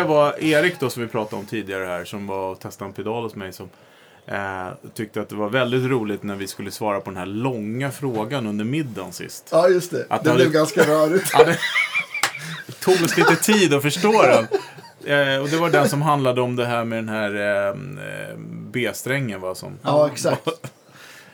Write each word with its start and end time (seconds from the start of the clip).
det 0.00 0.06
roliga 0.08 0.20
var 0.20 0.42
Erik 0.44 0.80
då 0.80 0.90
som 0.90 1.02
vi 1.02 1.08
pratade 1.08 1.36
om 1.40 1.46
tidigare 1.46 1.84
här 1.84 2.04
som 2.04 2.26
var 2.26 2.50
och 2.50 2.60
testade 2.60 2.88
en 2.88 2.92
pedal 2.92 3.22
hos 3.22 3.34
mig 3.34 3.52
som 3.52 3.68
eh, 4.26 4.66
tyckte 4.94 5.20
att 5.20 5.28
det 5.28 5.34
var 5.36 5.48
väldigt 5.48 5.90
roligt 5.90 6.22
när 6.22 6.36
vi 6.36 6.46
skulle 6.46 6.70
svara 6.70 7.00
på 7.00 7.10
den 7.10 7.16
här 7.16 7.26
långa 7.26 7.90
frågan 7.90 8.46
under 8.46 8.64
middagen 8.64 9.12
sist. 9.12 9.48
Ja, 9.52 9.68
just 9.68 9.90
det. 9.90 10.06
Att 10.10 10.24
det 10.24 10.30
det 10.30 10.34
blev 10.34 10.46
hade- 10.46 10.58
ganska 10.58 10.82
rörigt. 10.86 11.30
Ja, 11.32 11.44
det 11.44 11.58
tog 12.80 12.94
oss 13.04 13.16
lite 13.16 13.36
tid 13.36 13.74
att 13.74 13.82
förstå 13.82 14.22
den. 14.22 14.46
Eh, 15.04 15.42
och 15.42 15.48
det 15.48 15.56
var 15.56 15.70
den 15.70 15.88
som 15.88 16.02
handlade 16.02 16.40
om 16.40 16.56
det 16.56 16.66
här 16.66 16.84
med 16.84 16.98
den 16.98 17.08
här 17.08 17.34
eh, 17.34 17.68
eh, 17.68 18.36
B-strängen 18.72 19.40
va? 19.40 19.54
Som, 19.54 19.78
Ja, 19.82 20.08
exakt. 20.12 20.48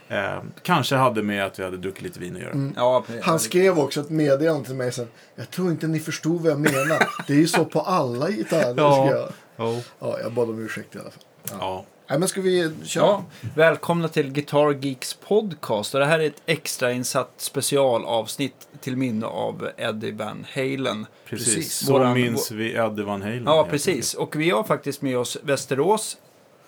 Eh, 0.09 0.39
kanske 0.63 0.97
hade 0.97 1.23
med 1.23 1.45
att 1.45 1.59
vi 1.59 1.65
hade 1.65 1.77
druckit 1.77 2.03
lite 2.03 2.21
vin 2.21 2.37
att 2.37 2.43
göra. 2.43 2.71
Ja, 2.77 3.05
precis. 3.07 3.25
Han 3.25 3.39
skrev 3.41 3.79
också 3.79 4.01
ett 4.01 4.11
meddelande 4.11 4.65
till 4.67 4.75
mig 4.77 4.93
sen. 4.93 5.09
Jag 5.35 5.51
tror 5.51 5.71
inte 5.71 5.87
ni 5.87 6.01
förstod 6.01 6.41
vad 6.43 6.53
jag 6.53 6.61
menar. 6.61 7.09
Det 7.27 7.33
är 7.33 7.37
ju 7.39 7.49
så 7.49 7.65
på 7.65 7.81
alla 7.81 8.31
gitarrer. 8.31 8.75
Ja. 8.77 9.11
Ja. 9.11 9.29
Jag. 9.57 9.69
Oh. 9.69 9.79
ja, 10.01 10.19
jag 10.23 10.33
bad 10.33 10.51
om 10.51 10.59
ursäkt 10.65 10.95
i 10.97 10.99
alla 10.99 11.11
fall. 11.11 11.23
Ja. 11.61 11.85
Nej, 12.11 12.19
men 12.19 12.29
ska 12.29 12.41
vi 12.41 12.71
köra? 12.85 13.05
Ja, 13.05 13.25
välkomna 13.55 14.09
till 14.09 14.33
Guitar 14.33 14.73
Geeks 14.85 15.15
podcast. 15.15 15.95
Och 15.95 16.01
det 16.01 16.07
här 16.07 16.19
är 16.19 16.27
ett 16.27 16.43
extrainsatt 16.47 17.33
specialavsnitt 17.37 18.69
till 18.81 18.97
minne 18.97 19.27
av 19.27 19.69
Eddie 19.77 20.13
Van 20.13 20.47
Halen. 20.55 21.07
Precis. 21.29 21.55
Precis. 21.55 21.73
Så 21.87 21.93
Våran- 21.93 22.15
minns 22.15 22.51
vi 22.51 22.75
Eddie 22.75 23.03
Van 23.03 23.23
Halen. 23.23 23.43
Ja, 23.47 23.67
precis. 23.71 24.15
Och 24.15 24.37
vi 24.37 24.51
har 24.51 24.65
faktiskt 24.65 25.03
med 25.03 25.19
oss 25.19 25.37
Västerås 25.43 26.17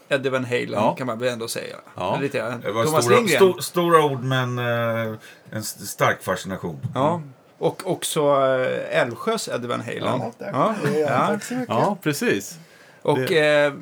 Eddie 0.08 0.28
Van 0.30 0.44
Halen 0.44 0.68
Ja. 0.72 0.94
kan 0.98 1.06
man 1.06 1.18
väl 1.18 1.32
ändå 1.32 1.48
säga. 1.48 1.76
Ja. 1.96 2.18
Lite. 2.20 2.38
Det 2.62 2.72
var 2.72 2.84
Thomas 2.84 3.04
stora, 3.04 3.16
Lindgren. 3.16 3.52
sto, 3.52 3.62
stora 3.62 4.04
ord 4.04 4.22
men 4.24 4.58
eh, 4.58 5.14
en 5.50 5.58
st- 5.60 5.84
stark 5.86 6.22
fascination. 6.22 6.80
Ja. 6.94 7.22
Och 7.58 7.82
också 7.90 8.20
äh, 8.44 9.00
Älvsjös 9.00 9.48
Eddie 9.48 9.66
Van 9.68 9.80
Halen. 9.80 10.00
Ja, 10.02 10.32
tack. 10.38 10.48
Ja. 10.52 10.74
Ja, 10.84 10.98
Ja. 10.98 11.26
Tack 11.26 11.44
så 11.44 11.54
mycket. 11.54 11.68
Ja, 11.74 11.96
precis. 12.02 12.58
Och 13.02 13.18
Det- 13.18 13.64
eh, 13.66 13.72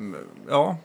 ja, 0.49 0.77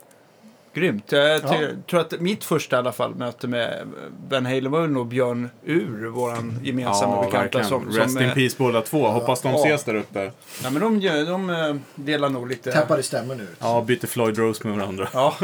grymt. 0.75 1.13
Jag 1.13 1.41
Ja. 1.45 1.55
tror 1.91 2.01
att 2.01 2.21
mitt 2.21 2.45
första 2.45 2.77
i 2.77 2.79
alla 2.79 2.93
fall 2.93 3.15
möte 3.15 3.49
med 3.49 3.87
Van 4.29 4.47
Halen 4.47 4.71
var 4.71 4.87
nog 4.87 5.07
Björn 5.07 5.51
Ur, 5.65 6.07
våran 6.09 6.59
gemensamma 6.63 7.17
Ja, 7.17 7.23
bekanta. 7.23 7.65
Som, 7.65 7.91
Rest 7.91 8.13
som, 8.13 8.23
in 8.23 8.29
eh, 8.29 8.35
peace 8.35 8.55
båda 8.59 8.81
två. 8.81 9.07
Hoppas 9.09 9.41
de 9.43 9.53
Ja. 9.53 9.59
ses 9.59 9.85
där 9.85 9.95
uppe. 9.95 10.33
Ja, 10.63 10.71
men 10.71 11.01
de, 11.01 11.25
de 11.25 11.51
eh, 11.51 11.75
delar 11.95 12.29
nog 12.29 12.49
lite... 12.49 12.73
Tappade 12.73 13.03
stämmer 13.03 13.35
nu. 13.35 13.47
Ja, 13.59 13.85
byter 13.87 14.07
Floyd 14.07 14.39
Rose 14.39 14.69
med 14.69 14.79
varandra. 14.79 15.09
Ja, 15.13 15.35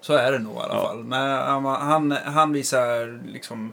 så 0.00 0.12
är 0.12 0.32
det 0.32 0.38
nog 0.38 0.54
i 0.54 0.58
alla 0.58 0.74
Ja. 0.74 0.86
fall. 0.86 1.04
Men 1.04 1.30
han, 1.30 1.64
han, 1.64 2.10
han 2.24 2.52
visar 2.52 3.20
liksom... 3.32 3.72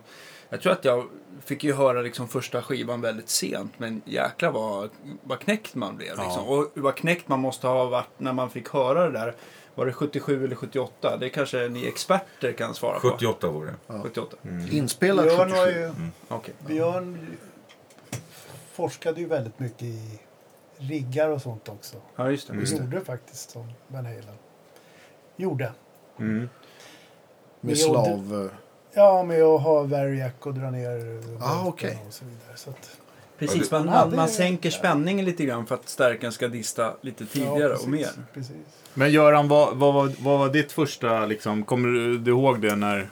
Jag 0.50 0.62
tror 0.62 0.74
att 0.74 0.86
jag 0.86 1.06
fick 1.46 1.64
ju 1.64 1.74
höra 1.74 2.02
liksom 2.02 2.28
första 2.28 2.62
skivan 2.62 3.02
väldigt 3.02 3.30
sent. 3.30 3.74
Men 3.78 4.02
jäklar 4.06 4.52
vad, 4.52 4.90
vad 5.24 5.40
knäckt 5.40 5.76
man 5.76 5.98
blev. 5.98 6.14
Ja. 6.18 6.24
Liksom. 6.24 6.44
Och 6.48 6.72
vad 6.76 6.96
knäckt 6.96 7.28
man 7.28 7.40
måste 7.40 7.68
ha 7.68 7.86
varit 7.86 8.10
när 8.18 8.34
man 8.34 8.50
fick 8.50 8.70
höra 8.70 9.06
det 9.10 9.20
där. 9.20 9.36
Var 9.76 9.86
det 9.86 9.94
77 9.94 10.46
eller 10.46 10.56
78? 10.56 11.18
Det 11.18 11.30
kanske 11.30 11.68
ni 11.70 11.88
experter 11.88 12.52
kan 12.52 12.74
svara 12.76 13.00
på. 13.00 13.10
78 13.10 13.48
var 13.50 13.66
det. 13.66 14.00
78. 14.02 14.38
Inspelad 14.72 15.26
Björn, 15.26 15.38
var 15.52 15.66
77. 15.66 15.80
ju, 15.80 15.92
Okej. 16.28 16.54
Björn 16.68 17.38
forskade 18.72 19.22
ju 19.22 19.28
väldigt 19.28 19.60
mycket 19.60 19.82
i 19.84 20.20
riggar 20.78 21.30
och 21.30 21.42
sånt 21.42 21.70
också. 21.70 21.98
Ja, 22.16 22.32
just 22.32 22.48
det. 22.48 22.54
Det. 22.54 22.72
gjorde 22.78 23.02
faktiskt 23.02 23.50
som 23.50 23.72
Van 23.88 24.06
Halen 24.06 24.38
gjorde. 25.36 25.72
Mm. 26.20 26.50
Med 27.62 27.78
slav... 27.78 28.50
Ja, 28.94 29.24
med 29.24 29.42
att 29.44 29.62
ha 29.62 29.84
Variac 29.84 30.32
och 30.40 30.54
dra 30.54 30.72
ner 30.72 31.22
Ah, 31.42 31.64
okej. 31.68 32.04
och 32.08 32.14
så 32.14 32.26
vidare. 32.26 32.58
Så 32.58 32.70
att, 32.70 32.98
Precis, 33.48 33.72
man, 33.72 33.86
man, 33.86 34.16
man 34.16 34.28
sänker 34.30 34.70
spänningen 34.70 35.26
lite 35.26 35.46
grann 35.46 35.66
för 35.66 35.76
att 35.76 35.90
stärkaren 35.90 36.34
ska 36.34 36.48
dista 36.48 36.94
lite 37.02 37.26
tidigare 37.26 37.60
ja, 37.60 37.66
och 37.68 37.72
precis, 37.72 37.88
mer. 37.90 38.10
Precis. 38.34 38.56
Men 38.94 39.12
Göran, 39.12 39.48
vad, 39.48 39.78
vad, 39.78 39.94
var- 39.94 40.12
vad 40.20 40.40
var 40.40 40.50
ditt 40.50 40.72
första, 40.72 41.26
liksom, 41.26 41.64
kommer 41.64 41.90
du, 41.90 42.18
du 42.18 42.32
ihåg 42.32 42.62
det 42.62 42.76
när, 42.76 43.10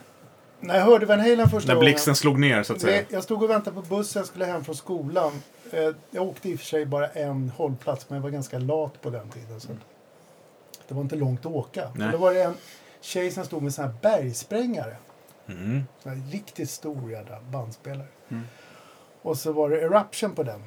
När 0.59 0.75
jag 0.77 0.85
hörde 0.85 1.05
Van 1.05 1.19
Halen 1.19 1.49
första 1.49 1.67
när 1.67 1.75
gången. 1.75 1.85
blixten 1.85 2.15
slog 2.15 2.39
ner 2.39 2.63
så 2.63 2.73
att 2.73 2.81
säga? 2.81 3.03
Jag 3.09 3.23
stod 3.23 3.43
och 3.43 3.49
väntade 3.49 3.75
på 3.75 3.95
bussen, 3.95 4.25
skulle 4.25 4.45
hem 4.45 4.63
från 4.63 4.75
skolan. 4.75 5.31
Eh, 5.71 5.89
Jag 6.11 6.23
åkte 6.23 6.49
i 6.49 6.55
och 6.55 6.59
för 6.59 6.65
sig 6.65 6.85
bara 6.85 7.07
en 7.07 7.49
hållplats, 7.57 8.05
men 8.09 8.15
jag 8.15 8.23
var 8.23 8.29
ganska 8.29 8.59
lat 8.59 9.01
på 9.01 9.09
den 9.09 9.29
tiden. 9.29 9.59
Så 9.59 9.67
det 10.87 10.93
var 10.93 11.01
inte 11.01 11.15
långt 11.15 11.39
att 11.45 11.51
åka. 11.51 11.91
Nej. 11.95 12.05
Och 12.05 12.11
då 12.11 12.17
var 12.17 12.33
det 12.33 12.41
en 12.43 12.53
tjej 13.01 13.31
som 13.31 13.45
stod 13.45 13.61
med 13.63 13.73
sån 13.73 13.85
här 13.85 13.93
bergsprängare. 14.01 14.95
Mm. 15.47 15.83
Sån 16.03 16.11
här 16.11 16.31
riktigt 16.31 16.69
stor 16.69 17.11
jädra 17.11 17.39
bandspelare. 17.51 18.07
Mm. 18.29 18.43
Och 19.21 19.37
så 19.37 19.51
var 19.51 19.69
det 19.69 19.81
Eruption 19.81 20.35
på 20.35 20.43
den, 20.43 20.61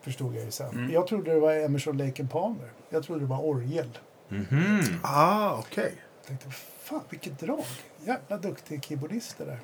förstod 0.00 0.36
jag 0.36 0.44
ju 0.44 0.50
sen. 0.50 0.68
Mm. 0.68 0.92
Jag 0.92 1.06
trodde 1.06 1.34
det 1.34 1.40
var 1.40 1.52
Emerson 1.52 1.98
Lake 1.98 2.22
and 2.22 2.30
Palmer. 2.30 2.70
Jag 2.90 3.04
trodde 3.04 3.20
det 3.20 3.26
var 3.26 3.44
orgel. 3.44 3.98
Mhm. 4.28 4.82
Ah, 5.02 5.58
okej. 5.58 5.94
Jag 6.20 6.26
tänkte, 6.26 6.50
fan 6.78 7.00
vilket 7.10 7.40
drag. 7.40 7.64
Jävla 8.04 8.36
duktig 8.36 8.84
keyboardist 8.84 9.38
det 9.38 9.44
där. 9.44 9.58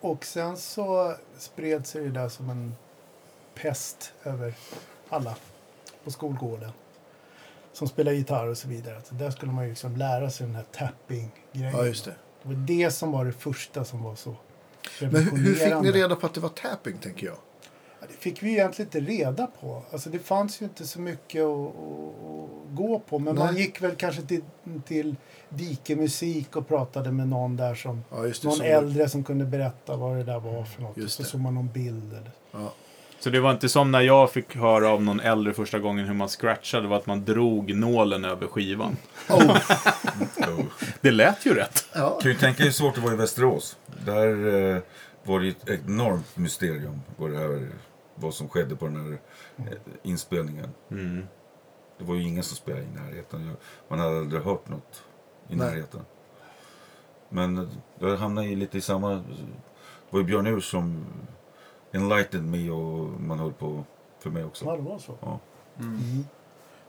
Och 0.00 0.24
sen 0.24 0.56
så 0.56 1.14
spred 1.38 1.86
sig 1.86 2.04
det 2.04 2.10
där 2.10 2.28
som 2.28 2.50
en 2.50 2.74
pest 3.54 4.12
över 4.24 4.54
alla 5.08 5.36
på 6.04 6.10
skolgården. 6.10 6.70
Som 7.72 7.88
spelar 7.88 8.12
gitarr 8.12 8.46
och 8.48 8.58
så 8.58 8.68
vidare. 8.68 8.96
Att 8.96 9.18
där 9.18 9.30
skulle 9.30 9.52
man 9.52 9.64
ju 9.64 9.70
liksom 9.70 9.96
lära 9.96 10.30
sig 10.30 10.46
den 10.46 10.56
här 10.56 10.64
tapping-grejen. 10.72 11.76
Ja, 11.76 11.86
just 11.86 12.04
det. 12.04 12.14
Det 12.42 12.48
var 12.48 12.54
det 12.54 12.90
som 12.90 13.12
var 13.12 13.24
det 13.24 13.32
första 13.32 13.84
som 13.84 14.02
var 14.02 14.14
så 14.14 14.36
Men 15.00 15.14
hur, 15.16 15.36
hur 15.36 15.54
fick 15.54 15.74
ni 15.82 15.92
reda 15.92 16.16
på 16.16 16.26
att 16.26 16.34
det 16.34 16.40
var 16.40 16.48
tapping, 16.48 16.98
tänker 16.98 17.26
jag? 17.26 17.36
Ja, 18.00 18.06
det 18.10 18.14
fick 18.22 18.42
vi 18.42 18.50
egentligen 18.52 18.86
inte 18.86 19.12
reda 19.12 19.46
på. 19.46 19.82
Alltså 19.92 20.10
det 20.10 20.18
fanns 20.18 20.62
ju 20.62 20.64
inte 20.66 20.86
så 20.86 21.00
mycket 21.00 21.42
att, 21.42 21.68
att, 21.68 22.76
gå 22.76 22.98
på. 23.08 23.18
Men 23.18 23.34
man 23.36 23.54
Nej. 23.54 23.62
gick 23.62 23.82
väl 23.82 23.94
kanske 23.96 24.22
till, 24.22 24.42
till 24.86 25.16
Dikemusik 25.48 26.56
och 26.56 26.68
pratade 26.68 27.12
med 27.12 27.28
någon 27.28 27.56
där 27.56 27.74
som 27.74 28.04
Ja, 28.10 28.16
det. 28.16 28.44
någon 28.44 28.56
som- 28.56 28.66
äldre 28.66 29.08
som 29.08 29.24
kunde 29.24 29.44
berätta 29.44 29.96
vad 29.96 30.16
det 30.16 30.24
där 30.24 30.40
var 30.40 30.64
för 30.64 30.82
något. 30.82 30.96
Just 30.96 31.06
och 31.06 31.12
så 31.12 31.22
det. 31.22 31.28
såg 31.28 31.40
man 31.40 31.54
någon 31.54 31.68
bild. 31.72 32.12
Eller. 32.12 32.30
Ja. 32.52 32.72
Så 33.20 33.30
det 33.30 33.40
var 33.40 33.50
inte 33.50 33.68
som 33.68 33.92
när 33.92 34.00
jag 34.00 34.30
fick 34.32 34.56
höra 34.56 34.88
av 34.88 35.02
någon 35.02 35.20
äldre 35.20 35.52
första 35.54 35.78
gången 35.78 36.06
hur 36.06 36.14
man 36.14 36.28
scratchade, 36.28 36.82
det 36.82 36.88
var 36.88 36.96
att 36.96 37.06
man 37.06 37.24
drog 37.24 37.74
nålen 37.76 38.24
över 38.24 38.46
skivan. 38.46 38.96
Oh. 39.30 39.56
Det 41.00 41.10
lät 41.10 41.46
ju 41.46 41.54
rätt. 41.54 41.84
ja. 41.94 42.18
Kan 42.22 42.30
ju 42.30 42.36
tänka 42.38 42.62
hur 42.64 42.70
svårt 42.70 42.94
det 42.94 43.00
var 43.00 43.12
i 43.12 43.16
Västerås. 43.16 43.76
Där 44.04 44.46
eh, 44.74 44.82
var 45.24 45.40
det 45.40 45.46
ju 45.46 45.50
ett 45.50 45.68
enormt 45.68 46.36
mysterium 46.36 47.00
vad, 47.16 47.30
det 47.30 47.38
här, 47.38 47.68
vad 48.14 48.34
som 48.34 48.48
skedde 48.48 48.76
på 48.76 48.86
den 48.86 48.96
här 48.96 49.18
eh, 49.56 49.78
inspelningen. 50.02 50.70
Mm. 50.90 51.26
Det 51.98 52.04
var 52.04 52.14
ju 52.14 52.22
ingen 52.22 52.42
som 52.42 52.56
spelade 52.56 52.82
i 52.82 52.88
närheten. 52.94 53.56
Man 53.88 53.98
hade 53.98 54.18
aldrig 54.18 54.42
hört 54.42 54.68
något 54.68 55.04
i 55.48 55.56
Nej. 55.56 55.68
närheten. 55.68 56.00
Men 57.28 57.58
eh, 57.58 57.68
jag 57.98 58.16
hamnade 58.16 58.46
ju 58.46 58.56
lite 58.56 58.78
i 58.78 58.80
samma... 58.80 59.10
Det 59.10 60.16
var 60.16 60.20
ju 60.20 60.26
Björn 60.26 60.46
Ur 60.46 60.60
som 60.60 61.04
enlightened 61.92 62.50
me 62.50 62.70
och 62.70 63.20
man 63.20 63.38
höll 63.38 63.52
på 63.52 63.84
för 64.18 64.30
mig 64.30 64.44
också. 64.44 64.64
Ja, 64.64 64.76
det 64.76 64.82
var 64.82 64.98
så. 64.98 65.14
Ja. 65.20 65.40
Mm. 65.78 66.24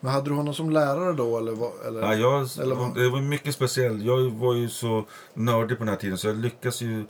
Men 0.04 0.12
hade 0.14 0.30
du 0.30 0.36
honom 0.36 0.54
som 0.54 0.70
lärare 0.70 1.14
då? 1.14 1.38
Eller, 1.38 1.88
eller? 1.88 2.02
Ja, 2.02 2.14
jag, 2.16 2.50
Eller 2.62 2.76
vad? 2.76 2.96
det 2.96 3.10
var 3.10 3.22
mycket 3.22 3.56
speciellt. 3.56 4.04
Jag 4.04 4.30
var 4.30 4.54
ju 4.54 4.70
så 4.70 5.06
nördig 5.34 5.78
på 5.78 5.84
den 5.84 5.94
här 5.94 6.00
tiden 6.00 6.18
så 6.18 6.28
jag 6.28 6.36
lyckades 6.36 6.82
ju 6.82 7.06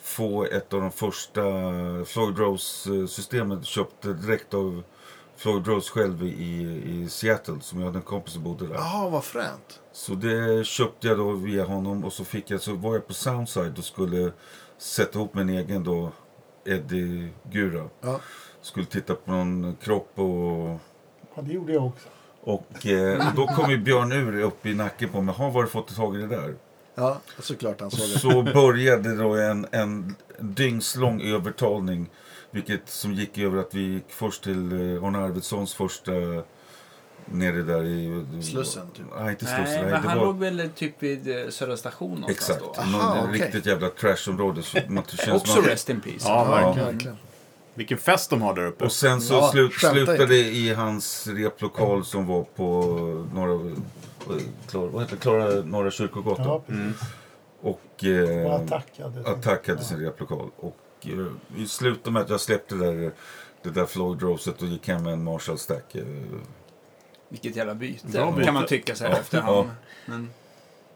få 0.00 0.44
ett 0.44 0.72
av 0.74 0.80
de 0.80 0.90
första 0.90 1.42
Floyd 2.06 2.38
Rose-systemen 2.38 3.64
köpt 3.64 4.02
direkt 4.02 4.54
av 4.54 4.82
Floyd 5.36 5.66
Rose 5.66 5.90
själv 5.90 6.22
i, 6.22 6.82
i 6.86 7.08
Seattle 7.08 7.60
som 7.60 7.78
jag 7.78 7.86
hade 7.86 7.98
en 7.98 8.02
kompis 8.02 8.32
som 8.34 8.42
bodde 8.42 8.66
där. 8.66 8.74
Jaha, 8.74 9.08
vad 9.08 9.24
fränt. 9.24 9.80
Så 9.92 10.14
det 10.14 10.66
köpte 10.66 11.08
jag 11.08 11.18
då 11.18 11.30
via 11.32 11.64
honom 11.64 12.04
och 12.04 12.12
så 12.12 12.24
fick 12.24 12.50
jag, 12.50 12.60
så 12.60 12.74
var 12.74 12.94
jag 12.94 13.06
på 13.06 13.14
Soundside 13.14 13.78
och 13.78 13.84
skulle 13.84 14.32
sätta 14.78 15.18
ihop 15.18 15.34
min 15.34 15.48
egen 15.48 15.84
då 15.84 16.12
Eddie 16.66 17.28
Gura. 17.42 17.88
Ja. 18.00 18.20
Skulle 18.62 18.86
titta 18.86 19.14
på 19.14 19.30
någon 19.30 19.76
kropp 19.82 20.10
och 20.14 20.80
Ja, 21.34 21.42
det 21.42 21.52
gjorde 21.52 21.72
jag 21.72 21.86
också. 21.86 22.08
Och 22.48 22.86
eh, 22.86 23.32
då 23.36 23.46
kom 23.46 23.70
ju 23.70 23.78
Björn 23.78 24.12
Ur 24.12 24.40
upp 24.42 24.66
i 24.66 24.74
nacken 24.74 25.08
på 25.08 25.20
mig. 25.22 25.34
Har 25.34 25.50
var 25.50 25.62
du 25.62 25.68
fått 25.68 25.96
tag 25.96 26.16
i 26.16 26.18
det 26.18 26.26
där? 26.26 26.54
Ja, 26.94 27.20
såklart 27.38 27.80
han 27.80 27.90
såg 27.90 28.08
det. 28.08 28.18
Så 28.18 28.42
började 28.42 29.16
då 29.16 29.34
en, 29.34 29.66
en 29.70 30.14
dygnslång 30.38 31.22
övertalning. 31.22 32.10
Vilket 32.50 32.88
som 32.88 33.12
gick 33.14 33.38
över 33.38 33.58
att 33.58 33.74
vi 33.74 33.80
gick 33.80 34.04
först 34.08 34.42
till 34.44 34.72
eh, 34.72 35.04
Arne 35.04 35.18
Arvidssons 35.18 35.74
första 35.74 36.12
nere 37.24 37.62
där 37.62 37.84
i... 37.84 38.24
Slussen, 38.42 38.90
typ. 38.90 39.04
Nej, 39.18 39.30
inte 39.30 39.44
Slussen. 39.44 39.64
Nej, 39.64 39.82
Nej, 39.82 39.90
men 39.92 40.02
det 40.02 40.08
han 40.08 40.18
var... 40.18 40.24
låg 40.26 40.38
väl 40.38 40.70
typ 40.74 41.02
vid 41.02 41.28
eh, 41.44 41.48
Södra 41.48 41.76
station 41.76 42.20
någonstans 42.20 42.50
Exakt. 42.50 42.60
då. 42.76 42.80
Aha, 42.80 43.14
Någon 43.14 43.28
okej. 43.30 43.40
riktigt 43.42 43.66
jävla 43.66 43.88
trashområde. 43.88 44.60
Också 44.60 45.56
man... 45.60 45.64
Rest 45.64 45.90
in 45.90 46.00
Peace. 46.00 46.18
Ja, 46.24 46.44
Ja. 46.50 46.66
verkligen. 46.66 46.92
Verkligen. 46.92 47.16
Vilken 47.78 47.98
fest 47.98 48.30
de 48.30 48.42
har 48.42 48.54
där 48.54 48.66
uppe. 48.66 48.84
Och 48.84 48.92
sen 48.92 49.20
så 49.20 49.34
Ja, 49.34 49.50
slut, 49.52 49.72
slutade 49.72 50.26
det 50.26 50.38
i 50.38 50.74
hans 50.74 51.26
replokal 51.26 52.04
som 52.04 52.26
var 52.26 52.42
på 52.42 52.64
norra, 53.34 53.76
Klara, 54.68 54.86
vad 54.86 55.02
heter? 55.02 55.16
Klara, 55.16 55.62
norra 55.64 55.90
Kyrkogatan. 55.90 56.44
Ja. 56.46 56.62
Mm. 56.68 56.92
Och, 57.60 58.04
eh, 58.04 58.46
Och 58.46 58.54
Attack 59.30 59.68
hade 59.68 59.84
sin- 59.84 60.00
ja. 60.00 60.08
replokal. 60.08 60.50
Och 60.56 60.76
eh, 61.02 61.26
vi 61.56 61.66
slutade 61.68 62.10
med 62.10 62.22
att 62.22 62.30
jag 62.30 62.40
släppte 62.40 62.74
det 62.74 62.92
där, 62.92 63.12
det 63.62 63.70
där 63.70 63.86
Floyd 63.86 64.22
Roset 64.22 64.62
och 64.62 64.68
gick 64.68 64.88
hem 64.88 65.02
med 65.02 65.12
en 65.12 65.24
Marshall 65.24 65.58
Stack. 65.58 65.94
Eh, 65.94 66.04
Vilket 67.28 67.56
jävla 67.56 67.74
byte. 67.74 68.32
kan 68.44 68.54
man 68.54 68.66
tycka 68.66 68.94
så 68.94 69.04
här 69.04 69.10
Ja. 69.10 69.18
efterhand. 69.18 69.68
Men, 70.06 70.30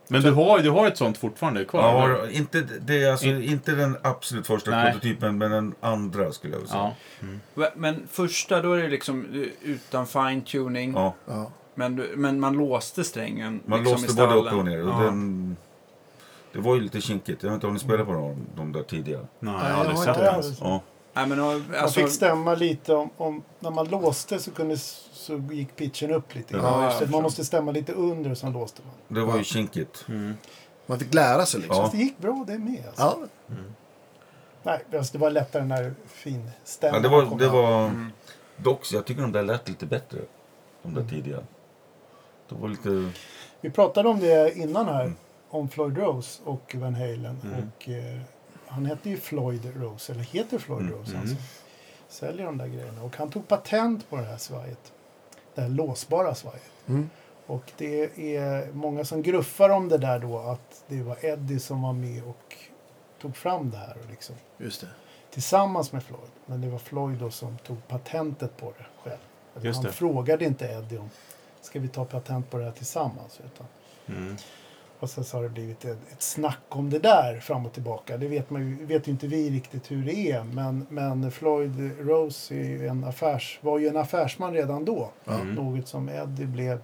Men 0.07 0.21
du 0.21 0.31
har, 0.31 0.59
du 0.59 0.69
har 0.69 0.87
ett 0.87 0.97
sånt 0.97 1.17
fortfarande 1.17 1.65
kvar? 1.65 1.81
Ja, 1.81 2.05
eller? 2.05 2.31
inte, 2.31 2.61
det 2.61 3.03
är 3.03 3.11
alltså, 3.11 3.25
inte 3.25 3.71
den 3.71 3.97
absolut 4.01 4.47
första 4.47 4.71
Nej. 4.71 4.91
prototypen, 4.91 5.37
men 5.37 5.51
den 5.51 5.75
andra 5.79 6.31
skulle 6.31 6.53
jag 6.53 6.59
vilja 6.59 6.73
säga. 6.73 6.91
ja. 7.55 7.69
men 7.75 8.07
första, 8.11 8.61
då 8.61 8.73
är 8.73 8.81
det 8.83 8.89
liksom 8.89 9.25
eh, 9.33 9.69
utan 9.69 10.07
fine-tuning. 10.07 10.93
Ja. 10.95 11.13
Ja. 11.25 11.51
Men, 11.75 11.95
men 11.95 12.39
man 12.39 12.53
låste 12.53 13.03
strängen 13.03 13.61
Man 13.65 13.79
liksom 13.79 14.01
låste 14.01 14.23
i 14.23 14.27
både 14.27 14.39
upp 14.39 14.53
och 14.53 14.65
ner. 14.65 14.83
Och 14.83 14.89
Ja. 14.89 14.99
den, 15.05 15.57
det 16.53 16.59
var 16.59 16.75
ju 16.75 16.81
lite 16.81 17.01
kinkigt. 17.01 17.43
Jag 17.43 17.49
har 17.49 17.55
inte 17.55 17.67
hunnit 17.67 17.81
spela 17.81 18.05
på 18.05 18.11
de, 18.13 18.37
de 18.55 18.71
där 18.71 18.83
tidigare. 18.83 19.25
Nej, 19.39 19.53
jag 19.53 19.61
har 19.61 19.69
jag 19.69 19.79
aldrig 19.79 19.97
sett 19.97 20.59
det. 20.59 20.79
Nej, 21.13 21.27
men, 21.27 21.39
och, 21.39 21.45
Man 21.45 21.63
alltså, 21.79 21.99
fick 21.99 22.09
stämma 22.09 22.55
lite 22.55 22.93
om, 22.93 23.09
om 23.17 23.43
när 23.59 23.71
man 23.71 23.87
låste 23.87 24.39
så, 24.39 24.51
kunde, 24.51 24.77
så 25.23 25.41
gick 25.51 25.75
pitchen 25.75 26.11
upp 26.11 26.35
lite. 26.35 26.55
Ja, 26.57 26.89
förstår. 26.89 27.07
man 27.07 27.23
måste 27.23 27.45
stämma 27.45 27.71
lite 27.71 27.93
under 27.93 28.31
och 28.31 28.37
sen 28.37 28.51
låste 28.53 28.81
man. 28.85 28.93
Det 29.19 29.25
var 29.25 29.33
ju 29.33 29.39
Ja. 29.39 29.43
kinkigt. 29.43 30.05
Mm. 30.09 30.37
Man 30.85 30.99
fick 30.99 31.13
lära 31.13 31.45
sig 31.45 31.59
liksom. 31.59 31.77
Ja. 31.83 31.89
Det 31.91 31.97
gick 31.97 32.17
bra 32.17 32.43
det 32.47 32.57
med. 32.57 32.83
Alltså. 32.87 33.27
Ja. 33.47 33.55
Nej, 34.63 34.83
alltså, 34.97 35.13
det 35.13 35.19
var 35.19 35.29
lättare 35.31 35.63
när 35.65 35.93
finstämman 36.07 36.95
Ja, 37.03 37.09
det 37.09 37.15
var, 37.15 37.25
kom 37.25 37.37
det 37.37 37.47
var, 37.49 37.85
Mm. 37.87 38.11
dock, 38.57 38.91
jag 38.93 39.05
tycker 39.05 39.21
de 39.21 39.31
där 39.31 39.43
lät 39.43 39.69
lite 39.69 39.85
bättre. 39.85 40.19
De 40.83 40.93
där 40.93 41.03
tidigare. 41.09 41.43
Det 42.49 42.55
var 42.55 42.67
lite... 42.69 43.11
Vi 43.61 43.69
pratade 43.69 44.09
om 44.09 44.19
det 44.19 44.57
innan 44.57 44.85
här. 44.87 45.01
Mm. 45.03 45.15
Om 45.49 45.69
Floyd 45.69 45.97
Rose 45.97 46.41
och 46.45 46.75
Van 46.75 46.95
Halen. 46.95 47.37
Mm. 47.43 47.71
Och, 47.77 47.89
eh, 47.89 48.19
han 48.67 48.85
hette 48.85 49.09
ju 49.09 49.17
Floyd 49.17 49.71
Rose, 49.75 50.11
eller 50.13 50.23
heter 50.23 50.57
Floyd 50.57 50.81
Mm. 50.81 50.93
Rose. 50.93 51.09
Mm. 51.11 51.21
Alltså. 51.21 51.35
Säljer 52.09 52.45
de 52.45 52.57
där 52.57 52.67
grejerna. 52.67 53.03
Och 53.03 53.17
han 53.17 53.29
tog 53.29 53.47
patent 53.47 54.09
på 54.09 54.15
det 54.17 54.23
här 54.23 54.37
svajet. 54.37 54.91
Det 55.55 55.61
här 55.61 55.69
låsbara 55.69 56.35
svajet. 56.35 56.71
Mm. 56.87 57.09
Och 57.45 57.71
det 57.77 58.03
är 58.37 58.71
många 58.73 59.05
som 59.05 59.21
gruffar 59.21 59.69
om 59.69 59.89
det 59.89 59.97
där 59.97 60.19
då 60.19 60.39
att 60.39 60.83
det 60.87 61.03
var 61.03 61.25
Eddie 61.25 61.59
som 61.59 61.81
var 61.81 61.93
med 61.93 62.23
och 62.23 62.55
tog 63.21 63.35
fram 63.37 63.69
det 63.69 63.77
här. 63.77 63.97
Och 64.03 64.09
liksom, 64.09 64.35
Just 64.57 64.81
det. 64.81 64.87
tillsammans 65.31 65.91
med 65.91 66.03
Floyd. 66.03 66.29
Men 66.45 66.61
det 66.61 66.69
var 66.69 66.79
Floyd 66.79 67.17
då 67.17 67.31
som 67.31 67.57
tog 67.57 67.87
patentet 67.87 68.57
på 68.57 68.73
det 68.77 68.85
själv. 69.03 69.19
Eller 69.55 69.65
Just 69.65 69.77
han 69.77 69.85
det. 69.85 69.91
frågade 69.91 70.45
inte 70.45 70.65
Eddie 70.65 70.97
om 70.97 71.09
ska 71.61 71.79
vi 71.79 71.87
ta 71.87 72.05
patent 72.05 72.49
på 72.51 72.57
det 72.57 72.63
här 72.63 72.71
tillsammans. 72.71 73.39
Utan, 73.45 73.67
Mm. 74.05 74.35
Och 75.03 75.09
sen 75.09 75.23
så 75.23 75.37
har 75.37 75.43
det 75.43 75.49
blivit 75.49 75.85
ett, 75.85 76.11
ett 76.11 76.21
snack 76.21 76.63
om 76.69 76.89
det 76.89 76.99
där 76.99 77.39
fram 77.39 77.65
och 77.65 77.73
tillbaka. 77.73 78.17
Det 78.17 78.27
vet, 78.27 78.49
man 78.49 78.69
ju, 78.69 78.85
vet 78.85 79.07
ju 79.07 79.11
inte 79.11 79.27
vi 79.27 79.49
riktigt 79.49 79.91
hur 79.91 80.05
det 80.05 80.31
är. 80.31 80.43
Men, 80.43 80.85
men 80.89 81.31
Floyd 81.31 81.91
Rose 81.99 82.55
är 82.55 82.63
ju 82.63 82.87
en 82.87 83.03
affärs, 83.03 83.59
var 83.61 83.79
ju 83.79 83.87
en 83.87 83.97
affärsman 83.97 84.53
redan 84.53 84.85
då. 84.85 85.11
Ja. 85.25 85.33
Mm. 85.33 85.55
Något 85.55 85.87
som 85.87 86.09
Eddie 86.09 86.45
blev 86.45 86.81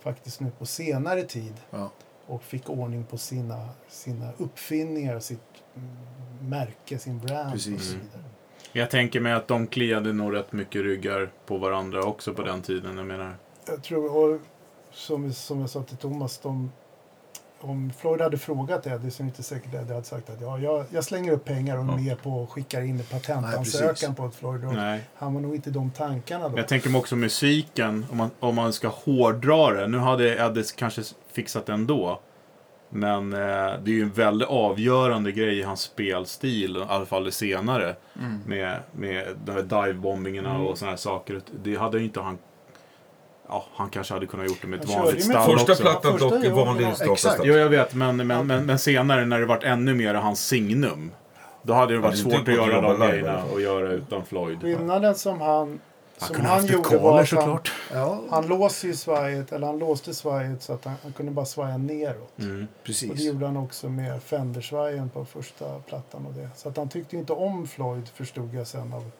faktiskt 0.00 0.40
nu 0.40 0.50
på 0.58 0.66
senare 0.66 1.22
tid. 1.22 1.54
Ja. 1.70 1.90
Och 2.26 2.42
fick 2.42 2.70
ordning 2.70 3.04
på 3.04 3.18
sina, 3.18 3.68
sina 3.88 4.30
uppfinningar 4.38 5.16
och 5.16 5.22
sitt 5.22 5.40
mm, 5.76 5.88
märke, 6.40 6.98
sin 6.98 7.18
brand 7.18 7.54
och 7.54 7.60
så 7.60 7.70
Precis. 7.70 7.94
vidare. 7.94 8.24
Jag 8.72 8.90
tänker 8.90 9.20
mig 9.20 9.32
att 9.32 9.48
de 9.48 9.66
kliade 9.66 10.12
nog 10.12 10.34
rätt 10.34 10.52
mycket 10.52 10.82
ryggar 10.82 11.30
på 11.46 11.58
varandra 11.58 12.02
också 12.02 12.34
på 12.34 12.42
den 12.42 12.62
tiden. 12.62 12.96
Jag 12.96 13.06
menar. 13.06 13.36
Jag 13.66 13.82
tror, 13.82 14.16
och 14.16 14.40
som, 14.90 15.32
som 15.32 15.60
jag 15.60 15.70
sa 15.70 15.82
till 15.82 15.96
Thomas, 15.96 16.38
de, 16.38 16.72
om 17.60 17.92
Floyd 17.98 18.20
hade 18.20 18.38
frågat 18.38 18.86
Eddie 18.86 19.10
så 19.10 19.22
är 19.22 19.24
det 19.24 19.28
inte 19.28 19.42
säkert 19.42 19.74
Eddie 19.74 19.92
hade 19.92 20.04
sagt 20.04 20.30
att 20.30 20.40
ja, 20.40 20.58
jag, 20.58 20.84
jag 20.90 21.04
slänger 21.04 21.32
upp 21.32 21.44
pengar 21.44 21.76
och 21.78 21.84
Ja. 21.84 21.96
med 21.96 22.22
på 22.22 22.30
och 22.30 22.50
skickar 22.52 22.80
in 22.80 22.90
en 22.90 22.96
Nej, 22.96 23.06
patentansökan 23.10 23.88
precis. 23.88 24.16
på 24.16 24.26
ett 24.26 24.34
Floyd. 24.34 24.60
Nej. 24.64 25.00
Han 25.14 25.34
var 25.34 25.40
nog 25.40 25.54
inte 25.54 25.70
i 25.70 25.72
de 25.72 25.90
tankarna 25.90 26.48
då. 26.48 26.58
Jag 26.58 26.68
tänker 26.68 26.90
mig 26.90 26.98
också 26.98 27.16
musiken, 27.16 28.06
om 28.10 28.16
man, 28.16 28.30
om 28.40 28.54
man 28.54 28.72
ska 28.72 28.88
hårdra 28.88 29.72
det. 29.72 29.86
Nu 29.86 29.98
hade 29.98 30.36
Eddie 30.46 30.64
kanske 30.76 31.02
fixat 31.32 31.66
det 31.66 31.72
ändå. 31.72 32.20
Men 32.90 33.32
eh, 33.32 33.38
det 33.38 33.90
är 33.90 33.94
ju 33.94 34.02
en 34.02 34.10
väldigt 34.12 34.48
avgörande 34.48 35.32
grej 35.32 35.58
i 35.58 35.62
hans 35.62 35.80
spelstil, 35.80 36.76
i 36.76 36.80
alla 36.88 37.06
fall 37.06 37.24
det 37.24 37.32
senare. 37.32 37.96
Mm. 38.20 38.40
Med, 38.46 38.80
med 38.92 39.26
de 39.44 39.52
här 39.52 39.62
divebombingarna 39.62 40.50
Mm. 40.54 40.66
och 40.66 40.78
såna 40.78 40.90
här 40.90 40.96
saker. 40.98 41.40
Det 41.64 41.76
hade 41.76 41.98
ju 41.98 42.04
inte 42.04 42.20
han... 42.20 42.38
Ja, 43.48 43.64
han 43.74 43.90
kanske 43.90 44.14
hade 44.14 44.26
kunnat 44.26 44.48
gjort 44.48 44.58
det 44.62 44.68
med 44.68 44.80
ett 44.80 44.90
Han 44.90 45.02
vanligt 45.02 45.24
stall 45.24 45.50
Första 45.50 45.72
också. 45.72 45.82
plattan 45.82 46.12
Första 46.12 46.28
dock 46.28 46.44
i 46.44 46.48
vanlig 46.48 46.96
stapelstall. 46.96 47.40
Jo, 47.44 47.54
jag 47.54 47.68
vet. 47.68 47.94
Men, 47.94 48.16
men, 48.16 48.46
men, 48.46 48.66
men 48.66 48.78
senare 48.78 49.24
när 49.26 49.40
det 49.40 49.46
varit 49.46 49.64
ännu 49.64 49.94
mer 49.94 50.14
hans 50.14 50.46
signum. 50.46 51.10
Då 51.62 51.72
hade 51.72 51.92
det 51.92 51.98
varit 51.98 52.18
Ja, 52.18 52.24
det 52.24 52.30
är 52.30 52.38
svårt 52.38 52.48
att 52.48 52.54
göra 52.54 52.80
de 52.80 53.00
grejerna 53.08 53.44
och 53.44 53.60
göra 53.60 53.92
utan 53.92 54.24
Floyd. 54.24 54.60
Skillnaden 54.60 55.14
som 55.14 55.40
han, 55.40 55.80
Han 56.18 56.28
som 56.34 56.44
han 56.44 56.66
gjorde 56.66 56.76
var 56.76 56.98
kaler 56.98 57.08
att 57.08 57.16
han, 57.16 57.26
såklart. 57.26 57.72
Ja, 57.92 58.20
han 58.30 58.46
låser 58.46 58.88
ju 58.88 58.94
svajet, 58.94 59.52
eller 59.52 59.66
han 59.66 59.78
låste 59.78 60.14
svajet 60.14 60.62
så 60.62 60.72
att 60.72 60.84
han, 60.84 60.94
han 61.02 61.12
kunde 61.12 61.32
bara 61.32 61.46
svaja 61.46 61.76
neråt. 61.76 62.38
Mm. 62.38 62.66
Och 63.10 63.16
det 63.16 63.22
gjorde 63.22 63.46
han 63.46 63.56
också 63.56 63.88
med 63.88 64.22
Fendersvajen 64.22 65.10
på 65.10 65.24
första 65.24 65.78
plattan 65.86 66.26
och 66.26 66.32
det. 66.32 66.48
Så 66.56 66.68
att 66.68 66.76
han 66.76 66.88
tyckte 66.88 67.16
inte 67.16 67.32
om 67.32 67.66
Floyd 67.66 68.08
förstod 68.14 68.54
jag 68.54 68.66
sen 68.66 68.92
av 68.92 69.10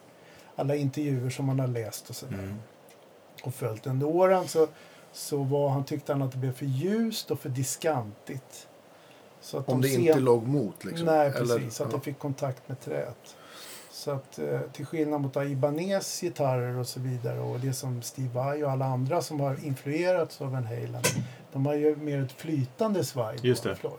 alla 0.55 0.75
intervjuer 0.75 1.29
som 1.29 1.45
man 1.45 1.59
har 1.59 1.67
läst 1.67 2.09
och 2.09 2.15
sådär. 2.15 2.33
Mm. 2.33 2.55
Och 3.43 3.53
följt 3.53 3.87
under 3.87 4.07
åren 4.07 4.47
så, 4.47 4.67
så 5.11 5.37
var, 5.43 5.69
han 5.69 5.83
tyckte 5.83 6.13
han 6.13 6.21
att 6.21 6.31
det 6.31 6.37
blev 6.37 6.53
för 6.53 6.65
ljust 6.65 7.31
och 7.31 7.39
för 7.39 7.49
diskantigt. 7.49 8.67
Så 9.41 9.57
att 9.57 9.69
Om 9.69 9.81
de 9.81 9.87
det 9.87 9.93
sen- 9.93 10.01
inte 10.07 10.19
låg 10.19 10.47
mot 10.47 10.85
liksom. 10.85 11.05
Nej, 11.05 11.27
Eller- 11.27 11.55
precis. 11.59 11.81
att 11.81 11.91
ja. 11.91 11.97
det 11.97 12.03
fick 12.03 12.19
kontakt 12.19 12.69
med 12.69 12.81
träet. 12.81 13.35
Så 13.91 14.11
att 14.11 14.39
eh, 14.39 14.59
till 14.73 14.85
skillnad 14.85 15.21
mot 15.21 15.35
Ibanez 15.35 16.21
gitarrer 16.21 16.77
och 16.77 16.87
så 16.87 16.99
vidare 16.99 17.39
och 17.39 17.59
det 17.59 17.73
som 17.73 18.01
Steve 18.01 18.29
Vai 18.33 18.63
och 18.63 18.71
alla 18.71 18.85
andra 18.85 19.21
som 19.21 19.39
har 19.39 19.65
influerats 19.65 20.41
av 20.41 20.51
Van 20.51 20.63
Halen. 20.63 21.01
De 21.51 21.65
har 21.65 21.73
ju 21.73 21.95
mer 21.95 22.23
ett 22.23 22.31
flytande 22.31 23.03
svaj. 23.03 23.37
på 23.37 23.47
Just 23.47 23.63
det. 23.63 23.75
Floyd. 23.75 23.95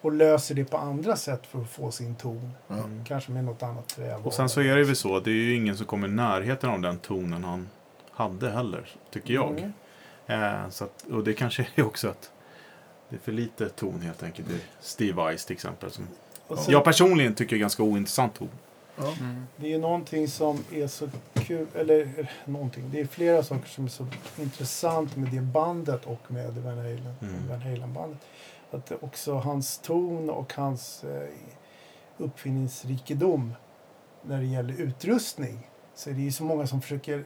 Och 0.00 0.12
löser 0.12 0.54
det 0.54 0.64
på 0.64 0.76
andra 0.76 1.16
sätt 1.16 1.46
för 1.46 1.60
att 1.62 1.70
få 1.70 1.90
sin 1.90 2.14
ton. 2.14 2.50
Ja. 2.68 2.76
Kanske 3.06 3.32
med 3.32 3.44
något 3.44 3.62
annat 3.62 3.88
trä. 3.88 4.16
Och 4.24 4.32
sen 4.34 4.48
så 4.48 4.60
är 4.60 4.76
det 4.76 4.84
väl 4.84 4.96
så, 4.96 5.20
det 5.20 5.30
är 5.30 5.34
ju 5.34 5.54
ingen 5.54 5.76
som 5.76 5.86
kommer 5.86 6.08
i 6.08 6.10
närheten 6.10 6.70
av 6.70 6.80
den 6.80 6.98
tonen 6.98 7.44
han 7.44 7.68
hade 8.20 8.50
heller, 8.50 8.88
tycker 9.10 9.34
jag. 9.34 9.58
Mm. 9.58 9.72
Eh, 10.64 10.70
så 10.70 10.84
att, 10.84 11.04
och 11.10 11.24
det 11.24 11.32
kanske 11.32 11.66
är 11.74 11.86
också 11.86 12.08
att 12.08 12.30
det 13.08 13.16
är 13.16 13.20
för 13.20 13.32
lite 13.32 13.68
ton 13.68 14.00
helt 14.00 14.22
enkelt 14.22 14.50
i 14.50 14.60
Steve 14.80 15.36
Ice 15.36 15.44
till 15.44 15.54
exempel. 15.54 15.90
Som 15.90 16.08
sen, 16.48 16.72
jag 16.72 16.84
personligen 16.84 17.34
tycker 17.34 17.56
är 17.56 17.60
ganska 17.60 17.82
ointressant 17.82 18.34
ton. 18.34 18.48
Ja. 18.96 19.12
Mm. 19.20 19.46
Det 19.56 19.66
är 19.66 19.70
ju 19.70 19.78
någonting 19.78 20.28
som 20.28 20.64
är 20.72 20.86
så 20.86 21.08
kul, 21.34 21.66
eller 21.74 22.30
någonting. 22.44 22.90
Det 22.92 23.00
är 23.00 23.06
flera 23.06 23.42
saker 23.42 23.68
som 23.68 23.84
är 23.84 23.88
så 23.88 24.06
intressant 24.38 25.16
med 25.16 25.32
det 25.32 25.40
bandet 25.40 26.04
och 26.06 26.30
med 26.30 26.54
Van 26.54 26.76
Halen, 26.78 27.14
Mm. 27.22 27.48
Van 27.48 27.60
Halen-bandet. 27.62 28.18
Att 28.70 28.86
det 28.86 28.96
också 29.00 29.34
hans 29.34 29.78
ton 29.78 30.30
och 30.30 30.52
hans 30.54 31.04
eh, 31.04 31.28
uppfinningsrikedom 32.18 33.54
när 34.22 34.38
det 34.38 34.46
gäller 34.46 34.80
utrustning. 34.80 35.66
Så 35.94 36.10
är 36.10 36.14
det 36.14 36.20
ju 36.20 36.32
så 36.32 36.44
många 36.44 36.66
som 36.66 36.82
försöker 36.82 37.24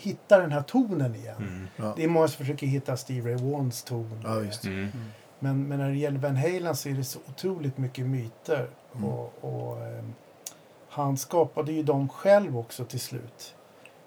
hitta 0.00 0.38
den 0.38 0.52
här 0.52 0.62
tonen 0.62 1.14
igen. 1.14 1.36
Mm. 1.36 1.68
Ja. 1.76 1.92
Det 1.96 2.04
är 2.04 2.08
många 2.08 2.28
som 2.28 2.36
försöker 2.36 2.66
hitta 2.66 2.96
Steve 2.96 3.30
Ray 3.30 3.52
Wans 3.52 3.82
ton. 3.82 4.20
Ja, 4.24 4.34
visst. 4.34 4.64
Mm. 4.64 4.88
Men, 5.38 5.68
men 5.68 5.78
när 5.78 5.88
det 5.90 5.96
gäller 5.96 6.18
Van 6.18 6.36
Halen 6.36 6.76
så 6.76 6.88
är 6.88 6.92
det 6.92 7.04
så 7.04 7.18
otroligt 7.28 7.78
mycket 7.78 8.06
myter. 8.06 8.70
Mm. 8.94 9.04
Och, 9.04 9.32
och 9.40 9.86
ehm, 9.86 10.14
han 10.88 11.16
skapade 11.16 11.72
ju 11.72 11.82
dem 11.82 12.08
själv 12.08 12.58
också 12.58 12.84
till 12.84 13.00
slut. 13.00 13.54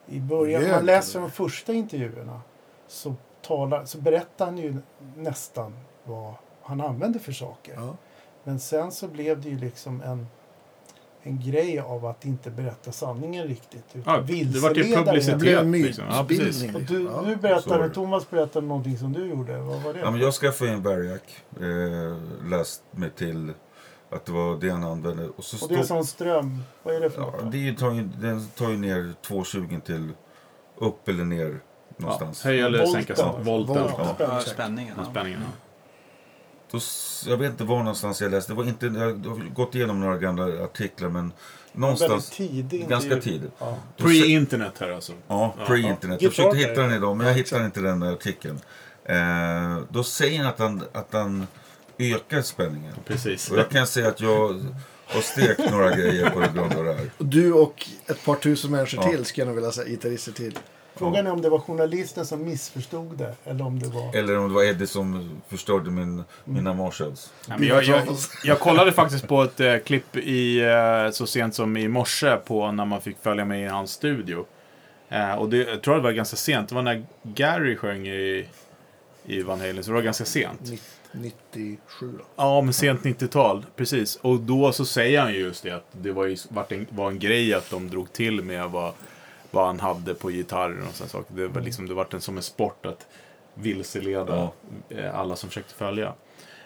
I 0.06 0.20
början, 0.20 0.62
Gör 0.62 0.72
man 0.72 0.86
läser 0.86 1.20
de 1.20 1.32
första 1.32 1.74
intervjuerna 1.74 2.42
så, 2.88 3.16
talar, 3.42 3.86
så 3.86 3.98
berättar 3.98 4.46
han 4.46 4.58
ju 4.58 4.78
nästan 5.16 5.74
vad 6.04 6.34
han 6.62 6.82
använde 6.82 7.20
för 7.20 7.32
saker. 7.32 7.74
Ja. 7.76 7.96
Men 8.44 8.60
sen 8.60 8.92
så 8.92 9.08
blev 9.08 9.42
det 9.42 9.50
ju 9.50 9.58
liksom 9.58 10.02
en, 10.02 10.28
en 11.26 11.40
grej 11.42 11.80
av 11.80 12.06
att 12.06 12.26
inte 12.26 12.50
berätta 12.52 12.92
sanningen 12.92 13.48
riktigt. 13.48 13.86
Utan 13.94 14.14
Ja, 14.14 14.22
det 14.22 14.60
vart 14.60 14.78
ju 14.78 14.82
vilseleda 14.84 15.00
Det 15.00 15.06
publicitet. 15.06 15.40
blev 15.40 15.60
en 15.60 15.72
liksom. 15.72 16.06
Ja, 16.10 16.26
precis. 16.28 16.46
mytbildning. 16.64 16.76
Och 16.76 16.82
liksom. 16.82 16.98
du, 16.98 17.04
Ja. 17.04 17.24
du 17.28 17.36
berättade, 17.36 17.80
var. 17.80 17.90
Thomas 17.90 18.30
berättade 18.30 18.68
någonting 18.68 18.98
som 18.98 19.14
du 19.14 19.26
gjorde. 19.26 19.58
Vad 19.58 19.82
var 19.82 19.94
det? 19.94 20.00
Ja, 20.00 20.12
men 20.12 20.20
jag 20.20 20.34
skaffade 20.34 20.72
en 20.72 20.84
Variac. 20.84 21.22
Eh, 21.62 22.50
läst 22.50 22.84
mig 22.92 23.10
till 23.10 23.54
att 24.10 24.26
det 24.26 24.32
var 24.32 24.58
det 24.62 24.70
han 24.70 24.84
använde. 24.84 25.28
Och 25.38 25.44
så 25.44 25.66
Och 25.66 25.72
det 25.72 25.80
är 25.80 25.84
som 25.84 26.04
ström. 26.06 26.64
Vad 26.84 26.96
är 26.96 27.00
det 27.00 27.10
för 27.10 27.22
ja, 27.22 27.32
något? 27.44 27.52
det 27.52 27.74
tar 27.78 27.92
ju, 27.92 28.04
den 28.22 28.48
tar 28.48 28.70
ju 28.70 28.78
ner 28.78 29.14
220 29.28 29.80
till 29.86 30.10
upp 30.78 31.08
eller 31.08 31.24
ner 31.24 31.46
Ja, 31.50 31.96
någonstans. 31.98 32.44
höja 32.44 32.66
eller 32.66 32.86
Volten. 32.86 33.04
sänka 33.06 33.24
volten. 33.24 33.46
volten. 33.46 33.76
Volt. 33.84 33.94
Ja. 33.98 34.16
Ja. 34.20 34.26
Ja, 34.34 34.40
spänningen. 34.40 34.94
Ja, 34.98 35.04
Ja. 35.06 35.12
spänningen. 35.12 35.40
Ja. 35.42 35.63
Då, 36.74 36.80
jag 37.28 37.38
vet 37.38 37.52
inte 37.52 37.64
var 37.64 37.78
någonstans 37.78 38.22
jag 38.22 38.32
läste. 38.32 38.52
Det 38.52 38.56
var 38.56 38.64
inte, 38.64 38.86
jag 38.86 38.94
har 38.94 39.54
gått 39.54 39.76
igenom 39.76 40.00
några 40.00 40.18
gamla 40.18 40.64
artiklar 40.64 41.10
men 41.10 41.32
någonstans. 41.74 42.30
tidig 42.30 42.90
Ganska 42.90 43.16
tidigt. 43.22 43.52
Ja. 43.60 43.78
Pre-internet 43.98 44.72
här 44.80 44.90
alltså. 44.90 45.14
Ja, 45.28 45.56
pre-internet. 45.68 46.22
Ja. 46.22 46.26
Jag 46.26 46.32
försökte 46.32 46.58
hitta 46.58 46.82
den 46.82 46.92
idag 46.94 47.18
men 47.18 47.26
Ja, 47.28 47.32
jag 47.32 47.38
hittade 47.38 47.66
inte 47.66 47.80
den 47.82 48.00
där 48.00 48.14
artikeln. 48.14 48.60
Eh, 49.06 49.78
då 49.90 50.04
säger 50.04 50.38
han 50.40 50.48
att 50.48 50.60
han, 50.60 50.84
att 50.94 51.08
han 51.14 51.48
ökar 51.98 52.42
spänningen. 52.42 52.94
Precis. 53.06 53.52
Och 53.52 53.58
jag 53.58 53.70
kan 53.70 53.88
säga 53.88 54.08
att 54.08 54.22
jag 54.22 54.62
har 55.08 55.22
stekt 55.22 55.72
några 55.72 55.96
grejer 55.96 56.30
på 56.30 56.40
grund 56.40 56.74
av 56.78 56.86
det 56.86 56.94
här. 56.94 57.10
Du 57.18 57.54
och 57.54 57.88
ett 58.06 58.26
par 58.26 58.36
tusen 58.36 58.72
människor 58.72 59.04
Ja. 59.04 59.10
till, 59.12 59.26
ska 59.26 59.42
jag 59.42 59.46
nog 59.46 59.56
vilja 59.56 59.72
säga, 59.72 59.88
gitarrister 59.88 60.32
till. 60.32 60.60
Frågan 60.96 61.28
är 61.28 61.32
om 61.32 61.42
det 61.42 61.50
var 61.50 61.60
journalisten 61.60 62.26
som 62.26 62.44
missförstod 62.46 63.18
det 63.18 63.36
eller 63.46 63.66
om 63.66 63.80
det 63.80 63.88
var... 63.88 64.16
Eller 64.16 64.38
om 64.38 64.48
det 64.48 64.54
var 64.56 64.64
Eddie 64.64 64.88
som 64.88 65.30
förstörde 65.48 65.92
min, 65.92 66.24
mina 66.46 66.74
Marshalls. 66.74 67.34
Ja, 67.50 67.56
men 67.58 67.68
jag, 67.68 67.84
jag, 67.84 68.04
jag 68.44 68.60
kollade 68.60 68.92
faktiskt 68.92 69.28
på 69.28 69.44
ett 69.44 69.60
eh, 69.60 69.78
klipp 69.78 70.16
i, 70.18 70.60
eh, 70.62 71.12
så 71.12 71.28
sent 71.28 71.56
som 71.56 71.78
i 71.78 71.88
morse 71.88 72.38
på 72.38 72.72
när 72.72 72.86
man 72.86 73.02
fick 73.02 73.18
följa 73.22 73.46
med 73.46 73.62
i 73.64 73.68
hans 73.68 73.92
studio. 73.92 74.46
Eh, 75.10 75.34
och 75.34 75.50
det, 75.50 75.58
jag 75.58 75.82
tror 75.82 75.96
det 75.96 76.02
var 76.02 76.12
ganska 76.12 76.36
sent. 76.38 76.70
Det 76.70 76.76
var 76.76 76.82
när 76.82 77.06
Gary 77.24 77.76
sjöng 77.76 78.08
i, 78.08 78.48
i 79.26 79.42
Van 79.42 79.60
Halen, 79.60 79.84
så 79.84 79.90
det 79.92 79.96
var 79.96 80.02
ganska 80.02 80.26
sent. 80.26 80.62
Nitt- 80.62 80.90
97 81.16 82.12
då. 82.18 82.24
Ja, 82.36 82.62
men 82.62 82.74
sent 82.74 83.02
90-tal. 83.02 83.66
Precis. 83.76 84.16
Och 84.16 84.40
då 84.40 84.72
så 84.72 84.86
säger 84.86 85.22
han 85.22 85.34
ju 85.34 85.40
just 85.40 85.64
det 85.64 85.72
att 85.72 85.86
det 85.92 86.12
var, 86.12 86.26
ju, 86.26 86.38
vart 86.50 86.72
en, 86.72 86.88
var 86.90 87.08
en 87.12 87.20
grej 87.20 87.54
att 87.54 87.70
de 87.70 87.90
drog 87.90 88.14
till 88.14 88.42
med 88.44 88.70
vad, 88.70 88.94
vad 89.54 89.66
han 89.66 89.80
hade 89.80 90.14
på 90.14 90.30
gitarren 90.30 90.88
och 90.88 90.94
sådana 90.96 91.10
saker. 91.10 91.34
Det 91.34 91.48
var 91.48 91.62
liksom, 91.62 91.88
det 91.88 91.94
vart 91.94 92.14
en, 92.14 92.22
som 92.22 92.38
en 92.38 92.44
sport 92.44 92.86
att 92.86 93.08
vilseleda 93.54 94.50
eh, 94.90 95.20
alla 95.20 95.36
som 95.36 95.50
försökte 95.50 95.74
följa. 95.74 96.14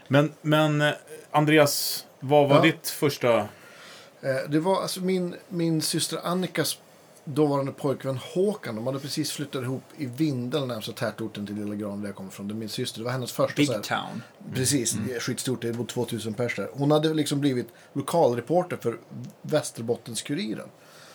Men, 0.08 0.34
men 0.42 0.82
eh, 0.82 0.94
Andreas, 1.32 2.06
vad 2.20 2.50
var 2.50 2.56
Ja. 2.56 2.62
ditt 2.62 2.90
första... 2.90 3.38
Eh, 3.38 4.50
Det 4.50 4.60
var 4.60 4.82
alltså 4.82 5.02
min, 5.02 5.36
min 5.50 5.82
syster 5.82 6.20
Annikas 6.24 6.80
dåvarande 7.24 7.72
pojkvän 7.72 8.18
Håkan. 8.34 8.76
De 8.76 8.88
hade 8.88 9.00
precis 9.00 9.32
flyttat 9.32 9.62
ihop 9.64 9.84
i 9.98 10.06
Vindeln, 10.06 10.68
närmsta 10.68 10.92
tätorten 10.92 11.46
till 11.48 11.56
Lilla 11.56 11.76
Gran 11.76 12.02
där 12.02 12.08
jag 12.10 12.16
kommer 12.16 12.30
ifrån. 12.30 12.48
Det 12.48 12.54
är 12.54 12.56
min 12.56 12.70
syster. 12.70 13.00
Det 13.00 13.06
var 13.06 13.12
hennes 13.12 13.32
första 13.32 13.66
så 13.66 13.72
här, 13.72 13.80
Big 13.80 13.88
Town. 13.90 14.24
Precis, 14.54 14.92
det 14.92 15.14
är 15.16 15.20
skitstort. 15.20 15.62
Det 15.62 15.74
bor 15.74 15.86
2000 15.86 16.34
pers 16.34 16.56
där. 16.56 16.70
Hon 16.74 16.92
hade 16.92 17.14
liksom 17.14 17.40
blivit 17.40 17.68
lokalreporter 17.94 18.78
för 18.78 18.98
Västerbottens-Kuriren. 19.42 20.68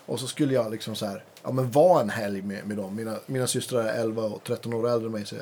Och 0.07 0.21
så 0.21 0.27
skulle 0.27 0.55
jag 0.55 0.71
liksom 0.71 0.95
så 0.95 1.07
här, 1.07 1.25
ja 1.43 1.53
men 1.53 1.71
vara 1.71 2.01
en 2.01 2.11
helg 2.11 2.43
med, 2.43 2.67
med 2.67 2.77
dem. 2.77 2.97
Mina, 2.97 3.17
mina 3.27 3.47
systrar 3.47 3.85
är 3.85 4.01
11 4.01 4.23
och 4.23 4.45
13 4.45 4.75
år 4.75 4.89
äldre 4.89 5.07
än 5.07 5.13
mig, 5.13 5.27
så 5.27 5.37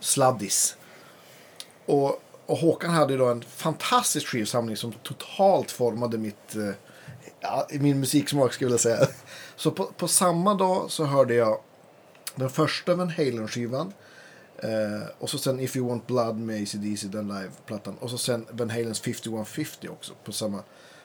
sladdis. 0.00 0.76
Och, 1.86 2.22
och 2.46 2.58
Håkan 2.58 2.90
hade 2.90 3.16
då 3.16 3.26
en 3.26 3.42
fantastisk 3.42 4.26
skivsamling 4.26 4.76
som 4.76 4.92
totalt 4.92 5.70
formade 5.70 6.18
mitt, 6.18 6.56
eh, 6.56 6.70
ja, 7.40 7.66
min 7.70 8.00
musiksmak 8.00 8.52
skulle 8.52 8.66
jag 8.66 8.78
vilja 8.78 8.98
säga. 8.98 9.08
Så 9.56 9.70
på, 9.70 9.84
på 9.84 10.08
samma 10.08 10.54
dag 10.54 10.90
så 10.90 11.04
hörde 11.04 11.34
jag 11.34 11.60
den 12.34 12.50
första 12.50 12.94
Van 12.94 13.10
Halen-skivan. 13.10 13.92
Eh, 14.58 15.08
och 15.18 15.30
så 15.30 15.38
sen 15.38 15.60
If 15.60 15.76
You 15.76 15.88
Want 15.88 16.06
Blood 16.06 16.38
med 16.38 16.62
AC/DC 16.62 17.08
den 17.08 17.28
live-plattan. 17.28 17.96
Och 18.00 18.10
så 18.10 18.18
sen 18.18 18.46
Van 18.50 18.70
Halens 18.70 19.00
5150 19.00 19.88
också 19.88 20.12
på 20.24 20.32
samma. 20.32 20.62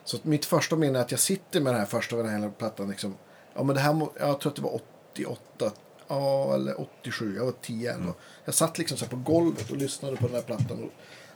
Så 0.09 0.17
mitt 0.23 0.45
första 0.45 0.75
minne 0.75 0.99
är 0.99 1.03
att 1.03 1.11
jag 1.11 1.19
sitter 1.19 1.61
med 1.61 1.73
den 1.73 1.79
här 1.79 1.87
första 1.87 2.15
Halen-plattan 2.15 2.89
liksom. 2.89 3.15
Ja 3.53 3.63
men 3.63 3.75
det 3.75 3.81
här, 3.81 3.93
må, 3.93 4.13
jag 4.19 4.39
tror 4.39 4.51
att 4.51 4.55
det 4.55 4.61
var 4.61 4.81
88. 5.13 5.71
Ja, 6.07 6.55
eller 6.55 6.81
87. 6.81 7.35
Jag 7.35 7.45
var 7.45 7.53
10 7.61 7.93
mm. 7.93 8.13
Jag 8.45 8.53
satt 8.53 8.77
liksom 8.77 8.97
så 8.97 9.05
på 9.05 9.15
golvet 9.15 9.71
och 9.71 9.77
lyssnade 9.77 10.17
på 10.17 10.27
den 10.27 10.35
här 10.35 10.41
plattan 10.41 10.83
och 10.83 10.89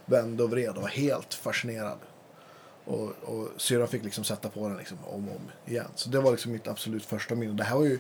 vände 0.05 0.43
och 0.43 0.49
vred 0.49 0.69
och 0.69 0.81
var 0.81 0.89
helt 0.89 1.33
fascinerad. 1.33 1.97
Och, 2.85 3.09
och 3.21 3.47
syrran 3.57 3.87
fick 3.87 4.03
liksom 4.03 4.23
sätta 4.23 4.49
på 4.49 4.67
den 4.67 4.77
liksom 4.77 4.97
om 5.05 5.29
och 5.29 5.35
om 5.35 5.51
igen. 5.65 5.87
Så 5.95 6.09
det 6.09 6.19
var 6.19 6.31
liksom 6.31 6.51
mitt 6.51 6.67
absolut 6.67 7.05
första 7.05 7.35
minne. 7.35 7.53
Det 7.53 7.63
här 7.63 7.75
var 7.75 7.85
ju 7.85 7.99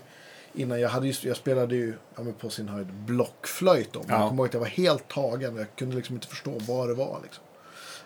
innan 0.53 0.79
jag 0.79 0.89
hade 0.89 1.07
just, 1.07 1.23
jag 1.23 1.37
spelade 1.37 1.75
ju 1.75 1.93
ja, 2.15 2.23
på 2.39 2.49
sin 2.49 2.69
höjd 2.69 2.93
blockflöjt. 2.93 3.93
Men 3.93 4.03
Ja. 4.07 4.19
Jag 4.19 4.29
kommer 4.29 4.43
ihåg 4.43 4.47
att 4.47 4.53
jag 4.53 4.61
var 4.61 4.67
helt 4.67 5.07
tagen. 5.07 5.55
Jag 5.55 5.75
kunde 5.75 5.95
liksom 5.95 6.15
inte 6.15 6.27
förstå 6.27 6.59
vad 6.59 6.89
det 6.89 6.95
var. 6.95 7.19
Liksom. 7.23 7.43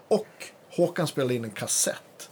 Och 0.07 0.27
Håkan 0.69 1.07
spelade 1.07 1.33
in 1.33 1.43
en 1.43 1.51
kassett 1.51 2.29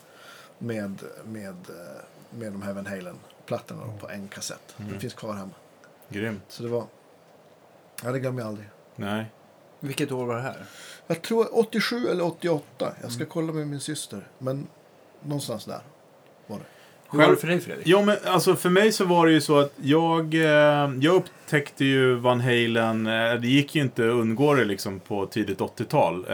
med, 0.58 1.02
med, 1.26 1.50
eh, 1.50 2.04
med 2.30 2.52
de 2.52 2.62
här 2.62 2.74
Van 2.74 2.86
Halen-plattorna 2.86 3.86
då, 3.86 3.92
på 4.00 4.10
en 4.10 4.28
kassett. 4.28 4.76
Den 4.78 5.00
finns 5.00 5.14
kvar 5.14 5.34
hemma. 5.34 5.52
Grymt. 6.10 6.44
Så 6.48 6.64
det 6.64 6.70
var... 6.70 6.86
Ja, 8.04 8.12
det 8.12 8.20
glömmer 8.20 8.42
jag 8.42 8.48
aldrig. 8.48 8.70
Nej. 8.96 9.26
Vilket 9.80 10.12
år 10.12 10.26
var 10.26 10.36
det 10.36 10.42
här? 10.42 10.66
Jag 11.08 11.22
tror 11.22 11.58
87 11.60 12.08
eller 12.08 12.26
88. 12.26 12.94
Jag 13.02 13.12
ska 13.12 13.26
kolla 13.26 13.54
med 13.54 13.68
min 13.68 13.80
syster. 13.80 14.28
Men 14.38 14.68
någonstans 15.22 15.66
där 15.66 15.80
var 16.48 16.58
det. 16.58 16.66
Hur 17.12 17.20
var 17.20 17.30
det 17.30 17.38
för 17.38 17.48
dig 17.48 17.60
Fredrik? 17.60 17.88
Jo, 17.88 18.02
men 18.02 18.18
alltså 18.26 18.56
för 18.56 18.70
mig 18.70 18.92
så 18.92 19.06
var 19.06 19.28
det 19.28 19.34
ju 19.34 19.42
så 19.42 19.60
att 19.60 19.74
jag, 19.82 20.34
eh, 20.34 20.92
jag 21.02 21.16
upptäckte 21.16 21.86
ju 21.86 22.16
Van 22.16 22.42
Halen, 22.42 23.08
eh, 23.08 23.34
det 23.34 23.48
gick 23.48 23.76
ju 23.76 23.82
inte 23.82 24.02
att 24.04 24.14
undgå 24.14 24.54
det 24.54 24.66
liksom 24.66 25.00
på 25.00 25.26
tidigt 25.26 25.60
80-tal. 25.60 26.26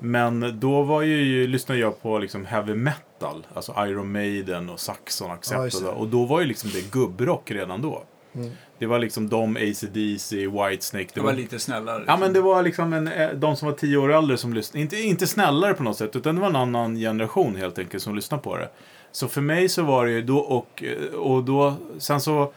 Men 0.00 0.60
då 0.60 0.82
var 0.82 1.02
ju, 1.02 1.46
lyssnade 1.46 1.80
jag 1.80 2.02
på 2.02 2.18
liksom 2.18 2.46
heavy 2.46 2.74
metal, 2.74 3.46
alltså 3.54 3.74
Iron 3.78 4.12
Maiden 4.12 4.70
och 4.70 4.80
Saxon 4.80 5.28
Ja, 5.28 5.34
Accept 5.34 5.64
just 5.64 5.76
och, 5.76 5.82
det. 5.82 5.88
och 5.90 6.08
då 6.08 6.24
var 6.24 6.40
ju 6.40 6.46
liksom 6.46 6.70
det 6.70 6.90
gubbrock 6.90 7.50
redan 7.50 7.82
då. 7.82 8.02
Mm. 8.34 8.50
Det 8.78 8.86
var 8.86 8.98
liksom 8.98 9.28
de, 9.28 9.56
AC/DC, 9.56 10.46
Whitesnake. 10.46 11.08
Det 11.14 11.20
var 11.20 11.32
lite 11.32 11.58
snällare. 11.58 12.04
Ja, 12.06 12.16
men 12.16 12.32
det 12.32 12.40
var 12.40 12.62
liksom 12.62 12.92
en, 12.92 13.08
eh, 13.08 13.30
de 13.30 13.56
som 13.56 13.68
var 13.68 13.74
tio 13.76 13.96
år 13.96 14.12
äldre 14.12 14.36
som 14.36 14.54
lyssnade. 14.54 14.82
Inte, 14.82 14.96
inte 14.96 15.26
snällare 15.26 15.74
på 15.74 15.82
något 15.82 15.96
sätt, 15.96 16.16
utan 16.16 16.34
det 16.34 16.40
var 16.40 16.48
en 16.48 16.56
annan 16.56 16.96
generation 16.96 17.56
helt 17.56 17.78
enkelt 17.78 18.02
som 18.02 18.14
lyssnade 18.14 18.42
på 18.42 18.56
det. 18.56 18.68
Så 19.12 19.28
för 19.28 19.40
mig 19.40 19.68
så 19.68 19.82
var 19.82 20.06
det 20.06 20.12
ju 20.12 20.22
då 20.22 20.38
och, 20.38 20.82
eh, 20.84 21.14
och 21.14 21.44
då, 21.44 21.74
sen 21.98 22.20
så, 22.20 22.52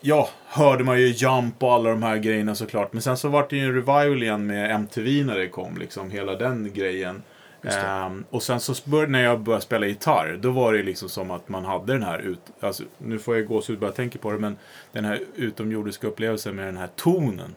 ja, 0.00 0.28
hörde 0.46 0.84
man 0.84 1.00
ju 1.00 1.06
Jump 1.06 1.62
och 1.62 1.72
alla 1.72 1.90
de 1.90 2.02
här 2.02 2.16
grejerna 2.16 2.54
såklart. 2.54 2.92
Men 2.92 3.02
sen 3.02 3.16
så 3.16 3.28
var 3.28 3.46
det 3.50 3.56
ju 3.56 3.64
en 3.64 3.74
revival 3.74 4.22
igen 4.22 4.46
med 4.46 4.70
MTV 4.70 5.24
när 5.24 5.38
det 5.38 5.48
kom, 5.48 5.76
liksom 5.78 6.10
hela 6.10 6.34
den 6.34 6.72
grejen. 6.72 7.22
Ehm, 7.62 8.24
och 8.30 8.42
sen 8.42 8.60
så 8.60 8.74
bör, 8.84 9.06
när 9.06 9.22
jag 9.22 9.40
började 9.40 9.64
spela 9.64 9.86
gitarr, 9.86 10.38
då 10.42 10.50
var 10.50 10.72
det 10.72 10.82
liksom 10.82 11.08
som 11.08 11.30
att 11.30 11.48
man 11.48 11.64
hade 11.64 11.92
den 11.92 12.02
här, 12.02 12.18
ut, 12.18 12.40
alltså, 12.60 12.84
nu 12.98 13.18
får 13.18 13.36
jag 13.36 13.46
gåshud 13.46 13.78
bara 13.78 13.86
jag 13.86 13.94
tänker 13.94 14.18
på 14.18 14.32
det, 14.32 14.38
men 14.38 14.56
den 14.92 15.04
här 15.04 15.20
utomjordiska 15.36 16.06
upplevelsen 16.06 16.56
med 16.56 16.66
den 16.66 16.76
här 16.76 16.88
tonen. 16.96 17.54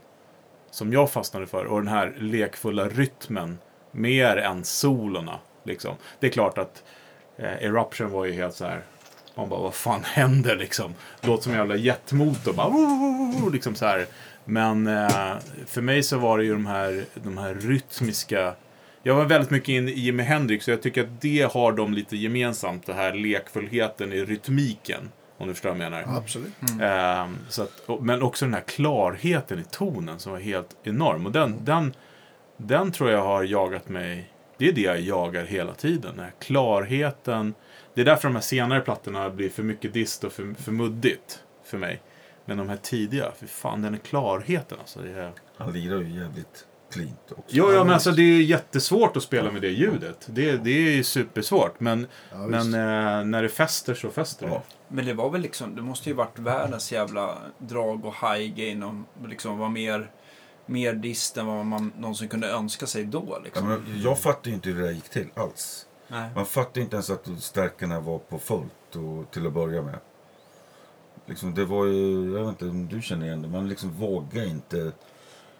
Som 0.71 0.93
jag 0.93 1.11
fastnade 1.11 1.47
för, 1.47 1.65
och 1.65 1.79
den 1.79 1.87
här 1.87 2.13
lekfulla 2.19 2.87
rytmen. 2.87 3.57
Mer 3.91 4.37
än 4.37 4.63
solorna. 4.63 5.39
Liksom. 5.63 5.95
Det 6.19 6.27
är 6.27 6.31
klart 6.31 6.57
att 6.57 6.83
eh, 7.37 7.63
Eruption 7.63 8.11
var 8.11 8.25
ju 8.25 8.31
helt 8.31 8.55
så 8.55 8.65
här. 8.65 8.81
Man 9.35 9.49
bara, 9.49 9.59
vad 9.59 9.73
fan 9.73 10.03
händer 10.03 10.55
liksom? 10.55 10.93
Låter 11.21 11.43
som 11.43 11.51
en 11.51 11.57
jävla 11.57 11.75
jetmotor. 11.75 12.53
Bara, 12.53 13.49
liksom 13.53 13.75
så 13.75 13.85
här. 13.85 14.05
Men 14.45 14.87
eh, 14.87 15.33
för 15.65 15.81
mig 15.81 16.03
så 16.03 16.17
var 16.17 16.37
det 16.37 16.43
ju 16.43 16.53
de 16.53 16.65
här, 16.65 17.05
de 17.13 17.37
här 17.37 17.53
rytmiska 17.53 18.53
jag 19.05 19.15
var 19.15 19.25
väldigt 19.25 19.49
mycket 19.49 19.69
in 19.69 19.89
i 19.89 19.91
Jimi 19.91 20.23
Hendrix 20.23 20.67
och 20.67 20.71
jag 20.73 20.81
tycker 20.81 21.03
att 21.03 21.21
det 21.21 21.51
har 21.53 21.71
de 21.71 21.93
lite 21.93 22.17
gemensamt. 22.17 22.85
Det 22.85 22.93
här 22.93 23.13
lekfullheten 23.13 24.13
i 24.13 24.25
rytmiken. 24.25 25.11
Om 25.37 25.47
du 25.47 25.53
förstår 25.53 25.69
vad 25.69 25.79
jag 25.79 25.91
menar. 25.91 26.17
Absolut. 26.17 26.53
Ehm, 26.81 27.37
så 27.49 27.63
att, 27.63 27.79
och- 27.85 28.03
men 28.03 28.21
också 28.21 28.45
den 28.45 28.53
här 28.53 28.61
klarheten 28.61 29.59
i 29.59 29.63
tonen 29.71 30.19
som 30.19 30.31
var 30.31 30.39
helt 30.39 30.75
enorm. 30.83 31.25
Och 31.25 31.31
den, 31.31 31.65
den, 31.65 31.93
den 32.57 32.91
tror 32.91 33.11
jag 33.11 33.21
har 33.23 33.43
jagat 33.43 33.89
mig. 33.89 34.29
Det 34.57 34.67
är 34.67 34.73
det 34.73 34.81
jag 34.81 35.01
jagar 35.01 35.45
hela 35.45 35.73
tiden. 35.73 36.11
Den 36.15 36.25
här 36.25 36.33
klarheten. 36.39 37.53
Det 37.93 38.01
är 38.01 38.05
därför 38.05 38.27
de 38.27 38.35
här 38.35 38.41
senare 38.41 38.81
plattorna 38.81 39.29
blir 39.29 39.49
för 39.49 39.63
mycket 39.63 39.93
dist 39.93 40.23
och 40.23 40.31
för, 40.31 40.53
för 40.53 40.71
muddigt 40.71 41.43
för 41.65 41.77
mig. 41.77 42.01
Men 42.45 42.57
de 42.57 42.69
här 42.69 42.77
tidiga, 42.77 43.31
för 43.39 43.47
fan 43.47 43.81
den 43.81 43.93
är 43.93 43.97
klarheten 43.97 44.77
alltså. 44.79 44.99
Det 44.99 45.11
är... 45.11 45.31
Han 45.57 45.73
lirar 45.73 45.97
ju 45.97 46.19
jävligt 46.19 46.67
cleant 46.91 47.31
också. 47.31 47.43
Jo, 47.55 47.71
ja, 47.71 47.83
men 47.83 47.93
alltså 47.93 48.11
det 48.11 48.21
är 48.21 48.41
jättesvårt 48.41 49.17
att 49.17 49.23
spela 49.23 49.51
med 49.51 49.61
det 49.61 49.69
ljudet. 49.69 50.27
Det, 50.31 50.57
det 50.57 50.71
är 50.71 50.91
ju 50.91 51.03
supersvårt. 51.03 51.79
Men, 51.79 52.07
Ja, 52.31 52.37
men 52.37 52.73
eh, 52.73 53.25
när 53.25 53.43
det 53.43 53.49
fäster 53.49 53.93
så 53.93 54.09
fäster 54.09 54.45
det. 54.45 54.51
Ja. 54.51 54.63
Men 54.87 55.05
det 55.05 55.13
var 55.13 55.29
väl 55.29 55.41
liksom, 55.41 55.75
det 55.75 55.81
måste 55.81 56.09
ju 56.09 56.15
varit 56.15 56.39
världens 56.39 56.91
jävla 56.91 57.37
drag 57.57 58.05
och 58.05 58.13
high 58.13 58.55
gain 58.55 58.83
och 58.83 59.27
liksom 59.29 59.57
var 59.57 59.69
mer, 59.69 60.11
mer 60.65 60.93
dist 60.93 61.37
än 61.37 61.45
vad 61.47 61.65
man 61.65 61.91
någonsin 61.97 62.27
kunde 62.27 62.49
önska 62.49 62.87
sig 62.87 63.03
då 63.03 63.25
Ja, 63.29 63.39
liksom. 63.43 63.67
men 63.67 64.01
jag 64.03 64.19
fattar 64.19 64.49
ju 64.49 64.55
inte 64.55 64.69
hur 64.69 64.79
det 64.79 64.85
där 64.85 64.93
gick 64.93 65.09
till 65.09 65.27
alls. 65.35 65.85
Nej. 66.13 66.29
Man 66.35 66.45
fattar 66.45 66.81
inte 66.81 66.95
ens 66.95 67.09
att 67.09 67.27
stärkarna 67.39 67.99
var 67.99 68.17
på 68.19 68.39
fullt 68.39 68.95
och, 68.95 69.31
till 69.31 69.47
att 69.47 69.53
börja 69.53 69.81
med. 69.81 69.95
Liksom, 71.25 71.53
det 71.55 71.65
var 71.65 71.85
ju, 71.85 72.33
jag 72.33 72.39
vet 72.39 72.49
inte 72.49 72.65
om 72.65 72.87
du 72.87 73.01
känner 73.01 73.25
igen 73.25 73.41
det, 73.41 73.47
man 73.47 73.69
liksom 73.69 73.91
vågade 73.91 74.47
inte. 74.47 74.91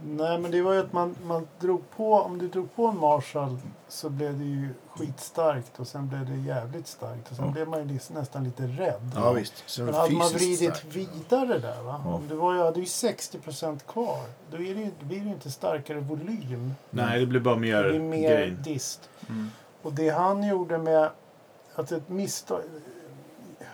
Nej, 0.05 0.39
men 0.39 0.51
det 0.51 0.62
var 0.62 0.74
ju 0.74 0.79
att 0.79 0.93
man, 0.93 1.15
man 1.24 1.48
drog 1.60 1.81
på, 1.95 2.13
om 2.13 2.38
du 2.38 2.48
drog 2.48 2.75
på 2.75 2.88
en 2.88 2.98
Marshall 3.00 3.57
så 3.88 4.10
blev 4.10 4.38
det 4.39 4.43
ju 4.45 4.69
skitstarkt 4.89 5.79
och 5.79 5.88
sen 5.88 6.07
blev 6.10 6.25
det 6.29 6.36
jävligt 6.36 6.88
starkt 6.88 7.29
och 7.31 7.36
sen 7.36 7.45
Ja. 7.45 7.51
blev 7.51 7.67
man 7.67 7.89
ju 7.89 8.00
nästan 8.13 8.43
lite 8.43 8.63
rädd. 8.63 9.12
Ja, 9.15 9.31
visst. 9.31 9.63
Så 9.65 9.83
Men 9.83 9.93
hade 9.93 10.13
man 10.13 10.29
vridit 10.29 10.57
stark. 10.75 10.86
vidare 10.95 11.60
där 11.60 11.81
va? 11.81 12.01
Ja. 12.05 12.13
Om 12.13 12.27
det 12.27 12.36
var 12.36 12.53
ju, 12.53 12.60
hade 12.63 12.79
ju 12.79 12.86
60% 12.86 13.79
kvar. 13.88 14.24
Då 14.51 14.57
är 14.57 14.75
det 14.75 14.81
ju, 14.81 14.91
blir 15.00 15.19
det 15.19 15.25
ju 15.25 15.31
inte 15.33 15.51
starkare 15.51 16.00
volym. 16.00 16.74
Nej, 16.89 17.19
det 17.19 17.25
blir 17.25 17.39
bara 17.39 17.55
Det 17.55 17.62
mer, 17.62 17.89
blir 17.89 18.00
mer 18.00 18.48
dist. 18.63 19.10
Mm. 19.29 19.50
Och 19.84 19.94
det 19.94 20.10
han 20.10 20.44
gjorde 20.44 20.78
med 20.78 21.10
att 21.75 21.92
ett 21.92 22.10
misstag... 22.10 22.62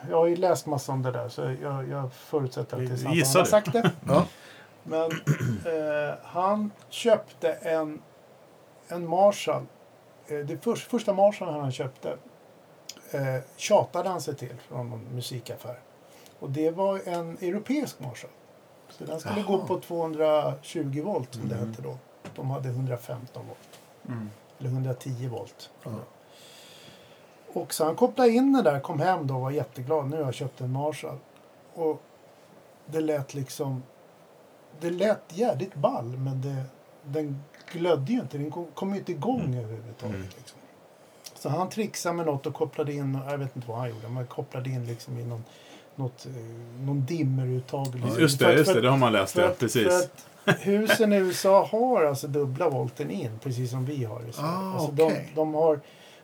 Jag 0.10 0.18
har 0.18 0.26
ju 0.28 0.36
läst 0.36 0.66
massa 0.66 0.92
om 0.92 1.02
det 1.04 1.12
där 1.12 1.30
så 1.30 1.56
jag, 1.62 1.90
jag 1.90 2.14
förutsätter 2.14 2.78
att 2.78 2.88
det 2.88 2.94
är 2.94 2.98
sant. 2.98 3.16
Gissar 3.16 3.34
Han 3.34 3.40
har 3.40 3.46
sagt 3.46 3.74
det. 3.74 3.92
Ja. 4.08 4.26
Men 4.84 5.12
eh, 5.12 6.16
han 6.24 6.72
köpte 6.90 7.52
en, 7.52 8.02
en 8.88 9.08
Marshall. 9.08 9.66
Eh, 10.28 10.38
det 10.38 10.58
först, 10.64 10.88
första 10.92 11.14
Marshall 11.14 11.54
han 11.60 11.72
köpte 11.72 12.18
eh, 13.12 13.22
tjatade 13.56 14.10
han 14.10 14.22
sig 14.22 14.36
till 14.36 14.56
från 14.68 14.90
någon 14.90 15.08
musikaffär. 15.16 15.80
Och 16.40 16.50
det 16.50 16.72
var 16.72 17.02
en 17.06 17.38
europeisk 17.38 18.00
Marshall. 18.00 18.32
Så 18.90 19.04
den 19.04 19.20
skulle 19.20 19.42
gå 19.42 19.54
Jaha. 19.54 19.68
på 19.68 19.80
220 19.80 21.02
volt 21.06 21.34
som 21.34 21.50
det 21.50 21.56
Mm. 21.56 21.70
hette 21.70 21.82
då. 21.82 21.98
De 22.36 22.50
hade 22.52 22.70
115 22.70 23.48
volt. 23.48 23.80
Mm. 24.08 24.30
Eller 24.60 24.70
110 24.70 25.28
volt. 25.28 25.70
Ja. 25.84 25.92
Och 27.54 27.74
så 27.74 27.86
han 27.86 27.96
kopplade 27.96 28.30
in 28.30 28.54
den 28.54 28.64
där, 28.64 28.80
kom 28.80 29.00
hem 29.00 29.28
då 29.28 29.36
och 29.36 29.42
var 29.42 29.52
jätteglad. 29.52 30.10
Nu 30.10 30.18
har 30.18 30.24
jag 30.24 30.34
köpt 30.34 30.62
en 30.62 30.72
Marshall. 30.72 31.18
Och 31.74 32.02
det 32.86 33.02
lät 33.02 33.34
liksom... 33.34 33.84
Det 34.80 34.90
lät 34.90 35.24
jävligt 35.30 35.76
ball 35.76 36.06
men 36.06 36.42
det, 36.42 36.64
den 37.04 37.44
glödde 37.72 38.12
ju 38.12 38.20
inte. 38.20 38.38
Den 38.38 38.52
kom, 38.74 38.94
ju 38.94 39.00
inte 39.00 39.12
igång 39.12 39.56
överhuvudtaget. 39.56 40.16
Mm. 40.16 40.28
Liksom. 40.38 40.60
Så 41.36 41.50
han 41.50 41.70
trixade 41.70 42.16
med 42.16 42.26
något 42.26 42.46
och 42.46 42.54
kopplade 42.54 42.94
in, 42.94 43.20
jag 43.30 43.38
vet 43.38 43.56
inte 43.56 43.68
vad 43.68 43.78
han 43.78 43.90
gjorde, 43.90 44.10
men 44.10 44.28
kopplade 44.28 44.70
in 44.70 44.86
liksom 44.86 45.18
i 45.18 45.24
någon, 45.24 45.44
något, 46.00 46.26
eh, 46.26 46.32
någon 46.86 47.06
dimmeruttag. 47.06 47.96
Liksom. 47.96 48.20
Just 48.22 48.40
det, 48.40 48.54
just 48.54 48.74
det, 48.74 48.82
det 48.82 48.90
har 48.90 48.98
man 48.98 49.14
läst 49.14 49.34
för 49.34 49.42
det. 49.42 49.48
att, 49.48 49.60
Precis. 49.60 49.84
För 49.88 49.94
att 50.52 50.60
husen 50.60 51.14
i 51.14 51.16
USA 51.16 51.66
har 51.72 52.04
alltså 52.04 52.28
dubbla 52.28 52.70
volten 52.70 53.12
in, 53.12 53.32
precis 53.44 53.72
som 53.72 53.86
vi 53.86 54.04
har 54.04 54.22
i 54.30 54.32
Sverige. 54.34 54.50
Ah, 54.50 54.74
alltså 54.74 54.92
okej. 54.92 55.32
de, 55.36 55.42
de, 55.42 55.54
har, 55.54 55.80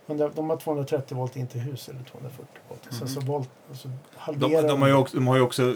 100 0.07 0.29
de 0.35 0.49
har 0.49 0.57
230 0.57 1.17
volt 1.17 1.35
in 1.35 1.47
till 1.47 1.59
hus 1.61 1.89
eller 1.89 2.03
240 2.03 2.45
volt. 2.69 2.87
Sen 2.99 3.07
så 3.07 3.19
volt, 3.19 3.49
alltså 3.69 3.87
De, 3.87 3.95
halverar 4.17 4.67
de, 4.67 4.81
har 4.81 4.87
ju 4.87 4.93
också, 4.93 5.17
de 5.17 5.27
har 5.27 5.35
ju 5.35 5.41
också 5.41 5.75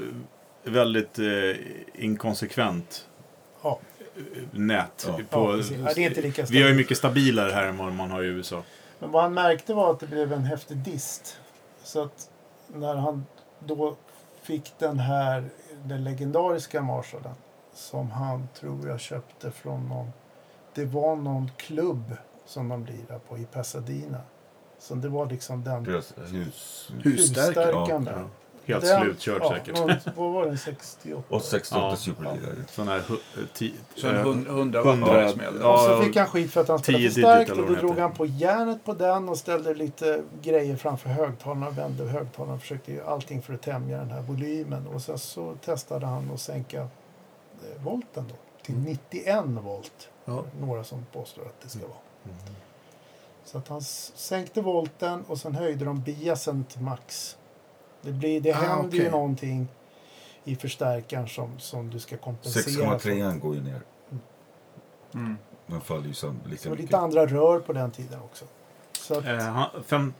väldigt 0.64 1.20
eh, 1.20 1.26
inkonsekvent 1.94 3.08
Ja. 3.62 3.80
eh, 4.16 4.22
nät. 4.52 5.06
Ja. 5.08 5.20
På, 5.30 5.52
Ja, 5.52 5.58
precis. 5.58 5.78
Ja, 5.78 5.92
det 5.96 6.04
är 6.04 6.10
inte 6.10 6.22
lika 6.22 6.46
vi 6.50 6.62
har 6.62 6.70
ju 6.70 6.76
mycket 6.76 6.98
stabilare 6.98 7.52
här 7.52 7.66
än 7.66 7.78
vad 7.78 7.94
man 7.94 8.12
har 8.12 8.24
i 8.24 8.28
USA. 8.28 8.64
Men 9.00 9.12
vad 9.12 9.24
han 9.24 9.34
märkte 9.34 9.74
var 9.74 9.92
att 9.92 10.00
det 10.00 10.08
blev 10.08 10.34
en 10.34 10.44
häftig 10.44 10.78
dist. 10.78 11.38
Så 11.84 12.04
att 12.04 12.30
när 12.68 12.96
han 12.96 13.26
då 13.60 13.96
fick 14.42 14.74
den 14.80 15.00
här, 15.00 15.50
den 15.84 16.04
legendariska 16.04 16.82
Marshallen 16.82 17.36
som 17.74 18.12
han 18.12 18.48
tror 18.60 18.88
jag 18.88 19.00
köpte 19.00 19.52
från 19.52 19.90
någon, 19.90 20.12
det 20.74 20.86
var 20.86 21.16
någon 21.16 21.52
klubb 21.58 22.18
som 22.46 22.70
de 22.70 22.86
lirade 22.86 23.20
på 23.20 23.38
i 23.38 23.46
Pasadena. 23.46 24.22
Så 24.80 24.96
det 24.96 25.10
var 25.10 25.26
liksom 25.26 25.64
den 25.64 25.86
hus... 25.86 26.92
Husstärkaren 27.04 28.04
där. 28.04 28.12
Ja. 28.12 28.26
Helt 28.70 28.86
Den- 28.86 29.02
slutkörd 29.02 29.42
ja, 29.42 29.50
säkert. 29.54 29.78
Vad 30.18 30.34
var 30.34 30.46
den? 30.46 30.58
68? 30.58 31.24
Och 31.36 31.42
68 31.42 31.88
Ja. 31.90 31.96
superliga. 31.96 32.48
Sån 32.70 32.88
här 32.88 32.98
eh, 32.98 33.04
ti, 33.54 33.74
Så 33.96 34.08
en 34.08 34.16
eh, 34.16 34.22
hund- 34.24 34.48
100 34.48 34.82
hundra- 34.84 35.12
med. 35.36 35.46
ja. 35.62 35.74
och 35.74 35.80
så 35.80 36.04
fick 36.04 36.16
han 36.16 36.28
skit 36.28 36.52
för 36.52 36.62
att 36.62 36.68
han 36.68 36.80
spelade 36.80 37.04
10 37.04 37.12
för 37.12 37.22
starkt 37.22 37.52
och 37.52 37.58
då 37.58 37.74
drog 37.76 37.98
han 37.98 38.14
på 38.14 38.26
järnet 38.26 38.86
på 38.86 38.94
den 38.94 39.30
och 39.30 39.38
ställde 39.38 39.74
lite 39.74 40.22
grejer 40.42 40.76
framför 40.76 41.10
högtalarna, 41.10 41.70
vände 41.70 42.04
högtalarna 42.06 42.54
och 42.54 42.62
försökte 42.62 42.92
ju 42.92 43.02
allting 43.04 43.42
för 43.42 43.54
att 43.54 43.62
tämja 43.62 43.98
den 43.98 44.12
här 44.12 44.22
volymen. 44.22 44.88
Och 44.88 45.02
sen 45.02 45.20
så 45.20 45.56
testade 45.66 46.06
han 46.06 46.32
att 46.34 46.40
sänka 46.42 46.80
eh, 46.82 46.88
volten 47.84 48.26
då 48.30 48.36
till 48.66 48.78
91 48.78 49.46
volt. 49.46 50.10
Ja. 50.26 50.44
Några 50.62 50.84
som 50.84 51.06
påstår 51.14 51.42
att 51.46 51.62
det 51.62 51.70
ska 51.70 51.80
vara. 51.80 51.98
Mm. 52.26 52.38
Så 53.46 53.58
att 53.58 53.68
han 53.68 53.82
sänkte 53.82 54.62
volten 54.62 55.24
och 55.28 55.38
sen 55.38 55.56
höjde 55.56 55.86
de 55.86 56.02
biasen 56.02 56.64
till 56.64 56.82
max. 56.82 57.38
Det, 58.02 58.12
blir, 58.12 58.42
det 58.42 58.52
Ah, 58.54 58.56
händer 58.56 58.94
ju 58.98 59.00
okej. 59.02 59.12
någonting 59.12 59.68
i 60.44 60.56
förstärkaren 60.56 61.28
som, 61.28 61.60
som 61.60 61.90
du 61.90 62.00
ska 62.00 62.18
kompensera 62.18 63.00
för. 63.00 63.10
6,3 63.10 63.40
går 63.40 63.56
ju 63.56 63.62
ner. 63.62 63.82
Mm. 65.14 65.38
Den 65.68 65.82
faller 65.82 66.08
ju 66.08 66.14
sam 66.14 66.40
lika 66.50 66.62
Så 66.64 66.70
lite 66.70 66.82
mycket. 66.82 66.96
andra 66.98 67.26
rör 67.26 67.60
på 67.60 67.74
den 67.74 67.92
tiden 67.92 68.20
också. 68.22 68.46
Så 69.00 69.18
att, 69.20 69.26
eh, 69.26 69.38
han, 69.40 69.70
fem, 69.86 70.14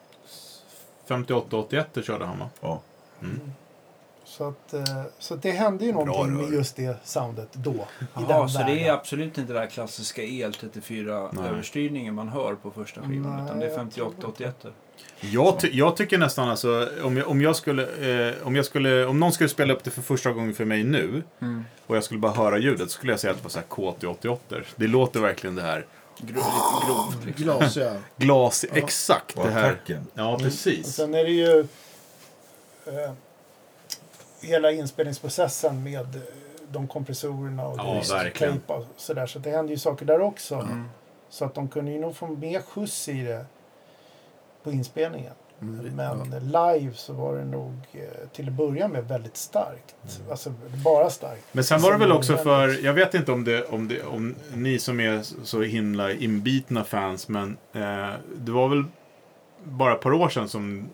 58-81 1.08 2.02
körde 2.02 2.26
han 2.26 2.40
va? 2.40 2.50
Ja. 2.62 2.82
Mm. 3.22 3.40
så, 4.24 4.48
att, 4.48 4.74
eh, 4.74 4.84
så 5.20 5.34
att 5.34 5.42
det 5.42 5.52
hände 5.52 5.86
ju 5.86 5.92
någonting 5.94 6.34
med 6.38 6.52
just 6.54 6.76
det 6.76 6.98
soundet 7.04 7.50
då. 7.54 7.72
I 7.74 7.76
Jaha, 8.16 8.28
den 8.28 8.50
så 8.50 8.58
det 8.58 8.64
är 8.64 8.76
världen. 8.76 8.94
absolut 8.96 9.38
inte 9.38 9.54
den 9.54 9.62
där 9.62 9.68
klassiska 9.70 10.22
Nej. 10.22 10.42
el-34-överstyrningen 10.42 12.12
man 12.16 12.28
hör 12.30 12.56
på 12.56 12.72
första 12.72 13.02
skivan. 13.02 13.36
Nej, 13.36 13.46
utan 13.46 13.60
det 13.60 13.66
är 13.66 13.78
jag 13.78 13.92
tror 14.20 14.32
58-81. 14.32 14.72
Jag, 15.22 15.60
ty, 15.60 15.70
jag 15.74 15.98
tycker 15.98 16.18
nästan 16.18 16.50
alltså, 16.50 16.90
om 17.04 17.18
jag, 17.18 17.28
om 17.28 17.42
jag 17.42 17.56
skulle, 17.56 17.84
eh, 18.30 18.48
om 18.48 18.56
jag 18.56 18.66
skulle, 18.66 19.06
om 19.06 19.20
någon 19.20 19.32
skulle 19.32 19.50
spela 19.50 19.74
upp 19.74 19.84
det 19.84 19.92
för 19.92 20.02
första 20.02 20.32
gången 20.32 20.54
för 20.54 20.66
mig 20.66 20.84
nu 20.84 21.24
Mm. 21.42 21.66
och 21.88 21.96
jag 21.96 22.04
skulle 22.04 22.20
bara 22.20 22.32
höra 22.32 22.58
ljudet 22.58 22.92
så 22.92 22.96
skulle 22.98 23.14
jag 23.14 23.20
säga 23.20 23.32
att 23.32 23.38
det 23.38 23.44
var 23.44 23.50
så 23.50 23.60
här 23.60 23.66
K88. 23.70 24.64
Det 24.76 24.88
låter 24.88 25.20
verkligen 25.20 25.56
det 25.56 25.62
här 25.62 25.86
Gro- 26.18 26.42
grovt 26.88 27.26
liksom. 27.26 27.44
Glasiga. 27.44 27.94
glas, 28.18 28.66
exakt 28.74 29.38
Och 29.38 29.46
det 29.46 29.52
här. 29.52 29.72
attacken. 29.72 30.08
Ja, 30.14 30.34
Och 30.34 30.40
precis. 30.42 30.88
sen 30.96 31.14
är 31.16 31.24
det 31.24 31.32
ju 31.32 31.60
eh, 32.86 33.12
hela 34.42 34.72
inspelningsprocessen 34.72 35.84
med 35.84 36.16
eh, 36.16 36.22
de 36.72 36.88
kompressorerna 36.88 37.68
och 37.68 37.78
Ja, 37.78 37.98
och 37.98 38.06
sådär. 38.98 39.26
Så 39.28 39.40
det 39.40 39.50
händer 39.50 39.72
ju 39.74 39.78
saker 39.80 40.06
där 40.06 40.22
också. 40.22 40.56
Mm. 40.56 40.90
Så 41.30 41.46
att 41.46 41.54
de 41.56 41.68
kunde 41.68 41.92
ju 41.92 42.00
nog 42.00 42.16
få 42.16 42.28
mer 42.28 42.62
skjuts 42.62 43.10
i 43.10 43.24
det 43.24 43.46
på 44.64 44.72
inspelningen. 44.72 45.34
Mm, 45.62 45.96
Men 45.96 46.30
live 46.40 46.94
så 46.94 47.14
var 47.14 47.36
det 47.36 47.46
nog 47.46 47.74
eh, 47.94 48.02
till 48.34 48.48
att 48.48 48.54
börja 48.54 48.88
med 48.88 49.08
väldigt 49.08 49.38
starkt. 49.38 49.96
Alltså 50.30 50.54
bara 50.86 51.10
starkt. 51.10 51.44
Men 51.52 51.64
sen 51.64 51.82
var 51.82 51.92
det 51.92 51.98
väl 51.98 52.12
också 52.12 52.38
för, 52.38 52.86
jag 52.86 52.94
vet 52.94 53.14
inte 53.14 53.32
om, 53.32 53.44
det, 53.44 53.64
om, 53.66 53.88
det, 53.88 54.04
om 54.04 54.36
ni 54.54 54.80
som 54.80 55.00
är 55.00 55.22
så 55.46 55.62
himla 55.62 56.12
inbitna 56.12 56.84
fans, 56.84 57.28
men 57.28 57.58
eh, 57.74 58.10
det 58.38 58.52
var 58.52 58.70
väl 58.70 58.84
bara 59.64 59.94
ett 59.94 60.02
par 60.02 60.14
år 60.14 60.30
sedan 60.30 60.50
som 60.50 60.90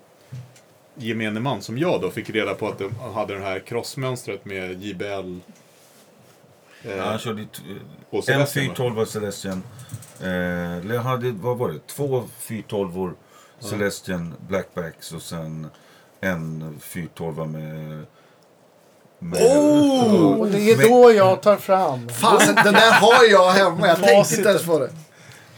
gemene 0.95 1.39
man 1.39 1.61
som 1.61 1.77
jag 1.77 2.01
då 2.01 2.09
fick 2.09 2.29
reda 2.29 2.53
på 2.53 2.67
att 2.67 2.77
de 2.79 2.95
hade 3.13 3.33
det 3.33 3.43
här 3.43 3.59
crossmönstret 3.59 4.45
med 4.45 4.83
JBL. 4.83 5.05
Eh, 5.05 6.97
Ja, 6.97 7.03
han 7.03 7.19
körde 7.19 7.41
en 7.41 8.21
Celestion, 8.21 8.39
va? 8.39 8.45
412 8.45 9.05
Celestian. 9.05 9.63
Eh, 10.21 11.01
hade, 11.01 11.31
vad 11.31 11.57
var 11.57 11.69
det? 11.69 11.87
Två 11.87 12.23
412 12.39 13.13
Celestian 13.59 14.33
Blackbacks 14.47 15.11
och 15.11 15.21
sen 15.21 15.67
en 16.21 16.77
412 16.81 17.47
med... 17.49 18.05
med 19.19 19.41
Oh! 19.41 20.47
Det 20.47 20.71
är 20.71 20.77
med- 20.77 20.85
då 20.89 21.11
jag 21.11 21.41
tar 21.41 21.55
fram. 21.57 22.09
Fasen, 22.09 22.55
den 22.55 22.73
där 22.73 22.91
har 22.91 23.23
jag 23.31 23.51
hemma. 23.51 23.87
Jag 23.87 24.03
tänkte 24.03 24.35
inte 24.37 24.49
ens 24.49 24.63
på 24.65 24.79
det. 24.79 24.89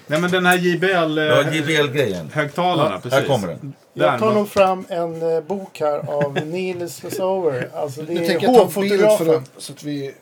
Nej 0.07 0.21
men 0.21 0.31
den 0.31 0.45
här 0.45 0.57
JBL 0.57 1.17
eh, 1.17 1.23
Ja, 1.25 1.51
JBL-grejen. 1.53 2.29
högtalarna, 2.33 2.91
Ja, 2.95 2.99
precis. 3.01 3.19
här 3.19 3.25
kommer 3.27 3.47
den. 3.47 3.73
Jag 3.93 4.19
tar 4.19 4.33
nog 4.33 4.49
fram 4.49 4.85
en 4.89 5.35
eh, 5.35 5.41
bok 5.41 5.79
här 5.79 5.97
av 6.23 6.33
Neil 6.45 6.89
Slosover. 6.89 7.69
Alltså 7.73 8.01
det 8.01 8.13
är 8.13 8.27
tänker 8.27 8.47
jag 8.47 8.71
ta 8.73 8.81
en 8.81 8.89
bild 8.89 9.01
för 9.01 9.07
hovfotografen. 9.07 9.29
att, 9.57 9.61
så 9.63 9.73
att 9.73 9.83
vi 9.83 10.13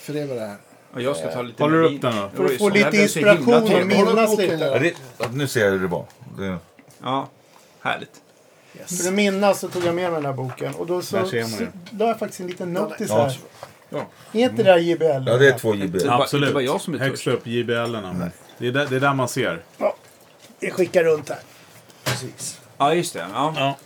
förevar 0.00 0.34
det 0.34 0.40
här. 0.40 0.56
Och 0.94 1.02
jag 1.02 1.16
ska 1.16 1.26
ta 1.32 1.42
lite 1.42 1.62
Håller 1.62 1.78
du 1.78 1.86
upp 1.96 2.02
den 2.02 2.16
då? 2.16 2.28
För 2.36 2.44
att 2.44 2.58
få 2.58 2.68
lite 2.68 2.96
inspiration 2.96 3.54
och 3.54 3.86
minnas 3.86 4.38
lite. 4.38 4.92
nu 5.32 5.48
ser 5.48 5.64
jag 5.64 5.70
hur 5.70 5.80
det 5.80 5.86
var. 5.86 6.04
Det, 7.06 7.10
Ja, 7.10 7.28
härligt. 7.80 8.22
För 9.02 9.08
att 9.08 9.14
minnas 9.14 9.60
så 9.60 9.68
tog 9.68 9.84
jag 9.84 9.94
med 9.94 10.10
mig 10.12 10.20
den 10.20 10.24
här 10.26 10.32
boken. 10.32 10.74
Och 10.74 10.86
då 10.86 11.02
så, 11.02 11.26
så 11.26 11.36
det. 11.36 11.72
la 11.98 12.06
jag 12.08 12.18
faktiskt 12.18 12.40
en 12.40 12.46
liten 12.46 12.72
notis 12.72 13.08
Ja. 13.08 13.22
här. 13.24 13.38
Ja. 13.88 14.06
Är 14.32 14.40
inte 14.40 14.56
det 14.56 14.62
där 14.62 14.78
JBL? 14.78 15.04
ja, 15.30 15.36
det 15.36 15.48
är 15.48 15.58
två 15.58 15.74
JBL. 15.74 15.98
Det 15.98 16.08
var- 16.08 16.20
Absolut. 16.22 16.48
det 16.48 16.54
var 16.54 16.60
jag 16.60 16.80
som 16.80 16.94
är 16.94 16.98
Högst 16.98 17.26
upp 17.26 17.46
JBL-erna. 17.46 18.30
Det, 18.58 18.66
är 18.66 18.72
där, 18.72 18.86
det 18.90 18.96
är 18.96 19.00
där 19.00 19.14
man 19.14 19.28
ser. 19.28 19.62
Jag 20.60 20.72
skickar 20.72 21.04
runt 21.04 21.28
här. 21.28 21.38
Precis. 22.04 22.60
Ja, 22.78 22.94
just 22.94 23.12
det. 23.14 23.26
Ja. 23.34 23.54
Ja. 23.56 23.76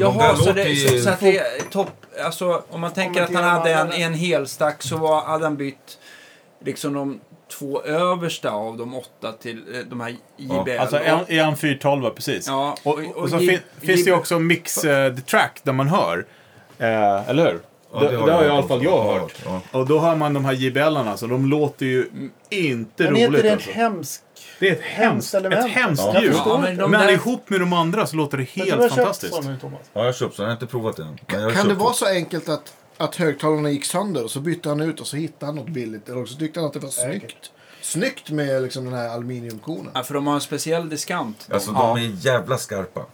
Jaha, 0.00 0.36
så, 0.36 0.52
det, 0.52 0.64
ju- 0.68 0.88
så, 0.98 1.04
så 1.04 1.10
att 1.10 1.20
det 1.20 1.38
är 1.38 1.70
topp... 1.70 1.90
Alltså, 2.24 2.62
om 2.70 2.80
man 2.80 2.92
tänker 2.92 3.22
att 3.22 3.34
han 3.34 3.44
hade 3.44 3.74
en, 3.74 3.92
en 3.92 4.14
helstack 4.14 4.82
så 4.82 4.96
var, 4.96 5.20
hade 5.24 5.44
han 5.44 5.56
bytt 5.56 5.98
liksom 6.64 6.92
de 6.92 7.20
två 7.58 7.82
översta 7.82 8.50
av 8.50 8.76
de 8.76 8.94
åtta 8.94 9.32
till 9.32 9.62
eh, 9.74 9.80
de 9.80 10.00
här 10.00 10.16
JBL. 10.36 10.78
Alltså 10.78 10.96
Och- 10.96 11.30
en, 11.30 11.44
han 11.44 11.56
412 11.56 12.10
precis. 12.10 12.46
Ja, 12.46 12.76
Och, 12.82 13.00
och, 13.14 13.30
så 13.30 13.38
fin, 13.38 13.58
finns 13.80 14.04
det 14.04 14.10
ju 14.10 14.16
också 14.16 14.38
mix 14.38 14.84
uh, 14.84 15.14
the 15.16 15.20
track 15.22 15.60
där 15.62 15.72
man 15.72 15.88
hör. 15.88 16.26
Eh, 16.78 17.28
eller 17.28 17.44
hur? 17.46 17.60
Ja, 17.94 18.00
det, 18.00 18.08
det 18.10 18.16
har, 18.16 18.28
jag 18.28 18.44
i 18.46 18.48
alla 18.48 18.68
fall 18.68 18.82
jag 18.84 18.92
Ja, 18.92 19.18
hört. 19.20 19.34
Ja. 19.44 19.60
Och 19.78 19.86
då 19.86 19.98
hör 19.98 20.16
man 20.16 20.34
de 20.34 20.44
här 20.44 20.52
JBL-arna, 20.52 21.16
så 21.16 21.26
de 21.26 21.46
låter 21.46 21.86
ju 21.86 22.08
inte 22.50 23.04
Men 23.04 23.16
är 23.16 23.20
inte 23.20 23.26
roligt 23.28 23.42
det 23.42 23.48
en 23.48 23.54
alltså. 23.54 23.70
hemsk... 23.70 24.20
Det 24.60 24.68
är 24.68 24.72
ett 24.72 24.80
hemskt, 24.82 25.34
element? 25.34 25.66
ett 25.66 25.72
hemskt 25.72 26.02
Ja. 26.14 26.22
ljud. 26.22 26.34
Ja, 26.46 26.58
men 26.62 26.76
men 26.90 27.00
där- 27.00 27.10
ihop 27.12 27.50
med 27.50 27.60
de 27.60 27.72
andra 27.72 28.06
så 28.06 28.16
låter 28.16 28.38
det 28.38 28.46
Men 28.56 28.66
helt 28.68 28.94
fantastiskt. 28.94 29.34
sån 29.34 29.56
ja, 29.62 29.68
jag 29.92 30.02
har 30.04 30.12
köpt 30.12 30.36
så. 30.36 30.42
Jag 30.42 30.46
har 30.46 30.52
inte 30.52 30.66
provat 30.66 30.96
den. 30.96 31.18
Men 31.28 31.52
Kan 31.54 31.68
det 31.68 31.74
vara 31.74 31.92
så 31.92 32.06
enkelt 32.06 32.48
att, 32.48 32.72
att 33.04 33.16
högtalarna 33.16 33.70
gick 33.70 33.84
sönder 33.84 34.24
och 34.24 34.30
så 34.30 34.40
bytte 34.40 34.68
han 34.68 34.80
ut 34.80 35.00
och 35.00 35.06
så 35.06 35.16
hittade 35.16 35.46
han 35.46 35.54
något 35.56 35.68
billigt. 35.68 36.08
Eller 36.08 36.22
också 36.22 36.36
tyckte 36.38 36.60
han 36.60 36.66
att 36.66 36.72
det 36.72 36.78
var 36.78 36.88
snyggt. 36.88 37.50
Snyggt 37.80 38.30
med 38.30 38.62
liksom 38.62 38.84
den 38.84 38.94
här 38.94 39.08
aluminiumkonen. 39.08 39.90
Ja, 39.94 40.02
för 40.02 40.14
de 40.14 40.26
har 40.26 40.34
en 40.34 40.40
speciell 40.40 40.88
diskant. 40.88 41.44
de. 41.48 41.54
Alltså 41.54 41.70
Ja. 41.74 41.94
de 41.96 42.02
är 42.04 42.26
jävla 42.26 42.58
skarpa. 42.58 43.06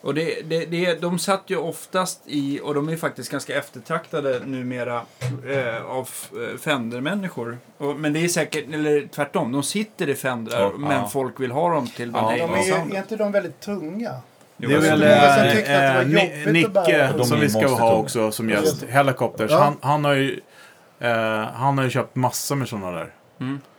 Och 0.00 0.14
det, 0.14 0.42
det, 0.48 0.64
det, 0.66 0.94
de 1.00 1.18
satt 1.18 1.42
ju 1.46 1.56
oftast 1.56 2.20
i, 2.26 2.60
och 2.62 2.74
de 2.74 2.88
är 2.88 2.96
faktiskt 2.96 3.30
ganska 3.30 3.58
eftertraktade 3.58 4.40
numera 4.46 5.02
eh, 5.48 5.84
av 5.86 6.08
eh, 6.32 6.58
Fender-människor. 6.58 7.58
Och, 7.78 7.96
men 7.96 8.12
det 8.12 8.24
är 8.24 8.28
säkert, 8.28 8.74
eller 8.74 9.08
tvärtom, 9.14 9.52
de 9.52 9.62
sitter 9.62 10.08
i 10.08 10.14
Fendrar 10.14 10.60
Ja, 10.60 10.72
men 10.78 10.92
ja. 10.96 11.08
folk 11.08 11.40
vill 11.40 11.50
ha 11.50 11.74
dem 11.74 11.86
till 11.86 12.10
Van 12.10 12.38
Ja, 12.38 12.46
De 12.46 12.70
är, 12.70 12.94
är 12.94 12.98
inte 12.98 13.16
de 13.16 13.32
väldigt 13.32 13.60
tunga? 13.60 14.14
Det 14.58 14.66
är 14.66 14.80
väl 14.80 14.98
Men 15.00 15.34
sen 15.34 15.64
eh, 15.64 16.00
eh, 16.00 16.52
Nicke 16.52 17.24
som 17.24 17.40
vi 17.40 17.48
ska 17.48 17.66
ha 17.66 17.94
också 17.94 18.32
som 18.32 18.50
gäst. 18.50 18.84
Helicopters. 18.88 19.50
Ja. 19.50 19.58
Han, 19.58 19.76
han 19.80 20.04
har 20.04 20.14
ju 20.14 20.40
eh, 21.00 21.42
han 21.54 21.78
har 21.78 21.84
ju 21.84 21.90
köpt 21.90 22.16
massor 22.16 22.56
med 22.56 22.68
sådana 22.68 22.90
där. 22.90 23.12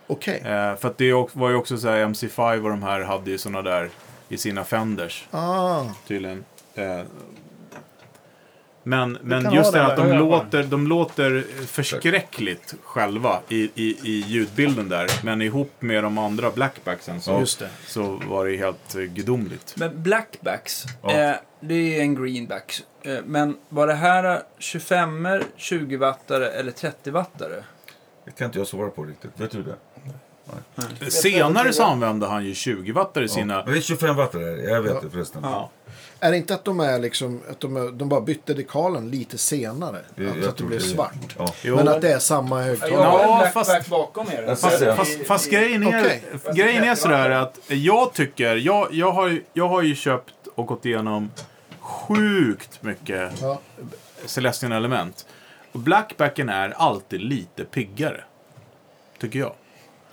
Okej. 0.07 0.41
Eh, 0.45 0.75
för 0.75 0.87
att 0.87 0.97
det 0.97 1.13
var 1.33 1.49
ju 1.49 1.55
också 1.55 1.77
så 1.77 1.87
här 1.89 2.05
MC5 2.05 2.63
och 2.63 2.69
de 2.69 2.83
här 2.83 3.01
hade 3.01 3.31
ju 3.31 3.37
sådana 3.37 3.61
där 3.61 3.89
i 4.29 4.37
sina 4.37 4.63
Fenders 4.63 5.27
Ah, 5.31 5.81
tydligen. 6.07 6.43
Men 8.89 9.17
men 9.21 9.53
just 9.53 9.71
det 9.73 9.79
den 9.79 9.85
att 9.91 9.97
de 9.97 10.07
Ja, 10.07 10.13
ja. 10.13 10.19
låter, 10.19 10.63
de 10.63 10.87
låter 10.87 11.43
förskräckligt 11.67 12.73
själva 12.83 13.39
i, 13.49 13.63
i, 13.75 13.97
i 14.03 14.23
ljudbilden 14.27 14.89
där. 14.89 15.07
Men 15.23 15.41
ihop 15.41 15.71
med 15.79 16.03
de 16.03 16.17
andra 16.17 16.51
blackbacksen 16.51 17.21
så, 17.21 17.39
just 17.39 17.59
det. 17.59 17.69
så 17.87 18.21
var 18.27 18.45
det 18.45 18.57
helt 18.57 18.93
gudomligt. 18.93 19.73
Men 19.77 20.03
blackbacks, 20.03 20.83
Ja. 21.03 21.11
eh, 21.11 21.35
det 21.61 21.97
är 21.97 22.01
en 22.01 22.15
greenback. 22.23 22.81
Eh, 23.03 23.17
men 23.25 23.57
var 23.69 23.87
det 23.87 23.93
här 23.93 24.41
25 24.59 25.27
20 25.55 25.97
wattare 25.97 26.49
eller 26.49 26.71
30 26.71 27.11
wattare? 27.11 27.63
Det 28.25 28.31
kan 28.31 28.45
inte 28.45 28.57
jag 28.59 28.67
svara 28.67 28.89
på 28.89 29.03
riktigt. 29.03 29.31
Vet 29.35 29.51
du 29.51 29.63
det? 29.63 29.75
Senare 31.11 31.73
så 31.73 31.83
använde 31.83 32.27
han 32.27 32.45
ju 32.45 32.53
20 32.53 32.91
wattare 32.91 33.23
i 33.23 33.27
Ja. 33.27 33.33
sina... 33.33 33.63
Men 33.63 33.73
det 33.73 33.79
är 33.79 33.81
25 33.81 34.15
watt 34.15 34.31
det 34.31 34.39
här. 34.39 34.45
Jag 34.69 34.81
vet 34.81 34.91
Ja. 34.93 34.99
det 35.03 35.09
förresten. 35.09 35.41
Ja. 35.43 35.69
Är 36.19 36.31
det 36.31 36.37
inte 36.37 36.53
att 36.53 36.65
de 36.65 36.79
är 36.79 36.99
liksom, 36.99 37.41
att 37.49 37.59
de, 37.59 37.77
är, 37.77 37.91
de 37.91 38.09
bara 38.09 38.21
bytte 38.21 38.53
dekalen 38.53 39.09
lite 39.11 39.37
senare? 39.37 39.97
Det- 40.15 40.29
alltså 40.31 40.49
att 40.49 40.57
det 40.57 40.63
blev 40.63 40.79
svart? 40.79 41.35
Ja. 41.37 41.53
Jo. 41.61 41.75
Men 41.75 41.87
att 41.87 42.01
det 42.01 42.11
är 42.13 42.19
samma 42.19 42.61
högtalare? 42.61 42.93
Ja, 43.01 43.49
fast- 43.53 43.89
bakom 43.89 44.27
er. 44.31 44.55
Fast, 44.55 44.83
fast, 44.85 45.27
fast 45.27 45.49
grejen 45.49 45.83
är, 45.83 45.99
Okej. 46.01 46.23
grejen 46.55 46.83
är 46.83 46.95
sådär 46.95 47.29
att 47.29 47.59
jag 47.67 48.13
tycker, 48.13 48.55
jag, 48.55 48.87
jag, 48.93 49.11
har, 49.11 49.27
ju- 49.27 49.43
jag 49.53 49.67
har 49.67 49.81
ju 49.81 49.95
köpt 49.95 50.33
och 50.55 50.65
gått 50.65 50.85
igenom 50.85 51.31
sjukt 51.79 52.83
mycket 52.83 53.31
Ja. 53.41 53.59
Celestian 54.25 54.71
element. 54.71 55.25
Och 55.71 55.79
Blackbacken 55.79 56.49
är 56.49 56.69
alltid 56.69 57.21
lite 57.21 57.65
piggare. 57.65 58.23
Tycker 59.19 59.39
jag. 59.39 59.53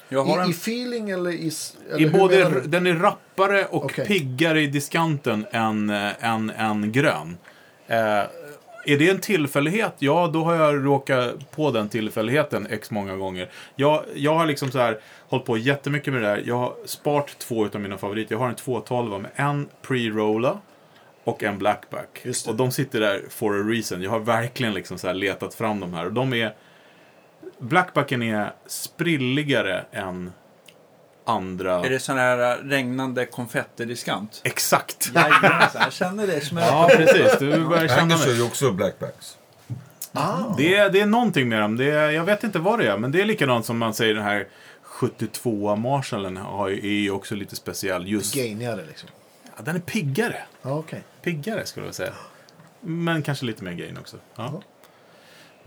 I, 0.08 0.14
en 0.14 0.50
I 0.50 0.50
feeling 0.50 1.10
eller 1.10 1.30
i... 1.30 1.52
Eller 1.90 2.00
I 2.00 2.10
både, 2.10 2.60
den 2.60 2.86
är 2.86 2.94
rappare 2.94 3.64
och 3.64 3.84
Okej. 3.84 4.06
piggare 4.06 4.60
i 4.60 4.66
diskanten 4.66 5.46
än, 5.50 5.90
äh, 5.90 6.24
än, 6.24 6.50
än 6.50 6.92
grön. 6.92 7.36
Eh, 7.86 8.22
är 8.88 8.98
det 8.98 9.10
en 9.10 9.20
tillfällighet? 9.20 9.94
Ja, 9.98 10.30
då 10.32 10.44
har 10.44 10.54
jag 10.54 10.86
råkat 10.86 11.50
på 11.50 11.70
den 11.70 11.88
tillfälligheten 11.88 12.66
x 12.70 12.90
många 12.90 13.16
gånger. 13.16 13.50
Jag, 13.76 14.04
jag 14.14 14.34
har 14.34 14.46
liksom 14.46 14.70
så 14.70 14.78
här 14.78 15.00
hållit 15.28 15.46
på 15.46 15.56
jättemycket 15.56 16.12
med 16.12 16.22
det 16.22 16.28
där. 16.28 16.42
Jag 16.46 16.58
har 16.58 16.74
sparat 16.84 17.38
två 17.38 17.64
av 17.64 17.80
mina 17.80 17.98
favoriter. 17.98 18.34
Jag 18.34 18.40
har 18.40 18.48
en 18.48 18.54
212 18.54 19.20
med 19.20 19.30
en 19.36 19.68
pre-rolla 19.82 20.58
och 21.24 21.42
en 21.42 21.58
blackback. 21.58 22.26
Och 22.48 22.54
de 22.54 22.70
sitter 22.70 23.00
där 23.00 23.22
for 23.28 23.60
a 23.60 23.62
reason. 23.62 24.02
Jag 24.02 24.10
har 24.10 24.20
verkligen 24.20 24.74
liksom 24.74 24.98
så 24.98 25.06
här 25.06 25.14
letat 25.14 25.54
fram 25.54 25.80
de 25.80 25.94
här. 25.94 26.06
Och 26.06 26.12
de 26.12 26.32
är... 26.32 26.54
Blackbacken 27.58 28.22
är 28.22 28.52
sprilligare 28.66 29.84
än 29.92 30.32
andra. 31.24 31.84
Är 31.84 31.90
det 31.90 31.98
sån 31.98 32.18
här 32.18 32.56
regnande 32.62 33.26
konfettidiskant? 33.26 34.40
Exakt. 34.44 35.10
Jajamensan, 35.14 35.82
jag 35.82 35.92
känner 35.92 36.26
det 36.26 36.40
som. 36.40 36.58
Ja, 36.58 36.88
precis. 36.96 37.38
Du 37.38 37.64
börjar 37.64 37.88
känna 37.88 38.02
Angus 38.02 38.20
kör 38.20 38.26
mig. 38.28 38.36
ju 38.36 38.42
också 38.42 38.72
blackbacks. 38.72 39.38
Ah, 40.12 40.54
Det 40.58 40.74
är, 40.76 40.90
det 40.90 41.00
är 41.00 41.06
någonting 41.06 41.48
med 41.48 41.60
dem. 41.60 41.76
Det 41.76 41.90
är, 41.90 42.10
jag 42.10 42.24
vet 42.24 42.44
inte 42.44 42.58
vad 42.58 42.78
det 42.78 42.86
är, 42.90 42.96
men 42.98 43.12
det 43.12 43.20
är 43.20 43.24
likadant 43.24 43.66
som 43.66 43.78
man 43.78 43.94
säger 43.94 44.14
den 44.14 44.24
här 44.24 44.46
72 44.82 45.76
Marshallen 45.76 46.36
har 46.36 46.68
är 46.70 46.86
ju 46.86 47.10
också 47.10 47.34
lite 47.34 47.56
speciell. 47.56 48.08
Just, 48.08 48.34
gainigare 48.34 48.84
liksom. 48.88 49.08
ja, 49.56 49.62
den 49.62 49.76
är 49.76 49.80
piggare. 49.80 50.36
Ja, 50.62 50.70
okej. 50.78 51.02
Piggare 51.22 51.66
skulle 51.66 51.86
jag 51.86 51.94
säga. 51.94 52.12
Men 52.80 53.22
kanske 53.22 53.44
lite 53.46 53.64
mer 53.64 53.72
gain 53.72 53.98
också. 53.98 54.16
Ja. 54.36 54.62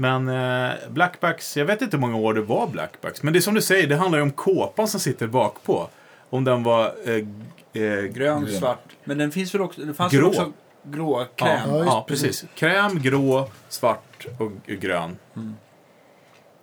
Men 0.02 0.28
eh, 0.28 0.76
blackbacks, 0.90 1.58
jag 1.58 1.66
vet 1.66 1.82
inte 1.82 1.98
hur 1.98 2.02
många 2.02 2.18
år 2.18 2.34
det 2.34 2.42
var 2.42 2.68
blackbacks. 2.68 3.24
Men 3.24 3.34
det 3.34 3.40
är 3.40 3.42
som 3.42 3.54
du 3.54 3.62
säger, 3.62 3.88
det 3.88 3.96
handlar 3.96 4.20
ju 4.20 4.24
om 4.24 4.32
kåpan 4.32 4.88
som 4.88 5.00
sitter 5.00 5.28
bak 5.28 5.64
på. 5.64 5.90
Om 6.30 6.44
den 6.44 6.64
var 6.64 6.94
eh, 7.06 7.16
eh, 7.16 8.02
Grön, 8.04 8.12
Grön. 8.12 8.48
svart. 8.48 8.84
Men 9.04 9.18
den 9.18 9.32
finns 9.32 9.54
väl 9.56 9.62
också... 9.62 9.82
Det 9.82 9.94
fanns 9.94 10.14
Grå. 10.14 10.28
också 10.28 10.52
grå 10.84 11.26
kräm? 11.36 11.70
Ja, 11.70 11.84
Ja, 11.86 12.06
precis. 12.08 12.46
Kräm, 12.56 13.02
grå, 13.02 13.50
svart 13.70 14.28
och 14.38 14.52
grön. 14.66 15.18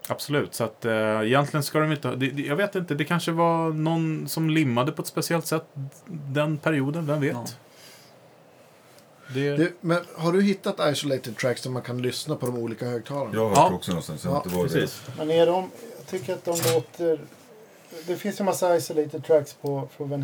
Absolut, 0.09 0.55
så 0.55 0.65
att 0.65 0.85
eh, 0.85 1.21
egentligen 1.23 1.63
ska 1.63 1.79
de 1.81 1.93
inte 1.93 2.09
ha, 2.09 2.15
det, 2.15 2.31
det, 2.31 2.43
Jag 2.43 2.57
vet 2.57 2.75
inte, 2.75 2.95
det 2.95 3.05
kanske 3.05 3.33
var 3.33 3.71
någon 3.71 4.29
som 4.29 4.51
limmade 4.51 4.93
på 4.93 5.03
ett 5.03 5.09
speciellt 5.09 5.47
sätt 5.47 5.65
den 6.07 6.59
perioden, 6.59 7.07
vem 7.07 7.21
vet? 7.21 7.33
Ja. 7.33 7.47
Det, 9.35 9.57
Du, 9.57 9.73
men 9.81 9.99
har 10.17 10.33
du 10.33 10.43
hittat 10.43 10.93
isolated 10.93 11.37
tracks 11.37 11.63
där 11.63 11.71
man 11.71 11.83
kan 11.83 12.03
lyssna 12.03 12.37
på 12.37 12.47
de 12.47 12.57
olika 12.59 12.87
högtalarna? 12.87 13.31
Jag 13.35 13.41
har 13.41 13.49
hört 13.49 13.57
Ja. 13.59 13.69
det 13.69 13.75
också 13.75 13.91
någonstans. 13.91 14.25
Jag 14.25 14.33
Ja, 14.33 14.43
inte 14.45 14.57
det 14.57 14.63
precis. 14.63 15.03
Men 15.19 15.31
är 15.31 15.47
de, 15.47 15.71
jag 15.99 16.07
tycker 16.07 16.33
att 16.33 16.45
de 16.45 16.57
låter... 16.75 17.21
Det 18.07 18.17
finns 18.17 18.41
ju 18.41 18.45
massa 18.45 18.77
isolated 18.77 19.25
tracks 19.25 19.53
på, 19.55 19.89
från 19.97 20.11
Van 20.11 20.23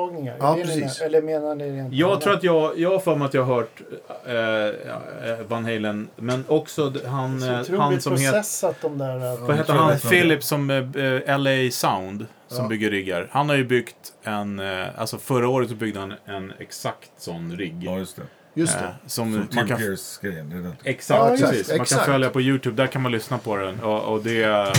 Halen-tagningar. 0.00 0.36
Ja, 0.40 0.58
precis. 0.62 1.00
Eller 1.00 1.22
menar 1.22 1.54
ni 1.54 1.70
rent 1.72 1.92
Jag 1.94 2.20
tror 2.20 2.34
att 2.34 2.42
jag, 2.42 2.78
jag 2.78 2.90
har 2.90 2.98
för 2.98 3.16
mig 3.16 3.26
att 3.26 3.34
jag 3.34 3.42
har 3.42 3.54
hört 3.54 3.80
eh, 4.26 5.30
eh, 5.30 5.38
Van 5.48 5.64
Halen, 5.64 6.08
men 6.16 6.44
också 6.48 6.92
han, 7.06 7.40
Så 7.40 7.46
eh, 7.74 7.80
han 7.80 8.00
som 8.00 8.16
heter... 8.16 8.82
de 8.82 8.98
där... 8.98 9.36
Vad 9.46 9.56
heter 9.56 9.72
han? 9.74 9.98
Philip 9.98 10.42
som 10.44 10.70
eh, 10.70 11.38
LA 11.38 11.70
Sound, 11.70 12.26
som 12.48 12.62
Ja. 12.64 12.68
bygger 12.68 12.90
riggar. 12.90 13.28
Han 13.30 13.48
har 13.48 13.56
ju 13.56 13.64
byggt 13.64 14.12
en, 14.22 14.58
eh, 14.58 14.86
alltså 14.96 15.18
förra 15.18 15.48
året 15.48 15.68
så 15.68 15.74
byggde 15.74 16.00
han 16.00 16.14
en 16.24 16.52
exakt 16.58 17.10
sån 17.18 17.52
rigg. 17.56 17.82
Ja, 17.84 17.98
just 17.98 18.16
det. 18.16 18.22
Just 18.54 18.76
Eh, 18.76 18.82
det. 18.82 18.88
som 19.06 19.32
Som 19.32 19.38
man 19.38 19.48
Tim 19.48 19.68
kan 19.68 19.82
är 19.82 20.62
den. 20.62 20.72
Exakt, 20.84 21.18
Ja, 21.20 21.32
exakt, 21.34 21.50
precis. 21.50 21.68
Man 21.68 21.80
exakt. 21.80 22.04
kan 22.04 22.12
följa 22.12 22.30
på 22.30 22.40
YouTube, 22.40 22.76
där 22.82 22.86
kan 22.86 23.02
man 23.02 23.12
lyssna 23.12 23.38
på 23.38 23.56
den. 23.56 23.80
Och, 23.80 24.12
och 24.12 24.22
det, 24.22 24.42
eh, 24.44 24.72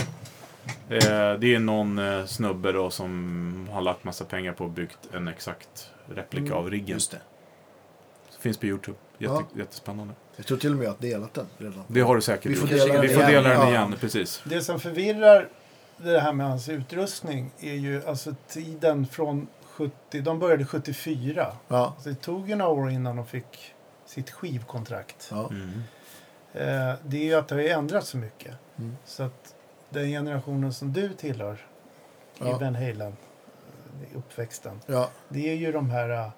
det 1.39 1.55
är 1.55 1.59
någon 1.59 1.99
eh, 1.99 2.25
snubbe 2.25 2.71
då 2.71 2.89
som 2.89 3.69
har 3.71 3.81
lagt 3.81 4.03
massa 4.03 4.25
pengar 4.25 4.53
på 4.53 4.63
och 4.63 4.69
byggt 4.69 4.99
en 5.13 5.27
exakt 5.27 5.91
replika 6.15 6.45
Mm, 6.45 6.57
av 6.57 6.69
riggen. 6.69 6.87
Just 6.89 7.11
det. 7.11 7.19
Finns 8.39 8.57
på 8.57 8.65
YouTube. 8.65 8.97
Jätte, 9.17 9.33
Ja. 9.33 9.43
Jättespännande. 9.55 10.13
Jag 10.35 10.45
tror 10.45 10.57
till 10.57 10.71
och 10.71 10.77
med 10.77 10.85
jag 10.85 10.91
har 10.91 10.97
delat 11.01 11.33
den 11.33 11.45
redan. 11.57 11.83
Det 11.87 12.01
har 12.01 12.15
du 12.15 12.21
säkert 12.21 12.51
Vi 12.51 12.55
får 12.55 12.67
dela 12.67 12.93
den 12.93 13.01
Vi 13.01 13.07
får 13.07 13.17
igen. 13.23 13.31
dela 13.31 13.49
den 13.49 13.59
Ja. 13.61 13.69
igen, 13.69 13.95
precis. 13.99 14.41
Det 14.45 14.61
som 14.61 14.79
förvirrar 14.79 15.47
det 15.97 16.19
här 16.19 16.33
med 16.33 16.47
hans 16.49 16.69
utrustning 16.69 17.51
är 17.59 17.73
ju 17.73 18.05
alltså 18.07 18.35
tiden 18.47 19.07
från 19.07 19.47
70... 19.65 20.21
De 20.21 20.39
började 20.39 20.65
74. 20.65 21.47
Ja. 21.67 21.95
Så 21.99 22.09
det 22.09 22.15
tog 22.15 22.49
ju 22.49 22.55
några 22.55 22.71
år 22.71 22.89
innan 22.91 23.15
de 23.15 23.25
fick 23.25 23.73
sitt 24.05 24.31
skivkontrakt. 24.31 25.27
ja. 25.31 25.49
Mm. 25.49 25.83
Eh, 26.53 26.95
det 27.03 27.17
är 27.17 27.23
ju 27.23 27.33
att 27.33 27.47
det 27.47 27.55
har 27.55 27.61
ändrats 27.61 28.09
så 28.09 28.17
mycket. 28.17 28.53
Mm. 28.79 28.97
Så 29.05 29.23
att 29.23 29.55
den 29.89 30.07
generationen 30.09 30.73
som 30.73 30.93
du 30.93 31.13
tillhör 31.13 31.65
Ja. 32.39 32.49
i 32.49 32.63
Van 32.63 32.75
Halen, 32.75 33.15
eh, 34.11 34.17
uppväxten, 34.17 34.81
ja. 34.85 35.09
det 35.29 35.49
är 35.49 35.53
ju 35.55 35.71
de 35.71 35.89
här 35.89 36.09
uh, 36.09 36.29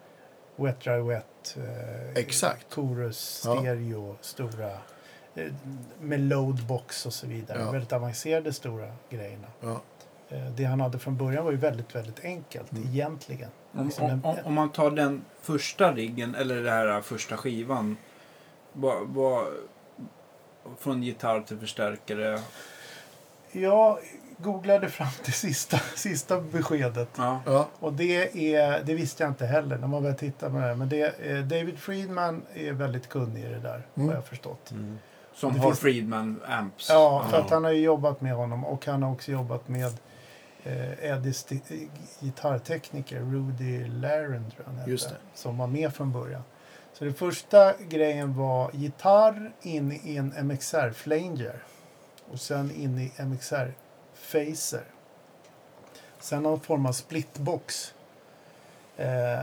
Wet 0.55 0.79
Dry 0.81 0.99
Wet, 1.01 1.57
uh, 1.57 2.09
Exakt. 2.15 2.73
Chorus, 2.73 3.41
Ja. 3.45 3.59
Stereo, 3.59 4.15
stora, 4.21 4.71
eh, 5.35 5.53
med 5.99 6.19
loadbox 6.19 7.05
och 7.05 7.13
så 7.13 7.27
vidare. 7.27 7.59
Ja. 7.61 7.71
Väldigt 7.71 7.93
avancerade 7.93 8.53
stora 8.53 8.91
grejerna. 9.09 9.47
ja. 9.61 9.81
Det 10.55 10.63
han 10.63 10.81
hade 10.81 10.99
från 10.99 11.17
början 11.17 11.43
var 11.45 11.51
ju 11.51 11.57
väldigt, 11.57 11.95
väldigt 11.95 12.25
enkelt 12.25 12.71
Mm. 12.71 12.83
egentligen. 12.89 13.49
Om, 13.71 13.85
Liksom 13.85 14.03
om, 14.05 14.11
en- 14.11 14.23
om, 14.25 14.35
om 14.43 14.53
man 14.53 14.71
tar 14.71 14.91
den 14.91 15.25
första 15.41 15.91
riggen, 15.93 16.35
eller 16.35 16.55
den 16.55 16.73
här 16.73 17.01
första 17.01 17.37
skivan. 17.37 17.97
Vad, 18.73 19.07
vad, 19.07 19.45
från 20.79 21.03
gitarr 21.03 21.41
till 21.41 21.57
förstärkare. 21.59 22.39
Jag 23.51 23.97
googlade 24.37 24.89
fram 24.89 25.07
till 25.23 25.33
sista, 25.33 25.77
sista 25.95 26.41
beskedet. 26.41 27.09
Ja. 27.17 27.39
ja. 27.45 27.67
Och 27.79 27.93
det, 27.93 28.53
är, 28.55 28.83
det 28.83 28.93
visste 28.93 29.23
jag 29.23 29.31
inte 29.31 29.45
heller 29.45 29.77
när 29.77 29.87
man 29.87 30.01
började 30.01 30.19
titta 30.19 30.49
på 30.49 30.55
det 30.55 30.61
här. 30.61 30.75
Men 30.75 30.89
det, 30.89 31.19
eh, 31.31 31.37
David 31.39 31.79
Friedman 31.79 32.41
är 32.53 32.71
väldigt 32.73 33.09
kunnig 33.09 33.43
i 33.43 33.47
det 33.47 33.59
där, 33.59 33.81
Mm. 33.95 34.07
har 34.09 34.15
jag 34.15 34.25
förstått. 34.25 34.71
Mm. 34.71 34.99
Som 35.33 35.53
Det 35.53 35.59
har 35.59 35.65
finns- 35.67 35.79
Friedman 35.79 36.41
Amps. 36.47 36.89
Ja, 36.89 37.25
för 37.29 37.37
att 37.39 37.49
han 37.49 37.63
har 37.63 37.71
ju 37.71 37.81
jobbat 37.81 38.21
med 38.21 38.33
honom 38.33 38.65
och 38.65 38.85
han 38.85 39.03
har 39.03 39.11
också 39.11 39.31
jobbat 39.31 39.67
med 39.67 39.91
eh, 40.63 41.03
Eddies 41.11 41.51
eh, 41.51 41.57
gitarrtekniker, 42.19 43.19
Rudy 43.19 43.87
Laren 43.87 44.51
tror 44.51 44.53
jag 44.57 44.65
han 44.65 44.75
hette, 44.77 44.91
Just 44.91 45.09
det. 45.09 45.15
som 45.33 45.57
var 45.57 45.67
med 45.67 45.93
från 45.93 46.11
början. 46.11 46.41
Så 46.93 47.03
den 47.05 47.13
första 47.13 47.73
grejen 47.89 48.37
var 48.37 48.71
gitarr 48.73 49.51
in 49.61 49.91
i 50.03 50.15
en 50.17 50.33
MXR 50.47 50.91
Flanger 50.91 51.63
och 52.31 52.39
sen 52.39 52.71
in 52.71 52.99
i 52.99 53.23
MXR 53.23 53.73
Phaser. 54.31 54.83
Sen 56.19 56.43
någon 56.43 56.59
form 56.59 56.85
av 56.85 56.91
splitbox. 56.91 57.93
Eh, 58.97 59.41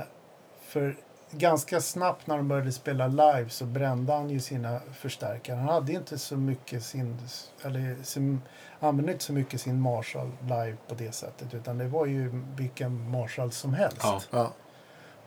för 0.60 0.96
ganska 1.30 1.80
snabbt 1.80 2.26
när 2.26 2.36
de 2.36 2.48
började 2.48 2.72
spela 2.72 3.06
live 3.06 3.48
så 3.48 3.64
brände 3.64 4.12
han 4.12 4.30
ju 4.30 4.40
sina 4.40 4.80
förstärkare. 4.94 5.56
Han 5.56 5.68
hade 5.68 5.92
inte 5.92 6.18
så 6.18 6.36
mycket 6.36 6.84
sin, 6.84 7.18
eller 7.62 7.96
sin, 8.02 8.40
använde 8.80 9.12
inte 9.12 9.24
så 9.24 9.32
mycket 9.32 9.60
sin 9.60 9.80
Marshall 9.80 10.30
live 10.40 10.76
på 10.88 10.94
det 10.94 11.12
sättet 11.12 11.54
utan 11.54 11.78
det 11.78 11.88
var 11.88 12.06
ju 12.06 12.42
vilken 12.56 13.10
Marshall 13.10 13.52
som 13.52 13.74
helst. 13.74 13.98
Ja. 14.02 14.20
ja. 14.30 14.52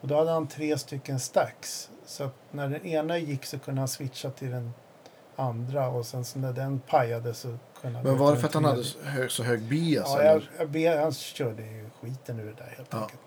Och 0.01 0.07
då 0.07 0.17
hade 0.17 0.31
han 0.31 0.47
tre 0.47 0.77
stycken 0.77 1.19
stacks. 1.19 1.89
Så 2.05 2.23
att 2.23 2.35
när 2.51 2.69
den 2.69 2.85
ena 2.85 3.17
gick 3.17 3.45
så 3.45 3.59
kunde 3.59 3.81
han 3.81 3.87
switcha 3.87 4.29
till 4.29 4.51
den 4.51 4.73
andra 5.39 5.87
och 5.87 6.05
sen 6.05 6.25
så 6.25 6.39
när 6.39 6.53
den 6.53 6.79
pajade 6.79 7.33
så 7.33 7.57
kunde. 7.81 8.03
Men 8.03 8.17
var 8.17 8.31
det 8.33 8.39
för 8.39 8.47
att 8.47 8.53
han 8.53 8.63
den 8.63 8.71
hade 8.71 8.83
så 8.83 8.99
hög, 9.03 9.31
så 9.31 9.43
hög 9.43 9.61
bias? 9.61 10.07
Ja, 10.09 10.19
eller? 10.21 10.31
jag, 10.31 10.41
jag 10.59 10.69
ber, 10.69 11.01
han 11.01 11.13
körde 11.13 11.61
ju 11.63 11.89
skiten 12.01 12.39
ur 12.39 12.45
det 12.45 12.53
där 12.63 12.73
helt 12.77 12.89
Ja. 12.91 12.97
enkelt. 13.01 13.19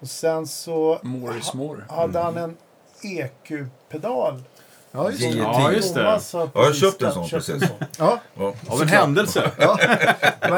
Och 0.00 0.08
sen 0.08 0.46
så 0.46 0.98
More 1.02 1.38
is 1.38 1.54
more. 1.54 1.82
hade 1.88 2.18
han 2.18 2.36
en 2.36 2.56
EQ-pedal. 3.02 4.42
ja, 4.92 5.10
just 5.10 5.20
det. 5.22 5.26
Ja, 5.38 5.60
Ja, 5.60 5.72
just 5.72 5.94
det. 5.94 6.20
Ja, 6.32 6.48
jag 6.54 6.74
köpte 6.76 7.06
en 7.06 7.12
sån 7.12 7.28
köpt 7.28 7.46
precis. 7.46 7.68
Ja, 7.98 8.18
Ja. 8.34 8.54
Av 8.68 8.82
en 8.82 8.88
händelse. 8.88 9.50
Vad, 9.58 9.80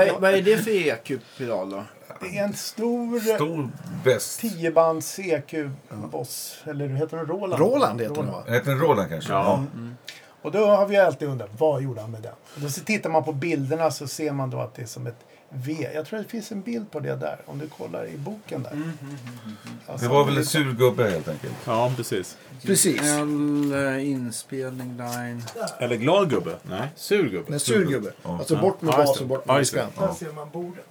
är- 0.03 0.21
vad 0.21 0.35
är 0.35 0.43
det 0.43 0.57
för 0.57 0.71
EQ-pedal 0.71 1.71
då? 1.71 1.85
Det 2.21 2.39
är 2.39 2.45
en 2.45 2.55
stor, 2.55 3.35
Stor 3.35 3.71
bäst. 4.05 4.43
10-bands 4.43 5.19
EQ-boss. 5.19 6.57
Eller 6.65 6.89
heter 6.89 7.17
den 7.17 7.27
Roland? 7.27 7.61
Roland 7.63 8.01
heter 8.01 8.15
den 8.15 8.27
va? 8.27 8.43
Heter 8.49 8.71
den 8.71 8.81
Roland 8.81 9.09
kanske? 9.11 9.33
Ja. 9.33 9.65
Och 10.45 10.53
då 10.53 10.67
har 10.67 10.87
vi 10.87 10.97
alltid 10.97 11.29
undrat, 11.29 11.51
vad 11.59 11.83
gjorde 11.83 12.01
han 12.01 12.11
med 12.11 12.23
den? 12.23 12.33
Och 12.55 12.61
då 12.61 12.69
så 12.69 12.81
tittar 12.81 13.11
man 13.11 13.25
på 13.25 13.33
bilderna 13.33 13.91
så 13.91 14.07
ser 14.09 14.33
man 14.33 14.51
då 14.51 14.61
att 14.61 14.75
det 14.75 14.83
är 14.83 14.87
som 14.87 15.07
ett 15.07 15.25
V. 15.49 15.89
Jag 15.95 16.07
tror 16.07 16.19
det 16.19 16.25
finns 16.25 16.53
en 16.53 16.61
bild 16.63 16.91
på 16.91 17.01
det 17.01 17.17
där, 17.17 17.39
om 17.47 17.59
du 17.59 17.69
kollar 17.69 18.07
i 18.07 18.17
boken 18.17 18.63
där. 18.63 18.83
Alltså, 19.87 20.07
Det 20.07 20.13
var 20.13 20.25
väl 20.25 20.37
en 20.37 20.47
surgubbe 20.47 21.11
helt 21.11 21.29
enkelt. 21.29 21.53
Ja, 21.67 21.93
precis. 21.97 22.37
Precis. 22.63 23.01
L, 23.03 23.73
eh, 23.75 24.11
inspelning, 24.11 24.97
line. 24.97 25.43
Eller 25.79 25.97
glad 25.97 26.31
gubbe? 26.31 26.57
Nej, 26.63 26.89
sur 26.97 27.29
gubbe. 27.29 27.53
En 27.53 27.61
sur. 27.61 28.13
Ja. 28.23 28.39
Alltså 28.39 28.57
bort 28.57 28.83
med 28.83 28.95
Ja, 28.95 28.99
just 29.01 29.09
bas 29.11 29.19
det. 29.19 29.25
och 29.25 29.29
bort 29.29 29.43
Ja, 29.47 29.53
med 29.53 29.63
diskant. 29.63 29.99
Där 29.99 30.13
ser 30.13 30.33
man 30.33 30.51
bordet. 30.53 30.85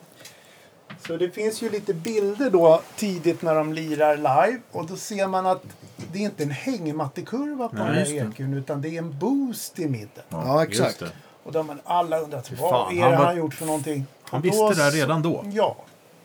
Så 1.08 1.18
det 1.18 1.30
finns 1.30 1.62
ju 1.62 1.70
lite 1.70 1.94
bilder 1.94 2.50
då 2.50 2.82
tidigt 2.96 3.42
när 3.42 3.56
de 3.56 3.74
lirar 3.74 4.16
live. 4.18 4.60
Och 4.72 4.86
då 4.88 4.96
ser 4.96 5.28
man 5.28 5.46
att 5.46 5.64
det 6.12 6.20
är 6.20 6.24
inte 6.24 6.44
en 6.44 6.52
hängmattekurva 6.52 7.70
på 7.70 7.76
Nej, 7.76 7.86
den 7.86 7.96
här 8.22 8.30
EQn 8.32 8.54
utan 8.54 8.82
det 8.82 8.90
är 8.90 8.98
en 8.98 9.20
boost 9.20 9.80
i 9.80 9.88
mitten. 9.90 10.24
Ja, 10.30 10.66
Just 10.66 10.82
exakt. 10.82 11.14
Och 11.44 11.52
då 11.52 11.60
har 11.60 11.64
man 11.64 11.80
alla 11.84 12.20
undrat 12.20 12.52
vad 12.52 12.70
fan, 12.70 12.98
är 12.98 13.02
han 13.02 13.12
det 13.12 13.18
var- 13.18 13.26
han 13.26 13.38
gjort 13.38 13.54
för 13.54 13.66
någonting. 13.66 14.06
Han 14.24 14.40
Och 14.40 14.46
visste 14.46 14.64
då 14.64 14.70
det 14.70 14.84
här 14.84 14.92
redan 14.92 15.22
då. 15.22 15.46
Ja, 15.54 15.76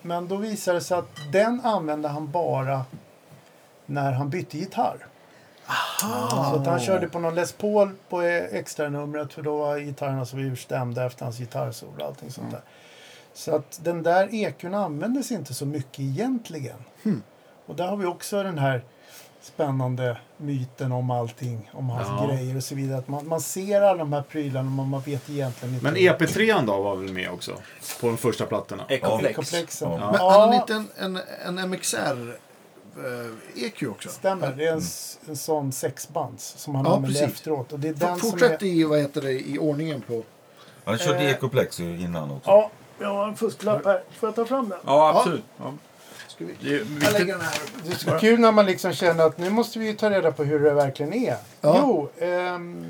men 0.03 0.29
då 0.29 0.37
visade 0.37 0.77
det 0.79 0.81
sig 0.85 0.99
att 0.99 1.11
den 1.33 1.61
använde 1.65 2.09
han 2.09 2.31
bara 2.31 2.85
när 3.87 4.13
han 4.13 4.31
bytte 4.31 4.59
gitarr. 4.59 5.07
Så 6.31 6.57
att 6.57 6.67
han 6.67 6.81
körde 6.81 7.09
på 7.09 7.19
någon 7.19 7.35
Les 7.35 7.53
Paul 7.53 7.91
på 8.09 8.23
eh, 8.23 8.45
extra 8.45 8.89
numret 8.89 9.33
för 9.33 9.43
då 9.43 9.59
var 9.59 9.79
gitarrerna 9.79 10.27
så 10.27 10.37
urstämda 10.37 11.07
efter 11.07 11.25
hans 11.25 11.39
gitarrsolo 11.39 11.93
och 11.99 12.07
allting 12.07 12.31
sånt 12.33 12.51
där. 12.51 12.61
Så 13.39 13.55
att 13.57 13.81
den 13.83 14.03
där 14.03 14.29
EQn 14.35 14.75
användes 14.75 15.31
inte 15.33 15.55
så 15.55 15.67
mycket 15.67 16.01
egentligen. 16.01 16.77
Och 17.67 17.75
där 17.77 17.87
har 17.87 17.97
vi 17.97 18.07
också 18.07 18.43
den 18.43 18.59
här 18.59 18.85
spännande 19.43 20.19
myten 20.37 20.93
om 20.93 21.11
allting, 21.11 21.71
om 21.73 21.91
hans 21.91 22.09
Ja. 22.09 22.27
grejer 22.27 22.57
och 22.57 22.65
så 22.65 22.75
vidare. 22.75 22.99
Att 22.99 23.09
man, 23.09 23.29
man 23.29 23.41
ser 23.41 23.81
alla 23.83 23.99
de 23.99 24.13
här 24.13 24.23
prylarna 24.23 24.71
men 24.71 24.89
man 24.89 25.01
vet 25.01 25.31
egentligen 25.31 25.75
inte. 25.75 25.85
Men 25.85 25.97
EP3 25.97 26.67
då 26.67 26.83
var 26.83 26.97
väl 26.97 27.13
med 27.13 27.31
också? 27.31 27.53
På 28.01 28.07
de 28.07 28.17
första 28.17 28.47
plattorna? 28.47 28.85
Ecoplex. 28.89 29.37
Komplexen. 29.37 29.91
Ja. 29.91 29.97
Men 29.99 30.21
hade 30.21 30.41
han 30.41 30.55
inte 30.55 30.75
en, 30.75 31.17
en, 31.47 31.59
en 31.59 31.71
MXR 31.71 32.37
eh, 33.57 33.65
EQ 33.65 33.83
också? 33.83 34.09
Stämmer, 34.09 34.53
det 34.53 34.65
är 34.67 34.73
en, 34.73 34.79
s- 34.79 35.19
en 35.29 35.37
sån 35.37 35.73
sexbands 35.73 36.55
som 36.59 36.75
han 36.75 36.85
Ja, 36.85 36.97
använder 36.97 37.21
precis. 37.21 37.35
efteråt. 37.37 37.73
Och 37.73 37.79
det 37.81 37.89
är 37.89 37.95
den 37.95 38.19
som 38.19 38.31
Fortsätt 38.31 38.63
är... 38.63 38.67
i, 38.67 38.85
vad 38.85 38.99
heter 38.99 39.21
det, 39.23 39.33
i 39.33 39.59
ordningen 39.59 40.01
på... 40.01 40.23
Han 40.85 40.99
körde 40.99 41.19
Eh. 41.19 41.31
Ecoplex 41.31 41.81
ju 41.81 42.01
innan 42.01 42.31
också. 42.31 42.51
Ja, 42.51 42.71
jag 43.01 43.15
har 43.15 43.29
en 43.29 43.37
fusklapp 43.37 43.85
här. 43.85 44.03
Får 44.19 44.27
jag 44.29 44.37
ta 44.37 44.45
fram 44.45 44.69
den? 44.69 44.79
Ja, 44.87 45.15
absolut. 45.19 45.45
Ja. 45.57 45.73
Ska 46.29 46.45
vi... 46.45 46.55
Det 46.61 46.75
är 46.75 46.79
viktigt. 46.85 47.37
Det 47.85 47.93
är 47.93 47.97
så 47.97 48.19
kul 48.19 48.41
när 48.41 48.53
man 48.53 48.67
liksom 48.67 48.93
känner 48.93 49.27
att 49.27 49.39
nu 49.39 49.51
måste 49.51 49.79
vi 49.79 49.87
ju 49.87 49.93
ta 49.95 50.11
reda 50.11 50.33
på 50.33 50.45
hur 50.45 50.61
det 50.61 50.71
verkligen 50.75 51.13
är. 51.15 51.37
Ja. 51.61 51.77
Jo, 51.83 52.09
ehm, 52.19 52.87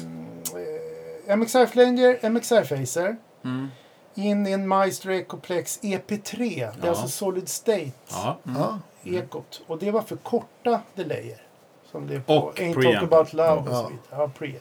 eh, 1.27 1.37
MXR 1.37 1.67
Flanger, 1.67 2.19
MXR 2.31 2.65
Phaser. 2.77 3.17
Mm. 3.45 3.69
In 4.15 4.47
i 4.47 4.53
en 4.53 4.69
Maestro 4.69 5.13
Ecoplex 5.13 5.79
EP3. 5.83 6.39
Det 6.39 6.63
är 6.63 6.73
Ja. 6.83 6.89
alltså 6.89 7.09
Solid 7.09 7.49
State 7.49 7.91
Ja. 8.11 8.39
Ja. 8.43 8.79
ekot. 9.05 9.63
Och 9.67 9.79
det 9.79 9.91
var 9.91 10.03
för 10.03 10.17
korta 10.17 10.81
delayer. 10.95 11.43
Som 11.91 12.07
det 12.07 12.15
är 12.15 12.21
på 12.21 12.35
Och 12.35 12.59
Ain't 12.59 12.75
preamp. 12.75 13.01
Talk 13.01 13.13
About 13.13 13.33
Love 13.33 13.51
och 13.51 13.67
Ja. 13.69 13.83
så 13.83 13.89
vidare. 13.89 13.99
Ja, 14.11 14.31
preamp. 14.39 14.59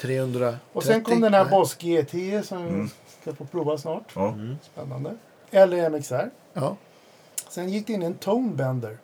330. 0.00 0.58
Och 0.72 0.82
sen 0.84 1.04
kom 1.04 1.20
den 1.20 1.34
här. 1.34 1.44
Boss 1.44 1.76
G10 1.78 2.42
som 2.42 2.58
Mm. 2.58 2.84
vi 2.84 2.90
ska 3.22 3.34
få 3.34 3.44
prova 3.44 3.78
snart. 3.78 4.12
Ja. 4.14 4.28
Mm. 4.28 4.56
Spännande. 4.72 5.16
Eller 5.50 5.90
MXR. 5.90 6.30
Ja. 6.52 6.76
Sen 7.48 7.68
gick 7.68 7.86
det 7.86 7.92
in 7.92 8.02
en 8.02 8.14
Tonebender 8.14 8.98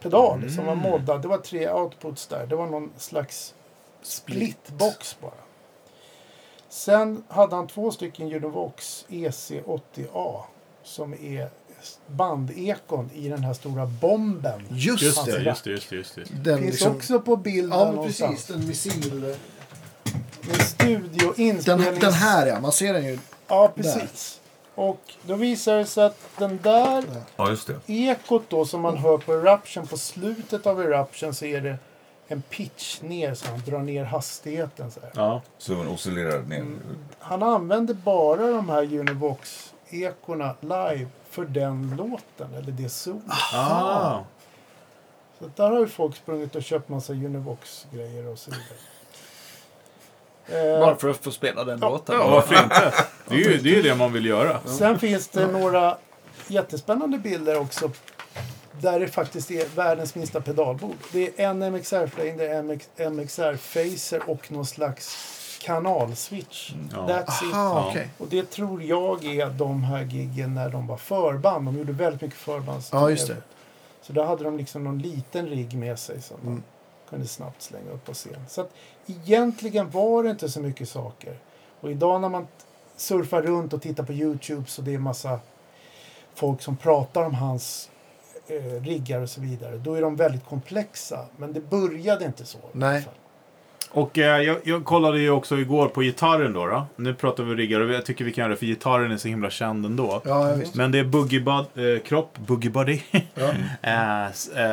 pedal 0.00 0.38
Mm. 0.38 0.50
som 0.50 0.66
var 0.66 0.74
moddad. 0.74 1.22
Det 1.22 1.28
var 1.28 1.38
tre 1.38 1.70
outputs 1.72 2.26
där. 2.26 2.46
Det 2.46 2.56
var 2.56 2.66
någon 2.66 2.90
slags 2.98 3.54
splitbox 4.02 5.16
bara. 5.20 5.32
Sen 6.68 7.22
hade 7.28 7.56
han 7.56 7.66
två 7.66 7.90
stycken 7.90 8.32
Univox 8.32 9.04
EC80A 9.08 10.40
som 10.82 11.14
är 11.14 11.48
bandekon 12.06 13.10
i 13.14 13.28
den 13.28 13.44
här 13.44 13.52
stora 13.54 13.86
bomben. 13.86 14.66
Just, 14.70 15.02
Just 15.02 15.24
det. 15.26 15.32
det, 15.38 15.44
just 15.44 15.64
det, 15.64 15.70
just 15.70 15.90
det. 15.90 15.96
Just 15.96 16.14
det. 16.14 16.24
Den 16.50 16.58
Finns 16.58 16.70
liksom... 16.70 16.96
också 16.96 17.20
på 17.20 17.36
bild 17.36 17.72
Ja, 17.72 18.02
precis. 18.04 18.46
Den 18.46 18.66
missil... 18.66 19.36
Med 20.48 20.66
studio, 20.66 21.32
Den, 21.36 21.46
inspelnings... 21.46 22.00
den 22.00 22.12
här 22.12 22.46
ja, 22.46 22.60
man 22.60 22.72
ser 22.72 22.92
den 22.92 23.04
ju. 23.04 23.18
Ja, 23.48 23.72
precis. 23.74 24.40
Och 24.74 25.14
då 25.26 25.34
visar 25.34 25.76
det 25.76 25.86
sig 25.86 26.04
att 26.04 26.18
den 26.38 26.58
där 26.62 27.04
ja, 27.36 27.50
just 27.50 27.66
det. 27.66 27.92
ekot 27.92 28.42
då 28.48 28.64
som 28.64 28.80
man 28.80 28.96
hör 28.96 29.18
på 29.18 29.32
Eruption, 29.32 29.86
på 29.86 29.96
slutet 29.96 30.66
av 30.66 30.80
Eruption 30.80 31.34
så 31.34 31.44
är 31.44 31.60
det 31.60 31.78
en 32.28 32.42
pitch 32.42 33.00
ner 33.02 33.34
så 33.34 33.48
han 33.48 33.62
drar 33.66 33.78
ner 33.78 34.04
hastigheten. 34.04 34.90
Så 34.90 35.00
här. 35.00 35.10
Ja. 35.14 35.42
Så 35.58 35.72
den 35.72 35.88
oscillerar 35.88 36.42
ner. 36.42 36.60
Mm. 36.60 36.80
Han 37.18 37.42
använder 37.42 37.94
bara 37.94 38.50
de 38.50 38.68
här 38.68 38.82
Univox-ekorna 38.82 40.54
live 40.60 41.08
för 41.30 41.44
den 41.44 41.94
låten, 41.96 42.54
eller 42.54 42.72
det 42.72 42.88
solot. 42.88 43.22
Ah. 43.54 44.20
Så 45.38 45.50
där 45.56 45.70
har 45.70 45.80
ju 45.80 45.88
folk 45.88 46.16
sprungit 46.16 46.54
och 46.54 46.62
köpt 46.62 46.88
massa 46.88 47.12
Univox-grejer 47.12 48.26
och 48.26 48.38
så 48.38 48.50
vidare. 48.50 48.78
Eh, 50.52 50.80
Bara 50.80 50.96
för 50.96 51.08
att 51.10 51.16
få 51.16 51.30
spela 51.30 51.64
den 51.64 51.80
låten. 51.80 52.14
Ja, 52.20 52.28
varför 52.30 52.62
inte? 52.62 52.94
Det 53.28 53.34
är 53.34 53.38
ju 53.38 53.58
det, 53.58 53.78
är 53.78 53.82
det 53.82 53.94
man 53.94 54.12
vill 54.12 54.26
göra. 54.26 54.60
Sen 54.66 54.98
finns 54.98 55.28
det 55.28 55.46
några 55.46 55.96
jättespännande 56.46 57.18
bilder 57.18 57.60
också. 57.60 57.90
Där 58.80 59.00
det 59.00 59.08
faktiskt 59.08 59.50
är 59.50 59.66
världens 59.76 60.14
minsta 60.14 60.40
pedalbord. 60.40 60.96
Det 61.12 61.40
är 61.40 61.46
en 61.50 61.58
MXR 61.72 62.06
Flame, 62.06 62.32
det 62.36 62.46
är 62.48 62.58
en 62.58 62.66
MX, 62.66 62.88
MXR 62.98 63.56
Phaser 63.56 64.30
och 64.30 64.52
någon 64.52 64.66
slags 64.66 65.16
kanalswitch. 65.62 66.72
Ja. 66.92 66.98
That's 66.98 67.48
it. 67.48 67.54
Aha, 67.54 67.80
Ja. 67.80 67.88
okej. 67.90 68.08
Och 68.18 68.26
det 68.30 68.50
tror 68.50 68.82
jag 68.82 69.24
är 69.24 69.46
de 69.50 69.82
här 69.84 70.02
giggen 70.04 70.54
när 70.54 70.68
de 70.70 70.86
var 70.86 70.96
förband. 70.96 71.64
De 71.66 71.78
gjorde 71.78 71.92
väldigt 71.92 72.22
mycket 72.22 72.38
förbands. 72.38 72.88
Ja, 72.92 73.10
just 73.10 73.28
det. 73.28 73.36
Så 74.02 74.12
då 74.12 74.24
hade 74.24 74.44
de 74.44 74.56
liksom 74.56 74.84
någon 74.84 74.98
liten 74.98 75.46
rigg 75.46 75.74
med 75.76 75.98
sig 75.98 76.22
som 76.22 76.36
Mm. 76.46 76.62
Kunde 77.12 77.26
snabbt 77.26 77.62
slänga 77.62 77.90
upp 77.90 78.04
på 78.04 78.14
scen. 78.14 78.44
Så 78.48 78.60
att 78.60 78.72
egentligen 79.06 79.90
var 79.90 80.22
det 80.22 80.30
inte 80.30 80.48
så 80.48 80.60
mycket 80.60 80.88
saker. 80.88 81.38
Och 81.80 81.90
idag 81.90 82.20
när 82.20 82.28
man 82.28 82.46
surfar 82.96 83.42
runt 83.42 83.72
och 83.72 83.82
tittar 83.82 84.04
på 84.04 84.12
Youtube 84.12 84.64
så 84.66 84.82
det 84.82 84.94
är 84.94 84.98
massa 84.98 85.40
folk 86.34 86.62
som 86.62 86.76
pratar 86.76 87.22
om 87.22 87.34
hans 87.34 87.90
eh, 88.46 88.82
riggar 88.82 89.20
och 89.20 89.30
så 89.30 89.40
vidare. 89.40 89.76
Då 89.76 89.94
är 89.94 90.02
de 90.02 90.16
väldigt 90.16 90.44
komplexa. 90.44 91.26
Men 91.36 91.52
det 91.52 91.60
började 91.60 92.24
inte 92.24 92.44
så. 92.44 92.58
Nej. 92.72 93.08
Och 93.94 94.18
eh, 94.18 94.42
jag, 94.42 94.56
jag 94.64 94.84
kollade 94.84 95.18
ju 95.20 95.30
också 95.30 95.58
igår 95.58 95.88
på 95.88 96.00
gitarren 96.02 96.52
då. 96.52 96.66
då. 96.66 96.86
Nu 96.96 97.14
pratar 97.14 97.44
vi 97.44 97.54
riggar 97.54 97.80
och 97.80 97.90
jag 97.94 98.06
tycker 98.06 98.24
vi 98.24 98.32
kan 98.32 98.42
göra 98.42 98.50
det 98.50 98.56
för 98.56 98.66
gitarren 98.66 99.12
är 99.12 99.16
så 99.16 99.28
himla 99.28 99.50
känd 99.50 99.86
ändå. 99.86 100.22
Ja, 100.24 100.48
ja, 100.50 100.54
visst. 100.54 100.74
Men 100.74 100.90
det 100.92 100.98
är 100.98 101.04
Boogie 101.04 101.40
Bud, 101.40 101.94
eh, 101.94 102.02
kropp, 102.02 102.38
Boogie 102.38 102.70
Buddy, 102.70 103.00
Ja. 103.34 103.50
eh, 103.82 104.24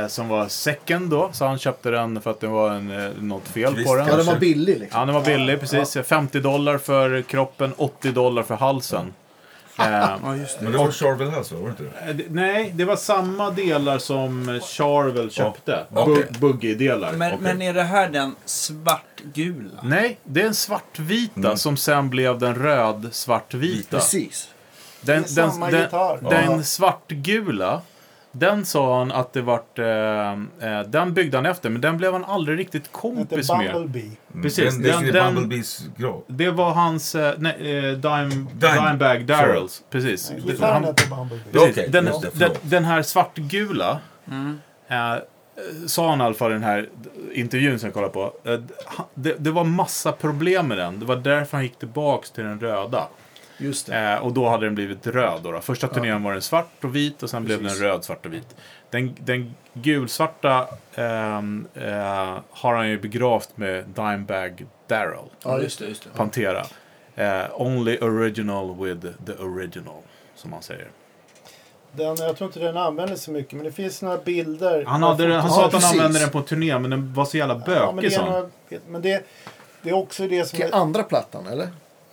eh, 0.02 0.08
som 0.08 0.28
var 0.28 0.48
second 0.48 1.10
då. 1.10 1.30
Så 1.34 1.46
han 1.46 1.58
köpte 1.60 1.90
den 1.92 2.22
för 2.22 2.32
att 2.32 2.40
det 2.40 2.48
var 2.48 2.72
en, 2.72 2.92
eh, 3.06 3.12
något 3.22 3.48
fel 3.48 3.76
Visst, 3.76 3.88
på 3.88 3.96
den. 3.96 4.08
ja, 4.08 4.16
den 4.16 4.26
var 4.26 4.36
billig 4.40 4.80
liksom. 4.80 5.00
Ja, 5.00 5.06
den 5.06 5.16
var 5.16 5.26
billig, 5.26 5.60
precis. 5.60 5.98
50 6.08 6.40
dollar 6.40 6.78
för 6.78 7.22
kroppen, 7.22 7.74
80 7.78 8.12
dollar 8.12 8.44
för 8.44 8.56
halsen. 8.56 9.14
Ja, 9.80 10.36
just 10.36 10.58
det. 10.60 10.64
Men 10.64 10.72
det 10.72 10.78
var 10.78 10.92
Charvel 10.92 11.30
House, 11.30 11.56
var 11.56 11.62
det 11.62 11.70
inte 11.70 11.84
det? 11.84 12.10
eh, 12.10 12.16
d- 12.16 12.24
nej, 12.30 12.72
det 12.76 12.86
var 12.86 12.96
samma 12.96 13.50
delar 13.52 13.98
som 13.98 14.60
Charvel 14.64 15.32
köpte. 15.32 15.86
Ja, 15.96 16.02
okej. 16.02 16.26
Bu- 16.30 16.40
Boogie-delar. 16.40 17.12
Men, 17.14 17.34
Okej. 17.34 17.44
men 17.44 17.62
är 17.62 17.74
det 17.74 17.84
här 17.84 18.10
den 18.10 18.36
svartgula? 18.46 19.80
Nej, 19.84 20.20
det 20.24 20.42
är 20.42 20.48
en 20.48 20.54
svartvita 20.54 21.40
Mm. 21.48 21.58
som 21.58 21.78
sen 21.78 22.10
blev 22.10 22.40
den 22.40 22.56
röd-svartvita. 22.56 23.98
Precis. 23.98 24.50
Den, 25.02 25.22
Det 25.22 25.36
den, 25.36 25.60
den, 25.60 26.30
den 26.30 26.52
Ja. 26.58 26.64
svartgula, 26.64 27.82
den 28.32 28.66
sa 28.66 29.00
han 29.00 29.12
att 29.12 29.34
det 29.34 29.42
vart... 29.42 29.80
Eh, 29.80 29.86
eh, 30.70 30.82
den 30.88 31.14
byggde 31.14 31.38
han 31.38 31.46
efter, 31.46 31.70
men 31.70 31.82
den 31.82 31.98
blev 31.98 32.14
han 32.14 32.26
aldrig 32.26 32.60
riktigt 32.60 32.92
kompis 32.92 33.50
med. 33.52 33.74
Bumblebee. 33.74 34.12
Mm. 34.34 34.44
Precis, 34.44 34.78
Den, 34.78 34.84
den- 35.04 35.14
den- 35.14 35.36
Bumblebees 35.36 35.82
grav. 35.98 36.24
Det 36.28 36.50
var 36.50 36.72
hans 36.74 37.16
eh, 37.16 37.34
nej, 37.38 37.54
eh, 37.78 37.84
dime, 37.98 38.30
Dime. 38.30 38.46
Dimebag 38.76 39.26
Darrells. 39.26 39.84
Precis. 39.90 40.32
Det- 40.46 40.66
han- 40.66 40.96
precis. 40.96 41.12
Okej, 41.56 41.90
den, 41.90 42.10
den, 42.34 42.52
den 42.62 42.86
här 42.86 43.02
svartgula 43.02 44.00
Mm. 44.28 44.60
eh, 44.88 45.16
sa 45.88 46.10
han 46.10 46.22
i 46.22 46.24
alla 46.24 46.34
fall 46.34 46.52
i 46.52 46.54
den 46.54 46.64
här 46.64 46.90
intervjun 47.34 47.80
som 47.80 47.88
jag 47.88 47.94
kollade 47.94 48.14
på. 48.14 48.34
eh, 48.46 48.60
Det, 49.14 49.36
det 49.40 49.52
var 49.52 49.64
massa 49.64 50.12
problem 50.12 50.68
med 50.68 50.78
den. 50.78 51.00
Det 51.00 51.06
var 51.06 51.16
därför 51.16 51.58
han 51.58 51.64
gick 51.64 51.80
tillbaks 51.80 52.32
till 52.32 52.44
den 52.44 52.60
röda. 52.60 53.08
Just 53.62 53.86
det. 53.88 53.98
Eh, 53.98 54.16
och 54.26 54.34
då 54.34 54.50
hade 54.50 54.66
den 54.66 54.76
blivit 54.76 55.08
röd. 55.08 55.40
Då, 55.44 55.52
då. 55.52 55.60
Första 55.62 55.88
turnén 55.88 56.24
var 56.24 56.32
den 56.34 56.42
svart 56.42 56.84
och 56.84 56.96
vit 56.96 57.24
och 57.24 57.30
sen 57.30 57.46
blev 57.46 57.62
Precis. 57.62 57.80
den 57.80 57.88
röd, 57.90 58.04
svart 58.04 58.26
och 58.26 58.34
vit. 58.34 58.56
Den, 58.90 59.16
den 59.20 59.56
gulsvarta 59.74 60.68
ehm, 60.96 61.68
eh, 61.74 62.38
har 62.50 62.74
han 62.76 62.90
ju 62.90 63.00
begravt 63.00 63.58
med 63.58 63.86
Dimebag 63.86 64.66
Darrell. 64.88 65.26
Ja, 65.44 65.60
just 65.62 65.80
det. 65.80 65.86
Just 65.86 66.04
det. 66.04 66.10
Pantera. 66.18 66.66
Eh, 67.16 67.46
only 67.54 67.98
original 67.98 68.76
with 68.86 69.08
the 69.26 69.34
original, 69.34 70.02
som 70.36 70.54
han 70.54 70.62
säger. 70.62 70.88
Den, 71.92 72.16
jag 72.20 72.38
tror 72.38 72.48
inte 72.48 72.60
den 72.60 72.78
användes 72.78 73.24
så 73.24 73.32
mycket, 73.32 73.54
men 73.54 73.66
det 73.66 73.72
finns 73.72 74.02
några 74.02 74.18
bilder. 74.18 74.84
Han, 74.88 75.04
hade, 75.04 75.28
den- 75.28 75.40
han 75.40 75.50
sa 75.50 75.62
Ja, 75.62 75.68
att 75.68 75.72
han 75.74 75.82
precis. 75.82 75.98
använde 76.00 76.20
den 76.20 76.30
på 76.30 76.42
turné, 76.42 76.80
men 76.80 76.90
den 76.92 77.14
var 77.14 77.26
så 77.26 77.38
jävla 77.38 77.56
bökig, 77.56 77.74
Ja, 77.74 77.92
men 77.92 78.04
det 78.10 78.22
några, 78.22 78.50
men 78.88 79.02
det, 79.02 79.24
det 79.82 79.90
är 79.90 79.94
också 79.94 80.28
det 80.28 80.46
som... 80.50 80.58
Vilken 80.58 80.74
Är, 80.80 80.82
andra 80.82 81.04
plattan, 81.04 81.48
eller? 81.48 81.68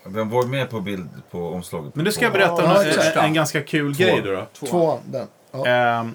Den 0.08 0.30
var 0.30 0.46
med 0.46 0.70
på 0.70 0.80
bild 0.80 1.08
på 1.30 1.48
omslaget. 1.48 1.94
Men 1.94 2.04
nu 2.04 2.12
ska 2.12 2.24
jag 2.24 2.32
berätta 2.32 2.62
Ja, 2.62 2.82
en, 2.84 3.18
en, 3.18 3.24
en 3.24 3.34
ganska 3.34 3.62
kul 3.62 3.96
Två. 3.96 4.04
grej 4.04 4.22
då. 4.24 4.30
då. 4.32 4.46
Två. 4.52 4.66
Tvåan, 4.66 4.98
den. 5.06 5.26
Ja. 5.52 5.66
Ehm, 5.66 6.14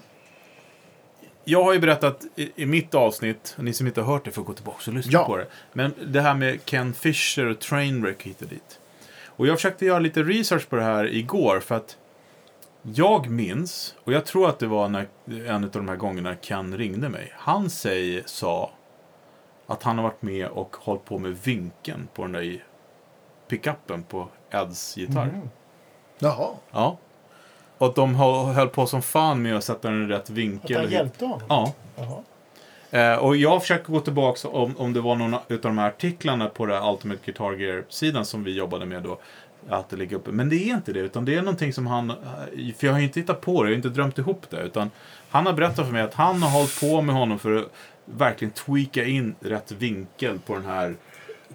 jag 1.43 1.63
har 1.63 1.73
ju 1.73 1.79
berättat 1.79 2.21
i, 2.35 2.51
i 2.55 2.65
mitt 2.65 2.95
avsnitt, 2.95 3.55
och 3.57 3.63
ni 3.63 3.73
som 3.73 3.87
inte 3.87 4.01
har 4.01 4.13
hört 4.13 4.25
det 4.25 4.31
får 4.31 4.43
gå 4.43 4.53
tillbaka 4.53 4.91
och 4.91 4.93
lyssna 4.93 5.11
Ja. 5.11 5.25
på 5.25 5.37
det. 5.37 5.47
Men 5.73 5.93
det 6.05 6.21
här 6.21 6.33
med 6.33 6.65
Ken 6.65 6.93
Fisher 6.93 7.45
och 7.45 7.59
Trainwreck 7.59 8.23
hit 8.23 8.41
och 8.41 8.47
dit. 8.47 8.79
Och 9.25 9.47
jag 9.47 9.57
försökte 9.57 9.85
göra 9.85 9.99
lite 9.99 10.23
research 10.23 10.69
på 10.69 10.75
det 10.75 10.83
här 10.83 11.13
igår 11.15 11.59
för 11.59 11.75
att 11.75 11.97
jag 12.81 13.29
minns, 13.29 13.95
och 14.03 14.13
jag 14.13 14.25
tror 14.25 14.49
att 14.49 14.59
det 14.59 14.67
var 14.67 14.89
när, 14.89 15.07
en 15.47 15.63
av 15.63 15.69
de 15.71 15.87
här 15.87 15.95
gångerna 15.95 16.35
Ken 16.35 16.77
ringde 16.77 17.09
mig. 17.09 17.33
Han 17.37 17.69
säger, 17.69 18.23
sa 18.25 18.71
att 19.67 19.83
han 19.83 19.95
har 19.97 20.03
varit 20.03 20.21
med 20.21 20.47
och 20.47 20.75
hållit 20.79 21.05
på 21.05 21.17
med 21.19 21.37
vinkeln 21.43 22.07
på 22.13 22.21
den 22.21 22.31
där 22.31 22.63
pickuppen 23.55 24.03
på 24.03 24.27
Eds 24.51 24.97
gitarr. 24.97 25.23
Mm. 25.23 25.49
Jaha. 26.19 26.49
Ja. 26.71 26.97
Och 27.77 27.87
att 27.87 27.95
de 27.95 28.15
hö- 28.15 28.53
höll 28.53 28.67
på 28.69 28.85
som 28.87 29.01
fan 29.01 29.41
med 29.41 29.57
att 29.57 29.63
sätta 29.63 29.89
den 29.89 30.03
i 30.03 30.07
rätt 30.13 30.21
Att 30.21 30.29
vinkel. 30.29 30.77
han 30.77 30.85
och- 30.85 30.91
hjälpte 30.91 31.25
honom? 31.25 31.41
Ja. 31.49 31.73
Jaha. 31.95 32.17
Eh, 33.13 33.17
och 33.19 33.35
jag 33.37 33.61
försöker 33.61 33.93
gå 33.93 33.99
tillbaka 33.99 34.47
om, 34.47 34.77
om 34.77 34.93
det 34.93 35.01
var 35.01 35.15
någon 35.15 35.33
av 35.33 35.41
de 35.61 35.77
här 35.77 35.87
artiklarna 35.87 36.49
på 36.49 36.65
det 36.65 36.79
här 36.79 36.91
Ultimate 36.93 37.21
Guitar 37.25 37.53
Gear-sidan 37.53 38.25
som 38.25 38.43
vi 38.43 38.51
jobbade 38.55 38.85
med 38.85 39.03
då. 39.03 39.19
Att 39.69 39.89
det 39.89 39.95
ligger 39.97 40.15
uppe. 40.15 40.31
Men 40.31 40.49
det 40.49 40.55
är 40.55 40.73
inte 40.73 40.93
det, 40.93 40.99
utan 40.99 41.25
det 41.25 41.35
är 41.35 41.41
någonting 41.41 41.73
som 41.73 41.87
han... 41.87 42.09
eh, 42.09 42.15
För 42.77 42.87
jag 42.87 42.91
har 42.93 42.99
ju 42.99 43.05
inte 43.05 43.19
hittat 43.19 43.41
på 43.41 43.63
det, 43.63 43.69
jag 43.69 43.73
har 43.73 43.75
inte 43.77 43.89
drömt 43.89 44.17
ihop 44.17 44.45
det. 44.49 44.57
Utan 44.61 44.91
han 45.29 45.45
har 45.45 45.53
berättat 45.53 45.85
för 45.85 45.93
mig 45.93 46.01
att 46.01 46.13
han 46.13 46.43
har 46.43 46.49
hållit 46.49 46.79
på 46.79 47.01
med 47.01 47.15
honom 47.15 47.39
för 47.39 47.55
att 47.55 47.65
verkligen 48.05 48.51
tweaka 48.53 49.03
in 49.05 49.35
rätt 49.39 49.71
vinkel 49.71 50.39
på 50.39 50.53
den 50.53 50.65
här 50.65 50.95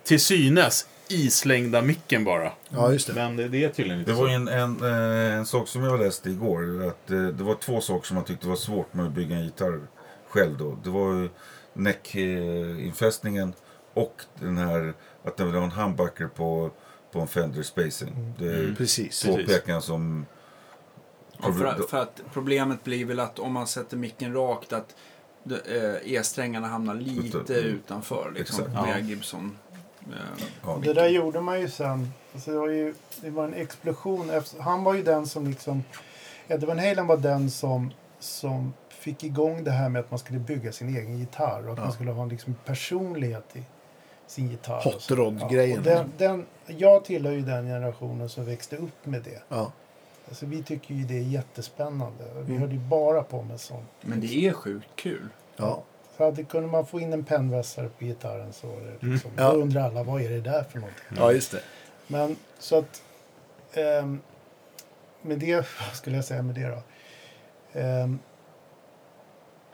till 0.04 0.20
synes 0.20 0.88
islängda 1.08 1.82
micken 1.82 2.24
bara. 2.24 2.52
Ja, 2.68 2.92
just 2.92 3.06
det. 3.06 3.14
Men 3.14 3.36
det, 3.36 3.48
det 3.48 3.64
är 3.64 3.68
tydligen 3.68 3.98
inte 4.00 4.10
Det 4.10 4.14
så. 4.16 4.22
var 4.22 4.28
ju 4.28 4.34
en, 4.34 4.48
en, 4.48 4.82
eh, 4.82 5.34
en 5.38 5.46
sak 5.46 5.68
som 5.68 5.82
jag 5.84 6.00
läste 6.00 6.30
igår. 6.30 6.86
Att 6.88 7.10
eh, 7.10 7.22
det 7.26 7.44
var 7.44 7.54
två 7.54 7.80
saker 7.80 8.06
som 8.06 8.14
man 8.14 8.24
tyckte 8.24 8.46
var 8.48 8.56
svårt 8.56 8.94
med 8.94 9.06
att 9.06 9.12
bygga 9.12 9.36
en 9.36 9.44
gitarr 9.44 9.80
själv. 10.28 10.58
Då. 10.58 10.78
Det 10.84 10.90
var 10.90 11.12
ju 11.14 11.28
näckinfästningen 11.72 13.52
och 13.94 14.22
den 14.40 14.56
här 14.58 14.94
att 15.24 15.36
det 15.36 15.44
var 15.44 15.62
en 15.62 15.70
humbucker 15.70 16.26
på, 16.26 16.70
på 17.12 17.20
en 17.20 17.28
Fender 17.28 17.62
Spacing. 17.62 18.34
Det 18.38 18.46
är 18.46 18.74
Precis. 18.78 19.20
två 19.20 19.36
Precis. 19.36 19.54
pekar 19.56 19.80
som... 19.80 20.26
Ja, 21.42 21.52
för, 21.52 21.82
för 21.90 21.98
att 21.98 22.20
problemet 22.32 22.84
blir 22.84 23.04
väl 23.04 23.20
att 23.20 23.38
om 23.38 23.52
man 23.52 23.66
sätter 23.66 23.96
micken 23.96 24.34
rakt 24.34 24.72
att 24.72 24.94
eh, 25.50 26.12
E-strängarna 26.14 26.66
hamnar 26.68 26.94
lite 26.94 27.38
Utan- 27.38 27.56
mm. 27.56 27.66
utanför. 27.68 28.32
Liksom, 28.34 28.64
Exakt. 28.64 28.86
med 28.86 29.00
Ja. 29.00 29.06
Gibson. 29.08 29.58
Ja, 30.64 30.78
Det 30.82 30.92
där 30.92 31.08
gjorde 31.08 31.40
man 31.40 31.60
ju 31.60 31.68
sen. 31.68 32.12
Alltså 32.34 32.50
det, 32.50 32.58
var 32.58 32.68
ju, 32.68 32.94
det 33.20 33.30
var 33.30 33.44
en 33.44 33.54
explosion. 33.54 34.30
Han 34.58 34.84
var 34.84 34.94
ju 34.94 35.02
den 35.02 35.26
som 35.26 35.46
liksom... 35.46 35.84
Eddie 36.48 36.66
Van 36.66 36.78
Halen 36.78 37.06
var 37.06 37.16
den 37.16 37.50
som, 37.50 37.92
som 38.18 38.74
fick 38.88 39.24
igång 39.24 39.64
det 39.64 39.70
här 39.70 39.88
med 39.88 40.00
att 40.00 40.10
man 40.10 40.18
skulle 40.18 40.38
bygga 40.38 40.72
sin 40.72 40.96
egen 40.96 41.18
gitarr. 41.18 41.66
Och 41.66 41.72
att 41.72 41.78
Ja. 41.78 41.84
man 41.84 41.92
skulle 41.92 42.10
ha 42.12 42.22
en 42.22 42.28
liksom 42.28 42.54
personlighet 42.64 43.56
i 43.56 43.62
sin 44.26 44.48
gitarr. 44.48 44.84
Hot 44.84 45.10
rod-grejen. 45.10 45.78
och 45.78 45.84
Den, 45.84 46.12
den, 46.18 46.46
jag 46.66 47.04
tillhör 47.04 47.32
ju 47.32 47.40
den 47.42 47.66
generationen 47.66 48.28
som 48.28 48.44
växte 48.44 48.76
upp 48.76 49.06
med 49.06 49.22
det. 49.22 49.42
Ja. 49.48 49.72
Alltså 50.28 50.46
vi 50.46 50.62
tycker 50.62 50.94
ju 50.94 51.04
det 51.04 51.16
är 51.18 51.22
jättespännande. 51.22 52.24
Vi 52.34 52.40
Mm. 52.50 52.58
höll 52.62 52.72
ju 52.72 52.78
bara 52.78 53.22
på 53.22 53.42
med 53.42 53.60
sånt. 53.60 53.88
men 54.00 54.20
det 54.20 54.46
är 54.46 54.52
sjukt 54.52 54.88
kul. 54.94 55.28
Ja. 55.56 55.82
Så 56.16 56.24
hade, 56.24 56.44
kunde 56.44 56.68
man 56.68 56.86
få 56.86 57.00
in 57.00 57.12
en 57.12 57.24
pennvässare 57.24 57.88
på 57.98 58.04
gitarren 58.04 58.52
så 58.52 58.66
var 58.66 58.76
det 59.00 59.06
liksom, 59.06 59.30
Ja. 59.36 59.52
då 59.52 59.58
undrar 59.60 59.82
alla 59.82 60.02
vad 60.02 60.22
är 60.22 60.30
det 60.30 60.40
där 60.40 60.62
för 60.62 60.78
någonting. 60.78 61.04
ja, 61.16 61.32
just 61.32 61.52
det. 61.52 61.60
Men 62.06 62.36
så 62.58 62.78
att... 62.78 63.02
ehm, 63.72 64.20
med 65.22 65.38
det, 65.38 65.54
vad 65.86 65.94
skulle 65.96 66.16
jag 66.16 66.24
säga 66.24 66.42
med 66.42 66.54
det 66.54 66.68
då? 66.68 66.82
Um, 67.80 68.18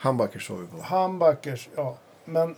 Humbuckers 0.03 0.47
såg 0.47 0.59
vi 0.61 0.67
på. 0.67 0.97
Humbuckers, 0.97 1.69
ja. 1.77 1.97
Men, 2.25 2.55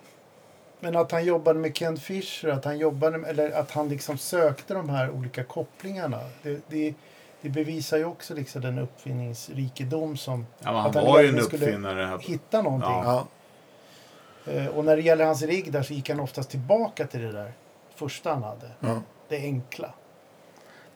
men 0.81 0.97
att 0.97 1.13
han 1.13 1.25
jobbade 1.25 1.59
med 1.59 1.75
Ken 1.77 1.97
Fisher, 1.97 2.49
att 2.49 2.65
han 2.65 2.79
jobbade 2.79 3.19
med, 3.19 3.31
eller 3.31 3.51
att 3.51 3.71
han 3.71 3.89
liksom 3.89 4.19
sökte 4.19 4.75
de 4.75 4.89
här 4.89 5.11
olika 5.11 5.45
kopplingarna. 5.45 6.21
Det, 6.43 6.61
det, 6.69 6.95
det 7.41 7.49
bevisar 7.49 7.97
ju 7.97 8.05
också 8.05 8.35
liksom 8.35 8.63
den 8.63 8.79
uppfinningsrikedom 8.79 10.17
som 10.17 10.47
Ja, 10.59 10.71
han 10.71 10.87
att 10.91 10.95
han 10.95 11.05
var 11.05 11.23
ju 11.23 11.29
en 11.29 11.43
skulle 11.45 11.67
uppfinnare. 11.67 12.03
Här. 12.05 12.19
hitta 12.19 12.63
någonting. 12.63 12.91
Ja. 12.91 13.27
Eh, 14.47 14.67
och 14.67 14.85
när 14.85 14.97
det 14.97 15.03
gäller 15.03 15.25
hans 15.25 15.43
rigg 15.43 15.73
där 15.73 15.83
så 15.83 15.95
gick 15.95 16.09
han 16.09 16.21
oftast 16.21 16.51
tillbaka 16.51 17.07
till 17.07 17.21
det 17.23 17.33
där 17.33 17.53
första 17.95 18.31
han 18.31 18.43
hade. 18.43 18.71
Ja. 18.81 19.03
Det 19.29 19.37
enkla. 19.37 19.95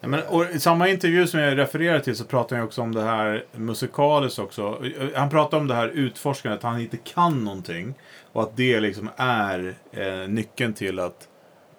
Ja, 0.01 0.09
men, 0.09 0.23
och 0.29 0.51
I 0.51 0.61
samma 0.61 0.89
intervju 0.89 1.27
som 1.27 1.41
jag 1.41 1.59
refererar 1.59 2.01
till 2.01 2.17
så 2.17 2.25
pratar 2.25 2.57
han 2.57 2.65
också 2.65 2.83
om 2.83 2.95
det 2.95 3.03
här 3.03 3.45
musikaliskt 3.53 4.39
också. 4.39 4.83
Han 5.15 5.31
pratar 5.31 5.59
om 5.59 5.67
det 5.67 5.75
här 5.75 5.89
utforskandet, 5.89 6.59
att 6.59 6.71
han 6.71 6.81
inte 6.81 6.97
kan 6.97 7.45
någonting. 7.45 7.95
Och 8.33 8.43
att 8.43 8.57
det 8.57 8.81
liksom 8.81 9.11
är 9.17 9.75
eh, 9.93 10.29
nyckeln 10.29 10.75
till 10.75 10.99
att 10.99 11.29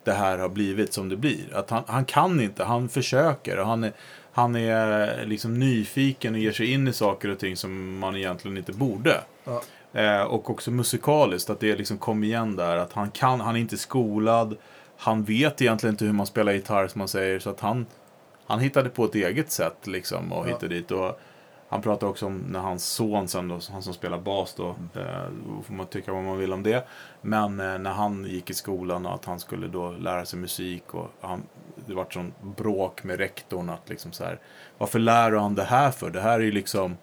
det 0.03 0.12
här 0.12 0.38
har 0.38 0.49
blivit 0.49 0.93
som 0.93 1.10
det 1.10 1.17
blir. 1.17 1.53
Att 1.53 1.69
han, 1.69 1.84
han 1.88 2.05
kan 2.05 2.41
inte, 2.41 2.63
han 2.63 2.89
försöker. 2.89 3.60
Och 3.60 3.67
han 3.67 3.84
är, 3.84 3.91
han 4.32 4.55
är 4.55 5.25
liksom 5.25 5.60
nyfiken 5.60 6.34
och 6.34 6.39
ger 6.39 6.51
sig 6.51 6.71
in 6.71 6.88
i 6.88 6.93
saker 6.93 7.29
och 7.29 7.39
ting 7.39 7.55
som 7.55 7.99
man 7.99 8.15
egentligen 8.15 8.58
inte 8.58 8.73
borde. 8.73 9.21
Ja. 9.43 9.62
Eh, 9.93 10.21
och 10.21 10.49
också 10.49 10.71
musikaliskt, 10.71 11.49
att 11.49 11.60
det 11.60 11.75
liksom 11.75 11.97
kom 11.97 12.23
igen 12.23 12.56
där. 12.56 12.77
Att 12.77 12.94
han 12.94 13.12
kan, 13.12 13.40
han 13.42 13.56
är 13.56 13.60
inte 13.60 13.77
skolad. 13.77 14.56
Han 14.98 15.23
vet 15.23 15.62
egentligen 15.62 15.94
inte 15.94 16.06
hur 16.06 16.13
man 16.13 16.25
spelar 16.25 16.52
gitarr 16.52 16.87
som 16.87 17.00
man 17.00 17.08
säger. 17.08 17.40
Så 17.40 17.50
att 17.50 17.60
han, 17.60 17.85
han 18.46 18.60
hittade 18.60 18.90
på 18.90 19.06
ett 19.06 19.15
eget 19.15 19.52
sätt 19.52 19.87
liksom 19.87 20.31
och 20.33 20.48
Ja. 20.48 20.54
hit 20.54 20.63
och 20.63 20.69
dit. 20.69 20.92
Och 20.92 21.19
han 21.69 21.81
pratar 21.81 22.08
också 22.08 22.25
om 22.25 22.37
när 22.37 22.60
hans 22.60 22.85
son 22.85 23.27
sen 23.27 23.48
då, 23.48 23.60
han 23.71 23.81
som 23.81 23.94
spelar 23.94 24.17
bas 24.17 24.54
då, 24.54 24.67
eh, 24.69 25.23
då 25.48 25.63
får 25.63 25.73
man 25.73 25.85
tycka 25.85 26.13
vad 26.13 26.23
man 26.23 26.37
vill 26.37 26.54
om 26.54 26.63
det. 26.63 26.87
Men 27.21 27.60
eh, 27.60 27.77
när 27.77 27.92
han 27.92 28.23
gick 28.25 28.50
i 28.50 28.54
skolan 28.54 29.06
och 29.06 29.13
att 29.13 29.25
han 29.25 29.40
skulle 29.40 29.67
då 29.67 29.92
lära 29.92 30.25
sig 30.25 30.40
musik 30.40 30.94
och 30.94 31.08
han, 31.21 31.44
det 31.85 31.94
vart 31.94 32.13
sån 32.13 32.33
bråk 32.58 33.04
med 33.04 33.17
rektorn 33.17 33.69
att 33.69 33.90
liksom 33.90 34.12
så 34.12 34.23
här, 34.23 34.40
varför 34.77 35.00
lär 35.00 35.31
du 35.31 35.40
han 35.40 35.56
det 35.56 35.63
här 35.63 35.92
för? 35.92 36.10
Det 36.10 36.21
här 36.21 36.40
är 36.40 36.44
ju 36.44 36.52
liksom 36.52 36.98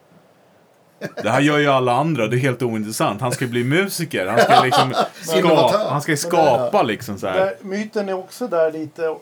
det 1.22 1.30
här 1.30 1.40
gör 1.40 1.58
ju 1.58 1.66
alla 1.68 1.92
andra, 1.92 2.26
det 2.26 2.36
är 2.36 2.38
helt 2.38 2.62
ointressant. 2.62 3.20
Han 3.20 3.32
ska 3.32 3.46
bli 3.46 3.64
musiker, 3.64 4.26
han 4.26 4.38
ska 4.40 4.64
liksom 4.64 4.94
skapa, 5.22 5.88
han 5.90 6.02
ska 6.02 6.16
skapa 6.16 6.82
liksom 6.82 7.18
så 7.18 7.26
här. 7.26 7.54
Myten 7.60 8.08
är 8.08 8.12
också 8.14 8.48
där 8.48 8.72
lite... 8.72 9.04
eh, 9.06 9.16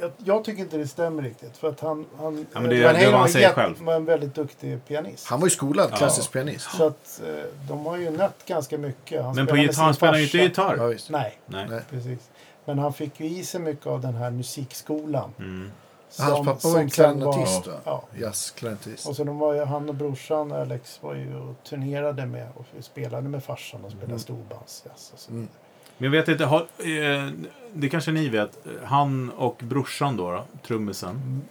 Jag, 0.00 0.10
jag 0.24 0.44
tycker 0.44 0.60
inte 0.62 0.76
det 0.76 0.86
stämmer 0.88 1.22
riktigt. 1.22 1.56
För 1.56 1.68
att 1.68 1.80
han... 1.80 2.06
han 2.18 2.46
Ja, 2.52 2.60
men 2.60 2.70
det 2.70 2.76
är- 2.76 2.84
Van 2.84 2.96
Halen 2.96 3.12
var 3.12 3.84
var 3.84 3.94
en 3.94 4.04
väldigt 4.04 4.34
duktig 4.34 4.86
pianist. 4.88 5.26
Han 5.28 5.40
var 5.40 5.46
ju 5.46 5.50
skolad 5.50 5.88
Ja. 5.92 5.96
klassisk 5.96 6.32
pianist. 6.32 6.70
Så 6.76 6.86
att 6.86 7.20
eh, 7.26 7.34
de 7.68 7.86
har 7.86 7.96
ju 7.96 8.10
nött 8.10 8.42
ganska 8.46 8.78
mycket. 8.78 9.22
Han 9.24 9.34
Men 9.36 9.46
på 9.46 9.56
gitarr, 9.56 9.82
han 9.84 9.94
spelar 9.94 10.18
ju 10.18 10.24
inte 10.24 10.38
gitarr. 10.38 10.76
Ja. 10.78 10.86
Nej, 11.08 11.38
Nej. 11.46 11.66
Nej. 11.70 11.80
precis. 11.90 12.18
Men 12.64 12.78
han 12.78 12.92
fick 12.92 13.20
ju 13.20 13.26
i 13.26 13.44
sig 13.44 13.60
mycket 13.60 13.86
av 13.86 14.00
den 14.00 14.14
här 14.14 14.30
musikskolan. 14.30 15.30
Mm. 15.38 15.70
Hans 16.18 16.36
som- 16.36 16.46
pappa 16.46 16.68
var 16.68 16.74
var- 16.82 16.88
klarinettist 16.88 17.66
va? 17.66 17.72
Ja. 17.84 18.02
Jazzklarinettist. 18.18 19.08
Och 19.08 19.16
så 19.16 19.24
de 19.24 19.38
var 19.38 19.54
ju, 19.54 19.64
han 19.64 19.88
och 19.88 19.94
brorsan 19.94 20.52
Alex 20.52 21.02
var 21.02 21.14
ju 21.14 21.36
och 21.36 21.54
turnerade 21.64 22.26
med 22.26 22.48
och 22.54 22.84
spelade 22.84 23.28
med 23.28 23.44
farsan 23.44 23.84
och 23.84 23.90
spelade 23.90 24.06
Mm. 24.12 24.18
storbandsjazz. 24.18 25.10
och 25.14 25.18
så 25.18 25.30
Mm. 25.30 25.48
Men 25.98 26.04
jag 26.04 26.20
vet 26.20 26.28
inte, 26.28 26.44
har, 26.44 26.60
eh, 26.60 27.30
det 27.72 27.88
kanske 27.88 28.12
ni 28.12 28.28
vet. 28.28 28.58
Han 28.84 29.30
och 29.30 29.56
brorsan 29.64 30.16
då, 30.16 30.30
då 30.32 30.44
trummisen. 30.66 31.42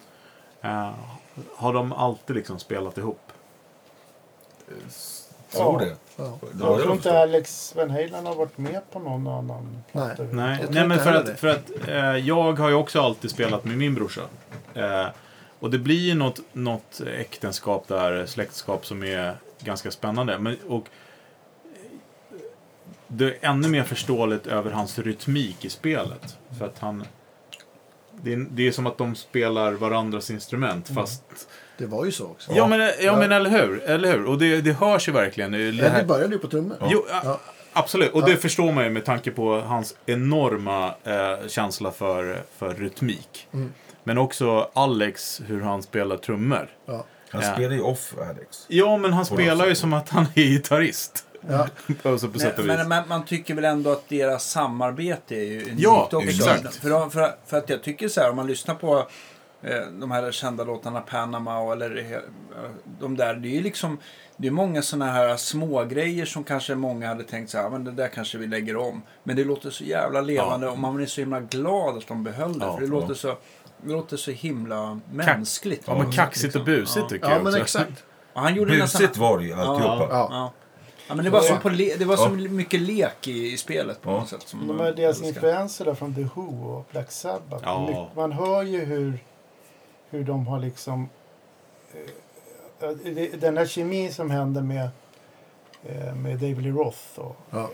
Eh, 0.61 0.91
har 1.55 1.73
de 1.73 1.93
alltid 1.93 2.35
liksom 2.35 2.59
spelat 2.59 2.97
ihop? 2.97 3.19
Tror 5.51 5.81
Ja. 5.81 5.85
det. 5.85 5.95
Ja. 6.15 6.23
det 6.41 6.47
Jag 6.51 6.59
tror 6.59 6.81
jag 6.81 6.95
inte. 6.95 7.19
Alex 7.19 7.75
Van 7.75 7.89
Halen 7.89 8.25
har 8.25 8.35
varit 8.35 8.57
med 8.57 8.81
på 8.91 8.99
någon 8.99 9.27
annan 9.27 9.83
Nej. 9.91 10.15
Nej, 10.31 10.57
Jag 10.61 10.71
tror 10.71 10.73
nej 10.73 10.87
men 10.87 10.99
för 10.99 11.13
att, 11.13 11.39
för 11.39 11.47
att 11.47 11.87
eh, 11.87 12.17
jag 12.27 12.59
har 12.59 12.69
ju 12.69 12.75
också 12.75 13.01
alltid 13.01 13.31
spelat 13.31 13.65
med 13.65 13.77
min 13.77 13.95
brorsa. 13.95 14.21
Eh, 14.73 15.05
och 15.59 15.69
det 15.71 15.79
blir 15.79 15.99
ju 15.99 16.15
något, 16.15 16.39
något 16.53 17.01
äktenskap 17.17 17.87
där, 17.87 18.25
släktskap 18.25 18.85
som 18.85 19.03
är 19.03 19.37
ganska 19.59 19.91
spännande. 19.91 20.39
Men, 20.39 20.57
och 20.67 20.85
det 23.07 23.25
är 23.25 23.37
ännu 23.41 23.67
mer 23.67 23.83
förståeligt 23.83 24.47
över 24.47 24.71
hans 24.71 24.99
rytmik 24.99 25.65
i 25.65 25.69
spelet. 25.69 26.37
För 26.59 26.65
att 26.65 26.79
han... 26.79 27.03
Det 28.21 28.33
är, 28.33 28.45
det 28.51 28.67
är 28.67 28.71
som 28.71 28.87
att 28.87 28.97
de 28.97 29.15
spelar 29.15 29.71
varandras 29.73 30.31
instrument 30.31 30.87
fast... 30.87 31.23
Det 31.79 31.85
var 31.85 32.05
ju 32.05 32.11
så 32.11 32.25
också. 32.25 32.51
Ja, 32.55 32.67
men, 32.67 32.91
ja, 33.01 33.15
men 33.17 33.31
eller 33.31 33.49
hur? 33.49 33.83
Eller 33.83 34.11
hur? 34.11 34.25
Och 34.25 34.37
det, 34.37 34.61
det 34.61 34.73
hörs 34.73 35.07
ju 35.07 35.11
verkligen. 35.11 35.51
Det 35.51 35.89
här... 35.89 36.03
började 36.05 36.33
ju 36.33 36.39
på 36.39 36.47
trummor. 36.47 36.77
Jo, 36.89 37.05
Ja. 37.23 37.39
absolut. 37.73 38.11
Och 38.13 38.21
Ja. 38.21 38.25
det 38.25 38.37
förstår 38.37 38.71
man 38.71 38.83
ju 38.83 38.89
med 38.89 39.05
tanke 39.05 39.31
på 39.31 39.59
hans 39.61 39.95
enorma 40.05 40.93
eh, 41.03 41.47
känsla 41.47 41.91
för, 41.91 42.41
för 42.57 42.73
rytmik. 42.73 43.47
Mm. 43.53 43.73
Men 44.03 44.17
också 44.17 44.69
Alex, 44.73 45.41
hur 45.47 45.61
han 45.61 45.83
spelar 45.83 46.17
trummor. 46.17 46.69
Ja. 46.85 47.05
Han 47.31 47.41
Ja. 47.41 47.53
spelar 47.53 47.75
ju 47.75 47.81
off 47.81 48.13
Alex. 48.29 48.65
Ja, 48.67 48.97
men 48.97 49.13
han 49.13 49.25
På 49.25 49.33
spelar 49.35 49.67
ju 49.67 49.75
som 49.75 49.93
att 49.93 50.09
han 50.09 50.25
är 50.35 50.41
gitarrist. 50.43 51.25
Ja. 51.49 51.67
På 52.03 52.17
sätt 52.19 52.33
och 52.33 52.39
Men, 52.39 52.49
vis. 52.55 52.65
men, 52.65 52.87
men 52.87 53.07
man 53.07 53.25
tycker 53.25 53.53
väl 53.53 53.65
ändå 53.65 53.91
att 53.91 54.09
deras 54.09 54.49
samarbete 54.51 55.35
är 55.35 55.43
ju 55.43 55.61
unikt 55.63 55.75
Ja, 55.77 56.09
också. 56.13 56.21
exakt. 56.29 56.75
För, 56.75 57.09
för, 57.09 57.35
för 57.45 57.57
att 57.57 57.69
jag 57.69 57.83
tycker 57.83 58.07
så 58.07 58.21
här, 58.21 58.29
om 58.29 58.35
man 58.35 58.47
lyssnar 58.47 58.75
på 58.75 58.97
eh, 58.97 59.03
de 59.99 60.11
här 60.11 60.31
kända 60.31 60.63
låtarna 60.63 61.01
Panama 61.01 61.59
och 61.59 61.73
eller 61.73 61.97
eh, 62.13 62.19
de 62.99 63.17
där. 63.17 63.33
Det 63.33 63.47
är 63.47 63.51
ju 63.51 63.61
liksom, 63.61 63.97
det 64.37 64.47
är 64.47 64.51
många 64.51 64.81
sådana 64.81 65.11
här 65.11 65.37
små 65.37 65.85
grejer 65.85 66.25
som 66.25 66.43
kanske 66.43 66.75
många 66.75 67.07
hade 67.07 67.23
tänkt 67.23 67.49
så 67.49 67.57
här, 67.57 67.69
men 67.69 67.83
det 67.83 67.91
där 67.91 68.07
kanske 68.07 68.37
vi 68.37 68.47
lägger 68.47 68.75
om. 68.77 69.01
Men 69.23 69.35
det 69.35 69.43
låter 69.43 69.69
så 69.69 69.83
jävla 69.83 70.21
levande 70.21 70.67
och 70.69 70.79
man 70.79 71.01
är 71.01 71.05
så 71.05 71.21
himla 71.21 71.39
glad 71.39 71.97
att 71.97 72.07
de 72.07 72.23
behöll 72.23 72.59
det. 72.59 72.65
Ja, 72.65 72.73
för 72.73 72.79
det 72.81 72.87
ja. 72.87 72.91
låter 72.91 73.13
så, 73.13 73.27
det 73.81 73.91
låter 73.91 74.17
så 74.17 74.31
himla 74.31 74.99
mänskligt. 75.11 75.83
Ja, 75.87 75.97
men 75.97 76.11
kaxigt 76.11 76.55
och 76.55 76.65
busigt 76.65 76.97
Ja. 77.03 77.09
tycker 77.09 77.27
ja, 77.27 77.33
jag 77.33 77.43
men 77.43 77.47
också. 77.61 77.61
exakt. 77.79 78.03
Och 78.33 78.41
han 78.41 78.55
gjorde 78.55 78.77
nästan... 78.77 78.99
Busigt 79.01 79.17
var 79.17 79.37
det 79.39 79.45
ju 79.45 79.53
alltihopa. 79.53 80.07
Ja. 80.09 80.27
Ja. 80.31 80.51
Ja, 81.07 81.15
men 81.15 81.25
det 81.25 81.31
var, 81.31 81.39
Ja. 81.39 81.55
så, 81.55 81.55
på 81.57 81.69
le- 81.69 81.95
det 81.99 82.05
var 82.05 82.15
så 82.17 82.23
Ja. 82.23 82.29
mycket 82.29 82.81
lek 82.81 83.27
i, 83.27 83.53
i 83.53 83.57
spelet 83.57 84.01
på 84.01 84.09
Ja. 84.09 84.19
något 84.19 84.29
sätt. 84.29 84.41
Som 84.45 84.67
De 84.67 84.79
här 84.79 84.93
deras 84.93 85.21
influenser 85.23 85.85
där 85.85 85.93
från 85.93 86.15
The 86.15 86.23
Who 86.23 86.41
och 86.41 86.87
Black 86.91 87.11
Sabbath. 87.11 87.63
Ja. 87.65 88.09
Man 88.15 88.31
hör 88.31 88.63
ju 88.63 88.85
hur, 88.85 89.19
hur 90.09 90.23
de 90.23 90.47
har 90.47 90.59
liksom... 90.59 91.09
eh, 91.93 92.89
det- 93.03 93.41
Den 93.41 93.57
här 93.57 93.65
kemin 93.65 94.13
som 94.13 94.31
händer 94.31 94.61
med, 94.61 94.89
eh, 95.85 96.15
med 96.15 96.33
David 96.39 96.61
Lee 96.61 96.71
Roth 96.71 97.19
och, 97.19 97.35
Ja. 97.51 97.69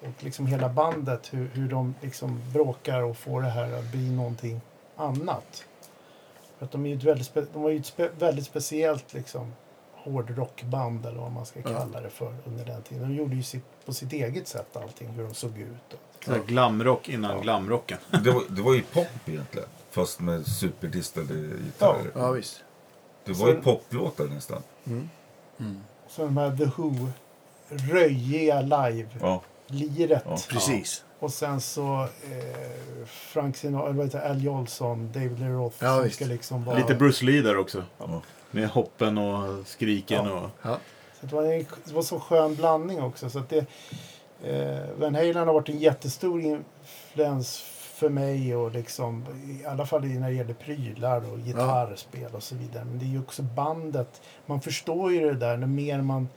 och 0.00 0.24
liksom 0.24 0.46
hela 0.46 0.68
bandet. 0.68 1.34
Hur, 1.34 1.48
hur 1.54 1.68
de 1.68 1.94
liksom 2.00 2.40
bråkar 2.52 3.02
och 3.02 3.16
får 3.16 3.42
det 3.42 3.48
här 3.48 3.72
att 3.78 3.84
bli 3.92 4.10
någonting 4.10 4.60
annat. 4.96 5.64
För 6.58 6.64
att 6.66 6.72
de, 6.72 6.86
är 6.86 6.90
ju 6.90 6.96
ett 6.96 7.02
väldigt, 7.04 7.26
spe, 7.26 7.44
de 7.52 7.62
var 7.62 7.70
ju 7.70 7.76
ett 7.80 7.86
spe, 7.86 8.08
väldigt 8.18 8.46
speciellt 8.46 9.14
liksom, 9.14 9.52
hårdrockband 9.94 11.06
eller 11.06 11.20
vad 11.20 11.32
man 11.32 11.46
ska 11.46 11.60
Ja. 11.64 11.78
kalla 11.78 12.00
det 12.00 12.10
för 12.10 12.34
under 12.44 12.64
den 12.64 12.82
tiden. 12.82 13.08
De 13.08 13.14
gjorde 13.14 13.34
ju 13.36 13.42
sitt, 13.42 13.64
på 13.86 13.92
sitt 13.94 14.12
eget 14.12 14.48
sätt 14.48 14.76
allting, 14.76 15.08
hur 15.08 15.22
de 15.24 15.34
såg 15.34 15.58
ut. 15.58 15.92
Och, 15.92 16.24
Så 16.24 16.32
glamrock 16.46 17.08
innan 17.08 17.40
glamrocken. 17.42 17.98
Det, 18.24 18.30
var, 18.30 18.42
det 18.48 18.62
var 18.62 18.74
ju 18.74 18.82
pop 18.82 19.06
egentligen. 19.26 19.68
Fast 19.96 20.20
med 20.20 20.46
superdistade 20.46 21.34
gitarrer. 21.64 22.10
Ja, 22.14 22.30
visst. 22.30 22.64
Det 23.24 23.32
var 23.32 23.48
ju 23.48 23.62
poplåtar 23.62 24.24
nästan. 24.24 24.62
Mm. 24.86 25.10
Mm. 25.58 25.80
Så 26.08 26.24
de 26.24 26.36
här 26.36 26.56
The 26.56 26.64
Who, 26.64 27.08
röjiga 27.68 28.60
live-liret. 28.60 30.22
Ja. 30.26 30.30
Ja. 30.30 30.38
Precis. 30.48 31.04
Och 31.18 31.32
sen 31.32 31.60
så 31.60 32.02
eh, 32.02 33.06
Frank 33.06 33.56
Sinatra, 33.56 33.84
eller 33.86 33.96
vad 33.96 34.06
heter 34.06 34.18
det, 34.18 34.30
Al 34.30 34.44
Jolson, 34.44 35.12
David 35.12 35.38
Lee 35.40 35.48
Roth. 35.48 35.76
Ja, 35.84 36.00
som 36.00 36.10
ska 36.10 36.24
liksom 36.24 36.64
vara... 36.64 36.78
Lite 36.78 36.94
Bruce 36.94 37.24
Lee 37.24 37.42
där 37.42 37.56
också. 37.56 37.84
Ja. 37.98 38.22
Med 38.50 38.68
hoppen 38.68 39.18
och 39.18 39.66
skriken 39.66 40.26
Ja. 40.26 40.40
och... 40.40 40.50
Ja. 40.62 40.78
Så 41.20 41.26
det, 41.26 41.34
var 41.34 41.42
en, 41.42 41.66
det 41.84 41.94
var 41.94 42.02
så 42.02 42.20
skön 42.20 42.54
blandning 42.54 43.02
också. 43.02 43.30
Så 43.30 43.38
att 43.38 43.48
det, 43.48 43.66
eh, 44.42 44.84
Van 44.98 45.14
Halen 45.14 45.36
har 45.36 45.54
varit 45.54 45.68
en 45.68 45.78
jättestor 45.78 46.40
influens 46.40 47.64
för 47.96 48.08
mig 48.08 48.56
och 48.56 48.70
liksom, 48.72 49.24
i 49.62 49.66
alla 49.66 49.86
fall 49.86 50.04
när 50.04 50.28
det 50.28 50.34
gäller 50.34 50.54
prylar 50.54 51.32
och 51.32 51.38
gitarrspel 51.38 52.34
och 52.34 52.42
så 52.42 52.54
vidare. 52.54 52.84
Men 52.84 52.98
det 52.98 53.04
är 53.04 53.08
ju 53.08 53.20
också 53.20 53.42
bandet. 53.42 54.22
Man 54.46 54.60
förstår 54.60 55.12
ju 55.12 55.20
det 55.20 55.34
där, 55.34 55.56
när 55.56 55.66
mer 55.66 56.02
man 56.02 56.28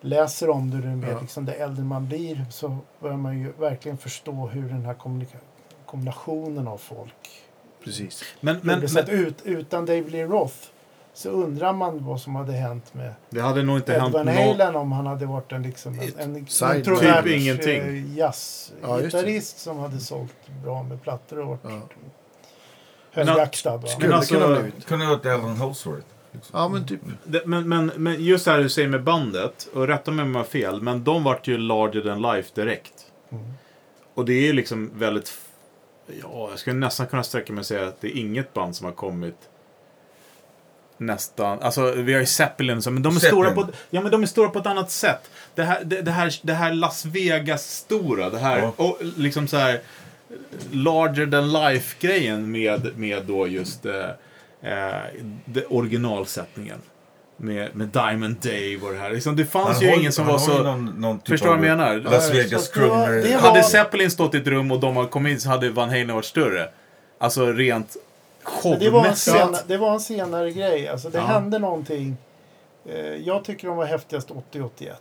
läser 0.00 0.50
om 0.50 0.70
det, 0.70 0.76
det, 0.80 0.88
mer, 0.96 1.08
Ja. 1.12 1.20
liksom, 1.20 1.44
det 1.44 1.52
äldre 1.52 1.84
man 1.84 2.08
blir 2.08 2.44
så 2.50 2.76
börjar 3.00 3.16
man 3.16 3.38
ju 3.38 3.52
verkligen 3.52 3.98
förstå 3.98 4.32
hur 4.32 4.68
den 4.68 4.84
här 4.84 4.94
kommunika- 4.94 5.38
kombinationen 5.86 6.68
av 6.68 6.78
folk 6.78 7.42
Precis. 7.84 8.24
Men, 8.40 8.60
men, 8.62 8.86
men 8.94 9.08
ut, 9.08 9.42
utan 9.44 9.86
David 9.86 10.10
Lee 10.12 10.26
Roth 10.26 10.54
så 11.18 11.30
undrar 11.30 11.72
man 11.72 12.04
vad 12.04 12.20
som 12.20 12.34
hade 12.36 12.52
hänt 12.52 12.94
med 12.94 13.14
det 13.30 13.40
hade 13.40 13.62
nog 13.62 13.76
inte 13.76 13.92
Ed 13.92 14.00
hänt 14.00 14.14
Van. 14.14 14.28
Halen 14.28 14.76
om 14.76 14.92
han 14.92 15.06
hade 15.06 15.26
varit 15.26 15.52
en, 15.52 15.62
liksom, 15.62 16.00
en, 16.18 16.36
en 16.36 16.46
Typ 16.84 17.26
ingenting. 17.26 17.80
eh, 17.82 18.16
Ja, 18.18 18.26
jazzgitarrist 18.26 19.58
som 19.58 19.78
hade 19.78 19.98
sålt 19.98 20.34
bra 20.64 20.82
med 20.82 21.02
plattor 21.02 21.38
och 21.38 21.46
varit 21.46 21.60
Ja. 21.64 21.80
högaktad. 23.10 23.76
va? 23.76 23.88
Skulle 23.88 24.14
alltså- 24.14 24.34
kunna 24.34 24.60
blivit. 24.60 24.86
Kunde 24.86 25.04
ha 25.06 25.14
varit 25.16 25.26
Alan 25.26 25.56
Holsworth. 25.56 26.06
Liksom. 26.32 26.58
Ja, 26.60 26.68
men 26.68 26.86
typ. 26.86 27.00
Det, 27.24 27.46
men, 27.46 27.68
men, 27.68 27.92
men 27.96 28.24
just 28.24 28.44
det 28.44 28.50
här 28.50 28.58
du 28.58 28.68
säger 28.68 28.88
med 28.88 29.02
bandet, 29.04 29.68
och 29.74 29.86
rätta 29.86 30.10
mig 30.10 30.22
om 30.22 30.30
jag 30.34 30.40
har 30.40 30.44
fel, 30.44 30.82
men 30.82 31.04
de 31.04 31.24
vart 31.24 31.46
ju 31.46 31.58
larger 31.58 32.00
than 32.00 32.22
life 32.22 32.50
direkt. 32.54 32.94
Mm. 33.30 33.44
Och 34.14 34.24
det 34.24 34.32
är 34.32 34.42
ju 34.46 34.52
liksom 34.52 34.90
väldigt... 34.94 35.38
Ja, 36.22 36.48
jag 36.50 36.58
skulle 36.58 36.76
nästan 36.76 37.06
kunna 37.06 37.22
sträcka 37.22 37.52
mig 37.52 37.60
och 37.60 37.66
säga 37.66 37.88
att 37.88 38.00
det 38.00 38.08
är 38.08 38.20
inget 38.20 38.54
band 38.54 38.76
som 38.76 38.84
har 38.84 38.92
kommit 38.92 39.36
nästan... 40.98 41.58
Alltså, 41.60 41.92
vi 41.92 42.12
har 42.12 42.20
ju 42.20 42.26
Zeppelin, 42.26 42.82
så, 42.82 42.90
men 42.90 43.02
de 43.02 43.16
är, 43.16 43.20
Zeppelin. 43.20 43.44
stora 43.44 43.64
på, 43.64 43.72
ja, 43.90 44.00
men 44.00 44.10
de 44.12 44.22
är 44.22 44.26
stora 44.26 44.48
på 44.48 44.58
ett 44.58 44.66
annat 44.66 44.90
sätt. 44.90 45.30
Det 45.54 45.62
här, 45.62 45.84
det, 45.84 46.02
det 46.02 46.10
här, 46.10 46.34
det 46.42 46.52
här 46.52 46.72
Las 46.72 47.04
Vegas-stora, 47.04 48.30
det 48.30 48.38
här... 48.38 48.58
Ja. 48.58 48.72
Och 48.76 48.98
liksom 49.16 49.48
så 49.48 49.56
här... 49.56 49.80
Larger 50.72 51.26
than 51.26 51.52
life-grejen 51.52 52.50
med, 52.50 52.98
med 52.98 53.24
då 53.24 53.46
just 53.46 53.86
eh, 53.86 54.08
eh, 54.62 55.62
originalsättningen. 55.68 56.78
Med, 57.36 57.76
med 57.76 57.88
Diamond 57.88 58.36
Dave 58.36 58.78
och 58.82 58.92
det 58.92 58.98
här. 58.98 59.10
Liksom, 59.10 59.36
det 59.36 59.44
fanns 59.44 59.68
Han 59.68 59.80
ju 59.80 59.88
har 59.88 59.96
ingen 59.96 60.12
som 60.12 60.26
var 60.26 60.38
så... 60.38 60.62
Någon, 60.62 60.84
någon 60.84 61.18
typ 61.18 61.28
Förstår 61.28 61.48
vad 61.48 61.56
jag 61.56 61.76
menar? 61.76 61.96
Las 61.96 62.34
Vegas 62.34 62.68
crooner. 62.68 63.38
Hade 63.38 63.62
Zeppelin 63.62 64.10
stått 64.10 64.34
i 64.34 64.38
ett 64.38 64.46
rum 64.46 64.72
och 64.72 64.80
de 64.80 64.96
hade 64.96 65.08
kommit 65.08 65.30
in 65.30 65.40
så 65.40 65.48
hade 65.48 65.70
Van 65.70 65.88
Halen 65.88 66.14
varit 66.14 66.24
större. 66.24 66.68
Alltså 67.18 67.52
rent 67.52 67.96
Det, 68.78 68.90
var 68.90 69.06
en 69.06 69.16
senare, 69.16 69.62
det 69.66 69.76
var 69.76 69.92
en 69.92 70.00
senare 70.00 70.50
grej. 70.52 70.88
Alltså, 70.88 71.08
det 71.10 71.18
Ja. 71.18 71.24
hände 71.24 71.58
någonting. 71.58 72.16
Eh, 72.86 72.96
jag 73.16 73.44
tycker 73.44 73.68
de 73.68 73.76
var 73.76 73.84
häftigast 73.84 74.30
80-81. 74.30 74.92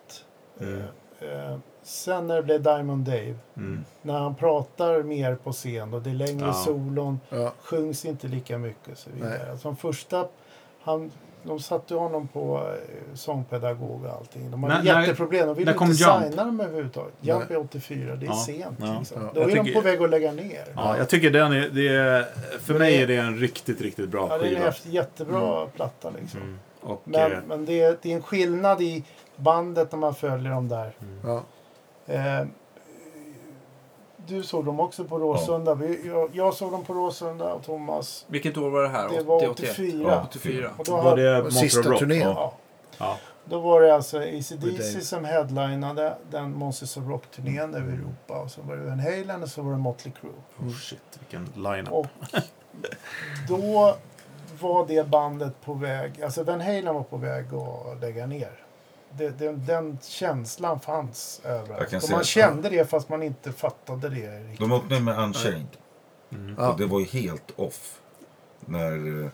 Mm. 0.61 0.83
Eh, 1.19 1.29
eh, 1.51 1.57
sen 1.83 2.27
när 2.27 2.35
det 2.35 2.43
blev 2.43 2.63
Diamond 2.63 3.05
Dave. 3.05 3.35
Mm. 3.57 3.85
När 4.01 4.19
han 4.19 4.35
pratar 4.35 5.03
mer 5.03 5.35
på 5.35 5.51
scen 5.51 5.93
och 5.93 6.01
det 6.01 6.09
är 6.09 6.13
längre 6.13 6.45
Ja. 6.45 6.53
solon. 6.53 7.19
Ja. 7.29 7.53
sjungs 7.61 8.05
inte 8.05 8.27
lika 8.27 8.57
mycket 8.57 8.91
och 8.91 8.97
så 8.97 9.09
vidare. 9.09 9.51
Alltså, 9.51 9.75
första, 9.75 10.27
han, 10.81 11.11
de 11.47 11.59
satte 11.59 11.93
honom 11.95 12.27
på 12.27 12.57
eh, 12.57 13.15
sångpedagog 13.15 14.05
och 14.05 14.11
allting. 14.13 14.51
De 14.51 14.63
hade 14.63 14.83
När- 14.83 15.01
jätteproblem. 15.01 15.47
De 15.65 15.73
kom 15.73 15.89
inte 15.91 16.03
Jump? 16.03 16.23
signa 16.29 16.43
dem 16.43 16.59
överhuvudtaget. 16.59 17.13
Jump 17.21 17.51
är 17.51 17.57
84, 17.57 18.15
det 18.15 18.25
är 18.25 18.29
Ja, 18.29 18.33
sent. 18.45 18.77
ja, 18.79 18.95
liksom. 18.99 19.21
ja. 19.21 19.31
Då 19.33 19.41
Jag 19.41 19.51
är 19.51 19.55
de 19.55 19.61
tycker- 19.63 19.73
på 19.73 19.81
väg 19.81 20.01
att 20.01 20.09
lägga 20.09 20.31
ner. 20.31 20.63
Ja, 20.75 20.97
jag 20.97 21.09
tycker 21.09 21.31
den 21.31 21.51
är, 21.51 21.69
det 21.69 21.87
är... 21.87 22.23
För 22.59 22.73
Men 22.73 22.77
mig 22.81 22.97
det- 22.97 23.03
är 23.03 23.07
det 23.07 23.15
en 23.15 23.37
riktigt, 23.37 23.81
riktigt 23.81 24.09
bra 24.09 24.27
Ja, 24.31 24.37
det 24.37 24.47
är 24.47 24.65
en 24.65 24.71
skiva. 24.71 24.93
jättebra 24.93 25.65
platta 25.75 26.09
liksom. 26.21 26.41
Mm. 26.41 26.59
Och, 26.81 27.01
Men, 27.03 27.31
eh, 27.31 27.37
men 27.47 27.65
det, 27.65 27.81
är, 27.81 27.97
det 28.01 28.11
är 28.11 28.15
en 28.15 28.21
skillnad 28.21 28.81
i 28.81 29.03
bandet 29.35 29.91
när 29.91 29.99
man 29.99 30.15
följer 30.15 30.51
dem 30.51 30.67
där. 30.69 30.91
Ja. 31.23 31.43
Eh, 32.07 32.47
du 34.27 34.43
såg 34.43 34.65
dem 34.65 34.79
också 34.79 35.03
på 35.03 35.17
Råsunda. 35.19 35.75
Vi, 35.75 36.07
jag, 36.07 36.29
jag 36.33 36.53
såg 36.53 36.71
dem 36.71 36.83
på 36.85 36.93
Råsunda 36.93 37.53
och 37.53 37.63
Thomas. 37.63 38.25
Vilket 38.27 38.57
år 38.57 38.69
var 38.69 38.81
det 38.83 38.89
här? 38.89 39.09
Det 39.09 39.23
var 39.23 39.35
80, 39.35 39.47
84. 39.47 40.07
Ja. 40.11 40.23
84. 40.29 40.69
Och 40.77 40.85
då 40.85 40.91
var 40.91 41.03
hade- 41.03 41.41
det 41.41 41.51
sista 41.51 41.81
turnén. 41.97 42.19
Ja. 42.19 42.53
Ja. 42.97 43.17
Då 43.45 43.59
var 43.59 43.81
det 43.81 43.95
alltså 43.95 44.17
ACDC 44.17 45.01
som 45.01 45.25
headlinade 45.25 46.17
den 46.31 46.51
Monsters 46.51 46.97
of 46.97 47.03
Rock-turnén 47.07 47.75
över 47.75 47.93
Europa. 47.93 48.41
Och 48.41 48.51
så 48.51 48.61
var 48.61 48.75
det 48.75 48.83
Van 48.83 48.99
Halen 48.99 49.43
och 49.43 49.49
så 49.49 49.61
var 49.61 49.71
det 49.71 49.77
Motley 49.77 50.13
Crue. 50.21 50.31
Oh 50.69 50.73
shit, 50.77 51.19
vilken 51.19 51.63
line-up. 51.63 51.93
Och 51.93 52.07
då 53.47 53.95
var 54.59 54.85
det 54.87 55.07
bandet 55.07 55.61
på 55.65 55.73
väg, 55.73 56.21
alltså 56.23 56.43
Van 56.43 56.61
Halen 56.61 56.95
var 56.95 57.03
på 57.03 57.17
väg 57.17 57.45
att 57.53 58.01
lägga 58.01 58.25
ner. 58.25 58.51
Det, 59.11 59.29
det, 59.29 59.51
den 59.51 59.97
känslan 60.01 60.79
fanns 60.79 61.41
överallt. 61.43 62.03
Och 62.03 62.09
man 62.11 62.23
kände 62.23 62.69
det 62.69 62.89
fast 62.89 63.09
man 63.09 63.23
inte 63.23 63.51
fattade 63.51 64.09
det 64.09 64.39
riktigt. 64.39 64.59
De 64.59 64.71
öppnade 64.71 65.01
med 65.01 65.19
Unchained. 65.19 65.67
Mm. 66.31 66.57
Och 66.57 66.77
det 66.77 66.85
var 66.85 66.99
ju 66.99 67.05
helt 67.05 67.51
off. 67.55 67.99
När... 68.65 69.23
eh, 69.23 69.29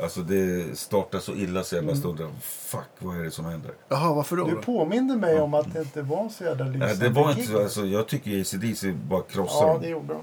Alltså 0.00 0.20
det 0.20 0.78
startade 0.78 1.22
så 1.22 1.32
illa 1.32 1.64
så 1.64 1.74
jag 1.74 1.84
bara 1.84 1.90
Mm. 1.90 2.00
stod 2.00 2.16
där. 2.16 2.28
Fuck, 2.42 2.80
vad 2.98 3.16
är 3.16 3.22
det 3.24 3.30
som 3.30 3.44
händer? 3.44 3.70
Jaha, 3.88 4.14
varför 4.14 4.36
då? 4.36 4.44
Du 4.46 4.56
påminde 4.56 5.16
mig 5.16 5.40
om 5.40 5.54
att 5.54 5.72
det 5.74 5.78
inte 5.80 6.02
var 6.02 6.28
så 6.28 6.44
jävla 6.44 6.64
Nej, 6.64 6.72
lysande 6.78 7.08
det 7.08 7.14
var 7.14 7.30
inte 7.30 7.42
så. 7.46 7.62
Alltså, 7.62 7.86
jag 7.86 8.08
tycker 8.08 8.40
ACDC 8.40 8.92
bara 8.92 9.22
krossar 9.22 9.66
Ja, 9.66 9.78
det 9.82 9.88
gjorde 9.88 10.06
de. 10.08 10.14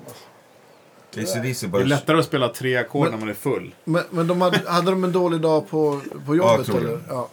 Alltså. 1.18 1.38
ACDC 1.38 1.68
Det 1.68 1.78
är 1.78 1.86
lättare 1.86 2.20
att 2.20 2.26
spela 2.26 2.50
tre 2.50 2.78
ackord 2.78 3.12
när 3.12 3.18
man 3.18 3.30
är 3.30 3.34
full. 3.34 3.76
Men, 3.84 4.04
men 4.10 4.28
de 4.28 4.42
hade, 4.42 4.70
hade 4.70 4.92
de 4.92 5.04
en 5.04 5.12
dålig 5.12 5.42
dag 5.42 5.70
på, 5.70 6.02
på 6.26 6.36
Ja, 6.36 6.44
jag 6.44 6.52
jobbet? 6.52 6.66
tror 6.66 6.80
det. 6.80 6.88
eller? 6.88 7.00
Ja. 7.10 7.28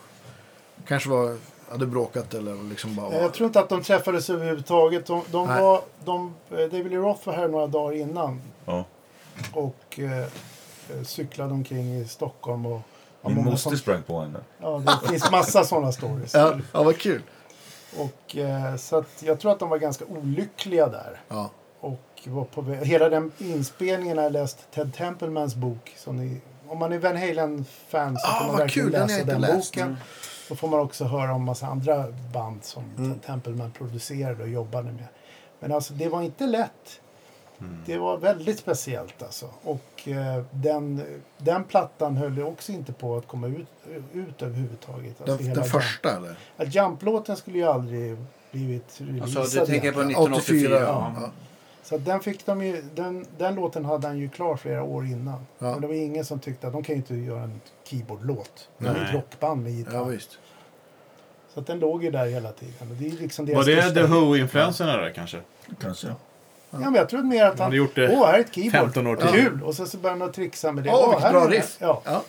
Kanske 0.89 1.09
var 1.11 1.37
hade 1.70 1.87
bråkat 1.87 2.34
eller 2.34 2.68
liksom 2.70 2.95
bara... 2.97 3.12
Eh, 3.14 3.22
Jag 3.22 3.34
tror 3.34 3.47
inte 3.47 3.61
att 3.61 3.68
de 3.68 3.82
träffades 3.82 4.30
överhuvudtaget. 4.30 5.07
De, 5.07 5.22
de 5.30 5.47
Nej. 5.49 5.62
var, 5.62 5.80
de, 6.05 6.34
eh, 6.51 6.57
David 6.59 6.87
Lee 6.91 6.99
Roth 6.99 7.26
var 7.26 7.34
här 7.34 7.49
några 7.49 7.66
dagar 7.66 7.97
innan 7.97 8.41
Ja. 8.66 8.84
och 9.53 9.99
eh, 9.99 10.18
eh, 10.18 11.03
cyklade 11.05 11.53
omkring 11.53 11.95
i 12.01 12.05
Stockholm. 12.09 12.66
Och, 12.66 12.80
ja, 13.22 13.28
Min 13.28 13.34
många 13.37 13.51
moster 13.51 13.70
som- 13.70 13.78
sprang 13.78 14.03
på 14.03 14.20
henne. 14.20 14.39
Ja, 14.61 14.82
det 15.03 15.09
finns 15.09 15.30
massa 15.30 15.64
sådana 15.64 15.93
stories. 15.93 16.34
Ja, 16.34 16.59
ja, 16.72 16.82
vad 16.82 16.99
kul. 16.99 17.22
Och, 17.99 18.37
eh, 18.37 18.76
så 18.76 18.97
att 18.99 19.22
jag 19.22 19.41
tror 19.41 19.53
att 19.53 19.59
de 19.59 19.68
var 19.68 19.78
ganska 19.78 20.05
olyckliga 20.05 20.89
där. 20.89 21.20
Ja. 21.28 21.51
Och 21.80 22.01
var 22.24 22.45
på. 22.45 22.62
Hela 22.62 23.09
den 23.09 23.32
inspelningen 23.39 24.16
har 24.16 24.24
jag 24.24 24.32
läst 24.32 24.59
Ted 24.74 24.95
Templemans 24.95 25.55
bok. 25.55 25.95
Som 25.97 26.16
ni, 26.16 26.41
om 26.68 26.78
man 26.78 26.93
är 26.93 26.99
Van 26.99 27.16
Halen-fan 27.16 28.18
så 28.18 28.26
Ah, 28.28 28.32
får 28.39 28.41
man 28.45 28.49
vad 28.53 28.59
verkligen 28.61 28.87
kul, 28.87 28.93
den 28.93 29.01
har 29.01 29.09
läsa 29.09 29.18
jag 29.18 29.26
den, 29.26 29.37
inte 29.37 29.49
läst. 29.57 29.72
boken. 29.72 29.87
Mm. 29.89 29.97
Då 30.49 30.55
får 30.57 30.68
man 30.68 30.80
också 30.80 31.05
höra 31.05 31.32
om 31.34 31.44
massa 31.44 31.66
andra 31.66 32.05
band 32.32 32.64
som 32.64 32.82
Mm. 32.99 33.12
Ted 33.12 33.22
Templeman 33.22 33.70
producerade 33.72 34.42
och 34.42 34.49
jobbade 34.49 34.92
med. 34.92 35.05
Men 35.61 35.72
alltså 35.72 35.94
det 35.94 36.09
var 36.09 36.22
inte 36.22 36.47
lätt. 36.47 37.01
Mm. 37.61 37.82
Det 37.86 37.97
var 37.99 38.16
väldigt 38.18 38.59
speciellt 38.59 39.22
alltså. 39.22 39.49
Och 39.62 40.09
eh, 40.09 40.44
den, 40.51 41.03
den 41.38 41.64
plattan 41.64 42.16
höll 42.16 42.36
ju 42.36 42.42
också 42.44 42.72
inte 42.72 42.92
på 42.92 43.16
att 43.16 43.26
komma 43.26 43.47
ut, 43.47 43.66
ut 44.12 44.42
överhuvudtaget. 44.42 45.20
Alltså 45.20 45.36
Den, 45.36 45.47
hela 45.47 45.61
den 45.61 45.70
första 45.70 46.16
eller? 46.16 46.28
Jump- 46.28 46.36
Ja, 46.57 46.64
Jump-låten 46.64 47.36
skulle 47.36 47.59
ju 47.59 47.64
aldrig 47.64 48.16
blivit 48.53 48.94
releasad 49.01 49.36
Alltså, 49.38 49.61
du 49.61 49.66
tänker 49.66 49.92
på 49.92 50.01
egentligen. 50.03 50.32
1984? 50.32 50.76
84, 50.76 50.80
Ja. 50.80 51.12
ja. 51.20 51.30
Så 51.89 51.99
den, 51.99 52.20
fick 52.20 52.47
de 52.47 52.62
ju, 52.62 52.82
den, 52.95 53.26
den 53.39 53.55
låten 53.55 53.84
hade 53.84 54.07
han 54.07 54.18
ju 54.18 54.28
klar 54.28 54.57
flera 54.57 54.82
år 54.82 55.05
innan. 55.05 55.47
Ja. 55.59 55.70
Men 55.70 55.80
det 55.80 55.87
var 55.87 55.95
ingen 55.95 56.24
som 56.24 56.41
tyckte 56.41 56.66
att 56.66 56.72
de 56.72 56.82
kan 56.82 56.95
ju 56.95 56.97
inte 56.97 57.14
göra 57.14 57.43
en 57.43 57.61
keyboardlåt. 57.84 58.68
De 58.78 58.87
är 58.87 59.05
ett 59.05 59.14
rockband 59.14 59.62
med 59.62 59.72
gitarr. 59.72 59.95
Ja, 59.95 60.05
visst. 60.05 60.39
Så 61.55 61.61
att 61.61 61.66
den 61.66 61.78
låg 61.78 62.05
ju 62.05 62.11
där 62.11 62.26
hela 62.26 62.53
tiden. 62.53 62.91
Och 62.91 62.97
det 62.97 63.07
är 63.07 63.11
liksom 63.11 63.47
Var 63.47 63.64
det 63.64 63.95
The 63.95 64.03
Who-influenserna 64.03 64.97
där 64.97 65.11
kanske? 65.11 65.41
Kanske. 65.80 66.07
Ja, 66.70 66.78
men 66.78 66.95
jag 66.95 67.09
tror 67.09 67.22
mer 67.22 67.45
att 67.45 67.59
han... 67.59 67.64
hade 67.64 67.76
gjort 67.76 67.95
det 67.95 68.16
Åh, 68.16 68.26
här 68.26 68.34
är 68.34 68.41
ett 68.41 68.55
keyboard. 68.55 68.82
15 68.82 69.07
år 69.07 69.16
till. 69.16 69.28
Kul! 69.28 69.62
Och 69.62 69.74
sen 69.74 69.87
så 69.87 69.97
började 69.99 70.20
han 70.20 70.32
trixa 70.32 70.72
med 70.72 70.84
det. 70.84 70.91
Åh, 70.91 71.09
vilket 71.09 71.22
här 71.24 71.32
bra 71.32 71.49
riff. 71.49 71.76
Ja. 71.80 72.03
Ja. 72.05 72.22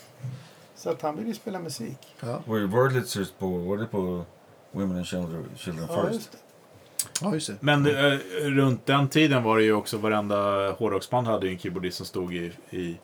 Så 0.75 0.89
att 0.89 1.01
han 1.01 1.15
ville 1.15 1.27
ju 1.27 1.33
spela 1.35 1.59
musik. 1.59 2.15
Ja, 2.19 2.39
Var 2.45 2.57
ju 2.57 2.67
Wordlitzers 2.67 3.31
på, 3.31 3.47
var 3.47 3.77
det 3.77 3.85
på 3.85 4.25
Women 4.71 4.97
and 4.97 5.05
Children, 5.05 5.45
Children 5.55 5.87
Ja, 5.89 6.09
First? 6.09 6.37
Ja 7.21 7.33
just 7.33 7.47
det. 7.47 7.55
Men 7.59 7.85
eh, 7.87 8.19
runt 8.41 8.85
den 8.85 9.09
tiden 9.09 9.43
var 9.43 9.57
det 9.57 9.63
ju 9.63 9.73
också 9.73 9.97
varenda 9.97 10.71
hårdrocksband 10.71 11.27
hade 11.27 11.45
ju 11.47 11.53
en 11.53 11.59
keyboardist 11.59 11.97
som 11.97 12.05
stod 12.05 12.33
i, 12.35 12.51
i, 12.69 12.97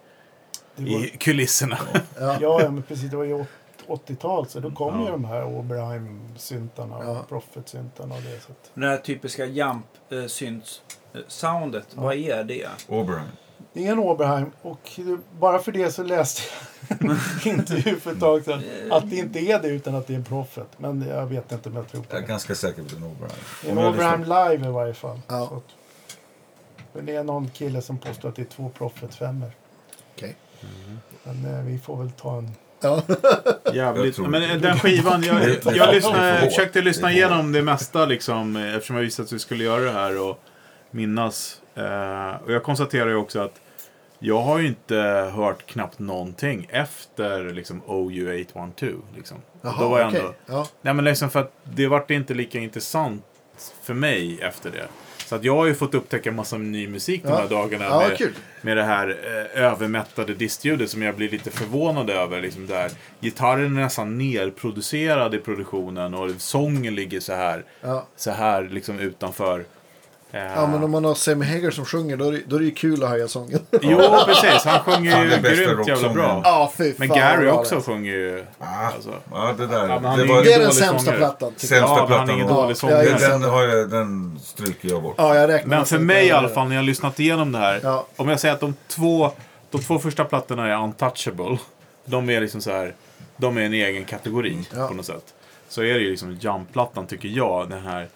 var, 0.75 0.85
i 1.05 1.09
kulisserna. 1.19 1.77
Ja. 2.19 2.37
ja, 2.41 2.61
ja, 2.61 2.71
men 2.71 2.83
precis. 2.83 3.11
Det 3.11 3.17
var 3.17 3.23
ju 3.23 3.33
åt- 3.33 3.47
80-tal. 3.87 4.47
Så 4.47 4.59
då 4.59 4.71
kom 4.71 4.99
Ja. 4.99 5.05
ju 5.05 5.11
de 5.11 5.25
här 5.25 5.45
Oberheim-syntarna 5.45 6.97
och 6.97 7.05
Ja. 7.05 7.25
Prophet-syntarna 7.29 8.15
och 8.15 8.21
det. 8.21 8.39
Så 8.39 8.51
att, 8.51 8.71
Det 8.73 8.87
här 8.87 8.97
typiska 8.97 9.45
jump-synt-soundet, 9.45 11.87
vad 11.95 12.15
är 12.15 12.43
det? 12.43 12.67
Oberon. 12.87 13.21
Det 13.73 13.87
är 13.87 13.91
en 13.91 13.99
Oberheim. 13.99 14.51
Och 14.61 14.79
det- 14.95 15.17
bara 15.39 15.59
för 15.59 15.71
det 15.71 15.91
så 15.91 16.03
läste 16.03 16.41
jag 16.89 17.01
en 17.11 17.17
intervju 17.59 17.95
för 17.99 18.11
ett 18.11 18.19
tag 18.19 18.43
sedan. 18.43 18.61
Att 18.91 19.09
det 19.09 19.15
inte 19.15 19.39
är 19.39 19.59
det 19.61 19.67
utan 19.67 19.95
att 19.95 20.07
det 20.07 20.13
är 20.13 20.17
en 20.17 20.23
Prophet. 20.23 20.67
Men 20.77 21.07
jag 21.09 21.25
vet 21.25 21.51
inte 21.51 21.69
om 21.69 21.75
jag 21.75 21.91
tror 21.91 22.01
på 22.01 22.07
Jag 22.09 22.17
är 22.17 22.21
det. 22.21 22.27
ganska 22.27 22.55
säker 22.55 22.81
på 22.83 22.83
att 22.83 22.89
det 22.89 22.95
är 22.95 22.99
en. 22.99 23.15
Det 23.65 23.71
Om 23.71 23.77
en 23.77 23.85
Oberheim 23.93 24.23
live 24.23 24.69
i 24.69 24.71
varje 24.71 24.93
fall. 24.93 25.19
Ja. 25.27 25.47
Så 25.49 25.55
att, 25.55 25.63
men 26.93 27.05
det 27.05 27.15
är 27.15 27.23
någon 27.23 27.49
kille 27.49 27.81
som 27.81 27.97
påstår 27.97 28.29
att 28.29 28.35
det 28.35 28.41
är 28.41 28.45
två 28.45 28.69
Prophet 28.77 29.15
femmor. 29.15 29.51
Okej. 30.15 30.35
Men 31.23 31.45
eh, 31.55 31.61
vi 31.65 31.79
får 31.79 31.97
väl 31.97 32.11
ta 32.11 32.37
en... 32.37 32.51
Ja. 32.81 33.01
Jävligt. 33.73 34.17
Men 34.17 34.43
eh, 34.43 34.57
den 34.57 34.79
skivan, 34.79 35.23
jag, 35.23 35.35
Det- 35.41 35.63
det- 35.63 35.75
jag, 35.75 35.93
lyssnade, 35.95 36.31
det 36.39 36.49
försökte 36.49 36.81
lyssna 36.81 37.07
Det 37.07 37.13
igenom 37.13 37.51
det 37.51 37.61
mesta 37.61 38.05
liksom, 38.05 38.55
eh, 38.55 38.75
eftersom 38.75 38.95
jag 38.95 39.03
visste 39.03 39.21
att 39.21 39.31
vi 39.31 39.39
skulle 39.39 39.63
göra 39.63 39.81
det 39.81 39.91
här 39.91 40.21
och 40.29 40.39
minnas. 40.91 41.61
Eh, 41.75 42.43
och 42.45 42.51
jag 42.51 42.63
konstaterar 42.63 43.09
ju 43.09 43.15
också 43.15 43.39
att 43.39 43.59
jag 44.25 44.41
har 44.41 44.59
ju 44.59 44.67
inte 44.67 44.95
hört 45.35 45.65
knappt 45.65 45.99
någonting 45.99 46.67
efter 46.71 47.53
liksom 47.53 47.81
OU812. 47.81 48.99
Liksom. 49.15 49.37
Jaha, 49.61 49.75
Då 49.79 49.89
var 49.89 49.99
jag 49.99 50.07
okej. 50.07 50.19
ändå, 50.19 50.33
Ja. 50.45 50.67
nej 50.81 50.93
men 50.93 51.05
liksom 51.05 51.29
för 51.29 51.39
att 51.39 51.51
det 51.63 51.87
vart 51.87 52.11
inte 52.11 52.33
lika 52.33 52.59
intressant 52.59 53.23
för 53.83 53.93
mig 53.93 54.39
efter 54.41 54.71
det. 54.71 54.87
Så 55.25 55.35
att 55.35 55.43
jag 55.43 55.55
har 55.55 55.65
ju 55.65 55.75
fått 55.75 55.93
upptäcka 55.95 56.31
massa 56.31 56.57
ny 56.57 56.87
musik 56.87 57.23
de 57.23 57.29
Ja. 57.29 57.35
här 57.35 57.47
dagarna. 57.49 57.85
Ja, 57.85 57.99
med, 58.07 58.17
kul. 58.17 58.33
med 58.61 58.77
det 58.77 58.83
här 58.83 59.09
eh, 59.55 59.63
övermättade 59.63 60.33
distljudet 60.33 60.89
som 60.89 61.01
jag 61.01 61.15
blir 61.15 61.29
lite 61.29 61.51
förvånad 61.51 62.09
över. 62.09 62.41
Liksom 62.41 62.67
där 62.67 62.91
gitarren 63.21 63.77
är 63.77 63.81
nästan 63.81 64.17
nerproducerad 64.17 65.35
i 65.35 65.37
produktionen 65.37 66.13
och 66.13 66.31
sången 66.37 66.95
ligger 66.95 67.19
så 67.19 67.33
här, 67.33 67.63
Ja. 67.81 68.07
så 68.15 68.31
här 68.31 68.63
liksom 68.63 68.99
utanför. 68.99 69.65
Eh, 70.35 70.41
ja, 70.55 70.67
men 70.67 70.83
om 70.83 70.91
man 70.91 71.05
har 71.05 71.15
Sammy 71.15 71.45
Hagar 71.45 71.71
som 71.71 71.85
sjunger 71.85 72.17
då 72.17 72.25
är, 72.27 72.31
det, 72.31 72.41
då 72.47 72.55
är 72.55 72.59
det 72.59 72.65
ju 72.65 72.71
kul 72.71 73.03
att 73.03 73.09
höja 73.09 73.27
sången. 73.27 73.59
Jo, 73.81 73.99
precis. 74.25 74.63
Han 74.65 74.79
sjunger 74.79 75.23
ju 75.23 75.29
bästa 75.29 75.49
grymt 75.65 75.87
jävla 75.87 76.09
bra. 76.09 76.41
Ja, 76.43 76.73
fy 76.77 76.93
Men 76.97 77.07
fan, 77.07 77.17
Gary 77.17 77.45
vad 77.45 77.55
också 77.55 77.75
det. 77.75 77.81
sjunger 77.81 78.11
ju... 78.11 78.45
Ah, 78.59 78.65
Alltså. 78.95 79.09
ja, 79.31 79.53
det 79.57 79.67
där. 79.67 79.87
Ja, 79.89 79.99
men 79.99 80.05
han 80.05 80.19
det 80.19 80.25
är 80.25 80.27
var, 80.27 80.43
Det 80.43 80.53
är 80.53 80.59
den 80.59 80.67
dålig 80.67 80.73
sämsta 80.73 80.99
sångare. 80.99 81.17
plattan. 81.17 81.51
Sämsta 81.57 81.75
ja, 81.77 81.81
men 81.87 81.89
han 81.97 82.03
är 82.03 82.07
plattan 82.07 82.29
ingen 82.35 82.47
av- 82.49 82.55
dålig 82.55 82.69
Ja, 82.71 82.75
sångare. 82.75 83.03
jag 83.05 83.19
den, 83.21 83.43
har 83.43 83.63
jag, 83.63 83.89
den 83.89 84.39
stryker 84.43 84.89
jag 84.89 85.03
bort. 85.03 85.15
Ja, 85.17 85.35
jag 85.35 85.49
räknar 85.49 85.77
Men 85.77 85.85
för 85.85 85.99
mig 85.99 86.21
det 86.21 86.27
i 86.27 86.31
alla 86.31 86.49
fall, 86.49 86.67
när 86.67 86.75
jag 86.75 86.81
har 86.81 86.85
lyssnat 86.87 87.19
igenom 87.19 87.51
det 87.51 87.57
här. 87.57 87.79
Ja. 87.83 88.05
Om 88.15 88.29
jag 88.29 88.39
säger 88.39 88.53
att 88.53 88.59
de 88.59 88.75
två, 88.87 89.31
de 89.71 89.81
två 89.81 89.99
första 89.99 90.25
plattorna 90.25 90.67
är 90.67 90.83
untouchable. 90.83 91.57
De 92.05 92.29
är 92.29 92.41
liksom 92.41 92.61
så 92.61 92.71
här, 92.71 92.93
de 93.37 93.57
är 93.57 93.61
en 93.61 93.73
egen 93.73 94.05
kategori 94.05 94.57
Ja. 94.75 94.87
på 94.87 94.93
något 94.93 95.05
sätt. 95.05 95.33
Så 95.69 95.81
är 95.83 95.93
det 95.93 95.99
ju 95.99 96.09
liksom 96.09 96.37
Jump-plattan 96.41 97.07
tycker 97.07 97.29
jag, 97.29 97.69
den 97.69 97.81
här 97.81 98.07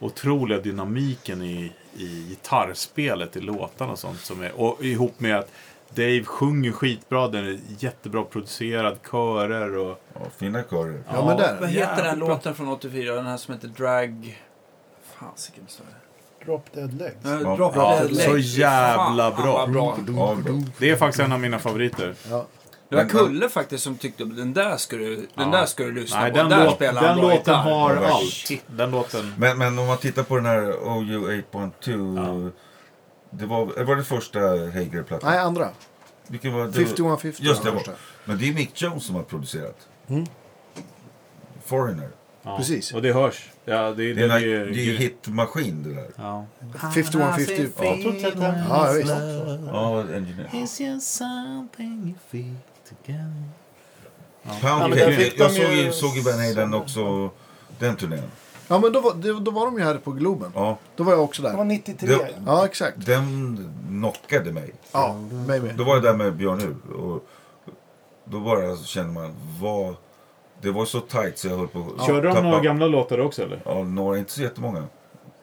otroliga 0.00 0.60
dynamiken 0.60 1.42
i, 1.42 1.72
i 1.96 2.26
gitarrspelet 2.28 3.36
i 3.36 3.40
låtarna 3.40 3.92
och 3.92 3.98
sånt. 3.98 4.20
Som 4.20 4.42
är, 4.42 4.60
och 4.60 4.84
ihop 4.84 5.20
med 5.20 5.38
att 5.38 5.50
Dave 5.94 6.24
sjunger 6.24 6.72
skitbra, 6.72 7.28
den 7.28 7.44
är 7.46 7.58
jättebra 7.78 8.22
producerad, 8.24 8.98
körer 9.10 9.76
och... 9.76 10.02
Ja, 10.14 10.20
fina 10.38 10.62
körer. 10.62 11.02
Ja, 11.12 11.26
men 11.26 11.36
där. 11.36 11.56
Vad 11.60 11.68
heter 11.68 12.04
den 12.04 12.18
låten 12.18 12.54
från 12.54 12.68
84? 12.68 13.14
Den 13.14 13.26
här 13.26 13.36
som 13.36 13.54
heter 13.54 13.68
Drag... 13.68 14.42
Fasiken 15.18 15.64
står 15.68 15.84
det. 15.84 16.44
Drop 16.44 16.72
Dead 16.72 16.94
Legs. 16.98 17.16
Ja, 17.22 17.40
Ja, 17.42 17.56
Drop 17.56 17.72
ja, 17.76 17.96
Dead 18.00 18.16
så 18.16 18.32
Legs. 18.32 18.56
jävla 18.56 19.30
Fan, 19.30 19.42
bra. 19.42 19.66
bra. 19.66 19.98
Ja, 20.16 20.36
Det 20.78 20.90
är 20.90 20.96
faktiskt 20.96 21.20
en 21.24 21.32
av 21.32 21.40
mina 21.40 21.58
favoriter. 21.58 22.14
Ja. 22.30 22.46
Det 22.90 22.96
var 22.96 23.02
Men- 23.02 23.10
Kulle 23.12 23.48
faktiskt 23.48 23.84
som 23.84 23.96
tyckte 23.96 24.24
den 24.24 24.52
där 24.54 24.76
ska 24.76 24.96
du, 24.96 25.16
den 25.16 25.26
Ja. 25.34 25.44
där 25.58 25.66
ska 25.66 25.84
du 25.84 25.92
lyssna 25.92 26.20
Nej, 26.20 26.30
på. 26.30 26.36
den, 26.36 26.48
där 26.48 26.64
låt, 26.64 26.74
spelar 26.74 27.02
den 27.02 27.16
låten 27.18 27.36
gitarr. 27.36 27.54
har 27.62 27.94
Ja, 27.96 28.08
allt. 28.14 28.50
Den 28.66 28.90
låten... 28.90 29.34
Men, 29.38 29.58
men 29.58 29.78
om 29.78 29.86
man 29.86 29.98
tittar 29.98 30.22
på 30.22 30.36
den 30.36 30.46
här 30.46 30.72
OU 30.72 31.42
8.2. 31.52 32.50
Det 33.30 33.46
var, 33.46 33.84
var 33.84 33.96
det 33.96 34.04
första 34.04 34.38
Hager-plattan? 34.40 35.30
Nej, 35.30 35.38
andra. 35.38 35.68
Vilken 36.26 36.52
var 36.52 36.66
det? 36.66 36.72
5150 36.72 37.42
Just 37.44 37.62
det, 37.64 37.70
var. 37.70 37.82
Men 38.24 38.38
det 38.38 38.48
är 38.48 38.52
Mick 38.52 38.82
Jones 38.82 39.04
som 39.04 39.14
har 39.14 39.22
producerat. 39.22 39.76
Mm. 40.08 40.26
Foreigner. 41.64 42.08
Ja. 42.42 42.56
Precis. 42.56 42.94
Och 42.94 43.02
det 43.02 43.12
hörs. 43.12 43.50
Ja, 43.64 43.82
det, 43.90 43.94
Det 43.94 44.10
är, 44.10 44.14
det, 44.14 44.22
en, 44.34 44.42
det, 44.42 44.64
det 44.64 44.80
är 44.80 44.84
ju 44.84 44.96
hitmaskin 44.96 45.82
det 45.82 45.94
där. 45.94 46.10
Ja. 46.16 46.46
5150. 46.94 47.52
Jag 47.78 48.02
tror 48.02 48.12
Ted 48.12 48.22
Templeman 48.22 48.58
Ja, 48.68 48.92
visst. 48.92 49.08
Ja, 49.72 50.00
Engineer. 50.00 50.48
Ja, 54.42 54.50
Pound 54.60 54.80
men 54.80 54.90
där 54.98 55.12
fick 55.12 55.40
Jag 55.40 55.50
såg 55.50 55.64
ju- 55.64 55.82
ju, 55.82 55.92
såg 55.92 56.16
ju 56.16 56.20
Van 56.22 56.40
Halen 56.40 56.74
också 56.74 57.30
den 57.78 57.96
turnén. 57.96 58.22
Ja, 58.68 58.78
men 58.78 58.92
då 58.92 59.00
var, 59.00 59.14
då, 59.14 59.32
då 59.32 59.50
var 59.50 59.66
de 59.66 59.78
ju 59.78 59.84
här 59.84 59.94
på 59.98 60.10
Globen. 60.12 60.52
Ja, 60.54 60.78
Då 60.96 61.04
var 61.04 61.12
jag 61.12 61.22
också 61.24 61.42
Det 61.42 61.48
var 61.48 61.56
där. 61.56 61.64
93. 61.64 62.08
Det- 62.08 62.28
Ja, 62.46 62.64
exakt. 62.66 63.06
den 63.06 63.56
knockade 63.88 64.52
mig. 64.52 64.72
Ja, 64.92 65.14
mig 65.46 65.60
med. 65.60 65.76
Då 65.76 65.84
var 65.84 65.94
jag 65.94 66.02
där 66.02 66.14
med 66.16 66.36
Björn 66.36 66.60
Ur 66.60 66.96
och 66.96 67.26
då 68.24 68.40
bara 68.40 68.76
kände 68.76 69.12
man 69.12 69.34
vad... 69.60 69.94
Det 70.62 70.70
var 70.70 70.84
så 70.84 71.00
tight 71.00 71.38
så 71.38 71.48
jag 71.48 71.56
höll 71.56 71.68
på 71.68 71.86
att 71.98 72.06
Körde 72.06 72.28
de 72.28 72.34
tappa- 72.34 72.42
några 72.42 72.60
gamla 72.60 72.86
låtar 72.86 73.20
också 73.20 73.42
eller? 73.42 73.62
Ja, 73.64 73.82
några, 73.84 74.18
inte 74.18 74.32
så 74.32 74.42
jättemånga. 74.42 74.84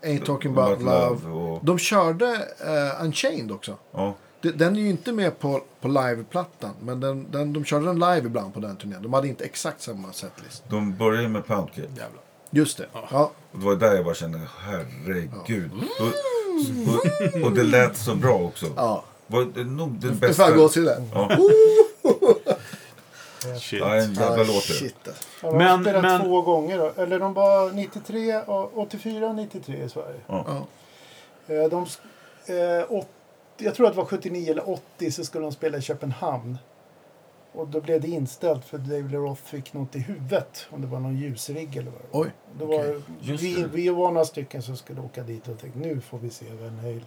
Ain't 0.03 0.25
talking 0.25 0.51
about 0.57 0.81
love. 0.81 1.29
och, 1.31 1.59
De 1.65 1.77
körde 1.77 2.25
eh, 2.59 3.03
Unchained 3.05 3.51
också. 3.51 3.75
ja, 3.91 4.13
Den 4.51 4.75
är 4.75 4.79
ju 4.79 4.89
inte 4.89 5.11
med 5.11 5.39
på, 5.39 5.61
på 5.81 5.87
liveplattan. 5.87 6.71
Men 6.81 6.99
den, 6.99 7.31
den, 7.31 7.53
de 7.53 7.65
körde 7.65 7.85
den 7.85 7.99
live 7.99 8.17
ibland 8.25 8.53
på 8.53 8.59
den 8.59 8.75
turnén. 8.75 9.01
De 9.01 9.13
hade 9.13 9.27
inte 9.27 9.45
exakt 9.45 9.81
samma 9.81 10.11
setlist. 10.13 10.63
de 10.69 10.95
började 10.97 11.27
med 11.27 11.45
Pound 11.47 11.67
Cake. 11.69 11.81
Jävlar. 11.81 12.21
Just 12.49 12.77
det. 12.77 12.85
Ja. 13.11 13.31
Och 13.51 13.59
det 13.59 13.65
var 13.65 13.75
där 13.75 13.95
jag 13.95 14.05
bara 14.05 14.15
kände, 14.15 14.39
herregud. 14.59 15.71
Och, 15.99 16.05
och, 17.35 17.41
och 17.45 17.51
det 17.51 17.63
lät 17.63 17.97
så 17.97 18.15
bra 18.15 18.33
också. 18.35 18.65
ja. 18.75 19.03
Var 19.29 19.47
det 19.55 19.63
nog 19.63 19.89
den 19.91 20.09
Det 20.11 20.15
bästa... 20.27 20.43
fan 20.43 20.57
gåshud. 20.57 20.89
Ja, 21.13 21.29
Shit. 23.59 23.79
ja, 23.79 23.95
en 23.95 24.13
jävla 24.13 24.37
Ja, 24.37 24.43
låt. 24.47 24.69
Ja, 24.69 25.51
de 25.51 25.57
Men- 25.57 25.67
har 25.67 25.81
spelat 25.81 26.01
men- 26.03 26.21
två 26.21 26.41
gånger. 26.41 26.77
Då. 26.77 26.91
Eller 27.01 27.19
de 27.19 27.33
var 27.33 27.71
93, 27.71 28.37
och 28.37 28.77
84 28.77 29.27
och 29.27 29.35
93 29.35 29.83
i 29.83 29.89
Sverige. 29.89 30.19
Ja. 30.27 30.45
Eh, 31.47 31.63
De, 31.69 31.85
eh, 32.53 32.83
jag 33.57 33.75
tror 33.75 33.87
att 33.87 33.93
det 33.93 33.97
var 33.97 34.05
79 34.05 34.51
eller 34.51 34.69
80 34.69 35.11
så 35.11 35.25
skulle 35.25 35.43
de 35.43 35.51
spela 35.51 35.77
i 35.77 35.81
Köpenhamn. 35.81 36.57
Och 37.53 37.67
då 37.67 37.81
blev 37.81 38.01
det 38.01 38.07
inställt 38.07 38.65
för 38.65 38.77
David 38.77 39.11
Roth 39.13 39.41
fick 39.43 39.73
något 39.73 39.95
i 39.95 39.99
huvudet. 39.99 40.67
Om 40.69 40.81
det 40.81 40.87
var 40.87 40.99
någon 40.99 41.17
ljusrigg 41.17 41.75
eller 41.77 41.91
vad 41.91 42.01
det 42.01 42.07
var. 42.17 42.21
Oj, 42.25 42.31
Då 42.59 42.65
var. 42.65 43.01
Just 43.21 43.43
vi, 43.43 43.53
det. 43.61 43.67
vi 43.67 43.89
var 43.89 44.11
några 44.11 44.25
stycken 44.25 44.61
som 44.61 44.77
skulle 44.77 45.01
åka 45.01 45.23
dit 45.23 45.47
och 45.47 45.59
tänkte 45.59 45.79
nu 45.79 46.01
får 46.01 46.17
vi 46.19 46.29
se 46.29 46.45
Van 46.61 46.77
Halen. 46.79 47.01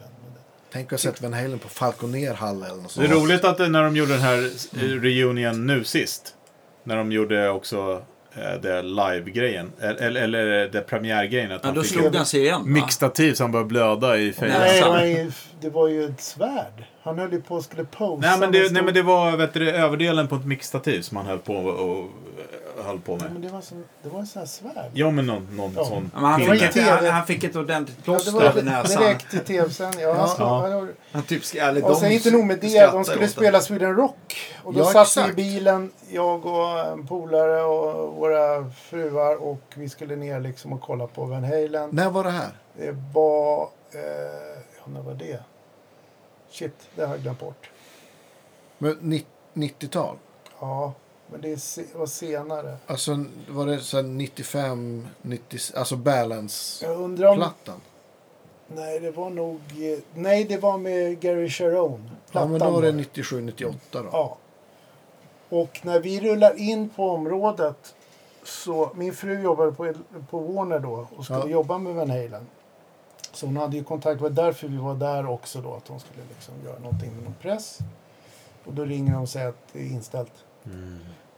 Tänk 0.71 0.93
att 0.93 0.99
sett 0.99 1.21
Van 1.21 1.33
Halen 1.33 1.59
på 1.59 1.67
Falconer 1.69 2.33
Hall 2.33 2.63
eller 2.63 2.75
något 2.75 2.95
Det 2.95 3.03
är 3.03 3.07
sånt. 3.07 3.23
roligt 3.23 3.43
att 3.45 3.57
det- 3.57 3.69
när 3.69 3.83
de 3.83 3.95
gjorde 3.95 4.11
den 4.11 4.21
här 4.21 4.37
eh, 4.73 4.79
reunion 4.79 5.67
nu 5.67 5.83
sist. 5.83 6.35
När 6.83 6.95
de 6.97 7.11
gjorde 7.11 7.49
också 7.49 7.77
eh, 7.91 7.99
det 8.61 8.81
live-grejen. 8.81 9.71
Eller, 9.81 10.21
eller 10.21 10.67
det 10.67 10.81
premiärgrejen. 10.81 11.51
Att 11.51 11.65
Ja, 11.65 11.71
då 11.71 11.83
slog 11.83 12.15
han 12.15 12.25
sig 12.25 12.39
igen. 12.41 12.61
mixtativ 12.65 13.35
han 13.39 13.51
började 13.51 13.67
blöda 13.67 14.17
i 14.17 14.33
fejden. 14.33 14.59
Nej, 14.59 14.81
det 14.81 14.89
var, 14.89 15.03
ju, 15.05 15.31
det 15.61 15.69
var 15.69 15.87
ju 15.87 16.05
ett 16.05 16.21
svärd. 16.21 16.83
Han 17.03 17.19
höll 17.19 17.31
ju 17.33 17.41
på 17.41 17.55
och 17.55 17.63
skulle 17.63 17.83
posa. 17.83 18.27
Nej 18.27 18.39
men, 18.39 18.51
det, 18.51 18.73
nej 18.73 18.83
men 18.83 18.93
det 18.93 19.01
var 19.01 19.37
vet 19.37 19.53
du, 19.53 19.71
överdelen 19.71 20.27
på 20.27 20.35
ett 20.35 20.45
mixtativ 20.45 21.01
som 21.01 21.17
han 21.17 21.25
höll 21.25 21.39
på 21.39 21.55
och, 21.55 21.99
och 21.99 22.09
höll 22.91 23.01
på 23.01 23.15
med. 23.17 23.31
men 23.33 23.41
det 23.41 23.49
var, 23.49 23.61
så, 23.61 23.75
det 24.03 24.09
var 24.09 24.19
en 24.19 24.27
sån 24.27 24.39
här 24.39 24.47
svärd. 24.47 24.91
Ja 24.93 25.11
men 25.11 25.25
någon, 25.25 25.47
någon 25.57 25.73
Ja. 25.75 25.85
sån 25.85 26.11
Ja, 26.13 26.21
men 26.21 26.31
han, 26.31 26.39
fick 26.41 26.61
ett, 26.77 26.83
han, 26.89 27.05
han 27.05 27.25
fick 27.25 27.43
ett 27.43 27.55
ordentligt 27.55 27.97
Ja, 27.97 28.03
plåster 28.03 28.31
det 28.31 28.37
var 28.37 28.43
över 28.45 28.63
näsan. 28.63 29.01
direkt 29.03 29.33
i 29.33 29.39
tv-sändning. 29.39 30.01
Ja, 30.01 30.13
han 30.13 30.29
slog- 30.29 30.47
Ja. 30.47 30.87
han 31.11 31.23
typ, 31.23 31.45
ska- 31.45 31.61
eller 31.61 31.85
Och 31.85 31.97
sen 31.97 32.11
inte 32.11 32.31
nog 32.31 32.45
med 32.45 32.59
det, 32.59 32.85
de 32.91 33.03
skulle 33.03 33.17
åt 33.17 33.21
det. 33.21 33.27
spela 33.27 33.61
Sweden 33.61 33.95
Rock. 33.95 34.51
Och 34.63 34.73
då 34.73 34.79
Ja, 34.79 35.03
satt 35.05 35.27
vi 35.27 35.31
i 35.31 35.33
bilen, 35.33 35.91
jag 36.09 36.45
och 36.45 36.79
en 36.79 37.07
polare 37.07 37.63
och 37.63 38.15
våra 38.15 38.69
fruar 38.71 39.35
och 39.43 39.61
vi 39.75 39.89
skulle 39.89 40.15
ner 40.15 40.39
liksom 40.39 40.73
och 40.73 40.81
kolla 40.81 41.07
på 41.07 41.25
Van 41.25 41.43
Halen. 41.43 41.89
När 41.91 42.09
var 42.09 42.23
det 42.23 42.29
här? 42.31 42.49
Det 42.77 42.95
var... 43.13 43.61
Eh, 43.93 43.99
ja, 44.77 44.91
när 44.93 45.01
var 45.01 45.13
det? 45.13 45.39
Shit, 46.51 46.75
det 46.95 47.01
har 47.05 47.09
jag 47.13 47.21
glömt 47.21 47.39
bort. 47.39 47.69
Men 48.77 48.97
ni- 49.01 49.25
90-tal? 49.53 50.15
Ja, 50.59 50.93
men 51.31 51.41
det 51.41 51.51
är 51.51 51.57
se, 51.57 51.83
var 51.95 52.05
senare. 52.05 52.77
Alltså 52.87 53.25
var 53.49 53.65
det 53.65 53.79
så 53.79 53.97
här 53.97 54.03
95, 54.03 55.07
90, 55.21 55.59
alltså 55.75 55.95
Balance-plattan? 55.95 56.95
Jag 56.95 57.03
undrar 57.03 57.29
om... 57.29 57.81
Nej, 58.67 58.99
det 58.99 59.11
var 59.11 59.29
nog... 59.29 59.59
Nej, 60.13 60.43
det 60.43 60.57
var 60.57 60.77
med 60.77 61.19
Gary 61.19 61.49
Sharon. 61.49 62.09
Ja, 62.31 62.45
men 62.45 62.59
då 62.59 62.69
var 62.69 62.81
det 62.81 62.91
det. 62.91 62.97
97, 62.97 63.41
98 63.41 63.77
då. 63.91 64.09
Ja. 64.11 64.37
Och 65.49 65.79
när 65.83 65.99
vi 65.99 66.19
rullar 66.19 66.59
in 66.59 66.89
på 66.89 67.09
området 67.09 67.95
så 68.43 68.91
min 68.95 69.13
fru 69.13 69.41
jobbade 69.41 69.71
på, 69.71 69.93
på 70.29 70.39
Warner 70.39 70.79
då 70.79 71.07
och 71.15 71.23
skulle 71.25 71.39
Ja. 71.39 71.47
jobba 71.47 71.77
med 71.77 71.95
Van 71.95 72.09
Halen. 72.09 72.47
Så 73.33 73.45
hon 73.45 73.57
hade 73.57 73.77
ju 73.77 73.83
kontakt, 73.83 74.17
det 74.17 74.23
var 74.23 74.29
därför 74.29 74.67
vi 74.67 74.77
var 74.77 74.95
där 74.95 75.29
också 75.29 75.61
då, 75.61 75.73
att 75.73 75.87
hon 75.87 75.99
skulle 75.99 76.21
liksom 76.29 76.53
göra 76.65 76.79
någonting 76.79 77.13
med 77.15 77.23
någon 77.23 77.35
press. 77.41 77.79
Och 78.65 78.73
då 78.73 78.85
ringer 78.85 79.13
de 79.13 79.21
och 79.21 79.29
säger 79.29 79.49
att 79.49 79.67
det 79.73 79.79
är 79.79 79.85
inställt. 79.85 80.33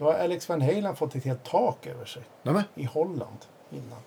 Då 0.03 0.11
har 0.11 0.19
Alex 0.19 0.49
Van 0.49 0.61
Halen 0.61 0.95
fått 0.95 1.15
ett 1.15 1.25
helt 1.25 1.43
tak 1.43 1.87
över 1.87 2.05
sig 2.05 2.23
Nej, 2.43 2.53
men, 2.53 2.63
i 2.75 2.83
Holland 2.83 3.37
innan. 3.71 3.99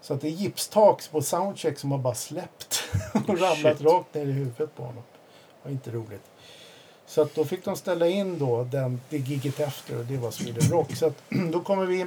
Så 0.00 0.14
att 0.14 0.20
det 0.20 0.28
är 0.28 0.30
gipstak 0.30 1.10
på 1.10 1.22
soundcheck 1.22 1.78
som 1.78 1.90
har 1.90 1.98
bara 1.98 2.14
släppt 2.14 2.84
och 3.14 3.40
ramlat 3.40 3.78
Shit. 3.78 3.80
rakt 3.80 4.14
ner 4.14 4.26
i 4.26 4.32
huvudet 4.32 4.76
på 4.76 4.82
honom. 4.82 5.02
Det 5.62 5.68
var 5.68 5.72
inte 5.72 5.90
roligt. 5.90 6.22
Så 7.06 7.22
att 7.22 7.34
då 7.34 7.44
fick 7.44 7.64
de 7.64 7.76
ställa 7.76 8.06
in 8.06 8.38
då 8.38 8.64
den, 8.64 9.00
det 9.08 9.18
giget 9.18 9.60
efter 9.60 9.98
och 9.98 10.04
det 10.04 10.16
var 10.16 10.30
Sweden 10.30 10.70
Rock. 10.70 10.96
Så 10.96 11.06
att 11.06 11.22
då 11.52 11.60
kommer 11.60 11.86
vi, 11.86 12.06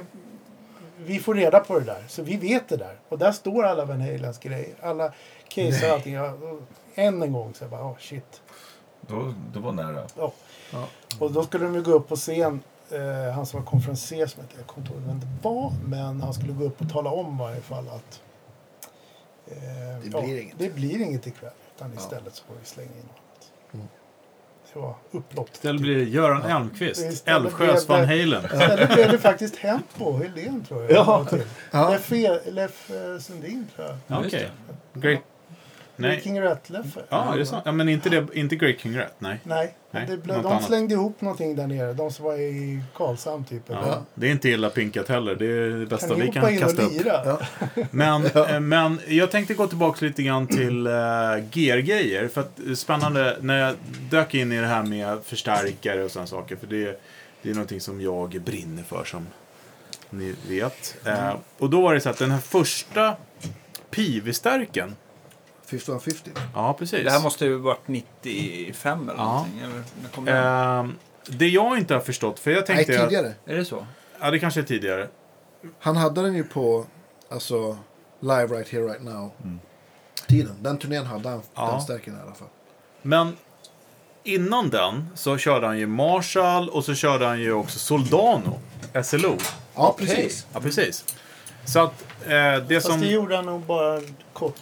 vi 0.96 1.18
får 1.18 1.34
reda 1.34 1.60
på 1.60 1.78
det 1.78 1.84
där. 1.84 2.04
Så 2.08 2.22
vi 2.22 2.36
vet 2.36 2.68
det 2.68 2.76
där. 2.76 2.98
Och 3.08 3.18
där 3.18 3.32
står 3.32 3.64
alla 3.64 3.84
Van 3.84 4.00
Halens 4.00 4.38
grejer. 4.38 4.74
Alla 4.82 5.12
case 5.48 5.86
och 5.86 5.92
allting. 5.92 6.14
Ja, 6.14 6.32
och 6.32 6.60
Än 6.94 7.22
en 7.22 7.32
gång 7.32 7.54
så 7.54 7.64
jag 7.64 7.70
bara, 7.70 7.84
oh 7.84 7.98
shit. 7.98 8.42
Då, 9.00 9.34
det 9.52 9.60
var 9.60 9.72
nära. 9.72 10.06
Ja. 10.16 10.32
Ja. 10.72 10.84
Och 11.18 11.32
då 11.32 11.42
skulle 11.42 11.64
de 11.64 11.74
ju 11.74 11.82
gå 11.82 11.92
upp 11.92 12.08
på 12.08 12.16
scen. 12.16 12.60
Eh, 12.92 13.32
han 13.34 13.46
som 13.46 13.60
var 13.60 13.66
konferenser, 13.66 14.26
som 14.26 14.42
jag 14.56 14.66
kommer 14.66 14.86
inte 14.86 14.92
ihåg 14.94 15.02
vem 15.06 15.20
det 15.20 15.26
var. 15.48 15.72
Men 15.84 16.20
han 16.22 16.34
skulle 16.34 16.52
gå 16.52 16.64
upp 16.64 16.80
och 16.80 16.90
tala 16.90 17.10
om 17.10 17.34
i 17.34 17.38
varje 17.38 17.60
fall 17.60 17.88
att 17.88 18.20
eh, 19.46 19.56
Det 20.04 20.10
blir 20.10 20.40
inget. 20.42 20.58
det 20.58 20.74
blir 20.74 21.02
inget 21.02 21.26
ikväll. 21.26 21.50
Utan 21.76 21.90
Ja. 21.94 22.00
istället 22.00 22.34
så 22.34 22.44
får 22.44 22.54
vi 22.60 22.66
slänga 22.66 22.88
in 22.90 22.96
något. 22.96 23.52
Mm. 23.74 23.86
Det 24.74 24.78
var 24.80 24.94
upplopp. 25.10 25.50
Istället 25.52 25.82
blir 25.82 25.96
det 25.96 26.04
Göran 26.04 26.42
Elmqvist. 26.42 27.00
Istället 27.12 27.44
Älvsjös 27.44 27.88
Van 27.88 28.00
det- 28.00 28.06
Halen. 28.06 28.44
Istället 28.44 28.94
blev 28.94 29.10
det 29.12 29.18
faktiskt 29.18 29.56
Hempo, 29.56 30.16
Helén 30.18 30.64
tror 30.68 30.82
jag. 30.82 30.90
Ja. 30.92 31.26
Ja. 31.70 31.90
Leff, 31.90 32.12
E- 32.12 32.40
Leff 32.50 32.90
eh, 32.90 33.18
Sundin 33.18 33.66
tror 33.76 33.88
jag. 33.88 33.96
Ja, 34.06 34.24
det. 34.30 34.50
Great. 35.00 35.20
Nej. 35.96 36.20
King 36.24 36.40
Rat-Leffe. 36.40 37.00
Ja, 37.08 37.34
är 37.34 37.38
det 37.38 37.46
sant? 37.46 37.62
Ja, 37.66 37.72
men 37.72 37.88
inte, 37.88 38.08
det, 38.10 38.26
inte 38.34 38.56
Great 38.56 38.78
King 38.78 38.98
Rat, 38.98 39.14
nej. 39.18 39.40
Nej, 39.44 39.74
Nej, 39.90 40.06
det 40.08 40.16
blev, 40.16 40.42
de 40.42 40.46
annat. 40.52 40.64
slängde 40.64 40.94
ihop 40.94 41.20
någonting 41.20 41.56
där 41.56 41.66
nere. 41.66 41.92
De 41.92 42.10
som 42.10 42.24
var 42.24 42.34
i 42.34 42.82
Karlshamn 42.94 43.44
typ. 43.44 43.70
eller- 43.70 43.80
Ja, 43.80 44.02
det 44.14 44.26
är 44.26 44.30
inte 44.30 44.48
illa 44.48 44.70
pinkat 44.70 45.08
heller. 45.08 45.34
Det 45.34 45.46
är 45.46 45.68
det 45.68 45.86
bästa 45.86 46.08
Kan 46.08 46.20
vi 46.20 46.28
kan 46.28 46.58
kasta 46.58 46.82
upp. 46.82 46.92
Ja. 47.04 47.40
Men, 47.90 48.26
eh, 48.26 48.60
men 48.60 49.00
jag 49.06 49.30
tänkte 49.30 49.54
gå 49.54 49.66
tillbaka 49.66 50.06
lite 50.06 50.22
grann 50.22 50.46
till 50.46 50.86
uh, 50.86 50.92
gear-grejer. 51.52 52.28
För 52.28 52.40
att 52.40 52.58
är 52.58 52.74
spännande 52.74 53.36
när 53.40 53.58
jag 53.58 53.74
dök 54.10 54.34
in 54.34 54.52
i 54.52 54.60
det 54.60 54.66
här 54.66 54.82
med 54.82 55.18
förstärkare 55.24 56.04
och 56.04 56.10
sådana 56.10 56.26
saker. 56.26 56.56
För 56.56 56.66
det, 56.66 57.00
det 57.42 57.50
är 57.50 57.54
någonting 57.54 57.80
som 57.80 58.00
jag 58.00 58.40
brinner 58.44 58.82
för 58.82 59.04
som 59.04 59.26
ni 60.10 60.34
vet. 60.48 60.96
Eh, 61.06 61.34
och 61.58 61.70
då 61.70 61.80
var 61.80 61.94
det 61.94 62.00
så 62.00 62.08
att 62.10 62.18
den 62.18 62.30
här 62.30 62.38
första 62.40 63.16
PIV-stärken. 63.90 64.96
5150. 65.78 66.30
Ja, 66.54 66.74
precis. 66.78 67.04
Det 67.04 67.10
här 67.10 67.20
måste 67.22 67.44
ju 67.44 67.56
varit 67.56 67.88
95 67.88 69.08
eller 69.08 69.18
Ja. 69.20 69.24
någonting. 69.32 69.58
Eller, 69.60 69.82
när 70.02 70.08
kom 70.14 70.24
den? 70.24 70.86
Eh, 70.86 70.92
det 71.38 71.48
jag 71.48 71.78
inte 71.78 71.94
har 71.94 72.00
förstått, 72.00 72.38
för 72.38 72.50
jag 72.50 72.58
Nej, 72.58 72.66
tänkte... 72.76 73.02
att- 73.02 73.08
tidigare. 73.08 73.32
Är 73.46 73.56
det 73.56 73.64
så? 73.64 73.86
Ja, 74.20 74.30
det 74.30 74.38
kanske 74.38 74.60
är 74.60 74.64
tidigare. 74.64 75.08
Han 75.78 75.96
hade 75.96 76.22
den 76.22 76.34
ju 76.34 76.44
på, 76.44 76.86
alltså, 77.28 77.76
Live 78.20 78.46
Right 78.46 78.68
Here 78.68 78.82
Right 78.82 79.02
Now. 79.02 79.30
Tiden. 80.28 80.56
Den 80.60 80.78
turnén 80.78 81.06
hade 81.06 81.28
han, 81.28 81.42
Ja. 81.54 81.70
den 81.70 81.80
stärken 81.80 82.16
i 82.18 82.20
alla 82.22 82.34
fall. 82.34 82.48
Men 83.02 83.36
innan 84.24 84.70
den 84.70 85.08
så 85.14 85.36
körde 85.38 85.66
han 85.66 85.78
ju 85.78 85.86
Marshall 85.86 86.68
och 86.68 86.84
så 86.84 86.94
körde 86.94 87.26
han 87.26 87.40
ju 87.40 87.52
också 87.52 87.78
Soldano, 87.78 88.58
SLO. 89.04 89.36
Ja, 89.74 89.94
precis. 89.98 90.46
Ja, 90.54 90.60
precis. 90.60 91.04
Så 91.64 91.80
att 91.80 92.04
eh, 92.26 92.28
det 92.68 92.74
Fast 92.74 92.86
som... 92.86 93.00
det 93.00 93.06
gjorde 93.06 93.36
han 93.36 93.46
nog 93.46 93.60
bara 93.60 94.00
kort 94.32 94.54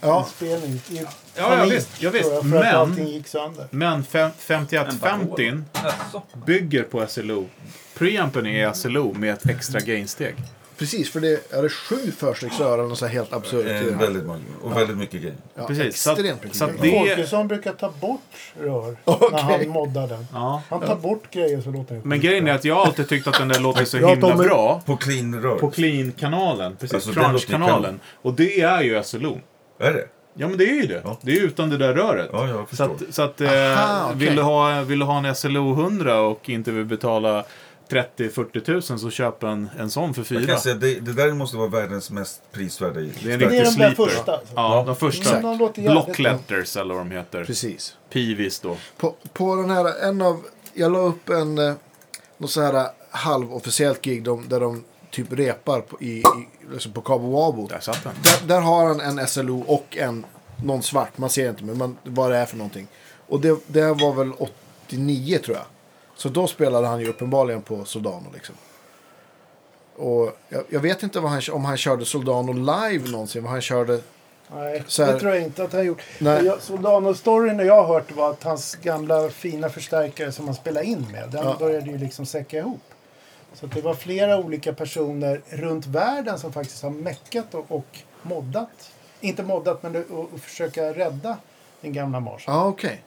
Ja. 0.00 0.20
inspelning. 0.20 0.72
I 0.90 0.96
Ja, 0.96 1.04
ja, 1.36 1.48
panik, 1.56 1.72
visst, 1.72 2.02
ja, 2.02 2.10
visst. 2.10 2.24
tror 2.24 2.34
jag, 2.34 2.42
För 2.42 2.48
Men- 2.50 2.58
att 2.68 2.74
allting 2.74 3.06
gick 3.08 3.28
sönder. 3.28 3.66
Men 3.70 4.04
fem- 4.04 4.24
En 4.26 4.32
5150 4.38 5.62
Jaså? 5.74 6.22
bygger 6.46 6.82
på 6.82 7.06
SLO. 7.06 7.46
Preampen 7.98 8.46
är 8.46 8.72
SLO 8.72 9.12
med 9.14 9.32
ett 9.32 9.48
extra 9.48 9.80
gainsteg. 9.80 10.34
Precis, 10.78 11.10
för 11.12 11.20
det 11.20 11.52
är 11.52 11.62
det 11.62 11.68
sju 11.68 12.12
förstegsrör 12.18 12.74
eller 12.78 12.88
något 12.88 13.02
helt 13.02 13.32
absurt. 13.32 13.66
Eh, 13.66 13.98
väldigt 13.98 14.26
många. 14.26 14.40
Och 14.62 14.76
väldigt 14.76 14.96
mycket 14.96 15.20
grejer. 15.20 15.36
Ja, 15.54 15.66
Precis, 15.66 16.02
så 16.02 16.10
att- 16.10 16.18
extremt 16.18 16.42
mycket 16.42 16.58
så 16.58 16.66
det- 16.66 16.90
Folkesson 16.90 17.48
brukar 17.48 17.72
ta 17.72 17.90
bort 18.00 18.20
rör 18.60 18.96
Okej. 19.04 19.28
när 19.32 19.38
han 19.42 19.68
moddar 19.68 20.08
den. 20.08 20.26
Ja. 20.32 20.62
Han 20.68 20.80
tar 20.80 20.96
bort 20.96 21.30
grejer 21.30 21.60
så 21.60 21.70
låter 21.70 21.94
det 21.94 22.00
Men 22.04 22.20
grejen 22.20 22.48
är 22.48 22.52
att 22.52 22.64
jag 22.64 22.74
har 22.74 22.86
alltid 22.86 23.08
tyckt 23.08 23.26
att 23.26 23.38
den 23.38 23.48
där 23.48 23.60
låter 23.60 23.84
så 23.84 23.98
Ja, 24.00 24.08
himla 24.08 24.34
bra. 24.36 24.82
På 24.86 24.96
clean 24.96 25.42
rör. 25.42 25.58
På 25.58 25.70
Clean-kanalen. 25.70 26.76
Precis, 26.76 26.94
Alltså, 26.94 27.12
Crunch-kanalen. 27.12 28.00
Och 28.22 28.34
det 28.34 28.60
är 28.60 28.82
ju 28.82 29.02
SLO. 29.02 29.38
Är 29.78 29.92
det? 29.92 30.08
Ja, 30.34 30.48
men 30.48 30.58
det 30.58 30.64
är 30.64 30.74
ju 30.74 30.86
det. 30.86 31.00
Ja. 31.04 31.18
Det 31.22 31.32
är 31.32 31.40
utan 31.40 31.70
det 31.70 31.76
där 31.76 31.94
röret. 31.94 32.30
Ja, 32.32 32.48
jag 32.48 32.60
Så 32.60 32.66
förstår. 32.66 32.94
att, 33.08 33.14
så 33.14 33.22
att 33.22 33.40
eh, 33.40 33.78
Aha, 33.82 34.04
okej. 34.06 34.26
vill, 34.26 34.36
du 34.36 34.42
ha, 34.42 34.82
vill 34.82 34.98
du 34.98 35.04
ha 35.04 35.26
en 35.26 35.34
SLO 35.34 35.72
100 35.72 36.20
och 36.20 36.48
inte 36.50 36.70
vill 36.70 36.84
betala 36.84 37.44
30-40 37.88 38.60
tusen 38.60 38.98
så 38.98 39.10
köp 39.10 39.42
en, 39.42 39.68
en 39.78 39.90
sån 39.90 40.14
för 40.14 40.20
Jag 40.20 40.26
fyra. 40.28 40.46
kan 40.46 40.60
säga, 40.60 40.74
det, 40.74 41.00
det 41.00 41.12
där 41.12 41.32
måste 41.32 41.56
vara 41.56 41.68
världens 41.68 42.10
mest 42.10 42.42
prisvärda 42.52 43.00
gitarr. 43.00 43.20
Det 43.24 43.30
är 43.30 43.32
en 43.32 43.38
Det 43.38 43.58
är 43.58 43.64
de 43.64 43.70
där 43.78 43.90
första. 43.90 44.32
Alltså. 44.32 44.52
Ja, 44.56 44.84
de 44.86 44.96
första. 44.96 45.20
Exakt. 45.22 45.42
De 45.42 45.58
låter 45.58 45.82
jävligt 45.82 46.04
Block 46.06 46.16
bra. 46.18 46.32
letters 46.32 46.76
eller 46.76 46.94
vad 46.94 47.06
de 47.06 47.10
heter. 47.10 47.44
Precis. 47.44 47.96
Pivis 48.12 48.60
då. 48.60 48.76
På, 48.96 49.14
på 49.32 49.56
den 49.56 49.70
här, 49.70 50.08
en 50.08 50.22
av, 50.22 50.42
jag 50.74 50.92
la 50.92 50.98
upp 50.98 51.28
en, 51.28 51.58
eh, 51.58 51.74
något 52.38 52.50
så 52.50 52.60
här 52.62 52.86
halvofficiellt 53.10 54.02
gig 54.02 54.22
de, 54.24 54.48
där 54.48 54.60
de 54.60 54.84
typ 55.10 55.32
repar 55.32 55.80
på, 55.80 56.00
i, 56.00 56.18
i, 56.18 56.22
liksom 56.72 56.92
på 56.92 57.00
Cabo 57.00 57.30
Wabo. 57.30 57.66
Där 57.66 57.80
satt 57.80 58.04
den. 58.04 58.12
Där, 58.22 58.48
där 58.54 58.60
har 58.60 58.86
han 58.86 59.00
en 59.00 59.26
SLO 59.28 59.60
och 59.60 59.96
en, 59.96 60.26
någon 60.64 60.82
svart, 60.82 61.18
man 61.18 61.30
ser 61.30 61.48
inte 61.50 61.64
men 61.64 61.78
man, 61.78 61.96
vad 62.04 62.30
det 62.30 62.36
är 62.36 62.46
för 62.46 62.56
någonting. 62.56 62.86
Och 63.28 63.40
det, 63.40 63.58
det 63.66 63.92
var 63.92 64.12
väl 64.12 64.32
89 64.86 65.38
tror 65.38 65.56
jag. 65.56 65.66
Så 66.16 66.28
då 66.28 66.46
spelade 66.46 66.86
han 66.86 67.00
ju 67.00 67.08
uppenbarligen 67.08 67.62
på 67.62 67.84
Soldano 67.84 68.26
liksom. 68.34 68.54
Och 69.96 70.38
jag, 70.48 70.64
jag 70.68 70.80
vet 70.80 71.02
inte 71.02 71.20
vad 71.20 71.30
han, 71.30 71.42
om 71.52 71.64
han 71.64 71.76
körde 71.76 72.04
Soldano 72.04 72.52
live 72.52 73.10
någonsin, 73.10 73.42
vad 73.42 73.52
han 73.52 73.60
körde. 73.60 74.00
Nej, 74.54 74.84
Så 74.86 75.04
här- 75.04 75.12
det 75.12 75.20
tror 75.20 75.34
jag 75.34 75.42
inte 75.42 75.64
att 75.64 75.72
han 75.72 75.84
gjort. 75.86 76.02
Soldano-storyn 76.60 77.58
jag 77.66 77.74
har 77.82 77.94
hört 77.94 78.12
var 78.12 78.30
att 78.30 78.42
hans 78.42 78.74
gamla 78.74 79.28
fina 79.28 79.68
förstärkare 79.68 80.32
som 80.32 80.44
han 80.46 80.54
spelade 80.54 80.86
in 80.86 81.06
med, 81.12 81.28
den 81.30 81.44
Ja. 81.44 81.56
började 81.58 81.90
ju 81.90 81.98
liksom 81.98 82.26
säcka 82.26 82.58
ihop. 82.58 82.80
Så 83.60 83.66
att 83.66 83.72
det 83.72 83.80
var 83.80 83.94
flera 83.94 84.38
olika 84.38 84.72
personer 84.72 85.40
runt 85.48 85.86
världen 85.86 86.38
som 86.38 86.52
faktiskt 86.52 86.82
har 86.82 86.90
meckat 86.90 87.54
och, 87.54 87.66
och 87.72 87.98
moddat. 88.22 88.90
Inte 89.20 89.42
moddat, 89.42 89.82
men 89.82 89.96
att 89.96 90.10
och, 90.10 90.32
och 90.34 90.40
försöka 90.40 90.82
rädda 90.94 91.36
den 91.80 91.92
gamla 91.92 92.20
Marshall. 92.20 92.54
Ja, 92.54 92.64
okej. 92.66 93.02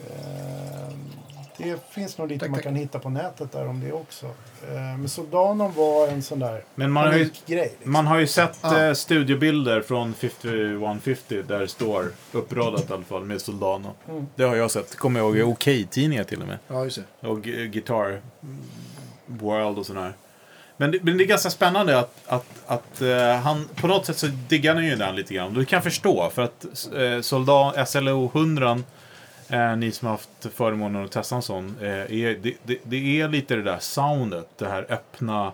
Ehm, 0.00 1.10
Det 1.58 1.78
finns 1.90 2.18
nog 2.18 2.28
lite 2.28 2.40
Tack, 2.40 2.50
man 2.50 2.58
tack. 2.58 2.64
kan 2.64 2.74
hitta 2.74 2.98
på 2.98 3.08
nätet 3.10 3.52
där 3.52 3.68
om 3.68 3.80
det 3.80 3.92
också. 3.92 4.26
Eh, 4.26 4.72
Men 4.98 5.08
Soldanon 5.08 5.72
var 5.72 6.08
en 6.08 6.22
sån 6.22 6.38
där 6.38 6.64
Men 6.74 6.90
man 6.92 7.06
har 7.06 7.12
ju, 7.14 7.24
panikgrej. 7.24 7.68
Liksom. 7.76 7.92
man 7.92 8.06
har 8.06 8.18
ju 8.18 8.26
sett 8.26 8.58
Ja. 8.62 8.82
eh, 8.82 8.92
studiobilder 8.94 9.80
från 9.80 10.14
5150 10.14 11.42
där 11.42 11.60
det 11.60 11.68
står 11.68 12.12
uppradat 12.32 12.90
i 12.90 12.92
alla 12.92 13.02
fall 13.04 13.24
med 13.24 13.40
Soldano. 13.40 13.90
Mm. 14.08 14.26
Det 14.36 14.44
har 14.44 14.56
jag 14.56 14.70
sett. 14.70 14.96
Kommer 14.96 15.20
jag 15.20 15.26
ihåg 15.26 15.36
i 15.38 15.42
Okej-tidningar 15.42 16.24
till 16.24 16.40
och 16.42 16.48
med. 16.48 16.58
Ja, 16.68 16.84
just 16.84 17.00
det. 17.20 17.28
Och 17.28 17.38
Gu- 17.38 17.66
Guitar 17.66 18.20
World 19.26 19.78
och 19.78 19.86
sådär. 19.86 20.12
Men 20.76 20.90
det, 20.90 20.98
men 21.02 21.18
det 21.18 21.24
är 21.24 21.26
ganska 21.28 21.50
spännande 21.50 21.98
att, 21.98 22.22
att, 22.26 22.46
att 22.66 23.02
eh, 23.02 23.36
han 23.36 23.68
på 23.74 23.86
något 23.86 24.06
sätt 24.06 24.18
så 24.18 24.26
diggar 24.26 24.74
han 24.74 24.84
ju 24.84 24.96
den 24.96 25.16
lite 25.16 25.34
grann. 25.34 25.54
Det 25.54 25.64
kan 25.64 25.82
förstå 25.82 26.30
för 26.30 26.42
att 26.42 26.64
eh, 26.96 27.20
Soldat 27.20 27.88
SLO 27.88 28.30
100 28.34 28.78
eh, 29.48 29.76
ni 29.76 29.92
som 29.92 30.06
har 30.06 30.12
haft 30.14 30.46
förmånen 30.54 31.04
att 31.04 31.12
testa 31.12 31.36
en 31.36 31.42
sån. 31.42 31.76
Eh, 31.80 31.88
är, 31.88 32.38
det, 32.42 32.54
det, 32.62 32.78
det 32.84 33.20
är 33.20 33.28
lite 33.28 33.56
det 33.56 33.62
där 33.62 33.78
soundet. 33.78 34.48
Det 34.58 34.68
här 34.68 34.86
öppna, 34.88 35.52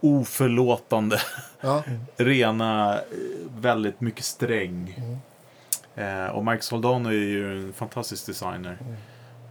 oförlåtande, 0.00 1.20
Ja. 1.60 1.82
rena, 2.16 2.98
väldigt 3.60 4.00
mycket 4.00 4.24
sträng. 4.24 4.94
Mm. 4.98 5.18
Eh, 6.24 6.26
och 6.30 6.44
Mike 6.44 6.62
Soldano 6.62 7.08
är 7.08 7.12
ju 7.12 7.58
en 7.66 7.72
fantastisk 7.72 8.26
designer. 8.26 8.78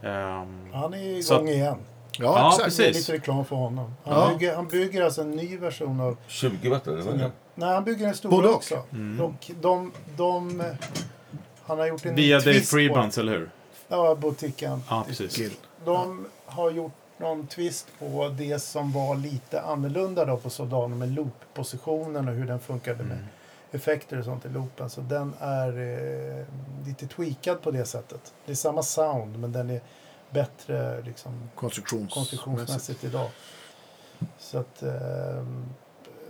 Ehm, 0.02 0.68
Han 0.72 0.94
är 0.94 1.22
Så 1.22 1.34
igång 1.34 1.48
att- 1.48 1.54
igen. 1.54 1.76
Ja, 2.18 2.24
Ja, 2.38 2.48
exakt. 2.54 2.76
Det 2.76 2.82
är 2.82 2.86
precis. 2.88 3.08
lite 3.08 3.18
reklam 3.18 3.44
för 3.44 3.56
honom. 3.56 3.94
Han, 4.04 4.14
Ja. 4.20 4.28
bygger, 4.38 4.54
han 4.56 4.68
bygger 4.68 5.02
alltså 5.04 5.20
en 5.20 5.30
ny 5.30 5.56
version 5.58 6.00
av 6.00 6.16
20 6.26 6.68
watt, 6.68 6.86
eller? 6.86 7.02
vad? 7.02 7.30
Nej, 7.54 7.74
han 7.74 7.84
bygger 7.84 8.08
en 8.08 8.14
stor 8.14 8.30
Både 8.30 8.48
också. 8.48 8.82
Mm. 8.92 9.20
Och 9.24 9.50
de, 9.60 9.92
de, 10.16 10.62
han 11.62 11.78
har 11.78 11.86
gjort 11.86 12.06
en 12.06 12.14
Via 12.14 12.38
Dave 12.40 12.60
Freebands, 12.60 13.18
eller 13.18 13.32
hur? 13.32 13.50
Ja, 13.88 14.14
butiken. 14.14 14.82
Ja, 14.90 15.04
precis. 15.08 15.50
De 15.84 16.26
har 16.46 16.70
gjort 16.70 16.92
någon 17.18 17.46
twist 17.46 17.86
på 17.98 18.28
det 18.38 18.58
som 18.58 18.92
var 18.92 19.14
lite 19.16 19.60
annorlunda 19.60 20.24
då 20.24 20.36
på 20.36 20.50
Soldano 20.50 20.96
med 20.96 21.08
loop-positionen 21.14 22.28
och 22.28 22.34
hur 22.34 22.46
den 22.46 22.60
funkade 22.60 23.04
med 23.04 23.18
effekter 23.72 24.18
och 24.18 24.24
sånt 24.24 24.44
i 24.44 24.48
loopen. 24.48 24.90
Så 24.90 25.00
den 25.00 25.34
är 25.40 25.68
eh, 25.68 26.44
lite 26.86 27.06
tweakad 27.06 27.62
på 27.62 27.70
det 27.70 27.84
sättet. 27.84 28.32
Det 28.46 28.52
är 28.52 28.56
samma 28.56 28.82
sound 28.82 29.38
men 29.38 29.52
den 29.52 29.70
är 29.70 29.80
bättre 30.30 31.02
liksom, 31.02 31.50
Konstruktions... 31.54 32.14
konstruktionsmässigt 32.14 33.04
idag. 33.04 33.30
Så 34.38 34.58
att 34.58 34.82
eh, 34.82 35.44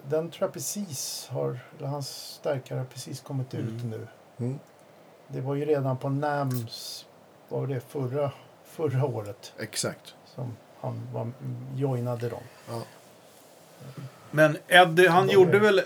den 0.08 0.30
tror 0.30 0.46
jag 0.46 0.52
precis 0.52 1.28
har, 1.30 1.58
eller 1.78 1.88
hans 1.88 2.08
stärkare 2.08 2.78
har 2.78 2.86
precis 2.86 3.20
kommit 3.20 3.54
ut 3.54 3.60
Mm. 3.82 3.90
nu. 3.90 4.06
Mm. 4.38 4.58
Det 5.28 5.40
var 5.40 5.54
ju 5.54 5.64
redan 5.64 5.96
på 5.98 6.08
NAMS, 6.08 7.06
vad 7.48 7.60
var 7.60 7.66
det, 7.66 7.80
förra, 7.80 8.32
förra 8.64 9.04
året 9.06 9.52
Exakt. 9.58 10.14
som 10.34 10.56
han 10.80 11.00
var, 11.12 11.30
joinade 11.76 12.28
dem. 12.28 12.42
Ja. 12.68 12.82
Men 14.30 14.56
Eddie, 14.68 15.06
han 15.08 15.26
Då 15.26 15.32
gjorde 15.32 15.56
är- 15.56 15.60
väl 15.60 15.82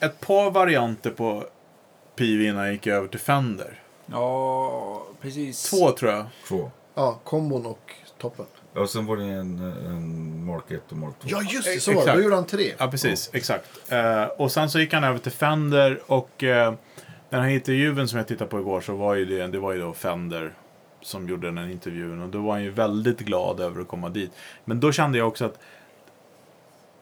ett 0.00 0.20
par 0.20 0.50
varianter 0.50 1.10
på 1.10 1.44
PV 2.16 2.44
innan 2.44 2.56
han 2.56 2.72
gick 2.72 2.86
över 2.86 3.08
till 3.08 3.20
Fender? 3.20 3.82
Ja, 4.06 5.02
precis. 5.20 5.70
Två 5.70 5.90
tror 5.92 6.12
jag. 6.12 6.26
Två. 6.48 6.70
Ja, 6.94 7.20
kombon 7.24 7.66
och 7.66 7.92
toppen. 8.18 8.46
Ja, 8.74 8.86
sen 8.86 9.06
var 9.06 9.16
det 9.16 9.24
en, 9.24 9.58
en 9.86 10.44
Mark 10.44 10.70
1 10.70 10.82
och 10.88 10.96
Mark 10.96 11.14
2. 11.22 11.28
Ja, 11.30 11.42
just 11.42 11.64
det. 11.74 11.80
Så 11.80 11.92
var 11.92 12.06
det. 12.06 12.12
Då 12.12 12.20
gjorde 12.22 12.34
han 12.34 12.46
tre. 12.46 12.72
Ja, 12.78 12.90
precis. 12.90 13.30
Exakt. 13.32 13.92
Eh, 13.92 14.24
och 14.24 14.52
sen 14.52 14.70
så 14.70 14.80
gick 14.80 14.92
han 14.92 15.04
över 15.04 15.18
till 15.18 15.32
Fender 15.32 16.00
och 16.06 16.44
eh, 16.44 16.74
den 17.30 17.42
här 17.42 17.48
intervjun 17.48 18.08
som 18.08 18.18
jag 18.18 18.28
tittade 18.28 18.50
på 18.50 18.60
igår 18.60 18.80
så 18.80 18.94
var 18.94 19.14
ju 19.14 19.24
det, 19.24 19.46
det 19.46 19.58
var 19.58 19.72
ju 19.72 19.80
då 19.80 19.92
Fender 19.92 20.54
som 21.02 21.28
gjorde 21.28 21.46
den 21.46 21.58
här 21.58 21.68
intervjun 21.68 22.22
och 22.22 22.28
då 22.28 22.40
var 22.42 22.52
han 22.52 22.62
ju 22.62 22.70
väldigt 22.70 23.20
glad 23.20 23.60
över 23.60 23.80
att 23.80 23.88
komma 23.88 24.08
dit. 24.08 24.30
Men 24.64 24.80
då 24.80 24.92
kände 24.92 25.18
jag 25.18 25.28
också 25.28 25.44
att 25.44 25.58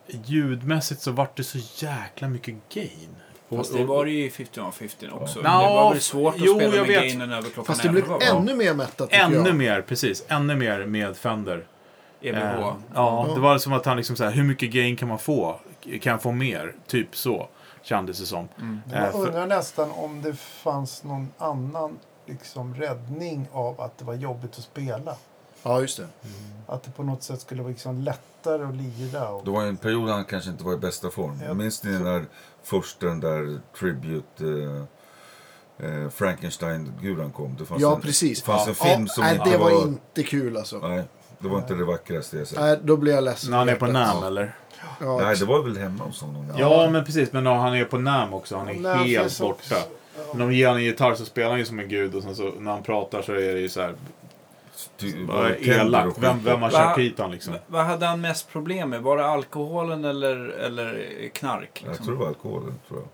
ljudmässigt 0.06 1.00
så 1.00 1.10
vart 1.12 1.36
det 1.36 1.44
så 1.44 1.58
jäkla 1.86 2.28
mycket 2.28 2.54
gain. 2.74 3.16
Fast 3.56 3.72
det 3.76 3.84
var 3.84 4.04
det 4.04 4.10
ju 4.10 4.24
i 4.24 4.30
5150 4.30 5.08
också. 5.12 5.40
Ja. 5.44 5.60
det 5.60 5.74
var 5.74 5.92
väl 5.92 6.00
svårt 6.02 6.34
att 6.34 6.40
Jo, 6.44 6.54
spela 6.54 6.76
jag 6.76 6.86
med 6.86 6.88
vet. 6.88 7.02
gainen 7.02 7.32
över 7.32 7.42
klockan 7.50 7.64
Fast 7.64 7.82
det 7.82 7.88
blev 7.88 8.04
11. 8.04 8.18
ännu 8.20 8.54
mer 8.54 8.74
mättat 8.74 9.10
tycker 9.10 9.24
Ännu 9.24 9.36
jag. 9.48 9.56
mer, 9.56 9.80
precis. 9.82 10.24
Ännu 10.28 10.56
mer 10.56 10.84
med 10.86 11.16
Fender. 11.16 11.66
EVH. 12.20 12.38
Eh, 12.38 12.50
ja, 12.60 12.76
Ja. 12.94 13.34
det 13.34 13.40
var 13.40 13.58
som 13.58 13.72
att 13.72 13.86
han 13.86 13.96
liksom 13.96 14.16
så 14.16 14.24
här, 14.24 14.30
hur 14.30 14.44
mycket 14.44 14.70
gain 14.70 14.96
kan 14.96 15.08
man 15.08 15.18
få? 15.18 15.60
Kan 16.00 16.10
jag 16.10 16.22
få 16.22 16.32
mer? 16.32 16.74
Typ 16.86 17.16
så 17.16 17.48
kändes 17.82 18.18
det 18.20 18.26
som. 18.26 18.48
Mm. 18.58 18.80
Eh, 18.92 19.02
Jag 19.02 19.12
för- 19.12 19.18
undrar 19.26 19.46
nästan 19.46 19.90
om 19.90 20.22
det 20.22 20.36
fanns 20.38 21.04
någon 21.04 21.28
annan 21.38 21.98
liksom, 22.26 22.74
räddning 22.74 23.48
av 23.52 23.80
att 23.80 23.98
det 23.98 24.04
var 24.04 24.14
jobbigt 24.14 24.50
att 24.58 24.64
spela. 24.64 25.14
Ja, 25.62 25.80
just 25.80 25.96
det. 25.98 26.06
Att 26.66 26.82
det 26.82 26.90
på 26.90 27.02
något 27.02 27.22
sätt 27.22 27.40
skulle 27.40 27.62
vara 27.62 27.70
liksom 27.70 28.00
lättare 28.00 28.64
att 28.64 28.74
lira. 28.76 29.28
Och, 29.28 29.44
Det 29.44 29.50
var 29.50 29.62
en 29.62 29.76
period 29.76 30.08
han 30.10 30.24
kanske 30.24 30.50
inte 30.50 30.64
var 30.64 30.72
i 30.74 30.76
bästa 30.76 31.10
form. 31.10 31.40
Ja. 31.46 31.54
Minns 31.54 31.84
ni 31.84 31.92
den 31.92 32.26
där 32.70 32.80
första 32.80 33.06
den 33.06 33.20
där 33.20 33.58
Tribute 33.78 34.44
eh, 35.80 35.92
eh, 36.02 36.08
Frankenstein-guran 36.10 37.32
kom? 37.32 37.56
Det 37.58 37.64
fanns 37.64 37.82
Ja, 37.82 37.94
en, 37.94 38.00
precis. 38.00 38.42
Fanns 38.42 38.66
en 38.68 38.74
Ja, 38.78 38.84
film 38.84 39.08
som 39.08 39.24
nej, 39.24 39.36
inte 39.36 39.50
det 39.50 39.58
var 39.58 39.70
var... 39.70 39.82
inte 39.82 40.22
kul 40.22 40.56
alltså. 40.56 40.78
Nej, 40.78 41.04
det 41.38 41.48
var 41.48 41.58
inte 41.58 41.74
det 41.74 41.84
vackraste 41.84 42.38
jag 42.38 42.46
sett. 42.46 42.58
Nej, 42.58 42.78
då 42.82 42.96
blir 42.96 43.14
jag 43.14 43.24
ledsen. 43.24 43.50
När 43.50 43.58
han 43.58 43.68
är 43.68 43.74
på. 43.74 43.86
NAM 43.86 44.22
eller? 44.22 44.56
Ja, 45.00 45.20
Nej, 45.22 45.36
det 45.36 45.44
var 45.44 45.62
väl 45.62 45.78
hemma 45.78 46.04
hos 46.04 46.20
honom. 46.20 46.52
Ja, 46.56 46.90
men 46.90 47.04
precis. 47.04 47.32
Men 47.32 47.46
han 47.46 47.74
är 47.74 47.84
på 47.84 47.98
NAM 47.98 48.34
också. 48.34 48.56
Han 48.56 48.68
är 48.68 48.74
NAM 48.74 48.98
helt 48.98 49.26
också. 49.26 49.42
borta. 49.42 49.76
Men 50.32 50.42
om 50.42 50.48
de 50.48 50.56
ger 50.56 50.66
honom 50.66 50.78
en 50.78 50.84
gitarr 50.84 51.14
så 51.14 51.24
spelar 51.24 51.50
han 51.50 51.58
ju 51.58 51.64
som 51.64 51.78
en 51.78 51.88
gud 51.88 52.14
och 52.14 52.22
sen 52.22 52.34
så 52.36 52.52
när 52.58 52.70
han 52.70 52.82
pratar 52.82 53.22
så 53.22 53.32
är 53.32 53.54
det 53.54 53.60
ju 53.60 53.68
så 53.68 53.80
här 53.80 53.94
bara 55.26 55.56
elakt. 55.56 56.18
Vem, 56.18 56.44
vem 56.44 56.62
har 56.62 56.70
kört 56.70 56.98
hit 56.98 57.18
han 57.18 57.30
liksom? 57.30 57.54
Vad 57.66 57.84
hade 57.84 58.06
han 58.06 58.20
mest 58.20 58.48
problem 58.48 58.90
med? 58.90 59.02
Var 59.02 59.16
det 59.16 59.26
alkoholen 59.26 60.04
eller, 60.04 60.36
eller 60.48 61.28
knark? 61.28 61.80
Jag 61.84 61.88
Liksom? 61.88 62.06
tror 62.06 62.14
det 62.14 62.20
var 62.20 62.28
alkoholen. 62.28 62.74
Tror 62.88 63.00
jag. 63.00 63.08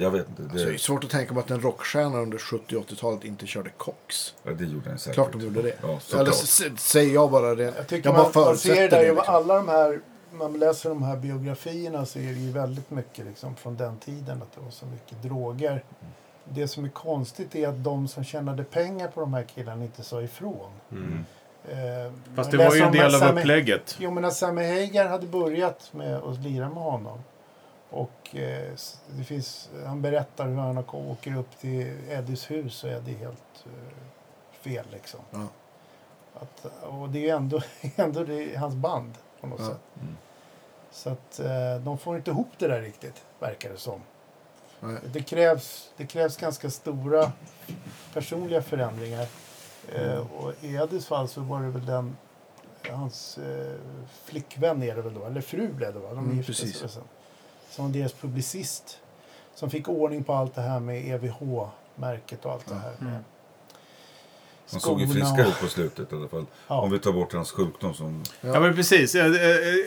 Jag 0.00 0.10
vet 0.10 0.28
inte. 0.28 0.42
Alltså, 0.42 0.56
det 0.58 0.62
är 0.64 0.72
Det, 0.72 0.78
svårt 0.78 1.04
att 1.04 1.10
tänka 1.10 1.34
på 1.34 1.40
att 1.40 1.50
en 1.50 1.60
rockstjärna 1.60 2.18
under 2.18 2.38
70 2.38 2.76
och 2.76 2.82
80-talet 2.86 3.24
inte 3.24 3.46
körde 3.46 3.70
koks. 3.70 4.34
ja, 4.42 4.50
det 4.52 4.64
gjorde 4.64 4.88
han 4.90 4.98
säkert. 4.98 5.14
Klart 5.14 5.32
de 5.32 5.40
gjorde 5.40 5.62
det. 5.62 5.74
Ja, 5.82 6.18
Eller 6.18 6.76
säger 6.76 7.14
jag 7.14 7.30
bara 7.30 7.54
det. 7.54 7.62
Jag 7.76 7.86
tycker 7.88 8.08
jag 8.08 8.16
bara 8.16 8.30
man, 8.34 8.44
man 8.44 8.56
ser 8.56 8.74
det 8.74 8.88
där, 8.88 8.98
det. 8.98 9.06
ju, 9.06 9.14
Liksom. 9.14 9.34
alla 9.34 9.54
de 9.56 9.68
här, 9.68 10.00
när 10.30 10.38
man 10.38 10.58
läser 10.58 10.88
de 10.88 11.02
här 11.02 11.16
biografierna 11.16 12.06
så 12.06 12.18
är 12.18 12.22
det 12.22 12.40
ju 12.40 12.50
väldigt 12.52 12.90
mycket 12.90 13.24
liksom, 13.26 13.56
från 13.56 13.76
den 13.76 13.98
tiden 13.98 14.42
att 14.42 14.52
det 14.54 14.60
var 14.60 14.70
så 14.70 14.86
mycket 14.86 15.22
droger. 15.22 15.84
Det 16.54 16.68
som 16.68 16.84
är 16.84 16.88
konstigt 16.88 17.54
är 17.54 17.68
att 17.68 17.84
de 17.84 18.08
som 18.08 18.24
tjänade 18.24 18.64
pengar 18.64 19.08
på 19.08 19.20
de 19.20 19.34
här 19.34 19.42
killarna 19.42 19.84
inte 19.84 20.02
sa 20.02 20.22
ifrån. 20.22 20.70
Mm. 20.90 21.24
Eh, 21.68 22.12
Fast 22.36 22.50
det 22.50 22.56
var 22.56 22.74
ju 22.74 22.80
en 22.82 22.92
del 22.92 23.14
av 23.14 23.20
Sammy- 23.20 23.40
upplägget. 23.40 23.96
Jo, 24.00 24.10
men 24.10 24.22
när 24.22 24.30
Sammy 24.30 24.62
Hagar 24.64 25.08
hade 25.08 25.26
börjat 25.26 25.90
med 25.92 26.16
att 26.16 26.38
lira 26.38 26.68
med 26.68 26.82
honom 26.82 27.18
och 27.90 28.36
eh, 28.36 28.72
det 29.10 29.24
finns, 29.24 29.70
han 29.86 30.02
berättar 30.02 30.46
hur 30.48 30.56
han 30.56 30.78
åker- 30.78 31.10
åker 31.10 31.36
upp 31.36 31.58
till 31.60 31.98
Eddies 32.10 32.50
hus 32.50 32.84
och 32.84 32.90
Eddie 32.90 33.14
är 33.14 33.18
helt 33.18 33.64
eh, 33.66 33.94
fel 34.60 34.84
liksom. 34.92 35.20
Ja. 35.30 35.46
Att, 36.34 36.66
och 36.82 37.08
det 37.08 37.18
är 37.18 37.22
ju 37.22 37.28
ändå, 37.28 37.60
ändå 37.96 38.24
det 38.24 38.54
är 38.54 38.58
hans 38.58 38.74
band 38.74 39.12
på 39.40 39.46
något 39.46 39.60
Ja. 39.60 39.66
sätt. 39.68 39.80
Mm. 40.02 40.16
Så 40.90 41.10
att 41.10 41.40
eh, 41.40 41.76
de 41.84 41.98
får 41.98 42.16
inte 42.16 42.30
ihop 42.30 42.48
det 42.58 42.68
där 42.68 42.80
riktigt, 42.82 43.24
verkar 43.40 43.70
det 43.70 43.76
som. 43.78 44.00
Nej. 44.82 44.98
Det 45.12 45.22
krävs, 45.22 45.90
det 45.96 46.06
krävs 46.06 46.36
ganska 46.36 46.70
stora 46.70 47.32
personliga 48.14 48.62
förändringar. 48.62 49.26
Mm. 49.94 50.10
Eh, 50.10 50.18
och 50.36 50.52
i 50.60 50.74
Eddies 50.74 51.06
fall 51.06 51.28
så 51.28 51.40
var 51.40 51.62
det 51.62 51.68
väl 51.68 51.86
den, 51.86 52.16
hans 52.90 53.38
eh, 53.38 53.74
flickvän 54.24 54.82
är 54.82 54.94
det 54.96 55.02
väl 55.02 55.14
då, 55.14 55.24
eller 55.24 55.40
fru 55.40 55.68
blev 55.72 55.92
det 55.94 55.98
va? 56.00 56.08
De 56.08 56.18
Mm, 56.30 56.44
precis. 56.44 56.78
sen. 56.78 57.02
Som 57.70 57.92
deras 57.92 58.12
publicist. 58.12 58.98
Som 59.54 59.70
fick 59.70 59.88
ordning 59.88 60.24
på 60.24 60.32
allt 60.32 60.54
det 60.54 60.60
här 60.62 60.80
med 60.80 61.08
EVH-märket 61.08 62.44
och 62.44 62.52
allt 62.52 62.66
det 62.68 62.74
här. 62.74 62.92
Mm. 63.00 63.24
Han 64.70 64.80
såg 64.80 65.00
ju 65.00 65.08
friskare 65.08 65.48
ut 65.48 65.60
på 65.60 65.66
slutet 65.66 66.12
i 66.12 66.16
alla 66.16 66.28
fall. 66.28 66.46
Ja. 66.68 66.80
Om 66.80 66.90
vi 66.90 66.98
tar 66.98 67.12
bort 67.12 67.32
hans 67.32 67.50
sjukdom 67.50 67.94
som... 67.94 68.22
Ja, 68.40 68.60
men 68.60 68.74
precis. 68.76 69.14
Jag, 69.14 69.36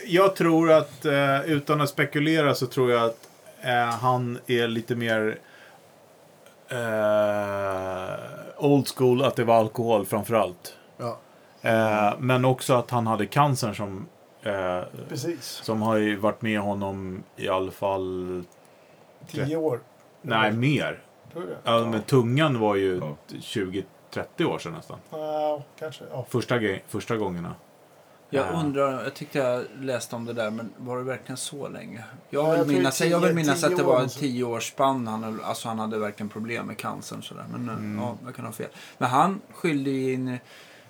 jag 0.06 0.36
tror 0.36 0.72
att, 0.72 1.04
eh, 1.04 1.40
utan 1.40 1.80
att 1.80 1.88
spekulera, 1.90 2.54
så 2.54 2.66
tror 2.66 2.90
jag 2.90 3.04
att 3.04 3.28
eh, 3.60 3.86
han 4.00 4.38
är 4.46 4.68
lite 4.68 4.96
mer 4.96 5.38
eh, 6.68 8.64
old 8.64 8.88
school, 8.88 9.22
att 9.22 9.36
det 9.36 9.44
var 9.44 9.54
alkohol 9.54 10.06
framför 10.06 10.34
allt. 10.34 10.76
Ja. 10.96 11.18
Eh, 11.62 12.14
men 12.18 12.44
också 12.44 12.74
att 12.74 12.90
han 12.90 13.06
hade 13.06 13.26
cancer 13.26 13.72
som, 13.72 14.06
eh, 14.42 14.80
Precis, 15.08 15.44
som 15.46 15.82
har 15.82 15.96
ju 15.96 16.16
varit 16.16 16.42
med 16.42 16.60
honom 16.60 17.22
i 17.36 17.48
alla 17.48 17.70
fall, 17.70 18.44
tio 19.30 19.56
år. 19.56 19.80
nej 20.22 20.52
mer. 20.52 21.00
Ja, 21.64 21.86
men 21.90 22.02
tungan 22.02 22.58
var 22.60 22.74
ju 22.74 22.96
Ja. 22.98 23.16
20-30 23.40 24.44
år 24.44 24.58
sedan 24.58 24.72
nästan. 24.72 24.98
Ja, 25.10 25.62
kanske. 25.78 26.04
Ja. 26.12 26.26
Första, 26.28 26.58
första 26.88 27.16
gångerna. 27.16 27.54
Jag 28.36 28.46
Ja. 28.54 28.60
undrar, 28.60 29.02
jag 29.04 29.14
tyckte 29.14 29.38
jag 29.38 29.64
läste 29.80 30.16
om 30.16 30.24
det 30.24 30.32
där, 30.32 30.50
men 30.50 30.70
var 30.76 30.96
det 30.98 31.02
verkligen 31.04 31.36
så 31.36 31.68
länge? 31.68 32.04
Jag 32.30 32.44
Ja, 32.44 32.50
vill 32.50 32.58
jag 32.58 32.66
tror 32.66 32.76
minnas, 32.76 32.98
tio- 32.98 33.08
jag 33.08 33.20
vill 33.20 33.34
minnas 33.34 33.64
att 33.64 33.76
det 33.76 33.82
var 33.82 34.00
en 34.02 34.08
tioårsspann. 34.08 35.06
Han, 35.06 35.40
alltså 35.44 35.68
han 35.68 35.78
hade 35.78 35.98
verkligen 35.98 36.28
problem 36.28 36.66
med 36.66 36.76
cancern. 36.76 37.22
Sådär. 37.22 37.44
Men 37.52 37.68
eh, 37.68 37.74
Mm. 37.74 37.98
ja, 37.98 38.16
jag 38.24 38.34
kan 38.34 38.44
ha 38.44 38.52
fel. 38.52 38.68
Men 38.98 39.10
han 39.10 39.40
skyllde 39.54 39.90
in 39.90 40.38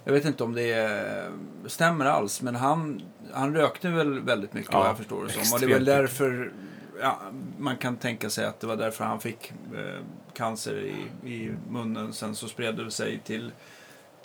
Jag 0.05 0.13
vet 0.13 0.25
inte 0.25 0.45
om 0.45 0.55
det 0.55 0.73
eh, 0.75 1.33
stämmer 1.67 2.05
alls, 2.05 2.43
men 2.43 2.55
han, 2.57 3.03
han 3.33 3.55
rökte 3.55 3.89
väl 3.89 4.21
väldigt 4.21 4.53
mycket 4.53 4.73
Ja, 4.73 4.79
vad 4.79 4.89
jag 4.89 4.97
förstår 4.97 5.25
det 5.25 5.31
som. 5.33 5.41
Och 5.55 5.61
det 5.61 5.67
extremt 5.67 5.87
därför 5.87 6.53
ja, 7.01 7.19
man 7.59 7.77
kan 7.77 7.97
tänka 7.97 8.31
sig 8.31 8.45
att 8.47 8.61
det 8.61 8.67
var 8.67 8.77
därför 8.77 9.05
han 9.05 9.21
fick 9.21 9.53
eh, 9.77 10.03
cancer 10.35 10.75
i, 11.25 11.29
i 11.33 11.53
munnen. 11.71 12.13
Sen 12.13 12.35
så 12.35 12.49
spred 12.49 12.77
det 12.77 12.91
sig 12.91 13.21
till, 13.25 13.53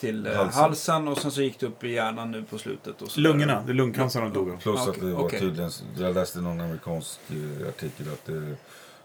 till 0.02 0.28
eh, 0.28 0.34
halsen. 0.34 0.62
Halsen. 0.62 1.08
och 1.08 1.18
sen 1.18 1.32
så 1.32 1.42
gick 1.42 1.60
det 1.60 1.66
upp 1.66 1.84
i 1.84 1.92
hjärnan 1.94 2.32
nu 2.32 2.44
på 2.44 2.58
slutet. 2.58 3.02
Och 3.02 3.12
så. 3.12 3.20
Lungorna, 3.20 3.64
det 3.66 3.72
är 3.72 3.74
lungcancer 3.74 4.22
han 4.22 4.34
dog 4.34 4.50
av. 4.52 4.58
Plus 4.58 4.80
Ja, 4.86 4.92
att 4.92 5.00
det 5.00 5.12
var 5.14 5.24
okej. 5.24 5.40
tydligen, 5.40 5.72
jag 5.98 6.14
läste 6.16 6.40
i 6.40 6.42
någon 6.42 6.62
amerikansk 6.62 7.20
eh, 7.30 7.68
artikel 7.70 8.08
att 8.14 8.26
det 8.26 8.56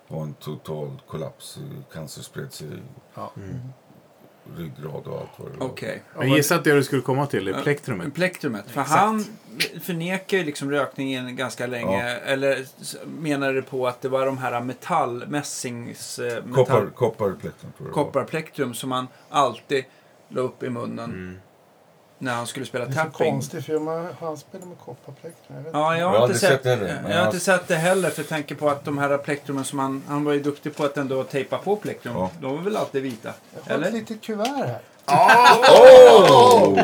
var 0.08 0.22
en 0.22 0.34
total 0.34 0.90
kollaps. 1.06 1.58
Cancer 1.92 2.22
spred 2.22 2.52
sig 2.52 2.66
i 2.66 2.70
Ja. 3.14 3.32
ryggrad 4.56 5.06
och 5.06 5.20
allt 5.20 5.30
vad 5.36 5.52
det 5.52 5.58
var. 5.58 6.26
Jag 6.26 6.36
gissar 6.36 6.56
att 6.56 6.64
det 6.64 6.72
du 6.74 6.84
skulle 6.84 7.02
komma 7.02 7.26
till 7.26 7.48
är 7.48 7.52
Ja. 7.52 7.58
plektrumet. 7.62 8.14
Plektrumet. 8.14 8.64
För 8.70 8.80
Exakt. 8.80 9.00
han 9.00 9.24
förnekar 9.82 10.38
ju 10.38 10.44
liksom 10.44 10.70
rökningen 10.70 11.36
ganska 11.36 11.66
länge. 11.66 12.02
Eller 12.16 12.66
s- 12.80 12.96
menade 13.06 13.62
på 13.62 13.86
att 13.88 14.00
det 14.02 14.08
var 14.08 14.26
de 14.26 14.38
här 14.38 14.60
metall, 14.60 15.24
mässings... 15.28 16.18
eh, 16.18 16.34
Koppar, 16.42 16.50
Metall, 16.74 16.90
kopparplektrum 16.90 17.72
tror 17.76 17.88
jag 17.88 17.94
kopparplektrum 17.94 18.74
som 18.74 18.92
han 18.92 19.08
alltid 19.30 19.84
la 20.28 20.40
upp 20.40 20.62
i 20.62 20.70
munnen 20.70 21.04
Mm. 21.10 21.38
när 22.18 22.34
han 22.34 22.46
skulle 22.46 22.66
spela 22.66 22.84
Det 22.84 22.90
är 22.90 22.92
så 22.94 22.98
tapping. 22.98 23.30
konstigt 23.32 23.66
för 23.66 23.78
man, 23.78 24.08
han 24.20 24.36
spelar 24.36 24.66
med 24.66 24.78
kopparplektrum. 24.84 25.56
Jag 25.56 25.62
vet 25.64 25.72
Ja, 25.72 25.96
jag 25.96 26.14
Jag 26.14 26.18
har, 26.20 26.26
inte 26.26 26.38
sett, 26.38 26.50
sett 26.50 26.62
det 26.62 26.70
Jag 26.70 27.08
har 27.12 27.18
jag- 27.18 27.26
inte 27.28 27.40
sett 27.40 27.68
det 27.68 27.76
heller 27.76 28.10
för 28.10 28.22
tänker 28.22 28.54
på 28.54 28.68
att 28.70 28.84
de 28.84 28.98
här 28.98 29.18
plektrumen 29.18 29.64
som 29.64 29.78
han, 29.78 30.02
han 30.08 30.24
var 30.24 30.32
ju 30.32 30.40
duktig 30.42 30.76
på 30.76 30.84
att 30.84 30.96
ändå 30.96 31.24
tejpa 31.24 31.58
på 31.58 31.76
plektrum. 31.76 32.14
Ja. 32.16 32.30
De 32.40 32.58
är 32.58 32.62
väl 32.62 32.76
alltid 32.76 33.02
vita? 33.02 33.32
Jag 33.54 33.74
har 33.74 33.80
ett 33.80 33.86
Eller? 33.86 33.98
litet 33.98 34.22
kuvert 34.22 34.46
här. 34.46 34.78
Oh! 35.08 36.80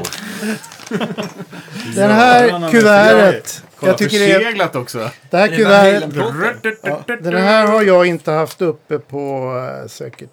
Den 1.97 2.11
här 2.11 2.71
kuvertet. 2.71 3.65
Jag 3.81 3.99
tycker 3.99 4.19
det 4.19 4.33
är, 4.33 4.77
också. 4.79 5.11
det 5.31 5.37
här 5.37 5.49
kuvertet. 5.49 6.79
Ja, 6.83 7.01
den 7.21 7.37
här 7.43 7.67
har 7.67 7.83
jag 7.83 8.07
inte 8.07 8.31
haft 8.31 8.63
uppe 8.63 8.99
på 8.99 9.53
eh, 9.83 9.89
säkert 9.89 10.31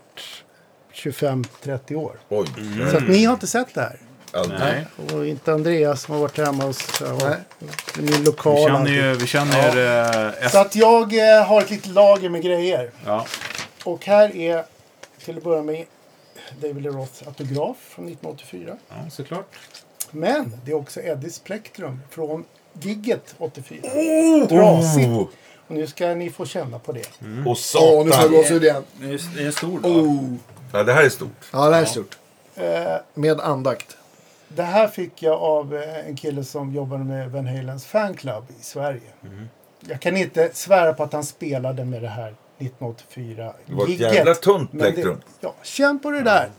25-30 0.99 1.95
år. 1.95 2.19
Oj. 2.29 2.47
Så 2.91 2.97
att 2.97 3.07
ni 3.07 3.25
har 3.25 3.33
inte 3.33 3.47
sett 3.47 3.73
det 3.73 3.81
här. 3.81 3.99
Aldrig. 4.33 4.59
Nej. 4.59 4.85
Och 5.13 5.25
inte 5.27 5.53
Andreas 5.53 6.01
som 6.01 6.13
har 6.13 6.21
varit 6.21 6.37
hemma 6.37 6.63
hos 6.63 7.01
min 7.97 8.05
Vi 8.05 8.23
lokala. 8.23 8.67
känner 8.67 8.91
ju, 8.91 9.13
vi 9.13 9.27
känner 9.27 10.27
eh, 10.43 10.49
Så 10.49 10.57
att 10.59 10.75
jag 10.75 11.37
eh, 11.37 11.45
har 11.45 11.61
ett 11.61 11.69
litet 11.71 11.91
lager 11.91 12.29
med 12.29 12.41
grejer. 12.41 12.91
Ja. 13.05 13.25
Och 13.83 14.05
här 14.05 14.35
är 14.35 14.63
till 15.25 15.37
att 15.37 15.43
börja 15.43 15.63
med 15.63 15.85
David 16.61 16.83
Lee 16.83 16.91
Roths 16.91 17.23
autograf 17.27 17.77
från 17.89 18.05
1984. 18.05 18.77
ja, 18.89 18.95
såklart. 19.09 19.55
Men 20.11 20.53
det 20.65 20.71
är 20.71 20.75
också 20.75 21.01
Eddies 21.01 21.39
plektrum 21.39 21.99
från 22.09 22.45
gigget 22.73 23.35
84. 23.37 23.81
Trasigt. 24.49 25.07
Oh! 25.07 25.27
Och 25.67 25.75
nu 25.75 25.87
ska 25.87 26.07
ni 26.07 26.29
få 26.29 26.45
känna 26.45 26.79
på 26.79 26.91
det. 26.91 26.99
Och 26.99 27.25
Åh, 27.25 27.35
nu 27.35 27.43
får 27.43 27.49
jag 27.49 27.57
satan! 27.57 28.31
gåshud 28.31 28.63
igen. 28.63 28.83
Det 28.99 29.05
är, 29.05 29.21
det 29.35 29.41
är 29.41 29.45
en 29.45 29.51
stor 29.53 29.79
dag. 29.79 29.91
Oh. 29.91 30.33
Ja, 30.72 30.84
det 30.84 30.93
här 30.93 31.03
är 31.03 31.09
stort. 31.09 31.49
Ja, 31.53 31.70
det 31.70 31.76
här 31.76 31.82
är 31.82 31.86
stort. 31.86 32.17
Eh, 32.55 32.95
Med 33.13 33.39
andakt. 33.39 33.97
det 34.47 34.63
här 34.63 34.88
fick 34.88 35.24
jag 35.24 35.34
av 35.41 35.76
eh, 35.76 36.07
en 36.07 36.15
kille 36.15 36.43
som 36.43 36.74
jobbade 36.74 37.03
med 37.03 37.32
Van 37.32 37.47
Halens 37.47 37.86
fanclub 37.86 38.43
i 38.59 38.63
Sverige. 38.63 39.01
Jag 39.88 39.99
kan 40.01 40.17
inte 40.17 40.49
svära 40.53 40.93
på 40.93 41.03
att 41.03 41.13
han 41.13 41.24
spelade 41.24 41.86
med 41.86 42.01
det 42.01 42.07
här 42.07 42.36
1984 42.57 43.53
Det 43.65 43.74
var 43.74 43.84
ett 43.84 43.99
jävla 43.99 44.36
tunt 44.36 44.72
plektrum. 44.72 45.22
Ja, 45.41 45.53
känn 45.63 45.99
på 45.99 46.11
det 46.11 46.22
där. 46.22 46.49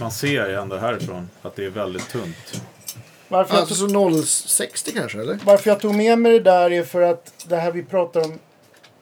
Man 0.00 0.10
ser 0.10 0.48
ju 0.48 0.54
ändå 0.54 0.76
härifrån 0.76 1.30
att 1.42 1.56
det 1.56 1.64
är 1.64 1.70
väldigt 1.70 2.08
tunt. 2.08 2.62
Varför 3.28 3.54
jag, 3.54 3.60
Alltså 3.60 3.86
tog, 3.88 4.14
så 4.14 4.22
060 4.22 4.92
kanske, 4.92 5.20
eller? 5.20 5.38
varför 5.44 5.70
jag 5.70 5.80
tog 5.80 5.94
med 5.94 6.18
mig 6.18 6.32
det 6.32 6.40
där 6.40 6.72
är 6.72 6.82
för 6.84 7.00
att 7.02 7.44
det 7.48 7.56
här 7.56 7.72
vi 7.72 7.82
pratar 7.82 8.20
om 8.24 8.38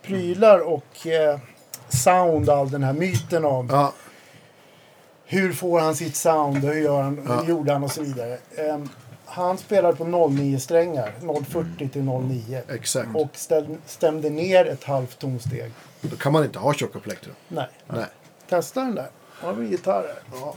prylar 0.03 0.59
och 0.59 1.07
eh, 1.07 1.39
sound, 1.93 2.51
all 2.51 2.71
den 2.71 2.83
här 2.83 2.93
myten 2.93 3.45
om 3.45 3.69
Ja. 3.71 3.93
hur 5.25 5.53
får 5.53 5.81
han 5.81 5.97
sitt 5.97 6.17
sound 6.17 6.65
och 6.65 6.71
hur, 6.71 6.83
gör 6.83 7.03
han, 7.03 7.25
Ja. 7.29 7.41
hur 7.41 7.49
gjorde 7.49 7.73
han 7.73 7.85
och 7.85 7.91
så 7.93 8.03
vidare. 8.03 8.39
Ehm, 8.57 8.89
han 9.25 9.59
spelade 9.59 9.97
på 9.97 10.05
09-strängar, 10.05 11.13
040 11.45 11.89
till 11.89 12.03
09. 12.05 12.63
Exakt. 12.69 13.09
Och 13.15 13.29
ställ, 13.33 13.77
stämde 13.87 14.31
ner 14.31 14.65
ett 14.67 14.85
halvt 14.85 15.19
tonsteg. 15.19 15.73
Då 16.01 16.17
kan 16.17 16.33
man 16.33 16.45
inte 16.45 16.59
ha 16.59 16.75
tjocka 16.75 16.99
plektrum. 16.99 17.35
Nej. 17.49 17.69
Nej. 17.87 18.05
Testa 18.49 18.81
den 18.81 18.95
där. 18.95 19.09
Har 19.41 19.53
vi 19.53 19.65
en 19.65 19.71
gitarr 19.71 20.03
här. 20.03 20.41
Ja. 20.41 20.55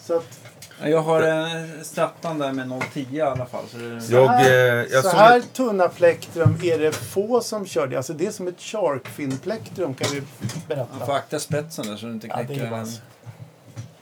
Så 0.00 0.16
att, 0.16 0.39
Jag 0.84 1.00
har 1.02 1.22
en 1.22 1.84
Strattan 1.84 2.38
där 2.38 2.52
med 2.52 2.82
010 2.94 3.06
i 3.16 3.20
alla 3.20 3.46
fall. 3.46 3.64
Så 3.72 3.76
det, 3.78 4.00
så 4.00 4.12
Jag, 4.12 4.28
här, 4.28 4.50
eh, 4.50 4.84
jag 4.92 5.04
så 5.04 5.10
här 5.10 5.38
ett- 5.38 5.52
tunna 5.52 5.88
plektrum 5.88 6.56
är 6.62 6.78
det 6.78 6.92
få 6.92 7.40
som 7.40 7.66
kör 7.66 7.86
det. 7.86 7.96
Alltså 7.96 8.12
det 8.12 8.26
är 8.26 8.30
som 8.30 8.48
ett 8.48 8.60
sharkfin-plektrum 8.60 9.94
kan 9.94 10.08
vi 10.12 10.22
berätta. 10.68 10.86
man 10.98 11.06
får 11.06 11.14
akta 11.14 11.38
spetsen 11.40 11.86
där 11.86 11.96
så 11.96 12.06
du 12.06 12.12
inte 12.12 12.26
Ja, 12.26 12.36
det 12.36 12.44
knäcker 12.44 12.70
den. 12.70 12.86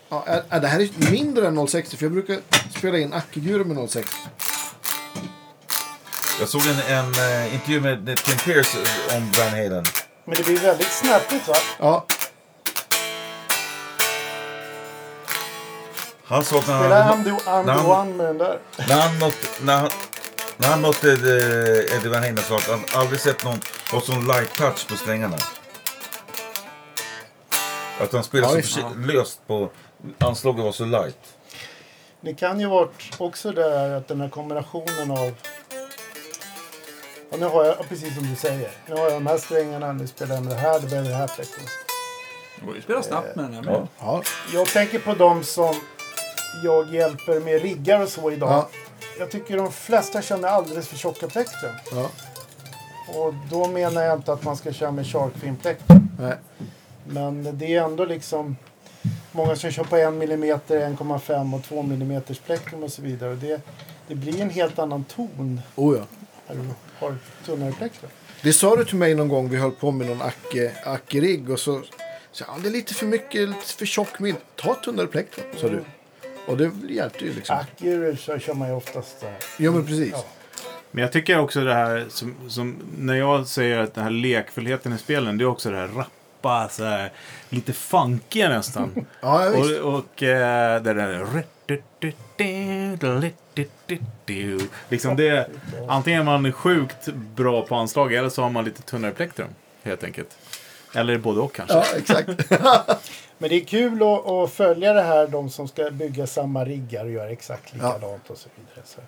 Ja, 0.09 0.25
är, 0.27 0.43
är 0.49 0.61
det 0.61 0.69
här 0.69 0.81
är 0.81 1.11
mindre 1.11 1.47
än 1.47 1.67
060 1.69 1.97
för 1.97 2.05
jag 2.05 2.13
brukar 2.13 2.39
spela 2.79 2.99
in 2.99 3.13
Ackeguru 3.13 3.65
med 3.65 3.91
060. 3.91 4.11
Jag 6.41 6.49
såg 6.49 6.61
en, 6.67 6.95
en 6.97 7.05
eh, 7.45 7.55
intervju 7.55 7.81
med 7.81 8.17
Tim 8.25 8.37
Pierce 8.39 8.77
om 9.17 9.31
Van 9.39 9.49
Halen. 9.49 9.85
Men 10.25 10.37
det 10.37 10.45
blir 10.45 10.59
väldigt 10.59 10.93
snappigt 10.93 11.49
va? 11.49 11.55
Ja, 11.79 12.07
Han 16.29 16.45
sa 16.45 16.59
att 16.59 16.67
när 16.69 17.03
han, 17.03 17.19
I'm 17.19 17.25
the, 17.25 17.31
I'm 17.51 17.65
när 17.65 17.75
the 17.75 17.81
han- 17.81 18.09
one 18.09 18.15
med 18.17 18.27
den 18.27 18.39
där. 18.39 18.59
när 18.89 19.01
han, 19.01 19.33
när 19.61 19.77
han, 19.77 19.91
när 20.57 20.69
han 20.69 20.81
mötte 20.81 21.09
eh, 21.13 21.97
Eddie 21.97 22.09
Van 22.09 22.23
Halen 22.23 22.37
sa 22.37 22.57
att 22.57 22.69
han 22.69 22.85
aldrig 22.95 23.21
sett 23.21 23.45
någon 23.45 23.61
ha 23.93 24.01
sån 24.01 24.27
light 24.27 24.53
touch 24.55 24.89
på 24.89 24.97
strängarna. 24.97 25.37
Att 28.01 28.13
han 28.13 28.25
spelade 28.25 28.63
så 28.63 28.81
ja. 28.81 28.91
löst 28.97 29.47
på... 29.47 29.71
Anslaget 30.19 30.65
var 30.65 30.73
så 30.73 30.85
light. 30.85 31.19
Det 32.21 32.35
kan 32.35 32.61
ju 32.61 32.67
varit 32.67 33.15
också 33.19 33.53
det 33.53 33.79
här 33.79 33.91
att 33.91 34.09
den 34.09 34.21
här 34.21 34.29
kombinationen 34.29 35.11
av... 35.11 35.33
Och 37.31 37.39
nu 37.39 37.47
har 37.47 37.65
jag, 37.65 37.77
ja, 37.79 37.85
precis 37.89 38.15
som 38.15 38.27
du 38.31 38.37
säger, 38.37 38.71
nu 38.87 38.95
har 38.95 39.03
jag 39.03 39.13
de 39.13 39.27
här 39.27 39.39
strängarna, 39.39 39.93
nu 39.93 40.07
spelar 40.07 40.35
jag 40.35 40.45
med 40.45 40.53
det 40.57 40.61
här, 40.61 40.81
då 40.81 40.87
behöver 40.87 41.09
det 41.09 41.15
här 41.15 41.29
plektrumet. 41.29 41.71
Vi 42.75 42.83
spelar 42.83 43.03
snabbt 43.03 43.37
med 43.37 43.45
den 43.45 43.55
här 43.55 43.63
med. 43.63 43.75
Ja. 43.75 43.89
ja, 44.01 44.23
Jag 44.53 44.67
tänker 44.67 44.99
på 44.99 45.15
de 45.15 45.45
som 45.45 45.75
jag 46.65 46.95
hjälper 46.95 47.41
med 47.41 47.63
riggar 47.63 48.01
och 48.03 48.09
så 48.09 48.31
idag. 48.31 48.51
Ja. 48.51 48.69
Jag 49.19 49.31
tycker 49.31 49.57
de 49.57 49.73
flesta 49.73 50.23
känner 50.23 50.49
alldeles 50.49 50.89
för 50.89 50.97
tjocka 50.97 51.27
plektrum. 51.29 51.73
ja. 51.93 52.11
Och 53.15 53.35
då 53.51 53.69
menar 53.69 54.03
jag 54.03 54.19
inte 54.19 54.33
att 54.33 54.45
man 54.45 54.57
ska 54.57 54.73
köra 54.73 54.91
med 54.91 55.07
sharkfin 55.07 55.57
plektrum. 55.57 56.09
Nej. 56.21 56.35
Men 57.07 57.59
det 57.59 57.75
är 57.75 57.83
ändå 57.85 58.05
liksom 58.05 58.57
många 59.33 59.57
som 59.57 59.71
kör 59.71 59.85
på 59.85 59.97
1 59.97 60.07
mm, 60.09 60.43
1,5 60.43 61.55
och 61.55 61.65
2 61.65 61.81
mm 61.81 62.23
plektrum 62.47 62.83
och 62.83 62.93
så 62.93 63.03
vidare. 63.03 63.35
Det, 63.35 63.61
det 64.09 64.15
blir 64.15 64.41
en 64.41 64.51
helt 64.51 64.79
annan 64.79 65.05
ton 65.05 65.61
Oh, 65.77 65.97
ja. 65.97 66.05
när 66.49 66.55
du 66.63 66.69
har 66.99 67.17
tunnare 67.47 67.73
plektrum. 67.73 68.11
Det 68.43 68.53
sa 68.53 68.77
du 68.77 68.85
till 68.85 68.97
mig 68.97 69.15
någon 69.15 69.29
gång 69.29 69.49
vi 69.49 69.57
höll 69.57 69.71
på 69.71 69.91
med 69.91 70.07
någon 70.07 70.23
Acke, 70.23 70.73
Acke-rigg 70.85 71.51
och 71.51 71.61
så 71.61 71.83
sa 72.33 72.45
"Ja, 72.49 72.57
det 72.63 72.69
är 72.69 72.73
lite 72.73 72.95
för 72.95 73.07
mycket, 73.07 73.49
lite 73.49 73.75
för 73.79 73.87
tjock 73.87 74.19
midd. 74.19 74.37
Ta 74.57 74.75
tunnare 74.75 75.07
plektrum, 75.07 75.47
sa 75.57 75.69
du. 75.69 75.85
Och 76.49 76.57
det 76.57 76.71
hjälpte 76.89 77.25
ju 77.25 77.33
liksom. 77.33 77.57
Acura 77.57 78.17
så 78.17 78.39
kör 78.39 78.55
man 78.55 78.69
ju 78.69 78.75
oftast 78.75 79.23
här. 79.23 79.35
Ja 79.57 79.71
men 79.71 79.87
precis. 79.87 80.13
Ja. 80.13 80.25
Men 80.91 81.03
jag 81.03 81.13
tycker 81.13 81.39
också 81.39 81.65
det 81.65 81.75
här, 81.75 82.07
som, 82.09 82.35
som, 82.49 82.77
när 82.99 83.15
jag 83.15 83.47
säger 83.47 83.79
att 83.79 83.95
den 83.95 84.05
här 84.05 84.11
lekfullheten 84.11 84.93
i 84.93 84.99
spelen, 84.99 85.39
det 85.39 85.45
är 85.45 85.47
också 85.47 85.71
det 85.71 85.77
här 85.77 85.89
rappa, 85.89 86.69
så 86.69 86.85
här, 86.85 87.13
lite 87.49 87.73
funkiga 87.73 88.49
nästan. 88.49 89.07
Ja, 89.21 89.45
ja, 89.45 89.51
visst. 89.51 89.81
och 89.81 89.95
och 89.95 90.23
eh, 90.23 90.83
det 90.83 90.95
där... 90.95 91.27
Liksom 94.89 95.17
det, 95.17 95.51
antingen 95.89 96.21
är 96.21 96.25
man 96.25 96.53
sjukt 96.53 97.09
bra 97.15 97.67
på 97.67 97.75
anslag 97.75 98.15
eller 98.15 98.29
så 98.29 98.43
har 98.43 98.51
man 98.51 98.65
lite 98.65 98.83
tunnare 98.83 99.13
plektrum. 99.13 99.49
Helt 99.83 100.05
enkelt. 100.05 100.39
Eller 100.95 101.19
både 101.19 101.41
och 101.41 101.55
kanske. 101.55 101.77
Ja, 101.77 101.85
exakt. 101.97 102.29
Men 103.39 103.51
det 103.51 103.57
är 103.57 103.65
kul 103.65 104.03
att, 104.03 104.27
att 104.27 104.51
följa 104.53 104.93
det 104.93 105.03
här, 105.03 105.27
de 105.27 105.51
som 105.51 105.69
ska 105.69 105.91
bygga 105.91 106.27
samma 106.27 106.65
riggar 106.65 107.05
och 107.05 107.11
göra 107.11 107.31
exakt 107.31 107.73
likadant 107.75 108.31
och 108.31 108.39
så 108.39 108.49
vidare. 108.57 108.85
Så 108.87 109.01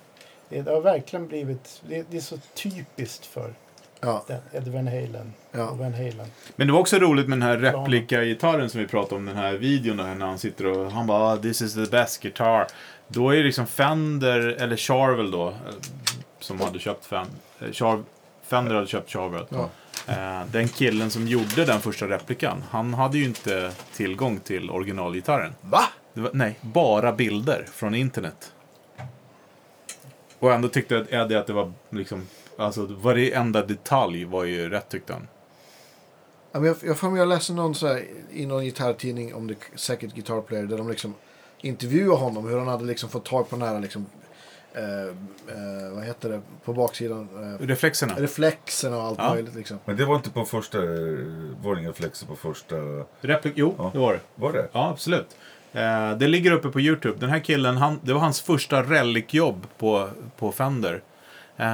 det, 0.49 0.61
det 0.61 0.71
har 0.71 0.81
verkligen 0.81 1.27
blivit, 1.27 1.81
det, 1.87 2.05
det 2.11 2.17
är 2.17 2.21
så 2.21 2.37
typiskt 2.53 3.25
för 3.25 3.53
Ja, 4.03 4.23
den, 4.27 4.37
Ed 4.53 4.67
Van 4.67 4.87
Halen 4.87 5.33
Ja. 5.51 5.69
och 5.69 5.77
Van 5.77 5.93
Halen. 5.93 6.27
Men 6.55 6.67
det 6.67 6.73
var 6.73 6.79
också 6.79 6.97
roligt 6.99 7.27
med 7.27 7.39
den 7.39 7.47
här 7.47 7.57
replika-gitarren 7.57 8.69
som 8.69 8.79
vi 8.81 8.87
pratade 8.87 9.15
om, 9.15 9.25
den 9.25 9.35
här 9.35 9.53
videon 9.53 9.97
där 9.97 10.15
när 10.15 10.25
han 10.25 10.39
sitter 10.39 10.65
och 10.65 10.91
han 10.91 11.07
bara 11.07 11.33
"Ah, 11.33 11.37
“This 11.37 11.61
is 11.61 11.73
the 11.73 11.85
best 11.91 12.21
guitar”. 12.21 12.67
Då 13.07 13.29
är 13.29 13.37
det 13.37 13.43
liksom 13.43 13.67
Fender, 13.67 14.39
eller 14.39 14.75
Charvel 14.75 15.31
då, 15.31 15.47
eh, 15.49 15.55
som 16.39 16.61
hade 16.61 16.79
köpt 16.79 17.05
Fender. 17.05 17.35
Char, 17.73 18.03
Fender 18.47 18.75
hade 18.75 18.87
köpt 18.87 19.09
Charvel. 19.11 19.45
Ja. 19.49 19.69
Eh, 20.07 20.41
Den 20.51 20.67
killen 20.67 21.09
som 21.11 21.27
gjorde 21.27 21.65
den 21.65 21.81
första 21.81 22.07
replikan, 22.07 22.63
han 22.69 22.93
hade 22.93 23.17
ju 23.17 23.25
inte 23.25 23.71
tillgång 23.93 24.39
till 24.39 24.69
originalgitarren. 24.69 25.53
Va? 25.61 25.81
Det 26.13 26.21
var, 26.21 26.31
nej, 26.33 26.55
bara 26.61 27.11
bilder 27.13 27.65
från 27.71 27.95
internet. 27.95 28.53
Och 30.39 30.53
ändå 30.53 30.67
tyckte 30.67 31.05
Eddie 31.09 31.35
att 31.35 31.47
det 31.47 31.53
var 31.53 31.73
liksom, 31.89 32.27
alltså 32.57 32.85
varenda 32.85 33.65
detalj 33.65 34.25
var 34.25 34.43
ju 34.43 34.69
rätt 34.69 34.89
tyckte 34.89 35.13
han. 35.13 35.27
Jag, 36.65 36.75
jag, 36.83 37.03
mig- 37.03 37.19
jag 37.19 37.27
läste 37.27 37.53
någon 37.53 37.75
så 37.75 37.87
här, 37.87 38.03
i 38.31 38.45
någon 38.45 38.63
gitarrtidning 38.63 39.35
om 39.35 39.47
The 39.47 39.55
Second 39.75 40.13
Guitar 40.13 40.41
Player 40.41 40.63
där 40.65 40.77
de 40.77 40.89
liksom 40.89 41.13
intervjuade 41.61 42.17
honom 42.19 42.47
hur 42.47 42.57
han 42.57 42.67
hade 42.67 42.85
liksom 42.85 43.09
fått 43.09 43.25
tag 43.25 43.49
på 43.49 43.55
den 43.55 43.67
här 43.67 43.79
liksom, 43.79 44.05
eh, 44.73 44.83
eh, 45.03 45.93
vad 45.95 46.03
heter 46.03 46.29
det, 46.29 46.41
på 46.65 46.73
baksidan, 46.73 47.29
eh, 47.61 47.65
Reflexerna. 47.67 48.13
reflexerna 48.17 48.97
och 48.97 49.03
allt 49.03 49.19
Ja. 49.19 49.29
möjligt 49.33 49.55
liksom. 49.55 49.79
Men 49.85 49.97
det 49.97 50.05
var 50.05 50.15
inte 50.15 50.29
på 50.29 50.45
första, 50.45 50.77
var 51.61 51.75
det 51.75 51.81
inga 51.81 51.93
flexer 51.93 52.27
på 52.27 52.35
första, 52.35 52.75
Replik, 53.21 53.53
jo, 53.55 53.75
Ja. 53.77 53.89
det 53.93 53.99
var 53.99 54.13
det. 54.13 54.19
var 54.35 54.53
det? 54.53 54.67
Ja, 54.71 54.89
absolut. 54.89 55.37
Eh, 55.73 56.11
det 56.17 56.27
ligger 56.27 56.51
uppe 56.51 56.69
på 56.69 56.79
YouTube. 56.81 57.17
Den 57.19 57.29
här 57.29 57.39
killen, 57.39 57.77
han, 57.77 57.99
det 58.03 58.13
var 58.13 58.19
hans 58.21 58.41
första 58.41 58.83
relic-jobb 58.83 59.67
på, 59.77 60.09
på 60.37 60.51
Fender. 60.51 61.01
Eh, 61.57 61.67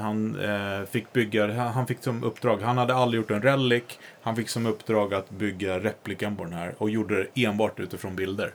han 0.00 0.40
eh, 0.40 0.86
fick 0.86 1.12
bygga, 1.12 1.46
han, 1.46 1.72
han 1.72 1.86
fick 1.86 2.02
som 2.02 2.24
uppdrag, 2.24 2.62
han 2.62 2.78
hade 2.78 2.94
aldrig 2.94 3.20
gjort 3.22 3.30
en 3.30 3.42
relic. 3.42 3.82
Han 4.22 4.36
fick 4.36 4.48
som 4.48 4.66
uppdrag 4.66 5.14
att 5.14 5.30
bygga 5.30 5.78
replikan 5.80 6.36
på 6.36 6.44
den 6.44 6.52
här 6.52 6.74
och 6.78 6.90
gjorde 6.90 7.16
det 7.34 7.44
enbart 7.44 7.80
utifrån 7.80 8.16
bilder. 8.16 8.52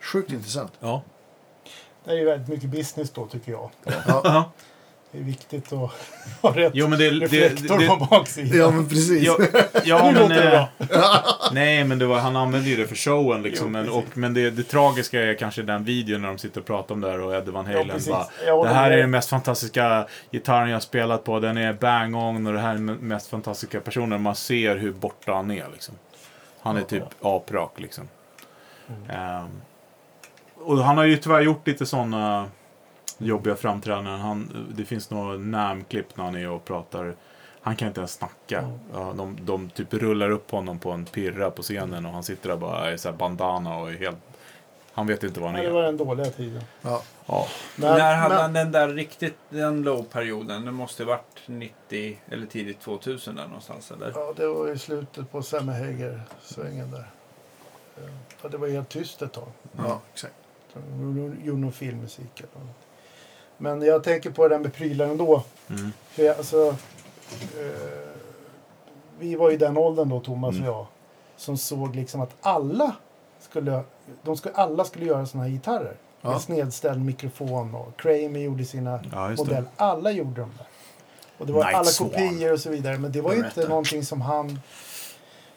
Sjukt 0.00 0.32
intressant. 0.32 0.72
Ja. 0.80 1.02
Det 2.08 2.14
är 2.14 2.18
ju 2.18 2.24
väldigt 2.24 2.48
mycket 2.48 2.70
business 2.70 3.10
då 3.10 3.26
tycker 3.26 3.52
jag. 3.52 3.70
Ja, 4.06 4.52
Det 5.12 5.18
är 5.18 5.22
viktigt 5.22 5.72
att 5.72 5.90
ha 6.42 6.56
rätt 6.56 6.72
Jo, 6.74 6.88
men 6.88 6.98
det... 6.98 7.10
det, 7.10 7.26
reflektor 7.26 7.78
det, 7.78 7.86
på 7.86 7.96
baksidan. 7.96 8.58
ja 8.58 8.70
men 8.70 8.88
precis. 8.88 9.22
ja, 9.22 9.38
ja, 9.84 9.98
Nu 10.04 10.12
men... 10.12 10.22
låter 10.22 10.34
det 10.34 10.68
eh, 10.94 11.24
nej, 11.52 11.84
men 11.84 11.98
det 11.98 12.06
var, 12.06 12.18
han 12.18 12.36
använde 12.36 12.68
ju 12.68 12.76
det 12.76 12.86
för 12.86 12.94
showen 12.94 13.42
liksom. 13.42 13.66
Jo, 13.66 13.70
men, 13.72 13.88
och, 13.90 14.04
men 14.14 14.34
det, 14.34 14.50
det 14.50 14.62
tragiska 14.62 15.20
är 15.22 15.34
kanske 15.34 15.62
den 15.62 15.84
videon 15.84 16.22
när 16.22 16.28
de 16.28 16.38
sitter 16.38 16.60
och 16.60 16.66
pratar 16.66 16.94
om 16.94 17.00
det 17.00 17.10
här 17.10 17.20
och 17.20 17.34
Eddie 17.34 17.50
Van 17.50 17.66
Ja, 17.70 17.78
Halen 17.78 17.90
precis. 17.96 18.10
bara 18.46 18.64
Det 18.64 18.74
här 18.74 18.90
är 18.90 18.96
den 18.96 19.10
mest 19.10 19.30
fantastiska 19.30 20.06
gitarren 20.30 20.68
jag 20.68 20.76
har 20.76 20.80
spelat 20.80 21.24
på. 21.24 21.40
Den 21.40 21.56
är 21.56 21.72
bang-on 21.72 22.46
och 22.46 22.52
det 22.52 22.60
här 22.60 22.70
är 22.70 22.74
den 22.74 22.86
mest 22.86 23.30
fantastiska 23.30 23.80
personen. 23.80 24.22
Man 24.22 24.34
ser 24.36 24.76
hur 24.76 24.92
borta 24.92 25.32
han 25.34 25.50
är 25.50 25.66
liksom. 25.72 25.94
Han 26.60 26.76
är 26.76 26.82
typ 26.82 27.04
aprak 27.22 27.72
liksom. 27.76 28.08
Ehm, 29.10 29.48
och 30.60 30.78
han 30.78 30.98
har 30.98 31.04
ju 31.04 31.16
tyvärr 31.16 31.40
gjort 31.40 31.66
lite 31.66 31.86
sådana 31.86 32.48
jobbiga 33.18 33.56
framträdanden. 33.56 34.20
Han, 34.20 34.66
det 34.76 34.84
finns 34.84 35.10
några 35.10 35.36
Nam-klipp 35.38 36.16
när 36.16 36.24
han 36.24 36.36
är 36.36 36.50
och 36.50 36.64
pratar. 36.64 37.14
Han 37.60 37.76
kan 37.76 37.88
inte 37.88 38.00
ens 38.00 38.12
snacka. 38.12 38.72
Ja, 38.94 39.12
de, 39.16 39.38
de 39.42 39.70
typ 39.70 39.94
rullar 39.94 40.30
upp 40.30 40.50
honom 40.50 40.78
på 40.78 40.90
en 40.90 41.04
pirra 41.04 41.50
på 41.50 41.62
scenen 41.62 42.06
och 42.06 42.12
han 42.12 42.22
sitter 42.22 42.48
där 42.48 42.56
bara 42.56 42.92
i 42.92 42.98
så 42.98 43.08
här 43.10 43.16
bandana 43.16 43.76
och 43.76 43.90
är 43.90 43.96
helt... 43.96 44.18
Han 44.92 45.06
vet 45.06 45.22
inte 45.22 45.40
vad 45.40 45.50
han 45.50 45.58
Ja, 45.58 45.62
det 45.62 45.68
är. 45.68 45.72
var 45.72 45.82
den 45.82 45.96
dåliga 45.96 46.26
tiden. 46.30 46.62
Ja. 46.82 47.02
Ja. 47.26 47.46
Men, 47.76 47.98
När 47.98 48.14
hade 48.14 48.34
men, 48.34 48.42
han 48.42 48.52
den 48.52 48.72
där 48.72 48.88
riktigt, 48.88 49.36
den 49.48 49.82
low-perioden? 49.82 50.64
Det 50.64 50.70
måste 50.72 51.04
ha 51.04 51.08
varit 51.10 51.40
90 51.46 52.18
eller 52.30 52.46
tidigt 52.46 52.80
2000 52.80 53.36
där 53.36 53.46
någonstans 53.46 53.90
eller? 53.90 54.12
Ja, 54.14 54.32
det 54.36 54.46
var 54.46 54.68
i 54.72 54.78
slutet 54.78 55.32
på 55.32 55.42
Semmeheger-svängen 55.42 56.90
där. 56.90 57.10
Ja, 58.42 58.48
det 58.48 58.56
var 58.56 58.68
helt 58.68 58.88
tyst 58.88 59.22
ett 59.22 59.32
tag. 59.32 59.48
ja, 59.76 60.00
exakt. 60.12 60.34
De 60.90 61.36
gjorde 61.44 61.60
någon 61.60 61.72
filmmusik. 61.72 62.42
Men 63.56 63.82
jag 63.82 64.04
tänker 64.04 64.30
på 64.30 64.48
det 64.48 64.54
där 64.54 64.58
med 64.62 64.74
prylar 64.74 65.06
ändå. 65.06 65.42
Mm. 65.70 65.92
För 66.08 66.22
jag, 66.22 66.36
alltså, 66.36 66.76
eh, 67.40 68.08
vi 69.18 69.34
var 69.34 69.50
i 69.50 69.56
den 69.56 69.76
åldern 69.78 70.08
då, 70.08 70.20
Thomas 70.20 70.54
Mm. 70.54 70.68
och 70.68 70.74
jag, 70.74 70.86
som 71.36 71.56
såg 71.58 71.96
liksom 71.96 72.20
att 72.20 72.34
alla 72.40 72.96
skulle, 73.40 73.82
de 74.22 74.36
skulle, 74.36 74.54
alla 74.54 74.84
skulle 74.84 75.04
göra 75.04 75.26
såna 75.26 75.42
här 75.44 75.50
gitarrer. 75.50 75.96
Ja. 76.20 76.30
Med 76.30 76.40
snedställd 76.40 77.04
mikrofon 77.04 77.74
och 77.74 78.00
Kramer 78.00 78.40
gjorde 78.40 78.64
sina 78.64 79.00
Ja, 79.12 79.28
modeller. 79.36 79.64
Alla 79.76 80.10
gjorde 80.10 80.40
de 80.40 80.50
där. 80.58 80.66
Och 81.38 81.46
det 81.46 81.52
var 81.52 81.64
Night 81.64 81.76
alla 81.76 81.84
Swan. 81.84 82.08
kopior 82.10 82.52
och 82.52 82.60
så 82.60 82.70
vidare. 82.70 82.98
Men 82.98 83.12
det 83.12 83.20
var 83.20 83.32
ju 83.32 83.38
inte 83.38 83.68
någonting 83.68 84.04
som 84.04 84.20
han 84.20 84.60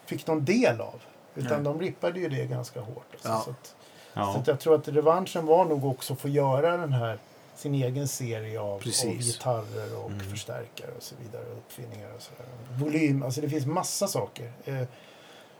fick 0.06 0.26
någon 0.26 0.44
del 0.44 0.80
av. 0.80 1.00
Utan 1.34 1.62
Nej. 1.62 1.72
de 1.72 1.80
rippade 1.80 2.20
ju 2.20 2.28
det 2.28 2.44
ganska 2.46 2.80
hårt. 2.80 3.06
Alltså. 3.12 3.28
Ja. 3.28 3.42
Så, 3.44 3.50
att, 3.50 3.74
Ja. 4.14 4.36
att 4.38 4.46
jag 4.46 4.60
tror 4.60 4.74
att 4.74 4.88
revanschen 4.88 5.46
var 5.46 5.64
nog 5.64 5.84
också 5.84 6.12
att 6.12 6.20
få 6.20 6.28
göra 6.28 6.76
den 6.76 6.92
här 6.92 7.18
sin 7.54 7.74
egen 7.74 8.08
serie 8.08 8.60
av, 8.60 8.72
av 8.74 8.80
gitarrer 9.18 9.96
och 10.04 10.10
Mm. 10.10 10.20
förstärkare 10.30 10.90
och 10.96 11.02
så 11.02 11.14
vidare. 11.22 11.44
och 11.52 11.56
Uppfinningar 11.58 12.08
och 12.16 12.22
sådär. 12.22 12.46
Volym, 12.78 13.22
alltså 13.22 13.40
det 13.40 13.48
finns 13.48 13.66
massa 13.66 14.06
saker. 14.06 14.52
Eh, 14.64 14.82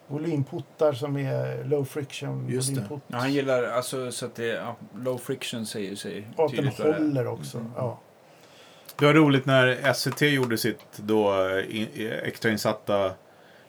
volymputtar 0.07 0.93
som 0.93 1.17
är 1.17 1.65
low 1.65 1.85
friction. 1.85 2.47
Just 2.49 2.75
det. 2.75 2.85
Ja, 2.91 3.17
han 3.17 3.33
gillar 3.33 3.63
alltså 3.65 4.13
så 4.13 4.27
att 4.27 4.35
det 4.35 4.47
ja, 4.47 4.77
low 4.97 5.19
friction 5.19 5.67
säger 5.67 5.97
sig 5.97 6.29
Och 6.37 6.45
att 6.45 6.57
den 6.57 6.69
håller 6.69 7.27
också. 7.27 7.59
Mm. 7.59 7.71
Ja. 7.77 7.99
Det 8.99 9.05
var 9.07 9.15
roligt 9.15 9.47
när 9.47 9.93
SVT 9.93 10.21
gjorde 10.23 10.59
sitt 10.59 10.79
då 10.97 11.49
eh, 11.49 11.77
in, 11.77 11.89
extrainsatta 12.23 13.13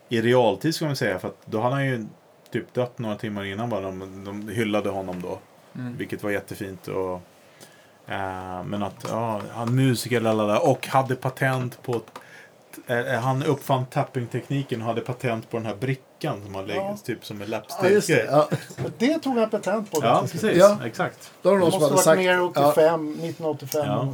i 0.09 0.21
realtid 0.21 0.75
ska 0.75 0.85
man 0.85 0.95
säga. 0.95 1.19
För 1.19 1.27
att 1.27 1.37
då 1.45 1.59
hade 1.59 1.75
han 1.75 1.85
ju 1.85 2.05
typ 2.53 2.73
dött 2.73 2.99
några 2.99 3.15
timmar 3.15 3.43
innan 3.45 3.69
bara. 3.69 3.81
De, 3.81 4.23
de 4.25 4.47
hyllade 4.49 4.89
honom 4.89 5.21
då. 5.21 5.39
Mm. 5.75 5.97
Vilket 5.97 6.23
var 6.23 6.31
jättefint. 6.31 6.87
Och, 6.87 7.13
eh, 8.13 8.63
men 8.63 8.83
att, 8.83 9.05
ja, 9.09 9.41
han 9.53 9.75
musiker 9.75 10.19
lalala, 10.21 10.59
och 10.59 10.87
hade 10.87 11.15
patent 11.15 11.83
på 11.83 12.01
eh, 12.87 13.05
han 13.05 13.43
uppfann 13.43 13.85
tappingtekniken 13.85 14.81
och 14.81 14.87
hade 14.87 15.01
patent 15.01 15.49
på 15.49 15.57
den 15.57 15.65
här 15.65 15.75
brickan 15.75 16.41
som 16.43 16.51
man 16.51 16.65
lägger 16.67 16.81
Ja. 16.81 16.97
typ 17.03 17.25
som 17.25 17.41
en 17.41 17.49
Ja, 17.51 17.89
just 17.89 18.07
det. 18.07 18.13
läppstift. 18.13 18.77
Ja, 18.77 18.89
det 18.97 19.19
tog 19.19 19.37
han 19.37 19.49
patent 19.49 19.91
på. 19.91 19.99
Ja, 20.03 20.21
precis. 20.31 20.57
Ja. 20.57 20.77
Exakt. 20.85 21.31
då 21.41 21.49
har 21.49 21.55
det 21.55 21.61
måste 21.65 21.79
ha 21.79 21.89
varit 21.89 22.03
sagt... 22.03 22.17
mer 22.17 22.33
Ja, 22.33 22.43
85, 22.73 23.13
1985. 23.13 24.13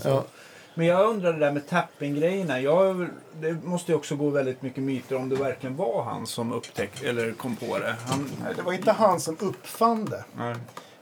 Men 0.80 0.88
jag 0.88 1.10
undrar 1.10 1.34
det 1.34 1.40
där 1.40 1.52
med 1.52 1.68
tapping-grejerna. 1.68 2.62
Jag, 2.62 3.08
det 3.42 3.54
måste 3.64 3.92
ju 3.92 3.98
också 3.98 4.16
gå 4.16 4.30
väldigt 4.30 4.62
mycket 4.62 4.84
myter 4.84 5.16
om 5.16 5.30
det 5.30 5.36
verkligen 5.36 5.76
var 5.76 6.04
han 6.04 6.28
som 6.28 6.54
upptäckte 6.54 7.10
eller 7.10 7.32
kom 7.34 7.56
på 7.56 7.78
det. 7.80 7.96
Han, 8.08 8.30
Nej, 8.44 8.54
Det 8.56 8.62
var 8.62 8.74
inte 8.74 8.92
han 8.92 9.20
som 9.20 9.38
uppfann 9.40 10.06
det. 10.06 10.24
nej. 10.38 10.56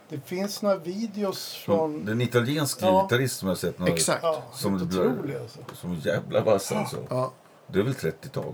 Det 0.09 0.19
finns 0.27 0.61
några 0.61 0.75
videos 0.75 1.53
från... 1.55 2.05
Det 2.05 2.11
är 2.11 2.13
en 2.13 2.21
italiensk 2.21 2.77
Ja. 2.81 3.01
gitarrist 3.01 3.37
som 3.39 3.47
jag 3.47 3.55
har 3.55 3.57
sett. 3.59 3.79
Några, 3.79 3.93
exakt. 3.93 4.23
Ja, 4.23 4.43
Som 4.53 4.75
otroliga 4.75 5.39
alltså. 5.41 5.59
Som 5.73 5.91
en 5.91 5.99
jävla 5.99 6.41
vass 6.41 6.71
alltså. 6.71 6.97
Ja, 7.09 7.31
Det 7.67 7.79
är 7.79 7.83
väl 7.83 7.93
30-tal? 7.93 8.53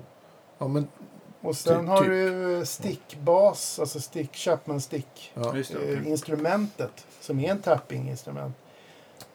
ja, 0.58 0.68
men... 0.68 0.88
Och 1.42 1.56
sen 1.56 1.80
Typ- 1.80 1.90
har 1.90 1.98
typ. 1.98 2.08
du 2.08 2.62
stickbas, 2.66 3.80
alltså 3.80 4.00
stick, 4.00 4.36
Chapman 4.36 4.82
stick. 4.82 5.32
Ja. 5.34 5.56
Eh. 5.58 6.08
Instrumentet, 6.08 7.06
som 7.22 7.40
är 7.40 7.52
en 7.52 7.60
tapping-instrument. 7.62 8.54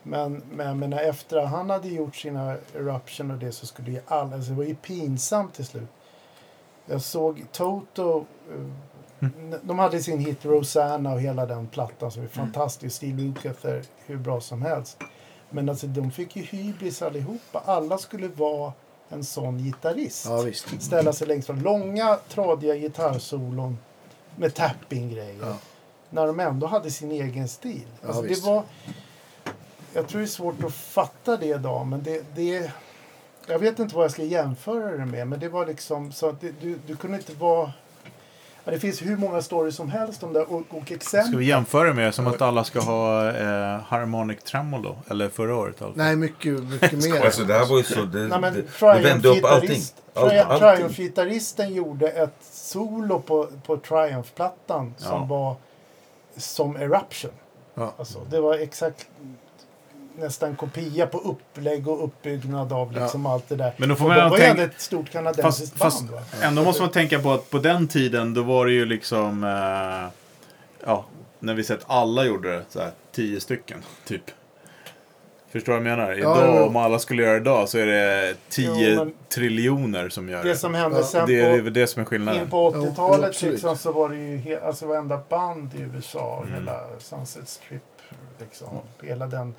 Men, 0.09 0.42
men, 0.52 0.78
men 0.78 0.92
efter 0.92 1.36
att 1.36 1.48
han 1.50 1.70
hade 1.70 1.88
gjort 1.88 2.16
sina 2.16 2.56
eruption 2.74 3.30
och 3.30 3.38
det 3.38 3.52
så 3.52 3.66
skulle 3.66 3.90
ju 3.90 4.00
alla, 4.06 4.34
alltså 4.34 4.50
det 4.50 4.56
var 4.56 4.64
ju 4.64 4.74
pinsamt 4.74 5.54
till 5.54 5.66
slut. 5.66 5.88
Jag 6.86 7.02
såg 7.02 7.44
Toto, 7.52 8.24
eh, 8.50 9.28
de 9.62 9.78
hade 9.78 10.02
sin 10.02 10.18
hit 10.18 10.44
Rosanna 10.44 11.12
och 11.12 11.20
hela 11.20 11.46
den 11.46 11.66
plattan 11.66 12.11
som 12.11 12.22
är 12.22 12.28
fantastisk. 12.28 12.96
Steve 12.96 13.22
Lukather, 13.22 13.82
hur 14.06 14.16
bra 14.16 14.40
som 14.40 14.62
helst. 14.62 14.98
Men 15.50 15.68
alltså 15.68 15.86
de 15.86 16.11
fick 16.11 16.36
ju 16.36 16.42
hybris 16.42 17.02
allihopa. 17.02 17.62
Alla 17.64 17.98
skulle 17.98 18.28
vara 18.28 18.72
en 19.09 19.24
sån 19.24 19.59
gitarrist. 19.59 20.26
ja, 20.26 20.40
visst. 20.42 20.82
Ställa 20.82 21.12
sig 21.12 21.26
längst 21.26 21.46
fram. 21.46 21.61
Långa, 21.61 22.18
tradiga 22.28 22.74
gitarrsolon 22.74 23.78
med 24.36 24.54
tapping-grejer. 24.54 25.38
Ja. 25.40 25.56
När 26.11 26.26
de 26.26 26.40
ändå 26.40 26.66
hade 26.66 26.90
sin 26.90 27.12
egen 27.12 27.48
stil. 27.48 27.86
Ja, 28.00 28.06
Alltså 28.09 28.22
det 28.22 28.28
visst. 28.28 28.46
var, 28.46 28.62
jag 29.93 30.09
tror 30.09 30.20
det 30.20 30.24
är 30.24 30.28
svårt 30.28 30.64
att 30.64 30.72
fatta 30.74 31.36
det 31.36 31.47
idag, 31.47 31.86
men 31.86 32.03
det, 32.03 32.24
det... 32.36 32.72
Jag 33.47 33.59
vet 33.59 33.78
inte 33.78 33.95
vad 33.95 34.05
jag 34.05 34.11
ska 34.12 34.22
jämföra 34.22 34.97
det 34.97 35.07
med, 35.07 35.26
men 35.28 35.41
det 35.41 35.49
var 35.49 35.66
liksom 35.66 36.12
så 36.12 36.28
att 36.28 36.41
det, 36.41 36.53
du, 36.61 36.78
du 36.86 36.97
kunde 36.97 37.16
inte 37.16 37.32
vara... 37.34 37.72
Ja, 38.64 38.72
det 38.72 38.80
finns 38.80 39.03
hur 39.03 39.16
många 39.16 39.43
stories 39.43 39.76
som 39.76 39.91
helst 39.91 40.22
om 40.22 40.32
det 40.32 40.41
och, 40.41 40.62
och 40.70 40.93
exempel. 40.93 41.28
Ska 41.28 41.36
vi 41.39 41.45
jämföra 41.47 41.95
med 41.95 42.14
som 42.14 42.26
att 42.26 42.43
alla 42.43 42.64
ska 42.64 42.80
ha 42.80 43.30
eh, 43.30 43.80
harmonic 43.80 44.43
tremolo? 44.43 44.97
Eller 45.11 45.28
förra 45.28 45.57
året 45.57 45.78
fall. 45.78 45.93
Nej, 45.95 46.16
mycket, 46.16 46.62
mycket 46.62 46.93
mer. 47.12 47.24
Alltså 47.24 47.45
det 47.45 47.55
här 47.55 47.66
var 47.66 47.76
ju 47.76 47.82
så... 47.82 48.03
Det, 48.05 48.18
Nej, 48.18 48.41
men 48.41 48.55
det, 48.55 48.62
det 48.80 49.01
vände 49.03 49.28
upp 49.28 49.45
allting. 49.45 49.70
Triumph-gitarrist- 49.70 49.95
Allt, 50.14 50.32
Tri- 50.32 50.43
allting. 50.43 50.68
Triumph-gitarristen 50.89 51.74
gjorde 51.74 52.09
ett 52.11 52.34
solo 52.53 53.20
på, 53.20 53.49
på 53.66 53.76
Triumph-plattan 53.76 54.95
som 54.99 55.12
Ja. 55.20 55.24
var 55.24 55.57
som 56.36 56.76
Eruption. 56.76 57.30
Ja. 57.74 57.93
Alltså, 57.99 58.18
det 58.30 58.41
var 58.41 58.55
exakt 58.59 59.07
nästan 60.18 60.56
kopia 60.56 61.06
på 61.06 61.18
upplägg 61.18 61.88
och 61.88 62.04
uppbyggnad 62.04 62.72
av 62.72 62.92
liksom 62.92 63.26
allt 63.26 63.48
det 63.48 63.56
där. 63.56 63.72
Men 63.76 63.88
då 63.88 63.94
får 63.94 64.04
och 64.04 64.08
man 64.10 64.18
de 64.18 64.30
var 64.30 64.38
ändå 64.38 64.62
ett 64.62 64.80
stort 64.80 65.10
kanadensiskt 65.10 65.78
Fast, 65.78 66.00
band. 66.08 66.20
fast 66.20 66.32
va? 66.40 66.46
ändå 66.46 66.62
måste 66.64 66.82
man 66.82 66.90
tänka 66.90 67.18
på 67.18 67.32
att 67.32 67.50
på 67.50 67.58
den 67.58 67.88
tiden 67.88 68.34
då 68.34 68.42
var 68.42 68.66
det 68.66 68.72
ju 68.72 68.84
liksom... 68.84 69.44
Eh, 69.44 70.10
ja, 70.86 71.04
när 71.40 71.54
vi 71.54 71.64
sett 71.64 71.80
alla 71.86 72.24
gjorde 72.24 72.52
det, 72.52 72.62
så 72.68 72.80
här, 72.80 72.90
tio 73.12 73.40
stycken 73.40 73.82
typ. 74.04 74.22
Förstår 75.52 75.72
du 75.72 75.78
vad 75.78 75.90
jag 75.90 75.96
menar? 75.98 76.10
Ja, 76.12 76.16
Idag, 76.18 76.56
ja. 76.56 76.64
om 76.66 76.76
alla 76.76 76.98
skulle 76.98 77.22
göra 77.22 77.32
det 77.34 77.40
idag 77.40 77.68
så 77.68 77.78
är 77.78 77.86
det 77.86 78.34
10 78.48 78.68
Jo, 78.94 79.10
triljoner 79.34 80.08
som 80.08 80.28
gör 80.28 80.42
det. 80.42 80.48
Det 80.48 80.56
som 80.56 80.74
hände 80.74 80.96
Ja, 80.98 81.02
sen 81.04 81.26
det, 81.26 81.40
är, 81.40 81.62
på, 81.62 81.70
det 81.70 81.86
som 81.86 82.00
är 82.00 82.04
in 82.04 82.06
skillnaden. 82.06 82.50
på 82.50 82.72
Jo, 82.76 82.82
80-talet 82.86 83.28
absolut. 83.28 83.52
liksom, 83.52 83.76
så 83.78 83.92
var 83.92 84.08
det 84.08 84.16
ju 84.16 84.36
he, 84.36 84.60
alltså 84.60 84.86
varenda 84.86 85.20
band 85.28 85.74
i 85.74 85.78
USA, 85.94 86.42
Mm. 86.46 86.54
hela 86.54 86.80
Sunset 86.98 87.48
Strip, 87.48 87.82
liksom, 88.40 88.68
hela 89.02 89.26
den... 89.26 89.54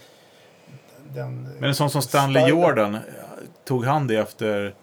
den 1.14 1.44
Men 1.60 1.64
en 1.70 1.76
sån 1.76 1.90
som 1.90 2.02
Stanley 2.02 2.42
stilen. 2.44 2.60
Jordan, 2.62 2.98
tog 3.66 3.86
han 3.86 4.08
det 4.08 4.16
efter... 4.16 4.76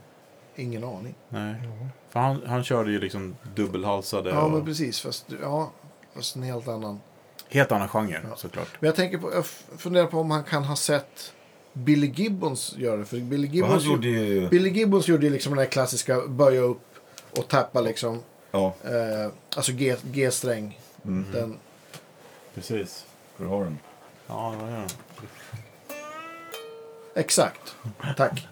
Ingen 0.56 0.84
aning. 0.84 1.14
Nej. 1.28 1.54
Ja. 1.64 1.86
För 2.10 2.20
han, 2.20 2.42
han 2.46 2.64
körde 2.64 2.90
ju 2.90 3.00
liksom 3.00 3.36
dubbelhalsade 3.54 4.30
Ja, 4.30 4.40
och 4.42 4.50
men 4.50 4.64
precis. 4.64 5.00
Fast, 5.00 5.26
ja, 5.42 5.70
fast 6.14 6.36
en 6.36 6.42
helt 6.42 6.68
annan. 6.68 7.00
helt 7.48 7.72
annan 7.72 7.88
genre 7.88 8.20
Ja. 8.30 8.36
såklart. 8.36 8.68
Men 8.80 8.86
jag 8.88 8.96
tänker 8.96 9.18
på, 9.18 9.32
jag 9.34 9.46
funderar 9.78 10.06
på 10.06 10.18
om 10.20 10.30
han 10.30 10.44
kan 10.44 10.64
ha 10.64 10.76
sett 10.76 11.32
Billy 11.72 12.06
Gibbons 12.06 12.74
göra 12.76 12.96
det. 12.96 13.04
För 13.04 13.16
Billy 13.16 13.48
Gibbons, 13.48 13.84
gjorde 13.84 14.08
ju, 14.08 14.18
ju... 14.26 14.48
Billy 14.48 14.70
Gibbons 14.70 15.08
gjorde 15.08 15.26
ju 15.26 15.32
liksom 15.32 15.50
den 15.52 15.58
här 15.58 15.66
klassiska 15.66 16.20
böja 16.28 16.60
upp 16.60 16.80
och 17.38 17.48
tappa 17.48 17.80
liksom. 17.80 18.20
Ja, 18.50 18.74
Eh, 18.84 19.32
alltså 19.56 19.72
G- 19.72 19.96
G-sträng. 20.02 20.80
mm. 21.04 21.32
Den, 21.32 21.56
Precis. 22.54 23.06
du 23.38 23.44
har 23.46 23.64
den. 23.64 23.78
Ja, 24.26 24.54
det 24.58 24.64
var 24.64 24.70
det. 24.72 24.86
Exakt. 27.16 27.74
Tack. 28.16 28.46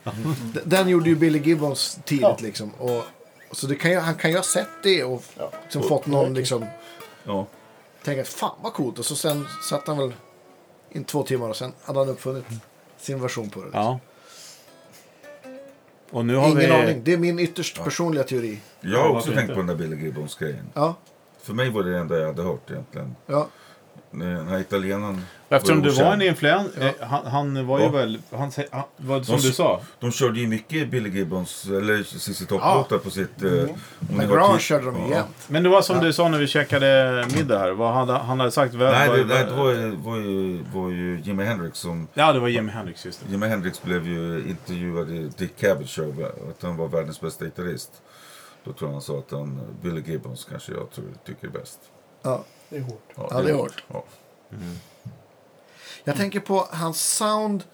Den 0.64 0.88
gjorde 0.88 1.08
ju 1.08 1.16
Billy 1.16 1.38
Gibbons 1.38 1.98
tidigt 2.04 2.22
Ja. 2.22 2.36
liksom. 2.40 2.70
Och, 2.74 3.04
så 3.50 3.66
det 3.66 3.74
kan 3.74 3.90
ju, 3.90 3.98
han 3.98 4.14
kan 4.14 4.30
ju 4.30 4.36
ha 4.36 4.42
sett 4.44 4.68
det 4.82 5.04
och 5.04 5.22
Ja. 5.38 5.50
liksom 5.62 5.82
fått 5.82 6.06
någon 6.06 6.34
liksom 6.34 6.66
Ja. 7.24 7.46
tänka 8.04 8.24
fan 8.24 8.56
vad 8.62 8.72
coolt. 8.72 8.98
Och 8.98 9.04
så 9.04 9.16
sen 9.16 9.46
satt 9.68 9.86
han 9.86 9.98
väl 9.98 10.12
in 10.92 11.04
två 11.04 11.22
timmar 11.22 11.48
och 11.48 11.56
sen 11.56 11.72
hade 11.84 11.98
han 11.98 12.08
uppfunnit 12.08 12.44
sin 12.98 13.20
version 13.20 13.50
på 13.50 13.60
det. 13.60 13.64
liksom. 13.66 13.82
Ja. 13.82 13.98
Och 16.10 16.26
nu 16.26 16.34
har 16.36 16.44
Ingen 16.48 16.56
vi... 16.58 16.70
aning. 16.70 17.00
Det 17.04 17.12
är 17.12 17.18
min 17.18 17.38
ytterst 17.38 17.84
personliga 17.84 18.24
teori. 18.24 18.60
Jag 18.80 18.98
har 18.98 19.08
Ja, 19.08 19.16
också 19.18 19.26
tänkt 19.30 19.40
inte? 19.42 19.54
på 19.54 19.58
den 19.60 19.66
där 19.66 19.74
Billy 19.74 19.96
Gibbons-grejen. 19.96 20.66
Ja, 20.74 20.94
För 21.42 21.52
mig 21.54 21.70
var 21.70 21.82
det 21.82 21.92
det 21.92 21.98
enda 21.98 22.18
jag 22.18 22.26
hade 22.26 22.42
hört 22.42 22.70
egentligen. 22.70 23.16
ja. 23.26 23.48
Den 24.18 24.48
här 24.48 24.58
italienaren 24.60 25.20
Eftersom 25.48 25.80
var 25.82 25.88
du 25.88 25.94
var 25.94 26.12
en 26.12 26.22
influens... 26.22 26.68
Ja. 26.80 26.86
eh, 26.86 26.92
Han, 27.00 27.26
han 27.26 27.66
var 27.66 27.78
ju 27.78 27.84
Ja. 27.84 27.90
väl... 27.90 28.18
Han, 28.30 28.50
han, 28.72 28.82
vad, 28.96 29.26
som 29.26 29.36
De- 29.36 29.42
du 29.42 29.52
sa. 29.52 29.80
De 30.00 30.12
körde 30.12 30.40
ju 30.40 30.46
mycket 30.46 30.88
Billy 30.90 31.10
Gibbons, 31.10 31.64
eller 31.66 32.02
ZZ 32.02 32.46
Top-låtar 32.46 32.98
på 32.98 33.10
sitt... 33.10 33.42
eh, 33.42 33.50
har 33.50 34.26
Grunge 34.26 34.52
tid- 34.52 34.60
körde 34.60 34.84
de 34.86 34.96
Ja. 35.00 35.08
jämt. 35.16 35.36
Men 35.48 35.62
det 35.62 35.68
var 35.68 35.82
som 35.82 35.96
Ja. 35.96 36.02
du 36.02 36.12
sa 36.12 36.28
när 36.28 36.38
vi 36.38 36.46
käkade 36.46 37.24
middag 37.36 37.58
här. 37.58 37.70
Vad 37.70 37.94
hade, 37.94 38.12
han 38.12 38.40
hade 38.40 38.52
sagt... 38.52 38.74
Vad, 38.74 38.90
Nej, 38.92 39.08
vad, 39.08 39.18
det, 39.18 39.24
nej, 39.24 39.44
det 39.44 39.52
var, 39.56 39.70
ju- 39.70 39.96
var, 39.96 40.16
ju, 40.16 40.62
var 40.74 40.90
ju 40.90 41.20
Jimi 41.24 41.44
Hendrix 41.44 41.78
som... 41.78 42.08
Ja, 42.14 42.32
det 42.32 42.40
var 42.40 42.48
Jimi 42.48 42.72
Hendrix 42.72 43.04
just 43.06 43.20
det. 43.26 43.32
Jimi 43.32 43.46
Hendrix 43.46 43.82
blev 43.82 44.08
ju 44.08 44.44
intervjuad 44.48 45.10
i 45.10 45.30
Dick 45.38 45.56
Cavett 45.60 45.88
show 45.90 46.30
att 46.50 46.62
han 46.62 46.76
var 46.76 46.88
världens 46.88 47.20
bästa 47.20 47.44
gitarrist. 47.44 47.90
Då 48.64 48.72
tror 48.72 48.88
jag 48.90 48.92
han 48.92 49.02
sa 49.02 49.18
att 49.18 49.30
han, 49.30 49.60
Billy 49.82 50.02
Gibbons 50.06 50.46
kanske 50.50 50.72
jag 50.72 50.90
tror, 50.90 51.04
tycker 51.26 51.46
är 51.46 51.50
bäst. 51.50 51.78
Ja. 52.22 52.44
Det 52.68 52.76
är 52.76 52.80
hårt. 52.80 53.12
Ja, 53.16 53.42
det 53.42 53.50
är 53.50 53.54
hårt. 53.54 53.84
Ja. 53.92 54.04
Jag 56.04 56.16
tänker 56.16 56.40
på 56.40 56.68
hans 56.70 57.16
sound. 57.16 57.64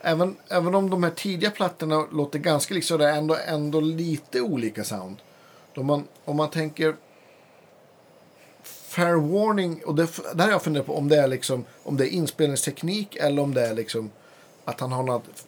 Även, 0.00 0.36
även 0.48 0.74
om 0.74 0.90
de 0.90 1.02
här 1.02 1.10
tidiga 1.10 1.50
plattorna 1.50 2.06
låter 2.12 2.38
ganska 2.38 2.74
lika 2.74 2.86
så 2.86 2.94
är 2.94 2.98
det 2.98 3.10
ändå, 3.10 3.36
ändå 3.46 3.80
lite 3.80 4.40
olika 4.40 4.84
sound. 4.84 5.16
Då 5.74 5.82
man, 5.82 6.08
om 6.24 6.36
man 6.36 6.50
tänker 6.50 6.96
Fair 8.62 9.14
Warning, 9.14 9.84
och 9.84 9.94
det, 9.94 10.08
där 10.34 10.44
har 10.44 10.50
jag 10.50 10.62
funderat 10.62 10.86
på 10.86 10.96
om 10.96 11.08
det 11.08 11.16
är 11.16 11.28
liksom 11.28 11.64
om 11.82 11.96
det 11.96 12.08
är 12.08 12.10
inspelningsteknik 12.10 13.16
eller 13.16 13.42
om 13.42 13.54
det 13.54 13.66
är 13.66 13.74
liksom 13.74 14.10
att 14.64 14.80
han 14.80 14.92
har 14.92 15.02
något, 15.02 15.46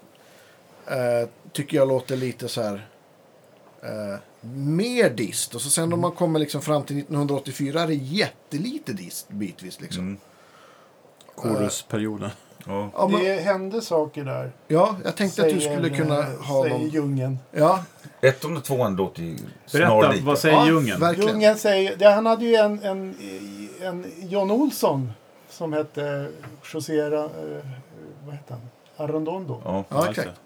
eh, 0.87 1.29
tycker 1.53 1.77
jag 1.77 1.89
låter 1.89 2.17
lite 2.17 2.49
så 2.49 2.63
här 2.63 2.89
eh, 3.83 4.19
mer 4.41 5.11
dist. 5.11 5.55
Och 5.55 5.61
så 5.61 5.71
sen 5.71 5.93
om 5.93 6.01
man 6.01 6.13
kommer 6.13 6.39
liksom 6.39 6.63
fram 6.63 6.83
till 6.83 6.97
1984 6.99 7.81
är 7.83 7.87
det 7.87 7.95
jättelite 7.95 8.93
dist 8.93 9.29
bitvis 9.29 9.81
liksom. 9.81 10.03
Mm. 10.05 10.19
Chorusperioden. 11.37 12.31
Ja. 12.67 12.91
Ja, 12.95 13.09
men, 13.09 13.25
Det 13.25 13.35
hände 13.35 13.81
saker 13.81 14.25
där. 14.25 14.53
ja, 14.69 14.97
jag 15.05 15.17
tänkte 15.17 15.43
att 15.43 15.49
du 15.49 15.61
säger, 15.61 15.75
skulle 15.77 15.97
kunna 15.97 16.19
eh, 16.19 16.41
ha 16.41 16.63
säger 16.63 16.79
någon... 16.79 16.89
Djungeln. 16.89 17.39
Ja, 17.53 17.85
Ettan 18.21 18.57
och 18.57 18.65
tvåan 18.65 18.97
låter 18.97 19.23
ju 19.23 19.37
Berätta, 19.73 20.15
vad 20.23 20.39
säger 20.39 20.89
ja 20.89 20.99
verkligen. 20.99 21.31
Djungeln 21.31 21.59
säger... 21.59 21.97
Ja, 21.99 22.11
han 22.11 22.27
hade 22.27 22.45
ju 22.45 22.55
en, 22.55 22.83
en, 22.83 23.15
en 23.83 24.13
John 24.21 24.51
Olsson 24.51 25.13
som 25.51 25.73
hette 25.73 26.29
José... 26.75 27.01
eh, 27.01 27.11
Vad 28.25 28.35
hette 28.35 28.55
han? 28.55 28.61
Arrondondo. 28.97 29.63
Ja. 29.65 29.85
Ja, 29.89 30.11
exakt. 30.11 30.41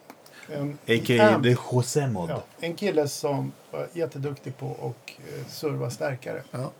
En, 0.52 0.78
A.k.a. 0.88 1.40
The 1.42 1.56
José 1.72 2.06
Mod. 2.06 2.30
Ja, 2.30 2.42
en 2.60 2.74
kille 2.74 3.08
som 3.08 3.52
var 3.70 3.86
jätteduktig 3.92 4.56
på 4.56 4.70
att 4.70 5.10
eh, 5.28 5.46
serva 5.46 5.90
stärkare. 5.90 6.42
Ja. 6.50 6.70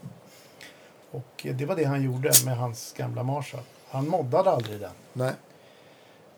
Och 1.10 1.46
eh, 1.46 1.54
det 1.56 1.64
var 1.66 1.76
det 1.76 1.84
han 1.84 2.02
gjorde 2.02 2.32
med 2.44 2.56
hans 2.56 2.94
gamla 2.96 3.22
Marshall. 3.22 3.62
Han 3.90 4.08
moddade 4.08 4.50
aldrig 4.50 4.80
den. 4.80 4.92
Nej. 5.12 5.32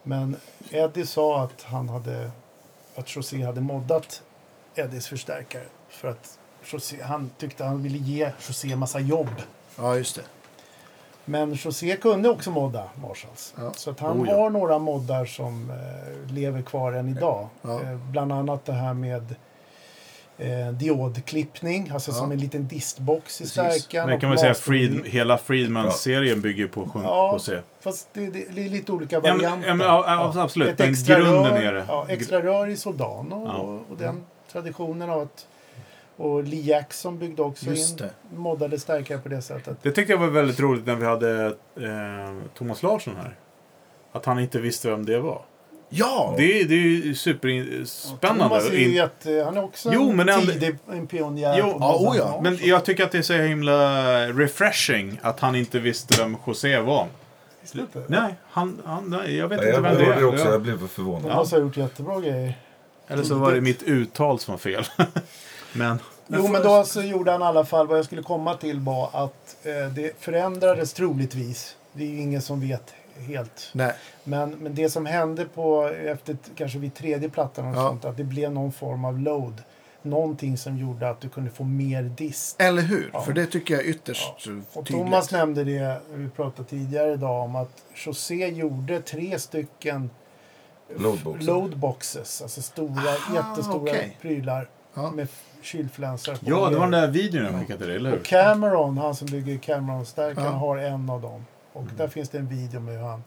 Men 0.02 0.36
Eddie 0.70 1.06
sa 1.06 1.42
att 1.42 1.62
han 1.62 1.88
hade 1.88 2.30
att 2.94 3.16
José 3.16 3.42
hade 3.42 3.60
moddat 3.60 4.22
Eddies 4.74 5.08
förstärkare. 5.08 5.64
För 5.88 6.08
att 6.08 6.38
José, 6.64 7.02
han 7.02 7.30
tyckte 7.38 7.64
han 7.64 7.82
ville 7.82 7.98
ge 7.98 8.32
José 8.48 8.76
massa 8.76 9.00
jobb. 9.00 9.42
ja, 9.76 9.96
just 9.96 10.16
det. 10.16 10.22
Men 11.24 11.52
José 11.54 11.96
kunde 11.96 12.28
också 12.28 12.50
modda 12.50 12.84
Marshalls. 13.02 13.54
Ja. 13.58 13.72
Så 13.76 13.90
att 13.90 14.00
han 14.00 14.20
Oh, 14.22 14.28
ja. 14.28 14.36
har 14.36 14.50
några 14.50 14.78
moddar 14.78 15.24
som 15.24 15.70
eh, 15.70 16.32
lever 16.34 16.62
kvar 16.62 16.92
än 16.92 17.09
idag. 17.09 17.48
Ja. 17.62 17.80
Eh, 17.82 17.97
bland 18.10 18.32
annat 18.32 18.64
det 18.64 18.72
här 18.72 18.94
med 18.94 19.34
eh, 20.38 20.68
diodklippning, 20.72 21.90
alltså 21.94 22.10
Ja. 22.10 22.14
som 22.16 22.32
en 22.32 22.38
liten 22.38 22.68
distbox 22.68 23.40
i 23.40 23.47
stärkan. 23.47 24.12
Och 24.12 24.20
kan 24.20 24.28
man 24.28 24.38
säga 24.38 24.55
Fried, 24.55 25.06
hela 25.06 25.38
Friedman-serien 25.38 26.40
bygger 26.40 26.66
på 26.66 26.80
José. 27.32 27.55
Ja. 27.55 27.60
Fast 27.80 28.09
det, 28.12 28.26
det, 28.30 28.44
det 28.55 28.64
är 28.66 28.70
lite 28.70 28.92
olika 28.92 29.16
Ja, 29.16 29.20
men- 29.22 29.32
varianter. 29.32 29.68
ja, 29.68 29.74
men, 29.74 29.86
ja, 29.86 30.05
ja, 30.34 30.42
absolut. 30.42 30.68
Ett 30.68 30.78
Men 30.78 30.90
extra 30.90 31.18
grunden 31.20 31.44
rör, 31.52 31.62
är 31.62 31.72
det. 31.72 31.84
Ja, 31.88 32.06
extra 32.09 32.42
rör 32.42 32.66
i 32.66 32.76
Soldano 32.76 33.44
Ja. 33.47 33.52
och, 33.62 33.74
och 33.90 33.97
den 33.98 34.22
traditionen 34.52 35.10
av 35.10 35.20
att... 35.20 35.47
Och 36.16 36.44
Lee 36.44 36.60
Jackson 36.60 37.18
byggde 37.18 37.43
också 37.43 37.66
Just 37.66 37.90
in 37.90 37.97
det. 37.97 38.36
moddade 38.36 38.78
stärkare 38.78 39.18
på 39.18 39.28
det 39.28 39.43
sättet. 39.43 39.76
Det 39.82 39.90
tyckte 39.93 40.12
jag 40.12 40.18
var 40.18 40.26
väldigt 40.26 40.60
roligt 40.60 40.86
när 40.86 40.94
vi 40.94 41.06
hade 41.06 41.47
eh, 41.76 42.43
Thomas 42.55 42.82
Larsson 42.82 43.16
här. 43.16 43.34
Att 44.12 44.24
han 44.24 44.39
inte 44.39 44.60
visste 44.60 44.90
vem 44.90 45.06
det 45.06 45.18
var. 45.20 45.43
Ja! 45.89 46.34
Det, 46.36 46.60
är- 46.60 46.64
det 46.64 46.74
är 46.74 46.78
ju 46.78 47.14
superspännande. 47.14 48.44
Thomas 48.48 48.66
är 48.70 48.76
ju 48.76 48.94
jätte, 48.94 49.43
han 49.44 49.56
är 49.56 49.64
också 49.64 49.90
Jo, 49.94 50.10
en 50.10 50.16
men 50.16 50.28
ändå- 50.28 50.52
tidig 50.52 50.76
en 50.93 51.06
pionjär. 51.06 51.59
Jo, 51.59 51.76
ja, 51.80 51.97
oh 51.97 52.16
ja. 52.16 52.40
Men 52.43 52.59
jag 52.62 52.84
tycker 52.84 53.05
att 53.05 53.12
det 53.12 53.18
är 53.18 53.22
så 53.22 53.32
himla 53.34 54.02
refreshing 54.28 55.18
att 55.22 55.40
han 55.40 55.55
inte 55.55 55.78
visste 55.80 56.22
vem 56.22 56.36
José 56.47 56.78
var. 56.80 57.06
Inte? 57.74 58.02
Nej, 58.09 58.34
han, 58.51 58.82
han, 58.84 59.10
nej 59.10 59.36
jag 59.36 59.48
vet 59.48 59.59
Ja, 59.62 59.64
inte 59.68 59.76
jag 59.76 59.82
vem 59.82 59.97
det 59.98 60.05
är. 60.20 60.24
också, 60.24 60.44
Ja. 60.44 60.51
jag 60.51 60.62
blev 60.62 60.89
förvånad. 60.89 61.22
Thomas 61.22 61.52
har 61.52 61.59
gjort 61.59 61.76
jättebra 61.76 62.20
grejer. 62.20 62.55
Eller 63.09 63.22
så 63.22 63.34
var 63.34 63.52
det 63.52 63.60
mitt 63.60 63.82
uttal 63.82 64.39
som 64.39 64.52
var 64.52 64.59
fel. 64.59 64.84
Men 65.73 65.99
Jo, 66.27 66.49
men 66.49 66.62
då 66.62 66.85
så 66.85 67.03
gjorde 67.03 67.31
han 67.32 67.43
i 67.43 67.44
alla 67.44 67.65
fall, 67.65 67.86
vad 67.86 67.99
jag 67.99 68.05
skulle 68.05 68.23
komma 68.23 68.55
till 68.55 68.81
var 68.81 69.11
att 69.12 69.57
eh, 69.62 69.93
det 69.94 70.20
förändrades 70.20 70.93
troligtvis. 70.93 71.77
Det 71.93 72.05
är 72.05 72.09
ju 72.09 72.20
ingen 72.20 72.43
som 72.43 72.61
vet 72.61 72.94
helt. 73.28 73.70
Nej. 73.73 73.94
Men, 74.24 74.51
men 74.51 74.74
det 74.74 74.90
som 74.90 75.07
hände 75.07 75.44
på, 75.44 75.86
efter 75.89 76.36
kanske 76.57 76.78
vid 76.78 76.94
tredje 76.94 77.28
plattan 77.28 77.66
och 77.69 77.77
Ja. 77.77 77.89
sånt, 77.89 78.05
att 78.05 78.16
det 78.16 78.24
blev 78.24 78.53
någon 78.53 78.73
form 78.73 79.05
av 79.05 79.19
load. 79.19 79.62
Någonting 80.03 80.59
som 80.59 80.78
gjorde 80.78 81.11
att 81.11 81.20
du 81.20 81.28
kunde 81.28 81.51
få 81.51 81.65
mer 81.65 82.03
dist. 82.03 82.61
Eller 82.61 82.82
hur? 82.82 83.11
Ja. 83.12 83.20
För 83.23 83.32
det 83.32 83.47
tycker 83.47 83.74
jag 83.74 83.82
är 83.85 83.89
ytterst 83.89 84.32
Och 84.73 84.86
tydligt. 84.86 84.86
Thomas 85.05 85.31
nämnde 85.31 85.65
det, 85.65 86.01
vi 86.15 86.28
pratade 86.28 86.69
tidigare 86.69 87.12
idag 87.12 87.44
om 87.44 87.57
att 87.57 87.70
José 87.94 88.47
gjorde 88.49 89.01
tre 89.01 89.39
stycken 89.39 90.11
Loadboxen. 90.97 91.47
loadboxes, 91.47 92.43
alltså 92.43 92.62
stora, 92.62 92.90
Aha, 93.11 93.35
jättestora 93.35 93.82
okej. 93.93 94.19
prylar 94.20 94.69
Ja. 94.94 95.11
med 95.11 95.28
f- 95.62 95.66
kylflänsar 95.68 96.32
på. 96.34 96.40
ja, 96.43 96.68
det 96.70 96.76
var 96.76 96.82
den 96.82 97.01
där 97.01 97.09
videon 97.09 97.44
jag 97.44 97.60
skickade 97.60 97.78
till 97.78 97.86
dig, 97.89 97.97
eller 97.97 98.10
hur? 98.10 98.18
Och 98.18 98.24
Cameron, 98.24 98.98
han 98.98 99.14
som 99.14 99.26
bygger 99.26 99.59
Cameron-stärkan, 99.59 100.44
Ja. 100.44 100.51
har 100.51 100.76
en 100.76 101.10
av 101.10 101.20
dem. 101.20 101.47
Och 101.72 101.82
Mm. 101.82 101.97
där 101.97 102.09
finns 102.09 102.28
det 102.28 102.39
en 102.39 102.48
video 102.48 102.80
med 102.80 102.94
hur 102.98 103.05
han 103.06 103.24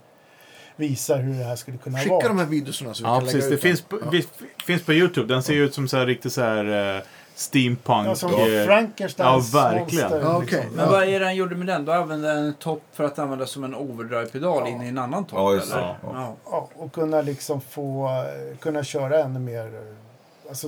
visar 0.75 1.17
hur 1.19 1.37
det 1.39 1.43
här 1.45 1.55
skulle 1.55 1.77
kunna 1.77 1.97
Skicka 1.97 2.13
vara. 2.13 2.27
de 2.27 2.39
här 2.39 2.45
videorna 2.45 2.93
så 2.93 3.03
vi 3.03 3.09
Ja, 3.09 3.15
kan 3.15 3.25
lägga 3.25 3.33
precis. 3.33 3.49
Det 3.49 3.55
ut 3.55 3.61
finns 3.61 3.81
på, 3.81 3.97
Ja. 4.03 4.09
vi, 4.11 4.27
finns 4.65 4.83
på 4.83 4.93
YouTube. 4.93 5.33
Den 5.33 5.43
ser 5.43 5.53
ju 5.53 5.63
ut 5.65 5.73
som 5.73 5.87
så 5.87 5.97
här 5.97 6.05
riktigt 6.05 6.33
så 6.33 6.41
här 6.41 6.95
eh, 6.97 7.01
steampunk. 7.35 8.07
Ja, 8.07 8.15
som 8.15 8.33
eh, 8.33 8.65
Frankensteins 8.65 9.53
ja, 9.53 9.59
verkligen. 9.61 10.09
monster. 10.09 10.21
Ja, 10.29 10.37
okej. 10.37 10.47
liksom. 10.59 10.75
Men 10.75 10.85
Ja. 10.85 10.91
vad 10.91 11.03
är 11.03 11.19
det 11.19 11.25
han 11.25 11.35
gjorde 11.35 11.55
med 11.55 11.67
den? 11.67 11.85
Då 11.85 11.91
använde 11.91 12.27
han 12.27 12.37
en 12.37 12.53
topp 12.53 12.83
för 12.93 13.03
att 13.03 13.19
använda 13.19 13.45
som 13.45 13.63
en 13.63 13.75
overdrive-pedal 13.75 14.61
Ja. 14.65 14.67
in 14.67 14.81
i 14.81 14.87
en 14.87 14.97
annan 14.97 15.25
topp? 15.25 15.37
Ja, 15.39 15.51
eller? 15.51 15.79
Ja. 15.81 15.95
Ja. 16.03 16.35
Ja, 16.51 16.69
och 16.75 16.93
kunna 16.93 17.21
liksom 17.21 17.61
få 17.61 18.07
eh, 18.07 18.57
kunna 18.57 18.83
köra 18.83 19.19
ännu 19.19 19.39
mer, 19.39 19.65
eh, 19.65 20.49
alltså 20.49 20.67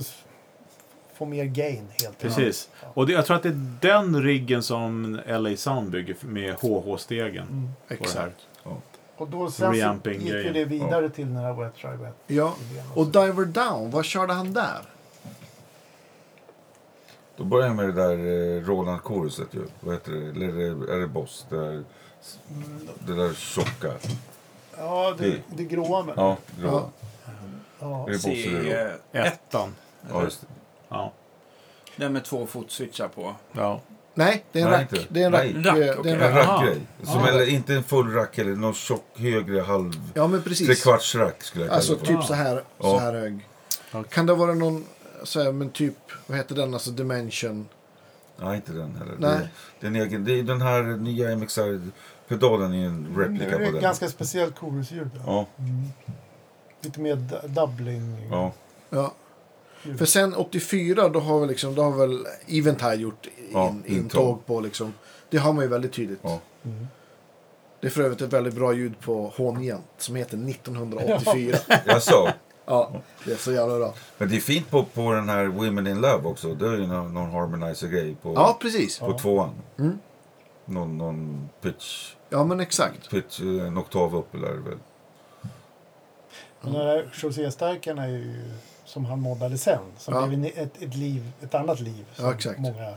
få 1.18 1.24
mer 1.24 1.44
gain 1.44 1.76
helt 1.76 1.90
enkelt. 2.04 2.18
Precis. 2.18 2.68
Ja. 2.82 2.88
Och 2.94 3.06
det, 3.06 3.12
jag 3.12 3.26
tror 3.26 3.36
att 3.36 3.42
det 3.42 3.48
är 3.48 3.70
den 3.80 4.22
riggen 4.22 4.62
som 4.62 5.20
LA 5.26 5.56
Sound 5.56 5.90
bygger 5.90 6.16
med 6.20 6.54
HH-stegen. 6.54 7.46
Mm. 7.48 7.70
Exakt. 7.88 8.36
Och 9.16 9.28
då 9.28 9.50
sen 9.50 9.72
Reamping 9.72 10.20
gick 10.20 10.32
ju 10.32 10.52
det 10.52 10.64
vidare 10.64 11.10
till 11.10 11.26
den 11.26 11.36
här 11.36 11.52
Wet 11.52 11.72
Dry 11.82 11.90
Wet. 11.96 12.14
Ja. 12.26 12.54
Och. 12.94 13.06
Diver 13.06 13.44
Down, 13.44 13.90
vad 13.90 14.04
körde 14.04 14.32
han 14.32 14.52
där? 14.52 14.80
Då 17.36 17.44
börjar 17.44 17.66
jag 17.66 17.76
med 17.76 17.86
det 17.88 17.92
där 17.92 18.12
eh, 18.58 18.64
Roland 18.64 19.00
Choruset 19.00 19.54
ju. 19.54 19.66
Vad 19.80 19.94
heter 19.94 20.12
det? 20.12 20.18
Eller 20.18 20.48
är 20.48 20.74
det, 20.86 20.92
är 20.94 20.98
det 20.98 21.06
Boss? 21.06 21.46
Det 21.50 21.56
där, 21.56 21.84
det 23.06 23.14
där 23.14 23.34
tjocka. 23.34 23.92
Ja, 24.78 25.14
det, 25.18 25.24
det- 25.30 25.40
det 25.56 25.64
gråa 25.64 26.04
med. 26.04 26.14
Ja, 26.16 26.36
grå. 26.60 26.68
Ja. 26.68 26.90
Ja. 27.80 28.06
Är 28.08 28.12
det 28.12 28.18
Boss 28.18 28.24
eller 28.26 28.62
C1. 28.62 28.92
Rå? 29.12 29.20
Ettan. 29.20 29.74
Ja, 30.12 30.22
just 30.22 30.40
det. 30.40 30.46
Ja. 30.88 31.12
Den 31.96 32.12
med 32.12 32.24
två 32.24 32.46
fotswitchar 32.46 33.08
på. 33.08 33.34
ja. 33.52 33.80
Nej, 34.14 34.44
det 34.52 34.60
är 34.60 34.64
en 34.64 34.70
Nej, 34.70 34.80
rack. 34.80 34.92
inte. 34.92 35.04
Det 35.08 35.22
är 35.22 35.26
en 35.26 35.32
Nej. 35.32 35.52
rack. 35.54 35.66
Rack, 35.66 35.76
eh, 35.96 36.02
det 36.02 36.10
är 36.10 36.14
en 36.14 36.20
En 36.22 36.28
rack. 36.30 36.46
Jaha. 36.46 36.56
rackgrej. 36.56 36.80
Som 37.02 37.20
Ja. 37.20 37.28
eller, 37.28 37.48
inte 37.48 37.74
en 37.74 37.82
full 37.82 38.12
rack 38.12 38.38
eller 38.38 38.56
någon 38.56 38.74
tjock 38.74 39.04
högre 39.16 39.60
halv... 39.60 39.92
Ja, 40.14 40.26
men 40.26 40.42
precis. 40.42 40.66
Trekvartsrack 40.66 41.42
skulle 41.42 41.64
jag 41.64 41.68
kalla 41.68 41.76
Alltså 41.76 41.92
det 41.94 41.98
för. 41.98 42.06
typ 42.06 42.24
så 42.24 42.34
här, 42.34 42.54
så 42.56 42.62
Ja. 42.86 42.98
här 42.98 43.12
hög. 43.12 43.46
Ja. 43.92 44.02
Kan 44.02 44.26
det 44.26 44.34
vara 44.34 44.54
någon, 44.54 44.84
så 45.22 45.42
här, 45.42 45.52
men 45.52 45.70
typ, 45.70 45.94
vad 46.26 46.36
heter 46.38 46.54
den, 46.54 46.74
alltså 46.74 46.90
Dimension? 46.90 47.68
Nej, 48.36 48.56
inte 48.56 48.72
den 48.72 48.96
heller. 48.96 49.14
Nej. 49.18 49.38
Det, 49.38 49.48
det, 49.80 49.86
är 49.86 49.88
en 49.90 49.96
egen, 50.08 50.24
det 50.24 50.38
är 50.38 50.42
den 50.42 50.60
här 50.62 50.82
nya 50.82 51.30
MXR-pedalen 51.36 52.74
är 52.74 52.86
en 52.86 53.14
Det 53.16 53.20
replika 53.22 53.44
är 53.54 53.56
på 53.58 53.62
ett 53.64 53.72
den. 53.72 53.82
ganska 53.82 54.08
speciellt 54.08 54.58
chorusljud. 54.58 55.10
Ja. 55.14 55.22
Ja, 55.26 55.46
Mm. 55.58 55.84
Lite 56.82 57.00
mer 57.00 57.16
doubling. 57.48 58.28
ja. 58.30 58.52
Ja. 58.90 59.12
För 59.96 60.04
sen 60.06 60.34
84 60.34 61.08
då 61.08 61.20
har, 61.20 61.40
vi 61.40 61.46
liksom, 61.46 61.74
då 61.74 61.82
har 61.82 61.90
väl 62.06 62.26
Eventide 62.48 62.94
gjort 62.94 63.26
in, 63.26 63.32
Ja, 63.52 63.74
intåg 63.86 64.46
på 64.46 64.60
liksom. 64.60 64.94
Det 65.30 65.38
har 65.38 65.52
man 65.52 65.64
ju 65.64 65.68
väldigt 65.70 65.92
tydligt. 65.92 66.18
Ja. 66.22 66.40
Mm. 66.64 66.86
Det 67.80 67.86
är 67.86 67.90
för 67.90 68.02
övrigt 68.02 68.22
ett 68.22 68.32
väldigt 68.32 68.54
bra 68.54 68.72
ljud 68.72 69.00
på 69.00 69.32
H9 69.36 69.78
som 69.98 70.16
heter 70.16 70.36
1984. 70.50 71.56
Jag 71.86 72.02
sa. 72.02 72.32
ja, 72.64 72.92
det 73.24 73.32
är 73.32 73.36
så 73.36 73.52
jävla 73.52 73.78
bra. 73.78 73.94
Men 74.18 74.28
det 74.30 74.36
är 74.36 74.40
fint 74.40 74.70
på, 74.70 74.84
på 74.84 75.12
den 75.12 75.28
här 75.28 75.46
Women 75.46 75.86
in 75.86 76.00
Love 76.00 76.28
också. 76.28 76.54
Det 76.54 76.66
är 76.68 76.76
ju 76.76 76.86
någon, 76.86 77.14
någon 77.14 77.30
harmonizer-grej 77.30 78.16
på, 78.22 78.34
Ja, 78.34 78.58
precis. 78.60 78.98
på 78.98 79.06
Ja. 79.10 79.18
tvåan. 79.18 79.50
Mm. 79.78 79.98
Någon, 80.64 80.98
någon 80.98 81.48
pitch, 81.60 82.14
Ja, 82.30 82.44
men 82.44 82.60
exakt. 82.60 83.10
pitch, 83.10 83.40
eh, 83.40 83.66
en 83.66 83.78
oktav 83.78 84.16
upp 84.16 84.34
eller 84.34 84.48
väl. 84.52 84.78
Den 86.62 86.74
här 86.74 87.10
José-stärken 87.22 87.98
är 87.98 88.08
ju 88.08 88.44
som 88.88 89.04
han 89.04 89.20
moddade 89.20 89.58
sen. 89.58 89.78
Som 89.98 90.14
Ja. 90.14 90.26
blev 90.26 90.44
ett, 90.44 90.82
ett, 90.82 90.94
liv, 90.96 91.32
ett 91.42 91.54
annat 91.54 91.80
liv. 91.80 92.04
Som 92.14 92.24
Ja, 92.24 92.34
exakt. 92.34 92.58
Många, 92.58 92.94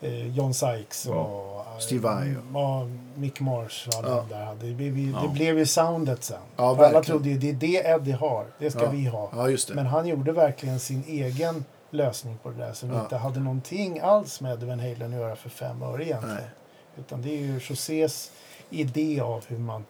eh, 0.00 0.36
John 0.36 0.54
Sykes 0.54 1.06
och 1.06 1.14
Ja. 1.14 1.66
Steve 1.80 2.00
Vai 2.02 2.36
och- 2.36 2.42
ja, 2.60 2.86
Mick 3.14 3.40
Marsh 3.40 3.88
och 3.88 3.94
alla 3.94 4.08
Ja. 4.08 4.24
de 4.28 4.34
där. 4.34 4.54
Det 4.68 4.74
blev, 4.74 5.12
det 5.22 5.28
blev 5.28 5.58
ju 5.58 5.66
soundet 5.66 6.24
sen. 6.24 6.38
Ja, 6.56 6.56
För 6.56 6.64
alla 6.84 6.92
verkligen. 6.92 7.04
trodde 7.04 7.28
ju 7.28 7.38
det 7.38 7.48
är 7.50 7.54
det 7.82 7.88
Eddie 7.88 8.12
har. 8.12 8.46
Det 8.58 8.70
ska 8.70 8.82
Ja. 8.82 8.90
vi 8.90 9.06
ha. 9.06 9.30
Ja, 9.36 9.48
just 9.48 9.68
det. 9.68 9.74
Men 9.74 9.86
han 9.86 10.06
gjorde 10.06 10.32
verkligen 10.32 10.80
sin 10.80 11.04
egen 11.08 11.64
lösning 11.90 12.38
på 12.42 12.50
det 12.50 12.56
där. 12.56 12.72
Som 12.72 12.90
Ja. 12.90 13.00
inte 13.02 13.16
hade 13.16 13.40
någonting 13.40 14.00
alls 14.00 14.40
med 14.40 14.62
Van 14.62 14.80
Halen 14.80 15.02
att 15.14 15.20
göra 15.20 15.36
för 15.36 15.48
fem 15.48 15.82
öre 15.82 16.04
egentligen. 16.04 16.36
Nej. 16.36 16.50
Utan 16.98 17.22
det 17.22 17.30
är 17.30 17.38
ju 17.38 17.60
Josés 17.68 18.30
idé 18.70 19.20
av 19.20 19.44
hur 19.46 19.58
man 19.58 19.84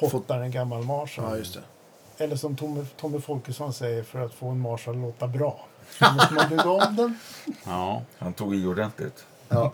hottar 0.00 0.40
en 0.40 0.50
gammal 0.50 0.82
Marshall. 0.82 1.24
Ja, 1.30 1.36
just 1.36 1.54
det. 1.54 1.60
Eller 2.20 2.36
som 2.36 2.56
Tommy, 2.56 2.84
Tommy 2.96 3.20
Folkesson 3.20 3.72
säger, 3.72 4.02
för 4.02 4.20
att 4.20 4.34
få 4.34 4.48
en 4.48 4.60
Marshall 4.60 4.94
att 4.94 5.00
låta 5.00 5.28
bra. 5.28 5.66
Så 5.98 6.12
måste 6.12 6.34
man 6.34 6.48
bygga 6.48 6.70
om 6.70 6.96
den. 6.96 7.18
ja. 7.64 8.02
Han 8.18 8.32
tog 8.32 8.54
i 8.54 8.66
ordentligt. 8.66 9.26
Ja. 9.48 9.72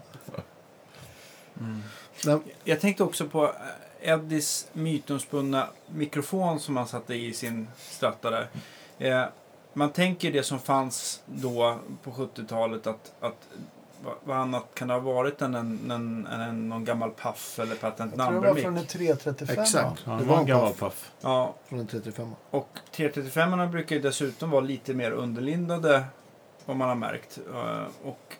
Nej, 2.24 2.38
Jag 2.64 2.80
tänkte 2.80 3.04
också 3.04 3.28
på 3.28 3.44
eh, 3.44 4.10
Eddies 4.12 4.68
mytomspunna 4.72 5.68
mikrofon 5.86 6.60
som 6.60 6.76
han 6.76 6.86
satte 6.88 7.14
i 7.14 7.32
sin 7.32 7.68
stratta 7.78 8.30
där. 8.30 8.48
Eh, 8.98 9.24
man 9.72 9.92
tänker 9.92 10.32
det 10.32 10.42
som 10.42 10.58
fanns 10.58 11.22
då 11.26 11.78
på 12.02 12.10
70-talet 12.10 12.86
att, 12.86 13.12
att 13.20 13.48
vad- 14.24 14.36
annat 14.36 14.64
kan 14.74 14.88
det 14.88 14.94
ha 14.94 15.00
varit 15.00 15.42
än 15.42 15.54
en, 15.54 15.90
en, 15.90 16.26
en, 16.26 16.68
någon 16.68 16.84
gammal 16.84 17.10
Puff 17.10 17.58
eller 17.58 17.74
Patent 17.74 18.12
Jag 18.16 18.26
tror 18.26 18.26
det 18.26 18.32
Number 18.34 18.48
var 18.54 18.60
från 18.60 18.76
en 18.76 18.86
335. 18.86 19.58
Exakt. 19.62 20.02
ja 20.06 20.12
Det 20.12 20.24
var 20.24 20.38
en 20.38 20.46
gammal 20.46 20.68
puff. 20.68 20.78
puff. 20.78 21.10
Ja, 21.20 21.54
från 21.68 21.78
en 21.80 21.86
35. 21.86 22.32
och 22.50 22.68
335 22.92 23.70
brukar 23.70 23.96
ju 23.96 24.02
dessutom 24.02 24.50
vara 24.50 24.60
lite 24.60 24.94
mer 24.94 25.10
underlindade 25.10 26.04
vad 26.64 26.76
man 26.76 26.88
har 26.88 26.94
märkt. 26.96 27.38
Eh, 27.54 27.82
Och, 28.08 28.34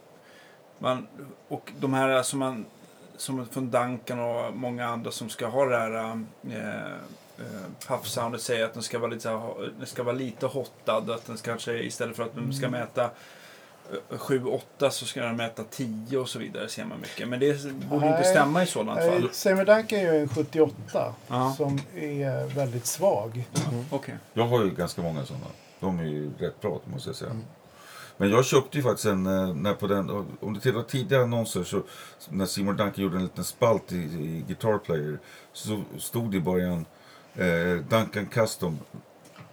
man, 0.78 1.06
och 1.48 1.72
de 1.80 1.94
här 1.94 2.22
som 2.22 2.38
man 2.38 2.64
som 3.16 3.46
från 3.46 3.70
Duncan 3.70 4.20
och 4.20 4.56
många 4.56 4.86
andra 4.86 5.10
som 5.10 5.28
ska 5.28 5.46
ha 5.46 5.64
det 5.64 5.78
här 5.78 5.94
eh, 5.94 6.12
eh, 6.56 6.96
puff-soundet 7.88 8.38
säger 8.42 8.64
att 8.64 8.74
den 8.74 8.82
ska 8.82 8.98
vara 8.98 9.10
lite, 9.10 9.40
den 9.78 9.86
ska 9.86 10.02
vara 10.02 10.14
lite 10.16 10.46
hottad. 10.46 11.10
Att 11.10 11.26
den 11.26 11.36
ska 11.38 11.50
kanske 11.50 11.72
istället 11.78 12.16
för 12.16 12.22
att 12.22 12.34
den 12.34 12.52
ska 12.52 12.68
mäta 12.68 13.10
7-8 14.10 14.90
så 14.90 15.06
ska 15.06 15.22
den 15.22 15.36
mäta 15.36 15.64
10 15.70 16.18
och 16.18 16.28
så 16.28 16.38
vidare 16.38 16.68
ser 16.68 16.84
man 16.84 17.00
mycket. 17.00 17.28
Men 17.28 17.40
det 17.40 17.62
borde 17.72 18.06
inte 18.06 18.18
Nej. 18.20 18.24
stämma 18.24 18.62
i 18.62 18.66
sådant 18.66 18.98
fall. 19.00 19.20
Nej, 19.20 19.28
Semi 19.32 19.64
Duncan 19.64 19.98
är 19.98 20.12
ju 20.14 20.20
en 20.20 20.28
78 20.28 21.14
Ja. 21.28 21.54
som 21.56 21.80
är 21.96 22.54
väldigt 22.54 22.86
svag. 22.86 23.44
Okej. 23.90 24.14
Jag 24.32 24.46
har 24.46 24.64
ju 24.64 24.70
ganska 24.70 25.02
många 25.02 25.24
sådana. 25.26 25.46
De 25.80 25.98
är 25.98 26.04
ju 26.04 26.30
rätt 26.38 26.60
bra 26.60 26.80
måste 26.84 27.08
jag 27.08 27.16
säga. 27.16 27.30
Mm. 27.30 27.44
Men 28.16 28.30
jag 28.30 28.44
köpte 28.44 28.76
ju 28.76 28.82
faktiskt 28.82 29.06
en, 29.06 29.26
eh, 29.26 29.54
när 29.54 29.74
på 29.74 29.86
den, 29.86 30.10
om 30.40 30.54
du 30.54 30.60
tittar 30.60 30.82
på 30.82 30.88
tidigare 30.88 31.22
annonser 31.22 31.64
så 31.64 31.82
när 32.28 32.46
Seymour 32.46 32.74
Duncan 32.74 33.04
gjorde 33.04 33.16
en 33.16 33.22
liten 33.22 33.44
spalt 33.44 33.92
i, 33.92 33.96
i 33.96 34.44
Guitar 34.46 34.78
Player 34.78 35.18
så 35.52 35.82
stod 35.98 36.30
det 36.30 36.36
i 36.36 36.40
början 36.40 36.86
eh, 37.34 37.74
Duncan 37.88 38.26
Custom 38.26 38.78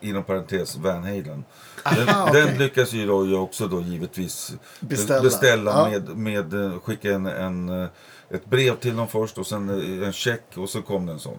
inom 0.01 0.23
parentes 0.23 0.75
Van 0.75 1.03
Halen. 1.03 1.43
Den, 1.83 2.09
Aha, 2.09 2.29
okej. 2.29 2.41
den 2.45 2.57
lyckas 2.57 2.93
ju 2.93 3.07
då 3.07 3.27
jag 3.27 3.43
också 3.43 3.67
då 3.67 3.81
givetvis 3.81 4.53
Beställa. 4.79 5.21
beställa 5.21 5.71
Ja. 5.71 5.89
med, 5.89 6.17
med 6.17 6.65
eh, 6.65 6.79
skicka 6.79 7.11
en, 7.13 7.25
en, 7.25 7.69
eh, 7.81 7.87
ett 8.29 8.45
brev 8.45 8.75
till 8.75 8.95
dem 8.95 9.07
först 9.07 9.37
och 9.37 9.47
sen 9.47 9.69
eh, 10.01 10.07
en 10.07 10.13
check 10.13 10.41
och 10.55 10.69
så 10.69 10.81
kom 10.81 11.05
det 11.05 11.11
en 11.13 11.19
sån. 11.19 11.37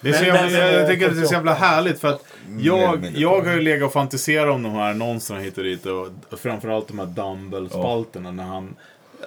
Det 0.00 0.08
är 0.08 0.12
så 0.12 0.24
jävla, 0.24 0.42
den 0.42 0.52
jag, 0.52 0.72
jag 0.80 0.88
tycker 0.88 1.08
att 1.08 1.16
det 1.16 1.22
är 1.22 1.26
så 1.26 1.32
jävla 1.34 1.52
78. 1.54 1.66
härligt 1.66 2.00
för 2.00 2.08
att 2.08 2.24
eller 2.48 2.64
jag, 2.66 3.12
jag 3.14 3.40
har 3.42 3.52
ju 3.52 3.60
legat 3.60 3.86
och 3.86 3.92
fantiserat 3.92 4.54
om 4.54 4.62
de 4.62 4.72
här 4.72 4.90
annonserna 4.90 5.40
hit 5.40 5.58
och 5.58 5.64
dit 5.64 5.86
och 5.86 6.08
framförallt 6.38 6.88
de 6.88 6.98
här 6.98 7.06
Dumble-spalterna 7.06 8.30
när 8.32 8.44
han 8.44 8.76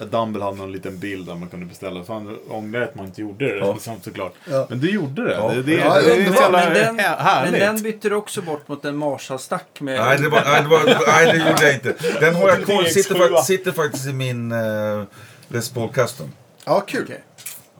Dumble 0.05 0.43
hade 0.43 0.57
någon 0.57 0.71
liten 0.71 0.99
bild 0.99 1.27
där 1.27 1.35
man 1.35 1.49
kunde 1.49 1.65
beställa. 1.65 2.03
Fan, 2.03 2.37
ångrar 2.49 2.81
att 2.81 2.95
man 2.95 3.05
inte 3.05 3.21
gjorde 3.21 3.45
det 3.45 3.57
Ja. 3.57 3.77
samt 3.79 4.03
såklart. 4.03 4.33
Ja. 4.49 4.65
Men 4.69 4.79
du 4.79 4.91
gjorde 4.91 5.23
det. 5.23 5.33
Ja. 5.33 5.51
Det, 5.53 5.61
det, 5.63 5.73
Ja, 5.73 5.95
det 6.01 6.01
så 6.35 6.41
jävla 6.41 6.57
Men 6.69 6.73
den, 6.73 6.95
men 7.51 7.53
den 7.53 7.81
bytte 7.83 8.09
du 8.09 8.15
också 8.15 8.41
bort 8.41 8.67
mot 8.67 8.85
en 8.85 8.97
Marshall-stack 8.97 9.81
med... 9.81 9.99
Nej 9.99 10.17
det, 10.17 10.29
var, 10.29 10.41
nej, 10.45 10.61
det 10.61 10.67
var, 10.67 10.83
nej, 11.07 11.25
det 11.25 11.49
gjorde 11.49 11.63
jag 11.65 11.73
inte. 11.73 11.95
Den 12.19 12.35
har 12.35 12.47
jag 12.49 12.65
kvar. 12.65 12.83
Sitter, 12.83 13.15
VX7. 13.15 13.29
fa- 13.29 13.41
sitter 13.41 13.71
faktiskt 13.71 14.07
i 14.07 14.13
min 14.13 14.51
uh, 14.51 15.03
Les 15.47 15.69
Paul 15.69 15.89
Custom. 15.89 16.31
Ja, 16.65 16.79
kul. 16.87 17.03
Okej. 17.03 17.23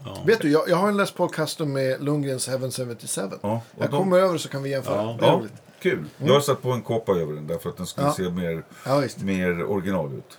Ja. 0.06 0.18
Vet 0.26 0.42
du, 0.42 0.52
jag, 0.52 0.70
jag 0.70 0.78
har 0.78 0.88
en 0.90 0.98
Les 0.98 1.12
Paul 1.12 1.30
Custom 1.30 1.74
med 1.74 2.04
Lundgrens 2.04 2.48
Heaven 2.48 2.72
77. 2.72 3.22
Ja, 3.42 3.62
jag 3.80 3.90
de- 3.92 3.98
kommer 3.98 4.18
över 4.18 4.38
så 4.38 4.50
kan 4.50 4.64
vi 4.64 4.70
jämföra. 4.70 5.18
Ja. 5.22 5.42
Det 5.44 5.50
kul. 5.90 6.06
Jag 6.18 6.34
har 6.34 6.42
satt 6.42 6.62
på 6.62 6.72
en 6.72 6.82
kåpa 6.82 7.12
över 7.12 7.34
den 7.34 7.48
därför 7.48 7.70
att 7.70 7.78
den 7.78 7.86
skulle 7.86 8.08
Ja. 8.08 8.14
se 8.14 8.30
mer, 8.30 8.64
mer 9.26 9.64
original 9.72 10.14
ut. 10.14 10.38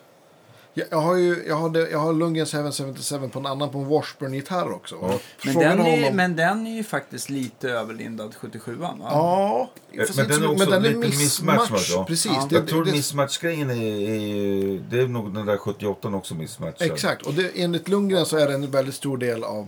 Jag, 0.74 0.86
jag 0.90 0.98
har 0.98 1.16
ju 1.16 1.44
jag 1.48 1.54
har, 1.56 1.70
det, 1.70 1.90
jag 1.90 1.98
har 1.98 2.12
Lundgrens 2.12 2.52
Heaven 2.52 2.72
77 2.72 3.28
på 3.28 3.38
en 3.38 3.46
annan 3.46 3.70
på 3.70 3.78
en 3.78 3.88
Washburn-gitarr 3.88 4.72
också. 4.72 4.96
Ja. 5.02 5.18
Men 5.44 5.54
den, 5.54 5.80
är, 5.80 5.96
honom- 6.02 6.16
men 6.16 6.36
den 6.36 6.66
är 6.66 6.76
ju 6.76 6.84
faktiskt 6.84 7.30
lite 7.30 7.70
överlindad 7.70 8.34
77 8.40 8.74
va? 8.74 8.94
Ja, 9.00 9.70
Eh, 9.92 10.04
men 10.16 10.28
den 10.28 10.42
är 10.42 10.50
också 10.50 10.58
men 10.58 10.82
den 10.82 10.84
är 10.84 10.88
lite 10.88 10.98
mismatch. 11.18 11.60
mismatch, 11.70 11.90
ja. 11.94 12.04
Precis. 12.04 12.32
Ja. 12.34 12.46
Det, 12.50 12.54
jag 12.56 12.68
tror 12.68 12.84
det, 12.84 12.92
mismatch-grejen 12.92 13.70
är, 13.70 13.74
är, 13.74 14.80
det 14.90 15.00
är 15.02 15.08
nog 15.08 15.34
den 15.34 15.46
där 15.46 15.56
78 15.56 16.08
också 16.08 16.34
mismatchad. 16.34 16.90
Exakt, 16.92 17.26
och 17.26 17.34
det, 17.34 17.50
enligt 17.62 17.88
Lundgren 17.88 18.26
så 18.26 18.36
är 18.36 18.46
det 18.48 18.54
en 18.54 18.70
väldigt 18.70 18.94
stor 18.94 19.16
del 19.18 19.44
av 19.44 19.66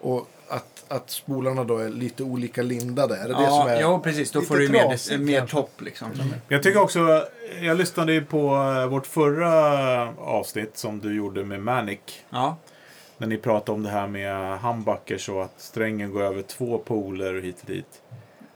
och 0.00 0.28
att, 0.88 0.92
att 0.96 1.10
spolarna 1.10 1.64
då 1.64 1.78
är 1.78 1.88
lite 1.88 2.22
olika 2.22 2.62
lindade. 2.62 3.16
Är 3.16 3.28
det 3.28 3.34
det 3.34 3.42
Ja, 3.42 3.50
som 3.62 3.68
är... 3.68 3.80
ja, 3.80 3.98
precis. 3.98 4.30
Då 4.30 4.38
lite 4.40 4.48
får 4.48 4.58
du 4.58 4.68
mer, 4.68 5.18
mer 5.18 5.46
topp 5.46 5.72
liksom. 5.78 6.08
Jag 6.48 6.62
tycker 6.62 6.80
också, 6.82 7.24
jag 7.62 7.76
lyssnade 7.78 8.12
ju 8.12 8.24
på 8.24 8.54
eh, 8.56 8.86
vårt 8.86 9.06
förra 9.06 9.52
avsnitt 10.18 10.76
som 10.76 11.00
du 11.00 11.16
gjorde 11.16 11.44
med 11.44 11.60
Manic. 11.62 11.98
Ja, 12.30 12.56
När 13.18 13.26
ni 13.26 13.38
pratade 13.38 13.72
om 13.76 13.82
det 13.82 13.90
här 13.90 14.06
med 14.06 14.58
humbuckers 14.60 15.28
och 15.28 15.42
att 15.44 15.54
strängen 15.60 16.12
går 16.12 16.22
över 16.22 16.42
två 16.42 16.78
poler 16.78 17.34
och 17.34 17.42
hit 17.42 17.56
och 17.60 17.66
dit. 17.66 18.02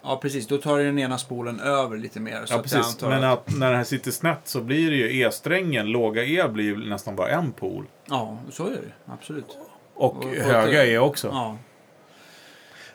ja, 0.02 0.19
precis. 0.23 0.47
Då 0.47 0.59
tar 0.59 0.78
du 0.78 0.85
den 0.85 0.98
ena 0.98 1.19
spolen 1.19 1.61
över 1.61 1.97
lite 1.97 2.20
mer. 2.20 2.43
Så 2.47 2.52
Ja, 2.52 2.57
att 2.57 2.62
precis. 2.62 2.78
antar 2.86 3.09
Men 3.09 3.24
att, 3.24 3.48
att 3.48 3.57
när 3.57 3.66
den 3.69 3.77
här 3.77 3.85
sitter 3.85 4.11
snett 4.11 4.40
så 4.44 4.61
blir 4.61 4.90
det 4.90 4.97
ju 4.97 5.20
E-strängen, 5.23 5.86
låga 5.86 6.24
E 6.24 6.48
blir 6.48 6.65
ju 6.65 6.77
nästan 6.89 7.16
bara 7.16 7.28
en 7.28 7.52
pol. 7.52 7.85
Ja, 8.09 8.39
så 8.51 8.66
är 8.66 8.70
det. 8.70 9.12
Absolut. 9.12 9.59
Och, 9.94 10.16
Och- 10.16 10.24
och- 10.24 10.31
höga 10.31 10.86
E 10.86 10.98
också. 10.98 11.28
Ja. 11.28 11.57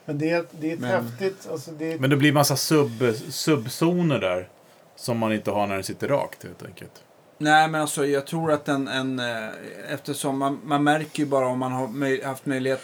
Men 0.06 0.18
det 0.18 0.30
är, 0.30 0.45
det 0.52 0.69
är 0.69 0.73
ett 0.73 0.80
Men- 0.80 1.06
häftigt... 1.06 1.48
Alltså 1.52 1.72
det 1.72 1.94
är, 1.94 1.99
Men 1.99 2.10
det 2.10 2.15
blir 2.18 2.32
massa 2.32 2.56
sub, 2.56 3.15
subzoner 3.30 4.19
där. 4.19 4.49
Som 4.95 5.18
man 5.18 5.34
inte 5.34 5.52
har 5.52 5.68
när 5.68 5.76
den 5.76 5.84
sitter 5.84 6.07
rakt 6.07 6.44
helt 6.44 6.65
enkelt. 6.65 6.91
Nej, 7.38 7.68
men 7.68 7.82
alltså 7.82 8.06
jag 8.06 8.27
tror 8.27 8.52
att 8.52 8.68
en... 8.68 8.88
en 8.88 9.19
eh, 9.19 9.49
eftersom 9.90 10.38
man, 10.40 10.60
man 10.64 10.84
märker 10.84 11.19
ju 11.19 11.26
bara 11.26 11.48
om 11.48 11.60
man 11.60 11.72
har 11.72 11.88
möj, 11.88 12.23
haft 12.23 12.45
möjlighet... 12.45 12.82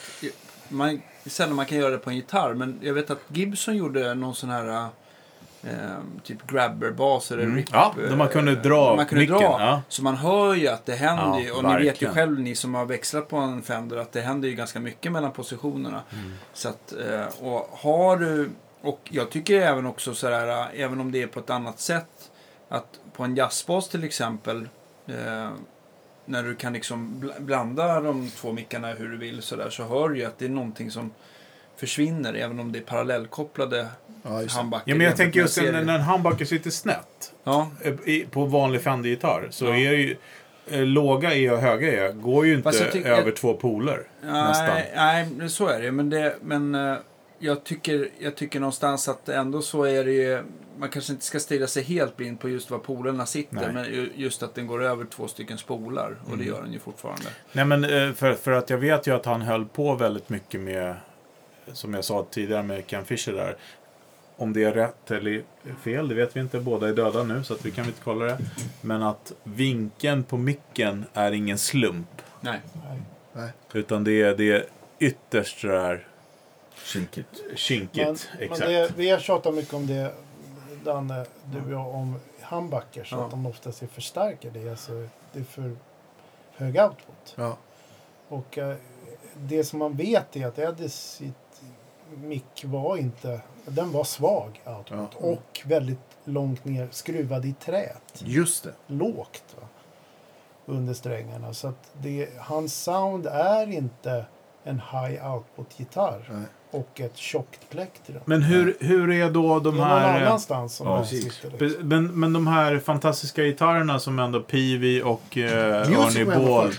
Man 0.68 1.02
sällan 1.26 1.56
man 1.56 1.66
kan 1.66 1.78
göra 1.78 1.90
det 1.92 1.98
på 1.98 2.10
en 2.10 2.16
gitarr. 2.16 2.54
Men 2.54 2.80
jag 2.82 2.94
vet 2.94 3.10
att 3.10 3.20
Gibson 3.28 3.78
gjorde 3.78 4.14
någon 4.14 4.36
sån 4.36 4.50
här 4.50 4.68
eh, 4.68 4.88
typ 6.24 6.48
grabber-bas 6.48 7.32
eller 7.32 7.44
Mm. 7.44 7.56
rip. 7.56 7.66
Ja, 7.72 7.94
där 8.10 8.16
man 8.16 8.28
kunde 8.28 8.56
dra 8.56 8.96
man 8.96 9.06
kunde 9.06 9.22
micken, 9.22 9.38
dra. 9.38 9.44
ja. 9.60 9.82
Så 9.88 10.04
man 10.04 10.16
hör 10.16 10.54
ju 10.56 10.68
att 10.68 10.86
det 10.86 10.96
händer 10.96 11.24
Ja, 11.24 11.40
ju. 11.40 11.52
Och 11.52 11.64
ni 11.64 11.70
vet 11.74 11.82
ju 11.82 11.86
verkligen. 11.88 12.14
själv, 12.14 12.40
ni 12.40 12.56
som 12.56 12.76
har 12.76 12.86
växlat 12.86 13.28
på 13.30 13.38
en 13.38 13.62
Fender, 13.62 13.98
att 13.98 14.12
det 14.12 14.22
händer 14.22 14.50
ju 14.50 14.56
ganska 14.56 14.80
mycket 14.80 15.12
mellan 15.12 15.32
positionerna. 15.32 16.02
Mm. 16.14 16.34
Så 16.54 16.70
att, 16.70 16.94
eh, 17.10 17.46
och 17.48 17.70
har 17.72 18.18
du, 18.18 18.50
och 18.82 19.00
jag 19.04 19.30
tycker 19.30 19.62
även 19.62 19.86
också 19.86 20.14
sådär, 20.14 20.48
eh, 20.48 20.82
även 20.82 21.00
om 21.00 21.12
det 21.12 21.22
är 21.24 21.28
på 21.28 21.40
ett 21.40 21.50
annat 21.50 21.80
sätt, 21.80 22.32
att 22.70 23.00
på 23.14 23.24
en 23.24 23.36
jazzbas 23.36 23.90
till 23.90 24.04
exempel, 24.04 24.70
eh, 25.08 25.50
när 26.26 26.44
du 26.44 26.56
kan 26.56 26.74
liksom 26.74 27.14
bl- 27.24 27.42
blanda 27.42 28.02
de 28.02 28.30
två 28.30 28.52
mickarna 28.52 28.88
hur 28.88 29.10
du 29.10 29.18
vill 29.18 29.42
sådär, 29.42 29.70
så 29.70 29.84
hör 29.84 30.10
du 30.10 30.18
ju 30.18 30.26
att 30.26 30.40
det 30.40 30.46
är 30.46 30.50
någonting 30.50 30.92
som 30.92 31.12
försvinner, 31.76 32.34
även 32.34 32.60
om 32.60 32.72
det 32.72 32.80
är 32.80 32.84
parallellkopplade 32.84 33.88
Ja, 34.24 34.30
handbackar. 34.50 34.84
Ja, 34.92 34.96
men 34.96 35.06
jag 35.08 35.18
tänker 35.18 35.40
just 35.40 35.58
när 35.62 35.72
när 35.84 35.96
en 35.96 36.02
handbacker 36.02 36.46
sitter 36.46 36.70
snett 36.70 37.34
Ja, 37.44 37.72
eh, 37.82 37.94
i- 38.06 38.26
på 38.32 38.46
vanlig 38.46 38.82
Fender-gitarr 38.82 39.48
så 39.50 39.66
Ja. 39.66 39.72
är 39.72 39.78
ju 39.92 40.18
eh, 40.72 40.82
låga 40.82 41.36
E 41.36 41.50
och 41.50 41.58
höga 41.58 42.08
E 42.08 42.12
går 42.12 42.46
ju 42.46 42.54
inte 42.56 42.72
tycker- 42.72 43.10
över 43.12 43.32
två 43.32 43.54
poler. 43.54 44.04
nästan. 44.22 44.66
Nej, 44.96 45.28
nej, 45.38 45.50
så 45.50 45.68
är 45.68 45.82
det. 45.82 45.92
Men, 45.92 46.10
det, 46.10 46.36
men 46.42 46.76
eh, 46.76 46.96
jag, 47.40 47.64
tycker, 47.64 48.10
jag 48.20 48.36
tycker 48.36 48.60
någonstans 48.60 49.08
att 49.10 49.30
ändå 49.30 49.62
så 49.62 49.84
är 49.84 50.06
det 50.06 50.12
ju... 50.12 50.44
Man 50.78 50.90
kanske 50.90 51.14
inte 51.14 51.26
ska 51.26 51.40
stirra 51.40 51.68
sig 51.68 51.84
helt 51.84 52.18
blind 52.18 52.40
på 52.40 52.50
just 52.50 52.72
var 52.72 52.78
polerna 52.80 53.26
sitter. 53.26 53.56
Nej. 53.56 53.74
Men 53.74 53.86
ju- 53.86 54.10
just 54.16 54.44
att 54.44 54.56
den 54.56 54.68
går 54.68 54.84
över 54.84 55.06
två 55.06 55.28
stycken 55.28 55.58
spolar. 55.58 56.16
Och 56.22 56.28
Mm. 56.28 56.40
det 56.40 56.46
gör 56.46 56.62
den 56.62 56.74
ju 56.74 56.80
fortfarande. 56.80 57.26
Nej 57.52 57.66
men 57.66 57.84
för, 58.16 58.34
för 58.34 58.52
att 58.52 58.70
jag 58.70 58.78
vet 58.78 59.08
ju 59.08 59.16
att 59.16 59.26
han 59.26 59.42
höll 59.42 59.66
på 59.66 59.96
väldigt 59.96 60.30
mycket 60.30 60.60
med, 60.62 60.96
som 61.74 61.94
jag 61.94 62.06
sa 62.06 62.26
tidigare 62.32 62.64
med 62.64 62.88
Ken 62.88 63.06
Fisher 63.06 63.34
där. 63.34 63.56
Om 64.42 64.54
det 64.54 64.64
är 64.64 64.74
rätt 64.74 65.12
eller 65.12 65.44
fel, 65.84 66.08
det 66.08 66.16
vet 66.16 66.36
vi 66.36 66.40
inte. 66.40 66.60
Båda 66.60 66.90
är 66.90 66.94
döda 66.94 67.24
nu 67.24 67.44
så 67.44 67.54
att 67.54 67.66
vi 67.66 67.72
kan 67.72 67.86
inte 67.86 68.02
kolla 68.04 68.26
det. 68.26 68.38
Men 68.82 69.04
att 69.04 69.34
vinkeln 69.44 70.24
på 70.24 70.38
micken 70.38 71.06
är 71.14 71.32
ingen 71.32 71.58
slump. 71.58 72.22
Nej. 72.42 72.60
Nej. 73.34 73.50
Utan 73.74 74.04
det 74.04 74.22
är, 74.22 74.36
det 74.36 74.52
är 74.52 74.66
ytterst 75.00 75.60
sådär 75.60 76.08
Kinkigt. 76.76 77.44
kinkigt. 77.56 78.06
Men, 78.06 78.18
men 78.40 78.44
Exakt. 78.44 78.70
det, 78.70 78.94
vi 78.96 79.10
har 79.10 79.20
tjatat 79.20 79.54
mycket 79.54 79.74
om 79.74 79.88
det, 79.88 80.14
Danne, 80.84 81.26
du 81.46 81.62
och 81.62 81.72
jag, 81.72 81.96
om 81.96 82.20
handbackers. 82.42 83.12
Ja. 83.12 83.26
Att 83.26 83.32
de 83.32 83.46
oftast 83.46 83.84
är 83.84 83.88
förstärkare. 83.88 84.52
Det 84.52 84.60
är, 84.62 84.72
alltså, 84.72 85.08
det 85.34 85.40
är 85.40 85.44
för 85.44 85.76
hög 86.56 86.80
output. 86.80 87.34
Ja. 87.36 87.58
Och 88.28 88.58
eh, 88.58 88.76
det 89.36 89.64
som 89.64 89.80
man 89.80 89.98
vet 89.98 90.36
är 90.36 90.48
att 90.48 90.60
Eddies 90.60 91.22
mick 92.18 92.64
var 92.66 92.98
inte... 92.98 93.42
Den 93.66 93.92
var 93.92 94.04
svag 94.04 94.62
output. 94.66 95.10
Ja. 95.22 95.28
Och 95.28 95.62
väldigt 95.66 96.00
långt 96.26 96.66
ner, 96.66 96.88
skruvad 96.92 97.46
i 97.46 97.54
träet. 97.54 98.24
Just 98.26 98.64
det. 98.64 98.74
Lågt 98.88 99.56
va? 99.62 99.68
under 100.66 100.94
strängarna. 100.94 101.54
Så 101.54 101.68
att 101.68 101.92
det, 102.02 102.30
hans 102.38 102.84
sound 102.84 103.28
är 103.28 103.72
inte 103.72 104.26
en 104.64 104.82
high 104.92 105.34
output-gitarr. 105.34 106.46
Och 106.72 107.02
ett 107.02 107.18
tjockt 107.18 107.70
plektrum. 107.70 108.22
Men 108.26 108.42
hur, 108.42 108.78
hur 108.80 109.12
är 109.12 109.30
då 109.30 109.60
de 109.60 109.78
det 109.78 109.84
är 109.84 109.86
här... 109.86 110.08
någon 110.08 110.22
eh, 110.22 110.28
annanstans 110.28 110.76
som 110.76 110.88
ja, 110.88 111.06
sitter. 111.06 111.84
Men, 111.84 112.20
men 112.20 112.34
de 112.34 112.48
här 112.48 112.80
fantastiska 112.80 113.44
gitarrerna 113.44 114.00
som 114.00 114.20
ändå 114.20 114.40
Peavy 114.40 115.02
och 115.02 115.38
eh, 115.38 115.90
Music 115.90 116.28
Ball. 116.28 116.74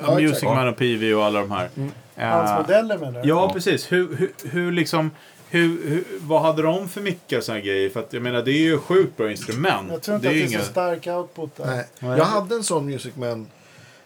Ja, 0.00 0.14
Music. 0.14 0.42
Man 0.42 0.68
och 0.68 0.76
Peavy 0.76 1.14
och 1.14 1.24
alla 1.24 1.40
de 1.40 1.50
här. 1.50 1.68
Mm. 1.76 1.92
Hans 2.16 2.50
modeller 2.62 2.98
menar 2.98 3.22
du? 3.22 3.28
Ja, 3.28 3.52
precis. 3.52 3.92
Hur, 3.92 4.16
hur, 4.16 4.32
hur 4.50 4.72
liksom... 4.72 5.10
Hur, 5.50 5.88
hur, 5.88 6.04
vad 6.20 6.42
hade 6.42 6.62
de 6.62 6.88
för 6.88 7.00
mickar 7.00 7.38
och 7.38 7.44
såna 7.44 7.60
grejer? 7.60 7.90
För 7.90 8.00
att 8.00 8.12
jag 8.12 8.22
menar, 8.22 8.42
det 8.42 8.50
är 8.50 8.62
ju 8.62 8.78
sjukt 8.78 9.16
bra 9.16 9.30
instrument. 9.30 9.88
Jag 9.92 10.02
tror 10.02 10.14
inte 10.14 10.28
det 10.28 10.30
att 10.30 10.36
är 10.36 10.38
det 10.40 10.46
är 10.46 10.50
inga... 10.50 10.60
så 10.60 10.70
stark 10.70 11.06
output 11.06 11.56
där. 11.56 11.84
Nej. 12.00 12.18
Jag 12.18 12.24
hade 12.24 12.54
en 12.54 12.64
sån 12.64 12.86
Music 12.86 13.16
Man. 13.16 13.46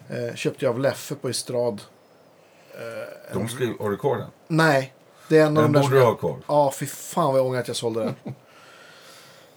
Eh, 0.09 0.35
köpte 0.35 0.65
jag 0.65 0.73
av 0.75 0.81
Leffe 0.81 1.15
på 1.15 1.29
Estrad. 1.29 1.83
Eh, 2.75 3.35
De 3.35 3.49
skrev, 3.49 3.69
har 3.81 3.91
du 3.91 3.97
kvar 3.97 4.17
den? 4.17 4.27
Nej, 4.49 4.93
det 5.29 5.39
är 5.39 5.47
en 5.47 5.57
av 5.57 5.63
Den 5.63 5.73
de 5.73 5.79
där 5.79 5.89
borde 5.89 6.01
du 6.01 6.05
ha 6.05 6.15
kvar. 6.15 6.37
Ja, 6.47 6.73
fy 6.79 6.87
fan 6.87 7.27
vad 7.33 7.39
jag 7.39 7.47
ångrar 7.47 7.61
att 7.61 7.69
jag 7.69 7.77
sålde 7.77 8.01
den. 8.05 8.15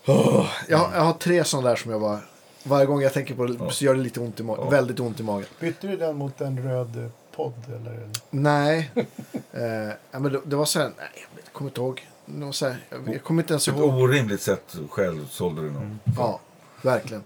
Åh, 0.05 0.45
jag, 0.67 0.89
jag 0.93 1.01
har 1.01 1.13
tre 1.13 1.43
sådana 1.43 1.69
där 1.69 1.75
som 1.75 1.91
jag 1.91 2.01
bara... 2.01 2.19
Varje 2.63 2.85
gång 2.85 3.01
jag 3.01 3.13
tänker 3.13 3.35
på 3.35 3.45
det 3.45 3.71
så 3.71 3.85
gör 3.85 3.95
det 3.95 4.01
lite 4.01 4.19
ont 4.19 4.39
i 4.39 4.43
magen. 4.43 4.63
Ja. 4.63 4.69
Väldigt 4.69 4.99
ont 4.99 5.19
i 5.19 5.23
magen. 5.23 5.47
Bytte 5.59 5.88
du 5.88 5.97
den 5.97 6.15
mot 6.15 6.41
en 6.41 6.63
röd 6.63 6.97
eh, 6.97 7.09
podd? 7.35 7.53
Eller? 7.68 8.10
Nej. 8.30 8.91
eh, 9.51 9.64
ja, 10.11 10.19
men 10.19 10.23
det, 10.34 10.41
det 10.45 10.55
var 10.55 10.65
så 10.65 10.80
här... 10.80 10.91
Nej, 10.97 11.26
jag 11.43 11.53
kommer 11.53 11.69
inte 11.69 11.81
ihåg. 11.81 12.07
Det 12.26 12.45
var 12.45 12.51
så 12.51 12.65
här, 12.68 12.77
jag, 12.89 13.14
jag 13.15 13.23
kommer 13.23 13.43
inte 13.43 13.53
ens 13.53 13.68
ett 13.68 13.76
ihåg. 13.77 13.93
orimligt 13.93 14.41
sätt 14.41 14.76
själv 14.89 15.27
sålde 15.27 15.61
du 15.61 15.69
den. 15.69 15.99
Ja, 16.18 16.39
verkligen. 16.81 17.23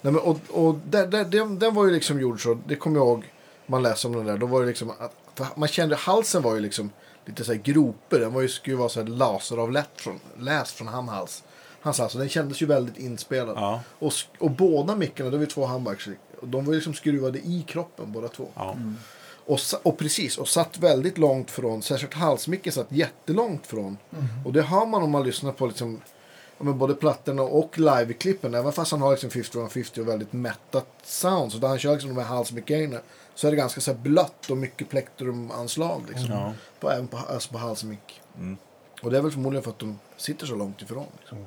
Nej, 0.00 0.12
men, 0.12 0.22
och 0.22 0.38
och 0.50 0.74
där, 0.84 1.06
där, 1.06 1.24
den, 1.24 1.58
den 1.58 1.74
var 1.74 1.84
ju 1.86 1.90
liksom 1.92 2.20
gjord 2.20 2.42
så. 2.42 2.58
Det 2.66 2.76
kommer 2.76 2.96
jag 2.96 3.06
ihåg. 3.06 3.32
Man 3.66 3.82
läser 3.82 4.08
om 4.08 4.14
den 4.16 4.26
där. 4.26 4.36
Då 4.38 4.46
var 4.46 4.60
det 4.60 4.66
liksom 4.66 4.90
att, 4.90 5.56
man 5.56 5.68
kände 5.68 5.96
halsen 5.96 6.42
var 6.42 6.54
ju 6.54 6.60
liksom 6.60 6.90
lite 7.24 7.44
så 7.44 7.52
här 7.52 7.60
groper. 7.60 8.18
Den 8.20 8.32
var 8.32 8.40
ju, 8.42 8.48
skulle 8.48 8.74
ju 8.74 8.78
vara 8.78 8.88
så 8.88 9.00
här 9.00 9.06
laseravlätt 9.08 9.90
från, 9.94 10.20
läst 10.38 10.74
från 10.76 10.88
han 10.88 11.08
hals. 11.08 11.42
Hans 11.80 11.98
hals. 11.98 12.12
Den 12.12 12.28
kändes 12.28 12.62
ju 12.62 12.66
väldigt 12.66 12.98
inspelad. 12.98 13.56
Ja, 13.56 13.80
Och, 13.98 14.12
och 14.38 14.50
båda 14.50 14.96
mickarna, 14.96 15.30
det 15.30 15.36
var 15.36 15.44
ju 15.44 15.50
två 15.50 15.66
handbacks. 15.66 16.08
Och 16.40 16.48
de 16.48 16.64
var 16.64 16.72
ju 16.72 16.76
liksom 16.78 16.94
skruvade 16.94 17.38
i 17.38 17.64
kroppen 17.68 18.12
båda 18.12 18.28
två. 18.28 18.48
ja. 18.54 18.76
Och, 19.48 19.60
och 19.82 19.98
precis, 19.98 20.38
och 20.38 20.48
satt 20.48 20.78
väldigt 20.78 21.18
långt 21.18 21.50
från, 21.50 21.82
särskilt 21.82 22.14
halsmicken 22.14 22.72
satt 22.72 22.92
jättelångt 22.92 23.66
från. 23.66 23.98
Och 24.44 24.52
det 24.52 24.62
hör 24.62 24.86
man 24.86 25.02
om 25.02 25.10
man 25.10 25.24
lyssnar 25.24 25.52
på 25.52 25.66
liksom, 25.66 26.00
men 26.58 26.78
både 26.78 26.94
plattorna 26.94 27.42
och 27.42 27.78
live-klippen. 27.78 28.54
Även 28.54 28.72
fast 28.72 28.90
han 28.90 29.00
har 29.00 29.10
liksom 29.10 29.30
5150 29.30 30.00
och 30.00 30.08
väldigt 30.08 30.32
mättat 30.32 30.86
sound. 31.02 31.52
Så 31.52 31.58
där 31.58 31.68
han 31.68 31.78
kör 31.78 31.92
liksom 31.92 32.14
de 32.14 32.20
här 32.20 32.28
halsmick 32.28 32.70
så 33.34 33.46
är 33.46 33.50
det 33.50 33.56
ganska 33.56 33.80
så 33.80 33.92
här 33.92 33.98
blött 33.98 34.50
och 34.50 34.56
mycket 34.56 34.88
plektrumanslag. 34.88 36.02
Liksom. 36.08 36.30
ja. 36.30 36.52
På, 36.80 36.90
även 36.90 37.08
på, 37.08 37.16
alltså 37.16 37.52
på 37.52 37.58
halsmick. 37.58 38.20
Mm. 38.36 38.56
Och 39.02 39.10
det 39.10 39.18
är 39.18 39.22
väl 39.22 39.30
förmodligen 39.30 39.62
för 39.62 39.70
att 39.70 39.78
de 39.78 39.98
sitter 40.16 40.46
så 40.46 40.54
långt 40.54 40.82
ifrån. 40.82 41.06
Liksom. 41.18 41.46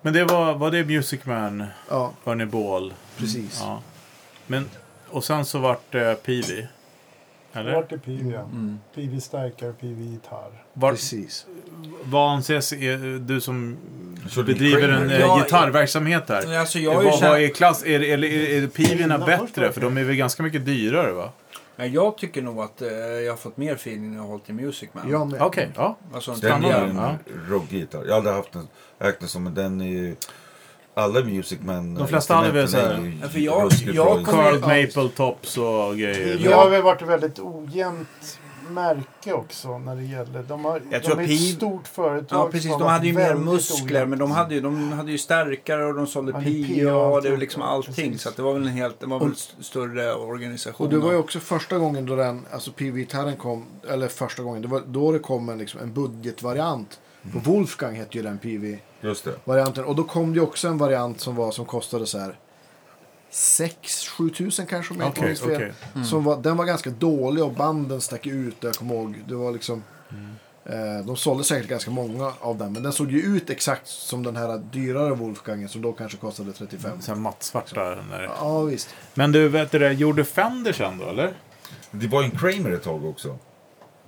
Men 0.00 0.12
det 0.12 0.24
var, 0.24 0.54
var 0.54 0.70
det 0.70 0.84
Music 0.84 1.20
Man, 1.24 1.66
Ja, 1.90 2.12
Arnie 2.24 2.46
Ball? 2.46 2.94
precis. 3.16 3.58
Ja. 3.60 3.82
Men, 4.46 4.70
och 5.08 5.24
sen 5.24 5.44
så 5.44 5.58
vart 5.58 5.92
det 5.92 6.22
Peavy? 6.22 6.66
Eller? 7.52 7.74
Vart 7.74 7.92
är 7.92 7.96
PV? 7.98 8.30
Ja. 8.30 8.40
Mm. 8.40 8.78
PV 8.94 9.20
starkare, 9.20 9.72
PV 9.72 10.02
gitarr. 10.02 10.64
Var, 10.72 10.90
Precis. 10.90 11.46
vad 12.04 12.30
anses, 12.30 12.72
är, 12.72 13.18
du 13.18 13.40
som 13.40 13.76
Så 14.28 14.42
bedriver 14.42 14.88
en 14.88 15.10
eh, 15.10 15.20
Ja, 15.20 15.38
gitarrverksamhet 15.38 16.28
här. 16.28 16.58
Alltså 16.58 16.78
jag, 16.78 16.94
vad, 16.94 17.04
vad 17.04 17.18
känt, 17.18 17.34
är 17.38 17.48
klass? 17.48 17.82
Är, 17.86 18.02
är, 18.02 18.24
är, 18.24 18.50
är 18.56 18.60
först 19.38 19.54
bättre? 19.54 19.72
För 19.72 19.80
de 19.80 19.96
är 19.96 20.04
väl 20.04 20.16
ganska 20.16 20.42
mycket 20.42 20.66
dyrare 20.66 21.12
va? 21.12 21.32
ja, 21.76 21.84
jag 21.86 22.18
tycker 22.18 22.42
nog 22.42 22.60
att 22.60 22.82
eh, 22.82 22.88
jag 22.88 23.32
har 23.32 23.36
fått 23.36 23.56
mer 23.56 23.74
feeling 23.74 24.10
när 24.10 24.16
jag 24.16 24.22
har 24.22 24.28
hållit 24.28 24.48
i 24.50 24.52
Music 24.52 24.88
Man. 24.92 25.10
Jag 25.10 25.28
med. 25.30 25.42
Okej, 25.42 25.70
ja. 25.76 25.96
Alltså 26.14 26.30
en 26.32 26.40
Den 26.40 26.52
är 26.52 26.60
tidigare. 26.60 26.90
en 26.90 26.96
Ja. 26.96 27.16
rockgitarr. 27.48 28.04
Jag 28.04 28.10
har 28.10 28.16
aldrig 28.16 28.34
haft 28.34 28.54
en 28.54 28.68
ägt 29.00 29.30
som 29.30 29.44
men 29.44 29.54
den 29.54 29.80
är 29.80 29.86
ju... 29.86 30.16
Alla 30.98 31.20
Music 31.24 31.58
Man 31.60 31.94
De 31.94 32.08
flesta 32.08 32.34
hade 32.34 32.50
väl 32.50 32.62
instrumenten 32.62 32.96
så 32.96 32.96
här- 32.96 33.04
är 33.04 33.10
ju 33.10 33.18
Ja, 33.22 33.28
för 33.28 33.38
jag- 33.40 33.72
jag 33.94 34.20
Ja. 34.28 34.52
Maple 34.60 35.08
Tops 35.16 35.58
och 35.58 35.96
grejer. 35.96 36.38
Det 36.44 36.52
har 36.52 36.70
väl 36.70 36.82
varit 36.82 37.02
väldigt 37.02 37.38
ojämnt 37.38 38.38
märke 38.70 39.32
också 39.32 39.78
när 39.78 39.96
det 39.96 40.02
gäller. 40.04 40.42
De, 40.42 40.64
har, 40.64 40.82
Jag 40.90 41.00
de 41.02 41.06
tror 41.06 41.18
är 41.18 41.22
ett 41.22 41.28
Piv- 41.30 41.56
stort 41.56 41.88
företag. 41.88 42.38
Ja, 42.38 42.48
precis. 42.52 42.70
De 42.70 42.82
hade 42.82 43.06
ju 43.06 43.12
mer 43.12 43.34
muskler, 43.34 44.06
men 44.06 44.18
de 44.18 44.30
hade 44.30 44.54
ju, 44.54 44.60
de 44.60 44.92
hade 44.92 45.12
ju 45.12 45.18
stärkare 45.18 45.84
och 45.84 45.94
de 45.94 46.06
sålde 46.06 46.32
PA 46.32 46.38
och 46.94 47.12
och 47.14 47.22
det 47.22 47.30
var 47.30 47.36
liksom 47.36 47.62
allting. 47.62 47.94
Precis. 47.94 48.22
Så 48.22 48.28
att 48.28 48.36
det 48.36 48.42
var 48.42 48.52
väl 48.52 48.62
en 48.62 48.68
helt, 48.68 49.00
det 49.00 49.06
var 49.06 49.18
väl 49.20 49.32
st- 49.32 49.62
större 49.62 50.14
organisation. 50.14 50.86
Och 50.86 50.92
det 50.92 50.98
var 50.98 51.12
ju 51.12 51.18
också 51.18 51.40
första 51.40 51.78
gången 51.78 52.06
då 52.06 52.16
den, 52.16 52.46
alltså 52.52 52.70
PV-gitarren 52.72 53.36
kom, 53.36 53.66
eller 53.90 54.08
första 54.08 54.42
gången, 54.42 54.62
det 54.62 54.68
var 54.68 54.82
då 54.86 55.12
det 55.12 55.18
kom 55.18 55.48
en, 55.48 55.58
liksom, 55.58 55.80
en 55.80 55.92
budgetvariant. 55.92 57.00
På 57.32 57.38
Wolfgang 57.38 57.94
hette 57.96 58.16
ju 58.16 58.22
den. 58.22 58.38
PV-varianten. 58.38 59.84
Och 59.84 59.96
då 59.96 60.04
kom 60.04 60.32
det 60.32 60.36
ju 60.36 60.42
också 60.42 60.68
en 60.68 60.78
variant 60.78 61.20
som, 61.20 61.36
var, 61.36 61.50
som 61.50 61.64
kostade 61.64 62.06
så 62.06 62.18
här 62.18 62.36
6-7 63.32 64.34
tusen 64.34 64.66
kanske 64.66 64.94
om 64.94 65.00
jag 65.00 65.08
inte 65.08 65.24
minns 65.24 65.40
fel. 65.40 65.54
okej. 65.54 66.04
Som 66.04 66.24
var, 66.24 66.36
den 66.36 66.56
var 66.56 66.64
ganska 66.64 66.90
dålig 66.90 67.44
och 67.44 67.52
banden 67.52 68.00
stack 68.00 68.26
ut. 68.26 68.56
Jag 68.60 68.74
kommer 68.74 68.94
ihåg. 68.94 69.24
Det 69.28 69.34
var 69.34 69.52
liksom, 69.52 69.82
eh, 70.64 71.06
de 71.06 71.16
sålde 71.16 71.44
säkert 71.44 71.68
ganska 71.68 71.90
många 71.90 72.32
av 72.40 72.58
den. 72.58 72.72
Men 72.72 72.82
den 72.82 72.92
såg 72.92 73.12
ju 73.12 73.20
ut 73.20 73.50
exakt 73.50 73.88
som 73.88 74.22
den 74.22 74.36
här 74.36 74.58
dyrare 74.58 75.14
Wolfgangen 75.14 75.68
som 75.68 75.82
då 75.82 75.92
kanske 75.92 76.18
kostade 76.18 76.52
35. 76.52 77.00
Sen 77.00 77.20
mattsvarta. 77.20 77.94
Den 77.94 78.08
där. 78.10 78.22
Ja 78.22 78.62
visst. 78.62 78.88
Men 79.14 79.32
du, 79.32 79.48
vet 79.48 79.70
du 79.70 79.78
det, 79.78 79.92
gjorde 79.92 80.24
Fender 80.24 80.72
sen 80.72 80.98
då 80.98 81.08
eller? 81.08 81.32
Det 81.90 82.06
var 82.06 82.22
ju 82.22 82.24
en 82.24 82.38
Kramer 82.38 82.70
ett 82.70 82.82
tag 82.82 83.04
också. 83.04 83.38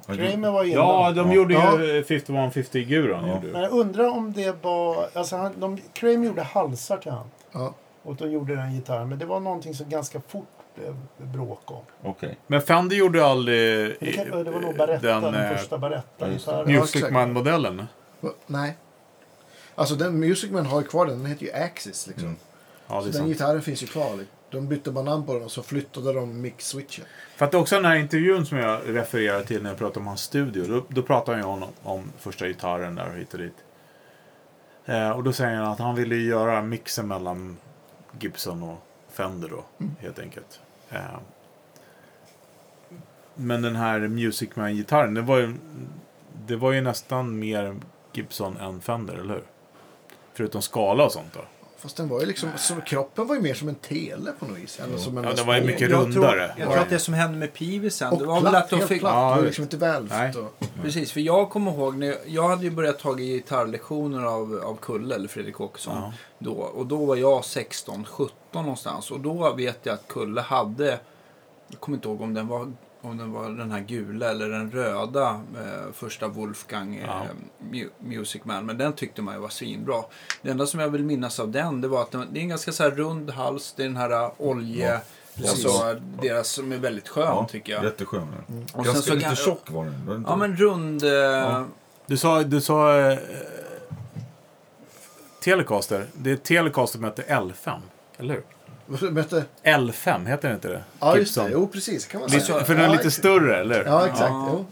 Kramer 0.06 0.50
var 0.50 0.64
innan. 0.64 0.86
Ja, 0.86 1.12
de 1.12 1.32
gjorde 1.32 1.54
Ja. 1.54 1.80
ju 1.82 2.04
5150 2.04 2.84
Guron. 2.84 3.26
Ja. 3.28 3.34
gjorde 3.34 3.46
ju. 3.46 3.52
Men 3.52 3.62
jag 3.62 3.72
undrar 3.72 4.08
om 4.08 4.32
det 4.32 4.64
var... 4.64 5.08
Alltså 5.14 5.36
han, 5.36 5.52
de, 5.60 5.78
Kramer 5.92 6.26
gjorde 6.26 6.42
halsar 6.42 6.96
till 6.96 7.10
han. 7.12 7.26
Ja. 7.52 7.74
Och 8.02 8.16
de 8.16 8.30
gjorde 8.30 8.56
den 8.56 8.72
gitarren. 8.74 9.08
Men 9.08 9.18
det 9.18 9.26
var 9.26 9.40
någonting 9.40 9.74
som 9.74 9.88
ganska 9.88 10.20
fort 10.28 10.46
blev 10.74 10.96
bråk 11.18 11.70
om. 11.70 11.82
Okej. 12.02 12.38
Men 12.46 12.62
Fender 12.62 12.96
gjorde 12.96 13.26
aldrig 13.26 13.96
Det, 14.00 14.12
kan, 14.12 14.44
det 14.44 14.50
var 14.50 14.60
nog 14.60 14.76
Baretta, 14.76 15.20
den, 15.20 15.34
eh, 15.34 15.56
första 15.56 15.78
Baretta. 15.78 16.02
ja, 16.18 16.26
just 16.28 16.46
det. 16.46 16.52
gitarren. 16.52 16.74
Ja, 16.74 16.80
Music. 16.80 17.10
Man-modellen. 17.10 17.86
Nej. 18.46 18.76
Alltså 19.74 19.94
den 19.94 20.20
Music 20.20 20.50
Man 20.50 20.66
har 20.66 20.80
ju 20.80 20.86
kvar 20.86 21.06
den, 21.06 21.18
den 21.18 21.26
heter 21.26 21.46
ju 21.46 21.52
Axis 21.52 22.06
liksom. 22.06 22.28
Mm. 22.28 22.38
Ja, 22.88 22.94
det 22.94 23.00
så 23.00 23.06
den 23.06 23.12
sant. 23.14 23.28
gitarren 23.28 23.62
finns 23.62 23.82
ju 23.82 23.86
kvar. 23.86 24.04
liksom. 24.10 24.26
De 24.50 24.68
bytte 24.68 24.90
bara 24.90 25.04
namn 25.04 25.26
på 25.26 25.34
den 25.34 25.42
och 25.42 25.50
så 25.50 25.62
flyttade 25.62 26.12
de 26.12 26.40
mix-switchen. 26.40 27.04
För 27.36 27.44
att 27.46 27.54
också 27.54 27.74
den 27.74 27.84
här 27.84 27.96
intervjun 27.96 28.46
som 28.46 28.58
jag 28.58 28.80
refererar 28.86 29.42
till 29.42 29.62
när 29.62 29.70
jag 29.70 29.78
pratar 29.78 30.00
om 30.00 30.06
hans 30.06 30.20
studio. 30.22 30.64
Då, 30.68 30.84
då 30.88 31.02
pratar 31.02 31.32
han 31.32 31.42
ju 31.42 31.48
om, 31.48 31.64
om 31.82 32.12
första 32.18 32.48
gitarren 32.48 32.94
där 32.94 33.08
och 33.08 33.14
hit 33.18 33.34
och 33.34 33.40
dit. 33.40 33.64
Eh, 34.84 35.10
och 35.10 35.24
då 35.24 35.32
säger 35.32 35.56
han 35.56 35.72
att 35.72 35.78
han 35.78 35.94
ville 35.94 36.16
göra 36.16 36.62
mixen 36.62 37.08
mellan 37.08 37.56
Gibson 38.20 38.62
och 38.62 38.78
Fender 39.12 39.48
då. 39.48 39.64
Helt 40.00 40.18
enkelt. 40.18 40.60
Eh, 40.90 41.18
men 43.34 43.62
den 43.62 43.76
här 43.76 44.00
Music 44.00 44.56
Man-gitarren. 44.56 45.14
Det 45.14 45.22
var 45.22 45.38
ju, 45.38 45.54
det 46.46 46.56
var 46.56 46.72
ju 46.72 46.80
nästan 46.80 47.38
mer 47.38 47.76
Gibson 48.12 48.56
än 48.56 48.80
Fender, 48.80 49.14
eller 49.14 49.34
hur? 49.34 49.44
Förutom 50.32 50.62
skala 50.62 51.04
och 51.04 51.12
sånt 51.12 51.32
då. 51.32 51.40
Fast 51.80 51.96
den 51.96 52.08
var 52.08 52.20
ju 52.20 52.26
liksom, 52.26 52.50
så 52.56 52.80
kroppen 52.80 53.26
var 53.26 53.34
ju 53.34 53.40
mer 53.40 53.54
som 53.54 53.68
en 53.68 53.74
tele 53.74 54.32
på 54.38 54.46
något 54.46 54.58
vis. 54.58 54.80
Eller 54.80 54.96
som 54.98 55.18
en 55.18 55.24
Ja, 55.24 55.32
den 55.32 55.46
var 55.46 55.56
ju 55.56 55.64
mycket 55.64 55.90
jag 55.90 55.92
rundare. 55.92 56.48
Tror, 56.48 56.58
jag 56.58 56.68
tror 56.68 56.78
att 56.78 56.90
det 56.90 56.98
som 56.98 57.14
hände 57.14 57.38
med 57.38 57.52
Pivisen, 57.52 58.12
Och 58.12 58.18
det 58.18 58.24
var 58.24 58.40
platt, 58.40 58.52
väl 58.52 58.62
att 58.62 58.70
de 58.70 58.76
helt 58.76 58.88
fick... 58.88 59.00
platt. 59.00 59.14
Ja, 59.14 59.30
det 59.30 59.36
var 59.36 59.46
liksom 59.46 59.62
inte 59.62 59.76
välvt. 59.76 60.36
Och, 60.36 60.66
Precis, 60.82 61.12
för 61.12 61.20
jag 61.20 61.50
kommer 61.50 61.72
ihåg 61.72 61.96
när 61.96 62.06
jag, 62.06 62.16
jag 62.26 62.48
hade 62.48 62.64
ju 62.64 62.70
börjat 62.70 62.98
ta 62.98 63.12
gitarrlektioner 63.14 64.24
av, 64.24 64.62
av 64.64 64.76
Kulle, 64.76 65.14
eller 65.14 65.28
Fredrik 65.28 65.60
Åkesson. 65.60 65.96
Ja. 65.96 66.12
Då, 66.38 66.52
och 66.52 66.86
då 66.86 67.04
var 67.04 67.16
jag 67.16 67.44
16, 67.44 68.04
17 68.04 68.34
någonstans. 68.52 69.10
Och 69.10 69.20
då 69.20 69.54
vet 69.54 69.78
jag 69.82 69.94
att 69.94 70.08
Kulle 70.08 70.40
hade, 70.40 70.98
jag 71.68 71.80
kommer 71.80 71.96
inte 71.98 72.08
ihåg 72.08 72.20
om 72.20 72.34
den 72.34 72.48
var, 72.48 72.72
om 73.02 73.16
den, 73.18 73.32
var 73.32 73.50
den 73.50 73.70
här 73.70 73.80
gula 73.80 74.30
eller 74.30 74.48
den 74.48 74.70
röda 74.70 75.40
eh, 75.56 75.92
första 75.92 76.28
Wolfgang 76.28 76.96
eh, 76.96 77.04
Ja. 77.06 77.22
Mu- 77.70 77.90
Music 77.98 78.44
Man. 78.44 78.66
Men 78.66 78.78
den 78.78 78.92
tyckte 78.92 79.22
man 79.22 79.34
ju 79.34 79.40
var 79.40 79.48
svinbra. 79.48 80.02
Det 80.42 80.50
enda 80.50 80.66
som 80.66 80.80
jag 80.80 80.88
vill 80.88 81.04
minnas 81.04 81.40
av 81.40 81.50
den, 81.50 81.80
det 81.80 81.88
var 81.88 82.02
att 82.02 82.10
den, 82.10 82.28
det 82.32 82.38
är 82.38 82.42
en 82.42 82.48
ganska 82.48 82.72
så 82.72 82.82
här 82.82 82.90
rund 82.90 83.30
hals. 83.30 83.74
Det 83.76 83.82
är 83.82 83.86
den 83.86 83.96
här 83.96 84.10
eh, 84.10 84.30
olje... 84.38 85.00
precis. 85.34 85.64
alltså, 85.66 85.96
deras 86.22 86.48
som 86.48 86.72
är 86.72 86.76
väldigt 86.78 87.08
skön 87.08 87.24
Ja, 87.26 87.46
tycker 87.50 87.72
jag. 87.72 87.84
Jätteskön. 87.84 88.26
Ja. 88.48 88.54
Och 88.72 88.84
Ganska 88.84 89.02
sen 89.02 89.02
så 89.02 89.14
lite 89.14 89.26
gan- 89.28 89.34
tjock 89.44 89.70
var 89.70 89.84
den. 89.84 90.06
Var 90.06 90.14
den? 90.14 90.24
Ja 90.28 90.36
men 90.36 90.56
rund... 90.56 91.04
Eh, 91.04 91.62
Du 92.06 92.16
sa, 92.16 92.42
du 92.42 92.60
sa 92.60 92.96
eh, 92.98 93.18
Telecaster. 95.42 96.06
Det 96.12 96.30
är 96.30 96.36
Telecaster 96.36 96.98
som 96.98 97.04
heter 97.04 97.22
L5. 97.24 97.80
Eller 98.18 98.34
hur? 98.34 98.42
Vad 98.90 99.16
hette? 99.18 99.44
L5, 99.64 100.26
heter 100.26 100.48
det 100.48 100.54
inte 100.54 100.68
det? 100.68 100.82
Ja, 101.00 101.16
just 101.16 101.34
det. 101.34 101.48
Jo, 101.52 101.66
precis. 101.66 102.06
Kan 102.06 102.20
man 102.20 102.30
säga. 102.30 102.64
för 102.64 102.74
den 102.74 102.82
är 102.82 102.86
Ja, 102.86 102.92
lite 102.92 103.00
exakt. 103.06 103.16
större, 103.18 103.60
eller? 103.60 103.84
Ja, 103.84 104.06
exakt. 104.06 104.30
Ja. 104.30 104.64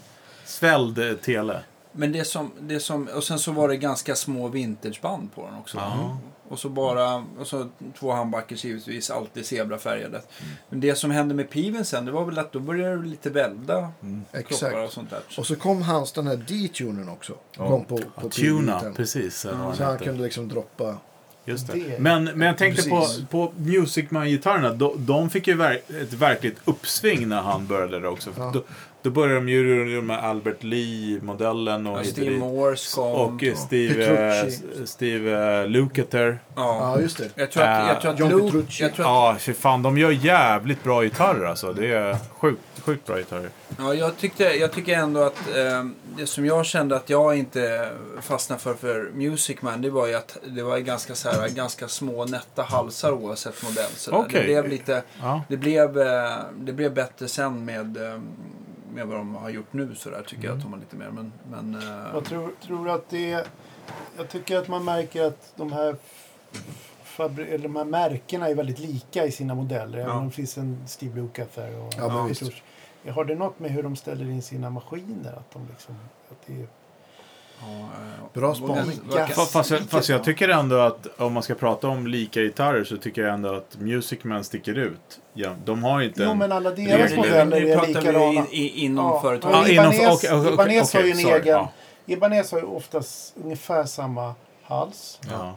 Svälld 0.45 0.99
eh, 0.99 1.13
tele. 1.15 1.61
Men 1.93 2.13
det 2.13 2.25
som, 2.25 2.51
det 2.61 2.81
som, 2.81 3.09
och 3.15 3.25
sen 3.25 3.39
så 3.39 3.53
var 3.53 3.69
det 3.69 3.77
ganska 3.77 4.15
små 4.15 4.49
vintageband 4.49 5.35
på 5.35 5.47
den 5.47 5.55
också. 5.55 5.77
Ja. 5.77 6.19
Och 6.49 6.59
så 6.59 6.69
bara, 6.69 7.25
och 7.39 7.47
så 7.47 7.69
två 7.99 8.13
handbackers 8.13 8.65
givetvis, 8.65 9.11
alltid 9.11 9.47
zebrafärgade. 9.47 10.23
Men 10.69 10.81
det 10.81 10.95
som 10.95 11.11
hände 11.11 11.35
med 11.35 11.51
piven 11.51 11.85
sen, 11.85 12.05
det 12.05 12.13
var 12.13 12.25
väl 12.25 12.39
att 12.39 12.53
då 12.53 12.59
började 12.61 12.97
det 13.03 13.09
lite 13.09 13.31
välda 13.31 13.79
och 13.79 14.39
Exakt. 14.39 14.93
sånt 14.93 15.11
där. 15.11 15.21
Och 15.39 15.47
så 15.47 15.57
kom 15.57 15.83
hans, 15.83 16.13
den 16.13 16.27
här 16.27 16.37
D-tunern 16.37 17.09
också. 17.09 17.33
Kom 17.57 17.85
på, 17.85 17.99
på 18.15 18.29
Tuna, 18.29 18.73
P-gitarren. 18.73 18.95
precis. 18.95 19.45
vad 19.45 19.55
Så 19.77 19.83
den 19.83 19.87
han 19.89 19.99
kunde 19.99 20.23
liksom 20.23 20.49
droppa. 20.49 20.97
Just 21.49 21.67
det. 21.67 21.73
Det- 21.73 21.99
Men, 21.99 22.25
men 22.25 22.41
jag 22.47 22.59
tänkte 22.59 22.89
på, 22.89 23.01
Precis. 23.01 23.29
på 23.29 23.53
Music 23.57 24.11
Man-gitarrerna. 24.11 24.73
De, 24.73 25.07
de 25.07 25.31
fick 25.31 25.47
ju 25.47 25.55
ver, 25.55 25.81
ett 26.03 26.13
verkligt 26.13 26.57
uppsving 26.65 27.29
när 27.29 27.41
han 27.41 27.67
började 27.67 28.09
också. 28.09 28.31
Ja. 28.37 28.51
Då, 28.55 28.63
då 29.03 29.11
började 29.11 29.35
de 29.41 29.49
ju 29.49 30.03
med 30.03 30.19
Albert 30.25 30.63
Lee-modellen 30.63 31.87
och, 31.87 31.99
och 32.01 32.07
Steve. 32.07 32.37
Morse 32.39 32.95
kom. 32.95 33.13
och 33.13 33.45
eh, 33.45 33.55
Steve, 33.55 34.05
eh, 34.05 34.43
Petrucci. 34.45 34.87
Steve 34.87 35.61
eh, 35.63 35.67
Lukather. 35.69 36.39
ja. 36.57 36.95
Ja, 36.97 37.01
just 37.01 37.19
det. 37.19 37.29
Jag 37.35 37.51
tror 37.51 37.63
att, 37.65 37.89
jag 37.89 38.01
tror 38.01 38.13
att, 38.13 38.19
John 38.19 38.29
Luke, 38.31 38.45
Petrucci. 38.45 38.83
jag 38.83 38.95
tror 38.95 39.05
att 39.07 39.11
Ja, 39.11 39.37
för 39.39 39.53
fan. 39.53 39.83
De 39.83 39.99
gör 39.99 40.11
jävligt 40.11 40.85
bra 40.85 41.03
gitarrer 41.03 41.45
alltså. 41.47 41.73
Det 41.73 41.87
är 41.93 42.17
sjukt, 42.39 42.61
sjukt 42.81 43.07
bra 43.07 43.17
gitarrer. 43.17 43.51
Ja, 43.79 43.95
jag, 43.95 44.17
tyckte, 44.17 44.45
jag 44.45 44.73
tycker 44.73 44.93
ändå 44.99 45.21
att 45.23 45.57
eh, 45.57 45.85
det 46.19 46.27
som 46.27 46.47
jag 46.47 46.67
kände 46.67 46.97
att 46.97 47.11
jag 47.11 47.39
inte 47.39 47.91
fastnade 48.21 48.61
för 48.63 48.75
för 48.75 49.11
Music 49.15 49.63
Man, 49.63 49.83
det 49.83 49.91
var 49.91 50.07
ju 50.07 50.15
att 50.15 50.37
det 50.47 50.63
var 50.63 50.77
ju 50.77 50.83
ganska, 50.85 51.15
så 51.15 51.29
här, 51.31 51.49
ganska 51.49 51.89
små 51.89 52.25
nätta 52.25 52.63
halsar 52.63 53.13
oavsett 53.13 53.63
modell. 53.63 53.91
Så. 53.97 54.13
Okej. 54.13 54.41
Det 54.41 54.45
blev 54.47 54.69
lite, 54.69 55.03
Ja. 55.23 55.43
det 55.49 55.57
blev, 55.57 56.01
eh, 56.01 56.31
det 56.59 56.73
blev 56.73 56.95
bättre 56.95 57.29
sen 57.29 57.65
med, 57.65 57.97
eh, 57.97 58.19
med 58.95 59.07
vad 59.07 59.17
de 59.17 59.35
har 59.35 59.51
gjort 59.51 59.73
nu 59.73 59.95
så 59.95 60.11
där 60.11 60.23
tycker 60.23 60.45
jag 60.49 60.57
att 60.57 60.63
de 60.63 60.73
har 60.73 60.81
lite 60.81 60.97
mer. 60.97 61.11
Men, 61.11 61.33
men 61.51 61.75
eh, 61.75 62.11
Jag 62.15 62.25
tror, 62.25 62.51
tror 62.63 62.89
att 62.89 63.09
det 63.11 63.33
är... 63.33 63.47
Jag 64.17 64.29
tycker 64.29 64.57
att 64.59 64.69
man 64.69 64.85
märker 64.85 65.25
att 65.25 65.53
de 65.57 65.73
här, 65.73 65.97
fabri- 67.05 67.47
eller 67.49 67.63
de 67.63 67.77
här 67.77 67.85
märkena 67.85 68.49
är 68.49 68.55
väldigt 68.55 68.79
lika 68.79 69.27
i 69.27 69.33
sina 69.33 69.55
modeller. 69.55 69.99
Även 69.99 70.11
Ja. 70.11 70.19
om 70.19 70.25
det 70.27 70.31
finns 70.35 70.59
en 70.59 70.83
Steve 70.87 71.17
Lukather 71.21 71.79
och 71.81 71.95
Ja. 71.99 72.27
Petrucci. 72.29 72.63
Har 73.11 73.25
det 73.25 73.35
något 73.35 73.59
med 73.59 73.71
hur 73.71 73.83
de 73.83 73.97
ställer 73.97 74.25
in 74.25 74.43
sina 74.43 74.71
maskiner? 74.71 75.33
Att 75.33 75.51
de 75.51 75.67
liksom... 75.71 75.95
Att 76.31 76.47
det 76.47 76.53
är, 76.53 76.59
ja, 76.61 76.67
Bra 78.35 78.47
vad- 78.47 78.57
spaning. 78.57 79.01
Fast, 79.35 79.71
jag- 79.71 79.81
fast 79.81 80.09
jag 80.09 80.25
tycker 80.25 80.49
ändå 80.49 80.79
att 80.79 81.07
om 81.21 81.33
man 81.33 81.43
ska 81.43 81.55
prata 81.55 81.89
om 81.89 82.07
lika 82.07 82.41
gitarrer 82.41 82.85
så 82.85 82.97
tycker 82.97 83.23
jag 83.23 83.35
ändå 83.35 83.55
att 83.55 83.77
Music 83.81 84.25
Man 84.25 84.45
sticker 84.45 84.75
ut. 84.79 85.21
Ja, 85.35 85.51
de 85.65 85.85
har 85.85 86.01
inte 86.01 86.23
jo, 86.23 86.31
en... 86.31 86.39
men 86.39 86.53
alla 86.53 86.71
deras 86.71 87.13
är- 87.13 87.17
modeller 87.17 87.61
nu 87.61 87.71
är 87.71 87.75
pratar 87.79 87.89
likadana. 87.89 88.47
i, 88.51 88.85
inom 88.85 89.05
Ja, 89.07 89.21
företaget. 89.21 89.57
ja, 89.57 89.69
inom- 89.73 89.93
Ibanez, 89.93 90.17
okej, 90.25 90.39
okej, 90.41 90.53
Ibanez 90.53 90.95
har 90.95 91.01
ju 91.03 91.11
en 91.11 91.17
sorry, 91.17 91.35
egen... 91.35 91.47
ja. 91.55 91.71
Ibanez 92.07 92.53
har 92.53 92.59
ju 92.59 92.65
oftast 92.65 93.35
ungefär 93.45 93.85
samma 93.85 94.35
hals. 94.63 95.21
Ja. 95.31 95.55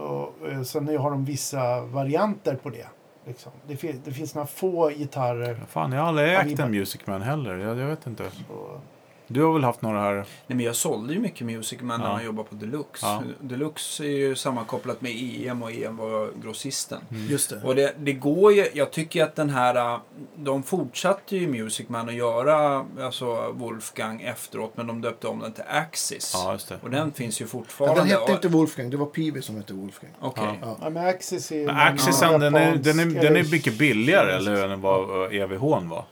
Och, 0.00 0.48
eh, 0.48 0.62
sen 0.62 0.98
har 0.98 1.10
de 1.10 1.24
vissa 1.24 1.80
varianter 1.80 2.54
på 2.62 2.70
det. 2.70 2.86
Liksom. 3.26 3.52
Det, 3.66 3.76
fin- 3.76 4.02
det 4.04 4.12
finns 4.12 4.34
några 4.34 4.46
få 4.46 4.88
gitarrer. 4.90 5.60
Fan, 5.68 5.92
jag 5.92 6.00
har 6.00 6.08
aldrig 6.08 6.34
ägt 6.34 6.58
en 6.58 6.70
Music 6.70 7.00
Man 7.06 7.22
heller. 7.22 7.56
Jag, 7.58 7.78
jag 7.78 7.86
vet 7.86 8.06
inte. 8.06 8.22
Och, 8.48 8.80
Du 9.26 9.42
har 9.42 9.52
väl 9.52 9.64
haft 9.64 9.82
några 9.82 10.00
här? 10.00 10.14
Nej, 10.14 10.24
men 10.46 10.60
jag 10.60 10.76
sålde 10.76 11.14
ju 11.14 11.20
mycket 11.20 11.46
Music 11.46 11.80
Man 11.80 12.00
när 12.00 12.06
Ja. 12.06 12.12
man 12.12 12.24
jobbade 12.24 12.48
på 12.48 12.54
Deluxe. 12.54 13.06
Ja. 13.06 13.22
Deluxe 13.40 14.04
är 14.04 14.08
ju 14.08 14.34
sammankopplat 14.36 15.00
med 15.00 15.12
EM 15.46 15.62
och 15.62 15.72
EM 15.72 15.96
var 15.96 16.30
grossisten. 16.42 17.00
Just 17.28 17.50
det. 17.50 17.60
Och 17.64 17.74
det, 17.74 17.94
det 17.98 18.12
går 18.12 18.52
ju, 18.52 18.66
jag 18.74 18.90
tycker 18.90 19.24
att 19.24 19.34
den 19.36 19.50
här, 19.50 19.94
äh, 19.94 19.98
de 20.36 20.62
fortsatte 20.62 21.36
ju 21.36 21.48
Music 21.48 21.88
Man 21.88 22.08
att 22.08 22.14
göra 22.14 22.86
alltså 23.00 23.52
Wolfgang 23.52 24.22
efteråt 24.22 24.72
men 24.76 24.86
de 24.86 25.00
döpte 25.00 25.26
om 25.28 25.40
den 25.40 25.52
till 25.52 25.64
Axis. 25.68 26.32
Ja, 26.34 26.52
just 26.52 26.68
det. 26.68 26.78
Och 26.82 26.90
den 26.90 27.12
finns 27.12 27.40
ju 27.40 27.44
Ja, 27.44 27.48
fortfarande. 27.48 28.00
den 28.00 28.08
hette 28.08 28.32
inte 28.32 28.48
Wolfgang, 28.48 28.90
det 28.90 28.96
var 28.96 29.06
Peavy 29.06 29.42
som 29.42 29.56
hette 29.56 29.72
Wolfgang. 29.74 30.10
Okej. 30.20 30.58
Ja. 30.62 30.76
ja, 30.82 30.90
men 30.90 31.06
Axis 31.06 31.52
är... 31.52 31.66
Men 31.66 31.76
Axisen, 31.76 32.40
den 32.40 32.54
är, 32.54 32.76
den, 32.76 33.00
är, 33.00 33.06
den 33.22 33.36
är 33.36 33.50
mycket 33.50 33.78
billigare, 33.78 34.32
eller 34.32 34.56
hur, 34.56 34.64
än 34.72 34.80
vad 34.80 35.34
EVH 35.34 35.60
var? 35.62 36.04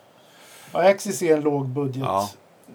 Ja, 0.72 0.88
Axis 0.90 1.22
är 1.22 1.36
en 1.36 1.40
låg 1.40 1.68
budget. 1.68 2.02
Ja. 2.04 2.30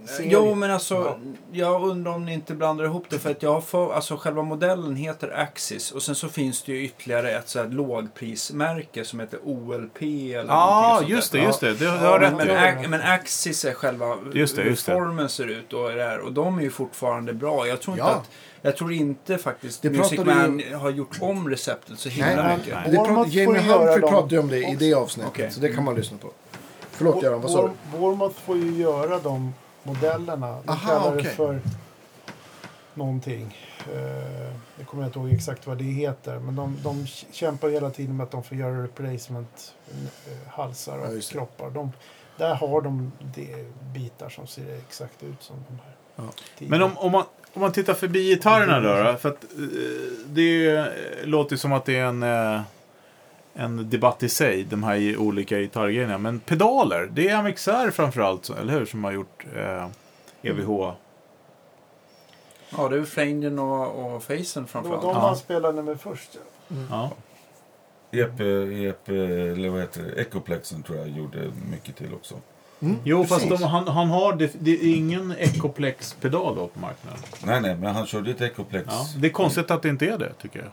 Serie. 0.05 0.29
Jo, 0.33 0.55
men 0.55 0.71
alltså, 0.71 1.19
jag 1.51 1.83
undrar 1.83 2.11
om 2.11 2.25
ni 2.25 2.33
inte 2.33 2.53
blandar 2.53 2.85
ihop 2.85 3.05
det. 3.09 3.19
För 3.19 3.31
att 3.31 3.43
jag 3.43 3.53
har 3.53 3.61
för, 3.61 3.93
alltså 3.93 4.17
själva 4.17 4.41
modellen 4.43 4.95
heter 4.95 5.39
Axis. 5.39 5.91
Och 5.91 6.03
sen 6.03 6.15
så 6.15 6.29
finns 6.29 6.63
det 6.63 6.71
ju 6.71 6.83
ytterligare 6.83 7.31
ett 7.31 7.49
så 7.49 7.59
här 7.59 7.67
lågprismärke 7.67 9.05
som 9.05 9.19
heter 9.19 9.39
OLP 9.43 10.01
eller 10.01 10.45
Ja, 10.47 10.81
någonting 10.81 10.99
sånt 10.99 11.09
just 11.09 11.31
det, 11.31 11.37
just 11.39 11.59
det. 11.59 11.73
Du, 11.73 11.85
Ja, 11.85 11.91
har 11.91 12.19
Men, 12.19 12.37
rätt 12.37 12.81
men, 12.81 12.89
men 12.91 13.01
Axis 13.01 13.65
är 13.65 13.73
själva 13.73 14.17
Just 14.33 14.55
det, 14.55 14.61
hur 14.61 14.69
just 14.69 14.85
det. 14.85 14.91
formen 14.91 15.29
ser 15.29 15.47
ut 15.47 15.73
och 15.73 15.89
det. 15.91 16.17
Och 16.19 16.31
de 16.33 16.57
är 16.57 16.61
ju 16.61 16.69
fortfarande 16.71 17.33
bra. 17.33 17.67
Jag 17.67 17.81
tror 17.81 17.95
inte 17.97 18.07
Ja. 18.07 18.13
att 18.15 18.29
jag 18.61 18.77
tror 18.77 18.93
inte 18.93 19.37
faktiskt 19.37 19.81
Det 19.81 19.89
Music 19.89 20.19
Man 20.19 20.61
har 20.75 20.89
gjort 20.89 21.17
om 21.21 21.49
receptet 21.49 21.99
så 21.99 22.09
himla 22.09 22.43
Nej, 22.43 22.57
mycket. 22.57 22.73
Nej. 22.73 22.83
Det 22.91 22.97
Bournemouth 22.97 23.13
prat, 23.15 23.27
får 23.33 23.35
Jamie 23.41 23.61
ju 23.61 23.67
Humphrey 23.71 23.99
pratade 24.09 24.35
ju 24.35 24.41
om 24.41 24.47
det 24.49 24.57
i 24.57 24.75
det 24.79 24.93
avsnittet. 24.93 25.31
Okej. 25.33 25.51
Så 25.51 25.59
det 25.59 25.69
kan 25.73 25.83
man 25.83 25.95
lyssna 25.95 26.17
på. 26.17 26.31
Förlåt 26.91 27.23
Göran, 27.23 27.41
vad 27.41 27.51
sa 27.51 27.61
du? 27.61 27.67
Bour- 27.67 27.99
Bournemouth 27.99 28.35
får 28.45 28.57
ju 28.57 28.71
göra 28.71 29.19
de 29.19 29.53
modellerna. 29.87 30.57
De 30.65 30.69
Aha, 30.69 30.87
kallar 30.89 31.15
det 31.15 31.21
okej. 31.21 31.35
för 31.35 31.59
någonting. 32.93 33.57
Uh, 33.93 33.97
jag 34.77 34.87
kommer 34.87 35.05
inte 35.05 35.19
ihåg 35.19 35.31
exakt 35.33 35.67
vad 35.67 35.77
det 35.77 35.83
heter. 35.83 36.39
Men 36.39 36.55
de, 36.55 36.77
de 36.83 37.07
kämpar 37.31 37.69
hela 37.69 37.89
tiden 37.89 38.17
med 38.17 38.23
att 38.23 38.31
de 38.31 38.43
får 38.43 38.57
göra 38.57 38.83
replacement 38.83 39.73
eh, 39.91 40.49
halsar 40.53 40.97
Ja, 40.97 41.07
och 41.07 41.13
det. 41.13 41.29
kroppar. 41.29 41.69
De, 41.69 41.91
där 42.37 42.55
har 42.55 42.81
de 42.81 43.11
det 43.35 43.65
bitar 43.93 44.29
som 44.29 44.47
ser 44.47 44.77
exakt 44.77 45.23
ut 45.23 45.43
som 45.43 45.55
de 45.67 45.73
här. 45.83 45.95
Ja. 46.15 46.23
Men 46.67 46.81
om, 46.81 46.97
om, 46.97 47.11
man, 47.11 47.23
om 47.53 47.61
man 47.61 47.71
tittar 47.71 47.93
förbi 47.93 48.23
gitarrerna 48.23 48.79
då, 48.79 49.11
då 49.11 49.17
för 49.17 49.29
att 49.29 49.43
eh, 49.43 49.49
det 50.25 50.41
är 50.41 50.45
ju, 50.45 50.77
eh, 50.77 50.85
låter 51.23 51.53
ju 51.53 51.57
som 51.57 51.73
att 51.73 51.85
det 51.85 51.97
är 51.97 52.05
en, 52.05 52.23
eh, 52.23 52.61
en 53.57 53.89
debatt 53.89 54.23
i 54.23 54.29
sig, 54.29 54.63
de 54.63 54.83
här 54.83 55.17
olika 55.17 55.59
gitarrgrejerna. 55.59 56.17
Men 56.17 56.39
pedaler, 56.39 57.09
det 57.13 57.29
är 57.29 57.35
Amixer 57.37 57.91
framförallt, 57.91 58.49
eller 58.49 58.73
hur, 58.73 58.85
som 58.85 59.03
har 59.03 59.11
gjort 59.11 59.45
eh, 59.55 59.87
EVH. 60.41 60.69
Ja, 62.77 62.89
det 62.89 62.97
är 62.97 63.03
Flangen 63.03 63.59
och, 63.59 64.15
och 64.15 64.23
Facen 64.23 64.45
Det 64.53 64.59
var 64.59 64.67
framförallt. 64.67 65.01
de 65.01 65.11
Ja. 65.11 65.19
han 65.19 65.35
spelade 65.37 65.83
med 65.83 66.01
först. 66.01 66.29
ja. 66.67 66.75
Ja. 66.89 67.11
EP, 68.11 68.39
EP, 68.39 69.09
eller 69.09 69.69
vad 69.69 69.81
heter 69.81 70.03
det, 70.03 70.21
Ecoplexen 70.21 70.83
tror 70.83 70.97
jag 70.97 71.09
gjorde 71.09 71.51
mycket 71.71 71.95
till 71.95 72.13
också. 72.13 72.35
Jo, 73.03 73.25
fast 73.25 73.41
Precis. 73.43 73.59
de, 73.59 73.65
han, 73.67 73.87
han 73.87 74.07
har... 74.07 74.33
Det, 74.35 74.51
det 74.59 74.71
är 74.71 74.95
ingen 74.95 75.31
Ecoplex-pedal 75.37 76.55
då 76.55 76.67
på 76.67 76.79
marknaden. 76.79 77.19
Nej, 77.45 77.61
nej, 77.61 77.75
men 77.75 77.95
han 77.95 78.05
körde 78.05 78.31
ett 78.31 78.41
Ecoplex. 78.41 78.85
Ja, 78.89 79.05
det 79.17 79.27
är 79.27 79.31
konstigt 79.31 79.71
att 79.71 79.81
det 79.81 79.89
inte 79.89 80.05
är 80.05 80.17
det, 80.17 80.33
tycker 80.41 80.59
jag. 80.59 80.69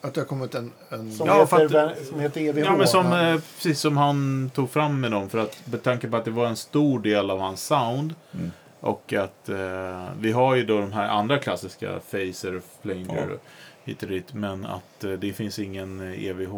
Att 0.00 0.14
det 0.14 0.20
har 0.20 0.26
kommit 0.26 0.54
en... 0.54 0.72
en... 0.88 1.12
Som, 1.12 1.26
Ja, 1.26 1.46
för 1.46 1.58
heter, 1.60 1.86
att- 1.86 2.06
som 2.06 2.20
heter 2.20 2.40
EVH. 2.40 2.58
Ja, 2.58 2.76
men 2.76 2.86
som, 2.88 3.06
ja. 3.06 3.28
eh, 3.34 3.40
precis 3.56 3.80
som 3.80 3.96
han 3.96 4.50
tog 4.54 4.70
fram 4.70 5.00
med 5.00 5.10
dem. 5.10 5.28
För 5.28 5.38
att 5.38 5.62
med 5.64 5.82
tanke 5.82 6.08
på 6.08 6.16
att 6.16 6.24
det 6.24 6.30
var 6.30 6.46
en 6.46 6.56
stor 6.56 6.98
del 7.00 7.30
av 7.30 7.38
hans 7.40 7.64
sound. 7.66 8.14
Mm. 8.34 8.50
Och 8.80 9.12
att 9.12 9.48
eh, 9.48 10.04
vi 10.20 10.32
har 10.32 10.54
ju 10.54 10.64
då 10.64 10.80
de 10.80 10.92
här 10.92 11.08
andra 11.08 11.38
klassiska 11.38 12.00
Phaser, 12.10 12.60
Flanger 12.82 13.26
Ja. 13.28 13.34
och 13.34 13.40
hit 13.84 14.02
och 14.02 14.08
dit. 14.08 14.32
Men 14.34 14.66
att 14.66 15.04
eh, 15.04 15.10
det 15.10 15.32
finns 15.32 15.58
ingen 15.58 16.12
eh, 16.12 16.24
EVH. 16.26 16.52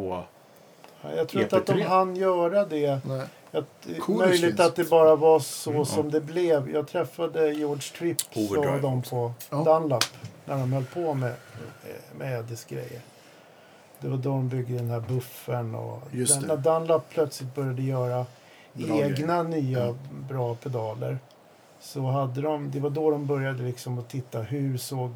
Ja, 1.03 1.11
jag 1.17 1.29
tror 1.29 1.43
inte 1.43 1.57
att 1.57 1.67
de 1.67 1.73
EP3. 1.73 1.87
hann 1.89 2.17
göra 2.17 2.65
det. 2.65 3.01
Nej. 3.07 3.27
Att, 3.53 3.87
Coolest 4.01 4.29
möjligt 4.29 4.41
finns. 4.57 4.61
att 4.61 4.77
det 4.77 4.91
bara 4.91 5.17
var 5.17 5.41
så 5.41 5.71
Mm, 5.71 5.85
som 5.85 6.11
det 6.11 6.21
blev. 6.21 6.71
Jag 6.71 6.89
träffade 6.89 7.53
George 7.53 8.15
Overdrive 8.35 8.75
och 8.77 8.81
de 8.83 9.03
på 9.03 9.33
Ja. 9.51 9.57
Dunlap. 9.57 10.05
När 10.45 10.57
de 10.59 10.73
höll 10.73 10.85
på 10.85 11.15
med, 11.15 11.31
eh, 11.31 12.19
med 12.19 12.39
Eddys 12.41 12.65
grejer. 12.65 13.01
Det 14.01 14.09
var 14.09 14.17
då 14.17 14.31
de 14.31 14.49
byggde 14.49 14.75
den 14.75 14.91
här 14.91 15.01
buffern. 15.01 15.75
Och 15.75 16.03
Just 16.13 16.41
när 16.43 16.57
Dunlap 16.57 17.09
plötsligt 17.11 17.55
började 17.55 17.83
göra 17.83 18.27
Bra 18.73 18.97
egna 18.97 19.43
nya 19.43 19.87
Ja. 19.87 19.95
bra 20.29 20.55
pedaler. 20.55 21.19
Så 21.81 22.01
hade 22.07 22.41
de, 22.41 22.71
det 22.71 22.81
var 22.81 22.91
då 22.91 23.11
de 23.11 23.27
började 23.27 23.63
liksom 23.63 23.99
att 23.99 24.09
titta 24.09 24.41
hur 24.43 24.77
såg 24.79 25.11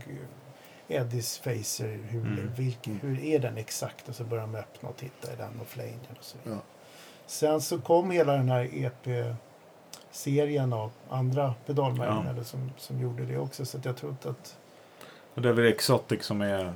Eddys 0.89 1.39
Facer, 1.39 1.98
hur, 2.09 2.20
Mm. 2.27 2.51
vilken, 2.57 2.98
hur 3.02 3.24
är 3.24 3.39
den 3.39 3.57
exakt? 3.57 4.09
Och 4.09 4.15
så 4.15 4.24
började 4.24 4.52
de 4.52 4.59
öppna 4.59 4.89
och 4.89 4.97
titta 4.97 5.32
i 5.32 5.36
den 5.36 5.61
och 5.61 5.66
flanger 5.66 5.98
och 6.19 6.24
så 6.24 6.36
vidare. 6.43 6.59
Ja. 6.66 6.70
Sen 7.27 7.61
så 7.61 7.78
kom 7.78 8.11
hela 8.11 8.32
den 8.32 8.48
här 8.48 8.69
EP-serien 10.11 10.73
av 10.73 10.90
andra 11.09 11.55
pedalmärken 11.66 12.36
Ja. 12.36 12.44
som, 12.44 12.73
som 12.77 13.01
gjorde 13.01 13.24
det 13.24 13.39
också. 13.39 13.65
Så 13.65 13.78
att 13.78 13.85
jag 13.85 13.97
tror 13.97 14.12
inte 14.12 14.31
att... 14.31 14.57
Och 15.35 15.43
det 15.43 15.48
är 15.48 15.52
väl 15.52 15.66
Exotic 15.66 16.23
som 16.24 16.40
är 16.40 16.73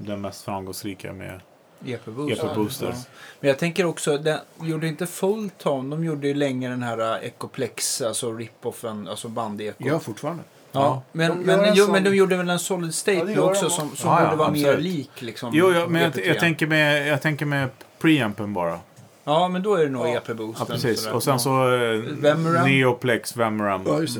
den 0.00 0.20
mest 0.20 0.44
framgångsrika 0.44 1.12
med 1.12 1.40
EP-booster. 1.86 2.46
EP-booster. 2.46 2.86
Ja. 2.86 2.94
Men 3.40 3.48
jag 3.48 3.58
tänker 3.58 3.84
också, 3.86 4.18
den 4.18 4.38
gjorde 4.62 4.86
inte 4.88 5.06
Fulltone, 5.06 5.96
de 5.96 6.04
gjorde 6.04 6.28
ju 6.28 6.34
länge 6.34 6.68
den 6.68 6.82
här 6.82 7.00
uh, 7.00 7.26
Ecoplex, 7.26 8.02
alltså 8.02 8.32
rip-offen, 8.32 9.08
alltså 9.10 9.28
band-eko. 9.28 9.74
Ja, 9.88 9.98
fortfarande. 9.98 10.42
Ja, 10.72 11.02
men, 11.12 11.30
De 11.30 11.44
men, 11.44 11.60
en 11.64 11.74
jo, 11.74 11.84
sån- 11.84 11.92
men 11.92 12.04
de 12.04 12.16
gjorde 12.16 12.36
väl 12.36 12.50
en 12.50 12.58
Solid 12.58 12.94
State 12.94 13.32
Ja, 13.32 13.40
också 13.42 13.64
de 13.64 13.70
som, 13.70 13.96
som 13.96 14.16
borde 14.24 14.36
vara 14.36 14.50
mer 14.50 14.78
lik 14.78 15.22
liksom. 15.22 15.50
Jo, 15.54 15.72
ja, 15.72 15.86
men 15.88 16.02
jag, 16.02 16.12
EP3. 16.12 16.26
jag, 16.26 16.40
tänker 16.40 16.66
med, 16.66 17.08
jag 17.08 17.22
tänker 17.22 17.46
med 17.46 17.68
preampen 17.98 18.54
bara. 18.54 18.78
Ja, 19.24 19.48
men 19.48 19.62
då 19.62 19.74
är 19.74 19.84
det 19.84 19.90
nog 19.90 20.06
Ja. 20.08 20.16
EP-boosten. 20.16 20.66
Ja, 20.68 20.74
precis. 20.74 21.00
sådär. 21.00 21.14
Och 21.16 21.22
sen 21.22 21.38
så 21.40 21.74
eh, 21.74 22.00
Vemuram. 22.00 22.68
Neoplex, 22.70 23.36
Vemuram. 23.36 23.82
Ja, 23.86 24.00
just 24.00 24.18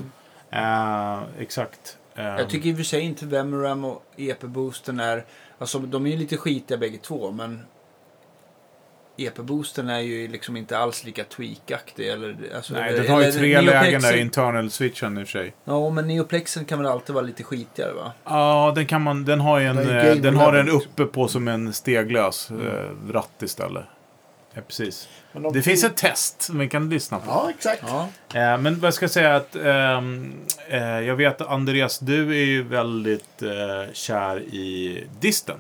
det. 0.51 0.57
Eh, 0.59 1.43
exakt. 1.43 1.97
Eh, 2.15 2.25
Jag 2.25 2.51
tycker 2.51 2.69
i 2.69 2.73
och 2.73 2.77
för 2.77 2.85
sig 2.85 3.01
inte 3.01 3.27
Vemuram 3.27 3.85
och 3.85 4.03
EP-boosten 4.17 5.01
är... 5.01 5.25
Alltså 5.59 5.79
de 5.79 6.07
är 6.07 6.11
ju 6.11 6.17
lite 6.17 6.37
skitiga 6.37 6.79
bägge 6.79 6.99
två, 6.99 7.31
men... 7.31 7.61
EP-boosten 9.17 9.89
är 9.89 10.01
ju 10.01 10.29
liksom 10.29 10.57
inte 10.57 10.79
alls 10.79 11.05
lika 11.05 11.25
tweakaktig. 11.25 12.09
Eller, 12.09 12.37
alltså, 12.57 12.75
Nej, 12.75 12.93
den 12.93 13.09
har 13.09 13.23
ju 13.23 13.33
tre 13.33 13.61
lägen 13.61 14.03
där, 14.03 14.17
internal 14.17 14.71
switchen 14.71 15.19
i 15.19 15.23
och 15.23 15.29
för 15.29 15.39
sig. 15.39 15.55
Ja, 15.65 15.91
men 15.91 16.07
Neoplexen 16.07 16.65
kan 16.65 16.79
väl 16.79 16.89
alltid 16.89 17.15
vara 17.15 17.25
lite 17.25 17.43
skitigare 17.43 17.93
va? 17.93 18.13
Ja, 18.25 18.73
den 18.75 18.87
kan 18.87 19.03
man, 19.03 19.25
den 19.25 19.41
har 19.41 19.59
ju 19.59 19.67
en, 19.67 19.77
Den 20.23 20.37
har 20.37 20.53
den 20.53 20.69
uppe 20.69 21.05
på 21.05 21.29
som 21.29 21.49
en 21.49 21.73
steglös 21.73 22.51
eh, 22.51 23.13
ratt 23.13 23.43
istället. 23.43 23.85
Ja, 24.55 24.63
precis. 24.67 25.09
Men 25.33 25.43
de 25.43 25.53
Det 25.53 25.63
finns 25.63 25.85
ett 25.85 25.97
test 25.97 26.43
som 26.43 26.59
vi 26.59 26.69
kan 26.69 26.89
lyssna 26.89 27.19
på. 27.19 27.25
Ja, 27.29 27.51
exakt. 27.51 27.83
Ja. 27.87 28.09
Eh, 28.35 28.59
men 28.59 28.81
vad 28.81 28.95
ska 28.95 29.05
jag 29.05 29.11
säga 29.11 29.37
att 29.37 29.57
ehm, 29.57 30.33
eh, 30.69 30.79
jag 31.01 31.17
vet 31.17 31.41
att 31.41 31.49
Andreas, 31.49 31.99
du 31.99 32.31
är 32.31 32.45
ju 32.45 32.63
väldigt 32.63 33.43
eh, 33.43 33.93
kär 33.93 34.41
i 34.41 35.05
disten. 35.21 35.57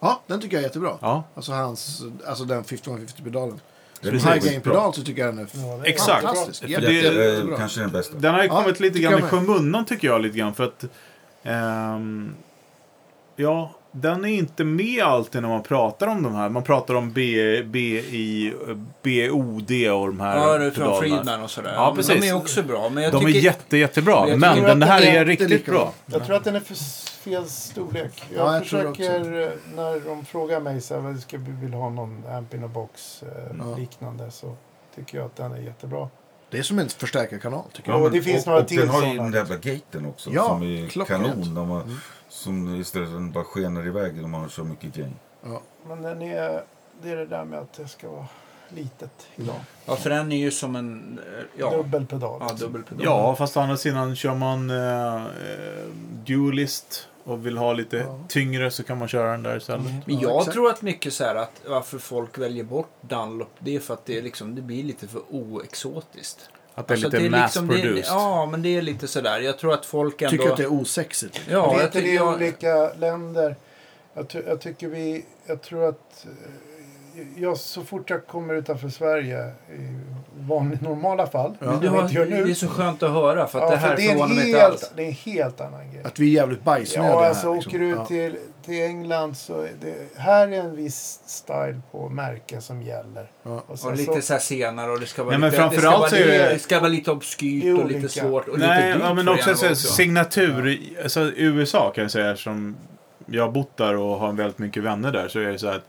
Ja, 0.00 0.20
den 0.26 0.40
tycker 0.40 0.56
jag 0.56 0.60
är 0.62 0.66
jättebra. 0.68 0.98
Ja, 1.00 1.24
Alltså, 1.34 1.52
hans, 1.52 2.02
alltså 2.26 2.44
den 2.44 2.64
5150-pedalen. 2.64 3.60
Det 4.00 4.08
är 4.08 4.12
Precis. 4.12 4.26
High 4.28 4.34
riktigt 4.34 4.62
bra. 4.64 4.72
gain-pedal 4.72 4.94
så 4.94 5.02
tycker 5.02 5.22
jag 5.26 5.34
den 5.36 5.44
är 5.44 5.48
Ja, 5.54 5.76
det 5.76 5.88
är 5.88 5.90
Exakt. 5.92 6.22
fantastisk. 6.24 6.60
Det- 6.60 6.76
Det 6.80 6.86
är 7.06 7.12
jättebra. 7.32 7.56
kanske 7.56 7.80
den 7.80 7.90
bästa. 7.90 8.14
den 8.18 8.34
har 8.34 8.42
ju 8.42 8.48
Ja, 8.48 8.62
kommit 8.62 8.80
lite 8.80 8.98
grann 8.98 9.12
i 9.14 9.16
jag 9.20 9.30
skymundan 9.30 9.84
tycker 9.84 10.08
jag 10.08 10.20
lite 10.20 10.38
grann. 10.38 10.54
För 10.54 10.64
att, 10.64 10.84
ehm, 11.42 12.34
ja, 13.36 13.74
den 14.00 14.24
är 14.24 14.28
inte 14.28 14.64
med 14.64 15.02
alltid 15.04 15.42
när 15.42 15.48
man 15.48 15.62
pratar 15.62 16.06
om 16.06 16.22
de 16.22 16.34
här. 16.34 16.48
Man 16.48 16.62
pratar 16.62 16.94
om 16.94 17.12
B, 17.12 17.62
BI, 17.62 18.52
BOD 19.02 19.70
och 19.92 20.06
de 20.06 20.20
här 20.20 20.36
Ja, 20.38 20.58
det 20.58 20.64
är 20.66 20.70
från. 20.70 21.00
Friedman 21.00 21.42
och 21.42 21.50
sådär. 21.50 21.72
Ja, 21.74 21.86
men 21.86 21.96
precis. 21.96 22.20
De 22.20 22.28
är 22.28 22.36
också 22.36 22.62
bra. 22.62 22.88
Men 22.88 23.02
jag 23.02 23.12
De 23.12 23.24
tycker... 23.24 23.38
är 23.38 23.42
jätte, 23.42 23.76
jättebra. 23.76 24.36
Men 24.36 24.54
tycker 24.54 24.68
den 24.68 24.82
här 24.82 25.02
är 25.02 25.20
är 25.20 25.24
riktigt 25.24 25.50
lika 25.50 25.72
bra. 25.72 25.92
Jag 26.06 26.26
tror 26.26 26.36
att 26.36 26.44
den 26.44 26.56
är 26.56 26.60
för 26.60 26.74
fel 27.30 27.44
storlek. 27.46 28.12
Jag, 28.34 28.46
Ja, 28.46 28.52
jag 28.54 28.62
försöker, 28.62 29.40
eh, 29.42 29.48
när 29.76 30.08
de 30.08 30.24
frågar 30.24 30.60
mig 30.60 30.80
så 30.80 31.00
här, 31.00 31.14
ska 31.14 31.38
vi 31.38 31.52
vill 31.52 31.72
ha 31.74 31.90
någon 31.90 32.26
amp 32.26 32.54
in 32.54 32.64
a 32.64 32.68
box 32.68 33.22
eh, 33.22 33.28
Ja. 33.58 33.76
liknande 33.76 34.30
så 34.30 34.56
tycker 34.96 35.18
jag 35.18 35.26
att 35.26 35.36
den 35.36 35.52
är 35.52 35.58
jättebra. 35.60 36.08
Det 36.50 36.58
är 36.58 36.62
som 36.62 36.78
en 36.78 36.88
förstärkarkanal, 36.88 37.64
tycker 37.72 37.90
Ja, 37.90 37.96
jag. 37.96 38.04
och 38.04 38.10
det 38.10 38.22
finns 38.22 38.40
och, 38.42 38.46
några 38.46 38.60
och 38.62 38.68
till 38.68 38.78
den 38.80 38.88
har 38.88 39.06
ju 39.06 39.16
den 39.16 39.30
där 39.30 39.38
jävla 39.38 39.56
gaten 39.56 40.06
också. 40.06 40.30
Ja, 40.32 40.44
som 40.48 40.62
är 40.62 40.88
klockrent. 40.88 41.22
kanon. 41.26 41.54
När 41.54 41.64
man, 41.64 41.82
Mm. 41.82 41.96
Som 42.28 42.80
istället 42.80 43.08
för 43.08 43.14
att 43.16 43.20
den 43.22 43.32
bara 43.32 43.44
skenar 43.44 43.86
iväg 43.86 44.16
när 44.16 44.28
man 44.28 44.40
har 44.40 44.48
så 44.48 44.64
mycket 44.64 44.94
gain. 44.94 45.14
Ja. 45.44 45.60
Men 45.88 46.02
den 46.02 46.22
är, 46.22 46.64
det 47.02 47.10
är 47.10 47.16
det 47.16 47.26
där 47.26 47.44
med 47.44 47.58
att 47.58 47.72
det 47.72 47.88
ska 47.88 48.10
vara 48.10 48.26
litet 48.68 49.26
idag. 49.36 49.54
Ja, 49.86 49.96
för 49.96 50.10
den 50.10 50.32
är 50.32 50.36
ju 50.36 50.50
som 50.50 50.76
en... 50.76 51.18
eh, 51.38 51.44
Ja, 51.58 51.70
Dubbel 51.70 52.06
pedal. 52.06 52.36
ja 52.40 52.48
liksom. 52.48 52.66
dubbelpedal. 52.72 53.04
Ja, 53.04 53.36
fast 53.36 53.56
å 53.56 53.60
andra 53.60 53.76
sidan 53.76 54.16
kör 54.16 54.34
man 54.34 54.70
eh, 54.70 55.14
eh, 55.16 55.22
dualist 56.26 57.08
och 57.26 57.46
vill 57.46 57.56
ha 57.58 57.72
lite 57.72 57.96
Ja. 57.96 58.18
tyngre 58.28 58.70
så 58.70 58.82
kan 58.82 58.98
man 58.98 59.08
köra 59.08 59.30
den 59.30 59.42
där 59.42 59.56
istället. 59.56 59.80
Mm. 59.86 59.96
Men 60.06 60.14
Ja, 60.14 60.22
jag 60.22 60.38
exakt. 60.38 60.54
tror 60.54 60.70
att 60.70 60.82
mycket 60.82 61.12
så 61.12 61.24
här 61.24 61.34
att 61.34 61.60
varför 61.66 61.98
folk 61.98 62.38
väljer 62.38 62.64
bort 62.64 62.90
Dunlop, 63.00 63.50
det 63.58 63.76
är 63.76 63.80
för 63.80 63.94
att 63.94 64.06
det, 64.06 64.18
är 64.18 64.22
liksom, 64.22 64.54
det 64.54 64.62
blir 64.62 64.82
lite 64.84 65.08
för 65.08 65.22
oexotiskt. 65.30 66.48
Att 66.74 66.88
det 66.88 66.92
är 66.92 66.96
Alltså, 66.96 67.08
lite 67.08 67.18
liksom- 67.28 67.68
det- 67.68 67.74
mass-produced. 67.74 68.04
Ja, 68.06 68.46
men 68.46 68.62
det 68.62 68.76
är 68.76 68.82
lite 68.82 69.08
sådär. 69.08 69.40
Jag 69.40 69.58
tror 69.58 69.72
att 69.74 69.86
folk 69.86 70.22
ändå... 70.22 70.30
Tycker 70.30 70.50
att 70.50 70.56
det 70.56 70.62
är 70.62 70.72
osexigt. 70.72 71.40
Ja, 71.48 71.52
det 71.52 71.56
är 71.56 71.62
jag 71.78 71.80
inte 71.86 71.92
tycker 71.92 72.08
det 72.08 72.14
jag... 72.14 72.34
olika 72.34 72.92
länder. 72.94 73.56
Jag, 74.14 74.28
ty- 74.28 74.42
jag 74.46 74.60
tycker 74.60 74.88
vi, 74.88 75.24
jag 75.46 75.62
tror 75.62 75.88
att 75.88 76.26
eh, 76.26 76.30
jag, 77.36 77.56
så 77.56 77.82
fort 77.84 78.10
jag 78.10 78.26
kommer 78.26 78.54
utanför 78.54 78.88
Sverige 78.88 79.46
i 79.46 79.98
vanliga, 80.38 80.80
normala 80.82 81.26
fall, 81.26 81.56
Ja. 81.60 81.82
Gör 82.10 82.26
nu. 82.26 82.44
det 82.44 82.50
är 82.50 82.54
så 82.54 82.68
skönt 82.68 83.02
att 83.02 83.10
höra 83.10 83.46
för 83.46 83.58
att 83.58 83.64
ja, 83.64 83.70
det 83.70 83.76
här 83.76 83.88
för 83.88 83.96
det, 83.96 84.02
är 84.06 84.08
förvånar 84.08 84.30
en 84.30 84.36
mig 84.36 84.46
inte 84.46 84.58
helt, 84.60 84.72
alls. 84.72 84.92
det 84.96 85.02
är 85.02 85.06
en 85.06 85.12
helt 85.12 85.60
annan 85.60 85.92
grej. 85.92 86.02
Att 86.04 86.18
vi 86.18 86.28
är 86.28 86.40
jävligt 86.40 86.62
bajsnödiga 86.64 87.12
Ja, 87.12 87.26
alltså 87.26 87.42
här. 87.52 87.58
åker 87.58 87.60
liksom. 87.70 87.80
du 87.80 87.88
Ja. 87.90 88.06
till, 88.06 88.36
till 88.64 88.82
England 88.82 89.36
så 89.36 89.60
är 89.60 89.70
det, 89.80 90.20
här 90.20 90.48
är 90.48 90.52
en 90.52 90.76
viss 90.76 91.20
style 91.26 91.80
på 91.92 92.08
märken 92.08 92.62
som 92.62 92.82
gäller. 92.82 93.30
Ja. 93.42 93.62
Och 93.66 93.78
sen 93.78 93.90
Och 93.90 93.96
lite 93.96 94.22
så 94.22 94.32
här 94.32 94.40
senare 94.40 94.90
och 94.90 95.00
det 95.00 95.06
ska 95.06 95.22
vara 95.24 95.38
Nej, 95.38 95.40
men 95.40 95.50
lite, 95.50 95.74
det 95.74 95.80
ska 95.80 95.98
vara, 95.98 96.10
det- 96.10 96.52
det 96.52 96.58
ska 96.58 96.78
vara 96.80 96.88
lite 96.88 97.10
obskyrt 97.10 97.64
Det 97.64 97.72
och 97.72 97.90
lite 97.90 98.08
svårt 98.08 98.48
och 98.48 98.58
Nej, 98.58 98.76
lite 98.76 98.92
dyrt 98.98 99.02
ja, 99.08 99.14
men 99.14 99.28
också, 99.28 99.46
det 99.46 99.70
också. 99.70 99.74
signatur. 99.74 100.78
Alltså, 101.02 101.20
USA 101.36 101.92
kan 101.94 102.02
jag 102.02 102.10
säga, 102.10 102.36
som 102.36 102.76
jag 103.26 103.42
har 103.44 103.50
bott 103.52 103.76
där 103.76 103.96
och 103.96 104.18
har 104.18 104.32
väldigt 104.32 104.58
mycket 104.58 104.82
vänner 104.82 105.12
där, 105.12 105.28
så 105.28 105.38
är 105.40 105.52
det 105.52 105.58
så 105.58 105.66
att 105.68 105.82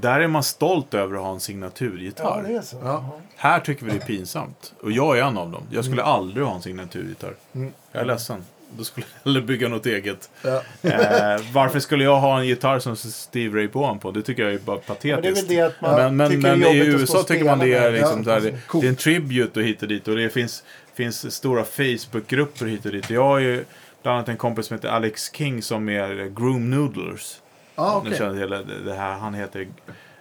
där 0.00 0.20
är 0.20 0.26
man 0.28 0.42
stolt 0.42 0.94
över 0.94 1.14
att 1.16 1.22
ha 1.22 1.28
en 1.28 1.34
Ja, 1.34 1.40
signaturgitarr. 1.40 2.42
det 2.48 2.54
är 2.54 2.62
så. 2.62 2.76
Ja. 2.76 2.84
Ja. 2.86 3.20
Här 3.36 3.60
tycker 3.60 3.84
vi 3.84 3.90
det 3.90 3.96
är 3.96 4.06
pinsamt. 4.06 4.72
Och 4.80 4.92
jag 4.92 5.18
är 5.18 5.22
en 5.22 5.38
av 5.38 5.50
dem. 5.50 5.62
Jag 5.70 5.84
skulle 5.84 6.02
aldrig 6.02 6.46
ha 6.46 6.54
en 6.54 6.62
signaturgitarr. 6.62 7.34
Mm. 7.54 7.72
Jag 7.92 8.02
är 8.02 8.06
ledsen. 8.06 8.44
Då 8.78 8.84
skulle 8.84 9.06
jag 9.12 9.30
hellre 9.30 9.42
bygga 9.46 9.68
något 9.68 9.86
eget. 9.86 10.30
Ja. 10.44 10.62
Eh, 10.82 11.40
varför 11.52 11.80
skulle 11.80 12.04
jag 12.04 12.20
ha 12.20 12.40
en 12.40 12.46
gitarr 12.46 12.78
som 12.78 12.96
Steve 12.96 13.58
Ray 13.58 13.68
på 13.68 13.98
på? 13.98 14.10
Det 14.10 14.22
tycker 14.22 14.42
jag 14.42 14.52
är 14.54 14.58
bara 14.58 14.76
Men 14.76 14.96
är 15.10 15.20
patetiskt. 15.20 15.50
Men, 15.80 16.16
men, 16.16 16.40
men 16.40 16.62
är 16.62 16.74
i 16.74 16.86
USA 16.86 17.22
tycker 17.22 17.44
man 17.44 17.58
det 17.58 17.74
är 17.74 17.92
liksom 17.92 18.18
Ja, 18.18 18.24
så 18.24 18.30
här, 18.30 18.40
det, 18.40 18.66
Coolt. 18.66 18.82
det 18.82 18.88
är 18.88 18.90
en 18.90 18.96
tribute 18.96 19.60
och 19.60 19.66
hit 19.66 19.82
och 19.82 19.88
dit. 19.88 20.08
Och 20.08 20.16
det 20.16 20.30
finns, 20.30 20.62
finns 20.94 21.34
stora 21.34 21.64
Facebookgrupper 21.64 22.66
hit 22.66 22.86
och 22.86 22.92
dit. 22.92 23.10
Jag 23.10 23.24
har 23.24 23.38
ju 23.38 23.64
bland 24.02 24.16
annat 24.16 24.28
en 24.28 24.36
kompis 24.36 24.66
som 24.66 24.76
heter 24.76 24.88
Alex 24.88 25.32
King 25.32 25.62
som 25.62 25.88
är 25.88 26.28
Groom 26.40 26.70
Noodlers. 26.70 27.38
Ja, 27.74 28.00
Nu 28.04 28.08
okej. 28.08 28.18
känner 28.18 28.38
hela 28.38 28.62
det 28.62 28.94
här, 28.94 29.12
han 29.18 29.34
heter 29.34 29.68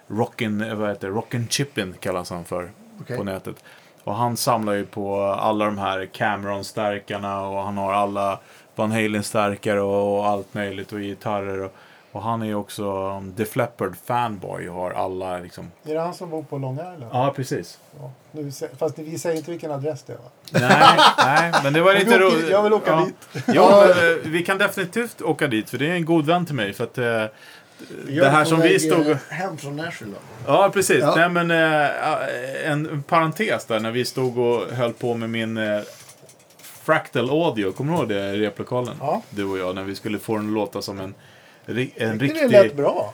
Rockin', 0.07 0.75
vad 0.75 0.89
heter? 0.89 1.09
Rockin' 1.09 1.47
Chippin 1.49 1.93
kallas 1.99 2.29
han 2.29 2.45
för 2.45 2.71
Okej. 3.01 3.17
på 3.17 3.23
nätet. 3.23 3.63
Och 4.03 4.15
han 4.15 4.37
samlar 4.37 4.73
ju 4.73 4.85
på 4.85 5.21
alla 5.23 5.65
de 5.65 5.77
här 5.77 6.05
Cameron-stärkarna 6.05 7.41
och 7.47 7.63
han 7.63 7.77
har 7.77 7.93
alla 7.93 8.39
Van 8.75 8.91
Halen-stärkare 8.91 9.81
och, 9.81 10.17
och 10.19 10.27
allt 10.27 10.53
möjligt 10.53 10.91
och 10.93 10.99
gitarrer. 10.99 11.61
Och, 11.61 11.73
och 12.11 12.21
han 12.21 12.41
är 12.41 12.45
ju 12.45 12.55
också 12.55 12.83
um, 13.17 13.33
The 13.33 13.45
Fleppard 13.45 13.95
fanboy 14.05 14.69
och 14.69 14.75
har 14.75 14.91
alla 14.91 15.37
liksom... 15.39 15.71
Är 15.83 15.93
det 15.93 15.99
han 15.99 16.13
som 16.13 16.29
bor 16.29 16.43
på 16.43 16.57
Long 16.57 16.73
Island? 16.73 17.05
Ja, 17.11 17.33
precis. 17.35 17.79
Ja. 17.99 18.11
Nu, 18.31 18.51
fast 18.77 18.99
vi 18.99 19.19
säger 19.19 19.37
inte 19.37 19.51
vilken 19.51 19.71
adress 19.71 20.03
det 20.03 20.13
är 20.13 20.17
va? 20.17 20.23
Nej, 20.51 20.97
nej, 21.17 21.61
men 21.63 21.73
det 21.73 21.81
var 21.81 21.93
lite 21.93 22.19
roligt. 22.19 22.49
jag 22.49 22.63
vill 22.63 22.73
åka 22.73 22.91
ja. 22.91 23.05
dit. 23.05 23.43
Ja, 23.47 23.85
men, 23.87 24.11
eh, 24.11 24.17
vi 24.23 24.45
kan 24.45 24.57
definitivt 24.57 25.21
åka 25.21 25.47
dit 25.47 25.69
för 25.69 25.77
det 25.77 25.87
är 25.87 25.93
en 25.93 26.05
god 26.05 26.25
vän 26.25 26.45
till 26.45 26.55
mig. 26.55 26.73
För 26.73 26.83
att 26.83 26.97
eh, 26.97 27.25
det 28.07 28.29
här 28.29 28.45
som 28.45 28.61
vi 28.61 28.79
stod 28.79 29.09
eh. 29.09 29.17
Hem 29.29 29.57
från 29.57 29.75
Nashville. 29.75 30.15
Ja, 30.47 30.69
precis. 30.73 30.99
Ja. 30.99 31.15
Nej, 31.15 31.29
men, 31.29 31.51
eh, 31.51 32.71
en 32.71 33.03
parentes 33.03 33.65
där 33.65 33.79
när 33.79 33.91
vi 33.91 34.05
stod 34.05 34.37
och 34.37 34.71
höll 34.71 34.93
på 34.93 35.13
med 35.13 35.29
min 35.29 35.57
eh, 35.57 35.81
Fractal 36.61 37.29
Audio. 37.29 37.71
Kommer 37.71 37.93
du 37.93 37.99
ihåg 37.99 38.09
det 38.09 38.19
i 38.19 38.39
replokalen? 38.39 38.95
Ja. 38.99 39.21
Du 39.29 39.43
och 39.45 39.57
jag, 39.57 39.75
när 39.75 39.83
vi 39.83 39.95
skulle 39.95 40.19
få 40.19 40.37
den 40.37 40.47
att 40.47 40.53
låta 40.53 40.81
som 40.81 40.99
en, 40.99 41.13
en 41.65 42.17
det 42.17 42.27
lät 42.27 42.63
riktig 42.63 42.75
bra. 42.75 43.13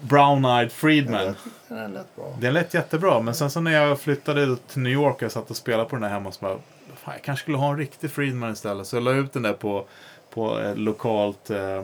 brown-eyed 0.00 0.68
Friedman. 0.68 1.34
Det 1.68 1.88
lät 1.88 2.16
bra. 2.16 2.36
Den 2.40 2.54
lät 2.54 2.74
jättebra, 2.74 3.20
men 3.20 3.34
sen 3.34 3.50
så 3.50 3.60
när 3.60 3.70
jag 3.70 4.00
flyttade 4.00 4.56
till 4.56 4.82
New 4.82 4.92
York 4.92 5.22
och 5.22 5.32
satt 5.32 5.50
och 5.50 5.56
spelade 5.56 5.88
på 5.88 5.96
den 5.96 6.02
här 6.02 6.10
hemma 6.10 6.32
så 6.32 6.40
bara, 6.40 6.58
fan, 7.04 7.14
jag 7.14 7.22
kanske 7.22 7.42
skulle 7.42 7.56
ha 7.56 7.70
en 7.70 7.78
riktig 7.78 8.10
Friedman 8.10 8.52
istället. 8.52 8.86
Så 8.86 8.96
jag 8.96 9.02
la 9.02 9.12
ut 9.12 9.32
den 9.32 9.42
där 9.42 9.52
på, 9.52 9.84
på 10.30 10.58
ett 10.58 10.78
lokalt 10.78 11.50
eh, 11.50 11.76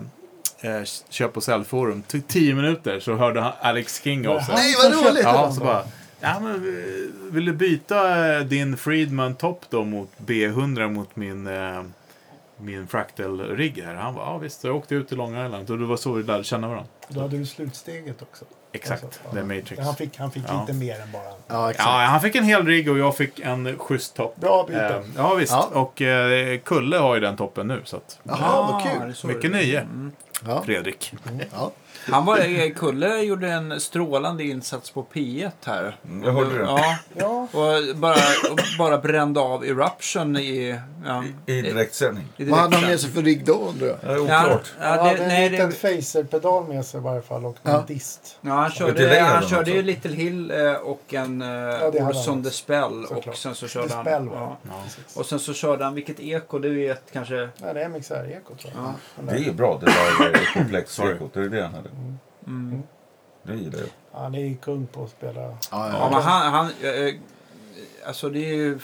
eh, 0.60 0.82
köp 1.08 1.36
och 1.36 1.42
säljforum. 1.42 2.02
Tog 2.02 2.26
tio 2.28 2.54
minuter 2.54 3.00
så 3.00 3.14
hörde 3.14 3.40
han 3.40 3.52
Alex 3.60 4.02
King 4.02 4.28
av 4.28 4.40
sig. 4.40 4.54
Nej, 4.54 4.74
vad 4.82 4.92
roligt! 4.92 5.22
Ja, 5.24 5.42
den 5.42 5.52
så 5.54 5.60
bara, 5.60 5.84
ja 6.20 6.40
men 6.40 6.54
eh, 6.54 7.32
vill 7.32 7.44
du 7.44 7.52
byta 7.52 8.28
eh, 8.36 8.40
din 8.44 8.76
Friedman 8.76 9.34
Top 9.34 9.64
då 9.70 9.84
mot 9.84 10.10
B100 10.26 10.90
mot 10.90 11.16
min, 11.16 11.46
eh, 11.46 11.82
min 12.64 12.86
Fractal-rigg 12.86 13.82
här? 13.84 13.94
Han 13.94 14.14
bara, 14.14 14.24
ja 14.26 14.38
visst. 14.38 14.60
Så 14.60 14.66
jag 14.66 14.76
åkte 14.76 14.94
ut 14.94 15.08
till 15.08 15.16
Long 15.16 15.44
Island 15.46 15.70
och 15.70 15.78
det 15.78 15.84
var 15.86 15.96
så 15.96 16.12
vi 16.12 16.22
lärde 16.22 16.44
känna 16.44 16.68
varandra. 16.68 16.88
Då 17.08 17.20
hade 17.20 17.38
du 17.38 17.46
slutsteget 17.46 18.22
också. 18.22 18.44
Exakt, 18.72 19.04
Alltså, 19.04 19.20
ja. 19.34 19.42
Matrix. 19.44 19.78
Han 19.82 19.94
fick, 19.96 20.18
han 20.18 20.30
fick 20.30 20.42
Ja. 20.48 20.60
lite 20.60 20.78
mer 20.78 21.00
än 21.00 21.12
bara... 21.12 21.22
Ja, 21.46 21.70
exakt. 21.70 21.88
Ja, 21.88 21.92
han 21.92 22.20
fick 22.20 22.34
en 22.34 22.44
hel 22.44 22.66
rigg 22.66 22.90
och 22.90 22.98
jag 22.98 23.16
fick 23.16 23.40
en 23.40 23.78
schysst 23.78 24.16
topp. 24.16 24.36
Bra 24.36 24.64
byte. 24.68 24.94
Eh, 24.94 25.00
ja, 25.16 25.34
visst. 25.34 25.52
Ja. 25.52 25.68
Och 25.72 26.02
eh, 26.02 26.58
Kulle 26.58 26.96
har 26.96 27.14
ju 27.14 27.20
den 27.20 27.36
toppen 27.36 27.68
nu. 27.68 27.80
Så 27.84 27.96
att, 27.96 28.18
Jaha, 28.22 28.72
vad 28.72 28.82
det 29.08 29.12
kul. 29.14 29.28
mycket 29.34 29.50
nöje, 29.50 29.80
Mm. 29.80 30.12
Ja. 30.46 30.62
Fredrik. 30.62 31.12
Ja. 31.52 31.72
Han 32.12 32.24
var, 32.24 32.38
eh, 32.38 32.70
Kulle 32.70 33.18
gjorde 33.22 33.48
en 33.50 33.80
strålande 33.80 34.44
insats 34.44 34.90
på 34.90 35.06
P1 35.12 35.50
här. 35.66 35.96
Jag 36.24 36.32
hörde 36.32 36.58
det. 36.58 36.64
Ja, 36.64 36.96
Ja, 37.14 37.48
och 37.52 37.96
bara, 37.96 38.14
och 38.50 38.58
bara 38.78 38.98
brände 38.98 39.40
av 39.40 39.64
Eruption 39.64 40.36
i... 40.36 40.80
Ja, 41.06 41.24
I 41.46 41.62
direktsändning. 41.62 42.24
i 42.36 42.44
Vad 42.44 42.58
hade 42.60 42.76
han 42.76 42.84
med 42.90 43.00
sig 43.00 43.10
för 43.10 43.22
rigg 43.22 43.44
då 43.44 43.52
undrar 43.54 43.86
jag? 43.86 43.96
Det 44.00 44.06
är 44.06 44.16
Ja, 44.16 44.22
oklart. 44.44 44.72
ja, 44.80 44.86
han 44.86 44.96
det, 44.96 45.02
hade 45.02 45.22
en 45.22 45.28
nej, 45.28 45.50
liten 45.50 45.70
det, 45.70 45.76
phaser-pedal 45.76 46.68
med 46.68 46.86
sig 46.86 47.00
i 47.00 47.02
varje 47.02 47.22
fall 47.22 47.44
och 47.46 47.56
en 47.62 47.72
Ja. 47.72 47.84
dist. 47.88 48.38
ja, 48.40 48.52
han 48.52 48.70
körde, 48.70 49.20
han 49.20 49.42
körde 49.48 49.70
ju 49.70 49.82
Little 49.82 50.14
Hill 50.14 50.50
eh, 50.50 50.72
och 50.72 51.14
en 51.14 51.40
hade 51.42 52.00
han 52.02 52.10
Orson 52.10 52.42
the 52.44 52.50
Spell. 52.50 53.02
Såklart. 53.08 53.26
Och 53.26 53.36
sen 53.36 53.54
så 53.54 53.68
körde 53.68 53.88
The 53.88 53.94
han... 53.94 54.04
Spell, 54.04 54.28
ja. 54.32 54.56
Ja. 54.62 54.70
Precis. 54.84 55.16
Och 55.16 55.26
sen 55.26 55.38
så 55.38 55.54
körde 55.54 55.84
han, 55.84 55.94
vilket 55.94 56.20
eko, 56.20 56.58
du 56.58 56.74
vet 56.74 57.02
kanske... 57.12 57.48
Ja, 57.62 57.72
det 57.72 57.82
är 57.82 57.88
MXR-ekot 57.88 58.58
tror 58.58 58.72
jag. 58.76 58.84
Ja. 58.84 58.92
Det 59.32 59.32
är 59.38 59.44
ju 59.44 59.52
bra 59.52 59.78
det 59.80 59.86
där 59.86 60.30
eh, 60.34 60.40
komplex 60.54 60.92
Sorry. 60.94 61.14
ekot. 61.14 61.34
Det 61.34 61.40
är 61.40 61.48
det 61.48 61.62
han 61.62 61.83
hade. 61.88 62.16
Mm. 62.46 62.82
Det 63.42 63.54
gillar 63.54 63.78
jag. 63.78 64.20
Han 64.20 64.34
är 64.34 64.40
ju 64.40 64.56
kung 64.56 64.86
på 64.86 65.04
att 65.04 65.10
spela. 65.10 65.40
Ja, 65.40 65.56
Ja, 65.70 65.88
ja. 65.92 66.10
men 66.12 66.22
han, 66.22 66.52
han 66.52 66.66
eh, 66.66 67.14
alltså 68.06 68.28
det 68.28 68.38
är 68.38 68.54
ju 68.54 68.78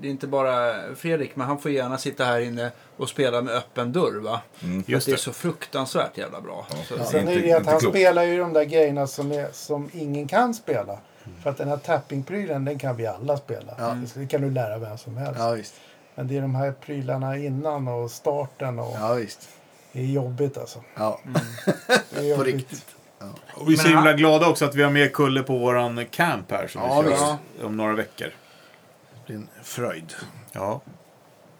det 0.00 0.06
är 0.06 0.10
inte 0.10 0.26
bara 0.26 0.74
Fredrik, 0.96 1.36
men 1.36 1.46
han 1.46 1.58
får 1.58 1.70
gärna 1.70 1.98
sitta 1.98 2.24
här 2.24 2.40
inne 2.40 2.70
och 2.96 3.08
spela 3.08 3.42
med 3.42 3.54
öppen 3.54 3.92
dörr. 3.92 4.20
Va? 4.20 4.40
Mm. 4.62 4.84
Just 4.86 5.06
det 5.06 5.12
är 5.12 5.16
det. 5.16 5.22
så 5.22 5.32
fruktansvärt 5.32 6.18
jävla 6.18 6.40
bra. 6.40 6.66
Ja. 6.70 6.76
Så, 6.88 6.94
Ja. 6.98 7.04
Sen 7.04 7.28
är 7.28 7.42
det 7.42 7.52
att 7.52 7.66
han 7.66 7.80
spelar 7.80 8.22
ju 8.24 8.38
de 8.38 8.52
där 8.52 8.64
grejerna 8.64 9.06
som, 9.06 9.32
är, 9.32 9.48
som 9.52 9.90
ingen 9.92 10.28
kan 10.28 10.54
spela. 10.54 10.98
För 11.42 11.50
att 11.50 11.56
den 11.56 11.68
här 11.68 11.76
tappingprylen, 11.76 12.64
den 12.64 12.78
kan 12.78 12.96
vi 12.96 13.06
alla 13.06 13.36
spela. 13.36 13.74
Ja. 13.78 13.96
Det 14.14 14.26
kan 14.26 14.40
du 14.40 14.50
lära 14.50 14.78
vem 14.78 14.98
som 14.98 15.16
helst. 15.16 15.40
ja, 15.40 15.50
visst. 15.50 15.74
Men 16.14 16.28
det 16.28 16.36
är 16.36 16.42
de 16.42 16.54
här 16.54 16.72
prylarna 16.72 17.36
innan 17.36 17.88
och 17.88 18.10
starten 18.10 18.78
och 18.78 18.96
Ja, 19.00 19.14
visst. 19.14 19.48
Det 19.92 20.00
är 20.00 20.04
jobbigt 20.06 20.58
alltså. 20.58 20.78
Ja, 20.94 21.20
Det 21.24 21.94
är 21.94 21.98
på 22.20 22.24
jobbigt. 22.24 22.54
riktigt. 22.54 22.84
Och 23.54 23.68
vi 23.70 23.72
är 23.72 23.76
så 23.78 23.82
Men 23.88 23.96
han- 23.96 24.06
himla 24.06 24.12
glada 24.18 24.46
också 24.48 24.64
att 24.64 24.74
vi 24.74 24.82
har 24.82 24.90
med 24.90 25.12
Kulle 25.12 25.42
på 25.42 25.58
våran 25.58 26.06
camp 26.10 26.50
här 26.50 26.66
som 26.66 26.82
Ja, 26.82 27.00
vi 27.00 27.10
visst. 27.10 27.20
kör 27.22 27.36
om 27.66 27.76
några 27.76 27.92
veckor. 27.94 28.26
Det 28.26 29.26
blir 29.26 29.36
en 29.36 29.48
fröjd. 29.62 30.14
Ja. 30.52 30.80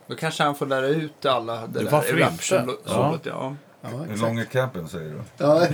Då 0.07 0.15
kanske 0.17 0.43
han 0.43 0.55
får 0.55 0.67
lära 0.67 0.87
ut 0.87 1.27
alla 1.27 1.61
det 1.61 1.67
Det 1.79 1.85
där 1.85 1.91
varför 1.91 2.15
Eruption- 2.17 2.71
inte? 2.71 2.91
solot, 2.91 3.21
ja. 3.27 3.55
Ja, 3.85 3.89
Hur 3.89 4.03
exakt. 4.05 4.21
lång 4.21 4.39
är 4.39 4.45
campen 4.45 4.89
säger 4.89 5.11
du? 5.11 5.21
Ja. 5.39 5.67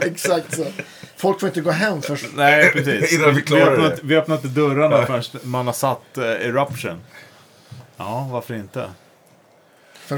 exakt 0.00 0.56
så. 0.56 0.64
Folk 1.16 1.40
får 1.40 1.48
inte 1.48 1.60
gå 1.60 1.70
hem 1.70 2.02
först. 2.02 2.26
Nej, 2.34 2.72
precis. 2.72 3.12
Innan 3.12 3.34
vi 3.34 3.42
klarar 3.42 3.64
har 3.64 3.72
öppnat, 3.72 3.96
det. 3.96 4.02
vi 4.06 4.14
har 4.14 4.22
öppnat 4.22 4.42
dörrarna 4.42 5.06
förrän 5.06 5.22
man 5.42 5.66
har 5.66 5.74
satt 5.74 6.00
uh, 6.18 6.24
Eruption. 6.24 7.00
Ja, 7.96 8.28
varför 8.32 8.54
inte? 8.54 8.90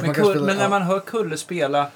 Men, 0.02 0.14
Kull, 0.14 0.24
spela, 0.24 0.46
men 0.46 0.56
när 0.56 0.62
ja. 0.62 0.68
man 0.68 0.82
hör 0.82 1.00
Kulle 1.00 1.36
spela 1.36 1.86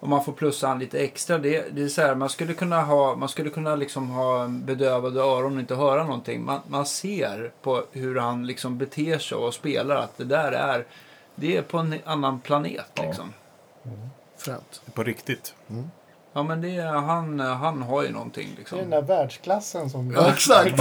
och 0.00 0.08
man 0.08 0.24
får 0.24 0.32
plussa 0.32 0.68
an 0.68 0.78
lite 0.78 0.98
extra. 0.98 1.38
Det, 1.38 1.74
det 1.74 1.82
är 1.82 1.88
så 1.88 2.02
här, 2.02 2.14
man 2.14 2.28
skulle 2.28 2.54
kunna 2.54 2.82
ha, 2.82 3.16
man 3.16 3.28
skulle 3.28 3.50
kunna 3.50 3.76
liksom 3.76 4.10
ha 4.10 4.48
bedövade 4.48 5.20
öron 5.20 5.54
och 5.54 5.60
inte 5.60 5.74
höra 5.74 6.04
någonting. 6.04 6.44
Man, 6.44 6.60
man 6.68 6.86
ser 6.86 7.52
på 7.62 7.84
hur 7.92 8.16
han 8.16 8.46
liksom 8.46 8.78
beter 8.78 9.18
sig 9.18 9.38
och 9.38 9.54
spelar 9.54 9.96
att 9.96 10.18
det 10.18 10.24
där 10.24 10.52
är, 10.52 10.86
det 11.34 11.56
är 11.56 11.62
på 11.62 11.78
en 11.78 11.94
annan 12.04 12.40
planet 12.40 12.90
Ja. 12.94 13.02
liksom. 13.02 13.32
Fränt. 14.38 14.82
På 14.94 15.02
riktigt. 15.02 15.54
Ja 16.32 16.42
men 16.42 16.60
det 16.60 16.76
är, 16.76 16.86
han, 16.86 17.40
han 17.40 17.82
har 17.82 18.02
ju 18.02 18.12
någonting 18.12 18.48
Det 18.56 18.62
är 18.62 18.70
den 18.70 18.78
liksom. 18.78 18.90
där 18.90 19.02
världsklassen 19.02 19.90
som... 19.90 20.10
Ja, 20.10 20.32
exakt. 20.32 20.76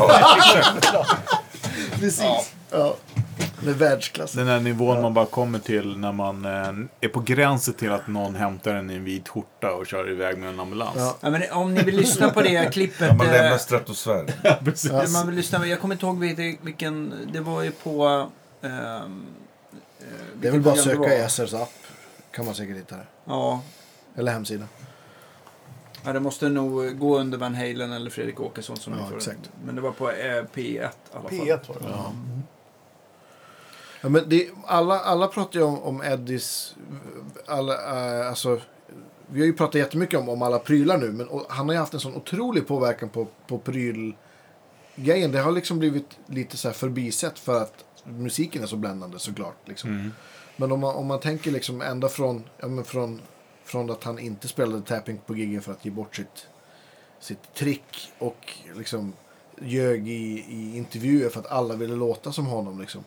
Precis. 2.00 2.54
Ja. 2.72 2.96
Det 3.64 3.70
är 3.70 3.74
världsklass. 3.74 4.32
Den 4.32 4.48
här 4.48 4.60
nivån 4.60 5.02
man 5.02 5.14
bara 5.14 5.26
kommer 5.26 5.60
till 5.60 5.98
när 5.98 6.12
man 6.12 6.46
eh, 6.46 6.52
är 7.02 7.08
på 7.08 7.20
gränsen 7.20 7.74
till 7.74 7.92
att 7.92 8.08
någon 8.08 8.36
hämtar 8.36 8.76
en 8.76 8.90
i 8.92 8.96
en 8.96 9.04
vit 9.04 9.28
skjorta 9.30 9.74
och 9.74 9.88
kör 9.88 10.12
iväg 10.12 10.38
med 10.38 10.50
en 10.50 10.60
ambulans. 10.60 10.96
Ja. 10.98 11.18
Ja, 11.22 11.30
men 11.30 11.42
om 11.52 11.74
ni 11.74 11.84
vill 11.84 11.96
lyssna 11.96 12.30
på 12.30 12.42
det 12.42 12.74
klippet. 12.74 13.08
Ja, 13.08 13.14
man 13.14 13.28
eh, 13.28 13.34
lämnar 13.34 13.58
stratosfären. 13.58 14.28
precis. 14.66 14.92
Ja. 14.92 15.04
man 15.14 15.28
vill 15.28 15.36
lyssna, 15.36 15.68
jag 15.68 15.80
kommer 15.82 15.96
inte 15.96 16.06
ihåg 16.06 16.20
vilken, 16.20 16.58
vilken 16.62 17.14
det 17.34 17.40
var 17.40 17.62
ju 17.64 17.72
på... 17.72 18.30
ehm, 18.62 19.26
eh, 20.00 20.06
Det 20.42 20.48
är 20.48 20.52
väl 20.52 20.62
bara 20.62 20.74
att 20.74 20.82
söka 20.82 21.26
i. 21.26 21.30
SRs 21.30 21.54
app. 21.54 21.70
Kan 22.32 22.46
man 22.46 22.56
säkert 22.56 22.78
hitta 22.78 22.96
det. 22.96 23.06
Ja, 23.26 23.62
Eller 24.16 24.32
hemsida. 24.32 24.66
Ja, 26.06 26.14
det 26.14 26.20
måste 26.20 26.50
nog 26.50 27.00
gå 27.00 27.20
under 27.20 27.38
Van 27.38 27.56
Halen 27.56 27.92
eller 27.92 28.10
Fredrik 28.10 28.40
Åkesson 28.40 28.78
som 28.78 28.94
Ja, 28.94 29.18
exakt. 29.18 29.50
Men 29.66 29.76
det 29.76 29.82
var 29.82 29.92
på 29.92 30.12
eh, 30.12 30.16
P1 30.54 30.56
i 30.56 30.80
alla 31.14 31.22
fall. 31.30 31.32
P1 31.32 31.60
var 31.68 31.76
det. 31.76 31.90
Ja. 31.90 32.14
Ja, 34.02 34.10
men 34.10 34.30
det, 34.30 34.50
alla, 34.66 35.00
alla 35.00 35.28
pratar 35.28 35.60
ju 35.60 35.66
om, 35.66 35.80
om 35.80 36.04
Eddies... 36.04 36.76
Alla, 37.46 37.74
eh, 37.74 38.30
alltså, 38.30 38.62
vi 39.28 39.40
har 39.40 39.46
ju 39.46 39.54
pratat 39.54 39.76
jättemycket 39.76 40.20
om, 40.20 40.30
om 40.30 40.42
alla 40.42 40.60
prylar 40.60 40.98
nu. 40.98 41.12
Men 41.12 41.28
och, 41.28 41.46
han 41.50 41.68
har 41.68 41.74
ju 41.74 41.80
haft 41.80 41.94
en 41.94 42.00
sån 42.00 42.16
otrolig 42.16 42.68
påverkan 42.68 43.10
på, 43.10 43.28
på 43.48 43.60
prylgrejen. 43.60 45.32
Det 45.32 45.40
har 45.40 45.52
liksom 45.52 45.80
blivit 45.80 46.20
lite 46.26 46.58
så 46.58 46.68
här 46.68 46.76
förbisett 46.76 47.40
för 47.40 47.62
att 47.62 47.86
musiken 48.04 48.64
är 48.64 48.68
så 48.68 48.76
bländande 48.76 49.20
såklart. 49.20 49.58
Liksom. 49.66 49.90
Mm. 49.90 50.12
Men 50.56 50.72
om 50.72 50.80
man, 50.80 50.96
om 50.96 51.08
man 51.08 51.20
tänker 51.20 51.52
liksom 51.52 51.82
ända 51.82 52.10
från, 52.10 52.44
ja, 52.58 52.68
men 52.68 52.84
från, 52.84 53.22
från 53.64 53.90
att 53.90 54.04
han 54.04 54.20
inte 54.20 54.48
spelade 54.48 54.82
tapping 54.82 55.22
på 55.26 55.36
giggen 55.36 55.62
för 55.62 55.72
att 55.72 55.86
ge 55.86 55.92
bort 55.92 56.16
sitt, 56.16 56.48
sitt 57.20 57.54
trick 57.54 58.12
och 58.20 58.54
liksom 58.76 59.14
ljög 59.62 60.08
i, 60.08 60.46
i 60.50 60.78
intervjuer 60.78 61.30
för 61.30 61.40
att 61.40 61.52
alla 61.52 61.76
ville 61.76 61.96
låta 61.96 62.32
som 62.32 62.46
honom. 62.46 62.80
Liksom. 62.82 63.04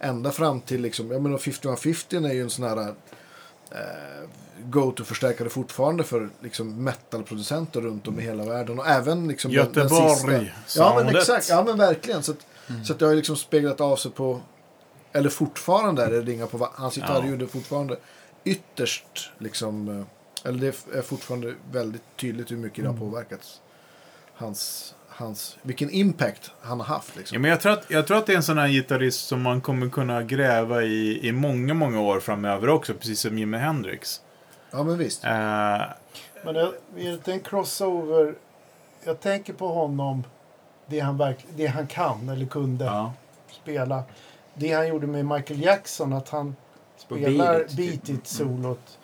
Ända 0.00 0.30
fram 0.32 0.60
till 0.60 0.80
liksom, 0.82 1.10
jag 1.10 1.22
menar 1.22 1.38
5150 1.38 2.16
är 2.16 2.32
ju 2.32 2.42
en 2.42 2.50
sån 2.50 2.64
här 2.64 2.94
eh, 3.70 4.28
go-to-förstärkare 4.64 5.48
fortfarande 5.48 6.04
för 6.04 6.30
liksom 6.40 6.84
metalproducenter 6.84 7.80
runt 7.80 8.08
om 8.08 8.20
i 8.20 8.22
hela 8.22 8.44
världen. 8.44 8.78
Och 8.78 8.86
även 8.86 9.28
liksom 9.28 9.52
den- 9.52 9.72
den 9.72 9.88
sista- 9.88 10.32
Göteborg. 10.32 10.54
Ja 10.76 10.94
men 11.04 11.16
exakt, 11.16 11.48
ja 11.48 11.62
men 11.64 11.78
verkligen. 11.78 12.22
Så, 12.22 12.32
att, 12.32 12.46
så 12.86 12.92
att 12.92 12.98
det 12.98 13.04
har 13.04 13.12
ju 13.12 13.16
liksom 13.16 13.36
speglat 13.36 13.80
av 13.80 13.96
sig 13.96 14.10
på, 14.10 14.40
eller 15.12 15.30
fortfarande 15.30 16.04
är 16.04 16.10
det 16.10 16.20
ringa 16.20 16.46
på, 16.46 16.68
hans 16.74 16.94
gitarrljud 16.94 17.42
är 17.42 17.46
fortfarande 17.46 17.96
ytterst 18.44 19.30
liksom, 19.38 19.88
eh, 19.88 20.48
eller 20.48 20.58
det 20.60 20.96
är 20.98 21.02
fortfarande 21.02 21.54
väldigt 21.72 22.02
tydligt 22.16 22.50
hur 22.50 22.56
mycket 22.56 22.84
det 22.84 22.90
har 22.90 22.96
påverkats. 22.98 23.60
Hans, 24.34 24.94
hans, 25.16 25.56
vilken 25.62 25.90
impact 25.90 26.50
han 26.60 26.80
har 26.80 26.86
haft 26.86 27.10
Ja, 27.14 27.18
liksom. 27.18 27.42
men 27.42 27.50
jag, 27.50 27.60
tror 27.60 27.72
att, 27.72 27.84
jag 27.88 28.06
tror 28.06 28.18
att 28.18 28.26
det 28.26 28.32
är 28.32 28.36
en 28.36 28.42
sån 28.42 28.58
här 28.58 28.68
gitarrist 28.68 29.26
som 29.26 29.42
man 29.42 29.60
kommer 29.60 29.88
kunna 29.88 30.22
gräva 30.22 30.82
i 30.82 31.28
i 31.28 31.32
många, 31.32 31.74
många 31.74 32.00
år 32.00 32.20
framöver 32.20 32.68
också. 32.68 32.94
Precis 32.94 33.20
som 33.20 33.38
Jimi 33.38 33.56
Hendrix. 33.58 34.20
Ja 34.70 34.82
men 34.82 34.98
visst. 34.98 35.24
Eh, 35.24 35.30
Men 36.44 36.54
det 36.54 36.72
är 36.96 37.12
inte 37.12 37.32
en 37.32 37.40
crossover. 37.40 38.34
Jag 39.04 39.20
tänker 39.20 39.52
på 39.52 39.68
honom, 39.68 40.24
det 40.86 41.00
han, 41.00 41.18
verk, 41.18 41.46
det 41.56 41.66
han 41.66 41.86
kan 41.86 42.28
eller 42.28 42.46
kunde 42.46 42.84
ja. 42.84 43.12
spela. 43.62 44.02
Det 44.54 44.72
han 44.72 44.88
gjorde 44.88 45.06
med 45.06 45.26
Michael 45.26 45.62
Jackson, 45.62 46.12
att 46.12 46.28
han 46.28 46.56
spelar 46.96 47.58
Beat 47.58 47.70
It, 47.70 47.76
Beat 47.76 48.04
typ. 48.04 48.18
It-solot. 48.18 48.78
Att, 48.78 48.98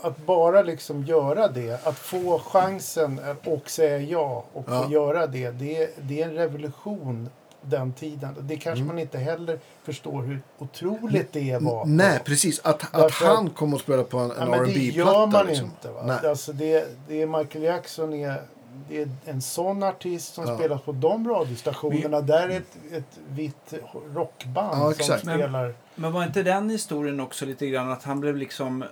att 0.00 0.26
bara 0.26 0.62
liksom 0.62 1.02
göra 1.04 1.48
det, 1.48 1.86
att 1.86 1.98
få 1.98 2.38
chansen 2.38 3.20
och 3.44 3.70
säga 3.70 3.98
ja 3.98 4.44
och 4.52 4.64
Ja. 4.68 4.82
få 4.82 4.92
göra 4.92 5.26
det, 5.26 5.50
det, 5.50 5.76
är- 5.82 5.90
det 6.00 6.22
är 6.22 6.28
en 6.28 6.34
revolution 6.34 7.28
den 7.60 7.92
tiden. 7.92 8.34
Det 8.40 8.56
kanske 8.56 8.82
Mm. 8.82 8.86
man 8.86 8.98
inte 8.98 9.18
heller 9.18 9.58
förstår 9.84 10.22
hur 10.22 10.40
otroligt 10.58 11.32
det 11.32 11.58
var. 11.62 11.84
Nej, 11.86 12.20
precis. 12.24 12.60
Att, 12.64 12.94
att 12.94 13.12
han 13.12 13.50
kom 13.50 13.74
och 13.74 13.80
spelade 13.80 14.04
på 14.04 14.18
en, 14.18 14.32
Ja, 14.36 14.42
en 14.42 14.50
men 14.50 14.58
det 14.64 14.70
rb 14.70 14.76
gör 14.76 15.26
man 15.26 15.46
liksom. 15.46 15.64
inte. 15.66 15.90
Va? 15.90 16.02
Nej. 16.06 16.30
Alltså 16.30 16.52
det, 16.52 16.88
det 17.08 17.22
är 17.22 17.26
Michael 17.26 17.64
Jackson 17.64 18.14
är, 18.14 18.42
det 18.88 19.02
är 19.02 19.08
en 19.24 19.42
sån 19.42 19.82
artist 19.82 20.34
som 20.34 20.44
Ja. 20.48 20.56
spelas 20.58 20.82
på 20.82 20.92
de 20.92 21.28
radiostationerna. 21.28 22.20
Där 22.20 22.48
är 22.48 22.56
ett, 22.56 22.76
ett 22.92 23.18
vitt 23.28 23.74
rockband 24.14 24.78
Ja, 24.78 24.80
som 24.80 24.90
exakt. 24.90 25.22
spelar. 25.22 25.74
Men 25.94 26.12
var 26.12 26.22
inte 26.24 26.42
den 26.42 26.70
historien 26.70 27.20
också 27.20 27.46
lite 27.46 27.66
grann 27.66 27.90
att 27.92 28.02
han 28.02 28.20
blev 28.20 28.36
liksom... 28.36 28.84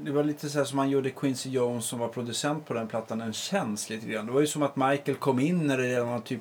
Det 0.00 0.10
var 0.10 0.24
lite 0.24 0.48
så 0.48 0.58
här 0.58 0.64
som 0.64 0.78
han 0.78 0.90
gjorde 0.90 1.10
Quincy 1.10 1.50
Jones 1.50 1.84
som 1.84 1.98
var 1.98 2.08
producent 2.08 2.66
på 2.66 2.74
den 2.74 2.88
plattan 2.88 3.20
en 3.20 3.32
tjänst 3.32 3.90
lite 3.90 4.06
grann. 4.06 4.26
Det 4.26 4.32
var 4.32 4.40
ju 4.40 4.46
som 4.46 4.62
att 4.62 4.76
Michael 4.76 5.16
kom 5.18 5.40
in 5.40 5.66
när 5.66 5.76
det 5.78 5.82
redan 5.82 6.08
var 6.08 6.18
typ 6.20 6.40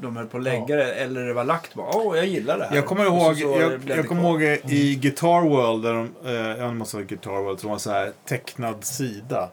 de 0.00 0.16
höll 0.16 0.26
på 0.26 0.36
att 0.36 0.42
lägga 0.42 0.76
det 0.76 0.92
eller 0.94 1.20
det 1.26 1.34
var 1.34 1.44
lagt 1.44 1.74
bara. 1.74 1.86
Åh, 1.96 2.16
jag 2.16 2.26
gillar 2.26 2.58
det 2.58 2.64
här. 2.64 2.76
Jag 2.76 2.86
kommer 2.86 3.04
ihåg, 3.04 3.36
så- 3.36 3.42
så 3.54 3.60
jag, 3.60 3.80
jag 3.98 4.08
kommer 4.08 4.22
ihåg 4.22 4.42
i 4.68 4.94
Guitar 4.94 5.40
World, 5.48 5.82
där 5.84 5.92
de, 5.94 6.10
eh, 6.26 6.58
jag 6.64 6.76
måste 6.76 6.96
ha 6.96 7.02
Guitar 7.04 7.42
World, 7.42 7.60
som 7.60 7.70
var 7.70 7.78
så 7.78 7.90
här 7.90 8.12
tecknad 8.28 8.84
sida. 8.84 9.48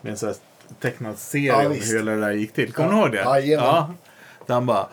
Med 0.00 0.10
en 0.10 0.16
så 0.18 0.26
här 0.26 0.36
tecknad 0.80 1.18
serie 1.18 1.46
Ja, 1.46 1.66
om 1.66 1.72
hur 1.72 1.96
hela 1.96 2.10
det 2.12 2.20
där 2.20 2.32
gick 2.32 2.52
till. 2.52 2.72
Kommer 2.72 2.88
Ja. 2.88 2.94
du 2.94 3.00
ihåg 3.00 3.12
det? 3.12 3.18
Jajamän. 3.18 3.66
Ja. 3.66 3.90
Där 4.46 4.54
han 4.54 4.66
bara 4.66 4.86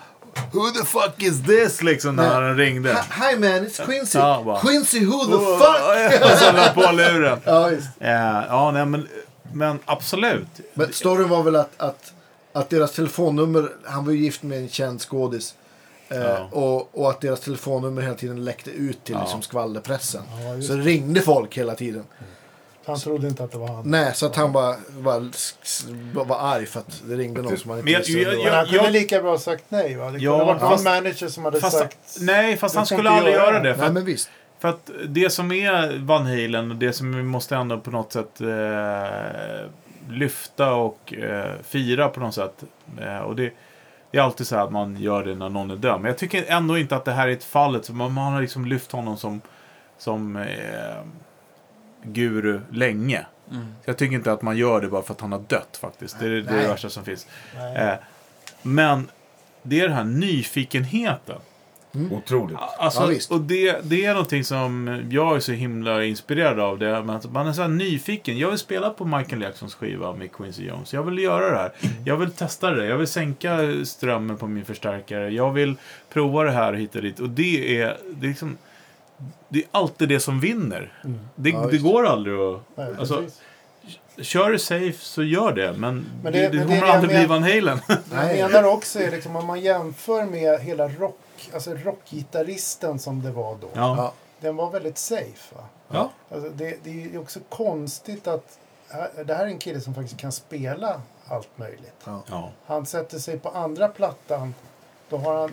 Who 0.52 0.70
the 0.70 0.84
fuck 0.84 1.22
is 1.22 1.42
this? 1.42 1.82
Liksom 1.82 2.16
när 2.16 2.40
han 2.40 2.56
ringde. 2.56 2.88
Hi 2.92 3.36
man, 3.38 3.50
it's 3.50 3.84
Quincy. 3.86 4.18
Ja, 4.18 4.42
bara. 4.46 4.60
Quincy, 4.60 5.04
who 5.04 5.24
the 5.24 5.32
fuck? 5.58 6.22
Och 6.32 6.38
så 6.38 6.52
la 6.52 6.68
på 6.74 6.92
luren. 6.92 7.38
Ja, 7.44 7.66
visst. 7.66 7.88
Eh, 8.00 8.10
ja, 8.48 8.70
nej, 8.70 8.86
men, 8.86 9.08
men 9.52 9.78
absolut. 9.84 10.46
Men 10.74 10.92
storyn 10.92 11.28
var 11.28 11.42
väl 11.42 11.56
att, 11.56 11.70
att, 11.76 12.12
att 12.52 12.70
deras 12.70 12.92
telefonnummer, 12.92 13.68
han 13.84 14.04
var 14.04 14.12
ju 14.12 14.18
gift 14.18 14.42
med 14.42 14.58
en 14.58 14.68
känd 14.68 15.00
skådis. 15.00 15.54
Eh, 16.08 16.18
Ja. 16.20 16.48
och, 16.52 16.98
och 16.98 17.10
att 17.10 17.20
deras 17.20 17.40
telefonnummer 17.40 18.02
hela 18.02 18.14
tiden 18.14 18.44
läckte 18.44 18.70
ut 18.70 19.04
till 19.04 19.14
Ja. 19.14 19.20
liksom 19.22 19.42
skvallerpressen. 19.42 20.22
Ja, 20.56 20.62
så 20.62 20.72
det 20.72 20.82
ringde 20.82 21.20
folk 21.20 21.58
hela 21.58 21.74
tiden. 21.74 22.04
Han 22.86 22.98
trodde 22.98 23.26
inte 23.28 23.44
att 23.44 23.52
det 23.52 23.58
var 23.58 23.68
han. 23.68 23.82
Nej, 23.90 24.14
så 24.14 24.26
att 24.26 24.36
han 24.36 24.52
bara, 24.52 24.76
bara 24.90 25.28
s- 25.34 25.86
var 26.12 26.38
arg 26.54 26.66
för 26.66 26.80
att 26.80 27.02
det 27.08 27.14
ringde 27.16 27.42
någon 27.42 27.56
som 27.56 27.70
han 27.70 27.78
inte 27.78 27.84
Men 27.84 27.92
jag- 27.92 27.98
visste 28.00 28.18
jag-. 28.20 28.44
Men 28.44 28.54
han 28.54 28.64
kunde 28.66 28.84
jag- 28.84 28.92
lika 28.92 29.22
bra 29.22 29.38
sagt 29.38 29.64
nej. 29.68 29.96
Va? 29.96 30.04
Det 30.04 30.10
kunde 30.10 30.24
Ja, 30.24 30.36
ha 30.36 30.44
varit 30.44 30.60
fast- 30.60 30.84
någon 30.84 30.94
manager 30.94 31.28
som 31.28 31.44
hade 31.44 31.60
Fast, 31.60 31.78
sagt... 31.78 31.98
nej, 32.20 32.56
fast 32.56 32.76
han 32.76 32.86
skulle 32.86 33.10
aldrig 33.10 33.34
göra 33.34 33.44
göra 33.52 33.62
det. 33.62 33.74
För 33.74 33.80
Nej, 33.80 33.88
att, 33.88 33.94
men 33.94 34.04
visst. 34.04 34.30
för 34.58 34.68
att 34.68 34.90
det 35.08 35.30
som 35.30 35.52
är 35.52 35.98
Van 35.98 36.26
Halen 36.26 36.70
och 36.70 36.76
det 36.76 36.92
som 36.92 37.16
vi 37.16 37.22
måste 37.22 37.56
ändå 37.56 37.78
på 37.78 37.90
något 37.90 38.12
sätt 38.12 38.40
eh, 38.40 39.70
lyfta 40.10 40.74
och 40.74 41.14
eh, 41.14 41.50
fira 41.62 42.08
på 42.08 42.20
något 42.20 42.34
sätt. 42.34 42.62
Eh, 43.00 43.18
och 43.18 43.36
det, 43.36 43.50
det 44.10 44.18
är 44.18 44.22
alltid 44.22 44.46
så 44.46 44.56
här 44.56 44.64
att 44.64 44.72
man 44.72 44.96
gör 44.96 45.24
det 45.24 45.34
när 45.34 45.48
någon 45.48 45.70
är 45.70 45.76
död. 45.76 46.00
Men 46.00 46.08
jag 46.08 46.18
tycker 46.18 46.44
ändå 46.48 46.78
inte 46.78 46.96
att 46.96 47.04
det 47.04 47.12
här 47.12 47.28
är 47.28 47.32
ett 47.32 47.44
fallet. 47.44 47.84
Så 47.84 47.92
man, 47.92 48.12
man 48.12 48.32
har 48.32 48.40
liksom 48.40 48.66
lyft 48.66 48.92
honom 48.92 49.16
som, 49.16 49.40
som 49.98 50.36
eh, 50.36 50.44
guru 52.02 52.60
länge. 52.70 53.26
Mm. 53.50 53.66
Så 53.84 53.90
jag 53.90 53.96
tycker 53.96 54.14
inte 54.14 54.32
att 54.32 54.42
man 54.42 54.56
gör 54.56 54.80
det 54.80 54.88
bara 54.88 55.02
för 55.02 55.14
att 55.14 55.20
han 55.20 55.32
har 55.32 55.42
dött 55.48 55.78
faktiskt. 55.80 56.18
Det 56.18 56.26
är 56.26 56.30
det, 56.30 56.36
är 56.36 56.62
det 56.62 56.68
värsta 56.68 56.90
som 56.90 57.04
finns. 57.04 57.26
Eh, 57.76 57.94
men 58.62 59.10
det 59.62 59.80
är 59.80 59.88
den 59.88 59.96
här 59.96 60.04
nyfikenheten. 60.04 61.38
Otroligt. 62.10 62.56
Alltså, 62.78 63.12
Ja, 63.12 63.18
och 63.30 63.40
det, 63.40 63.80
det 63.82 64.04
är 64.04 64.12
någonting 64.12 64.44
som 64.44 65.00
jag 65.10 65.36
är 65.36 65.40
så 65.40 65.52
himla 65.52 66.04
inspirerad 66.04 66.60
av. 66.60 66.78
Det, 66.78 66.86
men 66.86 67.10
att 67.10 67.32
man 67.32 67.46
är 67.46 67.52
så 67.52 67.62
här 67.62 67.68
nyfiken. 67.68 68.38
Jag 68.38 68.48
vill 68.48 68.58
spela 68.58 68.90
på 68.90 69.04
Michael 69.04 69.42
Jacksons 69.42 69.74
skiva 69.74 70.14
med 70.14 70.32
Quincy 70.32 70.66
Jones. 70.66 70.92
Jag 70.92 71.02
vill 71.02 71.18
göra 71.18 71.50
det 71.50 71.56
här. 71.56 71.72
Jag 72.04 72.16
vill 72.16 72.30
testa 72.30 72.70
det. 72.70 72.86
Jag 72.86 72.98
vill 72.98 73.06
sänka 73.06 73.58
strömmen 73.84 74.36
på 74.36 74.46
min 74.46 74.64
förstärkare. 74.64 75.30
Jag 75.30 75.52
vill 75.52 75.76
prova 76.12 76.44
det 76.44 76.50
här 76.50 76.72
och 76.72 76.78
hit 76.78 76.96
och 76.96 77.02
dit. 77.02 77.20
Och 77.20 77.30
det 77.30 77.80
är, 77.80 77.96
det 78.10 78.26
är 78.26 78.28
liksom... 78.28 78.58
Det 79.52 79.58
är 79.58 79.68
alltid 79.72 80.08
det 80.08 80.20
som 80.20 80.40
vinner. 80.40 80.92
Mm. 81.04 81.20
Det, 81.34 81.50
Ja, 81.50 81.66
det 81.70 81.78
går 81.78 82.06
aldrig 82.06 82.38
att... 82.40 82.60
Nej, 82.74 82.94
Alltså, 82.98 83.24
kör 84.18 84.50
det 84.50 84.58
safe 84.58 84.98
så 84.98 85.22
gör 85.22 85.52
det. 85.52 85.72
Men, 85.72 86.06
Men 86.22 86.32
det, 86.32 86.38
det- 86.40 86.48
det, 86.48 86.56
men 86.56 86.66
kommer 86.68 86.80
det 86.86 86.92
aldrig 86.92 87.12
jag 87.16 87.20
bli 87.20 87.26
Van 87.26 87.42
Halen. 87.42 87.80
Det 88.10 88.36
jag 88.38 88.52
menar 88.52 88.68
också 88.68 89.00
är 89.00 89.10
liksom 89.10 89.36
om 89.36 89.46
man 89.46 89.60
jämför 89.60 90.24
med 90.24 90.60
hela 90.60 90.88
rock, 90.88 91.18
alltså 91.54 91.74
rockgitarristen 91.74 92.98
som 92.98 93.22
det 93.22 93.30
var 93.30 93.56
då. 93.60 93.68
ja. 93.74 93.96
Ja. 93.96 94.12
Den 94.40 94.56
var 94.56 94.70
väldigt 94.70 94.98
safe. 94.98 95.54
Va? 95.54 95.64
Ja. 95.88 96.10
Alltså 96.34 96.50
det, 96.50 96.76
det 96.84 97.04
är 97.04 97.18
också 97.20 97.40
konstigt 97.48 98.26
att 98.26 98.58
det 99.26 99.34
här 99.34 99.44
är 99.44 99.48
en 99.48 99.58
kille 99.58 99.80
som 99.80 99.94
faktiskt 99.94 100.20
kan 100.20 100.32
spela 100.32 101.00
allt 101.26 101.48
möjligt. 101.58 102.06
ja. 102.30 102.50
Han 102.66 102.86
sätter 102.86 103.18
sig 103.18 103.38
på 103.38 103.48
andra 103.48 103.88
plattan. 103.88 104.54
Då 105.08 105.16
har 105.16 105.40
han 105.40 105.50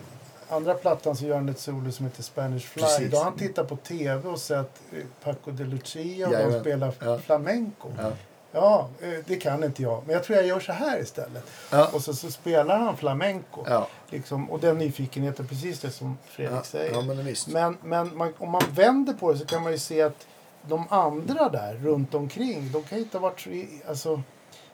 andra 0.50 0.74
plattan 0.74 1.16
så 1.16 1.24
gör 1.24 1.34
han 1.36 1.48
ett 1.48 1.58
solo 1.58 1.92
som 1.92 2.06
heter 2.06 2.22
Spanish 2.22 2.66
Fly. 2.66 2.82
Precis. 2.82 3.10
Då 3.10 3.16
har 3.16 3.24
han 3.24 3.36
tittat 3.36 3.68
på 3.68 3.76
tv 3.76 4.28
och 4.28 4.38
sett 4.38 4.80
eh, 4.92 4.98
Paco 5.24 5.50
de 5.50 5.64
Lucia 5.64 6.26
och 6.28 6.32
de 6.52 6.60
spelar 6.60 6.92
Ja. 7.00 7.18
flamenco. 7.18 7.88
Ja. 7.98 8.10
Ja, 8.52 8.88
eh, 9.00 9.08
det 9.26 9.36
kan 9.36 9.64
inte 9.64 9.82
jag. 9.82 10.02
Men 10.06 10.14
jag 10.14 10.24
tror 10.24 10.36
jag 10.38 10.46
gör 10.46 10.60
så 10.60 10.72
här 10.72 11.00
istället. 11.00 11.44
Ja. 11.70 11.90
Och 11.94 12.02
så, 12.02 12.14
så 12.14 12.30
spelar 12.30 12.78
han 12.78 12.96
flamenco. 12.96 13.64
Liksom, 14.10 14.50
och 14.50 14.60
den 14.60 14.78
nyfikenheten, 14.78 15.46
precis 15.46 15.80
det 15.80 15.90
som 15.90 16.18
Fredrik 16.24 16.64
säger. 16.64 16.94
men. 17.06 17.16
Men, 17.52 17.76
men 17.82 18.16
man, 18.16 18.32
om 18.38 18.50
man 18.50 18.62
vänder 18.72 19.12
på 19.12 19.32
det 19.32 19.38
så 19.38 19.46
kan 19.46 19.62
man 19.62 19.72
ju 19.72 19.78
se 19.78 20.02
att 20.02 20.26
de 20.68 20.84
andra 20.90 21.48
där 21.48 21.74
runt 21.74 22.14
omkring, 22.14 22.72
de 22.72 22.82
kan 22.82 22.98
inte 22.98 23.18
ha 23.18 23.22
varit 23.22 23.46
Alltså, 23.88 24.22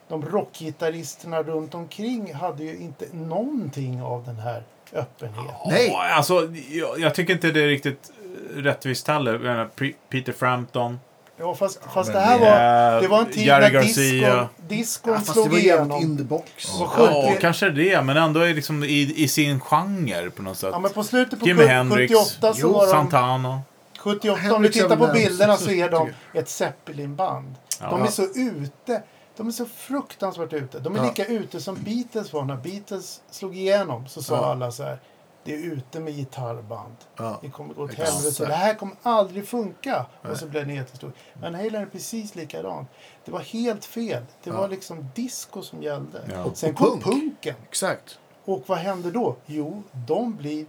de 0.09 0.23
rockgitarristerna 0.25 1.43
runt 1.43 1.75
omkring 1.75 2.35
hade 2.35 2.65
ju 2.65 2.77
inte 2.77 3.07
någonting 3.13 4.03
av 4.03 4.25
den 4.25 4.37
här 4.39 4.63
öppenheten. 4.93 5.47
Nej. 5.67 5.95
Alltså, 5.95 6.49
jag, 6.71 6.99
jag 7.01 7.15
tycker 7.15 7.33
inte 7.33 7.51
det 7.51 7.63
är 7.63 7.67
riktigt 7.69 8.11
rättvist 8.57 9.09
heller. 9.09 9.69
Peter 10.11 10.33
Frampton. 10.33 11.01
Ja, 11.39 11.55
fast, 11.55 11.81
fast 11.95 12.13
det 12.13 12.21
här 12.21 12.39
det 12.39 12.45
var, 12.45 13.03
det 13.03 13.09
var 13.09 13.19
en 13.21 13.27
tid 13.27 13.47
Jerry 13.47 13.61
när 13.63 13.71
Garcia. 13.71 14.49
diskon, 14.69 14.69
diskon 14.69 15.13
Ja, 15.13 15.19
fast 15.19 15.27
det 15.29 15.33
slog 15.33 15.49
var 15.51 15.59
igenom. 15.59 16.03
in 16.03 16.17
the 16.19 16.25
box. 16.25 16.69
Ja, 16.81 16.87
70 17.33 17.41
kanske 17.41 17.71
det. 17.71 18.03
Men 18.03 18.17
ändå 18.17 18.41
är 18.41 18.55
liksom 18.55 18.85
i, 18.85 19.15
i 19.17 19.29
sin 19.29 19.61
genre 19.61 20.31
på 20.31 20.43
något 20.43 20.57
sätt. 20.59 20.71
Ja, 20.73 20.79
men 20.79 20.91
på 20.93 21.05
slutet 21.05 21.41
på 21.41 21.47
Jimi 21.47 21.61
sjut- 21.63 21.69
Hendrix. 21.69 22.13
78 22.15 22.55
så 22.55 22.61
Jo, 22.61 22.73
var 22.73 22.87
de... 22.87 22.91
Santana. 22.93 23.61
78, 23.99 24.55
om 24.55 24.63
du 24.63 24.69
tittar 24.69 24.97
på 24.97 25.07
bilderna 25.07 25.57
så 25.57 25.71
är 25.71 25.91
de 25.91 26.07
70. 26.07 26.17
ett 26.35 26.49
Zeppelin-band. 26.49 27.55
Ja. 27.81 27.91
De 27.91 28.03
är 28.03 28.07
så 28.07 28.23
ute. 28.35 29.03
De 29.37 29.47
är 29.47 29.51
så 29.51 29.67
fruktansvärt 29.67 30.53
ute. 30.53 30.79
De 30.81 30.95
är 30.95 30.99
Ja. 30.99 31.05
lika 31.05 31.25
ute 31.25 31.61
som 31.61 31.75
Beatles 31.83 32.33
var. 32.33 32.45
När 32.45 32.57
Beatles 32.57 33.23
slog 33.31 33.57
igenom 33.57 34.09
så 34.09 34.23
sa 34.23 34.35
Ja. 34.37 34.45
alla 34.47 34.71
så 34.73 34.83
här. 34.83 34.99
Det 35.45 35.55
är 35.55 35.59
ute 35.59 36.01
med 36.01 36.13
gitarrband. 36.15 36.97
Ja. 37.17 37.39
Det 37.43 37.49
kommer 37.51 37.75
gå 37.75 37.83
åt 37.85 37.91
Exakt. 37.91 38.11
helvete. 38.13 38.47
Det 38.47 38.55
här 38.55 38.75
kommer 38.75 38.97
aldrig 39.03 39.49
funka. 39.49 40.07
Nej. 40.23 40.33
Och 40.33 40.39
så 40.39 40.47
blev 40.47 40.67
det 40.67 40.75
jättestort. 40.75 41.15
Men 41.41 41.55
Halen 41.55 41.75
är 41.75 41.87
precis 41.87 42.35
likadant. 42.35 42.89
Det 43.25 43.31
var 43.33 43.41
helt 43.41 43.85
fel. 43.85 44.23
Det 44.45 44.51
var 44.51 44.69
liksom 44.69 45.07
disco 45.15 45.63
som 45.63 45.83
gällde. 45.83 46.43
Och 46.45 46.57
Sen 46.57 46.71
Och 46.71 46.77
kom 46.77 47.01
punk. 47.01 47.05
punken. 47.05 47.55
Exakt. 47.69 48.19
Och 48.45 48.63
vad 48.67 48.79
händer 48.79 49.11
då? 49.11 49.37
Jo, 49.47 49.83
de 50.07 50.37
blir 50.37 50.67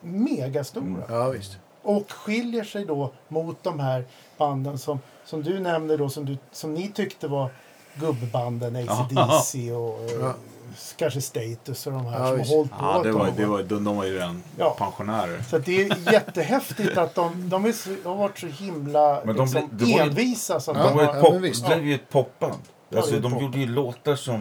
megastora. 0.00 0.84
Mm. 0.84 1.02
Ja, 1.08 1.28
visst. 1.28 1.58
Och 1.82 2.12
skiljer 2.12 2.64
sig 2.64 2.84
då 2.84 3.12
mot 3.28 3.62
de 3.62 3.80
här 3.80 4.04
banden 4.36 4.78
som, 4.78 5.00
som 5.26 5.42
du 5.42 5.60
nämnde 5.60 5.96
då, 5.96 6.08
som, 6.08 6.24
du, 6.24 6.38
som 6.52 6.74
ni 6.74 6.88
tyckte 6.88 7.28
var 7.28 7.50
gubbanden, 7.94 8.76
AC/DC 8.76 9.72
och 9.72 10.00
eh, 10.04 10.10
Ja. 10.20 10.34
kanske 10.96 11.20
Status 11.20 11.86
och 11.86 11.92
de 11.92 12.06
här 12.06 12.20
Ja, 12.20 12.26
som 12.28 12.38
visst. 12.38 12.50
har 12.50 12.56
hållit 12.56 12.70
på 12.72 12.76
Ja, 12.80 13.02
det 13.02 13.12
var, 13.12 13.26
det 13.36 13.44
va? 13.46 13.50
var, 13.52 13.62
de, 13.62 13.84
de 13.84 13.96
var 13.96 14.04
ju 14.04 14.14
redan 14.14 14.42
Ja. 14.58 14.76
pensionärer. 14.78 15.42
Så 15.50 15.56
att 15.56 15.64
det 15.64 15.82
är 15.82 16.12
jättehäftigt 16.12 16.98
att 16.98 17.14
de, 17.14 17.48
de, 17.48 17.64
är 17.64 17.72
så, 17.72 17.90
de 18.02 18.08
har 18.08 18.16
varit 18.16 18.38
så 18.38 18.46
himla 18.46 19.22
Men 19.24 19.36
de 19.36 19.42
liksom, 19.42 19.70
ju- 19.80 19.98
envisa. 19.98 20.60
Så 20.60 20.70
att 20.70 20.76
Ja, 20.76 20.82
De 20.82 20.88
de 20.88 20.96
var 20.96 21.02
ju 21.02 21.08
ja, 21.18 21.24
pop, 21.24 21.42
det 21.42 21.66
blev 21.76 21.86
ju 21.86 21.94
ett 21.94 22.08
popband. 22.10 22.62
Ja, 22.88 22.98
Alltså, 22.98 23.20
de 23.20 23.38
gjorde 23.40 23.58
ju 23.58 23.66
låtar 23.66 24.16
som 24.16 24.40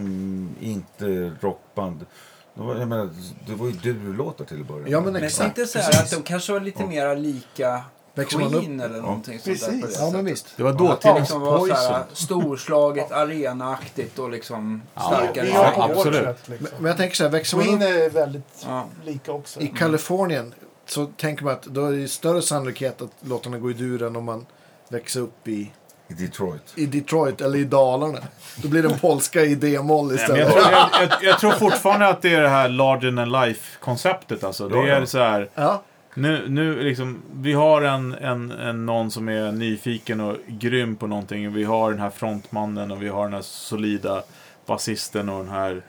inte 0.61 1.31
rockband. 1.41 2.05
Det 2.53 2.61
var, 2.61 2.75
jag 2.75 2.87
menar, 2.87 3.09
det 3.47 3.55
var 3.55 3.65
ju 3.65 3.71
du-låtar 3.71 4.45
till 4.45 4.61
att 4.61 4.67
börja 4.67 4.87
Ja, 4.87 5.01
men 5.01 5.13
Men 5.13 5.23
jag 5.23 5.33
tänkte 5.33 5.65
så 5.67 5.79
här 5.79 5.89
att 6.03 6.11
de 6.11 6.21
kanske 6.23 6.53
var 6.53 6.59
lite 6.59 6.85
mer 6.85 7.15
lika 7.15 7.81
Växer 8.15 8.39
man 8.39 8.49
Queen 8.49 8.79
upp? 8.79 8.85
eller 8.85 9.01
någonting 9.01 9.39
sånt 9.39 9.59
där. 9.59 9.65
Precis. 9.67 9.81
på 9.81 9.87
det 9.87 10.05
Ja, 10.05 10.11
men 10.11 10.25
visst. 10.25 10.53
Det 10.57 10.63
var 10.63 10.73
dåtidens 10.73 11.19
liksom 11.19 11.41
var 11.41 11.67
så 11.67 11.73
här 11.73 12.03
storslaget, 12.13 13.11
arenaaktigt 13.11 14.19
och 14.19 14.29
liksom 14.29 14.81
Ja, 14.95 15.01
starkare. 15.01 15.45
vi 15.45 15.51
Ja, 15.51 15.73
vårt 15.87 15.91
absolut. 15.97 16.23
sätt. 16.23 16.39
Liksom. 16.49 16.67
Men, 16.71 16.81
men 16.81 16.89
jag 16.89 16.97
tänker 16.97 17.15
så 17.15 17.23
här, 17.23 17.31
växer 17.31 17.57
man 17.57 17.65
Queen 17.65 17.81
upp 17.81 17.89
är 17.89 18.09
väldigt 18.09 18.65
Ja. 18.67 18.85
lika 19.05 19.31
också. 19.31 19.59
i 19.61 19.67
Kalifornien 19.67 20.53
så 20.87 21.05
tänker 21.05 21.43
man 21.43 21.53
att 21.53 21.63
då 21.63 21.85
är 21.85 21.91
det 21.91 22.07
större 22.07 22.41
sannolikhet 22.41 23.01
att 23.01 23.09
låtarna 23.19 23.57
går 23.57 23.71
i 23.71 23.73
dur 23.73 24.03
än 24.03 24.15
om 24.15 24.25
man 24.25 24.45
växer 24.89 25.19
upp 25.19 25.47
i, 25.47 25.71
I 26.07 26.13
Detroit. 26.13 26.73
i 26.75 26.85
Detroit 26.85 27.41
eller 27.41 27.57
i 27.59 27.63
Dalarna. 27.63 28.17
Då 28.55 28.67
blir 28.67 28.83
det 28.83 28.89
en 28.93 28.99
polska 28.99 29.41
i 29.41 29.55
D-moll 29.55 30.07
Nej, 30.07 30.25
men 30.29 30.37
jag, 30.37 30.47
istället. 30.47 30.63
tror, 30.63 30.71
jag, 30.73 30.89
jag, 31.01 31.23
jag 31.23 31.39
tror 31.39 31.51
fortfarande 31.59 32.07
att 32.07 32.21
det 32.21 32.33
är 32.35 32.41
det 32.41 32.49
här 32.49 32.69
larger 32.69 33.15
than 33.15 33.31
life-konceptet. 33.31 34.43
Alltså. 34.43 34.67
Det 34.69 34.77
Ja, 34.77 34.83
är 34.95 34.99
ja. 34.99 35.05
så 35.05 35.17
här, 35.19 35.49
Ja, 35.55 35.83
nu, 36.15 36.49
nu 36.49 36.83
liksom, 36.83 37.21
vi 37.33 37.53
har 37.53 37.81
en, 37.81 38.13
en, 38.13 38.51
en, 38.51 38.85
någon 38.85 39.11
som 39.11 39.29
är 39.29 39.51
nyfiken 39.51 40.21
och 40.21 40.37
grym 40.47 40.95
på 40.95 41.07
någonting. 41.07 41.53
Vi 41.53 41.63
har 41.63 41.91
den 41.91 41.99
här 41.99 42.09
frontmannen 42.09 42.91
och 42.91 43.03
vi 43.03 43.07
har 43.07 43.23
den 43.23 43.33
här 43.33 43.41
solida 43.41 44.23
basisten 44.65 45.29
och 45.29 45.43
den 45.43 45.53
här 45.53 45.81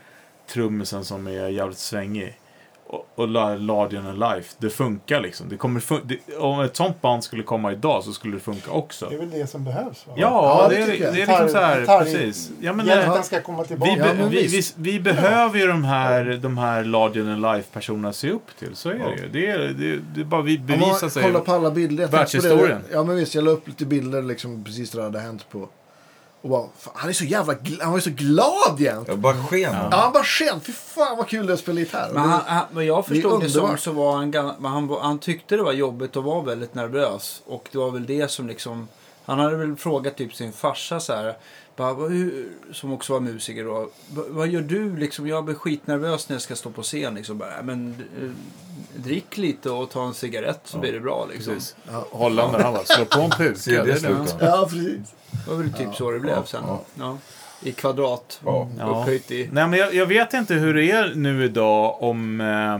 trummisen 0.49 1.05
som 1.05 1.27
är 1.27 1.49
jävligt 1.49 1.79
svängig 1.79 2.37
och, 2.89 3.07
och 3.15 3.29
La- 3.29 3.55
Larger 3.55 4.03
than 4.03 4.19
life. 4.19 4.55
Det 4.59 4.71
funkar 4.71 5.21
liksom. 5.21 5.49
Det 5.49 5.57
kommer 5.57 5.81
fun- 5.81 6.01
det, 6.05 6.37
om 6.37 6.61
ett 6.61 6.77
sånt 6.77 7.01
band 7.03 7.25
skulle 7.25 7.43
komma 7.43 7.73
idag 7.73 8.05
så 8.05 8.13
skulle 8.13 8.35
det 8.37 8.41
funka 8.41 8.71
också. 8.71 9.07
Det 9.09 9.15
är 9.15 9.19
väl 9.19 9.31
det 9.31 9.47
som 9.47 9.65
behövs? 9.65 10.07
Va? 10.07 10.13
Ja, 10.17 10.61
Ja, 10.63 10.69
det, 10.69 10.75
det 10.77 10.83
är, 10.83 11.03
jag. 11.05 11.15
det 11.15 11.23
är 11.23 11.27
liksom 11.27 11.49
så 11.49 11.59
här, 11.59 11.81
Gitarr- 11.81 11.99
precis. 12.03 12.51
Ja, 12.61 12.73
men 12.73 12.87
Hjälten 12.87 13.13
det, 13.17 13.23
ska 13.23 13.41
komma 13.41 13.65
tillbaka. 13.65 13.93
vi, 13.93 13.99
Ja, 13.99 14.05
be, 14.05 14.15
men 14.15 14.29
vi, 14.31 14.47
vi, 14.47 14.63
vi 14.77 15.01
behöver 15.01 15.59
ju 15.59 15.67
de 15.67 15.85
här, 15.85 16.39
de 16.43 16.59
här 16.59 16.85
larger 16.85 17.23
than 17.25 17.41
life-personerna 17.57 18.09
att 18.09 18.17
se 18.17 18.31
upp 18.31 18.47
till. 18.59 18.77
Så 18.77 18.89
är 18.91 18.95
det 18.95 19.23
ju. 19.23 19.29
Det 19.33 19.47
är, 19.47 19.59
det, 19.59 20.01
det 20.15 20.21
är 20.21 20.25
bara 20.25 20.43
vi 20.43 20.59
bevisar 20.59 21.09
sig. 21.09 21.23
kollar 21.23 21.41
på 21.41 21.53
alla 21.53 21.71
bilder. 21.71 22.07
det. 22.07 22.13
Världshistorien. 22.17 22.83
Ja 22.93 23.05
men 23.05 23.17
visst, 23.17 23.35
jag 23.35 23.45
la 23.45 23.51
upp 23.51 23.69
lite 23.69 23.87
bilder 23.87 24.23
liksom 24.23 24.65
precis 24.65 24.91
där 24.91 24.99
det 24.99 25.05
hade 25.05 25.21
hänt 25.21 25.47
på. 25.51 25.69
Och 26.47 26.51
bara, 26.51 26.69
fan, 26.79 26.93
han 26.97 27.09
är 27.09 27.13
så 27.13 27.25
jävla 27.25 27.55
gl- 27.55 27.83
han 27.83 27.91
var 27.91 27.99
ju 27.99 28.03
så 28.03 28.11
glad 28.11 28.81
jämt. 28.81 29.09
Jag 29.09 29.19
bara 29.19 29.35
sken. 29.37 29.75
Ja, 29.91 29.97
han 29.97 30.13
bara 30.13 30.25
sken. 30.25 30.61
Fy 30.61 30.73
fan 30.73 31.17
vad 31.17 31.29
kul 31.29 31.47
det 31.47 31.53
är 31.53 31.55
att 31.55 31.61
spela 31.61 31.81
gitarr. 31.81 32.11
Men 32.13 32.23
han, 32.23 32.41
han, 32.47 32.65
vad 32.71 32.85
jag 32.85 32.99
det 32.99 33.09
förstod 33.09 33.43
det, 33.43 33.51
som 33.51 33.61
underbart. 33.61 33.81
så 33.81 33.93
var 33.93 34.17
han, 34.17 34.31
men 34.31 34.73
han, 34.73 34.97
han 35.01 35.19
tyckte 35.19 35.57
det 35.57 35.63
var 35.63 35.73
jobbigt 35.73 36.17
och 36.17 36.25
var 36.25 36.43
väldigt 36.43 36.75
nervös. 36.75 37.43
Och 37.47 37.69
det 37.73 37.79
var 37.79 37.91
väl 37.91 38.07
det 38.07 38.31
som 38.31 38.47
liksom... 38.49 38.89
Han 39.25 39.39
hade 39.39 39.57
väl 39.57 39.77
frågat 39.77 40.17
typ 40.17 40.35
sin 40.35 40.53
farsa 40.53 41.01
så 41.01 41.13
här. 41.15 41.37
Hur, 41.85 42.49
som 42.73 42.93
också 42.93 43.13
var 43.13 43.21
musiker 43.21 43.65
då. 43.65 43.91
"Va- 44.11 44.25
Vad 44.29 44.49
gör 44.49 44.61
du 44.61 44.97
liksom? 44.97 45.29
Jag 45.29 45.45
blir 45.45 45.55
skitnervös 45.55 46.29
när 46.29 46.35
jag 46.35 46.43
ska 46.43 46.57
stå 46.57 46.71
på 46.71 46.83
scen. 46.83 47.15
Liksom. 47.15 47.39
Bara, 47.39 47.51
"Ja, 47.57 47.63
men, 47.63 47.95
eh, 48.23 48.31
drick 49.03 49.37
lite 49.37 49.71
och 49.71 49.91
ta 49.91 50.07
en 50.07 50.15
cigarett 50.15 50.61
så 50.65 50.79
blir 50.79 50.93
det 50.93 51.01
bra. 51.01 51.27
Liksom. 51.33 51.55
Precis. 51.55 51.77
Holländare, 52.11 52.63
han 52.63 52.73
bara 52.73 52.85
slår 52.85 53.05
på 53.05 53.21
en 53.21 53.31
puka. 53.31 53.59
Ser 53.59 53.85
det? 53.85 54.45
Ja, 54.47 54.67
precis. 54.71 55.15
Det 55.45 55.51
var 55.51 55.57
väl 55.57 55.73
typ 55.73 55.95
så 55.95 56.11
det 56.11 56.21
blev 56.21 56.45
sen. 56.45 56.63
ja. 56.67 56.81
Ja. 56.99 57.19
I 57.63 57.73
kvadrat. 57.73 58.41
Ja. 58.45 58.69
Ja. 58.79 59.01
Upphöjt 59.01 59.31
i... 59.31 59.49
Nej, 59.53 59.69
men 59.69 59.79
jag, 59.79 59.95
jag 59.95 60.07
vet 60.07 60.35
inte 60.35 60.55
hur 60.55 60.75
det 60.75 60.91
är 60.91 61.13
nu 61.15 61.45
idag 61.45 62.03
om... 62.03 62.41
Eh, 62.41 62.75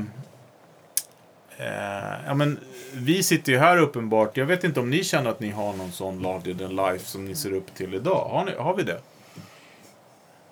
eh, 1.59 2.15
ja, 2.27 2.35
men, 2.35 2.59
vi 2.97 3.23
sitter 3.23 3.53
ju 3.53 3.59
här 3.59 3.77
uppenbart. 3.79 4.37
Jag 4.37 4.47
vet 4.47 4.65
inte 4.65 4.81
om 4.81 4.91
ni 4.91 5.05
känner 5.05 5.31
att 5.31 5.41
ni 5.41 5.51
har 5.51 5.73
någon 5.73 5.93
sån 5.93 6.19
larger 6.23 6.55
than 6.55 6.77
life 6.77 7.05
som 7.07 7.25
ni 7.25 7.35
ser 7.35 7.53
upp 7.53 7.75
till 7.75 7.95
idag. 7.95 8.29
Har, 8.31 8.45
ni, 8.45 8.53
har 8.59 8.75
vi 8.77 8.83
det? 8.83 9.01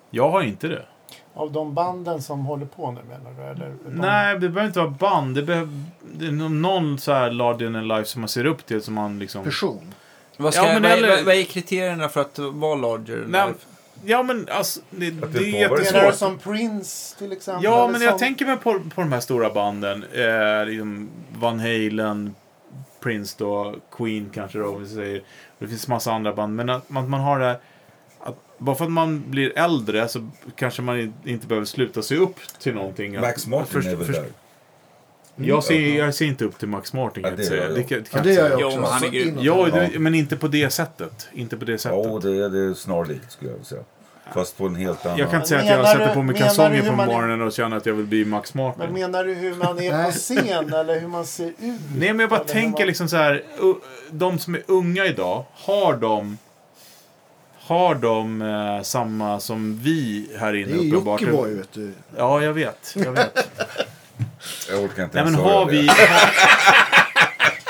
Jag 0.09 0.29
har 0.29 0.41
inte 0.41 0.67
det. 0.67 0.85
Av 1.33 1.51
de 1.51 1.73
banden 1.73 2.21
som 2.21 2.45
håller 2.45 2.65
på 2.65 2.91
nu 2.91 3.01
menar 3.09 3.31
du? 3.37 3.43
Eller 3.43 3.73
de... 3.85 3.89
Nej, 3.91 4.33
det 4.33 4.39
behöver 4.49 4.65
inte 4.65 4.79
vara 4.79 4.89
band. 4.89 5.35
Det, 5.35 5.43
behöver, 5.43 5.83
det 6.17 6.25
är 6.27 6.31
nå- 6.31 6.49
någon 6.49 6.99
så 6.99 7.13
här 7.13 7.31
larger 7.31 7.73
than 7.73 7.87
life 7.87 8.05
som 8.05 8.21
man 8.21 8.27
ser 8.29 8.45
upp 8.45 8.65
till 8.65 8.81
som 8.81 8.93
man 8.93 9.19
liksom... 9.19 9.43
Person. 9.43 9.93
Vad, 10.37 10.53
ska, 10.53 10.65
Ja, 10.67 10.73
men 10.73 10.81
vad, 10.81 10.91
är- 10.91 10.97
eller- 10.97 11.23
vad 11.23 11.35
är 11.35 11.43
kriterierna 11.43 12.09
för 12.09 12.21
att 12.21 12.39
vara 12.39 12.75
larger? 12.75 13.21
than 13.21 13.31
Nej, 13.31 13.47
life? 13.47 13.59
Ja, 14.05 14.23
men 14.23 14.47
alltså... 14.51 14.79
Det, 14.89 15.11
det, 15.11 15.27
det 15.27 15.39
är 15.39 15.59
jättesvårt. 15.61 16.15
som 16.15 16.37
Prince 16.37 17.17
till 17.17 17.31
exempel? 17.31 17.63
Ja, 17.63 17.87
men 17.91 18.01
jag 18.01 18.09
som... 18.11 18.19
tänker 18.19 18.45
mig 18.45 18.57
på, 18.57 18.79
på 18.95 19.01
de 19.01 19.11
här 19.11 19.19
stora 19.19 19.49
banden. 19.49 20.03
Eh, 20.13 20.65
liksom 20.65 21.09
Van 21.35 21.59
Halen, 21.59 22.35
Prince 22.99 23.35
då, 23.37 23.75
Queen 23.91 24.29
kanske 24.33 24.57
då, 24.59 24.67
om 24.67 24.83
vi 24.83 24.89
säger. 24.89 25.21
Det 25.59 25.67
finns 25.67 25.87
massa 25.87 26.11
andra 26.11 26.33
band. 26.33 26.55
Men 26.55 26.69
att 26.69 26.89
man, 26.89 27.09
man 27.09 27.19
har 27.19 27.39
det... 27.39 27.59
Att 28.19 28.35
bara 28.57 28.75
för 28.75 28.85
att 28.85 28.91
man 28.91 29.23
blir 29.31 29.57
äldre 29.57 30.07
så 30.07 30.29
kanske 30.55 30.81
man 30.81 31.13
inte 31.25 31.47
behöver 31.47 31.65
sluta 31.65 32.01
se 32.01 32.15
upp 32.15 32.35
till 32.59 32.73
någonting. 32.75 33.19
Max 33.21 33.47
Martin 33.47 33.65
först- 33.73 33.87
är 33.87 33.95
väl 33.95 34.05
först- 34.07 34.19
där? 34.19 34.29
Jag 35.35 35.63
ser, 35.63 35.97
jag 35.97 36.15
ser 36.15 36.25
inte 36.25 36.45
upp 36.45 36.57
till 36.59 36.67
Max 36.67 36.93
Martin 36.93 37.23
Ja, 37.23 37.29
det 37.31 37.35
jag 37.37 37.45
säga. 37.47 37.61
gör 37.61 37.67
jag. 37.69 37.75
Det 37.77 37.83
kan, 38.11 38.23
det 38.23 38.33
gör 38.33 38.49
jag 38.49 38.61
Jo, 38.61 38.67
också. 38.67 38.79
men 38.79 38.89
han 38.89 39.03
är. 39.03 39.33
Ja, 39.45 39.67
det, 39.93 39.99
men 39.99 40.15
inte 40.15 40.35
på 40.37 40.47
det 40.47 40.69
sättet. 40.69 41.27
Inte 41.33 41.57
på 41.57 41.65
det 41.65 41.77
sättet. 41.77 41.99
Ja, 42.05 42.19
det 42.23 42.29
är, 42.43 42.49
det 42.49 42.59
är 42.59 42.73
snarlikt 42.73 43.31
skulle 43.31 43.49
jag 43.51 43.55
vilja 43.55 43.65
säga. 43.65 43.81
Fast 44.33 44.57
på 44.57 44.65
en 44.65 44.75
helt 44.75 45.05
annan... 45.05 45.17
jag 45.17 45.29
kan 45.29 45.35
inte 45.35 45.49
säga 45.49 45.61
att 45.61 45.67
jag 45.67 45.87
sätter 45.87 46.13
på 46.13 46.21
mig 46.23 46.35
kalsonger 46.37 46.81
på 46.81 47.01
är- 47.01 47.05
morgonen 47.05 47.41
och 47.41 47.51
känner 47.53 47.77
att 47.77 47.85
jag 47.85 47.93
vill 47.93 48.05
bli 48.05 48.25
Max 48.25 48.53
Martin. 48.53 48.83
Men 48.83 48.93
menar 48.93 49.23
du 49.23 49.33
hur 49.33 49.55
man 49.55 49.79
är 49.79 50.05
på 50.05 50.11
scen 50.11 50.73
eller 50.73 50.99
hur 50.99 51.07
man 51.07 51.25
ser 51.25 51.45
ut? 51.47 51.55
Nej, 51.59 51.79
men 52.13 52.19
jag 52.19 52.29
bara 52.29 52.39
Eller 52.39 52.53
tänker 52.53 52.79
man- 52.79 52.87
liksom 52.87 53.07
så 53.09 53.15
här. 53.17 53.43
De 54.11 54.39
som 54.39 54.55
är 54.55 54.61
unga 54.67 55.05
idag, 55.05 55.45
har 55.53 55.93
de... 55.97 56.37
Har 57.59 57.95
de 57.95 58.41
eh, 58.41 58.81
samma 58.81 59.39
som 59.39 59.79
vi 59.83 60.29
här 60.39 60.53
Det 60.53 60.59
inne 60.61 60.71
är 60.71 60.77
uppenbart? 60.93 61.21
Jockiboi 61.21 61.53
vet 61.55 61.73
du. 61.73 61.91
Ja, 62.17 62.41
jag 62.43 62.53
vet. 62.53 62.95
Jag 62.95 63.11
vet. 63.11 63.49
Jag 64.69 64.83
orkar 64.83 65.03
inte 65.03 65.23
Nej, 65.23 65.31
men 65.31 65.35
har 65.41 65.65
vi... 65.65 65.89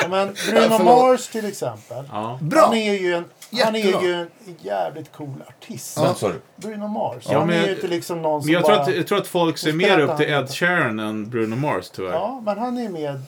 Ja, 0.01 0.09
men 0.09 0.35
Bruno. 0.49 0.83
Mars 0.83 1.27
till 1.27 1.45
exempel. 1.45 2.05
Ja. 2.11 2.39
Bra! 2.41 2.61
Han 2.61 2.73
är 2.73 2.93
ju 2.93 3.13
en, 3.15 3.25
han 3.63 3.75
är 3.75 4.03
ju 4.03 4.13
en 4.13 4.27
jävligt 4.61 5.11
cool 5.11 5.43
artist. 5.47 5.97
Vem 5.97 6.15
sa 6.15 6.27
du? 6.27 6.41
Bruno 6.55 6.87
Mars. 6.87 7.23
Ja, 7.29 7.37
han 7.39 7.47
men 7.47 7.55
är 7.55 7.59
jag- 7.59 7.69
ju 7.69 7.75
inte 7.75 7.87
liksom 7.87 8.21
någon 8.21 8.41
som 8.41 8.45
Men 8.45 8.53
jag 8.53 8.65
tror, 8.65 8.75
bara... 8.75 8.83
att, 8.85 8.95
jag 8.95 9.07
tror 9.07 9.17
att 9.17 9.27
folk 9.27 9.57
ser 9.57 9.73
mer 9.73 9.99
upp 9.99 10.17
till 10.17 10.29
Ed 10.29 10.49
Sheeran 10.49 10.99
än 10.99 11.29
Bruno 11.29 11.55
Mars, 11.55 11.89
tyvärr. 11.89 12.11
Ja, 12.11 12.41
men 12.45 12.57
han 12.57 12.77
är 12.77 12.89
mer 12.89 13.21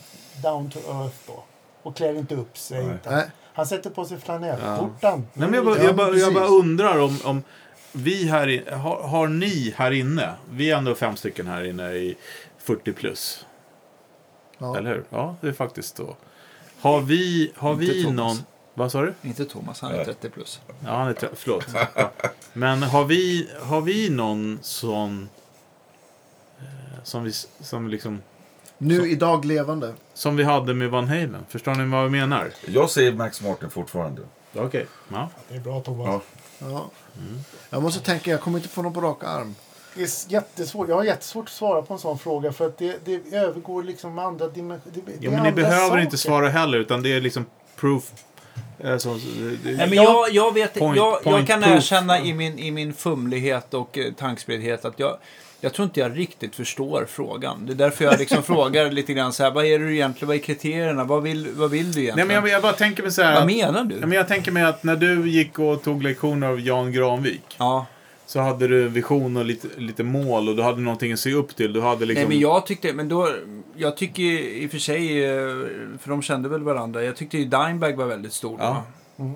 down 0.43 0.69
to 0.71 0.79
earth 0.79 1.15
då. 1.27 1.43
Och 1.83 1.95
klär 1.97 2.17
inte 2.17 2.35
upp 2.35 2.57
sig. 2.57 2.83
Nej. 2.85 2.95
utan 2.95 3.13
Nej. 3.13 3.25
Han 3.53 3.65
sätter 3.65 3.89
på 3.89 4.05
sig 4.05 4.17
flanellskjortan. 4.19 5.27
Nej, 5.33 5.49
men 5.49 5.53
jag, 5.53 5.65
bara, 5.65 5.77
Ja, 5.77 5.83
jag, 5.83 5.95
bara, 5.95 6.15
jag 6.15 6.33
bara 6.33 6.47
undrar 6.47 6.99
om, 6.99 7.19
om 7.23 7.43
vi 7.91 8.27
här 8.27 8.49
i, 8.49 8.63
har, 8.71 9.07
har 9.07 9.27
ni 9.27 9.73
här 9.77 9.91
inne, 9.91 10.29
vi 10.51 10.71
är 10.71 10.77
ändå 10.77 10.95
fem 10.95 11.15
stycken 11.15 11.47
här 11.47 11.63
inne 11.63 11.91
i 11.93 12.17
40 12.68 12.94
plus, 12.94 13.45
Ja. 14.57 14.77
eller 14.77 14.89
hur? 14.89 15.03
Ja, 15.10 15.35
det 15.41 15.48
är 15.48 15.53
faktiskt 15.53 15.98
så. 15.98 16.15
Har 16.80 17.02
vi, 17.02 17.52
har 17.56 17.73
Inte 17.73 17.85
vi 17.85 18.03
Thomas. 18.03 18.15
någon... 18.18 18.38
Vad 18.73 18.91
sa 18.91 19.02
du? 19.02 19.14
Inte 19.22 19.45
Thomas, 19.45 19.81
han 19.81 19.91
är 19.91 19.95
Nej. 19.95 20.06
30 20.06 20.30
plus. 20.30 20.61
Ja, 20.85 20.89
han 20.98 21.07
är 21.07 21.30
förlåt. 21.35 21.65
Ja. 21.95 22.11
Men 22.53 22.84
har 22.84 23.06
vi, 23.06 23.49
har 23.61 23.81
vi 23.81 24.10
någon 24.10 24.60
sån... 24.61 25.30
eh, 26.60 27.03
Som 27.03 27.23
vi, 27.23 27.31
som, 27.60 27.88
liksom, 27.88 28.22
Nu 28.77 29.11
idag 29.11 29.45
levande. 29.45 29.94
som 30.14 30.35
vi 30.35 30.44
hade 30.44 30.73
med 30.73 30.89
Van 30.89 31.07
Halen. 31.07 31.45
Förstår 31.49 31.76
ni 31.76 31.85
vad 31.91 32.03
jag 32.03 32.11
menar? 32.11 32.52
Jag 32.68 32.89
säger 32.89 33.11
Max 33.14 33.41
Martin 33.41 33.69
fortfarande. 33.69 34.22
Okej. 34.56 34.88
Ja. 35.11 35.30
Det 35.49 35.56
är 35.56 35.60
bra 35.60 35.81
Thomas. 35.81 36.07
Ja. 36.07 36.22
Ja. 36.69 36.89
Jag 37.69 37.81
måste 37.84 37.99
tänka, 38.06 38.31
jag 38.31 38.41
kommer 38.41 38.57
inte 38.57 38.69
få 38.69 38.81
någon 38.81 38.94
på 38.94 39.02
rak 39.02 39.23
arm. 39.23 39.56
Det 39.97 40.03
är 40.03 40.31
jättesvårt. 40.33 40.89
Jag 40.89 40.95
har 40.95 41.03
jättesvårt 41.03 41.45
att 41.45 41.51
svara 41.51 41.81
på 41.81 41.93
en 41.93 41.99
sån 41.99 42.19
fråga 42.19 42.51
för 42.51 42.65
att 42.67 42.77
det, 42.77 43.05
det 43.05 43.35
övergår 43.37 43.83
liksom 43.83 44.19
andra 44.19 44.47
dimensioner. 44.47 45.01
Ja, 45.19 45.31
men 45.31 45.43
ni 45.43 45.51
behöver 45.51 45.87
saker. 45.89 46.01
inte 46.01 46.17
svara 46.17 46.49
heller, 46.49 46.77
utan 46.77 47.03
det 47.03 47.13
är 47.13 47.21
liksom 47.21 47.45
proof. 47.75 48.11
så- 48.99 49.13
det- 49.63 49.71
Nej, 49.71 49.75
men 49.77 49.93
Ja. 49.93 50.03
jag, 50.03 50.31
jag, 50.45 50.53
vet, 50.53 50.73
Point- 50.79 50.95
jag, 50.97 51.13
jag 51.13 51.23
point 51.23 51.47
kan 51.47 51.61
proof. 51.61 51.75
erkänna 51.75 52.19
i 52.21 52.33
min, 52.33 52.59
i 52.59 52.71
min 52.71 52.93
fumlighet 52.93 53.73
och 53.73 53.97
eh, 53.97 54.13
tankspriddhet 54.13 54.85
att 54.85 54.99
jag, 54.99 55.17
jag 55.61 55.73
tror 55.73 55.83
inte 55.83 55.99
jag 55.99 56.17
riktigt 56.17 56.55
förstår 56.55 57.05
frågan. 57.09 57.65
Det 57.65 57.73
är 57.73 57.75
därför 57.75 58.05
jag 58.05 58.19
liksom 58.19 58.43
frågar 58.43 58.91
lite 58.91 59.13
grann 59.13 59.33
så 59.33 59.43
här, 59.43 59.51
vad 59.51 59.65
är 59.65 59.79
det 59.79 59.93
egentligen, 59.93 60.27
vad 60.27 60.35
är 60.37 60.41
kriterierna, 60.41 61.03
vad 61.03 61.23
vill, 61.23 61.47
vad 61.53 61.71
vill 61.71 61.91
du 61.91 61.95
Nej, 61.95 62.03
egentligen? 62.03 62.27
men 62.27 62.35
jag, 62.35 62.49
jag 62.49 62.61
bara 62.61 62.73
tänker 62.73 63.03
mig 63.03 63.11
så 63.11 63.21
här. 63.21 63.33
vad 63.33 63.41
Att, 63.41 63.47
menar 63.47 63.83
du? 63.83 63.95
ja, 63.95 64.05
men 64.07 64.17
jag 64.17 64.27
tänker 64.27 64.51
mig 64.51 64.63
att 64.63 64.83
när 64.83 64.95
du 64.95 65.29
gick 65.29 65.59
och 65.59 65.83
tog 65.83 66.03
lektioner 66.03 66.47
av 66.47 66.59
Jan 66.59 66.91
Granvik. 66.91 67.55
ja. 67.57 67.85
Så 68.27 68.39
hade 68.39 68.67
du 68.67 68.85
en 68.85 68.93
vision 68.93 69.37
och 69.37 69.45
lite, 69.45 69.67
lite 69.77 70.03
mål 70.03 70.49
och 70.49 70.55
du 70.55 70.61
hade 70.63 70.81
någonting 70.81 71.13
att 71.13 71.19
se 71.19 71.33
upp 71.33 71.55
till. 71.55 71.73
Du 71.73 71.81
hade 71.81 72.05
liksom... 72.05 72.21
Nej, 72.21 72.29
men 72.29 72.39
jag 72.39 72.65
tyckte, 72.65 72.93
men 72.93 73.09
då, 73.09 73.29
jag 73.75 73.97
tycker 73.97 74.23
i 74.23 74.67
och 74.67 74.71
för 74.71 74.77
sig, 74.77 75.25
eh, 75.25 75.31
för 75.99 76.09
de 76.09 76.21
kände 76.21 76.49
väl 76.49 76.63
varandra, 76.63 77.03
jag 77.03 77.15
tyckte 77.15 77.37
ju 77.37 77.45
Dimebag 77.45 77.95
var 77.95 78.05
väldigt 78.05 78.33
stor 78.33 78.57
Ja. 78.59 78.83
Mm. 79.19 79.33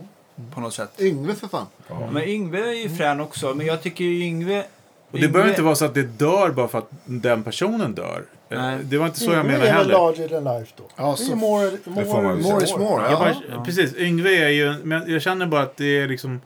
på 0.53 0.61
något 0.61 0.73
sätt. 0.73 0.91
Yngve 1.01 1.35
för 1.35 1.47
fan. 1.47 1.65
Men 2.11 2.23
Yngve 2.23 2.69
är 2.69 2.73
ju 2.73 2.89
frän 2.89 3.19
också, 3.21 3.53
men 3.53 3.65
jag 3.65 3.81
tycker 3.83 4.03
ju 4.03 4.23
Yngve... 4.25 4.63
Och 5.11 5.19
det 5.19 5.27
behöver 5.27 5.49
inte 5.49 5.61
vara 5.61 5.75
så 5.75 5.85
att 5.85 5.93
det 5.93 6.03
dör 6.03 6.49
bara 6.49 6.67
för 6.67 6.77
att 6.77 6.89
den 7.05 7.43
personen 7.43 7.93
dör. 7.95 8.23
Eh, 8.49 8.61
Nej. 8.61 8.77
Det 8.83 8.97
var 8.97 9.05
inte 9.05 9.19
så 9.19 9.31
jag 9.31 9.33
Yngve 9.33 9.47
menade 9.51 9.69
är 9.69 9.73
väl 9.73 9.77
heller. 9.77 9.93
larger 9.93 10.27
than 10.27 10.43
life 10.59 10.71
då. 10.77 10.83
Ja, 10.95 11.03
det 11.17 11.23
är 11.23 11.27
så- 11.27 11.35
more, 11.35 11.71
more. 11.85 12.35
More 12.35 12.63
is 12.63 12.77
more. 12.77 13.03
Ja. 13.11 13.19
bara, 13.19 13.35
Ja. 13.51 13.63
Precis, 13.65 13.95
Yngve 13.97 14.29
är 14.45 14.49
ju... 14.49 14.75
Men 14.83 15.11
jag 15.11 15.21
känner 15.21 15.45
bara 15.45 15.61
att 15.61 15.77
det 15.77 15.85
är 15.99 16.07
liksom... 16.07 16.41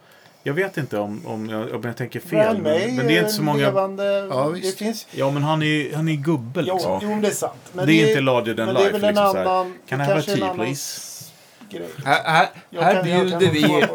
Jag 0.47 0.53
vet 0.53 0.77
inte 0.77 0.99
om, 0.99 1.21
om, 1.27 1.49
jag, 1.49 1.75
om 1.75 1.81
jag 1.83 1.97
tänker 1.97 2.19
fel. 2.19 2.61
May 2.61 2.87
Men, 2.87 2.95
men 2.95 3.07
det 3.07 3.17
är 3.17 3.19
inte 3.19 3.33
så 3.33 3.41
många... 3.41 3.57
Levande, 3.65 4.27
Ja, 4.29 4.45
det 4.49 4.53
visst. 4.59 4.77
finns... 4.77 5.07
Ja, 5.11 5.31
men 5.31 5.43
han 5.43 5.63
är 5.63 5.95
han 5.95 6.07
är 6.07 6.13
gubbe 6.13 6.63
Jo, 6.67 6.73
liksom. 6.73 6.99
jo, 7.03 7.19
det 7.21 7.27
är 7.27 7.31
sant. 7.31 7.53
Men 7.73 7.87
det 7.87 7.93
är 7.93 8.07
inte 8.07 8.21
larger 8.21 8.55
than 8.55 8.67
det 8.67 8.73
life. 8.73 8.91
väl 8.91 9.03
en 9.03 9.07
liksom, 9.07 9.31
så 9.31 9.37
här. 9.37 9.45
annan... 9.45 9.77
Can 9.89 10.01
I 10.01 10.03
have 10.03 10.19
a 10.19 10.23
tea, 10.25 10.35
annan 10.35 10.55
please? 10.55 11.25
Grej. 11.69 11.89
Här, 12.05 13.03
bjuder 13.03 13.51
vi 13.51 13.87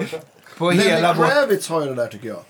på 0.58 0.70
det. 0.70 0.76
Lenny 0.76 0.90
hela 0.90 1.12
vårt... 1.14 1.30
Kravitz 1.30 1.68
har 1.68 1.80
ju 1.80 1.86
det 1.86 1.94
där 1.94 2.06
tycker 2.06 2.28
jag. 2.28 2.40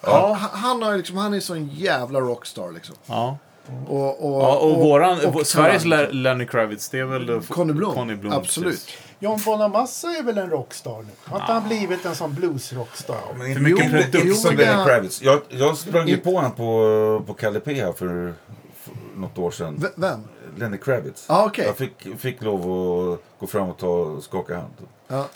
Ja. 0.00 0.36
Han, 0.40 0.60
han, 0.60 0.82
har 0.82 0.96
liksom, 0.96 1.16
han 1.16 1.34
är 1.34 1.40
sån 1.40 1.68
jävla 1.68 2.20
rockstar 2.20 2.72
liksom. 2.72 2.94
Ja. 3.06 3.38
Och, 3.86 4.34
och, 4.34 4.42
ja, 4.42 4.56
och, 4.56 4.76
våran... 4.76 5.26
och 5.26 5.46
Sveriges 5.46 5.84
Lenny 6.14 6.46
Kravitz, 6.46 6.88
det 6.88 6.98
är 6.98 7.04
väl... 7.04 7.40
Conny 7.48 7.72
Blom. 7.72 7.94
Conny 7.94 8.14
Blom 8.14 8.32
Absolut. 8.32 8.70
precis. 8.70 8.98
John 9.18 9.38
Bonamassa 9.44 10.08
är 10.08 10.22
väl 10.22 10.38
en 10.38 10.50
rockstar 10.50 11.02
nu? 11.02 11.08
Har 11.24 11.40
inte 11.40 11.52
han 11.52 11.64
blivit 11.68 12.04
en 12.04 12.14
sån 12.14 12.34
bluesrockstar? 12.34 13.16
Men 13.30 13.38
För 13.40 13.46
inte, 13.48 13.60
mycket 13.60 14.12
produkt. 14.12 14.36
som 14.40 14.56
Lenny 14.56 14.84
Kravitz. 14.84 15.22
Jag, 15.22 15.40
jag 15.48 15.76
sprang 15.76 16.08
ju 16.08 16.14
I- 16.14 16.16
på 16.20 16.30
honom 16.34 16.52
på, 16.52 17.22
på 17.26 17.34
Kalle 17.34 17.60
P 17.60 17.74
här 17.74 17.92
för, 17.92 18.34
för 18.76 18.94
något 19.16 19.38
år 19.38 19.50
sedan. 19.50 19.76
V- 19.78 19.88
Vem? 19.96 20.20
Lenny 20.56 20.78
Kravitz. 20.78 21.24
Ja, 21.28 21.44
okej. 21.46 21.64
Jag 21.66 21.76
fick, 21.76 22.18
fick 22.20 22.42
lov 22.42 22.60
att 22.60 23.20
gå 23.40 23.46
fram 23.46 23.68
och 23.68 23.78
ta, 23.78 24.20
skaka 24.20 24.56
hand. 24.56 24.72
Ja. 25.08 25.26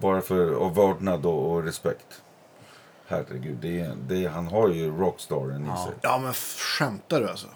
Bara 0.00 0.20
för 0.20 0.52
av 0.54 0.74
vördnad 0.74 1.26
och, 1.26 1.50
och 1.52 1.62
respekt. 1.64 2.06
Herregud, 3.06 3.56
det 3.62 3.80
är, 3.80 3.92
det 4.08 4.24
är, 4.24 4.28
han 4.28 4.46
har 4.46 4.68
ju 4.68 4.96
rockstaren 4.98 5.64
i 5.64 5.68
Ja. 5.68 5.84
sig. 5.86 5.94
ja, 6.02 6.18
men 6.18 6.32
skämtar 6.34 7.20
du 7.20 7.28
alltså? 7.28 7.46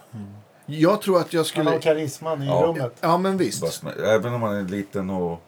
Jag 0.66 1.02
tror 1.02 1.20
att 1.20 1.32
jag 1.32 1.40
Han 1.40 1.44
skulle... 1.44 1.70
har 1.70 1.78
karisman 1.78 2.42
i 2.42 2.46
Ja. 2.46 2.62
rummet. 2.66 2.96
Ja, 3.00 3.18
men 3.18 3.36
visst. 3.36 3.82
Även 4.06 4.34
om 4.34 4.40
man 4.40 4.54
är 4.56 4.62
liten 4.62 5.10
och... 5.10 5.40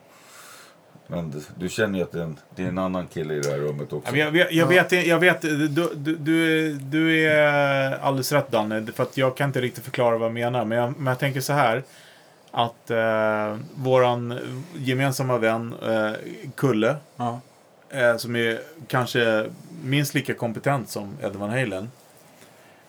Men 1.07 1.31
du- 1.31 1.43
du 1.57 1.69
känner 1.69 1.99
ju 1.99 2.05
att 2.05 2.13
det 2.13 2.19
är, 2.19 2.23
en, 2.23 2.39
det 2.57 2.63
är 2.63 2.69
en 2.69 2.79
annan 2.79 3.07
kille 3.07 3.35
i 3.35 3.41
det 3.41 3.51
här 3.51 3.59
rummet 3.59 3.93
också. 3.93 4.17
Jag, 4.17 4.31
vet- 4.31 4.53
jag, 4.53 4.67
vet, 4.67 4.93
jag 5.07 5.19
vet, 5.19 5.41
du, 5.43 5.69
du, 5.69 6.17
du, 6.17 6.73
du 6.73 7.29
är 7.29 7.99
alldeles 7.99 8.33
rätt 8.33 8.51
Danne, 8.51 8.87
för 8.95 9.03
att 9.03 9.17
jag 9.17 9.37
kan 9.37 9.49
inte 9.49 9.61
riktigt 9.61 9.85
förklara 9.85 10.19
vad 10.19 10.27
jag 10.27 10.35
menar. 10.35 10.65
Men 10.65 10.79
jag, 10.79 10.95
men 10.99 11.07
jag 11.07 11.19
tänker 11.19 11.41
så 11.41 11.53
här. 11.53 11.83
Att 12.51 12.91
eh, 12.91 13.57
våran 13.75 14.39
gemensamma 14.77 15.39
vän 15.39 15.75
eh, 15.89 16.13
Kulle, 16.55 16.97
Ja. 17.17 17.41
eh, 17.91 18.17
som 18.17 18.37
är 18.37 18.61
kanske 18.89 19.47
minst 19.85 20.15
lika 20.15 20.35
kompetent 20.35 20.89
som 20.91 21.17
Ed 21.23 21.33
Van 21.37 21.51
Halen. 21.51 21.91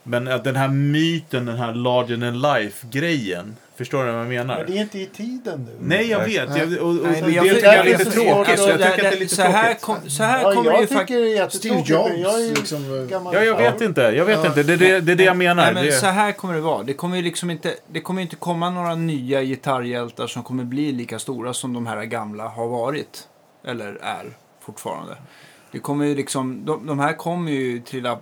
Men 0.03 0.27
att 0.27 0.43
den 0.43 0.55
här 0.55 0.67
myten, 0.67 1.45
den 1.45 1.57
här 1.57 1.73
larger 1.73 2.17
than 2.17 2.41
life-grejen. 2.41 3.55
Förstår 3.77 4.05
du 4.05 4.11
vad 4.11 4.21
jag 4.21 4.27
menar? 4.27 4.57
Men 4.57 4.65
det 4.71 4.77
är 4.77 4.81
inte 4.81 4.99
i 4.99 5.05
tiden 5.05 5.65
nu. 5.65 5.75
Nej, 5.79 6.09
jag 6.09 6.19
Nej. 6.21 6.27
vet. 6.47 6.57
Jag, 6.57 6.81
och, 6.81 6.89
och, 6.89 6.95
Nej, 6.95 7.21
det 7.21 7.31
jag 7.31 7.43
tycker 7.43 7.55
tycker 7.55 7.67
jag 7.67 7.75
är 7.77 7.83
det 7.83 7.93
är 7.93 7.97
lite 7.97 8.11
tråkigt. 8.11 8.59
Jag 8.59 8.67
det- 8.67 8.73
tycker 8.77 8.89
att 8.91 8.97
det 8.97 9.07
är 9.07 9.11
det- 9.11 9.19
lite 9.19 9.35
så 9.35 9.41
här, 9.41 9.63
tråkigt. 9.63 9.81
kom, 9.81 10.09
så 10.09 10.23
här 10.23 10.41
Ja, 10.43 10.53
kommer 10.53 10.63
det 10.71 10.75
jag 10.75 10.81
ju 10.81 10.87
tycker 10.87 10.99
faktiskt... 10.99 11.19
det 11.19 11.37
är 11.37 11.49
Steve 11.49 11.75
jättetråkigt. 11.75 11.89
Jobs, 12.19 12.23
Jag 12.33 12.39
är 12.41 12.45
ju 12.45 12.53
liksom, 12.53 13.07
gammal. 13.09 13.33
Ja, 13.35 13.43
jag 13.43 13.57
vet 13.57 13.81
inte. 13.81 14.01
Jag 14.01 14.25
vet 14.25 14.39
Ja. 14.43 14.47
inte. 14.47 14.63
Det, 14.63 14.73
är 14.73 14.77
det, 14.77 14.99
det 14.99 15.11
är 15.11 15.15
det 15.15 15.23
jag 15.23 15.37
menar. 15.37 15.63
Nej, 15.65 15.73
men 15.73 15.85
det, 15.85 15.91
så 15.91 16.05
här 16.05 16.31
kommer 16.31 16.53
det 16.53 16.61
vara. 16.61 16.83
Det 16.83 16.93
kommer 16.93 17.15
ju 17.17 17.21
liksom 17.21 17.49
inte, 17.49 17.75
det 17.91 18.01
kommer 18.01 18.21
inte 18.21 18.35
komma 18.35 18.69
några 18.69 18.95
nya 18.95 19.43
gitarrhjältar 19.43 20.27
som 20.27 20.43
kommer 20.43 20.63
bli 20.63 20.91
lika 20.91 21.19
stora 21.19 21.53
som 21.53 21.73
de 21.73 21.87
här 21.87 22.03
gamla 22.05 22.47
har 22.47 22.67
varit. 22.67 23.27
Eller 23.67 23.99
är 24.01 24.25
fortfarande. 24.61 25.15
Det 25.71 25.79
kommer 25.79 26.05
ju 26.05 26.15
liksom, 26.15 26.65
de, 26.65 26.85
de 26.87 26.99
här 26.99 27.13
kommer 27.13 27.51
ju 27.51 27.79
trilla, 27.81 28.17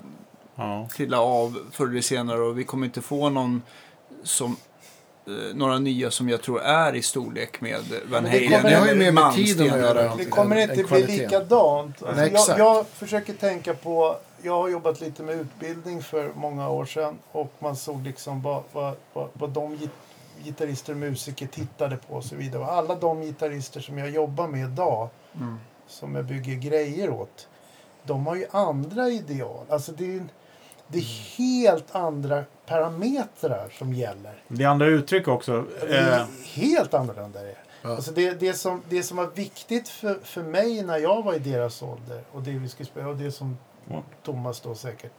ja. 0.55 0.87
trilla 0.95 1.19
av 1.19 1.57
förr 1.71 1.87
eller 1.87 2.01
senare 2.01 2.39
och 2.41 2.59
vi 2.59 2.63
kommer 2.63 2.85
inte 2.85 3.01
få 3.01 3.29
någon 3.29 3.61
som 4.23 4.51
eh, 4.51 4.55
några 5.53 5.79
nya 5.79 6.11
som 6.11 6.29
jag 6.29 6.41
tror 6.41 6.61
är 6.61 6.95
i 6.95 7.01
storlek 7.01 7.61
med 7.61 7.75
Van 8.09 8.23
Men 8.23 8.23
det 8.23 8.29
Halen. 8.29 8.51
kommer- 8.51 8.69
Det 8.69 8.75
har 8.75 8.87
ju 8.87 8.95
mer 8.95 9.11
med 9.11 9.33
tiden 9.33 9.73
att 9.73 9.79
göra. 9.79 10.15
Det 10.15 10.25
kommer 10.25 10.55
En- 10.55 10.69
inte 10.79 10.95
en 10.95 11.05
bli 11.05 11.17
likadant. 11.17 12.03
Alltså, 12.03 12.21
Nej, 12.21 12.31
jag, 12.47 12.59
jag 12.59 12.87
försöker 12.87 13.33
tänka 13.33 13.73
på, 13.73 14.17
jag 14.41 14.53
har 14.61 14.69
jobbat 14.69 15.01
lite 15.01 15.23
med 15.23 15.35
utbildning 15.35 16.03
för 16.03 16.31
många 16.35 16.69
år 16.69 16.85
sedan 16.85 17.17
och 17.31 17.51
man 17.59 17.75
såg 17.75 18.03
liksom 18.03 18.41
vad, 18.41 18.63
vad, 18.71 18.95
vad, 19.13 19.29
vad 19.33 19.49
de 19.49 19.75
git- 19.75 19.89
gitarrister 20.43 20.93
och 20.93 20.99
musiker 20.99 21.47
tittade 21.47 21.97
på 21.97 22.13
och 22.15 22.23
så 22.23 22.35
vidare. 22.35 22.61
Och 22.63 22.71
alla 22.73 22.95
de 22.95 23.21
gitarrister 23.21 23.79
som 23.79 23.97
jag 23.97 24.09
jobbar 24.09 24.47
med 24.47 24.69
idag, 24.69 25.09
Mm. 25.35 25.57
som 25.87 26.15
jag 26.15 26.25
bygger 26.25 26.55
grejer 26.55 27.09
åt, 27.09 27.47
de 28.03 28.27
har 28.27 28.35
ju 28.35 28.45
andra 28.51 29.09
ideal. 29.09 29.65
Alltså 29.69 29.91
det 29.91 30.03
är, 30.03 30.07
ju- 30.07 30.27
det 30.87 30.97
är 30.97 31.37
helt 31.37 31.95
andra 31.95 32.43
parametrar 32.65 33.69
som 33.77 33.93
gäller. 33.93 34.33
Det 34.47 34.63
är 34.63 34.67
andra 34.67 34.85
uttryck 34.87 35.27
också. 35.27 35.65
Det 35.81 35.97
är 35.97 36.19
Eh, 36.19 36.25
helt 36.43 36.93
annorlunda 36.93 37.41
det. 37.41 37.55
Ja. 37.81 37.89
Alltså 37.95 38.11
det, 38.11 38.31
det, 38.39 38.53
som, 38.53 38.81
det 38.89 39.03
som 39.03 39.17
var 39.17 39.27
viktigt 39.27 39.89
för, 39.89 40.19
för 40.23 40.43
mig 40.43 40.83
när 40.83 40.97
jag 40.97 41.23
var 41.23 41.33
i 41.33 41.39
deras 41.39 41.81
ålder 41.81 42.21
och 42.31 42.41
det 42.41 42.51
vi 42.51 42.69
skulle 42.69 42.87
spela 42.87 43.07
och 43.07 43.15
det 43.15 43.31
som 43.31 43.57
Ja. 43.89 44.03
Thomas 44.23 44.61
då 44.61 44.75
säkert. 44.75 45.11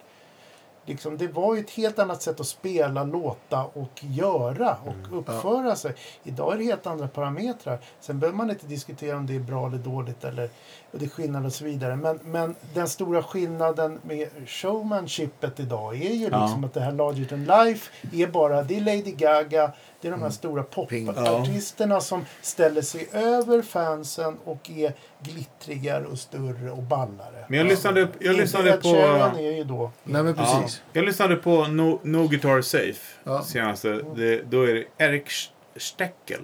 Liksom, 0.87 1.17
det 1.19 1.27
var 1.29 1.55
ju 1.55 1.61
ett 1.61 1.71
helt 1.71 1.99
annat 1.99 2.23
sätt 2.23 2.41
att 2.41 2.47
spela, 2.47 3.05
låta 3.05 3.65
och 3.65 4.01
göra 4.01 4.77
och 4.87 5.19
uppföra 5.19 5.77
sig. 5.77 5.95
Idag 6.25 6.53
är 6.55 6.59
det 6.59 6.65
helt 6.65 6.87
andra 6.87 7.09
parametrar. 7.09 7.79
Sen 8.01 8.21
behöver 8.21 8.37
man 8.37 8.51
inte 8.51 8.67
diskutera 8.67 9.17
om 9.17 9.27
det 9.27 9.35
är 9.37 9.41
bra 9.41 9.67
eller 9.67 9.79
dåligt 9.79 10.25
eller 10.25 10.51
och 10.93 10.99
det 10.99 11.05
är 11.05 11.09
skillnad 11.09 11.47
och 11.47 11.53
så 11.53 11.65
vidare. 11.65 11.97
Men, 11.97 12.19
men 12.25 12.55
den 12.75 12.89
stora 12.89 13.23
skillnaden 13.23 13.99
med 14.03 14.29
showmanshipet 14.47 15.61
idag 15.61 15.97
är 15.97 16.11
ju 16.15 16.29
Ja. 16.33 16.43
liksom 16.43 16.65
att 16.65 16.75
det 16.75 16.81
här 16.81 16.93
larger 16.93 17.25
than 17.25 17.45
life 17.45 17.91
är 18.13 18.27
bara, 18.27 18.63
det 18.63 18.77
är 18.77 18.81
Lady 18.81 19.13
Gaga, 19.13 19.73
det 20.11 20.15
är 20.15 20.19
de 20.19 20.23
här 20.23 20.31
stora 20.31 20.63
Pink. 20.63 21.09
popartisterna 21.09 22.01
som 22.01 22.25
ställer 22.43 22.83
sig 22.83 23.09
över 23.13 23.63
fansen 23.63 24.39
och 24.45 24.71
är 24.71 24.93
glittrigare 25.21 26.05
och 26.07 26.19
större 26.19 26.71
och 26.71 26.83
ballare. 26.83 27.45
Men 27.49 27.59
jag 27.59 27.67
lyssnade, 27.67 28.09
jag 28.19 28.37
lyssnade 28.37 28.73
på... 28.73 28.89
Är 28.89 29.57
ju 29.57 29.65
då... 29.65 29.91
Nej, 30.05 30.23
men 30.23 30.35
Ja, 30.39 30.61
precis. 30.63 30.83
jag 30.93 31.05
lyssnade 31.05 31.37
på 31.37 31.67
No, 31.67 32.01
no 32.03 32.29
Guitar 32.29 32.61
Safe 32.61 33.19
Ja. 33.25 33.43
senaste. 33.43 33.89
Det, 34.17 34.43
då 34.43 34.63
är 34.63 34.75
det 34.75 34.85
Erik 35.05 35.31
Steckel. 35.77 36.41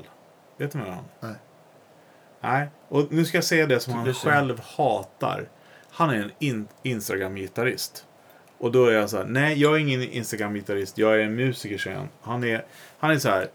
Vet 0.57 0.73
du 0.73 0.79
vem 0.79 0.89
han 0.89 1.05
Nej. 1.21 1.35
Nej. 2.41 2.69
Och 2.89 3.13
nu 3.13 3.25
ska 3.25 3.37
jag 3.37 3.45
säga 3.45 3.67
det 3.67 3.81
som 3.81 3.93
han 3.93 4.15
själv 4.15 4.61
hatar. 4.77 5.49
Han 5.91 6.11
är 6.11 6.15
en 6.15 6.31
in, 6.39 6.69
Instagram-gitarrist. 6.83 8.07
Och 8.63 8.73
då 8.73 8.87
är 8.87 8.93
jag 8.93 9.11
så 9.11 9.17
här, 9.17 9.25
nej 9.25 9.61
jag 9.61 9.75
är 9.75 9.79
ingen 9.79 10.03
Instagram-gitarrist, 10.03 10.99
jag 10.99 11.15
är 11.15 11.19
en 11.19 11.35
musiker 11.35 11.79
säger 11.79 11.97
han. 11.97 12.09
Han 12.23 12.45
är, 12.45 12.65
han 12.99 13.11
är 13.11 13.19
så 13.19 13.29
här, 13.29 13.49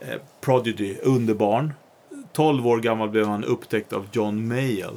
eh, 0.00 0.20
prodigy, 0.40 0.96
underbarn. 1.02 1.72
12 2.32 2.66
år 2.66 2.78
gammal 2.80 3.08
blev 3.10 3.26
han 3.26 3.44
upptäckt 3.44 3.92
av 3.92 4.06
John 4.12 4.48
Mayall. 4.48 4.96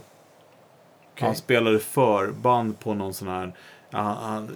Han 1.20 1.36
spelade 1.36 1.80
förband 1.80 2.80
på 2.80 2.94
någon 2.94 3.14
sån 3.14 3.28
här, 3.28 3.54
ja, 3.90 4.00
han, 4.22 4.50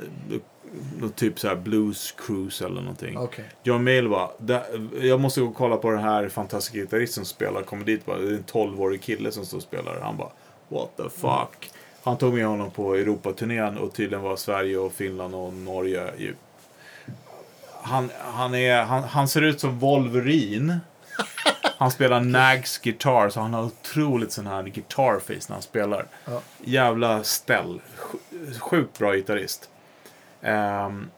någon 0.99 1.11
typ 1.11 1.39
så 1.39 1.47
här 1.47 1.55
blues 1.55 2.11
cruise 2.11 2.65
eller 2.65 2.81
någonting. 2.81 3.17
Okej. 3.17 3.45
John 3.63 3.83
Mayall 3.83 4.29
"Där- 4.37 4.87
jag 5.05 5.19
måste 5.19 5.41
gå 5.41 5.47
och 5.47 5.55
kolla 5.55 5.77
på 5.77 5.89
den 5.91 5.99
här 6.03 6.29
fantastiska 6.29 6.77
gitarristen 6.79 7.25
som 7.25 7.35
spelar. 7.35 7.61
Kommer 7.61 7.85
dit 7.85 8.05
bara, 8.05 8.17
det 8.17 8.27
är 8.27 8.33
en 8.33 8.43
12-årig 8.43 9.01
kille 9.01 9.31
som 9.31 9.45
står 9.45 9.57
och 9.57 9.63
spelar. 9.63 9.99
Han 10.01 10.17
bara, 10.17 10.31
what 10.67 10.97
the 10.97 11.09
fuck. 11.09 11.71
Han 12.09 12.17
tog 12.17 12.33
med 12.33 12.45
honom 12.45 12.71
på 12.71 12.95
Europaturnén 12.95 13.77
och 13.77 13.93
tydligen 13.93 14.23
var 14.23 14.35
Sverige 14.35 14.77
och 14.77 14.93
Finland 14.93 15.35
och 15.35 15.53
Norge 15.53 16.11
ju. 16.17 16.35
Han, 17.81 18.09
han, 18.19 18.55
är, 18.55 18.83
han, 18.83 19.03
han 19.03 19.27
ser 19.27 19.41
ut 19.41 19.59
som 19.59 19.79
Wolverine. 19.79 20.79
Han 21.77 21.91
spelar 21.91 22.19
Nags 22.19 22.85
gitarr 22.85 23.29
så 23.29 23.39
han 23.39 23.53
har 23.53 23.63
otroligt 23.63 24.31
sån 24.31 24.47
här 24.47 24.63
guitarface 24.63 25.45
när 25.47 25.53
han 25.55 25.61
spelar. 25.61 26.05
Ja. 26.25 26.41
Jävla 26.63 27.23
ställ. 27.23 27.81
Sj- 27.97 28.59
Sjukt 28.59 28.99
bra 28.99 29.13
gitarrist. 29.15 29.69
Um, 30.41 31.09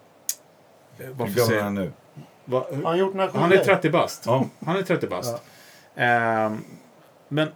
Hur 0.98 1.14
varför 1.14 1.34
gammal 1.36 1.54
är 1.54 1.62
han 1.64 1.76
nu? 1.76 1.92
Va, 2.46 2.66
han 2.84 2.98
gjort 2.98 3.16
han 3.16 3.22
är 3.44 3.50
skivor? 3.50 3.64
30 3.64 3.90
bast. 3.90 4.24
Ja. 4.26 4.46
Han 4.66 4.76
är 4.78 4.82
30 4.82 5.08
bast. 5.08 5.42
Ehm, 5.96 6.64
men 7.28 7.48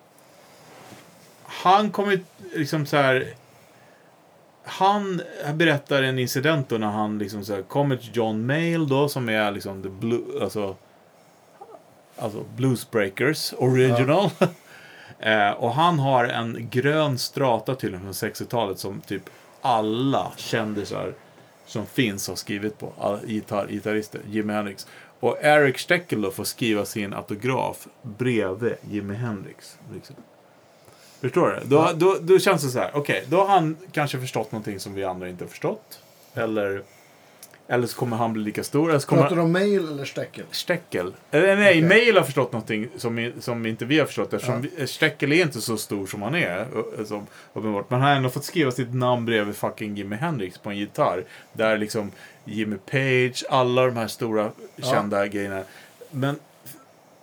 han 1.66 1.92
kommer 1.92 2.20
liksom 2.54 2.86
så 2.86 2.98
här. 2.98 3.34
Han 4.64 5.22
berättar 5.54 6.04
en 6.04 6.20
incident 6.20 6.70
då 6.70 6.78
när 6.78 6.88
han 6.88 7.20
liksom 7.20 7.46
så 7.46 7.56
här, 7.56 7.62
kommer 7.62 7.98
till 7.98 8.10
John 8.14 8.46
Mayall 8.46 8.88
då 8.88 9.10
som 9.10 9.30
är 9.30 9.52
liksom 9.52 9.84
the 9.84 9.90
blue, 9.90 10.44
alltså, 10.44 10.76
alltså 12.18 12.44
Bluesbreakers 12.56 13.54
original. 13.58 14.30
Eh, 15.20 15.52
och 15.52 15.72
han 15.72 16.00
har 16.00 16.26
en 16.26 16.68
grön 16.72 17.18
strata 17.18 17.76
till 17.76 17.92
från 17.92 18.12
60-talet 18.12 18.80
som 18.80 19.02
typ 19.02 19.30
alla 19.62 20.32
kändisar 20.38 21.14
som 21.66 21.86
finns 21.86 22.28
har 22.28 22.36
skrivit 22.36 22.80
på. 22.80 22.94
Alla 23.00 23.20
gitarr, 23.24 23.68
gitarrister. 23.68 24.22
Jimi 24.30 24.54
Hendrix. 24.54 24.88
Och 25.20 25.38
Eric 25.42 25.80
Steckel 25.80 26.22
då 26.22 26.32
får 26.32 26.44
skriva 26.44 26.86
sin 26.86 27.14
autograf 27.14 27.88
bredvid 28.02 28.76
Jimi 28.90 29.14
Hendrix. 29.14 29.78
Liksom. 29.94 30.16
Förstår 31.22 31.50
du? 31.62 31.68
Då, 31.70 31.92
då, 31.96 32.18
då 32.22 32.40
känns 32.40 32.64
det 32.64 32.70
så 32.70 32.80
här. 32.80 32.92
Okej, 32.94 33.24
då 33.28 33.38
har 33.38 33.48
han 33.48 33.78
kanske 33.92 34.20
förstått 34.20 34.52
någonting 34.52 34.80
som 34.80 34.94
vi 34.94 35.04
andra 35.04 35.30
inte 35.30 35.44
har 35.44 35.50
förstått. 35.50 36.00
Eller, 36.34 36.82
eller 37.68 37.88
så 37.88 37.98
kommer 37.98 38.18
han 38.18 38.34
bli 38.34 38.44
lika 38.44 38.64
stor. 38.64 38.90
Eller 38.90 39.00
så 39.00 39.08
kommer 39.08 39.22
Pratar 39.22 39.36
du 39.36 39.42
om 39.42 39.52
mail 39.52 39.88
eller 39.88 40.06
steckel? 40.06 40.46
Steckel. 40.52 41.14
Eller 41.32 41.56
nej, 41.56 41.70
Okej. 41.70 41.82
Mail 41.82 42.18
har 42.18 42.24
förstått 42.24 42.52
någonting 42.52 42.88
som, 42.98 43.32
som 43.40 43.66
inte 43.66 43.86
vi 43.86 44.00
har 44.00 44.06
förstått. 44.06 44.34
Eftersom 44.34 44.62
vi, 44.78 44.88
Steckel 44.88 45.32
är 45.32 45.42
inte 45.42 45.62
så 45.62 45.78
stor 45.78 46.08
som 46.08 46.22
han 46.22 46.36
är. 46.36 46.58
ö- 46.58 47.06
Som, 47.06 47.28
uppenbart. 47.54 47.90
Men 47.90 48.00
han 48.02 48.10
har 48.10 48.16
ändå 48.18 48.30
fått 48.30 48.46
skriva 48.46 48.72
sitt 48.72 48.94
namn 48.94 49.26
bredvid 49.26 49.56
fucking 49.56 49.98
Jimi 49.98 50.16
Hendrix 50.16 50.58
på 50.58 50.70
en 50.70 50.78
gitarr. 50.78 51.24
Där 51.54 51.78
liksom 51.78 52.12
Jimmy 52.46 52.78
Page, 52.78 53.44
alla 53.50 53.86
de 53.86 53.98
här 53.98 54.08
stora 54.08 54.52
kända 54.78 55.28
grejerna. 55.28 55.64
Men 56.12 56.40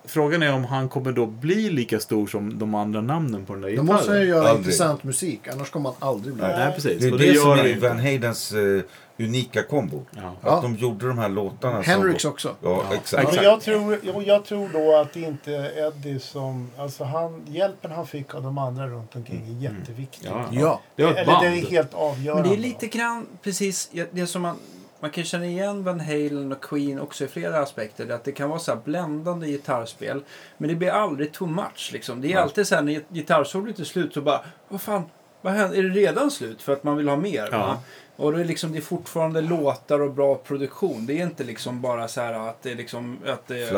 frågan 0.05 0.43
är 0.43 0.53
om 0.53 0.65
han 0.65 0.89
kommer 0.89 1.11
då 1.11 1.25
bli 1.25 1.69
lika 1.69 1.99
stor 1.99 2.27
som 2.27 2.59
de 2.59 2.75
andra 2.75 3.01
namnen 3.01 3.45
på 3.45 3.53
den 3.53 3.61
där 3.61 3.69
Då 3.69 3.71
gitarren. 3.71 3.85
måste 3.95 4.11
han 4.11 4.21
ju 4.21 4.27
göra 4.27 4.39
Aldrig. 4.47 4.57
intressant 4.57 5.03
musik, 5.03 5.47
annars 5.47 5.69
kommer 5.69 5.89
han 5.99 6.09
aldrig 6.09 6.33
bli 6.35 6.43
Nej. 6.43 6.55
Nej, 6.57 6.73
precis. 6.75 7.01
Det 7.01 7.07
är 7.07 7.11
Och 7.13 7.19
det, 7.19 7.35
som 7.35 7.51
är 7.51 7.67
inte. 7.67 7.87
Van 7.87 7.99
Halens 7.99 8.51
eh, 8.51 8.81
unika 9.19 9.63
kombo. 9.63 10.05
Ja. 10.11 10.35
Ja. 10.43 10.49
Att 10.55 10.61
de 10.61 10.75
gjorde 10.75 11.07
de 11.07 11.17
här 11.17 11.29
låtarna. 11.29 11.81
Hendrix 11.81 12.21
som, 12.21 12.31
också. 12.31 12.55
Ja, 12.61 12.83
Ja, 12.89 12.95
exakt. 12.95 13.23
Ja, 13.23 13.31
men 13.35 13.43
jag, 13.43 13.61
tror, 13.61 14.23
jag 14.25 14.45
tror 14.45 14.69
då 14.73 14.95
att 14.95 15.13
det 15.13 15.19
inte 15.21 15.53
är 15.53 15.87
Eddie 15.87 16.19
som... 16.19 16.69
Alltså 16.77 17.03
han, 17.03 17.41
hjälpen 17.47 17.91
han 17.91 18.07
fick 18.07 18.35
av 18.35 18.43
de 18.43 18.57
andra 18.57 18.87
runt 18.87 19.15
omkring 19.15 19.57
är 19.57 19.61
jätteviktig. 19.63 20.29
Ja. 20.31 20.45
Ja. 20.51 20.81
Det 20.95 21.03
Eller 21.03 21.41
det 21.41 21.47
är 21.47 21.69
helt 21.71 21.93
avgörande. 21.93 22.41
Men 22.49 22.51
det 22.51 22.55
är 22.55 22.67
lite 22.69 22.87
grann 22.87 23.25
precis 23.43 23.89
ja, 23.91 24.05
det 24.11 24.27
som 24.27 24.41
man... 24.41 24.55
Man 25.03 25.11
kan 25.11 25.23
känna 25.23 25.45
igen 25.45 25.83
Van 25.83 25.99
Halen 25.99 26.51
och 26.51 26.63
Queen 26.63 26.99
också 26.99 27.23
i 27.23 27.27
flera 27.27 27.59
aspekter. 27.59 28.09
Att 28.09 28.23
det 28.23 28.31
kan 28.31 28.49
vara 28.49 28.59
så 28.59 28.71
här 28.71 28.81
bländande 28.85 29.47
gitarrspel. 29.47 30.23
Men 30.57 30.69
det 30.69 30.75
blir 30.75 30.89
aldrig 30.89 31.31
too 31.31 31.47
much 31.47 31.89
liksom. 31.93 32.21
Det 32.21 32.27
är 32.27 32.33
Nej. 32.33 32.43
alltid 32.43 32.67
så 32.67 32.75
här 32.75 32.81
när 32.81 33.01
gitarrsolot 33.09 33.79
är 33.79 33.83
slut 33.83 34.13
så 34.13 34.21
bara... 34.21 34.41
Vad 34.69 34.81
fan? 34.81 35.03
Vad 35.41 35.53
händer? 35.53 35.77
Är 35.77 35.83
det 35.83 35.89
redan 35.89 36.31
slut 36.31 36.61
för 36.61 36.73
att 36.73 36.83
man 36.83 36.97
vill 36.97 37.07
ha 37.07 37.15
mer? 37.15 37.49
Ja. 37.51 37.81
Och 38.15 38.33
det 38.33 38.41
är, 38.41 38.45
liksom, 38.45 38.71
det 38.71 38.77
är 38.77 38.81
fortfarande 38.81 39.41
låtar 39.41 39.99
och 39.99 40.13
bra 40.13 40.35
produktion. 40.35 41.05
Det 41.05 41.19
är 41.19 41.23
inte 41.23 41.43
liksom 41.43 41.81
bara 41.81 42.07
så 42.07 42.21
här 42.21 42.49
att 42.49 42.61
det 42.61 42.71
är 42.71 42.75
liksom... 42.75 43.17
Att 43.25 43.47
det, 43.47 43.71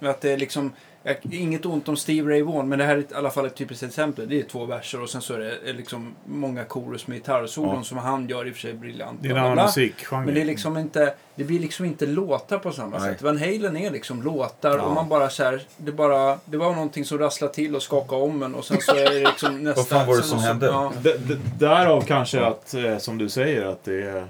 att 0.00 0.20
det 0.20 0.30
är 0.30 0.36
liksom... 0.36 0.72
Inget 1.30 1.66
ont 1.66 1.88
om 1.88 1.96
Steve 1.96 2.30
Ray 2.32 2.42
Vaughan, 2.42 2.68
men 2.68 2.78
det 2.78 2.84
här 2.84 2.96
är 2.96 3.00
i 3.00 3.06
alla 3.14 3.30
fall 3.30 3.46
ett 3.46 3.54
typiskt 3.54 3.82
exempel. 3.84 4.28
Det 4.28 4.38
är 4.40 4.42
två 4.42 4.64
verser 4.64 5.02
och 5.02 5.10
sen 5.10 5.20
så 5.22 5.34
är 5.34 5.38
det 5.38 5.70
är 5.70 5.74
liksom 5.74 6.14
många 6.24 6.64
chorus 6.64 7.06
med 7.06 7.18
gitarrsolon 7.18 7.76
Ja. 7.76 7.82
som 7.82 7.98
han 7.98 8.28
gör 8.28 8.46
i 8.48 8.50
och 8.50 8.54
för 8.54 8.60
sig 8.60 8.74
briljant. 8.74 9.18
Det 9.22 9.28
är 9.28 9.32
en 9.32 9.38
annan 9.38 9.64
musikgenre. 9.64 10.24
Men 10.24 10.34
det, 10.34 10.40
är 10.40 10.44
liksom 10.44 10.76
inte, 10.78 11.14
det 11.34 11.44
blir 11.44 11.58
liksom 11.58 11.84
inte 11.84 12.06
låtar 12.06 12.58
på 12.58 12.72
samma 12.72 12.98
Nej. 12.98 13.12
sätt. 13.12 13.22
Van 13.22 13.38
Halen 13.38 13.76
är 13.76 13.90
liksom 13.90 14.22
låtar 14.22 14.76
Ja. 14.78 14.82
och 14.82 14.94
man 14.94 15.08
bara 15.08 15.30
så 15.30 15.42
här, 15.44 15.62
det, 15.76 15.92
bara, 15.92 16.38
det 16.44 16.56
var 16.56 16.72
någonting 16.72 17.04
som 17.04 17.18
rasslade 17.18 17.54
till 17.54 17.76
och 17.76 17.82
skakade 17.82 18.22
om 18.22 18.42
en 18.42 18.54
och 18.54 18.64
sen 18.64 18.80
så 18.80 18.94
är 18.94 19.10
det 19.10 19.20
liksom 19.20 19.58
nästa... 19.64 19.96
fan 19.96 20.06
var 20.06 20.16
det 20.16 20.22
som 20.22 20.38
hände? 20.38 20.66
Ja. 20.66 20.92
D- 21.02 21.36
därav 21.58 22.00
kanske 22.00 22.40
att, 22.46 22.74
eh, 22.74 22.98
som 22.98 23.18
du 23.18 23.28
säger, 23.28 23.64
att 23.66 23.84
det 23.84 24.02
är, 24.02 24.26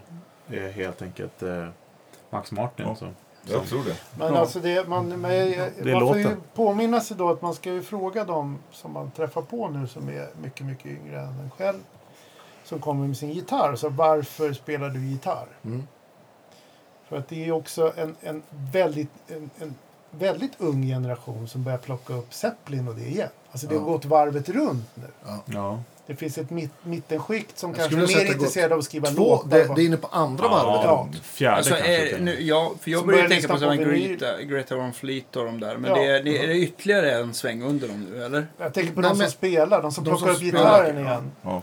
är 0.50 0.70
helt 0.72 1.02
enkelt 1.02 1.42
eh, 1.42 1.66
Max 2.30 2.52
Martin. 2.52 2.86
Ja. 2.88 2.94
Så. 2.96 3.09
Jag 3.53 3.66
tror 3.66 3.85
det. 3.85 3.97
Men 4.19 4.35
Ja. 4.35 4.41
alltså 4.41 4.61
det, 4.61 4.89
man, 4.89 5.09
men, 5.09 5.20
Det 5.83 5.93
man 5.93 6.01
får 6.09 6.19
ju 6.19 6.37
påminna 6.55 7.01
sig 7.01 7.16
då 7.16 7.31
att 7.31 7.43
man 7.43 7.55
ska 7.55 7.73
ju 7.73 7.83
fråga 7.83 8.25
dem 8.25 8.59
som 8.73 8.93
man 8.93 9.11
träffar 9.11 9.43
på 9.43 9.69
nu 9.69 9.87
som 9.87 10.09
är 10.09 10.29
mycket, 10.43 10.66
mycket 10.66 10.87
yngre 10.87 11.20
än 11.20 11.29
en 11.41 11.51
själv. 11.51 11.79
Som 12.65 12.81
kommer 12.81 13.07
med 13.07 13.16
sin 13.16 13.31
gitarr. 13.31 13.77
Så 13.77 13.89
varför 13.89 14.53
spelar 14.53 14.89
du 14.89 15.07
gitarr? 15.07 15.47
Mm. 15.65 15.87
För 17.09 17.19
att 17.19 17.29
det 17.29 17.41
är 17.41 17.45
ju 17.45 17.53
också 17.53 17.93
en, 17.97 18.16
en, 18.20 18.43
väldigt, 18.51 19.11
en, 19.29 19.51
en 19.59 19.75
väldigt 20.11 20.53
ung 20.61 20.83
generation 20.83 21.49
som 21.49 21.65
börjar 21.65 21.79
plocka 21.79 22.15
upp 22.15 22.35
Zeppelin 22.35 22.89
och 22.89 22.95
det 22.95 23.07
igen. 23.09 23.29
Alltså 23.51 23.66
det 23.66 23.75
har 23.75 23.83
Ja. 23.83 23.93
gått 23.93 24.05
varvet 24.05 24.49
runt 24.49 24.89
nu. 24.95 25.07
Ja. 25.45 25.81
Det 26.09 26.16
finns 26.16 26.39
ett 26.39 26.51
mitt, 26.51 26.70
mittenskikt 26.82 27.59
som 27.59 27.70
Jag 27.70 27.76
kanske 27.76 27.90
skulle 27.90 28.05
är 28.05 28.09
mer 28.09 28.14
att 28.16 28.20
det 28.20 28.26
gått 28.26 28.35
intresserad 28.43 28.72
av 28.72 28.78
att 28.78 28.85
skriva 28.85 29.09
Två, 29.09 29.30
låtar. 29.30 29.48
det, 29.59 29.74
det 29.74 29.82
är 29.82 29.85
inne 29.86 29.97
på 29.97 30.06
andra 30.06 30.48
varvet. 30.48 30.80
Ja. 30.85 31.09
Fjärde 31.22 31.56
Alltså, 31.56 31.74
kanske. 31.74 32.16
är, 32.16 32.18
nu, 32.20 32.43
ja, 32.43 32.72
för 32.80 32.90
jag 32.90 33.06
började 33.06 33.28
börjar 33.28 33.40
tänka 33.40 33.48
på 33.48 33.55
lyssna 33.55 33.76
på. 33.76 33.90
Greta, 33.90 34.43
Greta 34.43 34.76
Van 34.76 34.93
Fleet 34.93 35.36
och 35.36 35.44
de 35.44 35.60
där. 35.60 35.76
Men 35.76 35.90
Ja. 35.90 35.97
det 35.97 36.06
är, 36.06 36.22
det, 36.22 36.39
är 36.44 36.47
det 36.47 36.55
ytterligare 36.55 37.12
en 37.14 37.35
sväng 37.35 37.62
under 37.62 37.89
dem 37.89 38.06
nu, 38.10 38.24
eller? 38.24 38.47
Jag 38.59 38.74
tänker 38.74 38.93
på 38.93 39.01
Nej, 39.01 39.09
de 39.10 39.14
som 39.14 39.18
men- 39.22 39.30
spelar, 39.30 39.82
de 39.82 39.93
som 39.93 40.05
de 40.05 40.10
plockar 40.10 40.26
som 40.26 40.35
upp 40.35 40.40
gitarren 40.40 40.97
ja. 40.97 41.02
igen. 41.10 41.30
Ja. 41.43 41.62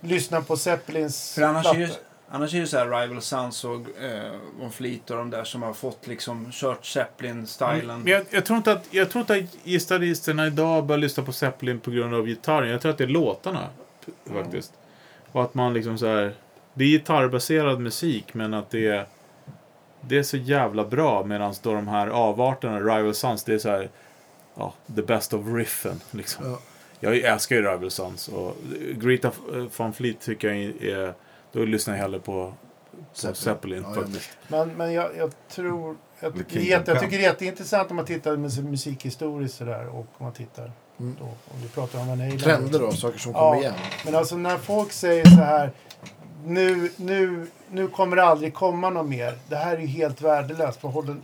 Lyssnar 0.00 0.40
på 0.40 0.56
Zeppelins 0.56 1.34
plattor. 1.34 1.88
Annars 2.28 2.54
är 2.54 2.60
det 2.60 2.66
så 2.66 2.78
här 2.78 3.00
Rival 3.00 3.22
Sons 3.22 3.64
och 3.64 4.00
eh, 4.02 4.32
Von 4.60 4.72
Fleet 4.72 5.10
och 5.10 5.16
de 5.16 5.30
där 5.30 5.44
som 5.44 5.62
har 5.62 5.72
fått 5.72 6.06
liksom 6.06 6.48
kört 6.52 6.86
Zeppelin-stilen. 6.86 8.00
Men 8.02 8.06
jag, 8.12 8.24
jag 8.30 8.44
tror 8.44 8.56
inte 8.56 8.72
att, 8.72 8.86
jag 8.90 9.10
tror 9.10 9.20
inte 9.20 9.34
att 9.34 9.64
gitarristerna 9.64 10.46
idag 10.46 10.86
börjar 10.86 10.98
lyssna 10.98 11.22
på 11.22 11.32
Zeppelin 11.32 11.80
på 11.80 11.90
grund 11.90 12.14
av 12.14 12.26
gitarren. 12.26 12.70
Jag 12.70 12.80
tror 12.80 12.92
att 12.92 12.98
det 12.98 13.04
är 13.04 13.08
låtarna. 13.08 13.68
p- 14.06 14.12
Faktiskt. 14.32 14.72
Och 15.32 15.42
att 15.42 15.54
man 15.54 15.74
liksom 15.74 15.98
så 15.98 16.06
här. 16.06 16.34
Det 16.74 16.84
är 16.84 16.88
gitarrbaserad 16.88 17.80
musik 17.80 18.34
men 18.34 18.54
att 18.54 18.70
det 18.70 18.86
är. 18.86 19.06
Det 20.00 20.18
är 20.18 20.22
så 20.22 20.36
jävla 20.36 20.84
bra 20.84 21.24
medan 21.24 21.54
då 21.62 21.74
de 21.74 21.88
här 21.88 22.06
avarterna, 22.08 22.80
Rival 22.80 23.14
Sons, 23.14 23.44
det 23.44 23.54
är 23.54 23.58
så 23.58 23.68
här. 23.68 23.88
Ja, 24.54 24.74
the 24.96 25.02
best 25.02 25.34
of 25.34 25.46
riffen 25.54 26.00
liksom. 26.10 26.44
Ja. 26.50 26.58
Jag 27.00 27.16
älskar 27.16 27.56
ju 27.56 27.62
Rival 27.62 27.90
Sons 27.90 28.28
och 28.28 28.56
Greta 28.94 29.30
Van 29.76 29.92
Fleet 29.92 30.20
tycker 30.20 30.48
jag 30.48 30.56
är. 30.82 31.14
Då 31.52 31.64
lyssnar 31.64 31.94
jag 31.94 32.02
hellre 32.02 32.20
på, 32.20 32.52
på 32.90 32.96
Zeppelin. 33.12 33.34
Zeppelin, 33.36 33.84
Ja, 33.88 33.94
faktiskt. 33.94 34.30
Men, 34.48 34.68
men 34.68 34.92
jag, 34.92 35.16
jag 35.16 35.30
tror... 35.48 35.96
Jag, 36.20 36.32
jag 36.36 36.48
tycker 36.48 37.10
det 37.10 37.16
är 37.16 37.18
jätteintressant 37.18 37.90
om 37.90 37.96
man 37.96 38.04
tittar 38.04 38.36
med 38.36 38.64
musikhistoriskt 38.64 39.58
sådär 39.58 39.86
och 39.88 39.96
om 39.98 40.04
man 40.18 40.32
tittar 40.32 40.72
Mm. 41.00 41.16
då, 41.18 41.24
om 41.24 41.62
vi 41.62 41.68
pratar 41.68 42.00
om 42.00 42.08
Van 42.08 42.20
Halen. 42.20 42.38
Trender 42.38 42.78
då, 42.78 42.92
saker 42.92 43.18
som 43.18 43.32
Ja. 43.32 43.38
kommer 43.38 43.60
igen. 43.62 43.74
Men 44.04 44.14
alltså 44.14 44.36
när 44.36 44.58
folk 44.58 44.92
säger 44.92 45.24
så 45.24 45.34
här 45.42 45.70
nu, 46.44 46.90
nu, 46.96 47.46
nu 47.70 47.88
kommer 47.88 48.16
det 48.16 48.24
aldrig 48.24 48.54
komma 48.54 48.90
något 48.90 49.06
mer. 49.08 49.38
Det 49.48 49.56
här 49.56 49.76
är 49.76 49.80
ju 49.80 49.86
helt 49.86 50.20
värdelöst. 50.22 50.82
Man 50.82 50.92
håller, 50.92 51.16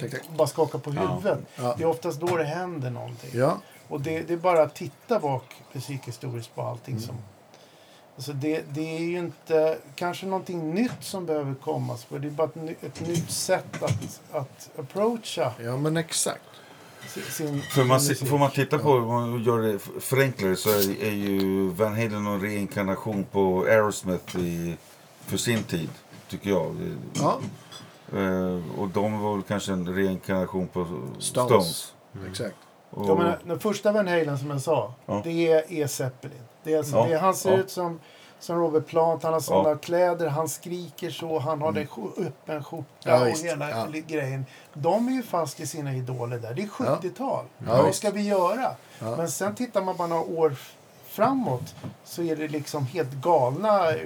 Tack, 0.00 0.10
tack. 0.10 0.20
bara 0.36 0.48
skaka 0.48 0.78
på 0.78 0.94
Ja. 0.94 1.00
huvudet. 1.00 1.38
Ja. 1.56 1.74
Det 1.78 1.82
är 1.84 1.86
oftast 1.88 2.20
då 2.20 2.36
det 2.36 2.44
händer 2.44 2.90
någonting. 2.90 3.30
Ja, 3.32 3.58
Och 3.88 4.00
det, 4.00 4.20
det 4.20 4.32
är 4.32 4.36
bara 4.38 4.62
att 4.62 4.74
titta 4.74 5.18
bak 5.18 5.44
musikhistoriskt 5.72 6.54
på 6.54 6.62
allting 6.62 6.94
Mm. 6.94 7.06
som... 7.06 7.16
Alltså 8.16 8.32
det, 8.32 8.64
det 8.74 8.96
är 8.96 9.00
ju 9.00 9.18
inte 9.18 9.78
kanske 9.94 10.26
någonting 10.26 10.74
nytt 10.74 10.90
som 11.00 11.26
behöver 11.26 11.54
komma. 11.54 11.96
För 11.96 12.18
det 12.18 12.28
är 12.28 12.30
bara 12.30 12.48
ett, 12.48 12.84
ett 12.84 13.08
nytt 13.08 13.30
sätt 13.30 13.82
att, 13.82 14.20
att 14.32 14.70
approacha 14.78 15.52
ja 15.64 15.76
men 15.76 15.96
exakt. 15.96 16.42
si- 17.08 17.20
sin, 17.20 17.62
För 17.62 17.84
man, 17.84 17.96
musik. 17.96 18.28
får 18.28 18.38
man 18.38 18.50
titta 18.50 18.78
på, 18.78 18.90
om 18.92 19.06
man 19.06 19.42
gör 19.44 19.58
det 19.62 19.78
förenklare 20.00 20.56
så 20.56 20.70
är, 20.70 21.02
är 21.04 21.10
ju 21.12 21.68
Van 21.68 21.94
Halen 21.94 22.26
en 22.26 22.40
reinkarnation 22.40 23.24
på 23.32 23.62
Aerosmith 23.68 24.36
i, 24.38 24.76
för 25.26 25.36
sin 25.36 25.62
tid, 25.62 25.90
tycker 26.28 26.50
jag. 26.50 26.96
Ja, 27.12 27.38
Eh, 28.16 28.60
och 28.78 28.88
de 28.88 29.20
var 29.20 29.34
väl 29.34 29.42
kanske 29.42 29.72
en 29.72 29.94
reinkarnation 29.94 30.68
på 30.68 30.86
Stones. 31.18 31.48
Stones. 31.50 31.94
exakt. 32.30 32.56
Och, 32.94 33.08
Jag 33.08 33.18
menar, 33.18 33.38
den 33.44 33.58
första 33.60 33.92
Van 33.92 34.08
Halen 34.08 34.38
som 34.38 34.50
jag 34.50 34.60
sa, 34.60 34.92
Ja. 35.06 35.20
det 35.24 35.52
är, 35.52 35.72
är 35.72 35.86
Zeppelin. 35.86 36.38
Det 36.62 36.74
är 36.74 36.78
alltså, 36.78 36.96
Ja, 36.96 37.06
det 37.06 37.18
han 37.18 37.34
ser 37.34 37.50
ja. 37.52 37.56
ut 37.56 37.70
som, 37.70 38.00
som 38.38 38.58
Robert 38.60 38.86
Plant, 38.86 39.22
han 39.22 39.32
har 39.32 39.40
sådana 39.40 39.76
kläder, 39.76 40.28
han 40.28 40.48
skriker 40.48 41.10
så, 41.10 41.38
han 41.38 41.62
har 41.62 41.72
den 41.72 41.86
sk- 41.86 42.26
öppen 42.26 42.64
skjorta 42.64 42.86
Ja, 43.04 43.20
och 43.20 43.26
visst. 43.28 43.44
hela 43.44 43.86
grejen. 44.06 44.46
De 44.74 45.08
är 45.08 45.12
ju 45.12 45.22
fast 45.22 45.60
i 45.60 45.66
sina 45.66 45.94
idoler 45.94 46.38
där. 46.38 46.54
Det 46.54 46.62
är 46.62 46.66
70-tal. 46.66 47.44
Ja, 47.66 47.82
Vad 47.82 47.94
ska 47.94 48.10
vi 48.10 48.22
göra? 48.28 48.70
Ja. 48.98 49.16
Men 49.16 49.30
sen 49.30 49.54
tittar 49.54 49.82
man 49.82 49.96
bara 49.96 50.08
några 50.08 50.22
år 50.22 50.56
framåt 51.14 51.74
så 52.04 52.22
är 52.22 52.36
det 52.36 52.48
liksom 52.48 52.86
helt 52.86 53.12
galna 53.12 53.90
eh, 53.90 53.96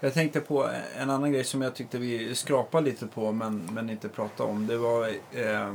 Jag 0.00 0.14
tänkte 0.14 0.40
på 0.40 0.70
en 0.98 1.10
annan 1.10 1.32
grej 1.32 1.44
som 1.44 1.62
jag 1.62 1.74
tyckte 1.74 1.98
vi 1.98 2.34
skrapade 2.34 2.84
lite 2.84 3.06
på 3.06 3.32
men, 3.32 3.68
men 3.72 3.90
inte 3.90 4.08
pratade 4.08 4.50
om. 4.50 4.66
Det 4.66 4.76
var 4.76 5.08
eh, 5.32 5.74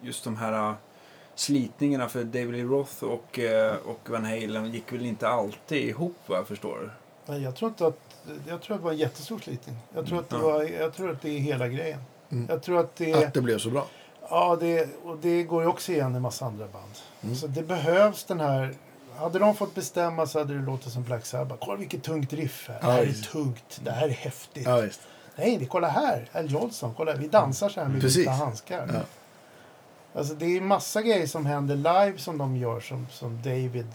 just 0.00 0.24
de 0.24 0.36
här 0.36 0.52
eh, 0.70 0.74
slitningarna 1.34 2.08
för 2.08 2.24
David 2.24 2.52
Lee 2.52 2.64
Roth 2.64 3.04
och, 3.04 3.38
eh, 3.38 3.76
och 3.76 4.10
Van 4.10 4.24
Halen 4.24 4.72
gick 4.72 4.92
väl 4.92 5.06
inte 5.06 5.28
alltid 5.28 5.88
ihop 5.88 6.16
vad 6.26 6.38
jag 6.38 6.48
förstår. 6.48 6.94
Nej, 7.26 7.42
jag 7.42 7.56
tror 7.56 7.68
inte 7.68 7.86
att 7.86 7.98
jag 8.48 8.62
tror 8.62 8.74
att 8.74 8.80
det 8.80 8.84
var 8.84 8.92
en 8.92 8.98
jättestor 8.98 9.38
slitning. 9.38 9.76
Jag 9.94 10.06
tror 10.06 10.18
att 10.20 10.28
det, 10.28 10.38
var, 10.38 10.62
jag 10.62 10.94
tror 10.94 11.10
att 11.10 11.22
det 11.22 11.30
är 11.30 11.38
hela 11.38 11.68
grejen. 11.68 12.00
Mm. 12.30 12.46
Jag 12.48 12.62
tror 12.62 12.80
att 12.80 12.96
det, 12.96 13.14
Att 13.14 13.34
det 13.34 13.40
blev 13.40 13.58
så 13.58 13.70
bra. 13.70 13.86
ja, 14.30 14.56
det, 14.60 14.88
och 15.04 15.18
det 15.18 15.42
går 15.42 15.62
ju 15.62 15.68
också 15.68 15.92
igen 15.92 16.12
i 16.12 16.16
en 16.16 16.22
massa 16.22 16.46
andra 16.46 16.66
band. 16.66 16.92
Mm. 17.22 17.34
Så 17.36 17.46
det 17.46 17.62
behövs 17.62 18.24
den 18.24 18.40
här... 18.40 18.74
Hade 19.20 19.38
de 19.38 19.54
fått 19.56 19.74
bestämma 19.74 20.26
så 20.26 20.38
hade 20.38 20.54
det 20.54 20.60
låtit 20.66 20.92
som 20.92 21.02
Black 21.02 21.26
Sabbath. 21.26 21.64
Kolla 21.64 21.76
vilket 21.76 22.02
tungt 22.02 22.32
riff 22.32 22.68
här. 22.68 22.80
Det 22.80 22.86
här 22.86 22.98
Ja, 23.04 23.08
är 23.10 23.12
tungt. 23.12 23.80
Det 23.84 23.90
här 23.90 24.08
är 24.08 24.12
häftigt. 24.12 24.66
Ja. 24.66 24.82
Nej, 25.36 25.56
det, 25.58 25.66
kolla 25.66 25.88
här. 25.88 26.28
Al 26.32 26.50
Jolson. 26.52 26.94
Kolla, 26.96 27.14
vi 27.14 27.28
dansar 27.28 27.68
så 27.68 27.80
här 27.80 27.88
med 27.88 28.00
Precis. 28.00 28.20
vita 28.20 28.30
handskar. 28.30 28.90
Ja. 28.94 29.00
Alltså, 30.18 30.34
det 30.34 30.56
är 30.56 30.60
massa 30.60 31.02
grejer 31.02 31.26
som 31.26 31.46
händer 31.46 31.76
live 31.76 32.18
som 32.18 32.38
de 32.38 32.56
gör 32.56 32.80
som, 32.80 33.06
som 33.10 33.42
David 33.42 33.86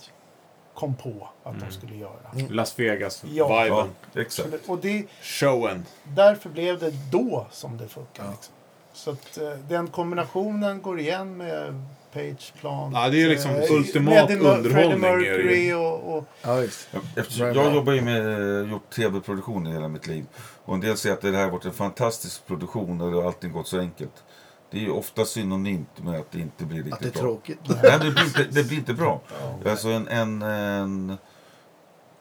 kom 0.74 0.96
på 0.96 1.30
att 1.44 1.60
de 1.60 1.72
skulle 1.72 1.96
göra. 1.96 2.32
Mm. 2.36 2.52
Las 2.52 2.80
Vegas-viben. 2.80 3.38
Ja. 3.38 3.66
ja, 3.66 3.88
exakt. 4.22 4.50
Och 4.68 4.78
det, 4.78 5.06
Showen. 5.22 5.86
därför 6.04 6.50
blev 6.50 6.80
det 6.80 6.92
då 7.12 7.48
som 7.52 7.78
det 7.78 7.88
funkar. 7.88 8.24
Ja. 8.26 8.32
Liksom. 8.32 8.54
Så 8.94 9.12
att 9.12 9.38
eh, 9.38 9.50
den 9.50 9.88
kombinationen 9.88 10.82
går 10.82 11.00
igen 11.00 11.38
med 11.38 11.84
Page 12.16 12.54
Plant. 12.60 12.94
Ja, 12.96 13.10
det 13.10 13.22
är 13.24 13.30
liksom 13.30 13.52
eh, 13.52 13.72
ultimat 13.72 14.14
Freddie 14.28 14.34
underhållning 14.36 14.72
Freddie. 14.74 14.96
Mercury 14.98 15.74
och, 15.74 16.18
och 16.18 16.26
Ja. 16.42 16.64
Ja, 16.92 17.00
Eftersom 17.16 17.48
jag 17.48 17.74
jobbar 17.76 17.94
ju 17.94 18.02
med 18.02 18.62
eh, 18.62 18.70
gjort 18.72 18.90
tv-produktion 18.90 19.68
i 19.68 19.72
hela 19.72 19.88
mitt 19.88 20.08
liv. 20.08 20.26
Och 20.66 20.74
en 20.74 20.80
del 20.82 20.98
säger 20.98 21.16
att 21.16 21.22
det 21.22 21.32
här 21.32 21.44
har 21.44 21.52
varit 21.52 21.66
en 21.66 21.74
fantastisk 21.74 22.48
produktion 22.48 23.02
och 23.02 23.24
alltid 23.24 23.52
gått 23.52 23.68
så 23.68 23.80
enkelt. 23.80 24.24
Det 24.72 24.78
är 24.78 24.82
ju 24.82 24.92
ofta 24.92 25.26
synonymt 25.26 26.04
med 26.04 26.20
att 26.20 26.32
det 26.32 26.40
inte 26.40 26.66
blir 26.66 26.80
Att 26.80 26.86
det 26.86 26.92
är 26.92 26.94
riktigt 26.96 27.14
bra. 27.14 27.22
tråkigt. 27.22 27.60
Nej, 27.84 28.00
det 28.02 28.12
blir 28.12 28.24
inte, 28.26 28.44
det 28.44 28.64
blir 28.68 28.78
inte 28.78 28.94
bra. 28.94 29.22
Alltså 29.66 29.90
en, 29.90 30.08
en, 30.08 30.42
en 30.42 31.18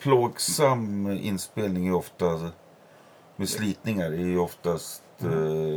plågsam 0.02 1.10
inspelning 1.10 1.86
är 1.86 1.94
ofta 1.94 2.50
med 3.36 3.48
slitningar 3.48 4.06
är 4.06 4.16
ju 4.16 4.38
oftast 4.38 5.02
eh, 5.20 5.28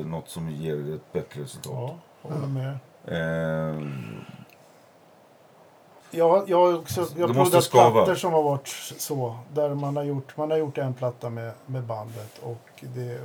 något 0.06 0.30
som 0.30 0.50
ger 0.50 0.96
ett 0.96 1.14
bättre 1.14 1.42
resultat. 1.42 1.74
ja, 1.74 2.00
håller 2.22 2.48
med. 2.48 2.78
Eh, 3.08 3.82
Jag, 6.12 6.50
jag 6.50 6.58
har 6.58 6.78
också 6.80 7.08
jag 7.18 7.34
proddat 7.34 7.70
plattor 7.72 8.16
som 8.16 8.34
har 8.34 8.44
varit 8.44 8.68
så. 8.98 9.36
Där 9.54 9.76
man 9.76 9.96
har 9.96 10.04
gjort, 10.04 10.38
man 10.38 10.52
har 10.52 10.58
gjort 10.58 10.78
en 10.78 10.94
platta 10.94 11.30
med, 11.30 11.52
med 11.66 11.84
bandet 11.84 12.40
och 12.44 12.84
det, 12.96 13.20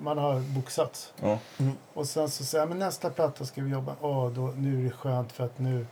man 0.00 0.18
har 0.18 0.40
boxats. 0.54 1.12
Ja. 1.20 1.38
Och 1.94 2.06
sen 2.08 2.30
så 2.30 2.44
säger 2.44 2.62
jag, 2.62 2.68
men 2.68 2.78
nästa 2.78 3.10
platta 3.10 3.44
ska 3.44 3.62
vi 3.62 3.70
jobba. 3.70 3.94
Då, 4.34 4.52
nu 4.56 4.80
är 4.80 4.84
det 4.84 4.90
skönt 4.90 5.32
för 5.32 5.44
att 5.44 5.58
nu, 5.58 5.86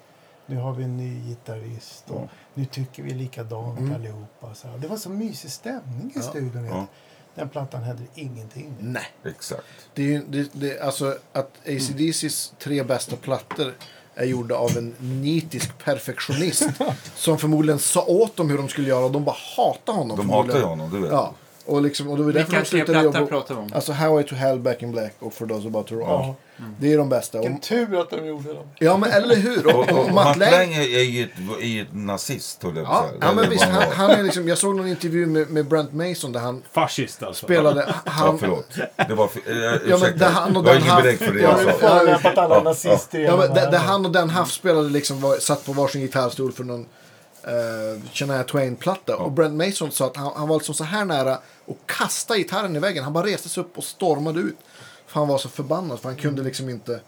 nu 0.47 0.57
har 0.57 0.73
vi 0.73 0.85
en 0.85 0.97
ny 0.97 1.21
gitarrist 1.29 2.11
och 2.11 2.21
Ja. 2.21 2.29
nu 2.55 2.65
tycker 2.65 3.03
vi 3.03 3.11
likadant 3.11 3.79
Mm. 3.79 3.95
allihopa. 3.95 4.55
Så 4.55 4.69
här. 4.69 4.79
Det 4.79 4.89
var 4.89 4.97
så 4.97 5.11
mysig 5.11 5.51
stämning 5.51 6.07
i 6.07 6.13
Ja. 6.15 6.23
studion. 6.23 6.65
Ja. 6.65 6.87
Den 7.35 7.49
plattan 7.49 7.83
hände 7.83 8.03
ingenting. 8.15 8.75
Nej. 8.81 9.07
Exakt. 9.25 9.63
Det 9.95 10.03
är 10.03 10.07
ju, 10.07 10.23
det, 10.29 10.51
det, 10.53 10.81
alltså 10.81 11.17
att 11.33 11.53
ACDCs 11.67 12.53
tre 12.59 12.83
bästa 12.83 13.17
plattor 13.17 13.75
är 14.15 14.25
gjorda 14.25 14.55
av 14.55 14.77
en 14.77 14.95
nitisk 15.01 15.79
perfektionist. 15.79 16.69
som 17.15 17.39
förmodligen 17.39 17.79
sa 17.79 18.05
åt 18.05 18.37
dem 18.37 18.51
hur 18.51 18.57
de 18.57 18.69
skulle 18.69 18.89
göra 18.89 19.05
och 19.05 19.13
de 19.13 19.25
bara 19.25 19.37
hatar 19.57 19.93
honom. 19.93 20.17
De 20.17 20.29
förmodligen. 20.29 20.63
honom, 20.63 20.91
du 20.91 21.01
vet. 21.01 21.13
Ja. 21.13 21.35
Och, 21.65 21.83
liksom, 21.83 22.09
och 22.09 22.17
det 22.17 22.23
var 22.23 22.33
Vilka 22.33 22.65
tre 22.65 22.85
plattor 22.85 23.05
jobba. 23.05 23.27
pratar 23.27 23.55
vi 23.55 23.61
om? 23.61 23.71
Alltså 23.75 23.93
Highway 23.93 24.25
to 24.25 24.35
Hell, 24.35 24.59
Back 24.59 24.83
in 24.83 24.93
Black 24.93 25.15
och 25.19 25.35
For 25.35 25.47
Those 25.47 25.69
About 25.69 25.87
to 25.87 25.95
Rock. 25.95 26.09
Ja. 26.09 26.35
Det 26.81 26.93
är 26.93 26.99
de 26.99 27.09
bästa. 27.09 27.39
Och, 27.39 27.45
Vilken 27.45 27.61
tur 27.61 28.01
att 28.01 28.11
de 28.11 28.27
gjorde 28.27 28.53
dem. 28.55 28.67
ja 28.79 28.97
men 28.97 29.11
eller 29.11 29.37
hur. 29.37 29.67
Och, 29.77 29.89
Och, 29.93 29.99
och, 30.05 30.13
Matt 30.15 30.37
Lang. 30.37 30.73
Är 30.75 31.03
ju 31.03 31.25
ett, 31.25 31.31
är 31.61 31.67
ju 31.67 31.83
ett 31.83 31.89
nazist, 31.95 32.63
höll 32.63 32.77
jag 32.77 32.87
på 32.87 32.93
att 32.93 33.05
Ja, 33.05 33.09
säga. 33.09 33.19
ja 33.21 33.33
men 33.35 33.51
visst. 33.51 33.65
Han, 33.65 33.83
han 33.93 34.11
är 34.11 34.23
liksom, 34.23 34.49
jag 34.49 34.59
såg 34.59 34.77
någon 34.77 34.89
intervju 34.89 35.27
med, 35.27 35.51
med 35.51 35.67
Brent 35.69 35.93
Mason 35.93 36.33
där 36.33 36.41
han 36.41 36.63
Fascist 36.73 37.23
alltså. 37.23 37.47
spelade... 37.47 37.85
Ja, 38.05 38.11
Han, 38.11 38.39
förlåt. 38.39 38.67
Det 39.09 39.15
var... 39.15 39.25
Eh, 39.25 39.31
Ja, 39.47 39.79
men 39.81 39.93
ursäkta. 39.95 40.19
där 40.19 40.31
han 40.31 40.57
och 40.57 40.67
jag 40.67 40.69
har 40.69 40.75
den 40.75 40.83
ingen 40.83 40.91
haft- 40.93 41.03
belägg 41.03 41.19
för 41.19 41.33
det 41.33 41.41
Ja, 41.41 41.63
jag 41.63 41.81
sa. 42.77 42.97
Ja, 43.13 43.21
Ja, 43.21 43.37
men 43.37 43.55
där, 43.55 43.79
han 43.79 44.07
och 44.07 44.13
den 44.13 44.31
Huff 44.31 44.51
spelade 44.53 44.89
liksom 44.89 45.21
var, 45.21 45.37
satt 45.37 45.67
på 45.67 45.73
varsin 45.73 46.01
gitarrstol 46.01 46.53
för 46.53 46.65
någon 46.65 46.87
uh, 47.49 48.01
Shania 48.13 48.45
Twain-platta. 48.45 49.17
Och 49.17 49.33
Brent 49.33 49.55
Mason 49.55 49.91
sa 49.91 50.07
att 50.07 50.17
han, 50.17 50.33
han 50.37 50.49
var 50.49 50.57
liksom 50.57 50.75
så 50.75 50.85
här 50.85 51.05
nära 51.05 51.33
att 51.35 51.77
kasta 51.87 52.37
gitarren 52.37 52.77
i 52.77 52.79
väggen. 52.79 53.05
Han 53.05 53.13
bara 53.13 53.27
reste 53.27 53.49
sig 53.49 53.61
upp 53.61 53.79
och 53.79 53.85
stormade 53.85 54.41
ut. 54.41 54.57
För 55.07 55.21
han 55.21 55.29
var 55.29 55.39
så 55.39 55.49
förbannad. 55.49 56.01
För 56.01 56.09
han 56.09 56.19
kunde 56.19 56.43
liksom 56.43 56.69
inte... 56.69 57.01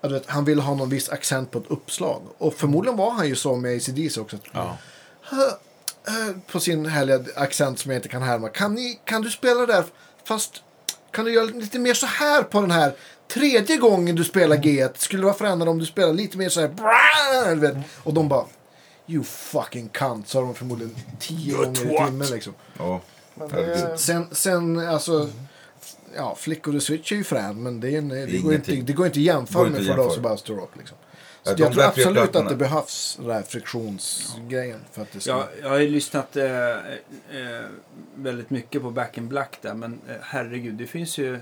ja, 0.00 0.08
vet, 0.08 0.26
han 0.26 0.44
ville 0.44 0.62
ha 0.62 0.74
någon 0.74 0.88
viss 0.88 1.08
accent 1.08 1.50
på 1.50 1.58
ett 1.58 1.70
uppslag. 1.70 2.22
Och 2.38 2.54
förmodligen 2.54 2.96
var 2.96 3.10
han 3.10 3.28
ju 3.28 3.36
så 3.36 3.56
med 3.56 3.76
ACDC 3.76 4.20
också. 4.20 4.36
Ja. 4.52 4.76
Eh, 6.06 6.36
på 6.52 6.60
sin 6.60 6.86
härliga 6.86 7.20
accent 7.36 7.78
som 7.78 7.90
jag 7.90 7.98
inte 7.98 8.08
kan 8.08 8.22
härma. 8.22 8.48
Kan, 8.48 8.74
ni, 8.74 9.00
kan 9.04 9.22
du 9.22 9.30
spela 9.30 9.60
det 9.60 9.72
där 9.72 9.84
fast 10.24 10.62
kan 11.12 11.24
du 11.24 11.32
göra 11.32 11.44
lite 11.44 11.78
mer 11.78 11.94
så 11.94 12.06
här 12.06 12.42
på 12.42 12.60
den 12.60 12.70
här 12.70 12.94
tredje 13.28 13.76
gången 13.76 14.16
du 14.16 14.24
spelar 14.24 14.56
G? 14.56 14.88
Skulle 14.94 15.22
det 15.22 15.26
vara 15.26 15.34
förändrad 15.34 15.68
om 15.68 15.78
du 15.78 15.86
spelar 15.86 16.12
lite 16.12 16.38
mer 16.38 16.48
så 16.48 16.60
här. 16.60 17.54
Vet. 17.54 17.76
Och 18.02 18.14
de 18.14 18.28
bara 18.28 18.44
You 19.06 19.24
fucking 19.24 19.88
cunt, 19.88 20.28
sa 20.28 20.40
de 20.40 20.54
förmodligen 20.54 20.94
tio 21.18 21.56
gånger 21.56 21.70
i 21.70 22.06
timmen 22.06 22.28
liksom. 22.30 22.54
Ja. 22.78 23.00
Men 23.34 23.48
det, 23.48 23.98
Sen, 23.98 24.26
sen 24.32 24.88
alltså. 24.88 25.28
Ja, 26.16 26.34
Flickor 26.34 26.76
och 26.76 26.82
Switch 26.82 27.12
är 27.12 27.16
ju 27.16 27.24
frän, 27.24 27.62
men 27.62 27.80
det, 27.80 27.90
är 27.90 27.98
en, 27.98 28.08
det, 28.08 28.42
går 28.42 28.54
inte, 28.54 28.72
det 28.72 28.92
går 28.92 29.06
inte 29.06 29.18
att 29.18 29.24
jämföra 29.24 29.68
med 29.68 29.86
For 29.86 29.94
Those 29.94 30.14
jämföra. 30.14 30.32
About 30.32 30.44
to 30.44 30.54
Rock. 30.54 30.70
Liksom. 30.76 30.96
Så 31.42 31.50
Ja, 31.50 31.56
jag 31.58 31.72
tror 31.72 31.84
absolut 31.84 32.36
att 32.36 32.48
det 32.48 32.56
behövs 32.56 33.16
den 33.20 33.30
här 33.30 33.42
friktionsgrejen. 33.42 34.80
För 34.92 35.02
att 35.02 35.12
det 35.12 35.20
ska... 35.20 35.30
Jag, 35.30 35.48
jag 35.62 35.68
har 35.68 35.78
ju 35.78 35.88
lyssnat 35.88 36.36
eh, 36.36 36.70
eh, 36.70 37.62
väldigt 38.14 38.50
mycket 38.50 38.82
på 38.82 38.90
Back 38.90 39.18
in 39.18 39.28
Black 39.28 39.58
där, 39.60 39.74
men 39.74 40.00
eh, 40.08 40.16
herregud, 40.22 40.74
det 40.74 40.86
finns 40.86 41.18
ju... 41.18 41.40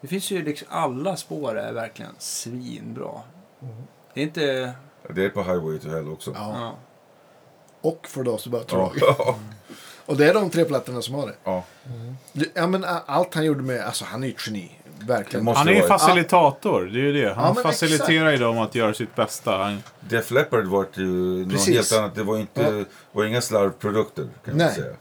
Det 0.00 0.08
finns 0.08 0.30
ju 0.30 0.42
liksom, 0.42 0.68
alla 0.70 1.16
spår 1.16 1.58
är 1.58 1.72
verkligen 1.72 2.14
svinbra. 2.18 3.20
Det 4.14 4.20
är 4.20 4.24
inte... 4.24 4.72
Det 5.10 5.24
är 5.24 5.28
på 5.28 5.42
Highway 5.42 5.78
to 5.78 5.88
Hell 5.88 6.08
också. 6.08 6.30
Ja. 6.34 6.54
Ja. 6.60 6.76
Och 7.80 8.06
For 8.08 8.24
Those 8.24 8.48
About 8.48 8.66
to 8.68 8.76
Ja. 8.76 8.82
Rock. 9.18 9.36
Och 10.06 10.16
det 10.16 10.28
är 10.28 10.34
de 10.34 10.50
tre 10.50 10.64
plattorna 10.64 11.02
som 11.02 11.14
har 11.14 11.26
det. 11.26 11.34
ja. 11.44 11.64
Du- 12.32 12.50
Ja, 12.54 12.66
men 12.66 12.84
allt 13.06 13.34
han 13.34 13.44
gjorde 13.44 13.62
med, 13.62 13.80
alltså 13.86 14.04
han 14.04 14.22
är 14.22 14.26
ju 14.26 14.32
ett 14.32 14.46
geni. 14.46 14.70
Verkligen. 15.00 15.46
Han 15.46 15.68
är 15.68 15.72
ju 15.72 15.82
facilitator, 15.82 16.84
det 16.84 16.98
är 17.00 17.02
ju 17.02 17.12
det. 17.12 17.34
Han 17.34 17.54
Ja, 17.56 17.62
faciliterar 17.62 18.30
ju 18.30 18.36
dem 18.36 18.58
att 18.58 18.74
göra 18.74 18.94
sitt 18.94 19.14
bästa. 19.14 19.56
Han, 19.56 19.82
Def 20.00 20.30
Leppard 20.30 20.64
var 20.66 20.86
ju 20.94 21.06
något 21.46 21.66
helt 21.66 21.92
annat. 21.92 22.14
Det 22.14 22.22
var, 22.22 22.38
inte, 22.38 22.62
Ja. 22.62 22.84
var 23.12 23.24
inga 23.24 23.40
slarvprodukter 23.40 24.28
kan 24.44 24.56
Nej. 24.56 24.66
man 24.66 24.74
säga. 24.74 24.94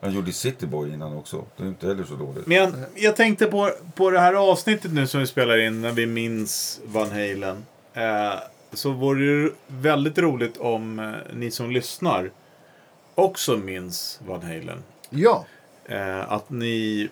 Han 0.00 0.12
gjorde 0.12 0.32
City 0.32 0.66
Boy 0.66 0.92
innan 0.92 1.16
också. 1.16 1.44
Det 1.56 1.62
är 1.62 1.68
inte 1.68 1.86
heller 1.86 2.04
så 2.04 2.14
dåligt. 2.14 2.46
Men 2.46 2.56
jag, 2.56 2.72
jag 2.94 3.16
tänkte 3.16 3.46
på, 3.46 3.70
på 3.94 4.10
det 4.10 4.20
här 4.20 4.34
avsnittet 4.34 4.92
nu 4.92 5.06
som 5.06 5.20
vi 5.20 5.26
spelar 5.26 5.58
in 5.58 5.80
när 5.82 5.92
vi 5.92 6.06
minns 6.06 6.80
Van 6.84 7.10
Halen. 7.10 7.64
Eh, 7.96 8.38
så 8.72 8.90
vore 8.90 9.24
det 9.42 9.52
väldigt 9.66 10.18
roligt 10.18 10.56
om 10.56 10.98
eh, 10.98 11.34
ni 11.34 11.50
som 11.50 11.70
lyssnar 11.70 12.30
också 13.14 13.56
minns 13.56 14.20
Van 14.26 14.42
Halen. 14.42 14.82
Ja, 15.10 15.44
Eh, 15.88 16.32
att 16.32 16.50
ni 16.50 17.08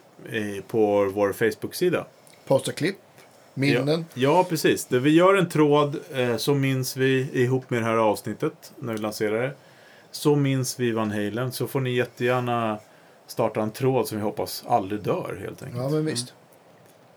på 0.69 1.05
vår 1.15 1.33
Facebook-sida. 1.33 2.07
posta 2.47 2.73
klipp, 2.73 2.97
minnen. 3.55 4.05
Ja, 4.15 4.23
ja, 4.39 4.45
precis. 4.45 4.85
Det, 4.87 4.99
vi 4.99 5.11
gör 5.11 5.35
en 5.35 5.49
tråd 5.49 5.97
så 6.37 6.55
minns 6.55 6.97
vi 6.97 7.31
ihop 7.33 7.71
med 7.71 7.83
det 7.83 7.87
här 7.87 7.97
avsnittet 7.97 8.73
när 8.79 8.93
vi 8.93 8.99
lanserar 8.99 9.43
det. 9.43 9.53
Så 10.11 10.37
minns 10.37 10.81
vi 10.81 10.93
Van 10.93 11.11
Halen. 11.11 11.53
Så 11.53 11.67
får 11.67 11.81
ni 11.81 11.91
jättegärna 11.91 12.79
starta 13.27 13.61
en 13.63 13.71
tråd 13.71 14.09
som 14.09 14.19
vi 14.19 14.25
hoppas 14.25 14.65
aldrig 14.69 15.03
dör 15.03 15.39
helt 15.41 15.63
enkelt. 15.63 15.83
Ja, 15.83 15.89
men 15.89 16.05
visst. 16.05 16.35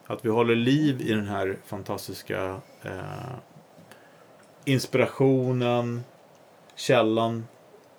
Att 0.07 0.25
vi 0.25 0.29
håller 0.29 0.55
liv 0.55 1.01
i 1.01 1.13
den 1.13 1.27
här 1.27 1.57
fantastiska 1.65 2.61
eh, 2.83 2.91
inspirationen, 4.67 6.03
källan 6.75 7.47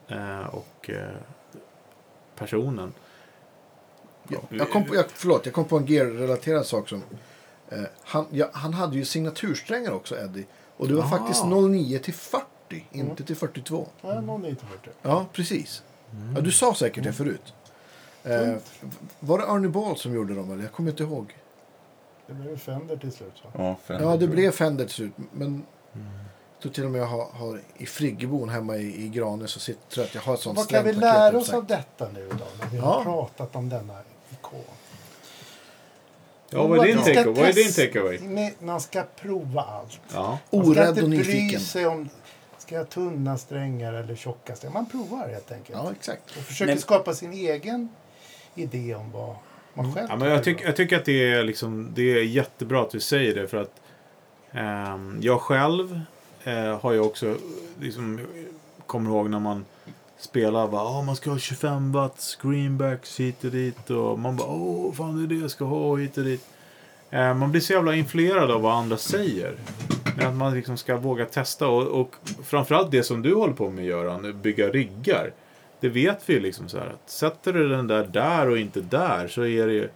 eh, 0.08 0.46
och 0.54 0.90
eh, 0.90 1.10
personen. 2.36 2.92
Ja, 4.28 4.38
jag 4.50 4.70
kom 4.70 4.84
på, 4.84 4.94
jag, 4.94 5.04
förlåt, 5.08 5.46
jag 5.46 5.54
kom 5.54 5.64
på 5.64 5.76
en 5.76 5.86
gear-relaterad 5.86 6.66
sak 6.66 6.88
som... 6.88 7.02
Eh, 7.68 7.78
han, 8.02 8.26
ja, 8.30 8.48
han 8.52 8.74
hade 8.74 8.96
ju 8.96 9.04
signatursträngar 9.04 9.92
också, 9.92 10.16
Eddie. 10.18 10.46
Och 10.76 10.88
det 10.88 10.94
var 10.94 11.04
Ah. 11.04 11.08
faktiskt 11.08 11.44
09 11.44 11.98
till 11.98 12.14
40, 12.14 12.44
inte 12.92 13.24
till 13.24 13.36
42. 13.36 13.88
ja, 14.00 14.20
någon 14.20 14.42
lite 14.42 14.66
för 14.66 14.78
det. 14.84 14.90
Ja, 15.02 15.26
precis. 15.32 15.82
Ja, 16.34 16.40
du 16.40 16.52
sa 16.52 16.74
säkert 16.74 17.04
det 17.04 17.12
förut. 17.12 17.52
Eh, 18.24 18.50
f- 18.54 18.82
var 19.20 19.38
det 19.38 19.46
Arnie 19.46 19.68
Ball 19.68 19.96
som 19.96 20.14
gjorde 20.14 20.34
dem? 20.34 20.52
Eller? 20.52 20.62
Jag 20.62 20.72
kommer 20.72 20.90
inte 20.90 21.02
ihåg. 21.02 21.36
Det 22.26 22.34
blev 22.34 22.50
ju 22.50 22.56
Fender 22.56 22.96
till 22.96 23.12
slut. 23.12 23.32
Så. 23.34 23.48
Ja, 23.54 23.76
fem, 23.84 24.02
Ja, 24.02 24.16
det 24.16 24.24
jag. 24.24 24.30
blev 24.34 24.50
Fender 24.50 24.84
till 24.84 24.94
slut. 24.94 25.12
Men 25.32 25.62
jag 25.92 26.02
tror 26.62 26.72
till 26.72 26.84
och 26.84 26.90
med 26.90 27.00
jag 27.00 27.06
har, 27.06 27.24
har 27.32 27.60
i 27.76 27.86
friggebon 27.86 28.48
hemma 28.48 28.76
i, 28.76 29.04
i 29.04 29.08
Granäs 29.08 29.50
så 29.50 29.60
sitter 29.60 29.90
tror 29.90 30.02
jag 30.02 30.08
att 30.08 30.14
jag 30.14 30.22
har 30.22 30.34
ett 30.34 30.40
sånt 30.40 30.56
Vad 30.58 30.68
kan 30.68 30.84
vi 30.84 30.92
lära 30.92 31.38
oss 31.38 31.52
av 31.52 31.66
detta 31.66 32.08
nu 32.14 32.28
då? 32.30 32.44
När 32.60 32.66
vi 32.70 32.76
Ja. 32.76 32.82
har 32.84 33.02
pratat 33.04 33.56
om 33.56 33.68
denna 33.68 33.94
ikon. 34.32 34.60
Ja, 36.50 36.66
vad 36.66 36.78
är 36.78 36.84
din 36.84 36.96
Man 36.96 37.04
ska 37.04 37.14
takeaway? 37.14 37.40
Vad 37.40 37.48
är 37.48 37.52
din 37.52 37.64
testa- 37.66 37.86
takeaway? 37.86 38.18
Nej, 38.22 38.54
Man 38.58 38.80
ska 38.80 39.02
prova 39.20 39.60
allt. 39.62 40.00
Ja. 40.14 40.38
Man 40.50 40.62
ska 40.62 40.70
Orädd 40.70 40.88
inte 40.88 41.02
och 41.02 41.08
bry 41.08 41.18
nyfiken. 41.18 41.60
sig 41.60 41.86
om 41.86 42.08
ska 42.58 42.74
jag 42.74 42.88
tunna 42.90 43.38
strängar 43.38 43.92
eller 43.92 44.16
tjocka 44.16 44.56
strängar. 44.56 44.74
Man 44.74 44.86
provar 44.86 45.28
helt 45.28 45.52
enkelt. 45.52 45.78
Ja, 45.84 45.92
exakt. 45.98 46.22
Och 46.30 46.42
försöker 46.42 46.72
Men- 46.72 46.80
skapa 46.80 47.14
sin 47.14 47.32
egen 47.32 47.88
idé 48.54 48.94
om 48.94 49.10
vad 49.12 49.36
man 49.74 49.94
själv 49.94 50.06
Ja, 50.10 50.16
men 50.16 50.28
jag, 50.28 50.44
tycker 50.44 50.58
tyck, 50.58 50.68
jag 50.68 50.76
tycker 50.76 50.96
att 50.96 51.04
det 51.04 51.32
är, 51.32 51.44
liksom, 51.44 51.90
det 51.94 52.02
är 52.02 52.22
jättebra 52.22 52.82
att 52.82 52.90
du 52.90 53.00
säger 53.00 53.34
det. 53.34 53.48
För 53.48 53.56
att 53.56 53.80
ehm, 54.52 55.18
jag 55.22 55.40
själv 55.40 56.00
eh, 56.48 56.80
har 56.80 56.92
ju 56.92 57.00
också, 57.00 57.36
liksom, 57.80 58.20
kommer 58.86 59.10
ihåg 59.10 59.30
när 59.30 59.40
man 59.40 59.64
spelar, 60.18 60.68
bara, 60.68 60.82
oh, 60.82 61.04
man 61.04 61.16
ska 61.16 61.30
ha 61.30 61.38
25 61.38 61.92
watts 61.92 62.38
greenbacks 62.42 63.20
hit 63.20 63.44
och 63.44 63.50
dit. 63.50 63.90
Och 63.90 64.18
man 64.18 64.36
bara, 64.36 64.48
åh, 64.48 64.92
fan 64.92 65.16
det 65.16 65.22
är 65.22 65.36
det 65.36 65.42
jag 65.42 65.50
ska 65.50 65.64
ha 65.64 65.96
hit 65.96 66.18
och 66.18 66.24
dit. 66.24 66.46
Eh, 67.10 67.34
man 67.34 67.50
blir 67.50 67.60
så 67.60 67.72
jävla 67.72 67.94
influerad 67.94 68.50
av 68.50 68.62
vad 68.62 68.74
andra 68.74 68.96
säger. 68.96 69.54
Men 70.16 70.26
att 70.26 70.34
man 70.34 70.54
liksom 70.54 70.76
ska 70.76 70.96
våga 70.96 71.26
testa. 71.26 71.68
Och, 71.68 72.00
och 72.00 72.14
framförallt 72.44 72.90
det 72.90 73.02
som 73.02 73.22
du 73.22 73.34
håller 73.34 73.54
på 73.54 73.70
med 73.70 73.84
Göran, 73.84 74.40
bygga 74.42 74.68
riggar. 74.68 75.32
Det 75.80 75.88
vet 75.88 76.22
vi 76.26 76.34
ju 76.34 76.40
liksom 76.40 76.68
så 76.68 76.78
här 76.78 76.86
att 76.86 77.10
sätter 77.10 77.52
du 77.52 77.68
den 77.68 77.86
där 77.86 78.04
där 78.12 78.48
och 78.48 78.58
inte 78.58 78.80
där 78.80 79.28
så 79.28 79.44
är 79.44 79.66
det 79.66 79.72
ju 79.72 79.88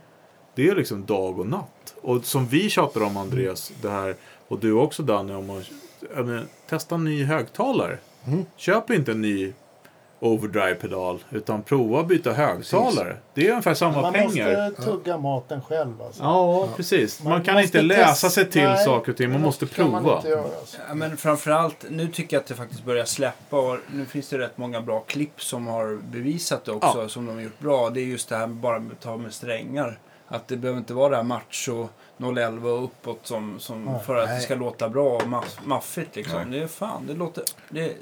det 0.54 0.68
är 0.68 0.76
liksom 0.76 1.06
dag 1.06 1.38
och 1.38 1.46
natt. 1.46 1.94
Och 2.02 2.24
som 2.24 2.46
vi 2.46 2.70
tjatar 2.70 3.02
om 3.02 3.16
Andreas, 3.16 3.72
det 3.82 3.90
här 3.90 4.16
och 4.48 4.58
du 4.58 4.72
också 4.72 5.02
Danny 5.02 5.32
om 5.32 5.50
att 5.50 5.70
ja, 6.16 6.22
men, 6.22 6.48
testa 6.68 6.94
en 6.94 7.04
ny 7.04 7.24
högtalare. 7.24 7.98
Mm. 8.26 8.44
Köp 8.56 8.90
inte 8.90 9.12
en 9.12 9.20
ny 9.20 9.52
overdrive-pedal 10.20 11.18
utan 11.30 11.62
prova 11.62 12.00
att 12.00 12.08
byta 12.08 12.32
högtalare. 12.32 13.16
Det 13.34 13.46
är 13.46 13.50
ungefär 13.50 13.74
samma 13.74 14.02
Man 14.02 14.12
pengar. 14.12 14.68
måste 14.68 14.82
tugga 14.82 15.18
maten 15.18 15.62
själv 15.62 16.02
alltså. 16.02 16.22
Ja, 16.22 16.68
precis. 16.76 17.22
Man, 17.22 17.32
Man 17.32 17.42
kan 17.42 17.60
inte 17.60 17.82
läsa 17.82 18.30
sig 18.30 18.50
till 18.50 18.62
Nej, 18.62 18.84
saker 18.84 19.12
och 19.12 19.18
ting. 19.18 19.30
Man 19.30 19.40
det 19.40 19.44
måste 19.46 19.64
Man 19.64 19.70
prova. 19.92 20.16
inte 20.16 20.28
göra, 20.28 20.42
alltså. 20.60 20.76
Ja, 20.88 20.94
men 20.94 21.16
framförallt, 21.16 21.84
nu 21.90 22.08
tycker 22.08 22.36
jag 22.36 22.40
att 22.40 22.46
det 22.46 22.54
faktiskt 22.54 22.84
börjar 22.84 23.04
släppa 23.04 23.56
och 23.58 23.78
nu 23.94 24.04
finns 24.06 24.28
det 24.28 24.38
rätt 24.38 24.58
många 24.58 24.80
bra 24.80 25.00
klipp 25.00 25.42
som 25.42 25.66
har 25.66 25.98
bevisat 26.02 26.64
det 26.64 26.72
också, 26.72 27.02
Ja. 27.02 27.08
som 27.08 27.26
de 27.26 27.34
har 27.34 27.42
gjort 27.42 27.58
bra. 27.58 27.90
Det 27.90 28.00
är 28.00 28.04
just 28.04 28.28
det 28.28 28.36
här 28.36 28.46
med 28.46 28.56
bara 28.56 28.76
att 28.76 29.00
ta 29.00 29.16
med 29.16 29.32
strängar. 29.32 29.98
Att 30.28 30.48
det 30.48 30.56
behöver 30.56 30.78
inte 30.78 30.94
vara 30.94 31.08
det 31.10 31.16
här 31.16 31.22
macho 31.22 31.88
011 32.38 32.70
och 32.70 32.84
uppåt 32.84 33.20
som, 33.22 33.60
som 33.60 33.84
Nej. 33.84 34.00
för 34.06 34.16
att 34.16 34.26
det 34.26 34.32
Nej. 34.32 34.42
ska 34.42 34.54
låta 34.54 34.88
bra 34.88 35.16
och 35.16 35.28
maff, 35.28 35.58
maffigt 35.64 36.16
liksom. 36.16 36.40
Nej. 36.50 36.58
Det 36.58 36.64
är 36.64 36.68
fan, 36.68 37.06
det 37.06 37.14
låter... 37.14 37.44
Det, 37.68 37.92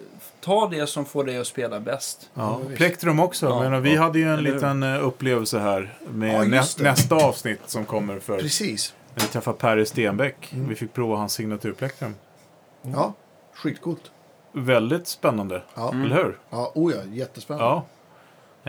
ta 0.40 0.68
det 0.68 0.86
som 0.86 1.04
får 1.04 1.24
dig 1.24 1.38
att 1.38 1.46
spela 1.46 1.80
bäst. 1.80 2.30
Ja, 2.34 2.56
visst. 2.66 2.76
Plektrum 2.76 3.20
också. 3.20 3.46
Ja, 3.46 3.70
men 3.70 3.82
vi 3.82 3.94
ja. 3.94 4.02
hade 4.02 4.18
ju 4.18 4.24
en 4.24 4.30
Eller 4.38 4.42
hur? 4.48 4.54
liten 4.54 4.82
eh, 4.82 5.04
upplevelse 5.06 5.58
här 5.58 5.94
med 6.10 6.34
Ja, 6.34 6.44
nä 6.44 6.62
det. 6.76 6.82
nästa 6.82 7.14
avsnitt 7.14 7.60
som 7.66 7.84
kommer 7.84 8.18
för 8.20 8.38
Precis. 8.38 8.94
när 9.14 9.22
vi 9.22 9.28
träffade 9.28 9.58
Perry 9.58 9.86
Stenbeck. 9.86 10.52
Mm. 10.52 10.68
Vi 10.68 10.74
fick 10.74 10.92
prova 10.92 11.16
hans 11.16 11.32
signaturplektrum. 11.32 12.14
Ja, 12.82 13.14
skitcoolt. 13.54 14.10
Väldigt 14.52 15.06
spännande, 15.08 15.62
Ja, 15.74 15.90
Mm. 15.92 16.04
eller 16.06 16.16
hur? 16.16 16.38
ja 16.50 16.72
oh 16.74 16.92
ja, 16.94 17.02
jättespännande. 17.12 17.64
Ja. 17.66 17.84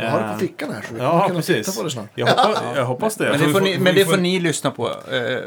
Jag 0.02 0.12
har 0.12 0.20
det 0.20 0.26
Eh, 0.26 0.34
på 0.34 0.40
fickan 0.40 0.72
här 0.72 0.82
så 0.82 0.94
vi 0.94 1.00
ja, 1.00 1.28
kunna 1.28 1.40
precis. 1.40 1.66
titta 1.66 1.78
på 1.78 1.84
det 1.84 1.92
snart. 1.92 2.10
Jag 2.16 2.28
hoppas, 2.28 2.64
jag 2.76 2.86
hoppas 2.86 3.16
det. 3.16 3.30
Men 3.30 3.40
det 3.40 3.46
vi 3.46 3.54
får 3.54 3.62
ni, 3.62 3.78
men 3.80 3.96
vi 3.96 4.04
det 4.04 4.10
får 4.10 4.18
ni 4.18 4.40
lyssna 4.40 4.72
på, 4.72 4.90
eh, 4.90 5.40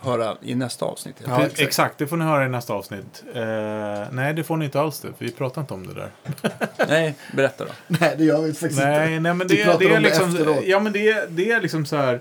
höra 0.00 0.36
i 0.42 0.54
nästa 0.54 0.84
avsnitt. 0.84 1.16
Ja, 1.26 1.42
exakt. 1.42 1.60
exakt. 1.60 1.98
det 1.98 2.06
får 2.06 2.16
ni 2.16 2.24
höra 2.24 2.46
i 2.46 2.48
nästa 2.48 2.72
avsnitt. 2.72 3.24
Eh, 3.34 3.42
nej, 4.12 4.34
det 4.34 4.44
får 4.44 4.56
ni 4.56 4.64
inte 4.64 4.80
alls 4.80 5.00
det. 5.00 5.08
för 5.18 5.24
Vi 5.24 5.32
pratar 5.32 5.60
inte 5.60 5.74
om 5.74 5.86
det 5.86 5.94
där. 5.94 6.10
Nej, 6.88 7.14
berätta 7.32 7.64
då. 7.64 7.70
Nej, 7.86 8.14
det 8.18 8.24
gör 8.24 8.42
vi 8.42 8.54
faktiskt 8.54 8.80
Nej, 8.80 9.14
inte. 9.14 9.20
nej 9.20 9.34
men 9.34 9.46
Vi 9.46 9.56
det, 9.56 9.64
pratar 9.64 9.78
det 9.78 9.84
är 9.84 9.96
om 9.96 10.02
det 10.02 10.08
liksom... 10.08 10.30
efteråt. 10.30 10.64
ja, 10.64 10.80
men 10.80 10.92
det, 10.92 11.30
det 11.30 11.50
är 11.50 11.60
liksom 11.60 11.86
så 11.86 11.96
här... 11.96 12.20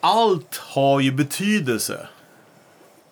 Allt 0.00 0.56
har 0.56 1.00
ju 1.00 1.12
betydelse. 1.12 2.06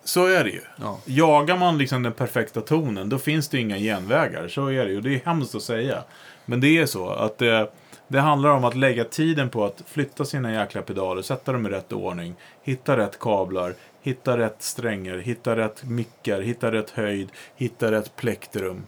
Så 0.05 0.27
är 0.27 0.45
det 0.45 0.51
ju. 0.51 0.61
Ja. 0.77 1.01
Jagar 1.05 1.57
man 1.57 1.79
liksom 1.79 2.03
den 2.03 2.13
perfekta 2.13 2.61
tonen, 2.61 3.09
då 3.09 3.19
finns 3.19 3.49
det 3.49 3.59
inga 3.59 3.79
genvägar. 3.79 4.49
Så 4.49 4.67
är 4.67 4.85
det 4.85 4.93
ju. 4.93 5.01
Det 5.01 5.15
är 5.15 5.21
hemskt 5.25 5.55
att 5.55 5.63
säga. 5.63 6.05
Men 6.51 6.61
det 6.61 6.79
är 6.79 6.87
så 6.87 7.11
att 7.11 7.39
det, 7.39 7.71
det 8.09 8.21
handlar 8.21 8.51
om 8.51 8.65
att 8.65 8.77
lägga 8.77 9.05
tiden 9.05 9.51
på 9.51 9.65
att 9.65 9.83
flytta 9.87 10.25
sina 10.25 10.53
jäkla 10.53 10.83
pedaler, 10.83 11.23
sätta 11.23 11.53
dem 11.53 11.67
i 11.67 11.69
rätt 11.69 11.93
ordning, 11.93 12.35
hitta 12.63 12.97
rätt 12.97 13.19
kablar, 13.19 13.75
hitta 14.03 14.39
rätt 14.39 14.63
strängar, 14.63 15.19
hitta 15.19 15.57
rätt 15.57 15.85
mickar, 15.85 16.41
hitta 16.41 16.73
rätt 16.73 16.91
höjd, 16.91 17.29
hitta 17.57 17.91
rätt 17.91 18.17
plektrum. 18.17 18.87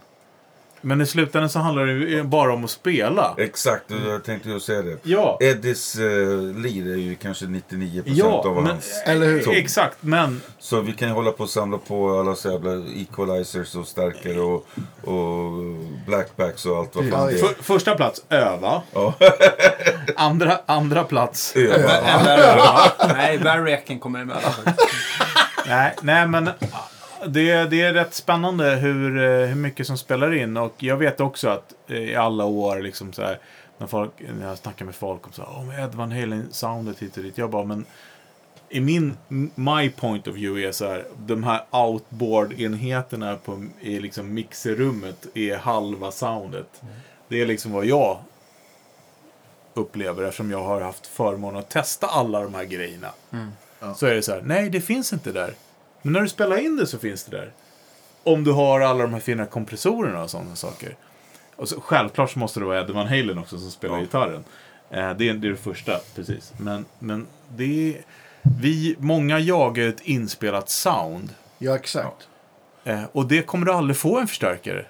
Men 0.80 1.00
i 1.00 1.06
slutändan 1.06 1.50
så 1.50 1.58
handlar 1.58 1.86
det 1.86 1.92
ju 1.92 2.22
bara 2.22 2.52
om 2.52 2.64
att 2.64 2.70
spela. 2.70 3.34
Exakt, 3.38 3.90
och 3.90 4.10
jag 4.10 4.24
tänkte 4.24 4.48
ju 4.48 4.60
säga 4.60 4.82
det. 4.82 4.96
Ja, 5.02 5.38
Eddies 5.40 5.98
uh, 5.98 6.56
lir 6.56 6.92
är 6.92 6.96
ju 6.96 7.14
kanske 7.14 7.44
99% 7.44 8.02
ja 8.06 8.26
av 8.26 8.54
men, 8.54 8.66
hans. 8.66 9.02
Eller 9.06 9.26
hur? 9.26 9.56
exakt. 9.56 9.96
Men 10.00 10.40
Så 10.58 10.80
vi 10.80 10.92
kan 10.92 11.08
ju 11.08 11.14
hålla 11.14 11.32
på 11.32 11.42
och 11.42 11.50
samla 11.50 11.78
på 11.78 12.18
alla 12.20 12.34
så 12.34 12.50
jävla 12.50 12.70
equalizers 12.96 13.74
och 13.74 13.86
stärkare 13.86 14.40
och, 14.40 14.66
och 15.04 15.50
blackbacks 16.06 16.66
och 16.66 16.76
allt 16.76 16.96
vad 16.96 17.10
fan 17.10 17.26
det 17.26 17.32
är. 17.32 17.38
för, 17.38 17.62
första 17.62 17.94
plats, 17.94 18.24
öva. 18.28 18.82
Ja. 18.92 19.14
Andra, 20.16 20.60
andra 20.66 21.04
plats, 21.04 21.56
Öva. 21.56 22.92
Nej, 23.12 23.38
Variaken 23.38 23.98
kommer 23.98 24.20
emellan. 24.20 24.52
Nej, 25.66 25.94
nej 26.02 26.26
men 26.26 26.50
det, 27.26 27.64
det 27.64 27.82
är 27.82 27.92
rätt 27.92 28.14
spännande 28.14 28.76
hur, 28.76 29.16
eh, 29.16 29.46
hur 29.46 29.54
mycket 29.54 29.86
som 29.86 29.98
spelar 29.98 30.34
in. 30.34 30.56
Och 30.56 30.74
jag 30.78 30.96
vet 30.96 31.20
också 31.20 31.48
att 31.48 31.74
eh, 31.88 31.96
i 31.96 32.16
alla 32.16 32.44
år, 32.44 32.80
liksom 32.80 33.12
så 33.12 33.22
här, 33.22 33.38
när, 33.78 33.86
folk, 33.86 34.12
när 34.38 34.48
jag 34.48 34.58
snackar 34.58 34.84
med 34.84 34.94
folk 34.94 35.26
om 35.26 35.32
så 35.32 35.42
här, 35.42 35.50
oh, 35.50 35.84
Ed 35.84 35.94
Van 35.94 36.12
Halen-soundet 36.12 36.98
hit 36.98 37.16
och 37.16 37.22
dit. 37.22 37.38
Jag 37.38 37.50
bara, 37.50 37.64
men 37.64 37.84
i 38.68 38.80
min, 38.80 39.16
my 39.54 39.90
point 39.90 40.28
of 40.28 40.34
view 40.34 40.68
är 40.68 40.72
så 40.72 40.88
här, 40.88 41.04
de 41.18 41.44
här 41.44 41.64
outboard-enheterna 41.70 43.36
på, 43.36 43.66
i 43.80 44.00
liksom 44.00 44.34
mixerrummet 44.34 45.26
är 45.34 45.56
halva 45.56 46.10
soundet. 46.12 46.82
Det 47.28 47.42
är 47.42 47.46
liksom 47.46 47.72
vad 47.72 47.86
jag 47.86 48.18
upplever 49.74 50.24
eftersom 50.24 50.50
jag 50.50 50.62
har 50.62 50.80
haft 50.80 51.06
förmånen 51.06 51.60
att 51.60 51.68
testa 51.68 52.06
alla 52.06 52.42
de 52.42 52.54
här 52.54 52.64
grejerna. 52.64 53.10
Ja. 53.80 53.94
Så 53.94 54.06
är 54.06 54.14
det 54.14 54.22
så 54.22 54.32
här, 54.32 54.42
nej 54.42 54.70
det 54.70 54.80
finns 54.80 55.12
inte 55.12 55.32
där. 55.32 55.54
Men 56.02 56.12
när 56.12 56.20
du 56.20 56.28
spelar 56.28 56.56
in 56.56 56.76
det 56.76 56.86
så 56.86 56.98
finns 56.98 57.24
det 57.24 57.36
där. 57.36 57.52
Om 58.22 58.44
du 58.44 58.52
har 58.52 58.80
alla 58.80 59.02
de 59.02 59.12
här 59.12 59.20
fina 59.20 59.46
kompressorerna 59.46 60.22
och 60.22 60.30
sådana 60.30 60.56
saker. 60.56 60.96
Och 61.56 61.68
så, 61.68 61.80
självklart 61.80 62.30
så 62.30 62.38
måste 62.38 62.60
det 62.60 62.66
vara 62.66 62.80
Eddie 62.80 62.92
Van 62.92 63.06
Halen 63.06 63.38
också 63.38 63.58
som 63.58 63.70
spelar 63.70 63.94
Ja. 63.94 64.00
gitarren. 64.00 64.44
Eh, 64.90 65.10
det, 65.16 65.28
är, 65.28 65.34
det 65.34 65.46
är 65.46 65.50
det 65.50 65.56
första, 65.56 66.00
precis. 66.14 66.52
Men, 66.56 66.84
men 66.98 67.26
det 67.56 67.94
är, 67.94 68.00
vi, 68.60 68.96
många 68.98 69.38
jagar 69.38 69.88
ett 69.88 70.00
inspelat 70.00 70.68
sound. 70.70 71.34
Ja, 71.58 71.76
exakt. 71.76 72.28
Eh, 72.84 73.04
och 73.12 73.26
det 73.26 73.42
kommer 73.42 73.66
du 73.66 73.72
aldrig 73.72 73.96
få 73.96 74.18
en 74.18 74.26
förstärkare. 74.26 74.84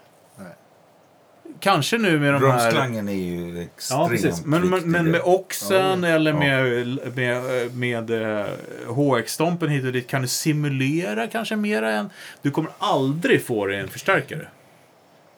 Kanske 1.60 1.98
nu 1.98 2.18
med 2.18 2.32
de 2.32 2.32
här... 2.32 2.38
Bromsklangen 2.40 3.08
är 3.08 3.12
ju 3.12 3.62
extremt 3.62 4.00
Ja, 4.00 4.08
precis. 4.08 4.44
Men, 4.44 4.70
men, 4.70 4.90
men 4.90 5.10
med 5.10 5.20
oxen 5.24 6.04
eller 6.04 6.32
Ja. 6.32 6.38
med, 6.38 6.98
med, 7.14 7.76
med, 7.76 8.10
eh, 8.40 8.46
HX-stompen 8.86 9.68
hit 9.68 9.84
och 9.84 9.92
dit 9.92 10.08
kan 10.08 10.22
du 10.22 10.28
simulera 10.28 11.26
kanske 11.26 11.56
mera 11.56 11.92
än... 11.92 12.10
Du 12.42 12.50
kommer 12.50 12.70
aldrig 12.78 13.44
få 13.44 13.66
dig 13.66 13.80
en 13.80 13.88
förstärkare. 13.88 14.48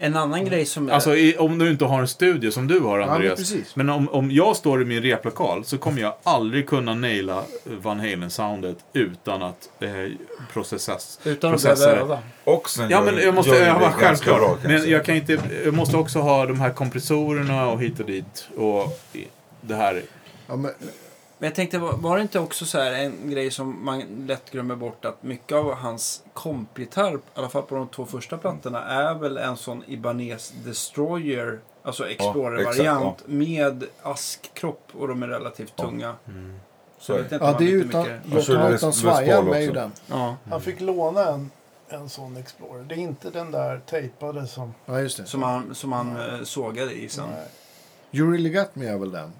En 0.04 0.16
annan 0.16 0.44
grej 0.44 0.64
som... 0.66 0.88
är- 0.88 0.92
Alltså 0.92 1.16
i, 1.16 1.36
om 1.38 1.58
du 1.58 1.70
inte 1.70 1.84
har 1.84 2.00
en 2.00 2.08
studio 2.08 2.50
som 2.50 2.68
du 2.68 2.80
har 2.80 2.98
men 2.98 3.08
Andreas. 3.08 3.38
precis. 3.38 3.76
men 3.76 3.88
om, 3.90 4.08
om 4.08 4.30
jag 4.30 4.56
står 4.56 4.82
i 4.82 4.84
min 4.84 5.02
replokal 5.02 5.64
så 5.64 5.78
kommer 5.78 6.00
jag 6.00 6.14
aldrig 6.22 6.68
kunna 6.68 6.94
naila 6.94 7.42
Van 7.64 8.00
Halen-soundet 8.00 8.76
utan 8.92 9.42
att 9.42 9.68
eh, 9.80 9.88
processas. 10.52 11.20
utan 11.24 11.54
att 11.54 11.62
behöva 11.62 11.86
öva. 12.00 12.18
Oxen 12.44 12.90
Ja, 12.90 13.00
men 13.02 13.16
jag 13.18 13.34
måste 13.34 13.56
öva 13.66 13.92
självklart. 13.92 14.38
bra, 14.38 14.56
men 14.62 14.90
jag 14.90 15.04
kan 15.04 15.14
inte, 15.14 15.38
jag 15.64 15.74
måste 15.74 15.96
också 15.96 16.18
ha 16.18 16.46
de 16.46 16.60
här 16.60 16.70
kompressorerna 16.70 17.66
och 17.68 17.80
hit 17.82 18.00
och 18.00 18.06
dit. 18.06 18.48
Och 18.56 19.00
det 19.60 19.74
här. 19.74 20.02
Ja, 20.46 20.56
men, 20.56 20.70
Men 21.42 21.46
jag 21.48 21.54
tänkte, 21.54 21.78
var, 21.78 22.16
det 22.16 22.22
inte 22.22 22.40
också 22.40 22.66
så 22.66 22.78
här 22.78 22.92
en 22.92 23.30
grej 23.30 23.50
som 23.50 23.84
man 23.84 24.02
lätt 24.26 24.50
glömmer 24.50 24.76
bort 24.76 25.04
att 25.04 25.22
mycket 25.22 25.56
av 25.56 25.74
hans 25.74 26.22
kompgitarr, 26.32 27.14
i 27.14 27.18
alla 27.34 27.48
fall 27.48 27.62
på 27.62 27.74
de 27.74 27.88
två 27.88 28.06
första 28.06 28.38
plattorna, 28.38 28.84
är 28.84 29.14
väl 29.14 29.36
en 29.36 29.56
sån 29.56 29.84
Ibanez 29.86 30.52
Destroyer, 30.64 31.60
alltså 31.82 32.08
Explorer-variant 32.08 33.14
exakt, 33.14 33.30
med 33.30 33.84
askkropp 34.02 34.90
och 34.92 35.08
de 35.08 35.22
är 35.22 35.28
relativt 35.28 35.72
Ja. 35.76 35.84
tunga. 35.84 36.14
Så 36.98 37.12
jag 37.12 37.18
är 37.18 37.22
vet 37.22 37.32
inte 37.32 37.44
ja, 37.44 37.56
det 37.58 37.64
är 37.64 37.74
utan, 37.74 38.06
utan 38.06 38.70
Les 38.70 38.96
svajar 38.96 39.42
med 39.42 39.62
ju 39.62 39.72
den. 39.72 39.92
Ja, 40.06 40.36
Han 40.50 40.60
fick 40.60 40.80
låna 40.80 41.24
en, 41.24 41.50
en 41.88 42.08
sån 42.08 42.36
Explorer. 42.36 42.84
Det 42.84 42.94
är 42.94 42.98
inte 42.98 43.30
den 43.30 43.50
där 43.50 43.80
tejpade 43.86 44.46
som... 44.46 44.74
Ja, 44.86 45.00
just 45.00 45.16
det. 45.16 45.26
som 45.26 45.42
han, 45.42 45.74
som 45.74 45.92
han 45.92 46.16
eh, 46.16 46.42
sågade 46.42 46.92
i 46.92 47.08
sen. 47.08 47.28
Nej. 47.30 47.46
You 48.10 48.32
really 48.32 48.50
got 48.50 48.74
me 48.74 48.86
är 48.86 48.98
väl 48.98 49.10
den. 49.10 49.32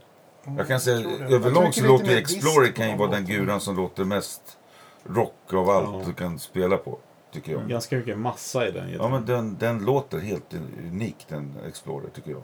Jag 0.56 0.68
kan 0.68 0.80
säga. 0.80 1.00
Jag 1.20 1.32
överlag 1.32 1.74
så 1.74 1.84
låter 1.86 2.16
Explorer 2.16 2.72
kan 2.72 2.90
ju 2.90 2.96
vara 2.96 3.10
de 3.10 3.16
den 3.16 3.24
guran 3.26 3.60
som 3.60 3.76
låter 3.76 4.04
mest 4.04 4.58
rock 5.04 5.52
av 5.52 5.70
allt 5.70 5.88
Ja. 5.92 6.02
du 6.06 6.12
kan 6.12 6.38
spela 6.38 6.76
på. 6.76 6.98
Tycker 7.32 7.52
jag. 7.52 7.68
Ganska 7.68 7.96
mycket 7.96 8.18
massa 8.18 8.68
i 8.68 8.70
den 8.70 8.92
Ja 8.92 9.08
men 9.08 9.26
den, 9.26 9.56
den 9.58 9.84
låter 9.84 10.18
helt 10.18 10.54
unik 10.90 11.16
den 11.28 11.54
Explorer 11.68 12.08
tycker 12.14 12.30
jag. 12.30 12.42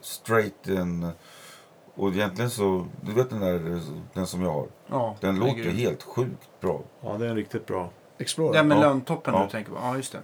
Straight 0.00 0.68
en, 0.68 1.08
och 1.94 2.08
egentligen 2.12 2.50
så, 2.50 2.86
du 3.00 3.12
vet 3.12 3.30
den 3.30 3.40
där, 3.40 3.80
den 4.14 4.26
som 4.26 4.42
jag 4.42 4.52
har. 4.52 4.66
Ja, 4.86 5.16
Den 5.20 5.36
är 5.36 5.40
låter 5.40 5.54
grym. 5.54 5.76
helt 5.76 6.02
sjukt 6.02 6.48
bra. 6.60 6.80
Ja, 7.00 7.16
det 7.18 7.26
är 7.26 7.34
riktigt 7.34 7.66
bra. 7.66 7.90
Explorer. 8.18 8.52
Den 8.52 8.68
med 8.68 8.76
Ja. 8.78 8.80
löntoppen 8.80 9.34
Ja. 9.34 9.42
du 9.44 9.50
tänker 9.50 9.70
på? 9.72 9.78
Ja, 9.82 9.96
just 9.96 10.12
det. 10.12 10.18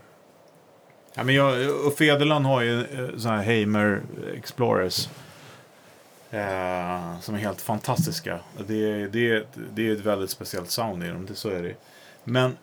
Ja, 1.15 1.25
men 1.25 1.35
jag, 1.35 1.71
och 1.87 1.93
Federland 1.95 2.47
har 2.47 2.63
ju 2.63 2.81
eh, 2.81 3.17
såna 3.17 3.37
här 3.43 3.61
Hamer 3.63 4.03
Explorers. 4.37 5.09
Eh, 6.35 7.21
som 7.21 7.35
är 7.35 7.39
helt 7.39 7.61
fantastiska. 7.61 8.39
Det, 8.67 8.75
är- 8.93 9.09
det, 9.09 9.31
är 9.31 9.37
ett- 9.37 9.59
det 9.75 9.89
är 9.89 9.93
ett 9.93 10.01
väldigt 10.01 10.31
speciellt 10.31 10.71
sound 10.71 11.05
i 11.05 11.09
dem, 11.09 11.27
det, 11.27 11.35
så 11.35 11.49
är 11.49 11.63
det. 11.63 11.75
Men 12.25 12.57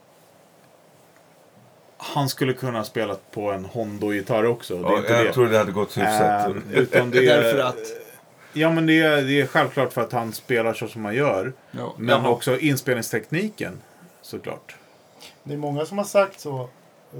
han 1.98 2.30
skulle 2.30 2.54
kunna 2.54 2.84
spela 2.84 3.16
på 3.32 3.52
en 3.52 3.66
Hondo-gitarr 3.66 4.46
också. 4.46 4.82
Det 4.82 4.88
är 4.88 4.92
Ja, 4.92 4.98
inte 4.98 5.14
jag 5.14 5.26
det. 5.26 5.34
tror 5.34 5.48
det 5.48 5.58
hade 5.58 5.72
gått 5.72 5.98
hyfsat. 5.98 6.50
Eh, 6.50 6.56
utan 6.72 7.12
det 7.12 7.18
är, 7.28 7.42
Därför 7.42 7.60
att... 7.60 7.78
Ja, 8.54 8.72
men 8.72 8.86
det 8.86 9.00
är, 9.02 9.22
det 9.22 9.42
är 9.42 9.48
självklart 9.48 9.94
för 9.94 10.02
att 10.02 10.12
han 10.12 10.34
spelar 10.34 10.74
så 10.74 10.88
som 10.88 11.06
han 11.06 11.16
gör. 11.16 11.54
Ja, 11.72 11.94
Men 11.98 12.16
jaha. 12.24 12.30
också 12.30 12.60
inspelningstekniken, 12.60 13.82
såklart. 14.22 14.76
Det 15.44 15.54
är 15.54 15.58
många 15.58 15.86
som 15.86 15.98
har 15.98 16.06
sagt 16.06 16.40
så. 16.40 16.70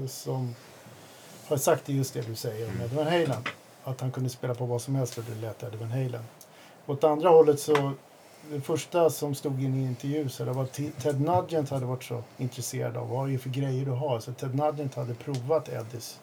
Som 0.08 0.54
har 1.48 1.56
sagt 1.56 1.86
det 1.86 1.92
just 1.92 2.14
det 2.14 2.20
du 2.28 2.34
säger 2.34 2.68
om 2.68 2.80
Eddie 2.80 2.96
Van 2.96 3.06
Halen. 3.06 3.42
Att 3.84 4.00
han 4.00 4.10
kunde 4.12 4.30
spela 4.30 4.54
på 4.54 4.66
vad 4.66 4.82
som 4.82 4.94
helst 4.94 5.18
och 5.18 5.24
det 5.24 5.46
lät 5.46 5.62
Eddie 5.62 5.76
Van 5.76 5.90
Halen. 5.90 6.22
Åt 6.86 7.04
andra 7.04 7.28
hållet 7.28 7.60
så. 7.60 7.92
Det 8.50 8.60
första 8.60 9.10
som 9.10 9.34
stod 9.34 9.62
i 9.62 9.66
en 9.66 9.74
intervju 9.76 10.28
så 10.28 10.44
det 10.44 10.52
var 10.52 10.66
Ted 11.00 11.20
Nugent 11.20 11.70
hade 11.70 11.86
varit 11.86 12.04
så 12.04 12.22
intresserad 12.38 12.96
av 12.96 13.08
vad 13.08 13.28
är 13.28 13.32
det 13.32 13.38
för 13.38 13.50
grejer 13.50 13.84
du 13.84 13.90
har. 13.90 14.20
Så 14.20 14.32
Ted 14.32 14.54
Nugent 14.54 14.94
hade 14.94 15.14
provat 15.14 15.68
Eddies 15.68 16.20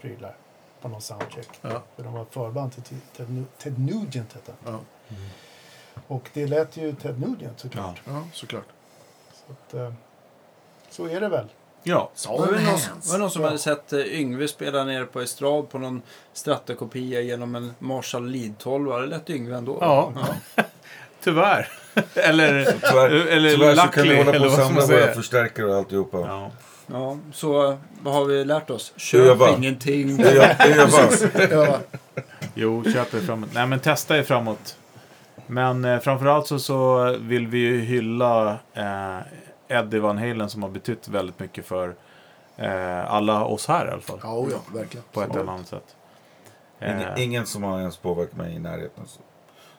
prylar 0.00 0.36
på 0.80 0.88
någon 0.88 1.00
soundcheck. 1.00 1.48
Ja. 1.62 1.82
För 1.96 2.02
de 2.02 2.12
var 2.12 2.24
förband 2.24 2.72
till 2.72 2.82
Ted, 3.16 3.44
Ted 3.58 3.78
Nugent 3.78 4.32
hette 4.32 4.52
han. 4.64 4.72
Ja. 5.08 5.16
Och 6.06 6.30
det 6.32 6.46
lät 6.46 6.76
ju 6.76 6.94
Ted 6.94 7.20
Nugent 7.20 7.60
såklart. 7.60 8.02
ja, 8.04 8.22
såklart. 8.32 8.66
Så, 9.32 9.52
att, 9.52 9.74
eh, 9.74 9.92
så 10.90 11.06
är 11.06 11.20
det 11.20 11.28
väl. 11.28 11.48
Ja, 11.88 12.10
Var 12.28 12.46
det 12.46 12.52
någon, 12.52 12.80
var 13.04 13.12
det 13.12 13.18
någon 13.18 13.30
som 13.30 13.42
Ja. 13.42 13.48
hade 13.48 13.58
sett 13.58 13.92
eh, 13.92 14.00
Yngve 14.20 14.48
spela 14.48 14.84
nere 14.84 15.04
på 15.04 15.20
estrad 15.20 15.70
på 15.70 15.78
någon 15.78 16.02
Strata-kopia 16.32 17.20
genom 17.20 17.54
en 17.54 17.74
Marshall 17.78 18.30
Lead 18.30 18.58
12? 18.58 19.00
Det 19.00 19.06
lät 19.06 19.30
Yngve 19.30 19.56
ändå. 19.56 19.78
Ja. 19.80 20.12
tyvärr. 21.24 21.68
eller 22.14 22.64
Tyvärr, 22.64 23.10
eller 23.10 23.50
tyvärr 23.50 23.74
så 23.74 23.82
kan 23.82 24.02
vi 24.02 24.08
luckily, 24.08 24.16
hålla 24.16 24.38
på 24.38 24.44
och 24.44 24.52
samla 24.52 24.86
våra 24.86 25.14
förstärkare 25.14 25.66
och 25.66 25.76
alltihopa. 25.76 26.18
Ja. 26.20 26.50
Ja, 26.86 27.18
så 27.32 27.78
vad 28.02 28.14
har 28.14 28.24
vi 28.24 28.44
lärt 28.44 28.70
oss? 28.70 28.92
Öva. 29.14 29.46
Köp 29.48 29.58
ingenting. 29.58 30.16
Det 30.16 30.28
är 30.30 30.78
Eva. 30.80 31.66
Ja, 31.66 31.78
Jo, 32.54 32.84
köp 32.84 33.14
er 33.14 33.20
framåt. 33.20 33.48
Nej, 33.52 33.66
men 33.66 33.80
testa 33.80 34.18
er 34.18 34.22
framåt. 34.22 34.76
Men 35.46 35.84
eh, 35.84 35.98
framförallt 36.00 36.46
så, 36.46 36.58
så 36.58 37.10
vill 37.20 37.46
vi 37.46 37.58
ju 37.58 37.80
hylla 37.80 38.58
eh, 38.74 39.18
Eddie 39.68 39.98
Van 39.98 40.18
Halen 40.18 40.50
som 40.50 40.62
har 40.62 40.70
betytt 40.70 41.08
väldigt 41.08 41.38
mycket 41.38 41.66
för 41.66 41.94
eh, 42.56 43.12
alla 43.12 43.44
oss 43.44 43.66
här 43.68 43.86
i 43.86 43.90
alla 43.90 44.00
fall. 44.00 44.20
ja, 44.22 44.46
ja 44.50 44.58
verkligen. 44.78 45.04
På 45.12 45.22
ett 45.22 45.30
eller 45.36 45.52
annat 45.52 45.66
sätt. 45.68 45.96
Ingen, 46.80 47.00
Eh, 47.00 47.24
ingen 47.24 47.46
som 47.46 47.62
har 47.62 47.78
ens 47.80 47.96
påverkat 47.96 48.36
mig 48.36 48.54
i 48.54 48.58
närheten 48.58 49.06
så, 49.06 49.20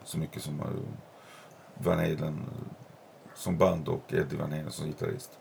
så 0.03 0.17
mycket 0.17 0.41
som 0.43 0.59
har 0.59 0.69
Van 1.73 1.97
Halen 1.99 2.45
eh, 2.51 3.33
som 3.35 3.57
band 3.57 3.87
och 3.87 4.13
Eddie 4.13 4.35
Van 4.35 4.51
Halen 4.51 4.71
som 4.71 4.85
gitarrist. 4.87 5.31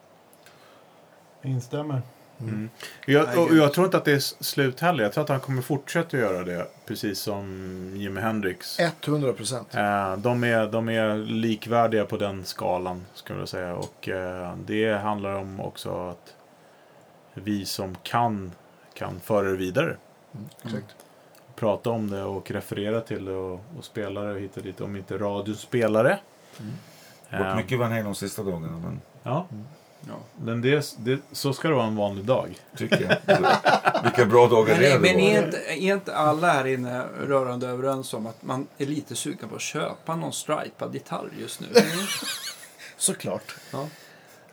Instämmer. 1.43 2.03
Mm. 2.41 2.71
Jag, 3.07 3.39
och 3.39 3.57
jag 3.57 3.73
tror 3.73 3.85
inte 3.85 3.97
att 3.97 4.05
det 4.05 4.13
är 4.13 4.43
slut 4.45 4.81
heller. 4.81 5.03
Jag 5.05 5.13
tror 5.13 5.25
att 5.25 5.31
han 5.31 5.41
kommer 5.41 5.63
fortsätta 5.63 6.17
göra 6.17 6.45
det. 6.45 6.67
Precis 6.87 7.19
som 7.19 7.93
Jimi 7.97 8.21
Hendrix. 8.21 8.79
100 8.81 9.33
procent. 9.33 9.75
Eh, 9.75 10.17
de, 10.17 10.45
är, 10.45 10.67
de 10.67 10.89
är 10.89 11.17
likvärdiga 11.17 12.05
på 12.05 12.17
den 12.17 12.45
skalan, 12.45 13.05
skulle 13.15 13.39
jag 13.39 13.49
säga. 13.49 13.75
Och 13.75 14.09
eh, 14.09 14.57
det 14.57 14.93
handlar 14.93 15.35
om 15.35 15.61
också 15.61 16.09
att 16.09 16.35
vi 17.35 17.65
som 17.65 17.97
kan, 18.03 18.53
kan 18.95 19.21
föra 19.21 19.49
det 19.51 19.57
vidare. 19.57 19.97
Exakt. 20.65 20.97
Prata 21.55 21.91
om 21.91 22.11
det 22.11 22.23
och 22.23 22.51
referera 22.51 23.01
till 23.01 23.25
det 23.25 23.35
och, 23.35 23.61
och 23.79 23.85
spela 23.85 24.21
det 24.23 24.33
och 24.33 24.41
hitta 24.41 24.61
dit. 24.61 24.81
Om 24.81 24.97
inte 24.97 25.19
radiospelare. 25.19 26.19
Det 26.57 26.65
har 27.37 27.45
Eh, 27.45 27.47
varit 27.47 27.57
mycket 27.57 27.79
Van 27.79 27.91
Halen 27.91 28.05
de 28.05 28.15
sista 28.15 28.43
dagarna, 28.43 28.79
men 28.79 29.01
Ja, 29.23 29.47
Ja. 30.09 30.15
men 30.45 30.63
det, 30.63 30.95
det, 30.99 31.19
så 31.33 31.53
ska 31.53 31.69
det 31.69 31.75
vara 31.75 31.87
en 31.87 31.97
vanlig 31.97 32.25
dag. 32.25 32.59
tycker 32.77 33.19
jag. 33.27 33.37
Vilka 34.03 34.25
bra 34.27 34.49
dagar 34.49 34.75
det 34.75 34.81
Men, 34.81 34.93
är 34.93 34.99
men 35.15 35.21
är, 35.21 35.45
inte, 35.47 35.59
är 35.59 35.95
inte 35.95 36.15
alla 36.17 36.53
här 36.53 36.67
inne 36.67 37.05
rörande 37.27 37.67
överens 37.69 38.15
om 38.15 38.27
att 38.27 38.43
man 38.43 38.67
är 38.79 38.87
lite 38.87 39.17
sugen 39.17 39.49
på 39.49 39.55
att 39.57 39.61
köpa 39.63 40.17
någon 40.17 40.33
stripad 40.33 40.95
gitarr 40.95 41.29
just 41.41 41.61
nu? 41.61 41.67
Såklart. 42.97 43.55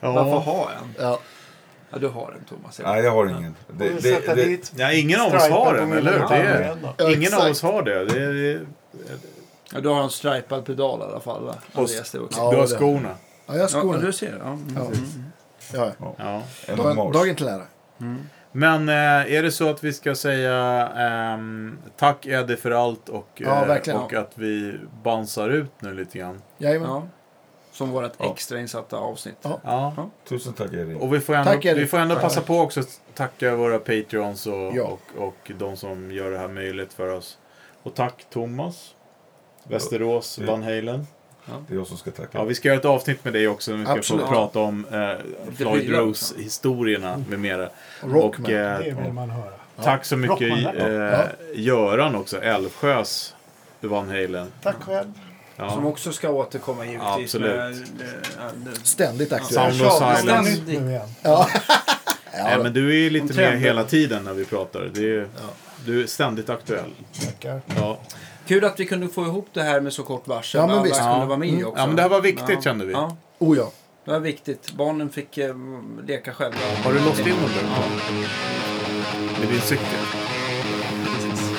Varför 0.00 0.38
ha 0.38 0.70
en? 0.70 0.94
Ja. 0.98 1.20
Ja, 1.90 1.98
du 1.98 2.08
har 2.08 2.32
en 2.38 2.44
Thomas. 2.44 2.80
Nej, 2.84 3.04
jag 3.04 3.10
har 3.10 3.26
ingen. 3.26 3.54
Det, 3.78 3.88
det, 4.02 4.34
det, 4.34 4.72
Ja, 4.76 4.92
ingen 4.92 5.20
av 5.20 5.34
oss 5.34 5.48
har 5.48 5.74
den, 5.74 5.92
eller 5.92 6.12
hur? 6.12 6.32
Är. 6.32 6.76
Ja, 6.96 7.10
ingen 7.10 7.34
av 7.34 7.40
exakt. 7.40 7.50
oss 7.50 7.62
har 7.62 7.82
det. 7.82 8.04
det, 8.04 8.22
är, 8.24 8.32
det 8.32 8.66
Ja, 9.72 9.80
du 9.80 9.88
har 9.88 10.02
en 10.02 10.10
stripad 10.10 10.64
pedal 10.64 11.00
i 11.00 11.02
alla 11.02 11.20
fall 11.20 11.44
va? 11.44 11.54
Och-. 11.72 11.90
Ja, 12.12 12.50
du 12.50 12.56
har 12.56 12.66
skorna. 12.66 13.08
Ja, 13.46 13.52
jag 13.52 13.52
har 13.52 13.58
Ja, 13.60 13.68
skorna. 13.68 13.98
du 13.98 14.12
ser. 14.12 14.38
Ja. 14.44 14.48
Mm. 14.52 14.74
Ja. 14.76 14.80
Mm. 14.84 15.24
Ja, 15.72 15.92
Ja. 16.18 16.42
en 16.66 16.76
Dagen, 17.12 17.36
till 17.36 17.48
ära. 17.48 17.62
Men 18.52 18.88
eh, 18.88 19.34
är 19.34 19.42
det 19.42 19.50
så 19.52 19.70
att 19.70 19.84
vi 19.84 19.92
ska 19.92 20.14
säga 20.14 20.88
ehm, 20.96 21.78
tack 21.96 22.26
Eddie 22.26 22.56
för 22.56 22.70
allt 22.70 23.08
och, 23.08 23.28
Ja, 23.34 23.76
eh, 23.86 23.96
och 24.02 24.12
att 24.14 24.32
vi 24.34 24.78
bansar 25.02 25.48
ut 25.50 25.70
nu 25.78 25.94
lite 25.94 26.18
grann. 26.18 26.42
Jajamän. 26.58 26.88
Ja. 26.90 27.02
Som 27.72 27.90
vårt 27.90 28.12
Ja. 28.18 28.32
extra 28.32 28.60
insatta 28.60 28.96
avsnitt. 28.96 29.36
Ja. 29.42 29.60
Ja. 29.64 30.10
Tusen 30.28 30.52
tack 30.52 30.72
Erik. 30.72 31.00
Och 31.02 31.14
vi 31.14 31.20
får 31.20 31.34
ändå, 31.34 31.50
Tack, 31.52 31.64
Eddie. 31.64 31.80
vi 31.80 31.86
får 31.86 31.98
ändå 31.98 32.16
passa 32.16 32.40
på 32.40 32.58
också 32.60 32.80
att 32.80 33.00
tacka 33.14 33.56
våra 33.56 33.78
Patreons 33.78 34.46
och, 34.46 34.52
Ja. 34.76 34.82
och, 34.82 35.22
och 35.26 35.52
de 35.58 35.76
som 35.76 36.10
gör 36.10 36.30
det 36.30 36.38
här 36.38 36.48
möjligt 36.48 36.92
för 36.92 37.08
oss. 37.08 37.38
Och 37.82 37.94
tack 37.94 38.26
Thomas. 38.30 38.94
Västerås, 39.64 40.38
Ja. 40.40 40.46
Van 40.50 40.62
Halen. 40.62 41.06
Det 41.68 41.74
är 41.74 41.76
jag 41.78 41.86
som 41.86 41.96
ska 41.96 42.10
tacka. 42.10 42.28
Ja, 42.38 42.44
vi 42.44 42.54
ska 42.54 42.68
göra 42.68 42.78
ett 42.78 42.84
avsnitt 42.84 43.24
med 43.24 43.32
dig 43.32 43.48
också. 43.48 43.70
när 43.70 43.78
Vi 43.78 43.84
ska 43.84 43.92
Absolut. 43.94 44.22
få 44.26 44.28
prata 44.32 44.58
om 44.58 44.86
eh, 44.92 45.10
Floyd. 45.56 45.90
Rose-historierna 45.90 47.24
med 47.28 47.38
mera. 47.40 47.68
Rockman. 48.00 48.44
Och, 48.44 48.50
eh, 48.50 48.78
Det 48.78 48.96
vill 49.02 49.12
man 49.12 49.30
höra. 49.30 49.50
Tack 49.82 50.04
så 50.04 50.16
mycket 50.16 50.50
Rockman, 50.50 50.76
eh, 50.76 51.20
Göran 51.54 52.14
också, 52.14 52.42
Älvsjös 52.42 53.34
Van 53.80 54.08
Halen. 54.08 54.52
Tack 54.62 54.76
själv. 54.82 55.12
Som 55.56 55.66
Ja. 55.66 55.84
också 55.84 56.12
ska 56.12 56.30
återkomma 56.30 56.84
givetvis. 56.86 57.34
Absolut. 57.34 57.56
Med, 57.56 57.70
eh, 57.70 58.44
eh, 58.44 58.72
Ständigt 58.82 59.32
aktuell. 59.32 59.74
Sound 59.74 59.92
of 59.92 60.18
Silence. 60.20 61.00
Ja. 61.22 61.48
Nej, 62.42 62.58
men 62.62 62.72
du 62.72 62.90
är 62.90 62.94
ju 62.98 63.10
lite 63.10 63.34
med 63.34 63.60
hela 63.60 63.84
tiden 63.84 64.24
när 64.24 64.32
vi 64.34 64.44
pratar. 64.44 64.90
Det 64.94 65.16
är, 65.16 65.28
Du 65.86 66.02
är 66.02 66.06
ständigt 66.06 66.50
aktuell. 66.50 66.90
Tackar. 67.24 67.60
Ja. 67.76 67.98
Kul 68.46 68.64
att 68.64 68.80
vi 68.80 68.86
kunde 68.86 69.08
få 69.08 69.22
ihop 69.22 69.48
det 69.52 69.62
här 69.62 69.80
med 69.80 69.92
så 69.92 70.02
kort 70.02 70.28
varsel. 70.28 70.58
Ja, 70.60 70.66
men 70.66 70.74
Alla 70.76 70.84
visst. 70.84 71.00
kunde 71.00 71.16
Ja. 71.18 71.24
vara 71.24 71.38
med 71.38 71.48
Mm. 71.48 71.66
också. 71.66 71.80
Ja, 71.80 71.86
men 71.86 71.96
det 71.96 72.02
här 72.02 72.08
var 72.08 72.20
viktigt, 72.20 72.48
Ja. 72.54 72.60
kände 72.62 72.84
vi. 72.86 72.92
Ja, 72.92 73.16
Oh 73.38 73.56
ja. 73.58 73.70
det 74.04 74.10
var 74.10 74.20
viktigt. 74.20 74.72
Barnen 74.72 75.10
fick 75.10 75.38
eh, 75.38 75.54
leka 76.06 76.32
själva. 76.34 76.56
Har 76.84 76.92
du 76.92 76.98
låst 76.98 77.18
in 77.20 77.26
dem 77.26 77.36
där? 77.42 77.50
Ja, 77.62 77.68
Med 79.40 79.48
din 79.48 79.60
cykel? 79.60 79.84
precis. 81.04 81.50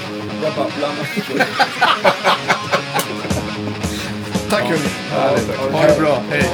Jag 0.44 0.54
babblar. 0.54 0.90
Tack 4.50 4.64
hörni. 4.64 4.90
Ha 5.72 5.88
det 5.88 6.00
bra. 6.00 6.22
Hej. 6.30 6.50